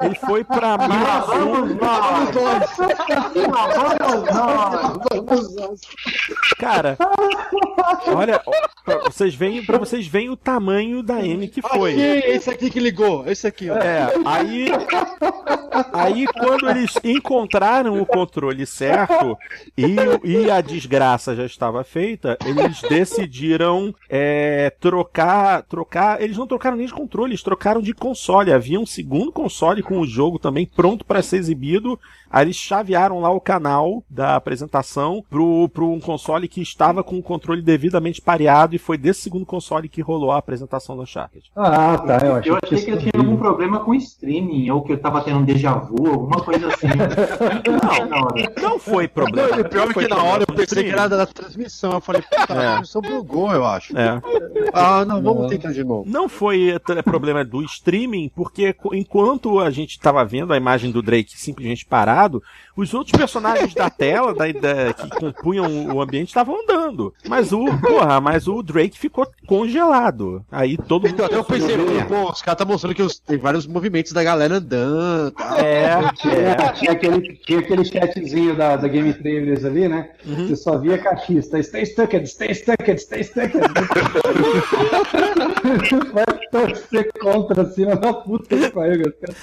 ele 0.00 0.14
foi 0.14 0.44
para 0.44 0.78
mais 0.78 1.26
Vamos 1.26 1.76
nós. 1.76 2.68
cara. 6.56 6.96
Olha, 8.14 8.40
pra 8.84 8.98
vocês 9.04 9.34
veem, 9.34 9.64
para 9.64 9.78
vocês 9.78 10.06
veem 10.06 10.30
o 10.30 10.36
tamanho 10.36 11.02
da 11.02 11.24
M 11.24 11.48
que 11.48 11.60
foi. 11.60 11.94
Achei, 11.94 12.18
esse 12.32 12.50
aqui 12.50 12.70
que 12.70 12.80
ligou, 12.80 13.26
esse 13.26 13.46
aqui, 13.46 13.70
ó. 13.70 13.76
É, 13.76 14.12
aí, 14.24 14.68
aí 15.92 16.26
quando 16.26 16.68
eles 16.70 16.94
encontraram 17.02 18.00
o 18.00 18.06
controle 18.06 18.66
certo 18.66 19.36
e, 19.76 19.96
e 20.24 20.50
a 20.50 20.60
desgraça 20.60 21.34
já 21.34 21.44
estava 21.44 21.82
feita, 21.84 22.38
eles 22.44 22.80
decidiram 22.82 23.94
é, 24.08 24.70
trocar, 24.80 25.62
trocar. 25.62 26.20
Eles 26.22 26.36
não 26.36 26.46
trocaram 26.46 26.76
nem 26.76 26.86
de 26.86 26.92
controle, 26.92 27.30
eles 27.30 27.42
trocaram 27.48 27.80
de 27.80 27.94
console. 27.94 28.52
Havia 28.52 28.78
um 28.78 28.84
segundo 28.84 29.32
console 29.32 29.82
com 29.82 29.98
o 29.98 30.06
jogo 30.06 30.38
também 30.38 30.66
pronto 30.66 31.02
para 31.02 31.22
ser 31.22 31.38
exibido. 31.38 31.98
Aí 32.30 32.44
eles 32.44 32.56
chavearam 32.56 33.20
lá 33.20 33.30
o 33.30 33.40
canal 33.40 34.04
da 34.08 34.36
apresentação 34.36 35.24
pro, 35.30 35.66
pro 35.70 35.90
um 35.90 35.98
console 35.98 36.46
que 36.46 36.60
estava 36.60 37.02
com 37.02 37.18
o 37.18 37.22
controle 37.22 37.62
devidamente 37.62 38.20
pareado 38.20 38.76
e 38.76 38.78
foi 38.78 38.98
desse 38.98 39.22
segundo 39.22 39.46
console 39.46 39.88
que 39.88 40.02
rolou 40.02 40.30
a 40.30 40.36
apresentação 40.36 40.94
do 40.94 41.02
Uncharted. 41.02 41.50
Ah, 41.56 41.96
tá, 41.96 42.18
eu 42.22 42.34
achei, 42.36 42.52
Eu 42.52 42.58
achei 42.62 42.84
que 42.84 42.90
ele 42.90 42.98
tinha 42.98 43.12
algum 43.16 43.38
problema 43.38 43.80
com 43.80 43.94
streaming, 43.94 44.68
ou 44.70 44.82
que 44.82 44.92
eu 44.92 44.98
tava 45.00 45.22
tendo 45.22 45.38
um 45.38 45.44
déjà 45.44 45.72
vu, 45.72 46.06
alguma 46.06 46.42
coisa 46.42 46.68
assim. 46.68 46.88
Não, 47.66 48.06
na 48.06 48.16
hora. 48.16 48.52
Não 48.60 48.78
foi 48.78 49.08
problema. 49.08 49.48
Não, 49.56 49.64
pior 49.64 49.84
Não 49.84 49.90
é 49.90 49.94
foi 49.94 50.04
que 50.04 50.10
na 50.10 50.16
problema 50.16 50.34
hora 50.34 50.44
eu 50.46 50.54
pensei 50.54 50.84
que 50.84 50.90
era 50.90 51.08
da 51.08 51.24
transmissão. 51.26 51.92
Eu 51.92 52.00
falei, 52.02 52.20
puta, 52.20 52.36
É. 52.36 52.42
a 52.42 52.46
transmissão 52.72 53.00
bugou, 53.00 53.50
eu 53.52 53.64
acho. 53.64 53.96
É. 53.96 54.20
Ah, 54.74 55.02
não, 55.06 55.22
vamos 55.22 55.48
tentar 55.48 55.72
de 55.72 55.82
novo. 55.82 56.04
Não 56.06 56.28
foi 56.28 56.72
eh, 56.72 57.02
problema 57.38 57.44
do 57.44 57.62
streaming, 57.62 58.30
porque 58.34 58.74
enquanto 58.92 59.60
a 59.60 59.70
gente 59.70 59.90
estava 59.90 60.24
vendo 60.24 60.52
a 60.52 60.56
imagem 60.56 60.90
do 60.90 61.02
Drake 61.02 61.38
simplesmente 61.38 61.84
parado, 61.84 62.42
os 62.80 62.94
outros 62.94 63.16
personagens 63.18 63.74
da 63.74 63.90
tela 63.90 64.32
da, 64.34 64.46
da- 64.52 64.92
que 64.94 65.08
compunham 65.10 65.86
o 65.94 66.00
ambiente 66.00 66.28
estavam 66.28 66.60
andando. 66.62 67.12
Mas 67.28 67.52
o, 67.52 67.64
porra, 67.80 68.20
mas 68.20 68.46
o 68.46 68.62
Drake 68.62 68.98
ficou 68.98 69.26
congelado. 69.46 70.44
Aí 70.50 70.76
todo 70.76 71.02
mundo. 71.02 71.14
Então, 71.14 71.26
até 71.26 71.36
eu 71.36 71.44
pensei, 71.44 71.76
pô, 72.08 72.30
os 72.30 72.40
caras 72.42 72.58
tá 72.58 72.64
mostrando 72.64 72.94
que 72.94 73.02
os- 73.02 73.18
tem 73.18 73.36
vários 73.38 73.66
movimentos 73.66 74.12
da 74.12 74.22
galera 74.22 74.56
andando. 74.56 75.32
Tá. 75.32 75.58
É, 75.58 75.98
Tinha, 76.16 76.72
tinha 76.74 76.92
aquele, 76.92 77.34
tinha 77.44 77.58
aquele 77.58 77.84
chatzinho 77.84 78.54
da, 78.56 78.76
da 78.76 78.88
Game 78.88 79.12
Trailers 79.12 79.64
ali, 79.64 79.88
né? 79.88 80.10
Você 80.24 80.56
só 80.56 80.78
via 80.78 80.98
caixista. 80.98 81.60
Stay 81.62 81.84
stucked, 81.84 82.26
stay 82.28 82.54
stucked, 82.54 82.98
stay 83.00 83.24
stucked. 83.24 83.58
Vai 86.12 86.24
torcer 86.50 87.10
contra 87.20 87.64
cima 87.66 87.96
da 87.96 88.12
puta 88.12 88.56
que 88.56 88.70
pariu. 88.70 89.12
cara. 89.20 89.34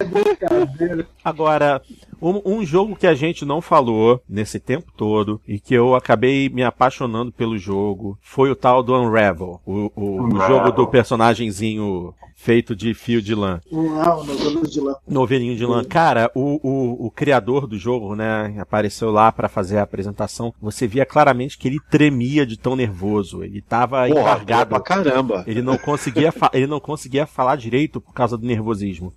É 0.00 0.04
brincadeira. 0.04 1.06
Agora, 1.24 1.82
um, 2.20 2.40
um 2.44 2.64
jogo 2.64 2.96
que 2.96 3.06
a 3.06 3.14
gente 3.14 3.44
não 3.44 3.60
falou 3.60 4.20
nesse 4.28 4.58
tempo 4.58 4.92
todo 4.96 5.40
e 5.46 5.58
que 5.58 5.74
eu 5.74 5.94
acabei 5.94 6.48
me 6.48 6.62
apaixonando 6.62 7.32
pelo 7.32 7.58
jogo 7.58 8.18
foi 8.22 8.50
o 8.50 8.56
tal 8.56 8.82
do 8.82 8.94
Unravel, 8.94 9.60
o, 9.66 9.90
o, 9.94 10.02
o 10.02 10.24
Unravel. 10.24 10.56
jogo 10.56 10.72
do 10.72 10.86
personagemzinho 10.86 12.14
feito 12.34 12.76
de 12.76 12.92
fio 12.94 13.20
de 13.22 13.34
lã. 13.34 13.60
Uau, 13.72 14.24
novelo 14.24 14.68
de 14.68 14.80
lã. 14.80 14.94
Novelinho 15.08 15.56
de 15.56 15.64
lã. 15.64 15.82
Cara, 15.82 16.30
o, 16.34 16.60
o, 16.62 17.06
o 17.06 17.10
criador 17.10 17.66
do 17.66 17.78
jogo, 17.78 18.14
né, 18.14 18.54
apareceu 18.60 19.10
lá 19.10 19.32
pra 19.32 19.48
fazer 19.48 19.78
a 19.78 19.82
apresentação. 19.82 20.52
Você 20.60 20.86
via 20.86 21.06
claramente 21.06 21.56
que 21.58 21.66
ele 21.66 21.80
tremia 21.90 22.46
de 22.46 22.58
tão 22.58 22.76
nervoso. 22.76 23.42
Ele 23.42 23.60
tava 23.62 24.06
Porra, 24.06 24.20
embargado. 24.20 24.68
pra 24.70 24.80
caramba. 24.80 25.44
Ele 25.46 25.62
não 25.62 25.78
conseguia, 25.78 26.32
ele 26.52 26.66
não 26.66 26.78
conseguia 26.78 27.26
falar 27.26 27.56
direito 27.56 28.00
por 28.00 28.12
causa 28.12 28.36
do 28.36 28.46
nervosismo. 28.46 29.12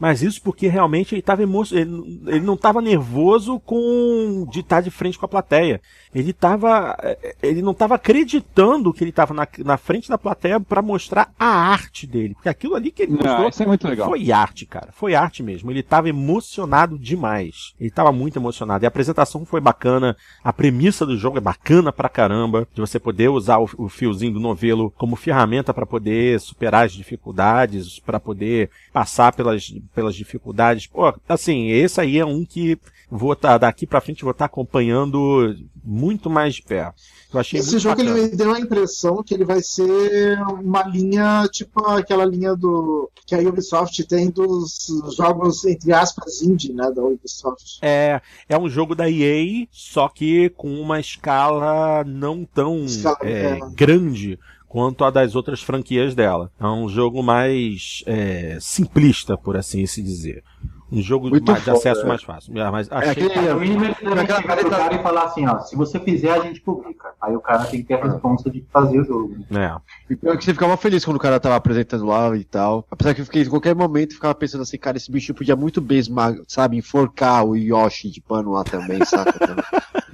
Mas 0.00 0.22
isso 0.22 0.40
porque 0.40 0.66
realmente 0.66 1.14
ele 1.14 1.20
tava 1.20 1.42
emo... 1.42 1.62
ele, 1.70 2.22
ele 2.26 2.40
não 2.40 2.54
estava 2.54 2.80
nervoso 2.80 3.60
com 3.60 4.46
de 4.50 4.60
estar 4.60 4.80
de 4.80 4.90
frente 4.90 5.18
com 5.18 5.26
a 5.26 5.28
plateia. 5.28 5.78
Ele 6.14 6.32
tava, 6.32 6.96
eh, 7.02 7.36
ele 7.42 7.62
não 7.62 7.72
estava 7.72 7.94
acreditando 7.94 8.92
que 8.92 9.04
ele 9.04 9.10
estava 9.10 9.32
na, 9.32 9.46
na 9.58 9.76
frente 9.76 10.08
da 10.08 10.18
plateia 10.18 10.58
para 10.58 10.82
mostrar 10.82 11.32
a 11.38 11.46
arte 11.46 12.06
dele. 12.06 12.34
Porque 12.34 12.48
aquilo 12.48 12.74
ali 12.74 12.90
que 12.90 13.02
ele 13.04 13.12
Não, 13.12 13.18
mostrou 13.18 13.48
isso 13.48 13.62
é 13.62 13.66
muito 13.66 13.88
legal. 13.88 14.08
foi 14.08 14.32
arte, 14.32 14.66
cara. 14.66 14.88
Foi 14.92 15.14
arte 15.14 15.42
mesmo. 15.42 15.70
Ele 15.70 15.82
tava 15.82 16.08
emocionado 16.08 16.98
demais. 16.98 17.74
Ele 17.80 17.90
tava 17.90 18.10
muito 18.12 18.38
emocionado. 18.38 18.84
E 18.84 18.86
a 18.86 18.88
apresentação 18.88 19.44
foi 19.44 19.60
bacana. 19.60 20.16
A 20.42 20.52
premissa 20.52 21.06
do 21.06 21.16
jogo 21.16 21.38
é 21.38 21.40
bacana 21.40 21.92
pra 21.92 22.08
caramba. 22.08 22.66
De 22.74 22.80
você 22.80 22.98
poder 22.98 23.28
usar 23.28 23.58
o, 23.58 23.68
o 23.78 23.88
fiozinho 23.88 24.32
do 24.32 24.40
novelo 24.40 24.90
como 24.98 25.16
ferramenta 25.16 25.72
pra 25.72 25.86
poder 25.86 26.40
superar 26.40 26.86
as 26.86 26.92
dificuldades, 26.92 27.98
pra 28.00 28.18
poder 28.18 28.70
passar 28.92 29.32
pelas, 29.32 29.72
pelas 29.94 30.14
dificuldades. 30.14 30.86
Pô, 30.86 31.14
assim, 31.28 31.68
esse 31.68 32.00
aí 32.00 32.18
é 32.18 32.24
um 32.24 32.44
que 32.44 32.78
vou 33.10 33.34
tá, 33.34 33.58
daqui 33.58 33.86
pra 33.86 34.00
frente 34.00 34.22
vou 34.22 34.30
estar 34.30 34.44
acompanhando 34.44 35.56
muito 35.82 36.30
mais 36.30 36.54
de 36.54 36.62
perto. 36.62 36.94
Eu 37.32 37.40
achei 37.40 37.60
Esse 37.60 37.78
jogo 37.78 38.00
ele 38.00 38.12
me 38.12 38.28
deu 38.28 38.52
a 38.52 38.60
impressão 38.60 39.22
que 39.22 39.34
ele 39.34 39.44
vai 39.44 39.62
ser 39.62 40.40
uma 40.42 40.82
linha, 40.82 41.46
tipo 41.50 41.84
aquela 41.86 42.24
linha 42.24 42.54
do 42.54 43.10
que 43.26 43.34
a 43.34 43.38
Ubisoft 43.38 44.04
tem 44.04 44.30
dos 44.30 44.88
jogos, 45.16 45.64
entre 45.64 45.92
aspas, 45.92 46.42
indie, 46.42 46.72
né, 46.72 46.90
da 46.90 47.02
Ubisoft. 47.02 47.78
É, 47.82 48.20
é 48.48 48.58
um 48.58 48.68
jogo 48.68 48.94
da 48.94 49.10
EA, 49.10 49.66
só 49.70 50.08
que 50.08 50.50
com 50.50 50.80
uma 50.80 50.98
escala 51.00 52.04
não 52.04 52.44
tão 52.44 52.84
Escala, 52.84 53.18
é, 53.22 53.58
é. 53.58 53.60
grande 53.74 54.38
quanto 54.68 55.04
a 55.04 55.10
das 55.10 55.34
outras 55.34 55.60
franquias 55.60 56.14
dela. 56.14 56.50
É 56.58 56.66
um 56.66 56.88
jogo 56.88 57.22
mais 57.22 58.04
é, 58.06 58.56
simplista, 58.60 59.36
por 59.36 59.56
assim 59.56 59.84
se 59.84 60.00
dizer. 60.00 60.44
Um 60.92 61.00
jogo 61.02 61.30
mais- 61.30 61.42
de 61.42 61.52
foda, 61.52 61.72
acesso 61.72 62.00
é. 62.02 62.04
mais 62.08 62.22
fácil. 62.22 62.58
É, 62.58 62.70
mas 62.70 62.88
É 62.90 62.94
achei... 62.96 63.26
aquele. 63.26 63.54
Mínimo 63.54 63.84
eles 63.84 63.96
devem 63.98 64.18
Aquela 64.18 64.40
chegar 64.40 64.42
pro 64.42 64.48
caneta- 64.70 64.76
cara 64.76 64.94
e 64.94 65.02
falar 65.02 65.24
assim, 65.24 65.46
ó, 65.46 65.58
se 65.60 65.76
você 65.76 65.98
fizer, 66.00 66.32
a 66.32 66.40
gente 66.40 66.60
publica. 66.60 67.10
Aí 67.20 67.36
o 67.36 67.40
cara 67.40 67.64
tem 67.66 67.80
que 67.80 67.86
ter 67.88 67.94
a 67.94 68.04
responsa 68.04 68.50
de 68.50 68.64
fazer 68.72 68.98
o 69.00 69.04
jogo. 69.04 69.36
É. 69.54 69.76
E 70.08 70.16
pior 70.16 70.36
que 70.38 70.44
você 70.44 70.52
ficava 70.52 70.76
feliz 70.76 71.04
quando 71.04 71.16
o 71.16 71.20
cara 71.20 71.38
tava 71.38 71.56
apresentando 71.56 72.06
lá 72.06 72.34
e 72.36 72.44
tal. 72.44 72.86
Apesar 72.90 73.14
que 73.14 73.20
eu 73.20 73.24
fiquei, 73.26 73.42
em 73.42 73.48
qualquer 73.48 73.74
momento, 73.74 74.14
ficava 74.14 74.34
pensando 74.34 74.62
assim, 74.62 74.78
cara, 74.78 74.96
esse 74.96 75.10
bicho 75.12 75.34
podia 75.34 75.54
muito 75.54 75.80
bem, 75.80 76.00
sabe, 76.48 76.76
enforcar 76.78 77.44
o 77.44 77.54
Yoshi 77.56 78.10
de 78.10 78.20
pano 78.20 78.52
lá 78.52 78.64
também, 78.64 79.04
saca? 79.04 79.38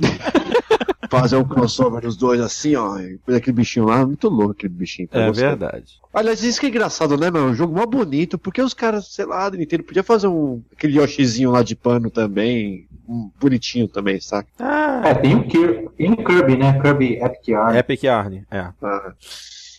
Fazer 1.11 1.37
um 1.37 1.45
crossover 1.45 2.01
dos 2.03 2.17
dois 2.17 2.41
assim, 2.41 2.75
ó. 2.77 2.99
e 2.99 3.19
aquele 3.35 3.57
bichinho 3.57 3.87
lá, 3.87 4.05
muito 4.05 4.29
louco 4.29 4.53
aquele 4.53 4.73
bichinho. 4.73 5.09
tá 5.09 5.21
É 5.21 5.27
gostando. 5.29 5.49
verdade. 5.49 5.95
Aliás, 6.13 6.43
isso 6.43 6.59
que 6.61 6.67
é 6.67 6.69
engraçado, 6.69 7.17
né, 7.17 7.31
meu? 7.31 7.45
Um 7.45 7.55
jogo 7.55 7.75
mó 7.75 7.85
bonito, 7.87 8.39
porque 8.39 8.61
os 8.63 8.73
caras, 8.75 9.07
sei 9.09 9.25
lá, 9.27 9.49
do 9.51 9.57
Nintendo 9.59 9.83
podia 9.85 10.03
fazer 10.03 10.29
um 10.29 10.63
aquele 10.73 10.99
Yoshizinho 10.99 11.51
lá 11.51 11.63
de 11.63 11.77
pano 11.77 12.11
também, 12.11 12.87
um 13.09 13.31
bonitinho 13.39 13.87
também, 13.89 14.21
saca? 14.21 14.49
Ah, 14.59 15.03
É, 15.05 15.15
tem 15.15 15.35
o, 15.37 15.47
Kirby, 15.47 15.89
tem 15.97 16.13
o 16.13 16.17
Kirby, 16.25 16.57
né? 16.57 16.81
Kirby 16.81 17.17
Epic 17.23 17.49
Yarn. 17.49 17.77
Epic 17.79 18.03
Yarn. 18.03 18.47
É. 18.51 18.69
Ah, 18.83 19.13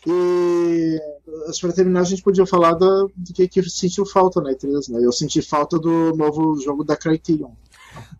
E 0.05 0.99
pra 1.59 1.71
terminar 1.73 2.01
a 2.01 2.03
gente 2.03 2.21
podia 2.21 2.45
falar 2.45 2.73
da, 2.73 2.85
do 3.15 3.33
que, 3.33 3.47
que 3.47 3.63
sentiu 3.69 4.05
falta 4.05 4.39
na 4.41 4.51
E3, 4.51 4.89
né? 4.91 4.99
Eu 5.03 5.11
senti 5.11 5.41
falta 5.41 5.77
do 5.79 6.15
novo 6.15 6.59
jogo 6.61 6.83
da 6.83 6.95
Criterion. 6.95 7.49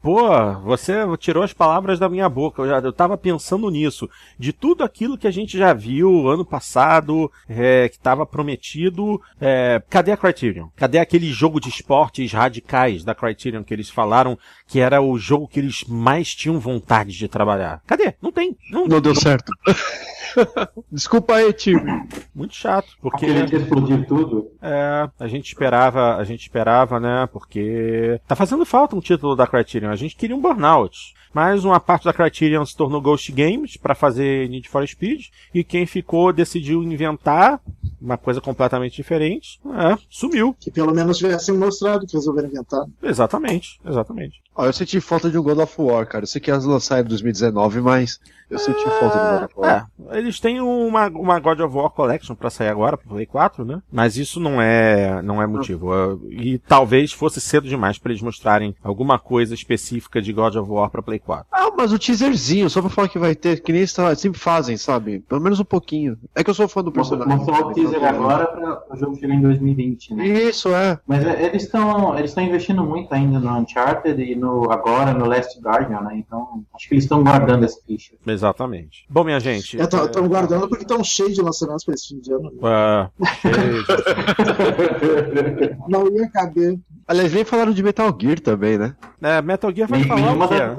Pô, 0.02 0.54
você 0.64 0.94
tirou 1.18 1.44
as 1.44 1.54
palavras 1.54 2.00
da 2.00 2.10
minha 2.10 2.30
boca. 2.30 2.62
Eu, 2.62 2.68
já, 2.68 2.80
eu 2.80 2.94
tava 2.94 3.18
pensando 3.18 3.70
nisso. 3.70 4.10
De 4.38 4.54
tudo 4.54 4.84
aquilo 4.84 5.18
que 5.18 5.28
a 5.28 5.32
gente 5.32 5.58
já 5.58 5.74
viu 5.74 6.28
ano 6.30 6.46
passado, 6.46 7.32
é, 7.48 7.90
que 7.90 8.00
tava 8.00 8.26
prometido. 8.26 9.22
é, 9.40 9.82
cadê 9.90 10.12
a 10.12 10.18
Criterion? 10.18 10.68
Cadê 10.76 11.00
aquele 11.00 11.32
jogo 11.32 11.60
de 11.60 11.70
esportes 11.70 12.32
radicais 12.32 13.04
da 13.04 13.16
Criterion 13.16 13.64
que 13.64 13.74
eles 13.74 13.90
falaram 13.90 14.38
que 14.68 14.80
era 14.80 15.02
o 15.02 15.18
jogo 15.18 15.48
que 15.48 15.60
eles 15.60 15.84
mais 15.88 16.34
tinham 16.34 16.60
vontade 16.60 17.12
de 17.12 17.28
trabalhar? 17.28 17.82
Cadê? 17.86 18.14
Não 18.22 18.32
tem. 18.32 18.56
Não, 18.72 18.86
não 18.88 19.02
deu 19.02 19.16
certo. 19.16 19.52
Desculpa 20.92 21.36
aí, 21.36 21.52
time. 21.54 22.08
Muito 22.34 22.56
chato. 22.56 22.88
Porque. 23.02 23.26
Aquele 23.26 23.48
que 23.48 23.56
explodiu 23.56 24.06
tudo. 24.06 24.52
É, 24.62 25.10
a 25.20 25.28
gente 25.28 25.48
esperava, 25.48 26.16
a 26.16 26.24
gente 26.24 26.42
esperava, 26.42 27.00
né? 27.00 27.28
Porque 27.32 28.20
tá 28.28 28.36
fazendo 28.36 28.66
falta 28.66 28.96
um 28.96 29.02
título 29.02 29.36
da 29.36 29.48
Criterion. 29.48 29.90
A 29.90 29.96
gente 29.96 30.16
queria 30.16 30.36
um 30.36 30.42
Burnout. 30.42 31.16
Mas 31.34 31.64
uma 31.64 31.80
parte 31.80 32.06
da 32.06 32.14
Criterion 32.14 32.66
se 32.66 32.76
tornou 32.76 33.02
Ghost 33.02 33.32
Games 33.32 33.78
para 33.78 33.94
fazer 33.94 34.50
Need 34.50 34.68
for 34.70 34.88
Speed 34.88 35.28
e 35.54 35.64
quem 35.64 35.86
ficou 35.86 36.34
decidiu 36.34 36.82
inventar 36.82 37.62
uma 38.02 38.18
coisa 38.18 38.42
completamente 38.42 38.96
diferente. 38.96 39.60
É, 39.66 39.98
sumiu. 40.10 40.56
Que 40.60 40.72
pelo 40.72 40.94
menos 40.94 41.18
tivessem 41.18 41.56
mostrado 41.56 42.08
que 42.08 42.16
resolveram 42.16 42.48
inventar. 42.48 42.86
Exatamente, 43.04 43.80
exatamente. 43.86 44.42
Ó, 44.58 44.66
eu 44.66 44.74
senti 44.74 45.00
falta 45.00 45.30
de 45.30 45.38
um 45.38 45.44
God 45.44 45.60
of 45.60 45.76
War, 45.80 46.08
cara. 46.08 46.24
Eu 46.24 46.28
sei 46.28 46.42
que 46.42 46.50
elas 46.50 46.66
lançaram 46.66 47.04
em 47.04 47.08
2019, 47.10 47.80
mas 47.80 48.20
eu 48.50 48.58
senti 48.58 48.84
falta 49.00 49.18
do 49.18 49.40
God 49.40 49.44
of 49.44 49.54
War. 49.60 49.88
É, 50.10 50.18
eles 50.18 50.40
têm 50.40 50.60
uma, 50.60 51.08
uma 51.10 51.40
God 51.40 51.60
of 51.60 51.76
War 51.76 51.90
Collection 51.92 52.34
pra 52.34 52.50
sair 52.50 52.70
agora, 52.70 52.98
pro 52.98 53.10
Play 53.10 53.26
4, 53.26 53.64
né? 53.64 53.82
Mas 53.92 54.18
isso 54.18 54.40
não 54.40 54.60
é, 54.62 55.22
não 55.22 55.42
é 55.42 55.46
motivo. 55.46 55.94
É, 55.94 56.18
E 56.30 56.58
talvez 56.58 57.12
fosse 57.12 57.40
cedo 57.40 57.68
demais 57.68 58.00
pra 58.00 58.12
eles 58.12 58.22
mostrarem 58.22 58.76
alguma 58.84 59.20
coisa 59.20 59.54
específica 59.54 60.22
de 60.22 60.34
God 60.34 60.56
of 60.56 60.72
War 60.72 60.90
pra 60.90 61.04
Play 61.04 61.20
4. 61.20 61.46
Ah, 61.52 61.72
mas 61.78 61.94
o 61.94 62.00
teaserzinho, 62.00 62.70
só 62.70 62.82
pra 62.82 62.90
falar 62.90 63.10
que 63.10 63.20
vai 63.20 63.36
ter, 63.36 63.62
que 63.62 63.72
nem 63.72 63.82
eles 63.82 63.96
sempre 64.18 64.40
fazem, 64.40 64.76
sabe? 64.76 65.20
Pelo 65.20 65.42
menos 65.42 65.60
um 65.60 65.66
pouquinho. 65.66 66.18
É 66.34 66.44
que 66.44 66.50
eu 66.50 66.54
sou 66.56 66.68
fã 66.68 66.84
do 66.84 66.92
personagem. 66.92 67.36
Mostrou 67.38 67.70
o 67.70 67.74
teaser 67.74 68.04
agora 68.04 68.48
para 68.48 68.96
o 68.96 68.98
jogo 68.98 69.16
chegar 69.20 69.36
em 69.36 69.42
2020, 69.42 70.16
né? 70.16 70.28
Isso, 70.28 70.70
é. 70.70 70.98
Mas 71.06 71.24
é, 71.24 71.46
eles 71.46 71.64
estão 71.64 72.18
eles 72.18 72.32
estão 72.32 72.44
investindo 72.44 72.84
muito 72.84 73.14
ainda 73.14 73.40
no 73.40 73.58
Uncharted 73.60 74.20
e 74.22 74.36
no 74.36 74.47
agora 74.72 75.14
no 75.14 75.26
Last 75.26 75.60
Guardian, 75.60 76.02
né? 76.02 76.18
Então 76.18 76.64
acho 76.74 76.88
que 76.88 76.96
eles 76.96 77.04
estão 77.06 77.24
guardando 77.24 77.64
essa 77.66 77.80
ficha. 77.86 78.14
Exatamente. 78.26 79.06
Bom, 79.10 79.24
minha 79.24 79.40
gente. 79.40 79.78
Estão 79.80 80.06
é, 80.06 80.28
guardando 80.28 80.68
porque 80.68 80.84
estão 80.84 81.04
cheios 81.04 81.34
de 81.36 81.42
lançamentos 81.42 81.84
pra 81.86 81.94
esse 81.94 82.08
fim 82.10 82.20
de 82.20 82.34
ano. 82.34 82.52
é, 82.64 83.10
cheio 83.36 83.84
de- 83.84 85.78
Não 85.88 86.08
ia 86.12 86.30
caber. 86.30 86.80
Aliás, 87.08 87.32
nem 87.34 87.46
falaram 87.46 87.72
de 87.72 87.82
Metal 87.82 88.16
Gear 88.20 88.40
também, 88.40 88.78
né? 88.78 88.96
É, 89.22 89.42
Metal 89.42 89.74
Gear 89.74 89.88
vai 89.88 90.04
falar. 90.04 90.76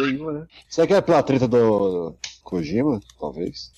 Nenhuma, 0.00 0.32
né? 0.32 0.46
Será 0.68 0.86
que 0.86 0.94
é 0.94 1.00
pela 1.00 1.22
treta 1.22 1.46
do 1.46 2.14
Kojima? 2.42 3.00
Talvez. 3.20 3.70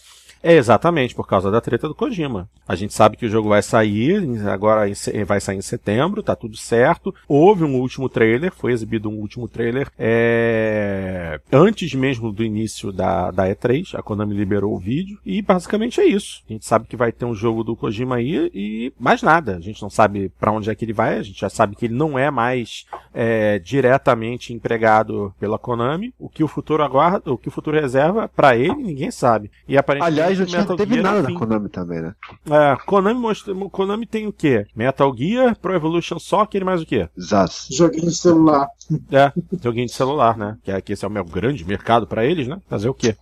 É 0.42 0.54
exatamente 0.54 1.14
por 1.14 1.26
causa 1.26 1.50
da 1.50 1.60
treta 1.60 1.86
do 1.86 1.94
Kojima. 1.94 2.48
A 2.66 2.74
gente 2.74 2.94
sabe 2.94 3.16
que 3.16 3.26
o 3.26 3.28
jogo 3.28 3.50
vai 3.50 3.62
sair, 3.62 4.22
agora 4.48 4.90
vai 5.26 5.40
sair 5.40 5.58
em 5.58 5.62
setembro, 5.62 6.22
tá 6.22 6.34
tudo 6.34 6.56
certo. 6.56 7.14
Houve 7.28 7.64
um 7.64 7.76
último 7.76 8.08
trailer, 8.08 8.52
foi 8.52 8.72
exibido 8.72 9.10
um 9.10 9.18
último 9.18 9.46
trailer 9.48 9.90
é, 9.98 11.40
antes 11.52 11.94
mesmo 11.94 12.32
do 12.32 12.42
início 12.42 12.90
da, 12.90 13.30
da 13.30 13.48
E3. 13.48 13.98
A 13.98 14.02
Konami 14.02 14.34
liberou 14.34 14.74
o 14.74 14.78
vídeo 14.78 15.18
e 15.26 15.42
basicamente 15.42 16.00
é 16.00 16.06
isso. 16.06 16.42
A 16.48 16.52
gente 16.52 16.64
sabe 16.64 16.86
que 16.86 16.96
vai 16.96 17.12
ter 17.12 17.26
um 17.26 17.34
jogo 17.34 17.62
do 17.62 17.76
Kojima 17.76 18.16
aí 18.16 18.50
e 18.54 18.92
mais 18.98 19.22
nada. 19.22 19.56
A 19.56 19.60
gente 19.60 19.82
não 19.82 19.90
sabe 19.90 20.30
pra 20.40 20.52
onde 20.52 20.70
é 20.70 20.74
que 20.74 20.84
ele 20.84 20.92
vai, 20.92 21.18
a 21.18 21.22
gente 21.22 21.40
já 21.40 21.50
sabe 21.50 21.76
que 21.76 21.84
ele 21.84 21.94
não 21.94 22.18
é 22.18 22.30
mais 22.30 22.86
é, 23.12 23.58
diretamente 23.58 24.54
empregado 24.54 25.34
pela 25.38 25.58
Konami. 25.58 26.14
O 26.18 26.28
que 26.30 26.42
o 26.42 26.48
futuro 26.48 26.82
aguarda, 26.82 27.30
o 27.30 27.36
que 27.36 27.48
o 27.48 27.52
futuro 27.52 27.78
reserva 27.78 28.28
pra 28.28 28.56
ele, 28.56 28.74
ninguém 28.74 29.10
sabe. 29.10 29.50
E 29.68 29.76
aparentemente 29.76 30.29
Aliás, 30.29 30.29
não 30.38 30.46
tinha, 30.46 30.60
Metal 30.60 30.76
teve 30.76 30.94
Gear 30.94 31.04
nada 31.04 31.22
da 31.22 31.34
Konami 31.34 31.68
também, 31.68 32.00
né? 32.00 32.14
É, 32.48 32.76
Konami, 32.86 33.20
mostra, 33.20 33.54
Konami 33.70 34.06
tem 34.06 34.26
o 34.26 34.32
quê? 34.32 34.66
Metal 34.74 35.14
Gear, 35.16 35.56
Pro 35.58 35.74
Evolution 35.74 36.18
Soccer 36.18 36.62
e 36.62 36.64
mais 36.64 36.82
o 36.82 36.86
quê? 36.86 37.08
Zaz. 37.20 37.66
Joguinho 37.70 38.08
de 38.08 38.16
celular. 38.16 38.68
É, 39.12 39.32
joguinho 39.62 39.86
de 39.86 39.92
celular, 39.92 40.36
né? 40.36 40.58
Que, 40.64 40.70
é, 40.72 40.80
que 40.80 40.92
esse 40.92 41.04
é 41.04 41.08
o 41.08 41.10
meu 41.10 41.24
grande 41.24 41.64
mercado 41.64 42.08
pra 42.08 42.24
eles, 42.24 42.48
né? 42.48 42.58
Fazer 42.68 42.88
o 42.88 42.94
quê? 42.94 43.16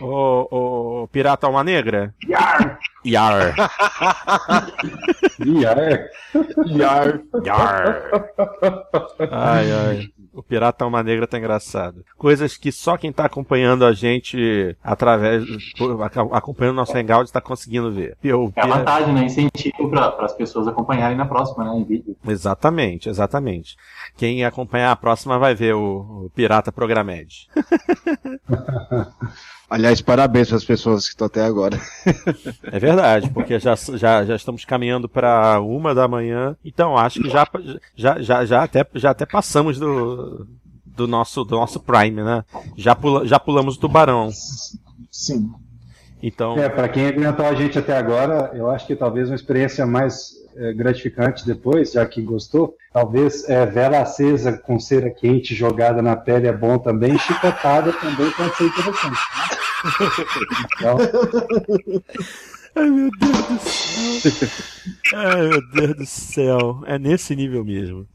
Ô, 0.00 1.02
ô, 1.02 1.08
Pirata 1.08 1.46
Alma 1.46 1.62
Negra? 1.62 2.12
Yar! 2.28 2.78
Yar! 3.04 3.54
VR. 5.38 6.08
Yar! 6.66 7.20
Yar! 7.44 8.10
Ai, 9.30 9.72
ai. 9.72 10.08
O 10.32 10.42
Pirata 10.42 10.84
Alma 10.84 11.02
Negra 11.02 11.28
tá 11.28 11.38
engraçado. 11.38 12.04
Coisas 12.18 12.56
que 12.56 12.72
só 12.72 12.96
quem 12.96 13.12
tá 13.12 13.24
acompanhando 13.24 13.84
a 13.84 13.92
gente 13.92 14.76
através. 14.82 15.44
acompanhando 16.32 16.74
nosso 16.74 16.96
Hangout 16.96 17.32
tá 17.32 17.40
conseguindo 17.40 17.92
ver. 17.92 18.16
O 18.24 18.52
É 18.56 18.66
vantagem, 18.66 19.14
né? 19.14 19.26
Incentivo 19.26 19.88
para 19.88 20.24
as 20.24 20.32
pessoas 20.32 20.66
acompanharem 20.66 21.16
na 21.16 21.24
próxima, 21.24 21.64
né? 21.64 21.78
Em 21.78 21.84
vídeo. 21.84 22.16
Exatamente, 22.26 23.08
exatamente. 23.08 23.76
Quem 24.16 24.44
acompanhar 24.44 24.90
a 24.90 24.96
próxima 24.96 25.38
vai 25.38 25.54
ver 25.54 25.74
o, 25.74 26.24
o 26.24 26.30
Pirata 26.34 26.72
Programed. 26.72 27.48
Aliás, 29.74 30.00
parabéns 30.00 30.46
para 30.46 30.56
as 30.56 30.64
pessoas 30.64 31.02
que 31.06 31.14
estão 31.14 31.26
até 31.26 31.44
agora. 31.44 31.80
É 32.62 32.78
verdade, 32.78 33.28
porque 33.30 33.58
já, 33.58 33.74
já, 33.74 34.24
já 34.24 34.36
estamos 34.36 34.64
caminhando 34.64 35.08
para 35.08 35.60
uma 35.60 35.92
da 35.92 36.06
manhã, 36.06 36.56
então 36.64 36.96
acho 36.96 37.20
que 37.20 37.28
já, 37.28 37.44
já, 37.96 38.22
já, 38.22 38.44
já, 38.44 38.62
até, 38.62 38.86
já 38.94 39.10
até 39.10 39.26
passamos 39.26 39.76
do, 39.76 40.46
do, 40.86 41.08
nosso, 41.08 41.42
do 41.42 41.56
nosso 41.56 41.80
Prime, 41.80 42.22
né? 42.22 42.44
Já, 42.76 42.94
pula, 42.94 43.26
já 43.26 43.40
pulamos 43.40 43.74
o 43.74 43.80
tubarão. 43.80 44.30
Sim. 45.10 45.52
Então, 46.26 46.58
É, 46.58 46.70
para 46.70 46.88
quem 46.88 47.06
aguentou 47.06 47.44
a 47.44 47.54
gente 47.54 47.78
até 47.78 47.94
agora, 47.94 48.50
eu 48.54 48.70
acho 48.70 48.86
que 48.86 48.96
talvez 48.96 49.28
uma 49.28 49.34
experiência 49.34 49.84
mais 49.84 50.32
é, 50.56 50.72
gratificante 50.72 51.44
depois, 51.44 51.92
já 51.92 52.06
que 52.06 52.22
gostou, 52.22 52.78
talvez 52.90 53.46
é, 53.46 53.66
vela 53.66 54.00
acesa 54.00 54.56
com 54.56 54.80
cera 54.80 55.10
quente 55.10 55.54
jogada 55.54 56.00
na 56.00 56.16
pele 56.16 56.46
é 56.46 56.52
bom 56.52 56.78
também, 56.78 57.18
chicotada 57.18 57.92
também 57.92 58.30
pode 58.30 58.56
ser 58.56 58.64
interessante. 58.64 59.10
né? 59.10 60.08
Então, 60.78 60.96
Ai 62.76 62.90
meu 62.90 63.10
Deus 63.20 63.46
do 63.46 63.58
céu. 63.60 64.48
Ai 65.14 65.48
meu 65.48 65.70
Deus 65.72 65.96
do 65.96 66.06
céu. 66.06 66.82
É 66.86 66.98
nesse 66.98 67.36
nível 67.36 67.64
mesmo. 67.64 68.08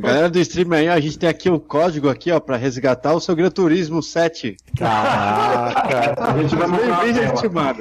Galera 0.00 0.30
do 0.30 0.38
stream 0.38 0.72
aí, 0.72 0.88
a 0.88 1.00
gente 1.00 1.18
tem 1.18 1.28
aqui 1.28 1.50
um 1.50 1.58
código 1.58 2.08
aqui, 2.08 2.30
ó, 2.30 2.38
para 2.40 2.56
resgatar 2.56 3.14
o 3.14 3.20
seu 3.20 3.34
Gran 3.34 3.50
Turismo 3.50 4.02
7. 4.02 4.56
Caraca. 4.76 6.14
a 6.32 6.38
gente 6.42 6.54
vai 6.56 6.66
mandar 6.68 7.00
tela. 7.00 7.34
estimado. 7.34 7.80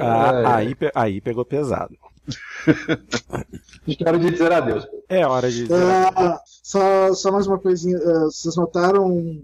Ah, 0.00 0.56
aí, 0.56 0.74
pe- 0.74 0.92
aí 0.94 1.20
pegou 1.20 1.44
pesado. 1.44 1.94
Acho 2.66 3.96
que 3.96 4.04
é 4.04 4.08
hora 4.08 4.18
de 4.18 4.30
dizer 4.30 4.52
adeus. 4.52 4.86
É 5.08 5.26
hora 5.26 5.50
de. 5.50 5.66
Ah, 5.72 6.40
só, 6.62 7.14
só 7.14 7.32
mais 7.32 7.46
uma 7.46 7.58
coisinha. 7.58 7.96
ah, 7.98 8.24
vocês 8.24 8.54
notaram 8.56 9.40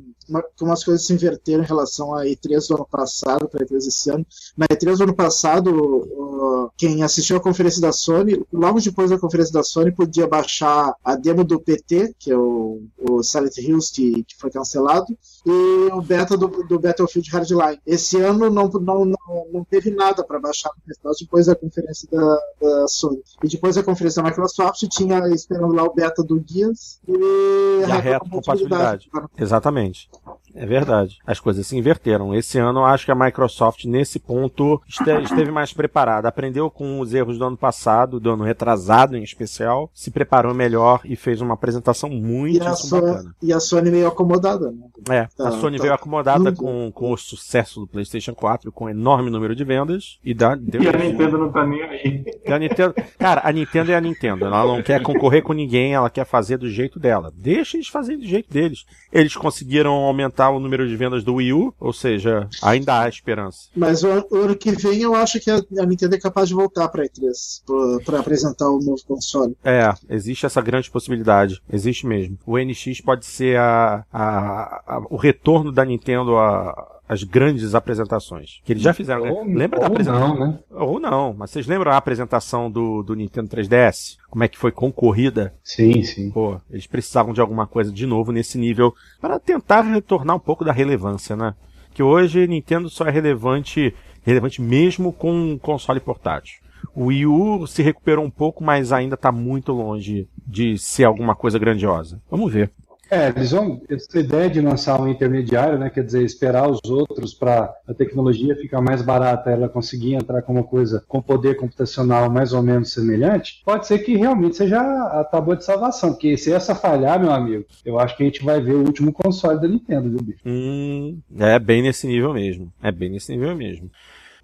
que 0.57 0.65
umas 0.65 0.85
coisas 0.85 1.07
se 1.07 1.13
inverteram 1.13 1.63
em 1.63 1.67
relação 1.67 2.15
à 2.15 2.25
E3 2.25 2.69
do 2.69 2.75
ano 2.75 2.87
passado 2.91 3.49
para 3.49 3.63
a 3.63 3.67
E3 3.67 3.77
esse 3.79 4.11
ano? 4.11 4.27
Na 4.57 4.67
E3 4.67 4.97
do 4.97 5.05
ano 5.05 5.15
passado, 5.15 6.09
ah, 6.43 6.71
quem 6.77 7.03
assistiu 7.03 7.37
a 7.37 7.41
conferência 7.41 7.81
da 7.81 7.93
Sony, 7.93 8.45
logo 8.53 8.81
depois 8.81 9.11
da 9.11 9.19
conferência 9.19 9.53
da 9.53 9.63
Sony, 9.63 9.93
podia 9.93 10.27
baixar 10.27 10.95
a 11.05 11.15
demo 11.15 11.45
do 11.45 11.61
PT, 11.61 12.15
que 12.19 12.31
é 12.31 12.37
o, 12.37 12.83
o 13.09 13.23
Silent 13.23 13.57
Hills, 13.59 13.93
que, 13.93 14.25
que 14.25 14.37
foi 14.37 14.51
cancelado, 14.51 15.17
e 15.47 15.93
o 15.93 16.01
beta 16.01 16.37
do, 16.37 16.49
do 16.65 16.79
Battlefield 16.79 17.31
Hardline. 17.31 17.81
Esse 17.87 18.21
ano 18.21 18.51
não, 18.51 18.69
não, 18.69 19.05
não, 19.05 19.47
não 19.53 19.65
teve 19.65 19.91
nada 19.91 20.25
para 20.25 20.41
baixar 20.41 20.71
no 20.77 20.83
festival 20.85 21.13
depois 21.21 21.47
da 21.47 21.55
conferência 21.55 22.09
da, 22.11 22.39
da, 22.61 22.89
Sony. 22.89 23.23
E 23.43 23.49
depois 23.49 23.77
da 23.77 23.83
conferência 23.83 24.23
da 24.23 24.29
Microsoft, 24.29 24.83
tinha 24.89 25.29
esperando 25.29 25.75
lá 25.75 25.85
o 25.85 25.95
beta 25.95 26.23
do 26.23 26.41
Guias 26.41 27.01
e, 27.07 27.13
e 27.13 27.85
a 27.91 27.97
retrocompatibilidade. 27.97 29.11
Exatamente. 29.39 30.09
É 30.55 30.65
verdade. 30.65 31.19
As 31.27 31.41
coisas 31.41 31.67
se 31.67 31.77
inverteram. 31.77 32.35
Esse 32.35 32.59
ano 32.59 32.81
eu 32.81 32.85
acho 32.85 33.05
que 33.05 33.11
a 33.11 33.15
Microsoft, 33.15 33.85
nesse 33.85 34.19
ponto, 34.19 34.81
esteve 34.89 35.51
mais 35.51 35.73
preparada. 35.73 36.29
Aprendeu 36.29 36.71
com 36.71 37.01
os 37.01 37.13
erros 37.13 37.39
do 37.39 37.45
ano 37.45 37.57
passado, 37.57 38.21
do 38.21 38.31
ano 38.31 38.45
retrasado 38.45 39.17
em 39.17 39.23
especial, 39.23 39.91
se 39.93 40.11
preparou 40.11 40.55
melhor 40.55 41.01
e 41.05 41.17
fez 41.17 41.41
uma 41.41 41.55
apresentação 41.55 42.09
muito 42.09 42.57
e 42.57 42.61
bacana. 42.61 43.35
E 43.43 43.53
a 43.53 43.61
Sony 43.61 43.91
meio 43.91 44.07
acomodada, 44.07 44.71
né? 44.71 44.85
É, 45.11 45.29
tá, 45.37 45.49
a 45.49 45.53
Sony 45.53 45.77
tá, 45.77 45.83
veio 45.83 45.95
acomodada 45.95 46.53
com, 46.53 46.91
com 46.93 47.13
o 47.13 47.17
sucesso 47.17 47.81
do 47.81 47.87
PlayStation 47.87 48.35
4, 48.35 48.71
com 48.71 48.85
um 48.85 48.89
enorme 48.89 49.31
número 49.31 49.55
de 49.55 49.65
vendas. 49.65 50.19
E, 50.25 50.33
dá, 50.33 50.55
deu 50.55 50.83
e 50.83 50.89
a 50.89 50.93
Nintendo 50.93 51.39
não 51.39 51.51
tá 51.51 51.67
nem 51.67 51.83
aí. 51.83 52.25
a 52.47 52.59
Nintendo, 52.59 52.95
cara, 53.19 53.43
a 53.45 53.53
Nintendo 53.53 53.93
é 53.93 53.97
a 53.97 54.01
Nintendo. 54.01 54.45
Ela 54.47 54.65
não 54.67 54.83
quer 54.83 55.03
concorrer 55.03 55.43
com 55.43 55.53
ninguém, 55.53 55.95
ela 55.95 56.11
quer 56.11 56.25
fazer 56.25 56.57
do 56.57 56.69
jeito 56.69 57.01
dela. 57.01 57.33
Deixa 57.37 57.77
eles 57.77 57.89
fazerem 57.89 58.21
do 58.21 58.27
jeito 58.27 58.53
deles. 58.53 58.85
Eles 59.13 59.37
conseguiram 59.37 59.93
aumentar 59.93 60.44
o 60.51 60.59
número 60.59 60.87
de 60.89 60.97
vendas 60.97 61.25
do 61.25 61.35
Wii 61.35 61.53
U, 61.53 61.75
ou 61.79 61.93
seja, 61.93 62.49
ainda 62.63 63.01
há 63.01 63.09
esperança. 63.09 63.69
Mas 63.75 64.03
o, 64.03 64.09
ano 64.09 64.57
que 64.57 64.73
vem 64.73 65.01
eu 65.01 65.15
acho 65.15 65.41
que 65.41 65.51
a, 65.51 65.61
a 65.79 65.87
Nintendo 65.87 66.15
é 66.15 66.19
capaz 66.19 66.49
de 66.49 66.55
voltar 66.55 66.89
para 66.89 67.05
E3 67.05 68.03
para 68.05 68.21
apresentar 68.21 68.69
o 68.69 68.79
novo 68.79 69.03
console. 69.07 69.57
É, 69.65 69.93
existe 70.09 70.47
essa 70.47 70.61
grande 70.61 70.91
possibilidade. 70.91 71.61
Existe 71.71 72.07
mesmo. 72.07 72.39
O 72.47 72.59
NX 72.59 73.01
pode 73.01 73.27
ser 73.27 73.59
a, 73.59 74.05
a, 74.13 74.97
a 74.97 75.03
o 75.11 75.17
retorno 75.17 75.73
da 75.73 75.85
Nintendo 75.85 76.37
a, 76.37 76.94
as 77.09 77.23
grandes 77.23 77.75
apresentações. 77.75 78.61
Que 78.65 78.73
eles 78.73 78.83
já 78.83 78.95
fizeram. 78.95 79.25
Né? 79.25 79.31
Ou, 79.31 79.45
Lembra 79.45 79.81
da 79.81 79.87
apresentação? 79.87 80.35
Não, 80.35 80.47
né? 80.47 80.59
Ou 80.71 80.99
não, 80.99 81.35
mas 81.35 81.51
vocês 81.51 81.67
lembram 81.67 81.93
a 81.93 81.97
apresentação 81.97 82.71
do, 82.71 83.03
do 83.03 83.15
Nintendo 83.15 83.49
3DS? 83.49 84.17
Como 84.31 84.43
é 84.43 84.49
que 84.49 84.59
foi 84.59 84.73
concorrida? 84.73 85.55
Sim, 85.63 86.03
sim. 86.03 86.31
Pô, 86.31 86.61
eles 86.71 86.87
precisavam 86.87 87.33
de 87.33 87.41
alguma 87.41 87.67
coisa 87.67 87.93
de 87.93 88.07
novo 88.07 88.33
nesse 88.33 88.59
nível 88.59 88.95
para 89.21 89.39
tentar 89.39 89.83
retornar 89.83 90.37
um 90.37 90.41
pouco 90.41 90.65
da 90.65 90.73
relevância, 90.73 91.37
né? 91.37 91.55
Que 91.93 92.03
hoje 92.03 92.47
Nintendo 92.47 92.89
só 92.89 93.07
é 93.07 93.11
relevante, 93.11 93.95
relevante 94.23 94.61
mesmo 94.61 95.13
com 95.13 95.33
um 95.33 95.59
console 95.59 96.01
portátil. 96.01 96.65
O 96.95 97.07
Wii 97.07 97.27
U 97.27 97.67
se 97.67 97.83
recuperou 97.83 98.25
um 98.25 98.31
pouco, 98.31 98.63
mas 98.63 98.93
ainda 98.93 99.15
está 99.15 99.33
muito 99.33 99.73
longe 99.73 100.29
de 100.47 100.77
ser 100.77 101.05
alguma 101.05 101.35
coisa 101.35 101.59
grandiosa. 101.59 102.21
Vamos 102.31 102.53
ver. 102.53 102.71
É, 103.11 103.29
eles 103.29 103.51
vão. 103.51 103.81
Essa 103.89 104.19
ideia 104.19 104.51
de 104.51 104.61
lançar 104.61 105.01
um 105.01 105.09
intermediário, 105.09 105.79
né? 105.79 105.91
Quer 105.91 106.05
dizer, 106.05 106.23
esperar 106.23 106.69
os 106.71 106.81
outros 106.89 107.35
para 107.35 107.75
a 107.87 107.95
tecnologia 107.95 108.57
ficar 108.57 108.81
mais 108.81 109.03
barata, 109.03 109.51
ela 109.51 109.69
conseguir 109.69 110.15
entrar 110.15 110.43
com 110.43 110.53
uma 110.53 110.65
coisa 110.65 111.05
com 111.07 111.21
poder 111.21 111.57
computacional 111.57 112.31
mais 112.31 112.53
ou 112.53 112.63
menos 112.63 112.93
semelhante, 112.93 113.63
pode 113.65 113.87
ser 113.87 113.99
que 113.99 114.17
realmente 114.17 114.57
seja 114.57 114.81
a 114.81 115.25
tábua 115.25 115.57
de 115.57 115.65
salvação. 115.65 116.13
Porque 116.13 116.37
se 116.37 116.53
essa 116.53 116.75
falhar, 116.75 117.21
meu 117.21 117.33
amigo, 117.33 117.65
eu 117.85 117.99
acho 117.99 118.17
que 118.17 118.23
a 118.23 118.27
gente 118.27 118.45
vai 118.45 118.61
ver 118.61 118.75
o 118.75 118.85
último 118.85 119.13
console 119.13 119.61
da 119.61 119.69
Nintendo, 119.69 120.11
viu, 120.11 120.23
bicho? 120.23 120.41
Hum, 120.47 121.21
é 121.39 121.59
bem 121.59 121.83
nesse 121.83 122.07
nível 122.07 122.33
mesmo. 122.33 122.73
É 122.83 122.91
bem 122.91 123.11
nesse 123.11 123.33
nível 123.33 123.55
mesmo. 123.55 123.91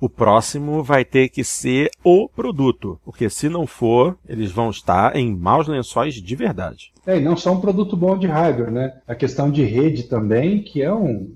O 0.00 0.08
próximo 0.08 0.82
vai 0.82 1.04
ter 1.04 1.28
que 1.28 1.44
ser 1.44 1.90
o 2.02 2.28
produto, 2.28 2.98
porque 3.04 3.28
se 3.28 3.48
não 3.48 3.66
for, 3.66 4.16
eles 4.26 4.50
vão 4.50 4.70
estar 4.70 5.14
em 5.14 5.36
maus 5.36 5.68
lençóis 5.68 6.14
de 6.14 6.34
verdade. 6.34 6.90
É, 7.06 7.18
e 7.18 7.20
não 7.20 7.36
só 7.36 7.52
um 7.52 7.60
produto 7.60 7.96
bom 7.96 8.16
de 8.16 8.26
hardware, 8.26 8.70
né? 8.70 8.94
A 9.06 9.14
questão 9.14 9.50
de 9.50 9.64
rede 9.64 10.04
também, 10.04 10.62
que 10.62 10.82
é 10.82 10.92
um. 10.92 11.30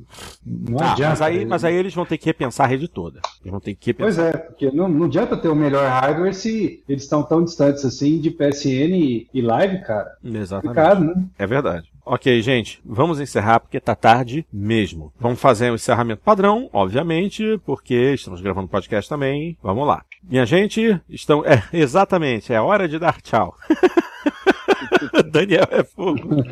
Não 0.45 0.79
ah, 0.79 0.93
adianta. 0.93 1.11
Mas 1.11 1.23
aí, 1.23 1.45
mas 1.45 1.65
aí 1.65 1.75
eles 1.75 1.95
vão 1.95 2.07
ter 2.07 2.19
que 2.19 2.27
repensar 2.27 2.65
a 2.65 2.69
rede 2.69 2.89
toda. 2.89 3.21
Eles 3.41 3.51
vão 3.51 3.61
ter 3.61 3.75
que 3.75 3.87
repensar. 3.89 4.33
Pois 4.33 4.35
é, 4.35 4.39
porque 4.39 4.71
não, 4.71 4.89
não 4.89 5.07
adianta 5.07 5.37
ter 5.37 5.49
o 5.49 5.55
melhor 5.55 5.87
hardware 5.87 6.35
se 6.35 6.83
eles 6.89 7.03
estão 7.03 7.23
tão 7.23 7.45
distantes 7.45 7.85
assim 7.85 8.19
de 8.19 8.31
PSN 8.31 8.95
e, 8.95 9.29
e 9.33 9.41
live, 9.41 9.83
cara. 9.83 10.17
Exatamente. 10.23 11.05
né? 11.05 11.25
É 11.39 11.47
verdade. 11.47 11.94
Ok, 12.07 12.43
gente, 12.43 12.83
vamos 12.85 13.19
encerrar 13.19 13.61
porque 13.61 13.81
tá 13.81 13.95
tarde 13.95 14.47
mesmo. 14.53 15.11
Vamos 15.19 15.41
fazer 15.41 15.71
um 15.71 15.75
encerramento 15.75 16.21
padrão, 16.23 16.69
obviamente, 16.71 17.59
porque 17.65 18.13
estamos 18.13 18.43
gravando 18.43 18.69
podcast 18.69 19.09
também. 19.09 19.57
Vamos 19.63 19.87
lá. 19.87 20.05
Minha 20.23 20.45
gente, 20.45 21.01
estão. 21.09 21.43
É, 21.47 21.63
exatamente, 21.73 22.53
é 22.53 22.61
hora 22.61 22.87
de 22.87 22.99
dar 22.99 23.23
tchau. 23.23 23.57
Daniel 25.33 25.67
é 25.71 25.83
fogo. 25.83 26.43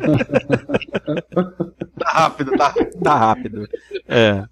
tá 1.99 2.09
rápido, 2.09 2.51
tá. 2.57 2.73
Tá 3.03 3.15
rápido. 3.15 3.69
É. 4.07 4.43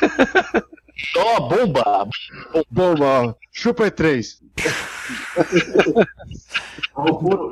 Só 1.12 1.40
bomba! 1.40 2.08
Bomba! 2.70 3.36
Chupa 3.50 3.90
E3! 3.90 4.40